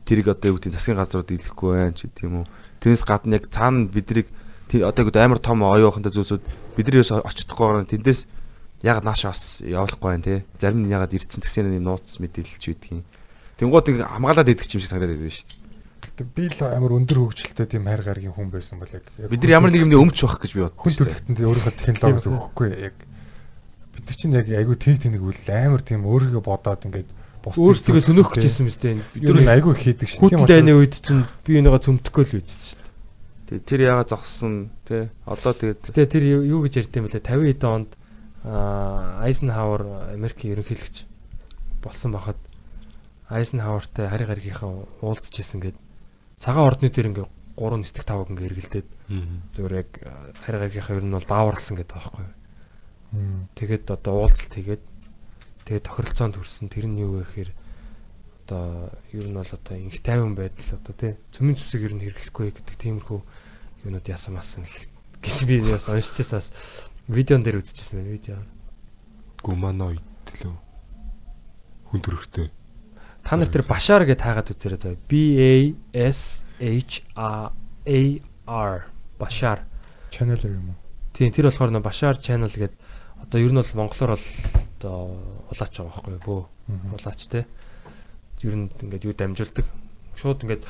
тэрийг 0.06 0.30
одоо 0.30 0.54
юу 0.54 0.56
гэдэг 0.62 0.78
засгийн 0.78 0.98
газрууд 1.02 1.26
дийлэхгүй 1.26 1.70
байна 1.74 1.94
ч 1.98 2.06
гэдэг 2.06 2.22
юм 2.22 2.36
уу. 2.42 2.46
Тэрнээс 2.78 3.02
гадна 3.02 3.36
яг 3.42 3.50
цаана 3.50 3.90
бидрийг 3.90 4.30
одоо 4.70 5.02
юу 5.04 5.12
амар 5.18 5.42
том 5.42 5.66
оюухантай 5.66 6.14
зүйлсүүд 6.14 6.42
бидний 6.78 7.02
ерөөс 7.02 7.26
очихдохгүй 7.26 7.66
байгаа 7.66 7.90
тэндээс 7.90 8.20
ягаад 8.82 9.04
нааш 9.06 9.22
бас 9.26 9.42
явуулахгүй 9.62 10.08
байна 10.08 10.22
те. 10.22 10.44
Зарим 10.58 10.86
нь 10.86 10.90
ягаад 10.90 11.14
ирдсэн 11.14 11.42
тэгсээр 11.42 11.66
нэг 11.70 11.82
нууц 11.82 12.18
мэдээлэлч 12.18 12.64
үйдгийг. 12.70 13.04
Тэнгууд 13.58 13.86
нэг 13.90 14.06
хамгаалаад 14.06 14.50
идэх 14.50 14.70
юм 14.70 14.80
шиг 14.82 14.90
санагдаад 14.90 15.18
байдаг 15.18 15.34
шүү 15.34 15.46
дээ. 15.50 15.61
Гэтэ 16.02 16.22
би 16.34 16.44
л 16.50 16.60
амар 16.66 16.92
өндөр 16.98 17.18
хөгжилтэй 17.30 17.66
тийм 17.70 17.86
хайр 17.86 18.02
гаргийн 18.02 18.34
хүн 18.34 18.50
байсан 18.50 18.82
бол 18.82 18.90
яг 18.90 19.06
Бид 19.30 19.42
нар 19.46 19.54
ямар 19.62 19.70
нэг 19.70 19.86
юмны 19.86 19.96
өмч 20.02 20.18
байх 20.26 20.38
гэж 20.42 20.52
би 20.58 20.60
бодсон. 20.66 20.82
хүн 20.82 20.94
төрөлхтөнд 20.98 21.38
өөрийнхөө 21.46 21.74
технологиос 21.78 22.26
өгөхгүй 22.26 22.68
яг 22.90 22.96
бид 23.94 24.04
нар 24.10 24.16
чинь 24.18 24.34
яг 24.34 24.46
айгүй 24.50 24.76
тэг 24.82 24.98
тэнэг 24.98 25.22
үйл 25.22 25.40
амар 25.54 25.82
тийм 25.86 26.02
өөрийгөө 26.02 26.42
бодоод 26.42 26.82
ингээд 26.90 27.10
бус 27.42 27.54
Өөрсдөө 27.58 28.02
сөнөөх 28.02 28.30
гэжсэн 28.34 28.66
мэт 28.66 28.82
энэ. 28.82 29.02
Бид 29.14 29.30
нар 29.30 29.54
айгүй 29.58 29.72
их 29.74 29.82
хийдэг 29.82 30.08
шүү. 30.10 30.20
Хүүтэн 30.26 30.46
дайны 30.46 30.72
үед 30.78 30.94
чинь 31.02 31.22
би 31.46 31.58
энийгээ 31.58 31.82
цөмтөхгүй 31.86 32.22
л 32.26 32.34
үйжсэн 32.38 32.66
шүү 32.66 32.78
дээ. 32.78 32.90
Тэг 33.50 33.58
тэр 33.66 33.80
яагаад 33.86 34.08
зогссон 34.14 34.54
те 34.86 35.10
одоо 35.26 35.52
тэгээд 35.54 35.80
Тэгээ 35.90 36.10
тэр 36.18 36.24
юу- 36.50 36.62
гэж 36.66 36.74
ярьд 36.86 36.94
юм 36.98 37.04
бэлээ 37.10 37.22
50 37.26 37.46
хэдэн 37.50 37.70
онд 37.70 37.90
Айзенхауэр 39.22 39.82
Америкийн 40.18 40.54
ерөнхийлөгч 40.58 40.96
болсон 41.82 42.10
байхад 42.14 42.38
Айзенхауэртай 43.30 44.06
хари 44.10 44.24
гаргийнхаа 44.26 44.70
уулзж 45.02 45.34
исэн 45.40 45.62
гээд 45.62 45.76
цагаан 46.42 46.66
ордны 46.66 46.90
дээр 46.90 47.14
ингээ 47.14 47.28
3 47.54 47.78
нисдэг 47.78 48.02
5 48.02 48.34
ингээ 48.34 48.48
эргэлдээд 48.50 48.88
зүгээр 49.54 49.74
яг 49.78 49.90
аа, 50.02 50.34
хари 50.42 50.58
гаргийнхаа 50.58 50.98
ер 50.98 51.06
нь 51.06 51.14
бол 51.14 51.30
бааварлсан 51.30 51.78
гэдэг. 51.78 52.02
Мм. 53.14 53.46
Тэгээд 53.54 53.86
одоо 53.94 54.26
уулзалт 54.26 54.50
хийгээд 54.50 54.82
тэгээд 55.70 55.86
тохиролцоонд 55.86 56.34
хүрсэн 56.34 56.66
тэр 56.66 56.90
нь 56.90 56.98
юу 56.98 57.22
вэ 57.22 57.28
гэхээр 57.30 57.50
одоо 58.42 58.90
ер 59.14 59.26
нь 59.30 59.38
бол 59.38 59.52
одоо 59.54 59.76
инх 59.78 60.02
тайван 60.02 60.34
байдал 60.34 60.82
одоо 60.82 60.94
тий 60.98 61.12
цөмийн 61.30 61.54
цэсийг 61.60 61.86
ер 61.86 61.94
нь 61.94 62.02
хэрэглэхгүй 62.02 62.50
гэдэг 62.50 62.76
тиймэрхүү 62.80 63.20
юунууд 63.86 64.06
ясан 64.10 64.34
масан 64.34 64.66
л 64.66 64.76
гэж 65.22 65.46
би 65.46 65.62
бас 65.62 65.86
уншижээс 65.86 66.32
бас 66.34 66.48
видеон 67.06 67.46
дээр 67.46 67.62
үзчихсэн 67.62 68.02
байна 68.02 68.10
видео. 68.10 68.38
Гуманоид 69.46 70.02
лөө. 70.42 70.56
Хүн 71.92 72.00
төрхтэй. 72.02 72.50
Та 73.22 73.36
нар 73.38 73.48
тэр 73.48 73.62
Башар 73.62 74.02
гэж 74.04 74.18
таагаад 74.18 74.50
үзээрэй 74.50 74.80
заа. 74.82 74.96
B 75.06 75.38
A 75.38 75.52
S 75.94 76.42
H 76.58 77.02
A 77.14 77.54
R 78.46 78.76
Башар. 79.18 79.62
Channel 80.10 80.42
юм 80.42 80.74
уу? 80.74 80.78
Тийм 81.12 81.30
тэр 81.30 81.48
болохоор 81.48 81.70
нөө 81.70 81.84
Башар 81.86 82.18
channel 82.18 82.50
гэдэг 82.50 82.76
одоо 83.22 83.38
ер 83.40 83.52
нь 83.52 83.60
бол 83.60 83.78
монголоор 83.78 84.18
бол 84.18 84.26
одоо 84.80 84.96
улаач 85.52 85.72
байгаа 85.78 85.92
байхгүй 85.92 86.12
юу? 86.18 86.24
Бөө 86.26 86.40
улаач 86.98 87.20
те. 87.30 87.46
Ер 88.42 88.56
нь 88.56 88.66
ингээд 88.82 89.06
юу 89.06 89.14
дамжуулдаг. 89.14 89.66
Шууд 90.18 90.42
ингээд 90.42 90.64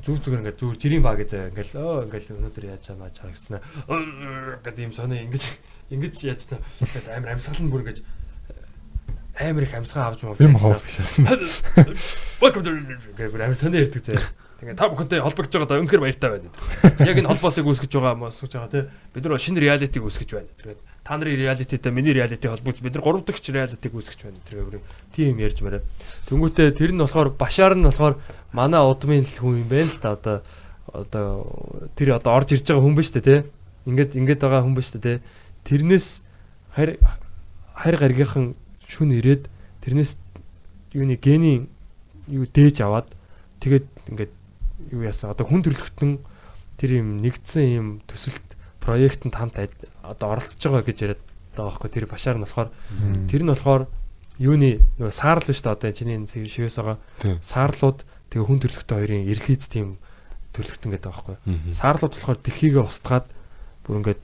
зүг 0.00 0.24
зүгээр 0.24 0.40
ингээд 0.40 0.58
зүгээр 0.62 0.78
жирийн 0.80 1.04
баг 1.04 1.20
гэж 1.20 1.52
ингээд 1.52 1.74
өө 1.76 2.08
ингээд 2.08 2.32
өнөөдөр 2.32 2.64
яаж 2.70 2.82
чамаа 2.86 3.10
чаа 3.12 3.28
гэсэн. 3.28 3.60
Ингээд 4.64 4.78
ийм 4.80 4.92
сони 4.96 5.26
ингэж 5.28 5.44
ингэж 5.92 6.14
яацна. 6.24 6.58
Ингээд 6.80 7.06
амар 7.12 7.34
амьсгал 7.36 7.60
нь 7.60 7.70
бүр 7.70 7.82
ингээд 7.84 8.00
амар 9.40 9.64
их 9.64 9.74
амьсгаа 9.74 10.12
авч 10.12 10.22
муу. 10.22 10.36
Юм 10.38 10.56
хооф 10.56 10.84
шээ. 10.84 11.24
Welcome 12.40 12.64
to 12.64 12.70
гэх 13.16 13.34
амар 13.34 13.56
сони 13.56 13.80
ярьдаг 13.80 14.04
заяа. 14.04 14.28
Тэгээ 14.60 14.76
та 14.76 14.92
бүхэнтэй 14.92 15.24
холбогдож 15.24 15.56
байгаа 15.56 15.68
да 15.72 15.80
үнэхээр 15.80 16.04
баяртай 16.04 16.30
байна. 16.36 16.52
Яг 17.00 17.16
энэ 17.16 17.32
холбоосыг 17.32 17.64
үүсгэж 17.64 17.92
байгаа 17.96 18.20
мосгож 18.20 18.52
байгаа 18.52 18.68
те. 18.68 18.92
Бид 19.16 19.24
нар 19.24 19.40
шинэ 19.40 19.56
реалитиг 19.56 20.04
үүсгэж 20.04 20.30
байна. 20.36 20.52
Тэгээд 20.60 20.80
та 21.00 21.16
нарын 21.16 21.40
реалититэй 21.40 21.92
миний 21.92 22.12
реалити 22.12 22.44
холбогдож 22.44 22.84
бид 22.84 22.92
нар 22.92 23.00
гурав 23.00 23.24
дахь 23.24 23.40
реалитиг 23.40 23.92
үүсгэж 23.96 24.20
байна. 24.28 24.36
Тэр 24.44 24.68
өөр 24.68 24.84
тийм 25.16 25.40
ярьж 25.40 25.64
мараа. 25.64 25.80
Тэнгүүтээ 26.28 26.76
тэр 26.76 26.92
нь 26.92 27.00
болохоор 27.00 27.32
Башаар 27.40 27.72
нь 27.72 27.88
болохоор 27.88 28.20
манай 28.52 28.84
удмын 28.84 29.24
хүн 29.24 29.64
юм 29.64 29.68
байна 29.72 29.88
л 29.88 29.96
та 29.96 30.12
одоо 30.20 30.36
одоо 30.92 31.88
тэр 31.96 32.20
одоо 32.20 32.36
орж 32.36 32.52
ирж 32.52 32.68
байгаа 32.68 32.84
хүн 32.84 33.00
ба 33.00 33.00
штэ 33.00 33.24
те. 33.24 33.48
Ингээд 33.88 34.12
ингээд 34.12 34.44
байгаа 34.44 34.60
хүн 34.60 34.76
ба 34.76 34.84
штэ 34.84 35.00
те. 35.00 35.24
Тэрнээс 35.64 36.20
харь 36.76 37.00
харь 37.72 37.96
гаргийнхан 37.96 38.60
шүн 38.90 39.14
ирээд 39.14 39.46
тэрнээс 39.86 40.18
юуны 40.92 41.14
генийн 41.14 41.70
юу 42.26 42.44
дээж 42.50 42.82
аваад 42.82 43.06
тэгээд 43.62 43.86
ингээд 44.10 44.32
юу 44.90 45.06
яасан 45.06 45.30
одоо 45.30 45.46
хүн 45.46 45.62
төрөлхтөн 45.62 46.18
тэр 46.80 46.90
юм 46.98 47.22
нэгдсэн 47.22 47.66
юм 47.70 47.88
төсөлт 48.10 48.56
проектэнд 48.82 49.36
хамт 49.36 49.56
одоо 50.02 50.26
оролцож 50.34 50.58
байгаа 50.58 50.82
гэж 50.82 50.98
яриад 51.04 51.22
байгаа 51.54 51.70
байхгүй 51.76 51.90
тэр 51.92 52.06
башаар 52.08 52.36
нь 52.40 52.44
болохоор. 52.44 52.70
Тэр 53.28 53.42
нь 53.44 53.52
болохоор 53.52 53.82
юуны 54.40 54.80
нөгөө 54.96 55.12
саарл 55.14 55.44
нь 55.44 55.54
шүү 55.54 55.64
дээ 55.68 55.76
одоо 55.76 55.90
чиний 55.92 56.16
шивээс 56.26 56.80
байгаа. 56.80 56.98
Саарлууд 57.44 58.02
тэгээ 58.32 58.46
хүн 58.48 58.60
төрөлхтөн 58.64 58.96
хоёрын 58.96 59.28
ирлиц 59.28 59.68
тийм 59.68 60.00
төрөлхтөн 60.56 60.90
гэдэг 60.96 61.06
байгаа 61.12 61.36
байхгүй. 61.36 61.36
Саарлууд 61.76 62.14
болохоор 62.16 62.38
дэлхийгээ 62.40 62.84
устгаад 62.88 63.26
бүр 63.90 64.06
ингээд 64.06 64.22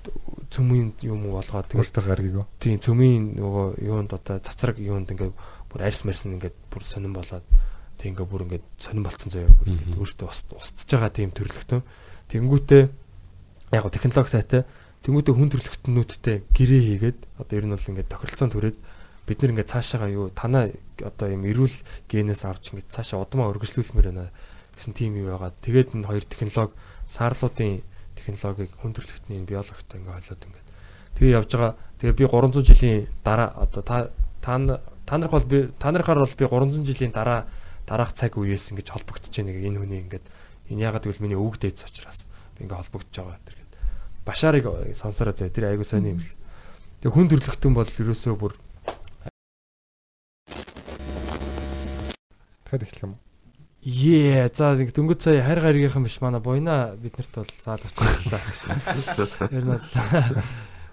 цөмийн 0.55 0.95
юм 1.03 1.27
болгоод 1.27 1.67
тэгээд 1.67 2.07
гаргийг. 2.07 2.47
Тийм 2.63 2.79
цөмийн 2.79 3.35
нөгөө 3.35 3.83
юунд 3.83 4.15
одоо 4.15 4.39
цацраг 4.39 4.79
юунд 4.79 5.11
ингээд 5.11 5.35
бүр 5.35 5.81
арьс 5.83 6.07
мэрсэн 6.07 6.39
ингээд 6.39 6.55
бүр 6.71 6.87
сонирн 6.87 7.19
болоод 7.19 7.43
тийм 7.99 8.15
ингээд 8.15 8.31
бүр 8.31 8.47
ингээд 8.47 8.67
сонирн 8.79 9.11
болцсон 9.11 9.35
заяа 9.35 9.51
бүр 9.51 9.75
ингээд 9.75 9.99
өөртөө 9.99 10.29
устж 10.55 10.87
байгаа 10.87 11.11
тийм 11.11 11.35
төрлөختөө. 11.35 11.83
Тэнгүүтээ 12.31 12.83
яг 13.75 13.83
го 13.83 13.91
технологи 13.91 14.31
сайтай 14.31 14.63
тэнгүүтээ 15.03 15.35
хүн 15.35 15.51
төрлөختнүүдтэй 15.51 16.37
гэрээ 16.55 16.83
хийгээд 16.87 17.19
одоо 17.43 17.55
ер 17.59 17.67
нь 17.67 17.75
бол 17.75 17.91
ингээд 17.91 18.13
тохиролцоонд 18.15 18.55
төрөөд 18.55 18.79
бид 19.27 19.39
нэр 19.43 19.51
ингээд 19.51 19.73
цаашаага 19.75 20.15
юу 20.15 20.31
танаа 20.31 20.71
одоо 21.03 21.27
юм 21.27 21.43
эрүүл 21.43 21.75
генээс 22.07 22.47
авч 22.47 22.71
ингээд 22.71 22.95
цаашаа 22.95 23.27
удамаа 23.27 23.51
өргөжлүүлмээр 23.51 24.15
байна 24.15 24.31
гэсэн 24.79 24.95
тийм 24.95 25.19
юм 25.19 25.35
байгаа. 25.35 25.51
Тэгээд 25.59 25.99
энэ 25.99 26.07
хоёр 26.07 26.23
технологи 26.23 26.79
саарлуудын 27.11 27.83
технологиг 28.27 28.74
хүндрэлтний 28.82 29.47
биологтой 29.47 30.03
ингээ 30.03 30.19
ойлоод 30.19 30.43
ингээ. 30.43 30.65
Тэгээ 31.15 31.36
явж 31.39 31.51
байгаа. 31.55 31.73
Тэгээ 32.03 32.19
би 32.19 32.24
300 32.27 32.66
жилийн 32.66 33.07
дараа 33.23 33.55
одоо 33.55 33.82
та 33.86 34.11
та 34.43 34.59
нарыг 34.59 35.31
бол 35.31 35.47
би 35.47 35.70
та 35.78 35.94
нарыхаар 35.94 36.19
бол 36.19 36.35
би 36.35 36.44
300 36.44 36.82
жилийн 36.82 37.15
дараа 37.15 37.47
дараах 37.86 38.12
цаг 38.12 38.35
үеэс 38.35 38.74
ингээ 38.74 38.90
холбогдож 38.90 39.31
байгаа 39.31 39.47
нэг 39.47 39.62
энэ 39.62 39.78
хүний 39.78 40.01
ингээ 40.03 40.23
энэ 40.74 40.82
ягаад 40.82 41.07
гэвэл 41.07 41.23
миний 41.23 41.39
өвөг 41.39 41.62
дээдс 41.62 41.86
учраас 41.86 42.27
би 42.59 42.66
ингээ 42.66 42.82
холбогдож 42.82 43.15
байгаа 43.15 43.39
гэдэг 43.47 43.66
башарыг 44.27 44.66
сонсороо 44.98 45.32
зөө 45.32 45.55
тэр 45.55 45.70
айгуу 45.70 45.86
сайн 45.86 46.19
юм 46.19 46.19
л. 46.19 46.31
Тэг 46.98 47.15
хүн 47.15 47.31
төрлөختөн 47.31 47.73
бол 47.78 47.86
ерөөсөө 47.86 48.35
бүр 48.35 48.59
дахиад 52.66 52.82
эхлэх 52.82 53.07
юм 53.07 53.15
уу? 53.15 53.26
Ее 53.87 54.51
за 54.51 54.75
нэг 54.75 54.91
дөнгөж 54.91 55.23
сая 55.23 55.47
хайр 55.47 55.63
гаригийнхан 55.63 56.03
биш 56.03 56.19
манай 56.19 56.43
буйна 56.43 56.99
биднэрт 56.99 57.31
бол 57.39 57.53
саад 57.63 57.87
очихлаа 57.87 58.43
гэж. 58.43 58.59
Ер 59.55 59.63
нь 59.63 59.79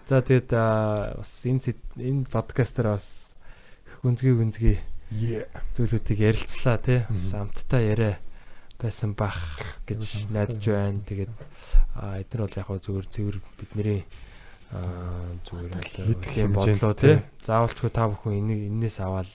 за 0.06 0.22
тэгээд 0.22 0.54
бас 0.54 1.32
энэ 1.42 1.74
энэ 1.98 2.30
подкастер 2.30 2.94
бас 2.94 3.34
гүнзгий 4.06 4.38
гүнзгий 4.38 4.78
зүйлүүдийг 5.74 6.22
ярилцлаа 6.22 6.78
тий. 6.78 7.02
Бас 7.10 7.34
амттай 7.34 7.82
яриа 7.98 8.22
байсан 8.78 9.18
бах 9.18 9.42
гэж 9.90 10.30
найдаж 10.30 10.62
байна. 10.62 11.02
Тэгээд 11.02 11.34
эдгээр 11.98 12.42
бол 12.46 12.58
яг 12.62 12.68
хөө 12.70 12.78
зүгээр 12.78 13.08
цэвэр 13.10 13.38
бидний 13.58 14.06
зүгээр 15.50 15.74
тийм 16.30 16.54
хэмжээнд 16.54 16.54
бодлоо 16.54 16.94
тий. 16.94 17.26
Заавалчгүй 17.42 17.90
та 17.90 18.06
бүхэн 18.06 18.38
энийг 18.38 18.70
энээс 18.70 19.02
аваад 19.02 19.34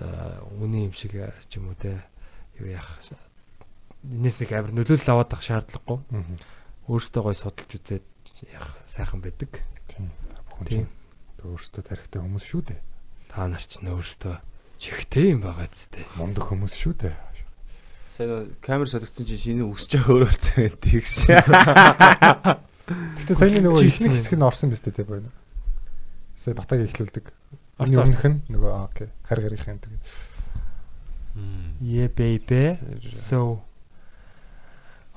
одоо 0.00 0.48
үний 0.56 0.88
юм 0.88 0.96
шиг 0.96 1.20
ч 1.52 1.60
юм 1.60 1.68
уу 1.68 1.76
тий. 1.76 2.00
Юу 2.58 2.68
яах 2.70 2.90
энэс 4.04 4.36
нэг 4.42 4.50
амар 4.54 4.72
нөлөөлөл 4.74 5.12
аваад 5.14 5.32
авах 5.34 5.44
шаардлагагүй. 5.46 5.98
Өөртөө 6.88 7.22
гой 7.22 7.36
судалж 7.36 7.70
үзээд 7.78 8.06
яах 8.54 8.70
сайхан 8.86 9.22
байдаг. 9.22 9.62
Тийм. 10.66 10.86
Өөртөө 11.42 11.82
тарихтай 11.82 12.22
хүмүүс 12.22 12.46
шүү 12.46 12.62
дээ. 12.70 12.80
Та 13.30 13.46
нар 13.46 13.62
ч 13.62 13.78
нөө 13.82 14.02
өөртөө 14.02 14.36
чихтэй 14.78 15.34
юм 15.34 15.42
байгаа 15.42 15.66
ч 15.70 15.90
тий. 15.90 16.06
Мундаг 16.18 16.46
хүмүүс 16.50 16.74
шүү 16.74 16.94
дээ. 17.02 17.16
сайн 18.18 18.54
камер 18.62 18.90
солигдсон 18.90 19.26
чинь 19.26 19.62
шинэ 19.62 19.64
үсэж 19.66 19.98
байгаа 19.98 20.14
өөрөлдсөн 20.26 20.56
байт 20.58 20.78
тэгш. 20.82 21.14
Гэтэ 23.22 23.34
саяны 23.34 23.62
нөгөө 23.62 23.86
ихний 23.86 24.10
хэсэг 24.10 24.34
нь 24.34 24.42
орсон 24.42 24.70
биз 24.74 24.82
дээ 24.82 25.06
байна. 25.06 25.30
Сая 26.34 26.54
батаг 26.58 26.82
ихлүүлдэг. 26.82 27.30
Орсон, 27.78 28.10
өмнөх 28.10 28.26
нь 28.26 28.42
нөгөө 28.50 28.72
окей. 28.90 29.10
Хар 29.22 29.38
гарийнхын 29.38 29.78
тэгээд. 29.78 30.02
Yeah 31.80 32.08
baby. 32.10 32.78
So 33.06 33.60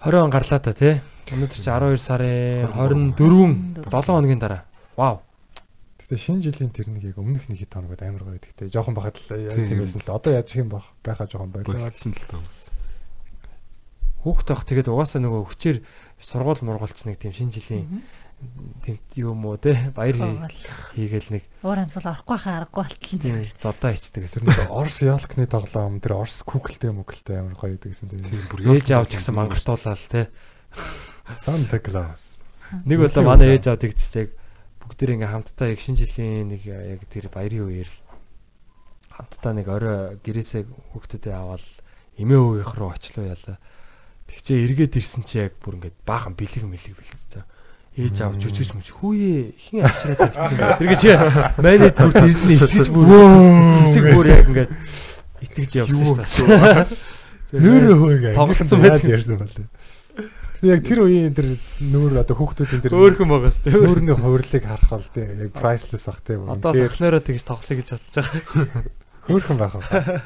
20 0.03 0.23
он 0.23 0.29
гарлаа 0.29 0.59
та 0.59 0.73
тий. 0.73 1.01
Өнөөдөр 1.31 1.57
чи 1.57 1.69
12 1.69 1.97
сарын 2.01 2.69
24 2.73 3.89
7 3.89 4.05
хоногийн 4.05 4.39
дараа. 4.41 4.65
Вау. 4.97 5.21
Гэтэ 6.01 6.17
шинэ 6.17 6.41
жилийн 6.43 6.73
тэр 6.73 6.89
нэг 6.91 7.07
яг 7.13 7.17
өмнөх 7.21 7.47
нэг 7.47 7.61
хэд 7.63 7.73
хоногод 7.73 8.01
амар 8.03 8.23
гоё 8.25 8.35
гэдэгтэй. 8.41 8.73
Жохон 8.73 8.93
бахад 8.97 9.15
л 9.15 9.29
яа 9.37 9.55
Тийм. 9.55 9.67
тийм 9.69 9.79
байсан 9.79 10.01
л. 10.03 10.11
Одоо 10.11 10.33
яаж 10.33 10.49
юм 10.57 10.69
бах 10.69 10.91
байхаа 11.05 11.29
жохон. 11.29 11.53
Болцсон 11.53 12.11
л 12.11 12.25
таа. 12.27 12.41
Хүүхд 14.21 14.47
байх 14.53 14.63
тэгээд 14.67 14.91
угаасаа 14.91 15.21
нөгөө 15.23 15.41
хүчээр 15.49 15.77
сургууль 16.21 16.61
мургуулцсан 16.61 17.09
нэг 17.09 17.21
тийм 17.21 17.33
шинэ 17.33 17.55
жилийн 17.57 18.05
тийм 18.81 18.97
юм 19.15 19.45
уу 19.45 19.57
те 19.61 19.91
баяр 19.93 20.17
хий- 20.17 20.65
хийгээл 20.97 21.29
нэг 21.37 21.43
Уур 21.61 21.77
амьсгал 21.77 22.11
орохгүй 22.17 22.37
хаа 22.41 22.65
аргагүй 22.65 22.81
болтол. 22.89 23.19
тийм 23.21 23.37
зодоо 23.61 23.91
ичдэг 23.93 24.23
гэсэн. 24.25 24.49
Орс 24.73 24.97
ялкны 25.05 25.45
тоглоом 25.45 26.01
тэр 26.01 26.17
Орс 26.17 26.41
куклтэй 26.41 26.89
мөглтэй 26.89 27.37
амар 27.37 27.53
гоё 27.55 27.77
гэдэг 27.77 27.91
гэсэн 27.93 28.09
тийм. 28.09 28.25
Бүр 28.49 28.73
Ээж 28.73 28.89
авч 28.97 29.13
гисэн 29.21 29.35
мангартуулаад 29.37 30.01
те. 30.09 30.29
Санта 31.31 31.77
Клаус. 31.79 32.41
Нэг 32.85 32.99
удаа 33.05 33.23
манай 33.23 33.55
ээж 33.59 33.67
аваад 33.69 33.83
тэгчихсэн 33.85 34.19
яг 34.25 34.29
бүгдээр 34.87 35.11
ингээм 35.21 35.31
хамтдаа 35.37 35.67
яг 35.69 35.79
шинэ 35.79 35.99
жилийн 36.01 36.47
нэг 36.49 36.61
яг 36.65 37.01
тэр 37.11 37.29
баярын 37.29 37.67
үеэр 37.69 37.89
л 37.91 37.99
хамтдаа 39.11 39.53
нэг 39.53 39.67
орой 39.69 40.17
гэрээсээ 40.23 40.63
хүүхдүүдээ 40.95 41.35
аваад 41.35 41.63
эмээ 42.17 42.39
өвгийнх 42.39 42.73
рүү 42.75 42.89
очлоо 42.95 43.25
яла. 43.27 43.59
Тэгчээ 44.31 44.63
эргээд 44.65 44.95
ирсэн 44.97 45.23
чи 45.27 45.43
яг 45.43 45.59
бүр 45.59 45.77
ингээд 45.83 45.97
баахан 46.07 46.33
бэлэг 46.39 46.63
мэлэг 46.63 46.95
бэлтцсэн. 46.95 47.43
Ээж 47.91 48.17
авч 48.23 48.43
үчиж 48.47 48.69
мүч 48.71 48.87
хүүе 48.95 49.51
хин 49.59 49.83
авчраад 49.83 50.19
тавьчихсан 50.23 50.55
гэх. 50.55 50.77
Тэр 50.79 50.87
гэж 50.95 51.01
манайд 51.59 51.91
бүр 51.99 52.13
тэрний 52.15 52.55
итгэж 52.55 52.87
бүр 52.87 53.05
хэсэг 53.83 54.03
бүр 54.15 54.27
яг 54.31 54.47
ингээд 54.47 54.71
итгэж 55.43 55.71
явсан 55.83 56.23
шүү 56.23 56.47
дээ. 56.47 56.87
Нэрээ 57.51 57.95
хөөг. 57.99 58.23
Тоглоцсон 58.31 58.79
байдаг. 58.79 59.03
яаж 59.03 59.11
ярьсан 59.11 59.37
бол. 59.43 59.55
Яг 60.61 60.85
тэр 60.87 60.99
үеийн 61.03 61.33
тэр 61.35 61.47
нүүр 61.83 62.21
одоо 62.21 62.35
хүүхдүүдийн 62.37 62.79
тэр 62.85 62.93
Өөрхөн 62.95 63.27
байгаас 63.27 63.59
тий. 63.59 63.73
нүүрний 63.75 64.13
хувирлыг 64.15 64.63
харах 64.63 64.91
бол 64.93 65.07
тий 65.11 65.25
яг 65.27 65.51
priceless 65.57 66.05
бах 66.07 66.21
тий. 66.23 66.37
Одоо 66.37 66.71
сохнороо 66.71 67.19
тэгж 67.19 67.43
тоглоё 67.43 67.75
гэж 67.81 67.87
бодож 67.91 68.15
байгаа. 68.15 68.83
хөөрхөн 69.27 69.57
байх 69.57 69.73
ба. 69.81 70.21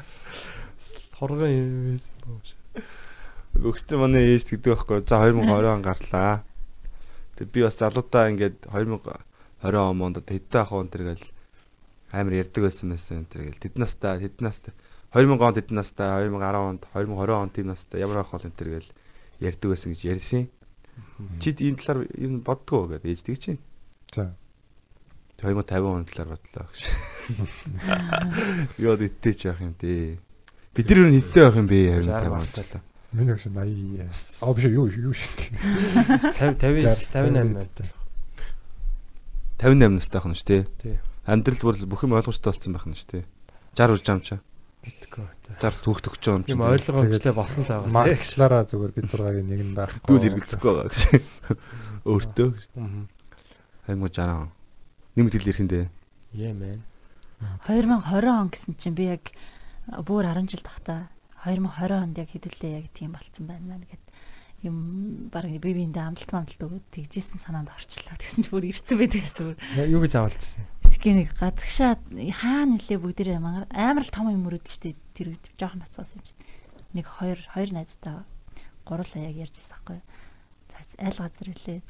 Хоргон 1.18 1.50
юм 1.50 1.98
шиг. 2.44 2.60
Өгчтэй 3.58 3.96
манай 3.98 4.36
ээж 4.36 4.54
гэдэг 4.54 4.70
байхгүй. 4.76 5.00
За 5.08 5.24
2020 5.24 5.72
он 5.72 5.80
гарлаа. 5.82 6.44
Тэг 7.36 7.52
би 7.52 7.62
бас 7.62 7.78
залуудаа 7.78 8.32
ингээд 8.32 8.68
2020 8.72 9.12
онд 9.62 10.16
хэдтэй 10.24 10.60
ах 10.60 10.72
он 10.72 10.88
тэргээл 10.88 11.24
амар 12.12 12.34
ярддаг 12.40 12.62
байсан 12.64 12.90
байсан 12.90 13.28
тэргээл 13.28 13.60
тэд 13.60 13.76
настай 13.76 14.20
тэд 14.24 14.40
настай 14.40 14.72
2000 15.12 15.36
онд 15.36 15.56
тэд 15.60 15.70
настай 15.72 16.28
2010 16.28 16.56
онд 16.56 16.82
2020 16.96 17.36
онд 17.36 17.52
тэд 17.52 17.66
настай 17.68 18.00
ямар 18.00 18.24
ах 18.24 18.32
бол 18.32 18.46
энэ 18.48 18.58
тэргээл 18.58 18.90
ярддаг 19.40 19.68
байсан 19.70 19.92
гэж 19.92 20.00
ярьсан. 20.08 20.44
Чид 21.40 21.60
энэ 21.60 21.76
талаар 21.76 22.08
юм 22.16 22.40
боддгоо 22.40 22.88
гэдэг 22.88 23.10
ээж 23.12 23.22
тэг 23.24 23.36
чинь. 23.36 23.60
За. 24.12 24.32
2050 25.40 25.84
он 25.84 26.04
талаар 26.04 26.28
бодлоо 26.32 26.66
гэж. 26.72 26.82
Яа 28.80 28.96
диттэй 28.96 29.34
ч 29.36 29.44
яах 29.52 29.60
юм 29.60 29.74
тий. 29.76 30.18
Бид 30.72 30.88
нар 30.88 30.98
юу 31.04 31.12
хиттэй 31.12 31.44
байх 31.44 31.56
юм 31.60 31.68
бэ 31.68 32.00
2050 32.00 32.32
он 32.32 32.48
талаа. 32.56 32.82
Миний 33.16 33.32
өгш 33.32 33.48
80. 33.48 34.12
Аа 34.44 34.52
биш 34.52 34.66
юу 34.68 34.92
юу 34.92 35.14
шүү 35.16 35.32
дээ. 35.40 35.48
50 36.36 36.84
50 36.84 37.16
58 37.16 37.88
58 39.56 39.96
настай 39.96 40.20
нь 40.20 40.36
шүү. 40.36 40.68
Тий. 40.76 41.00
Амьдрал 41.24 41.64
бүр 41.64 41.80
бүх 41.88 42.04
юм 42.04 42.12
ойлгомжтой 42.12 42.52
болсон 42.52 42.76
байх 42.76 42.84
нь 42.84 42.92
шүү 42.92 43.08
тий. 43.08 43.24
60 43.72 43.96
урж 43.96 44.06
амчаа. 44.12 44.40
Тэгтгөө. 44.84 45.26
60 45.64 45.80
түүх 45.80 45.98
төгч 46.04 46.22
юм 46.28 46.44
юм 46.44 46.60
ойлгомжтой 46.60 47.32
болсон 47.32 47.64
л 47.64 47.72
байгаа. 47.72 47.96
Маркчлаараа 47.96 48.68
зүгээр 48.68 48.92
бид 48.92 49.08
зургагийн 49.08 49.48
нэг 49.48 49.60
нь 49.64 49.72
байх. 49.72 49.96
Юу 50.12 50.20
хэрэгцэхгүй 50.20 50.72
байгаа 50.76 50.92
гэж. 50.92 51.00
Өөртөө. 52.12 52.48
Хаймуу 53.88 54.12
жараа. 54.12 54.52
Нэмэт 55.16 55.40
хэл 55.40 55.50
ирэхэндээ. 55.56 55.88
Yeah 56.36 56.52
man. 56.52 56.84
2020 57.64 58.28
он 58.28 58.52
гэсэн 58.52 58.76
чинь 58.76 58.92
би 58.92 59.08
яг 59.08 59.32
бүр 60.04 60.28
10 60.28 60.52
жил 60.52 60.60
тахта 60.60 61.08
2020 61.46 61.94
онд 61.94 62.18
яг 62.18 62.30
хэдүүлээ 62.34 62.72
яг 62.82 62.86
тийм 62.90 63.14
болцсон 63.14 63.46
байна 63.46 63.78
маань 63.78 63.86
гэд. 63.86 64.04
Юм 64.66 64.76
баг 65.30 65.46
би 65.46 65.70
биэндээ 65.70 66.02
амлалт 66.02 66.32
амлалт 66.34 66.58
өгөөд 66.58 66.86
тэгжсэн 66.90 67.38
санаанд 67.38 67.70
орчлаа 67.70 68.18
тэгсэн 68.18 68.42
чи 68.42 68.50
бүр 68.50 68.66
ирцэн 68.66 68.98
байдгаас 68.98 69.36
бүр 69.38 69.54
Юу 69.86 70.02
гэж 70.02 70.12
авалцсан 70.18 70.64
юм? 70.64 70.76
битгий 70.96 71.14
нэг 71.22 71.36
гадагшаа 71.36 72.00
хаана 72.40 72.80
нэлээ 72.80 72.98
бүгдээрээ 72.98 73.38
амар 73.38 74.02
л 74.02 74.10
том 74.10 74.32
юм 74.32 74.48
өрөөд 74.48 74.66
штэ 74.66 74.96
тэр 75.12 75.36
үед 75.36 75.44
жоохон 75.54 75.84
бацаас 75.84 76.16
юм 76.16 76.24
чинь 76.24 76.40
нэг 76.96 77.06
хоёр 77.06 77.38
хоёр 77.52 77.70
найзтай 77.76 78.24
гурлаа 78.88 79.22
яг 79.28 79.36
ярьж 79.36 79.54
ирсэн 79.60 79.76
байхгүй 79.76 80.00
за 80.72 80.76
айл 81.04 81.20
газар 81.20 81.48
хэлээ. 81.52 81.84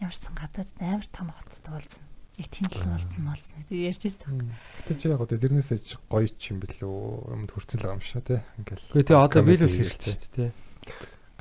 Ямарсан 0.00 0.34
гадаад 0.38 0.70
амар 0.78 1.06
том 1.10 1.28
хотод 1.34 1.66
уулзна 1.68 2.11
яг 2.40 2.48
тийм 2.48 2.66
л 2.72 2.80
уулзна 2.88 3.28
уулзна 3.32 3.58
тэг 3.68 3.78
ярьж 3.92 4.02
ирсэн 4.08 4.52
Гэтэ 4.82 4.94
чи 4.96 5.06
яг 5.12 5.20
одоо 5.20 5.36
тэрнээсээ 5.36 5.78
ч 5.84 5.90
гоё 6.08 6.28
ч 6.32 6.42
юм 6.52 6.58
бэлээ 6.64 6.88
юмд 6.88 7.50
хүрцэн 7.52 7.78
л 7.80 7.84
байгаа 7.84 7.96
юм 7.98 8.04
шиг 8.04 8.24
тий. 8.24 8.40
Ингээл. 8.56 8.88
Үгүй 8.92 9.04
тий 9.04 9.16
одоо 9.16 9.40
биелүүлэх 9.44 9.76
хэрэгтэй 9.76 10.08
шүү 10.08 10.20
дээ 10.32 10.50
тий. 10.50 10.50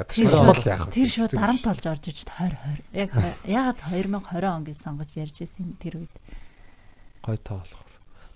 Шууд 0.02 0.50
бол 0.50 0.66
яах 0.66 0.84
вэ? 0.90 0.94
тэр 0.98 1.10
шууд 1.12 1.32
дарамт 1.36 1.64
болж 1.68 1.84
орж 1.86 2.04
иж 2.10 2.20
20 2.26 2.58
20 2.58 2.98
яг 2.98 3.10
ягаад 3.46 3.80
2020 3.86 4.50
он 4.50 4.64
гэж 4.66 4.78
сонгож 4.82 5.12
ярьж 5.14 5.36
ирсэн 5.46 5.78
тэр 5.78 5.94
үед 6.02 6.14
Гой 7.22 7.38
тоо 7.38 7.62
болохоор. 7.62 7.92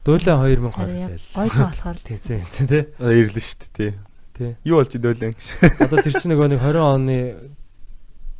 Дөөлөн 0.05 0.37
2020 0.45 0.77
харин 0.77 0.99
яг 1.01 1.09
байл. 1.09 1.29
гоё 1.33 1.49
тоо 1.49 1.67
болохоор 1.73 1.97
л 1.97 2.05
Тэгсэн 2.05 2.37
юм 2.37 2.67
тий. 2.69 2.83
Ирлээ 3.01 3.45
шүү 3.49 3.59
дээ 3.65 3.73
тий. 3.73 3.91
Тий. 4.35 4.51
Юу 4.67 4.77
болж 4.77 4.91
идэвлэн 4.93 5.33
гэж. 5.33 5.43
Одоо 5.81 5.97
тэр 6.05 6.13
чинь 6.13 6.31
нөгөө 6.35 6.47
нэг 6.53 6.61
20 6.61 6.85
оны 6.85 7.17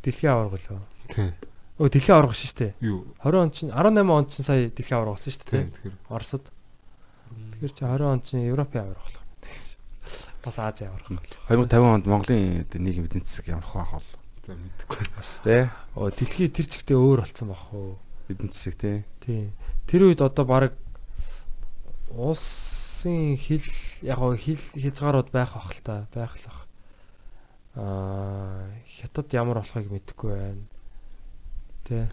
дэлхийн 0.06 0.30
аварга 0.30 0.60
лөө. 0.60 0.80
Өө 1.76 1.88
дэлхийн 1.92 2.16
аварга 2.16 2.32
шүү 2.32 2.56
дээ. 2.56 2.72
Юу? 2.80 3.04
20 3.20 3.36
он 3.36 3.50
чинь 3.52 3.70
18 3.70 4.08
он 4.08 4.26
чинь 4.32 4.44
сая 4.48 4.68
дэлхийн 4.72 4.96
аварга 4.96 5.16
болсон 5.16 5.32
шүү 5.32 5.44
дээ. 5.44 5.52
Тийм. 5.52 5.70
Тэгэхээр 5.76 5.96
Оросод. 6.08 6.44
Тэгэхээр 7.52 7.72
чи 7.76 7.82
20 7.84 8.04
он 8.08 8.20
чинь 8.24 8.48
Европын 8.48 8.80
аварга 8.80 9.04
болох. 9.04 9.24
Бас 10.40 10.56
Азийн 10.56 10.88
аварга. 10.88 11.20
2050 11.52 11.94
онд 12.00 12.06
Монголын 12.08 12.64
нийгэм 12.72 13.04
эдийн 13.12 13.24
засаг 13.28 13.46
ямар 13.52 13.68
хаа 13.68 13.84
хол. 13.84 14.08
за 14.46 14.54
мэдэхгүй. 14.54 15.04
Бас 15.16 15.40
тий. 15.42 15.66
Оо 15.98 16.10
дэлхий 16.10 16.48
тэр 16.48 16.66
чигтээ 16.70 16.96
өөр 16.96 17.26
болсон 17.26 17.50
бах 17.50 17.66
уу. 17.74 17.98
Эдийн 18.30 18.50
засаг 18.54 18.78
тий. 18.78 19.02
Тийм. 19.20 19.50
Тэр 19.90 20.06
үед 20.06 20.22
одоо 20.22 20.46
баг 20.46 20.72
улсын 22.14 23.34
хил 23.36 23.64
яг 24.06 24.18
гоо 24.18 24.38
хил 24.38 24.62
хязгаарууд 24.78 25.34
байх 25.34 25.50
бах 25.52 25.74
л 25.74 25.82
та 25.82 26.06
байх 26.14 26.38
л 26.38 26.46
бах. 26.46 26.60
Аа 27.74 28.70
хятад 28.86 29.34
ямар 29.34 29.60
болохыг 29.60 29.90
мэдэхгүй 29.90 30.30
байна. 30.30 30.62
Тэ. 31.86 32.10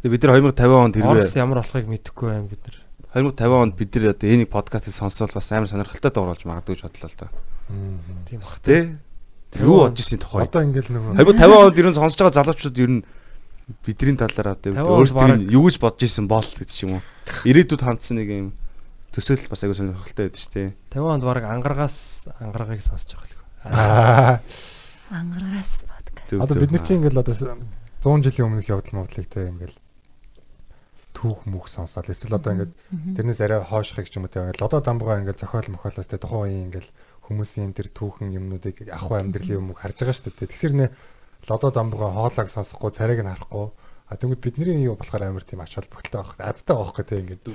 Тэгээ 0.00 0.14
бид 0.14 0.22
нар 0.22 0.38
2050 0.38 0.78
онд 0.78 0.94
Орос 1.02 1.34
хэрвээ 1.34 1.42
ямар 1.42 1.58
болохыг 1.60 1.86
мэдэхгүй 1.90 2.26
байна 2.30 2.46
бид 2.46 2.62
нар. 2.62 2.76
2050 3.10 3.58
онд 3.58 3.74
бид 3.74 3.90
нар 3.98 4.14
одоо 4.14 4.28
энийг 4.30 4.50
подкастыг 4.54 4.94
сонсвол 4.94 5.34
бас 5.34 5.50
амар 5.50 5.66
сонирхолтой 5.66 6.10
дууралж 6.14 6.42
магадгүй 6.46 6.78
гэж 6.78 6.82
бодлоо 6.86 7.10
л 7.10 7.18
та. 7.18 7.26
Тийм 8.30 8.38
бах. 8.38 8.58
Тий. 8.62 8.82
Юу 9.58 9.76
бодож 9.82 9.98
ирсэн 9.98 10.22
тухай. 10.22 10.46
Одоо 10.46 10.62
ингээл 10.62 10.94
нөгөө 10.94 11.26
2050 11.26 11.58
онд 11.58 11.78
ер 11.82 11.86
нь 11.90 11.98
сонсож 11.98 12.18
байгаа 12.22 12.38
залуучууд 12.38 12.78
ер 12.78 12.90
нь 12.94 13.02
бидний 13.82 14.14
талаар 14.14 14.54
одоо 14.54 14.70
50 14.70 14.78
онд 14.78 14.94
өөрсдөө 14.94 15.50
юу 15.50 15.66
гэж 15.66 15.76
бодож 15.82 16.02
ирсэн 16.06 16.26
бол 16.30 16.46
гэдэг 16.46 16.70
ч 16.70 16.86
юм 16.86 17.02
уу. 17.02 17.02
Ирээдүйд 17.50 17.82
хандсан 17.82 18.14
нэг 18.22 18.30
юм 18.30 18.48
төсөөлөл 19.10 19.50
бас 19.50 19.66
аягүй 19.66 19.74
сонирхолтой 19.74 20.30
байдаг 20.30 20.38
шүү 20.38 20.54
дээ. 20.54 20.70
50 20.94 21.18
онд 21.18 21.24
баг 21.26 21.42
ангаргаас 21.50 22.30
ангаргыг 22.38 22.78
сонсож 22.78 23.18
байгаа 23.18 23.26
л. 23.26 23.42
Аа 23.74 24.38
ангаргаас 25.10 25.82
подкаст 25.90 26.32
одоо 26.38 26.56
бид 26.62 26.70
нар 26.70 26.82
чинь 26.86 27.02
ингээл 27.02 27.18
одоо 27.18 27.34
100 28.00 28.24
жилийн 28.24 28.46
өмнөх 28.48 28.68
явдал 28.68 28.96
мовдлыг 29.00 29.28
те 29.28 29.48
ингээл 29.48 29.76
түүх 31.12 31.44
мөх 31.44 31.68
сонсоод 31.68 32.08
эсвэл 32.08 32.40
одоо 32.40 32.52
ингээд 32.56 32.72
тэрнээс 33.16 33.40
арай 33.44 33.60
хоошхыг 33.60 34.08
ч 34.08 34.16
юм 34.16 34.24
уу 34.24 34.32
те 34.32 34.40
ингээл 34.40 34.62
лодо 34.64 34.80
дамбгаа 34.80 35.20
ингээл 35.20 35.40
зохиол 35.40 35.68
мохиолоос 35.76 36.08
те 36.08 36.16
тухайн 36.16 36.48
үеийн 36.48 36.64
ингээл 36.72 36.90
хүмүүсийн 37.28 37.76
тэр 37.76 37.92
түүхэн 37.92 38.32
юмнуудыг 38.32 38.88
ахуй 38.88 39.20
амьдралын 39.20 39.60
юм 39.60 39.70
уу 39.70 39.76
харж 39.76 40.00
байгаа 40.00 40.16
шүү 40.16 40.32
дээ. 40.32 40.48
Тэгсэр 40.48 40.72
нэ 40.74 40.86
лодо 41.46 41.68
дамбгаа 41.68 42.10
хоолойг 42.16 42.48
сонсохгүй 42.48 42.90
царайг 42.96 43.20
нь 43.20 43.30
харахгүй 43.30 43.68
А 44.10 44.16
тэгвэл 44.18 44.42
бидний 44.42 44.82
юу 44.82 44.98
болохоор 44.98 45.22
амар 45.22 45.46
тийм 45.46 45.62
ач 45.62 45.78
холбогдолтой 45.78 46.34
байх. 46.34 46.34
Азтай 46.42 46.74
байхгүй 46.74 47.04
те 47.06 47.22
ингээд. 47.22 47.46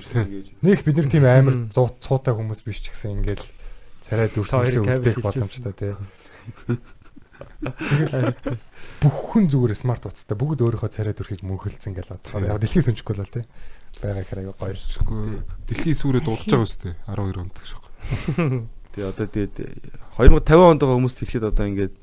Нэг 0.64 0.88
бид 0.88 0.96
нар 0.96 1.10
тийм 1.12 1.28
амар 1.28 1.56
цуу 1.68 1.92
цуутай 2.00 2.32
хүмүүс 2.32 2.64
биш 2.64 2.80
ч 2.80 2.96
гэсэн 2.96 3.20
ингээд 3.20 3.44
царай 4.00 4.32
дүрсэн 4.32 4.64
үлдээх 4.64 4.88
кабель 4.88 5.20
боломжтой 5.20 5.76
те. 5.76 6.00
Тэгэл 7.62 8.36
бүх 9.02 9.16
хүн 9.34 9.50
зүгээр 9.52 9.76
смарт 9.76 10.08
утастай 10.08 10.38
бүгд 10.38 10.64
өөрийнхөө 10.64 10.92
царай 10.92 11.14
дүрхийг 11.18 11.44
мөнхөлдсөн 11.44 11.94
гэж 11.96 12.08
бодохоор 12.12 12.48
яг 12.48 12.60
дэлхийс 12.64 12.90
өнчөхгүй 12.92 13.16
л 13.20 13.28
те. 13.28 13.44
Бага 14.00 14.24
хэрэг 14.24 14.52
аюу 14.52 14.56
гоё. 14.56 14.76
Тэгэхгүй 14.76 15.44
дэлхийн 15.68 16.00
сүрээ 16.00 16.24
дуудаж 16.24 16.48
байгаа 16.48 16.68
үстэй 16.68 16.94
12 17.08 17.42
онд 17.44 17.56
гэж 17.56 17.70
байна. 17.76 18.68
Тэгээ 18.96 19.10
одоо 19.12 19.28
тэгээд 19.28 19.56
2050 20.16 20.72
онд 20.72 20.80
байгаа 20.84 20.98
хүмүүс 21.00 21.16
хэлэхэд 21.20 21.50
одоо 21.52 21.66
ингээд 21.68 21.96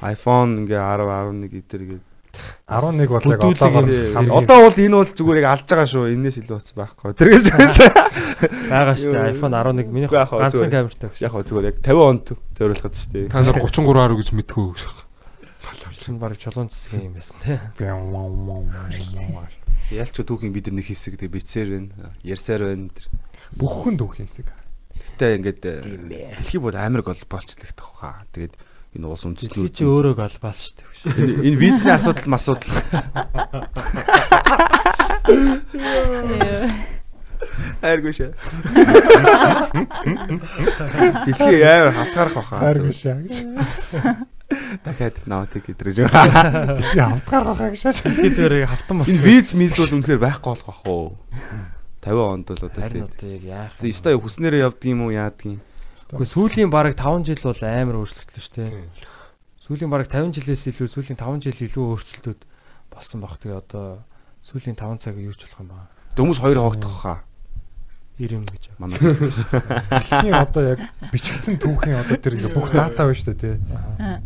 iPhone 0.00 0.52
ингээ 0.66 0.80
10 0.80 1.06
11 1.06 1.60
эдэр 1.60 1.82
гээд 1.86 2.09
11 2.70 3.08
бол 3.10 3.24
яг 3.26 3.42
одоогоор 3.42 3.86
одоо 4.38 4.58
бол 4.66 4.78
энэ 4.78 4.96
бол 4.96 5.10
зүгээр 5.10 5.40
яг 5.42 5.48
алж 5.50 5.66
байгаа 5.66 5.88
шүү. 5.90 6.04
Энээс 6.14 6.38
илүү 6.40 6.56
утас 6.60 6.74
байхгүй. 6.78 7.14
Тэр 7.18 7.28
гэж 7.34 7.44
байгаа 8.72 8.94
шүү 8.94 9.12
дээ 9.14 9.34
iPhone 9.34 9.54
11 9.58 9.90
миний 9.90 10.06
ганцхан 10.06 10.70
камертай 10.70 11.10
гэж. 11.10 11.20
яг 11.20 11.32
хөө 11.34 11.44
зүгээр 11.50 11.68
яг 11.70 11.78
50 11.82 12.06
онд 12.06 12.26
зориулахад 12.54 12.94
шүү 12.94 13.10
дээ. 13.10 13.26
Та 13.34 13.42
нар 13.42 13.58
33 13.58 13.82
10 13.98 14.18
гэж 14.22 14.28
мэдгүй 14.38 14.66
гэж 14.70 14.82
байна. 14.86 15.08
чинь 16.00 16.18
баг 16.18 16.38
чулуун 16.40 16.70
цэсгийн 16.72 17.12
юм 17.12 17.14
байсан 17.14 17.36
те. 17.44 17.60
Ялч 19.92 20.14
түүхийн 20.16 20.54
бид 20.54 20.70
нар 20.70 20.80
нэг 20.80 20.86
хэсэг 20.88 21.20
тэгээ 21.20 21.34
бицээр 21.36 21.68
байна. 21.76 22.14
Ярсаар 22.24 22.62
байна. 22.70 22.88
Тэр. 22.94 23.06
бүх 23.52 23.84
хүн 23.84 24.00
дүүх 24.00 24.22
юмсэг. 24.24 24.48
Гэтэ 24.96 25.36
ингээд 25.36 25.60
дэлхий 26.40 26.60
бол 26.62 26.72
амар 26.72 27.02
гол 27.04 27.20
болчлох 27.28 27.74
тоххаа. 27.76 28.24
Тэгээд 28.32 28.54
энэ 28.96 29.06
улс 29.06 29.22
үндэслүүд 29.26 29.70
чи 29.74 29.84
өөрөө 29.86 30.14
галбаал 30.18 30.58
шүү 30.58 30.74
дээ. 30.76 30.88
биш. 30.90 31.00
энэ 31.46 31.58
визний 31.60 31.94
асуудал 31.94 32.26
масуудал 32.26 32.74
хайргүй 37.80 38.12
шээ. 38.12 38.32
Дэлхий 41.24 41.62
амар 41.64 41.94
хатгаарах 41.96 42.34
баха. 42.34 42.56
Хайргүй 42.60 42.92
шаа 42.92 43.16
гэж. 43.24 43.36
Дахиад 44.84 45.16
навтыг 45.26 45.64
хэдрэж 45.70 45.96
байгаа. 46.10 46.76
Дэлхий 46.76 47.00
хавтгаар 47.00 47.44
гахаа 47.48 47.70
гэж. 47.72 47.82
Дэлхий 48.04 48.32
зүгээр 48.36 48.68
хавтан 48.68 48.96
Энэ 49.06 49.24
виз 49.24 49.54
миз 49.56 49.72
бол 49.78 49.94
үнэхээр 49.96 50.20
байхгүй 50.20 50.50
болох 50.52 50.66
бах 50.68 50.82
уу? 50.84 51.16
50 52.04 52.32
онд 52.32 52.46
бол 52.48 52.64
одоо 52.64 52.80
Харин 52.80 53.06
тийм. 53.06 53.08
одоо 53.08 53.28
яг 53.28 53.44
яах 53.44 53.72
вэ? 53.80 53.88
Өстой 53.92 54.16
хүснээрээ 54.16 54.62
уу 55.04 55.12
яадаг 55.12 55.44
юм? 55.46 55.60
Гэхдээ 56.10 56.34
сүүлийн 56.34 56.70
бараг 56.74 56.98
5 56.98 57.22
жил 57.22 57.42
бол 57.46 57.62
амар 57.62 57.96
өөрчлөгдлөө 58.02 58.42
шүү 58.42 58.54
дээ. 58.58 58.82
Сүүлийн 59.62 59.90
бараг 59.94 60.10
50 60.10 60.42
жилээс 60.42 60.66
илүү 60.74 60.88
сүүлийн 60.90 61.18
5 61.22 61.46
жил 61.46 61.58
илүү 61.70 61.84
өөрчлөлтүүд 61.94 62.40
болсон 62.90 63.18
баг. 63.22 63.38
Тэгээ 63.38 63.62
одоо 63.62 64.02
сүүлийн 64.42 64.74
5 64.74 64.98
цаг 64.98 65.14
юу 65.22 65.30
ч 65.38 65.46
болох 65.46 65.62
юм 65.62 65.70
байна. 65.70 65.86
Дөмөс 66.18 66.38
хоёр 66.42 66.58
хоогдох 66.58 66.98
хаа. 67.06 67.22
90 68.18 68.42
гэж. 68.50 68.64
Манай 68.82 68.98
Дэлхийн 68.98 70.34
одоо 70.44 70.62
яг 70.74 70.80
бичигдсэн 71.14 71.56
түүхийн 71.62 72.02
одоо 72.02 72.18
тэр 72.18 72.36
ингээ 72.36 72.58
бүх 72.58 72.68
дата 72.74 73.06
байна 73.06 73.16
шүү 73.16 73.32
дээ 73.32 73.38
тий. 73.38 73.56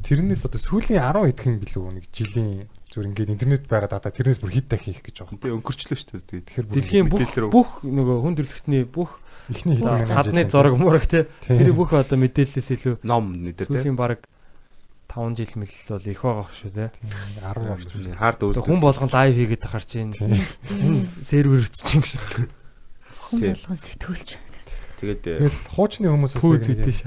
Тэрнээс 0.08 0.42
одоо 0.48 0.60
сүүлийн 0.64 0.98
10 1.04 1.30
эдхэн 1.30 1.60
билүү 1.62 2.00
нэг 2.00 2.08
жилийн 2.10 2.66
зүгээр 2.90 3.08
ингээд 3.12 3.34
интернет 3.38 3.64
байгаа 3.70 3.92
дата 3.94 4.10
тэрнээс 4.10 4.42
бүр 4.42 4.56
хэд 4.56 4.66
дахин 4.66 4.98
хийх 4.98 5.04
гэж 5.06 5.16
байгаа. 5.22 5.38
Тэ 5.38 5.54
өнгөрчлөө 5.54 5.98
шүү 6.00 6.10
дээ. 6.26 6.42
Тэгэхээр 6.48 6.66
Дэлхийн 6.74 7.06
бүх 7.06 7.22
бүх 7.54 7.70
нөгөө 7.86 8.16
хүн 8.22 8.34
төрөлхтний 8.34 8.82
бүх 8.88 9.22
ихний 9.52 9.76
хэдэн 9.80 10.08
хадны 10.14 10.42
зураг 10.48 10.74
мураг 10.78 11.04
те 11.08 11.26
тэр 11.44 11.72
бүх 11.76 11.92
одоо 11.92 12.16
мэдээлэлээс 12.20 12.68
илүү 12.78 12.94
ном 13.04 13.34
нэдэ 13.44 13.64
тэ. 13.64 13.72
сүүлийн 13.72 13.96
баг 13.98 14.24
5 15.10 15.36
жил 15.38 15.52
мэл 15.60 15.74
бол 15.88 16.06
их 16.10 16.20
байгаа 16.24 16.48
шүү 16.50 16.70
те. 16.74 16.86
10 17.38 17.70
орч. 17.70 17.90
Хард 18.18 18.38
Тэгээ 18.40 18.50
өвлөг. 18.50 18.64
хүн 18.66 18.80
болгон 18.82 19.10
лайв 19.14 19.32
хийгээд 19.38 19.62
тахаар 19.62 19.84
чинь 19.86 20.10
сервер 21.22 21.62
өчсөн 21.62 22.00
гэж. 22.02 22.12
Хүн 23.24 23.38
Тий. 23.40 23.50
болгон 23.54 23.78
сэтгүүлч. 23.78 24.28
Тэгээд 24.98 25.22
Тэгэл 25.22 25.60
хуучны 25.76 26.06
хүмүүс 26.10 26.34
Пүү 26.40 26.58
бас 26.58 26.98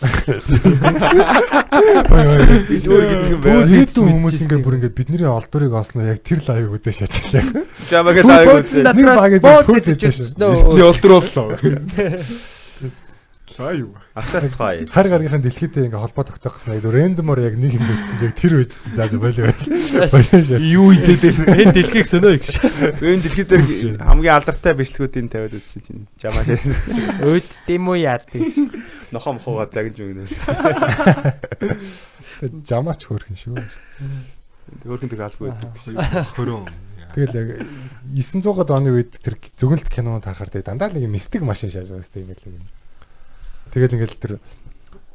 зэдэж 0.00 1.44
шаа. 1.50 1.68
өөр 2.88 3.04
гэдэг 3.04 3.30
юм 3.30 3.40
байна. 3.44 3.68
Хэдэн 3.68 4.04
хүмүүс 4.08 4.36
ингээ 4.40 4.60
бүр 4.64 4.74
ингээ 4.80 4.96
бидний 4.96 5.28
олдврыг 5.28 5.72
олсноо 5.76 6.04
яг 6.08 6.24
тэр 6.24 6.40
лайв 6.48 6.72
үзэж 6.72 7.04
шаачлаа. 7.04 7.68
Жамагээ 7.92 8.24
лайв 8.24 8.48
үзээ. 8.64 8.84
Нэг 8.96 9.06
багийн 9.12 9.42
шаа. 9.44 9.60
Эхний 10.40 10.84
олдор 10.88 11.12
боллоо. 11.20 11.60
За 13.60 13.74
юу. 13.76 13.92
Ахшаас 14.16 14.56
цай. 14.56 14.88
Хар 14.88 15.08
гаргийнхын 15.12 15.44
дэлхийдээ 15.44 15.92
ингээ 15.92 16.00
холбоо 16.00 16.24
тогтоох 16.24 16.56
гэсэн 16.56 16.80
яг 16.80 16.86
рандомор 16.88 17.44
яг 17.44 17.60
нэг 17.60 17.76
юм 17.76 17.84
чинь 17.84 18.24
яг 18.24 18.32
тэр 18.32 18.64
үжсэн. 18.64 18.96
За 18.96 19.04
болоо 19.12 19.52
болоо. 19.52 20.56
Юу 20.64 20.96
идэлээ. 20.96 21.68
Энэ 21.68 21.76
дэлхийг 21.76 22.08
сөнөө 22.08 22.40
гэж. 22.40 22.56
Энэ 23.04 23.20
дэлхий 23.20 23.44
дээр 23.44 24.00
хамгийн 24.00 24.32
алдартай 24.40 24.72
бичлэгүүдийн 24.80 25.28
тавиад 25.28 25.60
үзсэн 25.60 25.84
чинь 25.84 26.08
жамаа 26.16 26.48
шээ. 26.48 26.56
Өөд 27.20 27.48
демо 27.68 28.00
яад. 28.00 28.24
Нохоо 29.12 29.36
мохоо 29.36 29.68
загж 29.68 30.00
өгнө. 30.08 30.24
Жамаач 32.64 33.04
хөөрхөн 33.04 33.36
шүү. 33.44 33.60
Өөрхөн 34.88 35.12
тэг 35.12 35.20
алгүй 35.20 35.52
байдаг. 35.52 36.32
Хөрөн. 36.32 36.64
Тэгэл 37.12 37.36
яг 37.36 37.48
900-аад 38.08 38.72
оны 38.72 38.96
үед 38.96 39.20
тэр 39.20 39.36
зөгнөлт 39.60 39.92
кинонууд 39.92 40.24
харахаар 40.24 40.64
дандаа 40.64 40.88
нэг 40.96 41.12
мистик 41.12 41.44
машин 41.44 41.68
шааж 41.68 41.92
байгаа 41.92 42.08
сте 42.08 42.24
ингээл 42.24 42.56
юм. 42.56 42.64
Тэгэл 43.70 43.94
ингээл 43.96 44.18
тэр 44.20 44.32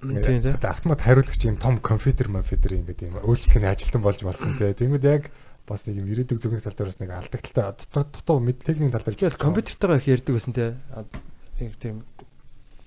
Тийм 0.05 0.41
тийм. 0.41 0.59
автомат 0.61 1.01
хариулагч 1.01 1.41
юм 1.45 1.57
том 1.57 1.79
компьютер 1.79 2.29
компьютер 2.29 2.77
ингээд 2.77 3.09
юм 3.09 3.17
үйлчлэхний 3.25 3.69
ажилтан 3.71 4.01
болж 4.01 4.21
болсон 4.21 4.57
те. 4.57 4.73
Тэнгүүд 4.75 5.05
яг 5.07 5.31
бас 5.65 5.87
нэг 5.89 5.97
юм 5.97 6.07
ирээдүг 6.13 6.37
зөгнөлт 6.37 6.65
тал 6.67 6.77
дээр 6.77 6.89
бас 6.93 6.99
нэг 7.01 7.09
алдагталтай 7.09 8.05
дутуу 8.13 8.37
мэд 8.37 8.61
техник 8.61 8.93
тал 8.93 9.01
дээр 9.01 9.33
компьютертайгаа 9.33 9.97
их 9.97 10.07
ярьдаг 10.07 10.33
байсан 10.37 10.53
те. 10.53 10.77
Тийм 11.57 12.05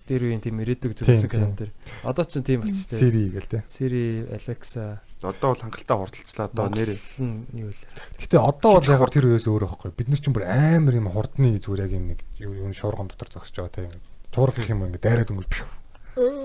дээр 0.08 0.22
үеийн 0.24 0.40
тийм 0.40 0.56
ирээдүг 0.64 0.94
Тийм, 0.96 1.20
тийм. 1.20 1.28
кинон 1.28 1.52
дээр. 1.58 1.72
Одоо 2.06 2.24
ч 2.24 2.40
тийм 2.40 2.64
болчихсон 2.64 2.88
те. 2.88 3.02
Siri 3.02 3.24
гэл 3.28 3.50
те. 3.50 3.58
Siri, 3.68 4.04
Alexa, 4.32 5.04
Одоо 5.20 5.52
бол 5.52 5.60
хангалттай 5.60 5.96
хурдчлаа 5.98 6.48
одоо 6.48 6.68
нэр 6.72 6.90
юу 7.52 7.68
вэ? 7.68 7.76
Гэтэ 8.22 8.38
одоо 8.40 8.80
бол 8.80 8.88
яг 8.88 9.04
тэр 9.12 9.26
үеэс 9.28 9.44
өөр 9.50 9.68
байхгүй. 9.68 9.92
Бид 9.92 10.08
нар 10.08 10.20
ч 10.22 10.32
бүр 10.32 10.48
амар 10.48 10.94
юм 10.96 11.12
хурдны 11.12 11.60
зүгээр 11.60 11.84
яг 11.84 11.92
юм 11.92 12.06
нэг 12.14 12.20
юу 12.40 12.72
шуурган 12.72 13.12
дотор 13.12 13.28
зогсож 13.28 13.68
байгаа 13.68 13.90
те. 13.90 14.00
Туурах 14.32 14.56
гэх 14.56 14.70
юм 14.72 14.84
ингээд 14.88 15.04
дайраад 15.04 15.30
өнгөл 15.32 15.48
пиу. 15.48 15.68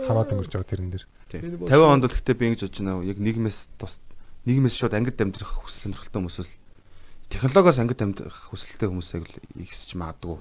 Хараад 0.07 0.31
өнгөрч 0.31 0.53
байгаа 0.53 0.69
тэрэн 0.69 0.91
дээр. 0.93 1.05
50 1.33 1.69
онд 1.73 2.05
л 2.05 2.13
гэхдээ 2.13 2.37
би 2.37 2.45
ингэж 2.53 2.61
бодож 2.69 2.79
байна. 2.79 3.01
Яг 3.03 3.17
нийгмээс 3.17 3.73
тус 3.81 3.97
нийгмээс 4.45 4.75
шууд 4.77 4.93
ангид 4.93 5.17
амьдрах 5.17 5.65
хүсэл 5.65 5.89
сонирхолтой 5.89 6.19
хүмүүсээс 6.21 6.51
технологиос 7.33 7.79
ангид 7.81 8.01
амьдрах 8.05 8.37
хүсэлтэй 8.53 8.87
хүмүүсийг 8.91 9.25
л 9.25 9.35
ихсэж 9.65 9.97
магадгүй. 9.97 10.37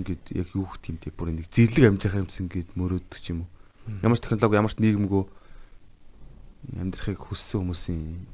Ингээд 0.00 0.24
яг 0.32 0.48
юу 0.56 0.64
гэх 0.64 0.80
тийм 0.80 0.96
тийм 0.96 1.12
бүр 1.12 1.36
нэг 1.36 1.52
зэрлэг 1.52 1.92
амьдрах 1.92 2.24
юмс 2.24 2.40
ингээд 2.40 2.72
мөрөөддөг 2.72 3.20
ч 3.20 3.36
юм 3.36 3.44
уу. 3.44 3.50
Ямар 4.00 4.16
ч 4.16 4.24
технологи 4.24 4.56
ямар 4.56 4.72
ч 4.72 4.80
нийгэмгүй 4.80 5.24
амьдрахыг 6.80 7.20
хүссэн 7.20 7.60
хүмүүсийн 7.60 8.24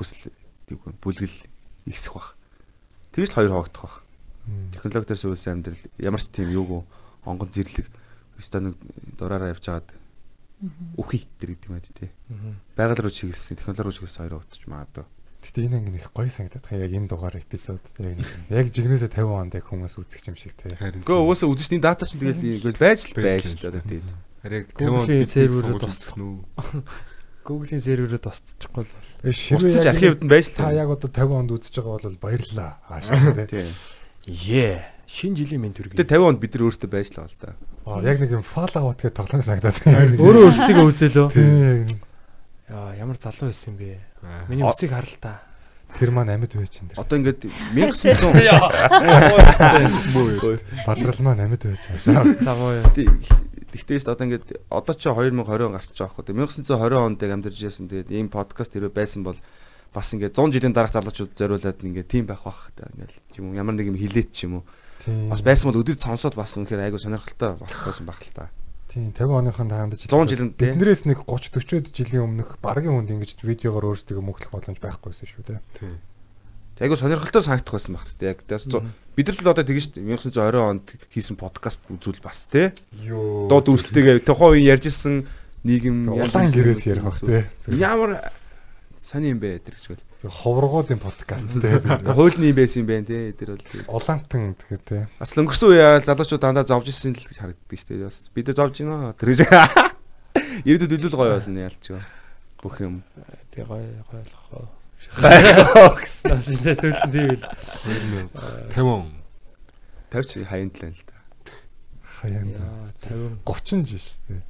хүсэл 0.00 0.32
үү 0.72 0.96
бүлгэл 1.04 1.38
ихсэх 1.84 2.16
бах. 2.16 2.32
Тэгж 3.12 3.28
л 3.28 3.36
хоёр 3.36 3.52
хавагдах 3.52 3.84
бах. 3.84 3.96
Технологи 4.72 5.12
дээр 5.12 5.20
суулсан 5.20 5.60
амьдрал 5.60 5.82
ямар 6.00 6.22
ч 6.24 6.32
тийм 6.32 6.48
юугүй 6.48 6.80
онгон 7.26 7.50
зэрлэг 7.50 7.90
өстой 8.38 8.60
нэг 8.70 8.74
дураараа 9.18 9.52
явжгаад 9.52 9.92
үхий 10.96 11.28
тэр 11.36 11.52
гэдэг 11.52 11.68
юм 11.68 11.76
аа 11.76 11.84
тий. 11.84 12.10
Байгаль 12.76 13.02
руу 13.04 13.12
чиглэсэн 13.12 13.60
технологи 13.60 13.84
руу 13.84 13.92
чиглэсэн 13.92 14.20
хоёр 14.24 14.34
хавагдаж 14.40 14.62
магадгүй. 14.64 15.04
Гэтэ 15.46 15.60
энэ 15.68 15.76
анги 15.76 16.00
их 16.00 16.10
гоё 16.10 16.30
санагдаад 16.32 16.64
байгаа. 16.64 16.84
Яг 16.88 16.92
энэ 16.96 17.10
дугаар 17.12 17.36
эпизод 17.36 17.84
яг 18.00 18.14
нэг 18.16 18.28
яг 18.48 18.66
жигнэсээ 18.72 19.12
50 19.12 19.36
онд 19.36 19.52
яг 19.54 19.66
хүмүүс 19.68 19.94
үзэх 20.00 20.24
юм 20.32 20.36
шиг. 20.40 20.56
Харин. 20.58 21.04
Гэхдээ 21.04 21.22
угаасаа 21.22 21.48
үзэгчдийн 21.52 21.84
дата 21.84 22.08
чинь 22.08 22.20
тэгэл 22.24 22.56
ингээл 22.56 22.80
байж 22.80 23.00
л 23.04 23.14
байж 23.14 23.44
л 23.44 23.68
одоо 23.68 23.84
тий. 23.84 24.00
Харин 24.42 24.64
Google-ийн 24.74 25.28
серверүүд 25.28 25.80
тусах 25.84 26.16
нүү. 26.16 26.34
Google-ийн 27.46 27.82
серверээ 27.86 28.22
тусчихгүй 28.24 28.84
л. 28.88 28.94
Э, 29.22 29.30
Ширээ 29.30 29.86
архивд 29.92 30.24
нь 30.24 30.30
байж 30.32 30.50
л 30.50 30.56
та 30.56 30.72
яг 30.72 30.88
одоо 30.90 31.12
50 31.12 31.36
онд 31.36 31.50
үзэж 31.52 31.74
байгаа 31.78 32.00
бол 32.00 32.24
баярлалаа. 32.26 32.80
Аашаа 32.88 33.46
тий. 33.52 33.68
Е. 34.50 34.95
Шинэ 35.06 35.38
жилийн 35.38 35.62
мен 35.62 35.72
төргий. 35.72 35.94
Гэтэ 35.94 36.18
50 36.18 36.26
онд 36.34 36.42
бид 36.42 36.52
нар 36.58 36.66
өөрсдөө 36.66 36.90
байж 36.90 37.14
л 37.14 37.22
байгаа 37.22 37.30
л 37.30 37.38
да. 37.38 37.54
Аа 37.86 38.02
яг 38.02 38.18
нэг 38.18 38.30
юм 38.34 38.42
Fallout 38.42 38.98
гэх 38.98 39.14
тоглоом 39.14 39.42
санагдаад. 39.46 39.78
Өөрөө 40.18 40.50
өөрсдөө 40.50 40.82
үзэлөө. 40.90 41.30
Яа, 42.66 42.98
ямар 42.98 43.14
залуу 43.14 43.54
байсан 43.54 43.70
юм 43.70 43.78
бэ? 43.78 44.02
Миний 44.50 44.66
үсийг 44.66 44.90
хар 44.90 45.06
л 45.06 45.18
та. 45.22 45.46
Тэр 45.94 46.10
маань 46.10 46.34
амьд 46.34 46.58
байж 46.58 46.82
энэ. 46.82 46.98
Одоо 46.98 47.22
ингээд 47.22 47.46
1900 47.46 48.18
Бадрал 50.90 51.20
маань 51.22 51.46
амьд 51.46 51.62
байж 51.62 51.86
байгаа. 51.86 52.26
Ламоо. 52.42 52.82
Тэгтээ 52.90 54.02
шүү 54.02 54.10
дээ 54.10 54.18
одоо 54.18 54.26
ингээд 54.26 54.66
одоо 54.66 54.94
ч 54.98 55.06
2020 55.06 55.70
гарч 55.70 55.94
байгаа 55.94 56.10
хгүй. 56.10 56.34
1920 56.34 56.98
онд 56.98 57.22
яг 57.22 57.30
амьдарч 57.30 57.62
яасан 57.62 57.86
тэгээд 57.86 58.10
ийм 58.10 58.26
подкаст 58.26 58.74
хэрэг 58.74 58.90
байсан 58.90 59.22
бол 59.22 59.38
бас 59.94 60.10
ингээд 60.10 60.34
100 60.34 60.58
жилийн 60.58 60.74
дараах 60.74 60.92
залуучууд 60.98 61.38
зориулаад 61.38 61.78
ингээд 61.78 62.10
тийм 62.10 62.26
байх 62.26 62.42
бах. 62.42 62.74
Ингээд 62.74 63.38
үү 63.38 63.54
ямар 63.54 63.78
нэг 63.78 63.94
юм 63.94 63.96
хилээч 63.96 64.30
ч 64.34 64.50
юм 64.50 64.60
уу. 64.60 64.66
Бас 65.06 65.42
байсан 65.42 65.70
бол 65.70 65.80
өдөр 65.82 65.98
сонсоод 65.98 66.34
бас 66.34 66.56
үнэхээр 66.58 66.90
айгу 66.90 66.98
сонирхолтой 66.98 67.54
болох 67.60 67.82
байсан 67.86 68.06
баг 68.06 68.18
л 68.22 68.34
та. 68.34 68.50
Тийм 68.90 69.12
50 69.14 69.38
оныхон 69.38 69.68
таамдж 69.70 70.06
100 70.06 70.30
жилийн 70.30 70.50
тий. 70.54 70.72
биднээс 70.72 71.06
нэг 71.06 71.22
30 71.26 71.62
40 71.62 71.94
жилийн 71.94 72.24
өмнөх 72.26 72.58
баргийн 72.58 72.94
хүнд 72.94 73.12
ингэж 73.14 73.42
видеогоор 73.44 73.94
өөрсдөө 73.94 74.18
мөглөх 74.24 74.50
боломж 74.50 74.78
байхгүйсэн 74.82 75.26
шүү 75.30 75.42
дээ. 75.46 75.60
Тийм. 75.78 75.98
Айгу 76.80 76.96
сонирхолтой 76.96 77.42
санагдах 77.42 77.78
байсан 77.78 77.94
баг 77.94 78.08
тий. 78.10 78.30
Яг 78.30 78.42
бид 78.42 79.26
нар 79.30 79.36
л 79.36 79.52
одоо 79.52 79.64
тэгэж 79.64 79.84
шүү 79.90 79.94
дээ 80.00 80.16
1920 80.16 80.60
онд 80.60 80.86
хийсэн 81.12 81.36
подкаст 81.36 81.80
үзүүл 81.86 82.20
бас 82.20 82.46
тий. 82.50 82.72
Йоо. 83.04 83.46
Доод 83.48 83.70
үүстэйгээ 83.70 84.26
тухайн 84.26 84.58
үеийн 84.58 84.70
ярьжсэн 84.74 85.14
нийгэм 85.64 86.08
улаан 86.10 86.50
гэрээс 86.50 86.84
ярих 86.86 87.04
бах 87.04 87.20
тий. 87.22 87.46
Ямар 87.74 88.20
сони 89.00 89.30
юм 89.34 89.40
бэ 89.42 89.62
тэр 89.62 89.78
гэж 89.78 90.05
бэл. 90.26 90.34
Ховрогоодын 90.34 90.98
подкаст 90.98 91.48
тий. 91.54 91.78
Хуулийн 92.02 92.50
юм 92.50 92.56
байсан 92.58 92.82
юм 92.82 92.88
байна 92.90 93.06
тий. 93.06 93.32
Тэр 93.32 93.54
бол 93.54 93.62
тий. 93.62 93.82
Улаантан 93.86 94.58
тэгэхээр 94.58 94.82
тий. 94.82 95.02
Бас 95.16 95.32
өнгөрсөн 95.38 95.70
үеэ 95.70 96.02
залуучууд 96.02 96.42
дандаа 96.42 96.66
зовж 96.66 96.90
ирсэн 96.90 97.14
л 97.14 97.22
гэж 97.22 97.38
харагддаг 97.38 97.78
шүү 97.78 97.88
дээ. 97.94 98.08
Бас 98.10 98.18
бид 98.34 98.46
нар 98.50 98.58
зовж 98.58 98.74
гинэ. 98.82 99.14
Тэр 99.14 99.28
гэж. 99.32 99.40
Ирээдүйд 100.66 100.94
илүү 100.98 101.14
гоё 101.14 101.38
болно 101.38 101.60
ялч. 101.62 101.84
Бүх 102.60 102.76
юм. 102.82 103.06
Тэг 103.54 103.70
гой 103.70 103.86
гойлох. 104.10 104.68
Гэсэн. 106.02 106.42
Шинэ 106.42 106.74
сүүлэн 106.74 107.10
тийм 107.14 107.38
л. 107.38 108.30
50 108.74 109.16
Тавч 110.10 110.30
хаянд 110.48 110.74
л 110.74 110.82
байна 110.82 110.96
л 110.96 111.04
да. 111.06 111.16
Хаяанд. 112.20 112.52
Яа, 112.56 112.90
50. 113.06 113.42
30 113.44 113.86
жил 113.86 114.02
шүү 114.02 114.22
дээ. 114.30 114.42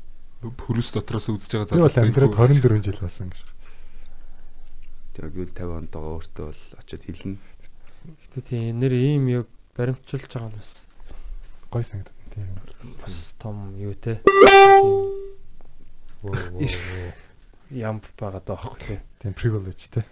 пөрөс 0.54 0.92
дотроос 0.94 1.26
үзэж 1.32 1.66
байгаа 1.66 1.74
Би 1.74 1.82
бол 1.82 1.96
амьдраад 1.96 2.34
24 2.36 2.84
жил 2.84 2.98
болсон 3.00 3.32
гэж. 3.32 3.55
Тэр 5.16 5.32
би 5.32 5.48
л 5.48 5.56
50 5.56 5.80
онд 5.80 5.88
байгаа 5.88 6.12
өөртөө 6.20 6.44
бол 6.52 6.62
очиод 6.76 7.02
хэлнэ. 7.08 7.40
Гэтэ 8.20 8.40
тийм 8.44 8.84
нэр 8.84 8.92
ийм 8.92 9.32
яг 9.32 9.48
баримтжуулж 9.72 10.28
байгаа 10.28 10.52
нь 10.52 10.60
бас 10.60 10.84
Гой 11.72 11.84
санагдав. 11.84 12.12
Тийм. 12.36 12.52
бас 13.00 13.34
том 13.40 13.72
юу 13.80 13.94
те. 13.96 14.20
Ям 17.70 18.04
байгаа 18.20 18.44
даахгүй 18.44 18.78
те. 18.84 19.00
Тийм 19.24 19.32
privilege 19.32 19.88
тий. 19.88 20.04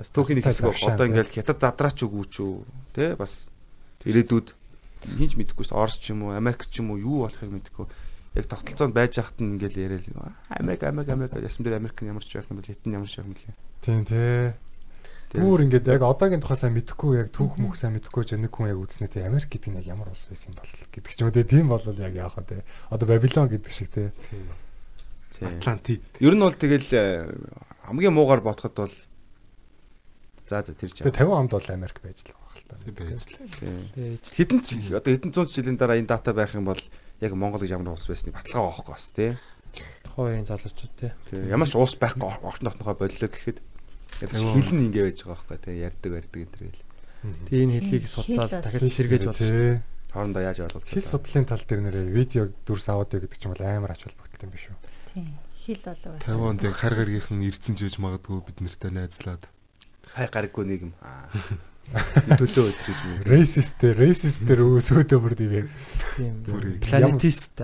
Бас 0.00 0.08
түүхийн 0.10 0.40
хэсэг 0.40 0.80
одоо 0.80 1.06
ингээл 1.06 1.28
хятад 1.28 1.60
задраач 1.60 2.00
үгүй 2.02 2.24
ч 2.32 2.40
үү 2.40 2.64
те 2.96 3.12
бас 3.20 3.52
ирээдүйд 4.08 4.56
хинч 5.06 5.36
мэдэхгүй 5.36 5.64
шүү 5.66 5.76
дээ. 5.76 5.82
Орос 5.84 5.96
ч 6.00 6.10
юм 6.10 6.26
уу, 6.26 6.34
Америк 6.34 6.66
ч 6.66 6.80
юм 6.80 6.90
уу 6.90 6.98
юу 6.98 7.28
болохыг 7.28 7.52
мэдэхгүй. 7.52 7.86
Яг 8.32 8.46
тогтолцоонд 8.48 8.96
байж 8.96 9.20
хахад 9.20 9.44
нь 9.44 9.60
ингээл 9.60 10.00
яриад 10.00 10.08
Америк 10.48 10.82
Америк 10.88 11.08
Америк 11.12 11.36
ясам 11.36 11.68
дээр 11.68 11.76
Америк 11.76 12.00
нь 12.00 12.08
ямар 12.08 12.24
ч 12.24 12.40
байх 12.40 12.48
юм 12.48 12.60
бол 12.60 12.68
нь 12.68 12.96
ямар 12.96 13.08
ч 13.08 13.20
байх 13.20 13.28
юм 13.28 13.36
бэлээ. 13.36 13.56
Тийм 13.84 14.04
тий. 14.08 14.56
Бүр 15.32 15.64
ингээд 15.64 15.88
яг 15.88 16.04
одоогийн 16.04 16.40
тухай 16.40 16.56
сайн 16.60 16.76
мэдэхгүй 16.76 17.24
яг 17.24 17.28
түүх 17.32 17.60
мөх 17.60 17.76
сайн 17.76 17.96
мэдэхгүй 17.96 18.24
ч 18.24 18.36
нэг 18.36 18.52
хүн 18.52 18.72
яг 18.72 18.80
үзнэ 18.80 19.08
тий 19.08 19.24
Америк 19.24 19.52
гэдэг 19.52 19.68
нь 19.72 19.78
яг 19.80 19.88
ямар 19.88 20.12
улс 20.12 20.28
байсан 20.32 20.52
юм 20.52 20.60
бол 20.60 20.72
гэдэг 20.92 21.12
ч 21.12 21.20
юм 21.20 21.28
уу 21.28 21.36
тий 21.36 21.44
тийм 21.44 21.68
бол 21.68 21.80
яг 21.80 22.14
яах 22.16 22.36
вэ 22.36 22.44
тий. 22.48 22.60
Одоо 22.88 23.06
Бабилон 23.08 23.48
гэдэг 23.52 23.72
шиг 23.72 23.88
тий. 23.92 24.08
Тийм. 24.28 24.48
Атлантид. 25.40 26.04
Ер 26.20 26.36
нь 26.36 26.44
бол 26.44 26.52
тэгэл 26.52 26.88
э, 26.92 27.28
хамгийн 27.88 28.12
муугар 28.12 28.40
бодоход 28.40 28.76
бол 28.76 28.94
за 30.48 30.60
за 30.62 30.72
тэр 30.76 30.92
ч 30.92 31.00
Тэгээ 31.00 31.24
50 31.24 31.32
онд 31.32 31.52
бол 31.52 31.68
Америк 31.68 32.00
байж 32.04 32.20
л 32.24 32.36
байгаа 32.36 32.56
л 32.56 32.66
даа. 32.68 32.78
Тэг 32.84 32.94
байж 32.96 33.24
л. 33.24 33.40
Хэдэн 34.36 34.60
ч 34.60 34.68
одоо 34.92 35.10
хэдэн 35.16 35.32
зуун 35.32 35.48
жилийн 35.48 35.80
дараа 35.80 35.96
энэ 35.96 36.12
дата 36.12 36.36
байх 36.36 36.52
юм 36.52 36.68
бол 36.68 36.80
яг 37.22 37.32
Монгол 37.38 37.62
гэж 37.62 37.70
ямар 37.70 37.94
улс 37.94 38.10
байсныг 38.10 38.34
баталгаа 38.34 38.74
авахгүй 38.74 38.92
бас 38.92 39.06
тий. 39.14 39.38
Тухайн 40.02 40.44
залуучууд 40.44 40.92
те. 40.98 41.14
Тэгээ 41.30 41.54
ямар 41.54 41.70
ч 41.70 41.78
улс 41.78 41.94
байхгүй 41.94 42.28
орчин 42.42 42.66
тогтнохоо 42.66 42.98
боллоо 42.98 43.30
гэхэд 43.30 43.58
ч 43.62 44.34
хилэн 44.42 44.90
ингэ 44.90 45.06
байж 45.06 45.22
байгаа 45.22 45.38
байхгүй 45.38 45.58
тий. 45.62 45.76
Ярддаг 45.86 46.10
барьдаг 46.18 46.40
энэ 46.42 46.52
төр 46.52 46.64
гэл. 46.66 46.84
Тэгээ 47.46 47.62
энэ 47.62 47.74
хэлийг 47.78 48.06
судлаад 48.10 48.50
дахиад 48.58 48.90
сэргээж 48.90 49.24
болно. 49.30 49.38
тий. 49.38 49.80
Хоорондоо 50.12 50.42
яаж 50.44 50.58
ойлгуулж 50.66 50.90
Хэл 50.92 51.08
судлалын 51.08 51.48
тал 51.48 51.64
дээр 51.64 51.80
нэрээ 51.88 52.06
видео 52.12 52.42
дүрс 52.68 52.86
аудио 52.92 53.22
гэдэг 53.22 53.38
ч 53.40 53.48
юм 53.48 53.56
бол 53.56 53.64
амар 53.64 53.96
ач 53.96 54.04
холбогдол 54.04 54.44
юм 54.44 54.52
биш 54.52 54.68
үү? 54.68 54.76
Тийм. 55.08 55.32
Хил 55.56 55.80
болов. 55.80 56.20
Тайванд 56.20 56.60
яг 56.66 56.76
хар 56.76 56.92
гаргийнхан 56.98 57.40
ирдсэн 57.40 57.80
ч 57.80 57.88
байж 57.88 57.96
магадгүй 57.96 58.44
бид 58.44 58.60
нартай 58.60 58.92
найзлаад. 58.92 59.48
хай 60.12 60.28
гараггүй 60.28 60.64
нийгэм. 60.68 60.92
Аа. 61.00 61.32
Төлөө 61.92 62.66
өдрөж 62.70 63.00
юм. 63.04 63.16
Racist 63.28 63.82
racist 63.98 64.44
дээр 64.48 64.62
өөсөөдөө 64.64 65.18
бүр 65.20 65.34
тийм 65.36 65.68
Тийм. 66.16 66.34
Бүрийг. 66.46 66.80
Планетист. 66.86 67.60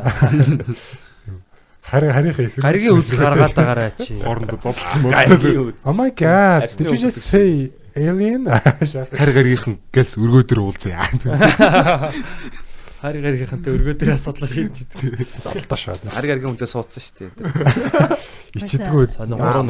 хари 1.88 2.12
харийнхаа 2.12 2.44
эсрэг. 2.44 2.64
Гаригийн 2.64 2.98
үс 3.00 3.10
гаргаад 3.16 3.56
байгаарай 3.56 3.92
чи. 3.96 4.20
Хоорондоо 4.20 4.58
зодтолсон 4.60 5.02
бодлоо. 5.08 5.72
Oh 5.84 5.94
my 5.96 6.10
god. 6.12 6.68
Did 6.76 6.92
you 6.92 7.00
just 7.00 7.24
say 7.24 7.72
alien? 7.96 8.44
Хар 9.18 9.30
гаргийнхан 9.32 9.80
гэлс 9.92 10.18
өргөө 10.20 10.44
дээр 10.44 10.60
уулзъя. 10.60 11.08
Хари 12.98 13.20
гаригийнхантай 13.22 13.70
өргөө 13.78 13.94
дээр 13.94 14.18
асуудал 14.18 14.50
шийдэж 14.50 14.82
идэг. 14.82 15.30
Зодтолтоо 15.38 15.78
шаад. 15.78 16.02
Хари 16.10 16.26
гаргийн 16.34 16.50
хүнтэй 16.50 16.66
суудсан 16.66 16.98
шүү 16.98 17.30
дээ. 17.30 18.18
Ичдэггүй. 18.58 19.06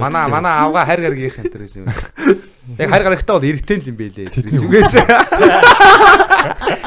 Манай 0.01 0.25
манай 0.33 0.55
авга 0.65 0.89
хари 0.89 1.05
гаргийнх 1.05 1.37
энэ 1.37 1.53
төр 1.53 1.69
юм. 1.69 1.93
Яг 2.81 2.89
хари 2.89 3.05
гарагтай 3.05 3.37
бол 3.37 3.45
эргэтэй 3.45 3.85
л 3.85 3.89
юм. 3.93 4.01
Тэдний 4.33 4.57
Зүгээс. 4.57 4.97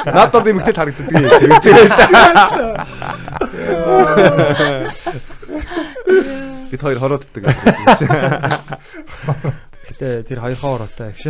Надад 0.09 0.49
юм 0.49 0.65
ихтэй 0.65 0.73
харагддаг. 0.73 1.13
Тэгээс. 1.61 1.97
Бид 6.73 6.81
хоёр 6.81 6.97
хорооддаг. 6.97 7.43
Гэтэ 10.01 10.25
тэр 10.25 10.41
хоёр 10.41 10.57
хоороотой 10.57 11.13
гэж. 11.13 11.29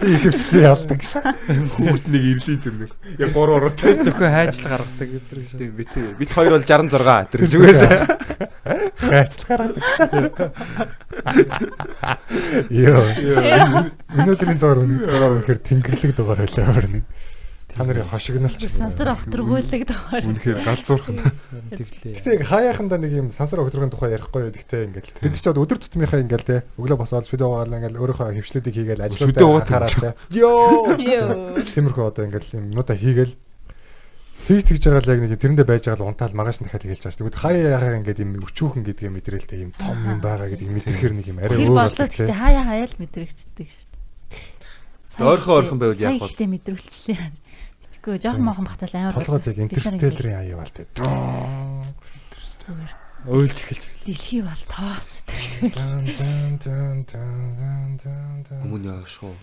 Би 0.00 0.16
ихэвчлэн 0.16 0.64
ялдаг 0.64 1.00
ш. 1.04 1.20
Хүүхд 1.20 2.08
нэг 2.08 2.22
ирлийн 2.24 2.56
зэрэг. 2.56 2.88
Яг 3.20 3.36
гур 3.36 3.52
уруутай. 3.52 4.00
Зөвхөн 4.00 4.32
хайжлах 4.32 4.80
гаргадаг 4.80 5.08
гэдэг 5.12 5.36
гэж. 5.44 5.60
Тэг 5.60 5.76
бид 5.76 5.92
бид 5.92 6.30
хоёр 6.32 6.56
бол 6.56 6.64
66 6.64 7.36
тэр 7.36 7.40
зүгээс. 7.52 7.84
Хайчлах 8.96 9.44
гаргадаг 9.44 9.84
ш. 9.92 10.08
Йоо. 12.72 13.04
Өнөөдрийн 14.16 14.56
зур 14.56 14.80
үнэхээр 14.88 15.60
тэнгэрлэг 15.68 16.16
дугаар 16.16 16.48
байлаа 16.48 16.80
байна. 16.80 17.04
Та 17.76 17.84
нарын 17.84 18.08
хошигнолч. 18.08 18.56
Сансар 18.72 19.12
авторгуулдаг 19.12 19.82
доор. 19.84 20.24
Үнэхээр 20.24 20.64
галзуурхан. 20.64 21.20
Тэглээ. 21.76 22.16
Гэтэ 22.16 22.44
хаяаханда 22.48 22.96
нэг 22.96 23.12
юм 23.12 23.28
сансар 23.28 23.60
өгдрөгийн 23.60 23.92
тухай 23.92 24.16
ярихгүй 24.16 24.48
гэдэгтэй 24.48 24.88
ингээл 24.88 25.12
бид 25.20 25.36
ч 25.36 25.44
бод 25.44 25.60
өдөр 25.60 25.78
тутмынхаа 25.84 26.24
ингээл 26.24 26.48
те 26.48 26.56
өглөө 26.80 26.96
босоод 26.96 27.28
видео 27.28 27.52
гаргал 27.52 27.76
ингээл 27.76 28.00
өөрийнхөө 28.00 28.32
хөвчлүүдийг 28.32 28.74
хийгээл 28.80 29.04
ажиллаад 29.04 29.68
хараад 29.68 29.92
те 30.00 30.10
Йоо. 30.32 30.96
Тиймэрхүү 30.96 32.04
одоо 32.08 32.24
ингээл 32.24 32.56
юм 32.56 32.72
нуудаа 32.72 32.96
хийгээл 32.96 33.36
хийж 34.46 34.62
тэгж 34.72 34.82
байгаа 34.88 35.04
л 35.04 35.12
яг 35.12 35.20
нэг 35.20 35.32
юм 35.36 35.42
тэрэндээ 35.42 35.66
байж 35.68 35.84
байгаа 35.84 36.00
л 36.00 36.08
унтаал 36.16 36.32
маргааш 36.32 36.58
нь 36.62 36.66
дахиад 36.70 36.86
хэлж 36.86 37.02
байгаа 37.02 37.12
шүү. 37.12 37.20
Тэгвэл 37.28 37.42
хаяа 37.44 37.76
яхаа 37.76 37.98
ингээд 38.00 38.22
юм 38.24 38.30
өчүүхэн 38.40 38.82
гэдгийг 38.88 39.12
мэдрээлтэй 39.20 39.58
юм 39.68 39.72
том 39.76 39.96
юм 40.00 40.20
байгаа 40.24 40.48
гэдгийг 40.48 40.72
мэдрэхэр 40.80 41.12
нэг 41.12 41.26
юм 41.28 41.38
арай 41.44 41.60
Тэр 41.60 41.72
өөр 41.76 41.92
гэхдээ 41.92 42.30
те. 42.30 42.32
хаяа 42.32 42.62
хаяа 42.64 42.86
л 42.86 42.96
мэдрэгддэг 43.04 43.68
шүү 43.68 43.88
дээ. 43.90 43.96
Ойрхон 45.16 45.54
ойрхон 45.64 45.78
байвал 45.80 45.98
яах 45.98 46.20
вэ? 46.28 46.46
Мэдрүүлчлээ. 46.46 47.20
Битггүй 48.06 48.22
жоохон 48.22 48.44
мохон 48.46 48.66
батал 48.70 48.94
амар. 48.94 49.18
Толгойд 49.18 49.46
яг 49.50 49.58
интерстеллерийн 49.66 50.38
аяа 50.38 50.62
бол 50.62 50.70
те. 50.70 50.86
Зүгээр. 52.62 52.94
Өөлж 53.26 53.58
эхэлж. 53.58 53.82
Дэлхий 54.06 54.42
бол 54.46 54.62
тоос 54.70 55.26
тэр. 55.26 55.74
Хүмүүний 58.62 58.94
ашгүй. 59.02 59.34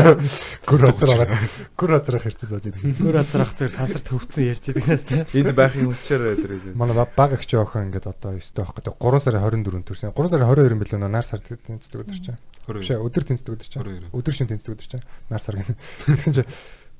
Гүр 0.70 0.86
азар 0.88 1.12
аваад 1.12 1.36
гүр 1.76 1.92
азар 1.98 2.16
хэрцээ 2.24 2.48
сууж 2.48 2.64
идэг. 2.72 2.96
Гүр 3.04 3.20
азрах 3.20 3.52
зэрэг 3.52 3.76
сансарт 3.76 4.08
хөвцөн 4.08 4.48
ярьж 4.48 4.72
нас 4.80 5.04
те. 5.04 5.28
Энд 5.36 5.52
байхын 5.52 5.92
хүчээр 5.92 6.40
тэр 6.40 6.56
юм. 6.56 6.80
Манай 6.80 6.96
ба- 6.96 7.04
баг 7.04 7.36
эгч 7.36 7.52
охин 7.60 7.92
ингээд 7.92 8.08
одоо 8.08 8.40
9 8.40 8.56
дэх 8.56 8.72
байхгүй 8.72 8.96
3 8.96 9.20
сарын 9.28 9.44
24-нд 9.44 9.84
төрсэн. 9.84 10.16
3 10.16 10.32
сарын 10.32 10.48
22 10.48 10.80
билүү 10.80 11.04
нар 11.04 11.28
сар 11.28 11.44
тэнцдэг 11.44 12.00
өдөр 12.00 12.16
чинь. 12.16 12.40
Биш 12.64 12.88
өдөр 12.96 13.24
тэнцдэг 13.28 13.52
өдөр 13.52 13.68
чинь. 13.68 13.84
22. 13.84 14.16
Өдөр 14.16 14.32
шин 14.32 14.48
тэнцдэг 14.48 14.72
өдөр 14.72 14.88
чинь. 14.88 15.04
Нар 15.28 15.42
сар 15.44 15.60
гэнэ. 15.60 15.76
Тэгсэн 16.08 16.32
чинь 16.40 16.48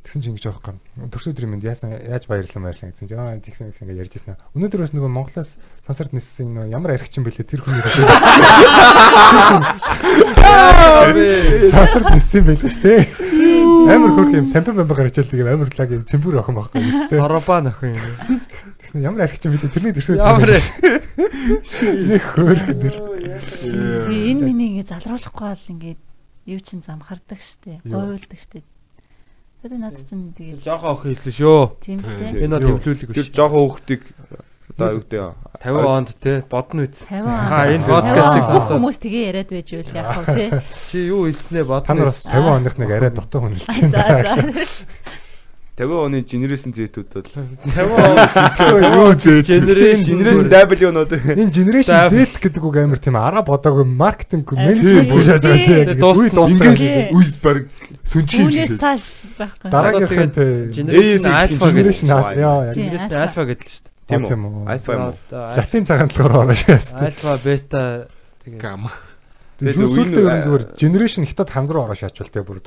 тэгсэн 0.04 0.22
чинь 0.24 0.32
ингэж 0.32 0.46
аахгүй. 0.48 0.80
Төрсөн 1.12 1.32
өдрийн 1.36 1.50
мэнд 1.52 1.64
яасан 1.64 1.92
яаж 1.92 2.24
баярлсан 2.24 2.64
баярлсан 2.64 2.90
гэсэн 2.96 3.08
чинь 3.08 3.20
аа 3.20 3.36
тэгсэн 3.36 3.68
их 3.68 3.80
ингэ 3.84 4.00
ярьж 4.00 4.16
ирсэн. 4.16 4.40
Өнөөдөр 4.56 4.80
бас 4.80 4.96
нөгөө 4.96 5.12
Монголоос 5.12 5.60
сансарт 5.84 6.16
ниссэн 6.16 6.56
нөө 6.56 6.72
ямар 6.72 6.96
архичин 6.96 7.20
бэлээ 7.24 7.44
тэр 7.44 7.60
хүний 7.60 7.84
сансарт 11.68 12.08
ниссэн 12.16 12.44
байлээ 12.48 12.72
шүү 12.72 12.80
дээ. 12.80 13.02
Амар 13.92 14.10
хөрх 14.16 14.32
юм 14.40 14.48
сампан 14.48 14.80
бамба 14.80 14.94
гарч 14.96 15.20
ийл 15.20 15.30
нэг 15.36 15.46
амар 15.52 15.68
лаг 15.68 15.90
юм 15.92 16.04
цэмбүр 16.08 16.40
охин 16.40 16.56
байхгүй 16.56 16.80
юм 16.80 16.90
шүү 16.90 17.08
дээ. 17.12 17.20
Сорабан 17.20 17.68
охин 17.68 17.92
юм. 17.92 18.40
Тэгсэн 18.80 19.04
ямар 19.04 19.28
архичин 19.28 19.52
бэлээ 19.52 19.68
тэрний 19.68 19.92
төрсөн 19.92 20.16
Ямар 20.16 20.48
нэг 20.48 22.24
хөөрх 22.24 22.66
нэр. 22.72 22.96
Энэ 24.08 24.40
миний 24.40 24.80
ингэ 24.80 24.88
залруулахгүй 24.88 25.48
бол 25.52 25.70
ингээд 25.76 26.00
юу 26.48 26.60
чин 26.64 26.80
замхардаг 26.80 27.40
штэ. 27.44 27.84
Гойлдог 27.84 28.40
штэ. 28.40 28.64
Тэр 29.60 29.72
надад 29.76 30.04
чинь 30.08 30.32
тэгээд 30.32 30.64
жоохон 30.64 30.90
охин 30.96 31.10
хэлсэн 31.12 31.34
шүү. 31.36 31.60
тийм 31.84 31.98
дээ. 32.00 32.44
Энэ 32.48 32.56
бол 32.56 32.80
хөвлүүлэг 32.80 33.08
Тэр 33.12 33.26
биш. 33.28 33.36
жоохон 33.36 33.60
хөөхтийг 33.60 34.02
одоо 34.70 34.88
юу 34.88 35.02
гэдэг 35.04 35.20
50 35.60 35.84
онд 35.84 36.10
те 36.16 36.32
бодно 36.48 36.80
үз. 36.88 37.04
50 37.04 37.28
Аа, 37.28 37.68
энэ 37.68 37.84
подкастыг 37.84 38.40
50 38.40 38.48
сонсоод. 38.48 38.76
хүмүүс 38.80 38.98
тгээ 39.04 39.24
яриад 39.28 39.50
байж 39.52 39.68
үл 39.76 39.92
яах 39.92 40.16
вэ 40.24 40.32
те. 40.32 40.46
Чи 40.88 40.98
юу 41.12 41.28
хэлснээ 41.28 41.64
Та 41.64 41.68
бодно. 41.68 41.92
нар 41.92 42.08
үз. 42.08 42.18
бас 42.24 42.32
50 42.32 42.56
оных 42.56 42.74
нэг 42.80 42.88
арай 42.96 43.10
дотоо 43.12 43.40
хүн 43.44 43.54
байна. 43.60 43.90
за. 43.92 44.00
50 45.80 46.04
оны 46.04 46.18
генерашн 46.20 46.70
зэтүүд 46.76 47.08
бол 47.08 47.24
50 47.72 48.84
Юу 49.00 49.16
зээ. 49.16 49.40
Generation 49.48 50.44
W-нууд 50.52 51.12
Энэ 51.40 51.48
generation 51.48 51.96
Z 52.12 52.36
гэдэг 52.36 52.60
үг 52.60 52.76
амар 52.76 53.00
тийм 53.00 53.16
араа 53.16 53.40
бодоогүй 53.40 53.88
маркетинг 53.88 54.44
менежмент 54.52 55.08
бүр 55.08 55.24
шааж 55.24 55.42
байгаа 55.48 55.96
тийм. 55.96 55.96
Ингээд- 56.52 57.16
Үйл 57.16 57.32
баг 57.40 57.58
сүнчийн 58.04 58.44
юм 58.44 58.52
шиг. 58.52 58.76
Дараагийнх 59.64 60.12
нь. 60.12 60.32
Generation 60.76 61.32
Alpha 61.32 61.68
гэдэг. 61.72 61.96
Generation. 61.96 62.08
Generation 62.76 63.16
Alpha. 63.24 63.42
Гэдэг 63.48 63.64
л 63.64 63.72
шүү 63.72 63.82
дээ. 63.82 63.88
тийм 64.10 64.42
үү? 64.44 64.66
Alpha 64.68 64.90
юм 64.92 65.02
уу? 65.08 65.14
Латин 65.32 65.84
цагаан 65.88 66.08
талаар 66.12 66.34
ороо 66.44 66.54
шээс. 66.54 66.92
Alpha, 66.92 67.32
Beta 67.40 67.84
тэгээ 68.44 68.58
Гам. 68.60 68.90
Тэгээд 69.60 69.76
Сүүлдээ 69.76 70.24
ер 70.24 70.34
нь 70.40 70.44
зүгээр 70.48 70.64
generation 70.80 71.22
хятад 71.28 71.52
хам 71.52 71.68
руу 71.68 71.84
ороо 71.84 71.94
шаачвал 72.00 72.32
те 72.32 72.40
бүр 72.40 72.64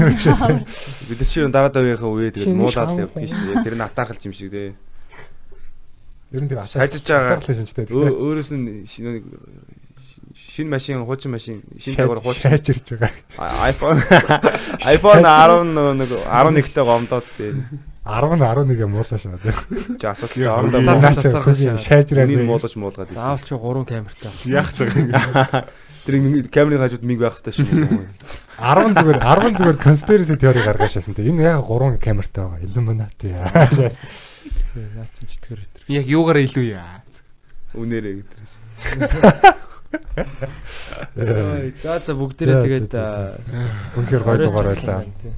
юм 0.00 0.16
шиг. 0.16 0.32
Бид 1.12 1.20
чи 1.28 1.44
дараа 1.52 1.68
давийнхаа 1.68 2.08
үе 2.08 2.32
тэгээд 2.32 2.56
муулаад 2.56 2.96
явдаг 2.96 3.28
шүү 3.28 3.52
дээ. 3.52 3.64
Тэр 3.68 3.76
нь 3.76 3.84
атаархалж 3.84 4.22
юм 4.24 4.32
шиг 4.32 4.48
дээ. 4.48 4.72
Ер 6.32 6.40
нь 6.40 6.48
тийм 6.48 6.58
Хажиж 6.64 7.04
байгаа. 7.04 7.36
Өөрөөс 8.16 8.50
нь 8.56 8.88
шинэ 8.88 9.20
шинэ 10.32 10.68
машин, 10.72 11.04
хуучин 11.04 11.30
машин, 11.36 11.60
шинэ 11.76 11.96
цагаар 12.00 12.24
хуучин 12.24 12.48
шаачирж 12.48 12.96
байгаа. 12.96 13.12
А- 13.36 13.68
iPhone 13.68 14.00
iPhone 14.96 15.20
10 15.28 16.00
нэг 16.00 16.08
11-тэй 16.24 16.84
гомдоод 16.88 17.26
дээ. 17.36 17.52
10 18.08 18.40
11 18.40 18.88
муулаа 18.88 19.18
шаа. 19.20 19.36
Чи 20.00 20.06
асуудал 20.08 20.56
орондоо 20.56 20.80
үе- 20.80 20.88
муу- 20.88 21.04
Наач 21.04 21.20
шаажраа. 21.78 22.24
Үнийг 22.24 22.48
муулаж 22.48 22.74
муулгаад. 22.80 23.12
заавал 23.12 23.44
чи 23.44 23.52
3 23.54 23.84
камертай. 23.84 24.30
Яах 24.48 24.72
цаг. 24.72 24.88
Тэр 26.02 26.14
камерын 26.50 26.82
хажууд 26.82 27.04
минь 27.06 27.18
байх 27.20 27.38
хэрэгтэй 27.38 27.54
шүү. 27.62 28.06
10 28.58 28.94
зүгээр 28.98 29.18
10 29.22 29.58
зүгээр 29.58 29.78
conspiracy 29.82 30.34
theory 30.36 30.62
гаргаашаасан 30.66 31.14
те. 31.14 31.22
Энэ 31.26 31.42
яг 31.46 31.62
3 31.66 31.98
камертай 32.02 32.42
байгаа. 32.44 32.62
Illuminati. 32.66 33.30
Шаас. 33.76 33.96
Тий, 34.74 34.82
наа 34.96 35.06
чин 35.14 35.26
читгэр 35.30 35.62
өтер. 35.62 35.82
Яг 35.88 36.06
юугаар 36.10 36.38
илүү 36.42 36.66
яа. 36.74 37.02
Үнээрээ 37.78 38.14
гэдэг. 38.18 38.38
Ой, 41.16 41.72
За 41.82 42.00
за 42.00 42.12
бүгдээрээ 42.16 42.58
тэгээд 42.64 42.92
Үнэхээр 43.96 44.22
гоё 44.24 44.38
дугаар 44.42 44.66
байлаа. 44.72 45.04
тий. 45.22 45.32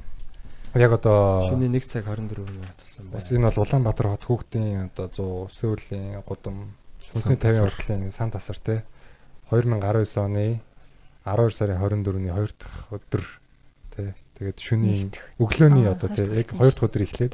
Яг 0.75 0.91
одоо 0.91 1.47
Шөнийн 1.51 1.71
1 1.75 1.87
цаг 1.87 2.03
24 2.07 2.43
минут 2.51 2.75
болсон 2.79 3.05
бас 3.11 3.29
байна. 3.29 3.37
энэ 3.39 3.47
бол 3.51 3.63
Улаанбаатар 3.63 4.07
хот 4.15 4.23
хүүхдийн 4.27 4.91
одоо 4.91 5.47
100 5.47 5.55
Сеулийн 5.55 6.19
гудам 6.27 6.75
Сүнсний 7.11 7.37
Сан 7.39 7.39
50 7.39 7.39
тасар. 7.39 7.63
хүртлийн 7.71 8.11
сан 8.11 8.29
тасар 8.31 8.57
те 8.59 8.75
2019 9.51 10.17
оны 10.21 10.61
12 11.25 11.57
сарын 11.57 11.81
24-ний 11.81 12.31
2 12.31 12.53
дахь 12.59 12.77
өдөр 12.93 13.23
те 13.95 14.13
тэгээд 14.37 14.57
шөнийн 14.61 15.09
өглөөний 15.41 15.89
одоо 15.89 16.09
дахь 16.09 16.29
яг 16.29 16.49
гэсэн 16.49 16.61
2 16.61 16.73
дахь 16.73 16.85
өдөр 16.85 17.03
эхлээд 17.05 17.33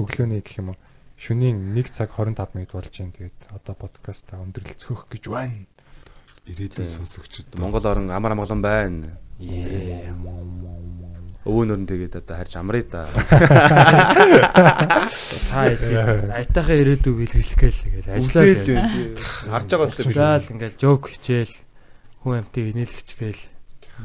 өглөөний 0.00 0.40
гэх 0.40 0.60
юм 0.60 0.72
уу 0.72 0.78
шөнийн 1.20 1.76
1 1.76 1.92
цаг 1.92 2.16
25 2.16 2.54
минут 2.56 2.72
болж 2.72 2.96
байна. 2.96 3.12
Тэгээд 3.12 3.38
одоо 3.52 3.74
подкаста 3.76 4.40
өндөрлөлцөх 4.40 5.04
гэж 5.12 5.24
байна. 5.28 5.68
Ирээдүйн 6.48 6.88
сонсогчд 6.88 7.60
Монгол 7.60 7.84
орон 7.84 8.08
амар 8.08 8.32
амгалан 8.32 8.64
байна. 8.64 9.20
Өвөөнөр 11.40 11.80
нь 11.80 11.88
тэгээд 11.88 12.20
одоо 12.20 12.36
харж 12.36 12.52
амрыг 12.60 12.92
да. 12.92 13.08
Та 15.48 15.72
айтайхаа 16.36 16.76
ирээдүг 16.76 17.16
илгэлэх 17.24 17.56
гээл 17.56 17.80
ингээл 17.88 18.12
ажиллаа. 18.12 19.56
Харж 19.56 19.68
байгаа 19.72 19.88
сте 19.88 20.04
би. 20.04 20.12
Ажиллаад 20.12 20.44
ингээл 20.52 20.76
жок 20.76 21.08
хичээл 21.08 21.56
хүн 22.20 22.44
амтыг 22.44 22.64
инээлгч 22.76 23.08
гээл 23.16 23.42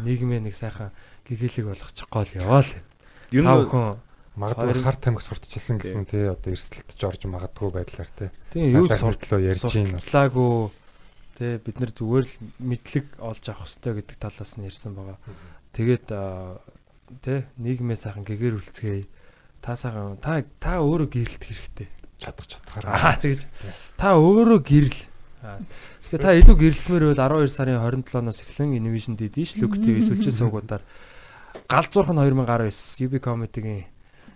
нийгмээ 0.08 0.48
нэг 0.48 0.56
сайхан 0.56 0.96
гэгээлэг 1.28 1.76
болгочихгоо 1.76 2.24
л 2.24 2.36
яваал. 2.40 2.72
Ер 3.36 3.44
Та 3.44 3.52
нь 3.52 3.60
бүхэн 3.68 4.00
Магадгүй 4.36 4.84
харт 4.84 5.00
тамхи 5.00 5.24
сурталчилсан 5.24 5.80
гэсэн 5.80 6.04
тий 6.12 6.28
одоо 6.28 6.52
эрсдэлтж 6.52 7.00
орж 7.08 7.24
магадгүй 7.24 7.72
байдлаар 7.72 8.12
тий. 8.12 8.30
тийм 8.52 8.84
юу 8.84 8.92
суртлоо 8.92 9.40
ярьж 9.40 9.64
бас. 9.64 9.72
суртлаагүй 9.72 10.76
тэ 11.40 11.64
бид 11.64 11.80
нар 11.80 11.92
зүгээр 11.96 12.26
л 12.28 12.36
мэдлэг 12.60 13.16
олж 13.24 13.44
авах 13.48 13.72
хэрэгтэй 13.72 13.94
гэдэг 13.96 14.18
талаас 14.20 14.52
нь 14.60 14.68
ярьсан 14.68 14.92
байгаа. 14.92 15.16
Тэгээд 15.72 16.06
тэ 17.22 17.46
нийгмээ 17.60 17.98
сайхан 18.00 18.26
гэгээр 18.26 18.60
үлцгээе. 18.60 19.06
Та 19.62 19.76
сайхан 19.76 20.18
та 20.20 20.44
та 20.60 20.80
өөрөө 20.82 21.08
гэрэлт 21.12 21.44
хэрэгтэй. 21.44 21.88
чадах 22.20 22.48
чадхаараа. 22.48 22.96
Аа 22.96 23.16
тэгэж 23.20 23.46
та 24.00 24.16
өөрөө 24.16 24.60
гэрэл. 24.64 25.00
Тэгээ 26.02 26.22
та 26.24 26.38
илүү 26.40 26.56
гэрэлтмээр 26.58 27.04
байвал 27.14 27.48
12 27.48 27.54
сарын 27.54 27.78
27-оос 27.82 28.40
эхлэн 28.42 28.78
Innovation 28.80 29.14
Dish 29.20 29.60
Look 29.62 29.78
TV 29.78 30.02
сүлжээ 30.08 30.34
суугуудаар 30.34 30.82
галзуурх 31.70 32.10
нь 32.10 32.20
2019 32.20 33.06
UB 33.06 33.14
Comedy-гийн 33.22 33.86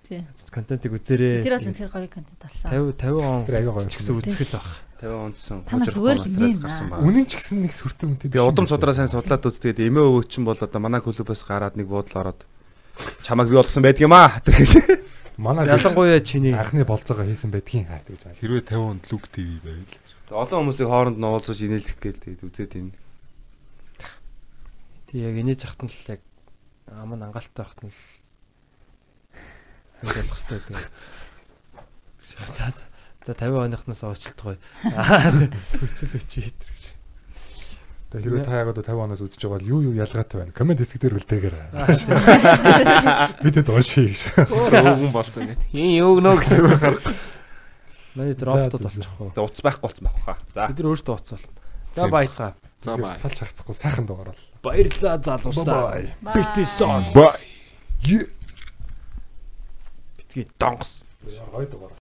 Тий. 0.06 0.26
контентыг 0.50 0.94
үзээрэй. 0.98 1.46
Тэр 1.46 1.54
бол 1.58 1.68
үнэхээр 1.70 1.92
гоё 1.94 2.10
контент 2.10 2.40
болсон. 2.42 2.70
50 2.70 2.98
50 2.98 3.22
он 3.22 3.42
Тэр 3.46 3.56
аяга 3.62 3.72
гоё 3.78 3.86
гэсэн 3.86 4.18
үзэхэл 4.18 4.54
баг. 4.58 4.68
50 5.02 5.26
ондсон 5.30 5.58
Та 5.66 5.78
нар 5.78 5.94
зүгээр 5.94 6.18
л 6.18 6.28
нээ 6.30 6.54
гарсан 6.58 6.88
байна. 6.90 7.06
Үнэн 7.06 7.26
ч 7.30 7.32
гэсэн 7.38 7.58
нэг 7.62 7.74
сүртэй 7.78 8.08
үнтэй. 8.10 8.30
Би 8.34 8.42
удам 8.42 8.66
судраа 8.66 8.98
сайн 8.98 9.10
судлаад 9.10 9.46
үз 9.46 9.62
тэгээд 9.62 9.86
эмээ 9.86 10.06
өвөө 10.10 10.24
чинь 10.26 10.46
бол 10.50 10.58
одоо 10.58 10.80
манай 10.82 11.02
клубээс 11.06 11.46
гараад 11.46 11.78
нэг 11.78 11.88
буудал 11.88 12.26
ороод 12.26 12.42
чамайг 13.24 13.50
би 13.50 13.56
болгосон 13.60 13.84
байдаг 13.84 14.04
юм 14.04 14.14
аа 14.14 14.40
тэр 14.44 14.60
гэж. 14.60 14.72
Манай 15.40 15.68
Ялангуяа 15.68 16.20
чиний 16.20 16.52
анхны 16.52 16.84
болцоогоо 16.84 17.24
хийсэн 17.24 17.52
байдгийн 17.52 17.88
хаа 17.88 18.04
гэж. 18.04 18.36
Хэрвээ 18.44 18.68
50 18.76 18.92
онд 18.92 19.04
Luke 19.08 19.32
TV 19.32 19.64
байвал 19.64 19.88
Одоо 20.30 20.62
хүмүүсийг 20.62 20.92
хооронд 20.92 21.18
нь 21.18 21.26
уулзаж 21.26 21.58
инээлгэх 21.64 21.98
гээл 21.98 22.22
тэгээд 22.22 22.46
үзээд 22.46 22.74
энэ. 22.78 22.94
тий 25.10 25.26
яг 25.26 25.36
инээж 25.42 25.66
захт 25.66 25.82
нь 25.82 25.90
л 25.90 26.12
яг 26.14 26.22
ам 26.86 27.18
нь 27.18 27.26
ангаалтай 27.26 27.66
байхт 27.66 27.82
нь 27.82 27.90
л 27.90 28.02
хангалтах 30.06 30.38
хэрэгтэй 30.38 30.60
гэдэг. 30.70 30.86
За 32.30 32.46
за 32.54 32.68
за 33.26 33.34
50 33.34 33.74
оныхнаас 33.74 34.06
уучлалтгүй. 34.06 34.62
Хөлцөл 35.82 36.14
өчий 36.22 36.46
хитэр 36.46 36.70
гэж. 36.70 36.79
Тэгээ 38.10 38.26
хэрвээ 38.26 38.46
та 38.50 38.58
яг 38.66 38.74
одоо 38.74 38.82
50 38.82 39.06
оноос 39.06 39.22
үзэж 39.22 39.38
байгаа 39.46 39.54
бол 39.62 39.70
юу 39.70 39.80
юу 39.86 39.94
ялгаатай 39.94 40.38
байна. 40.42 40.50
Комент 40.58 40.82
хэсэг 40.82 40.98
дээр 40.98 41.22
үлдээгэр. 41.22 41.56
Бидэд 43.46 43.70
уушиг 43.70 44.18
гэж. 44.18 44.50
өвгөн 44.50 45.14
болцсон 45.14 45.46
гэдэг. 45.54 45.70
Хин 45.70 46.02
өгнө 46.02 46.42
гэсэн 46.42 46.74
гарах. 46.82 47.06
Манай 48.18 48.34
дроптод 48.34 48.82
за, 48.82 48.90
болчих 48.90 49.14
уу. 49.22 49.30
За 49.38 49.46
утас 49.46 49.62
байхгүй 49.62 49.86
болсон 49.86 50.10
байх 50.10 50.18
хаа. 50.26 50.42
За. 50.58 50.66
Бид 50.74 50.82
нар 50.82 50.90
өөрсдөө 50.90 51.16
уцаал. 51.22 51.46
За 51.94 52.10
баяцгаа. 52.10 52.58
За 52.82 52.98
бай. 52.98 53.14
Салж 53.22 53.38
хагцахгүй 53.46 53.76
сайхан 53.78 54.10
дугаараа. 54.10 54.34
Баярлалаа 54.66 55.22
залуусаа. 55.22 56.02
Сон. 56.66 57.06
Бай. 57.14 57.38
Битгий 60.18 60.50
донгос. 60.58 61.06
Гоё 61.54 61.70
дугаар. 61.70 61.99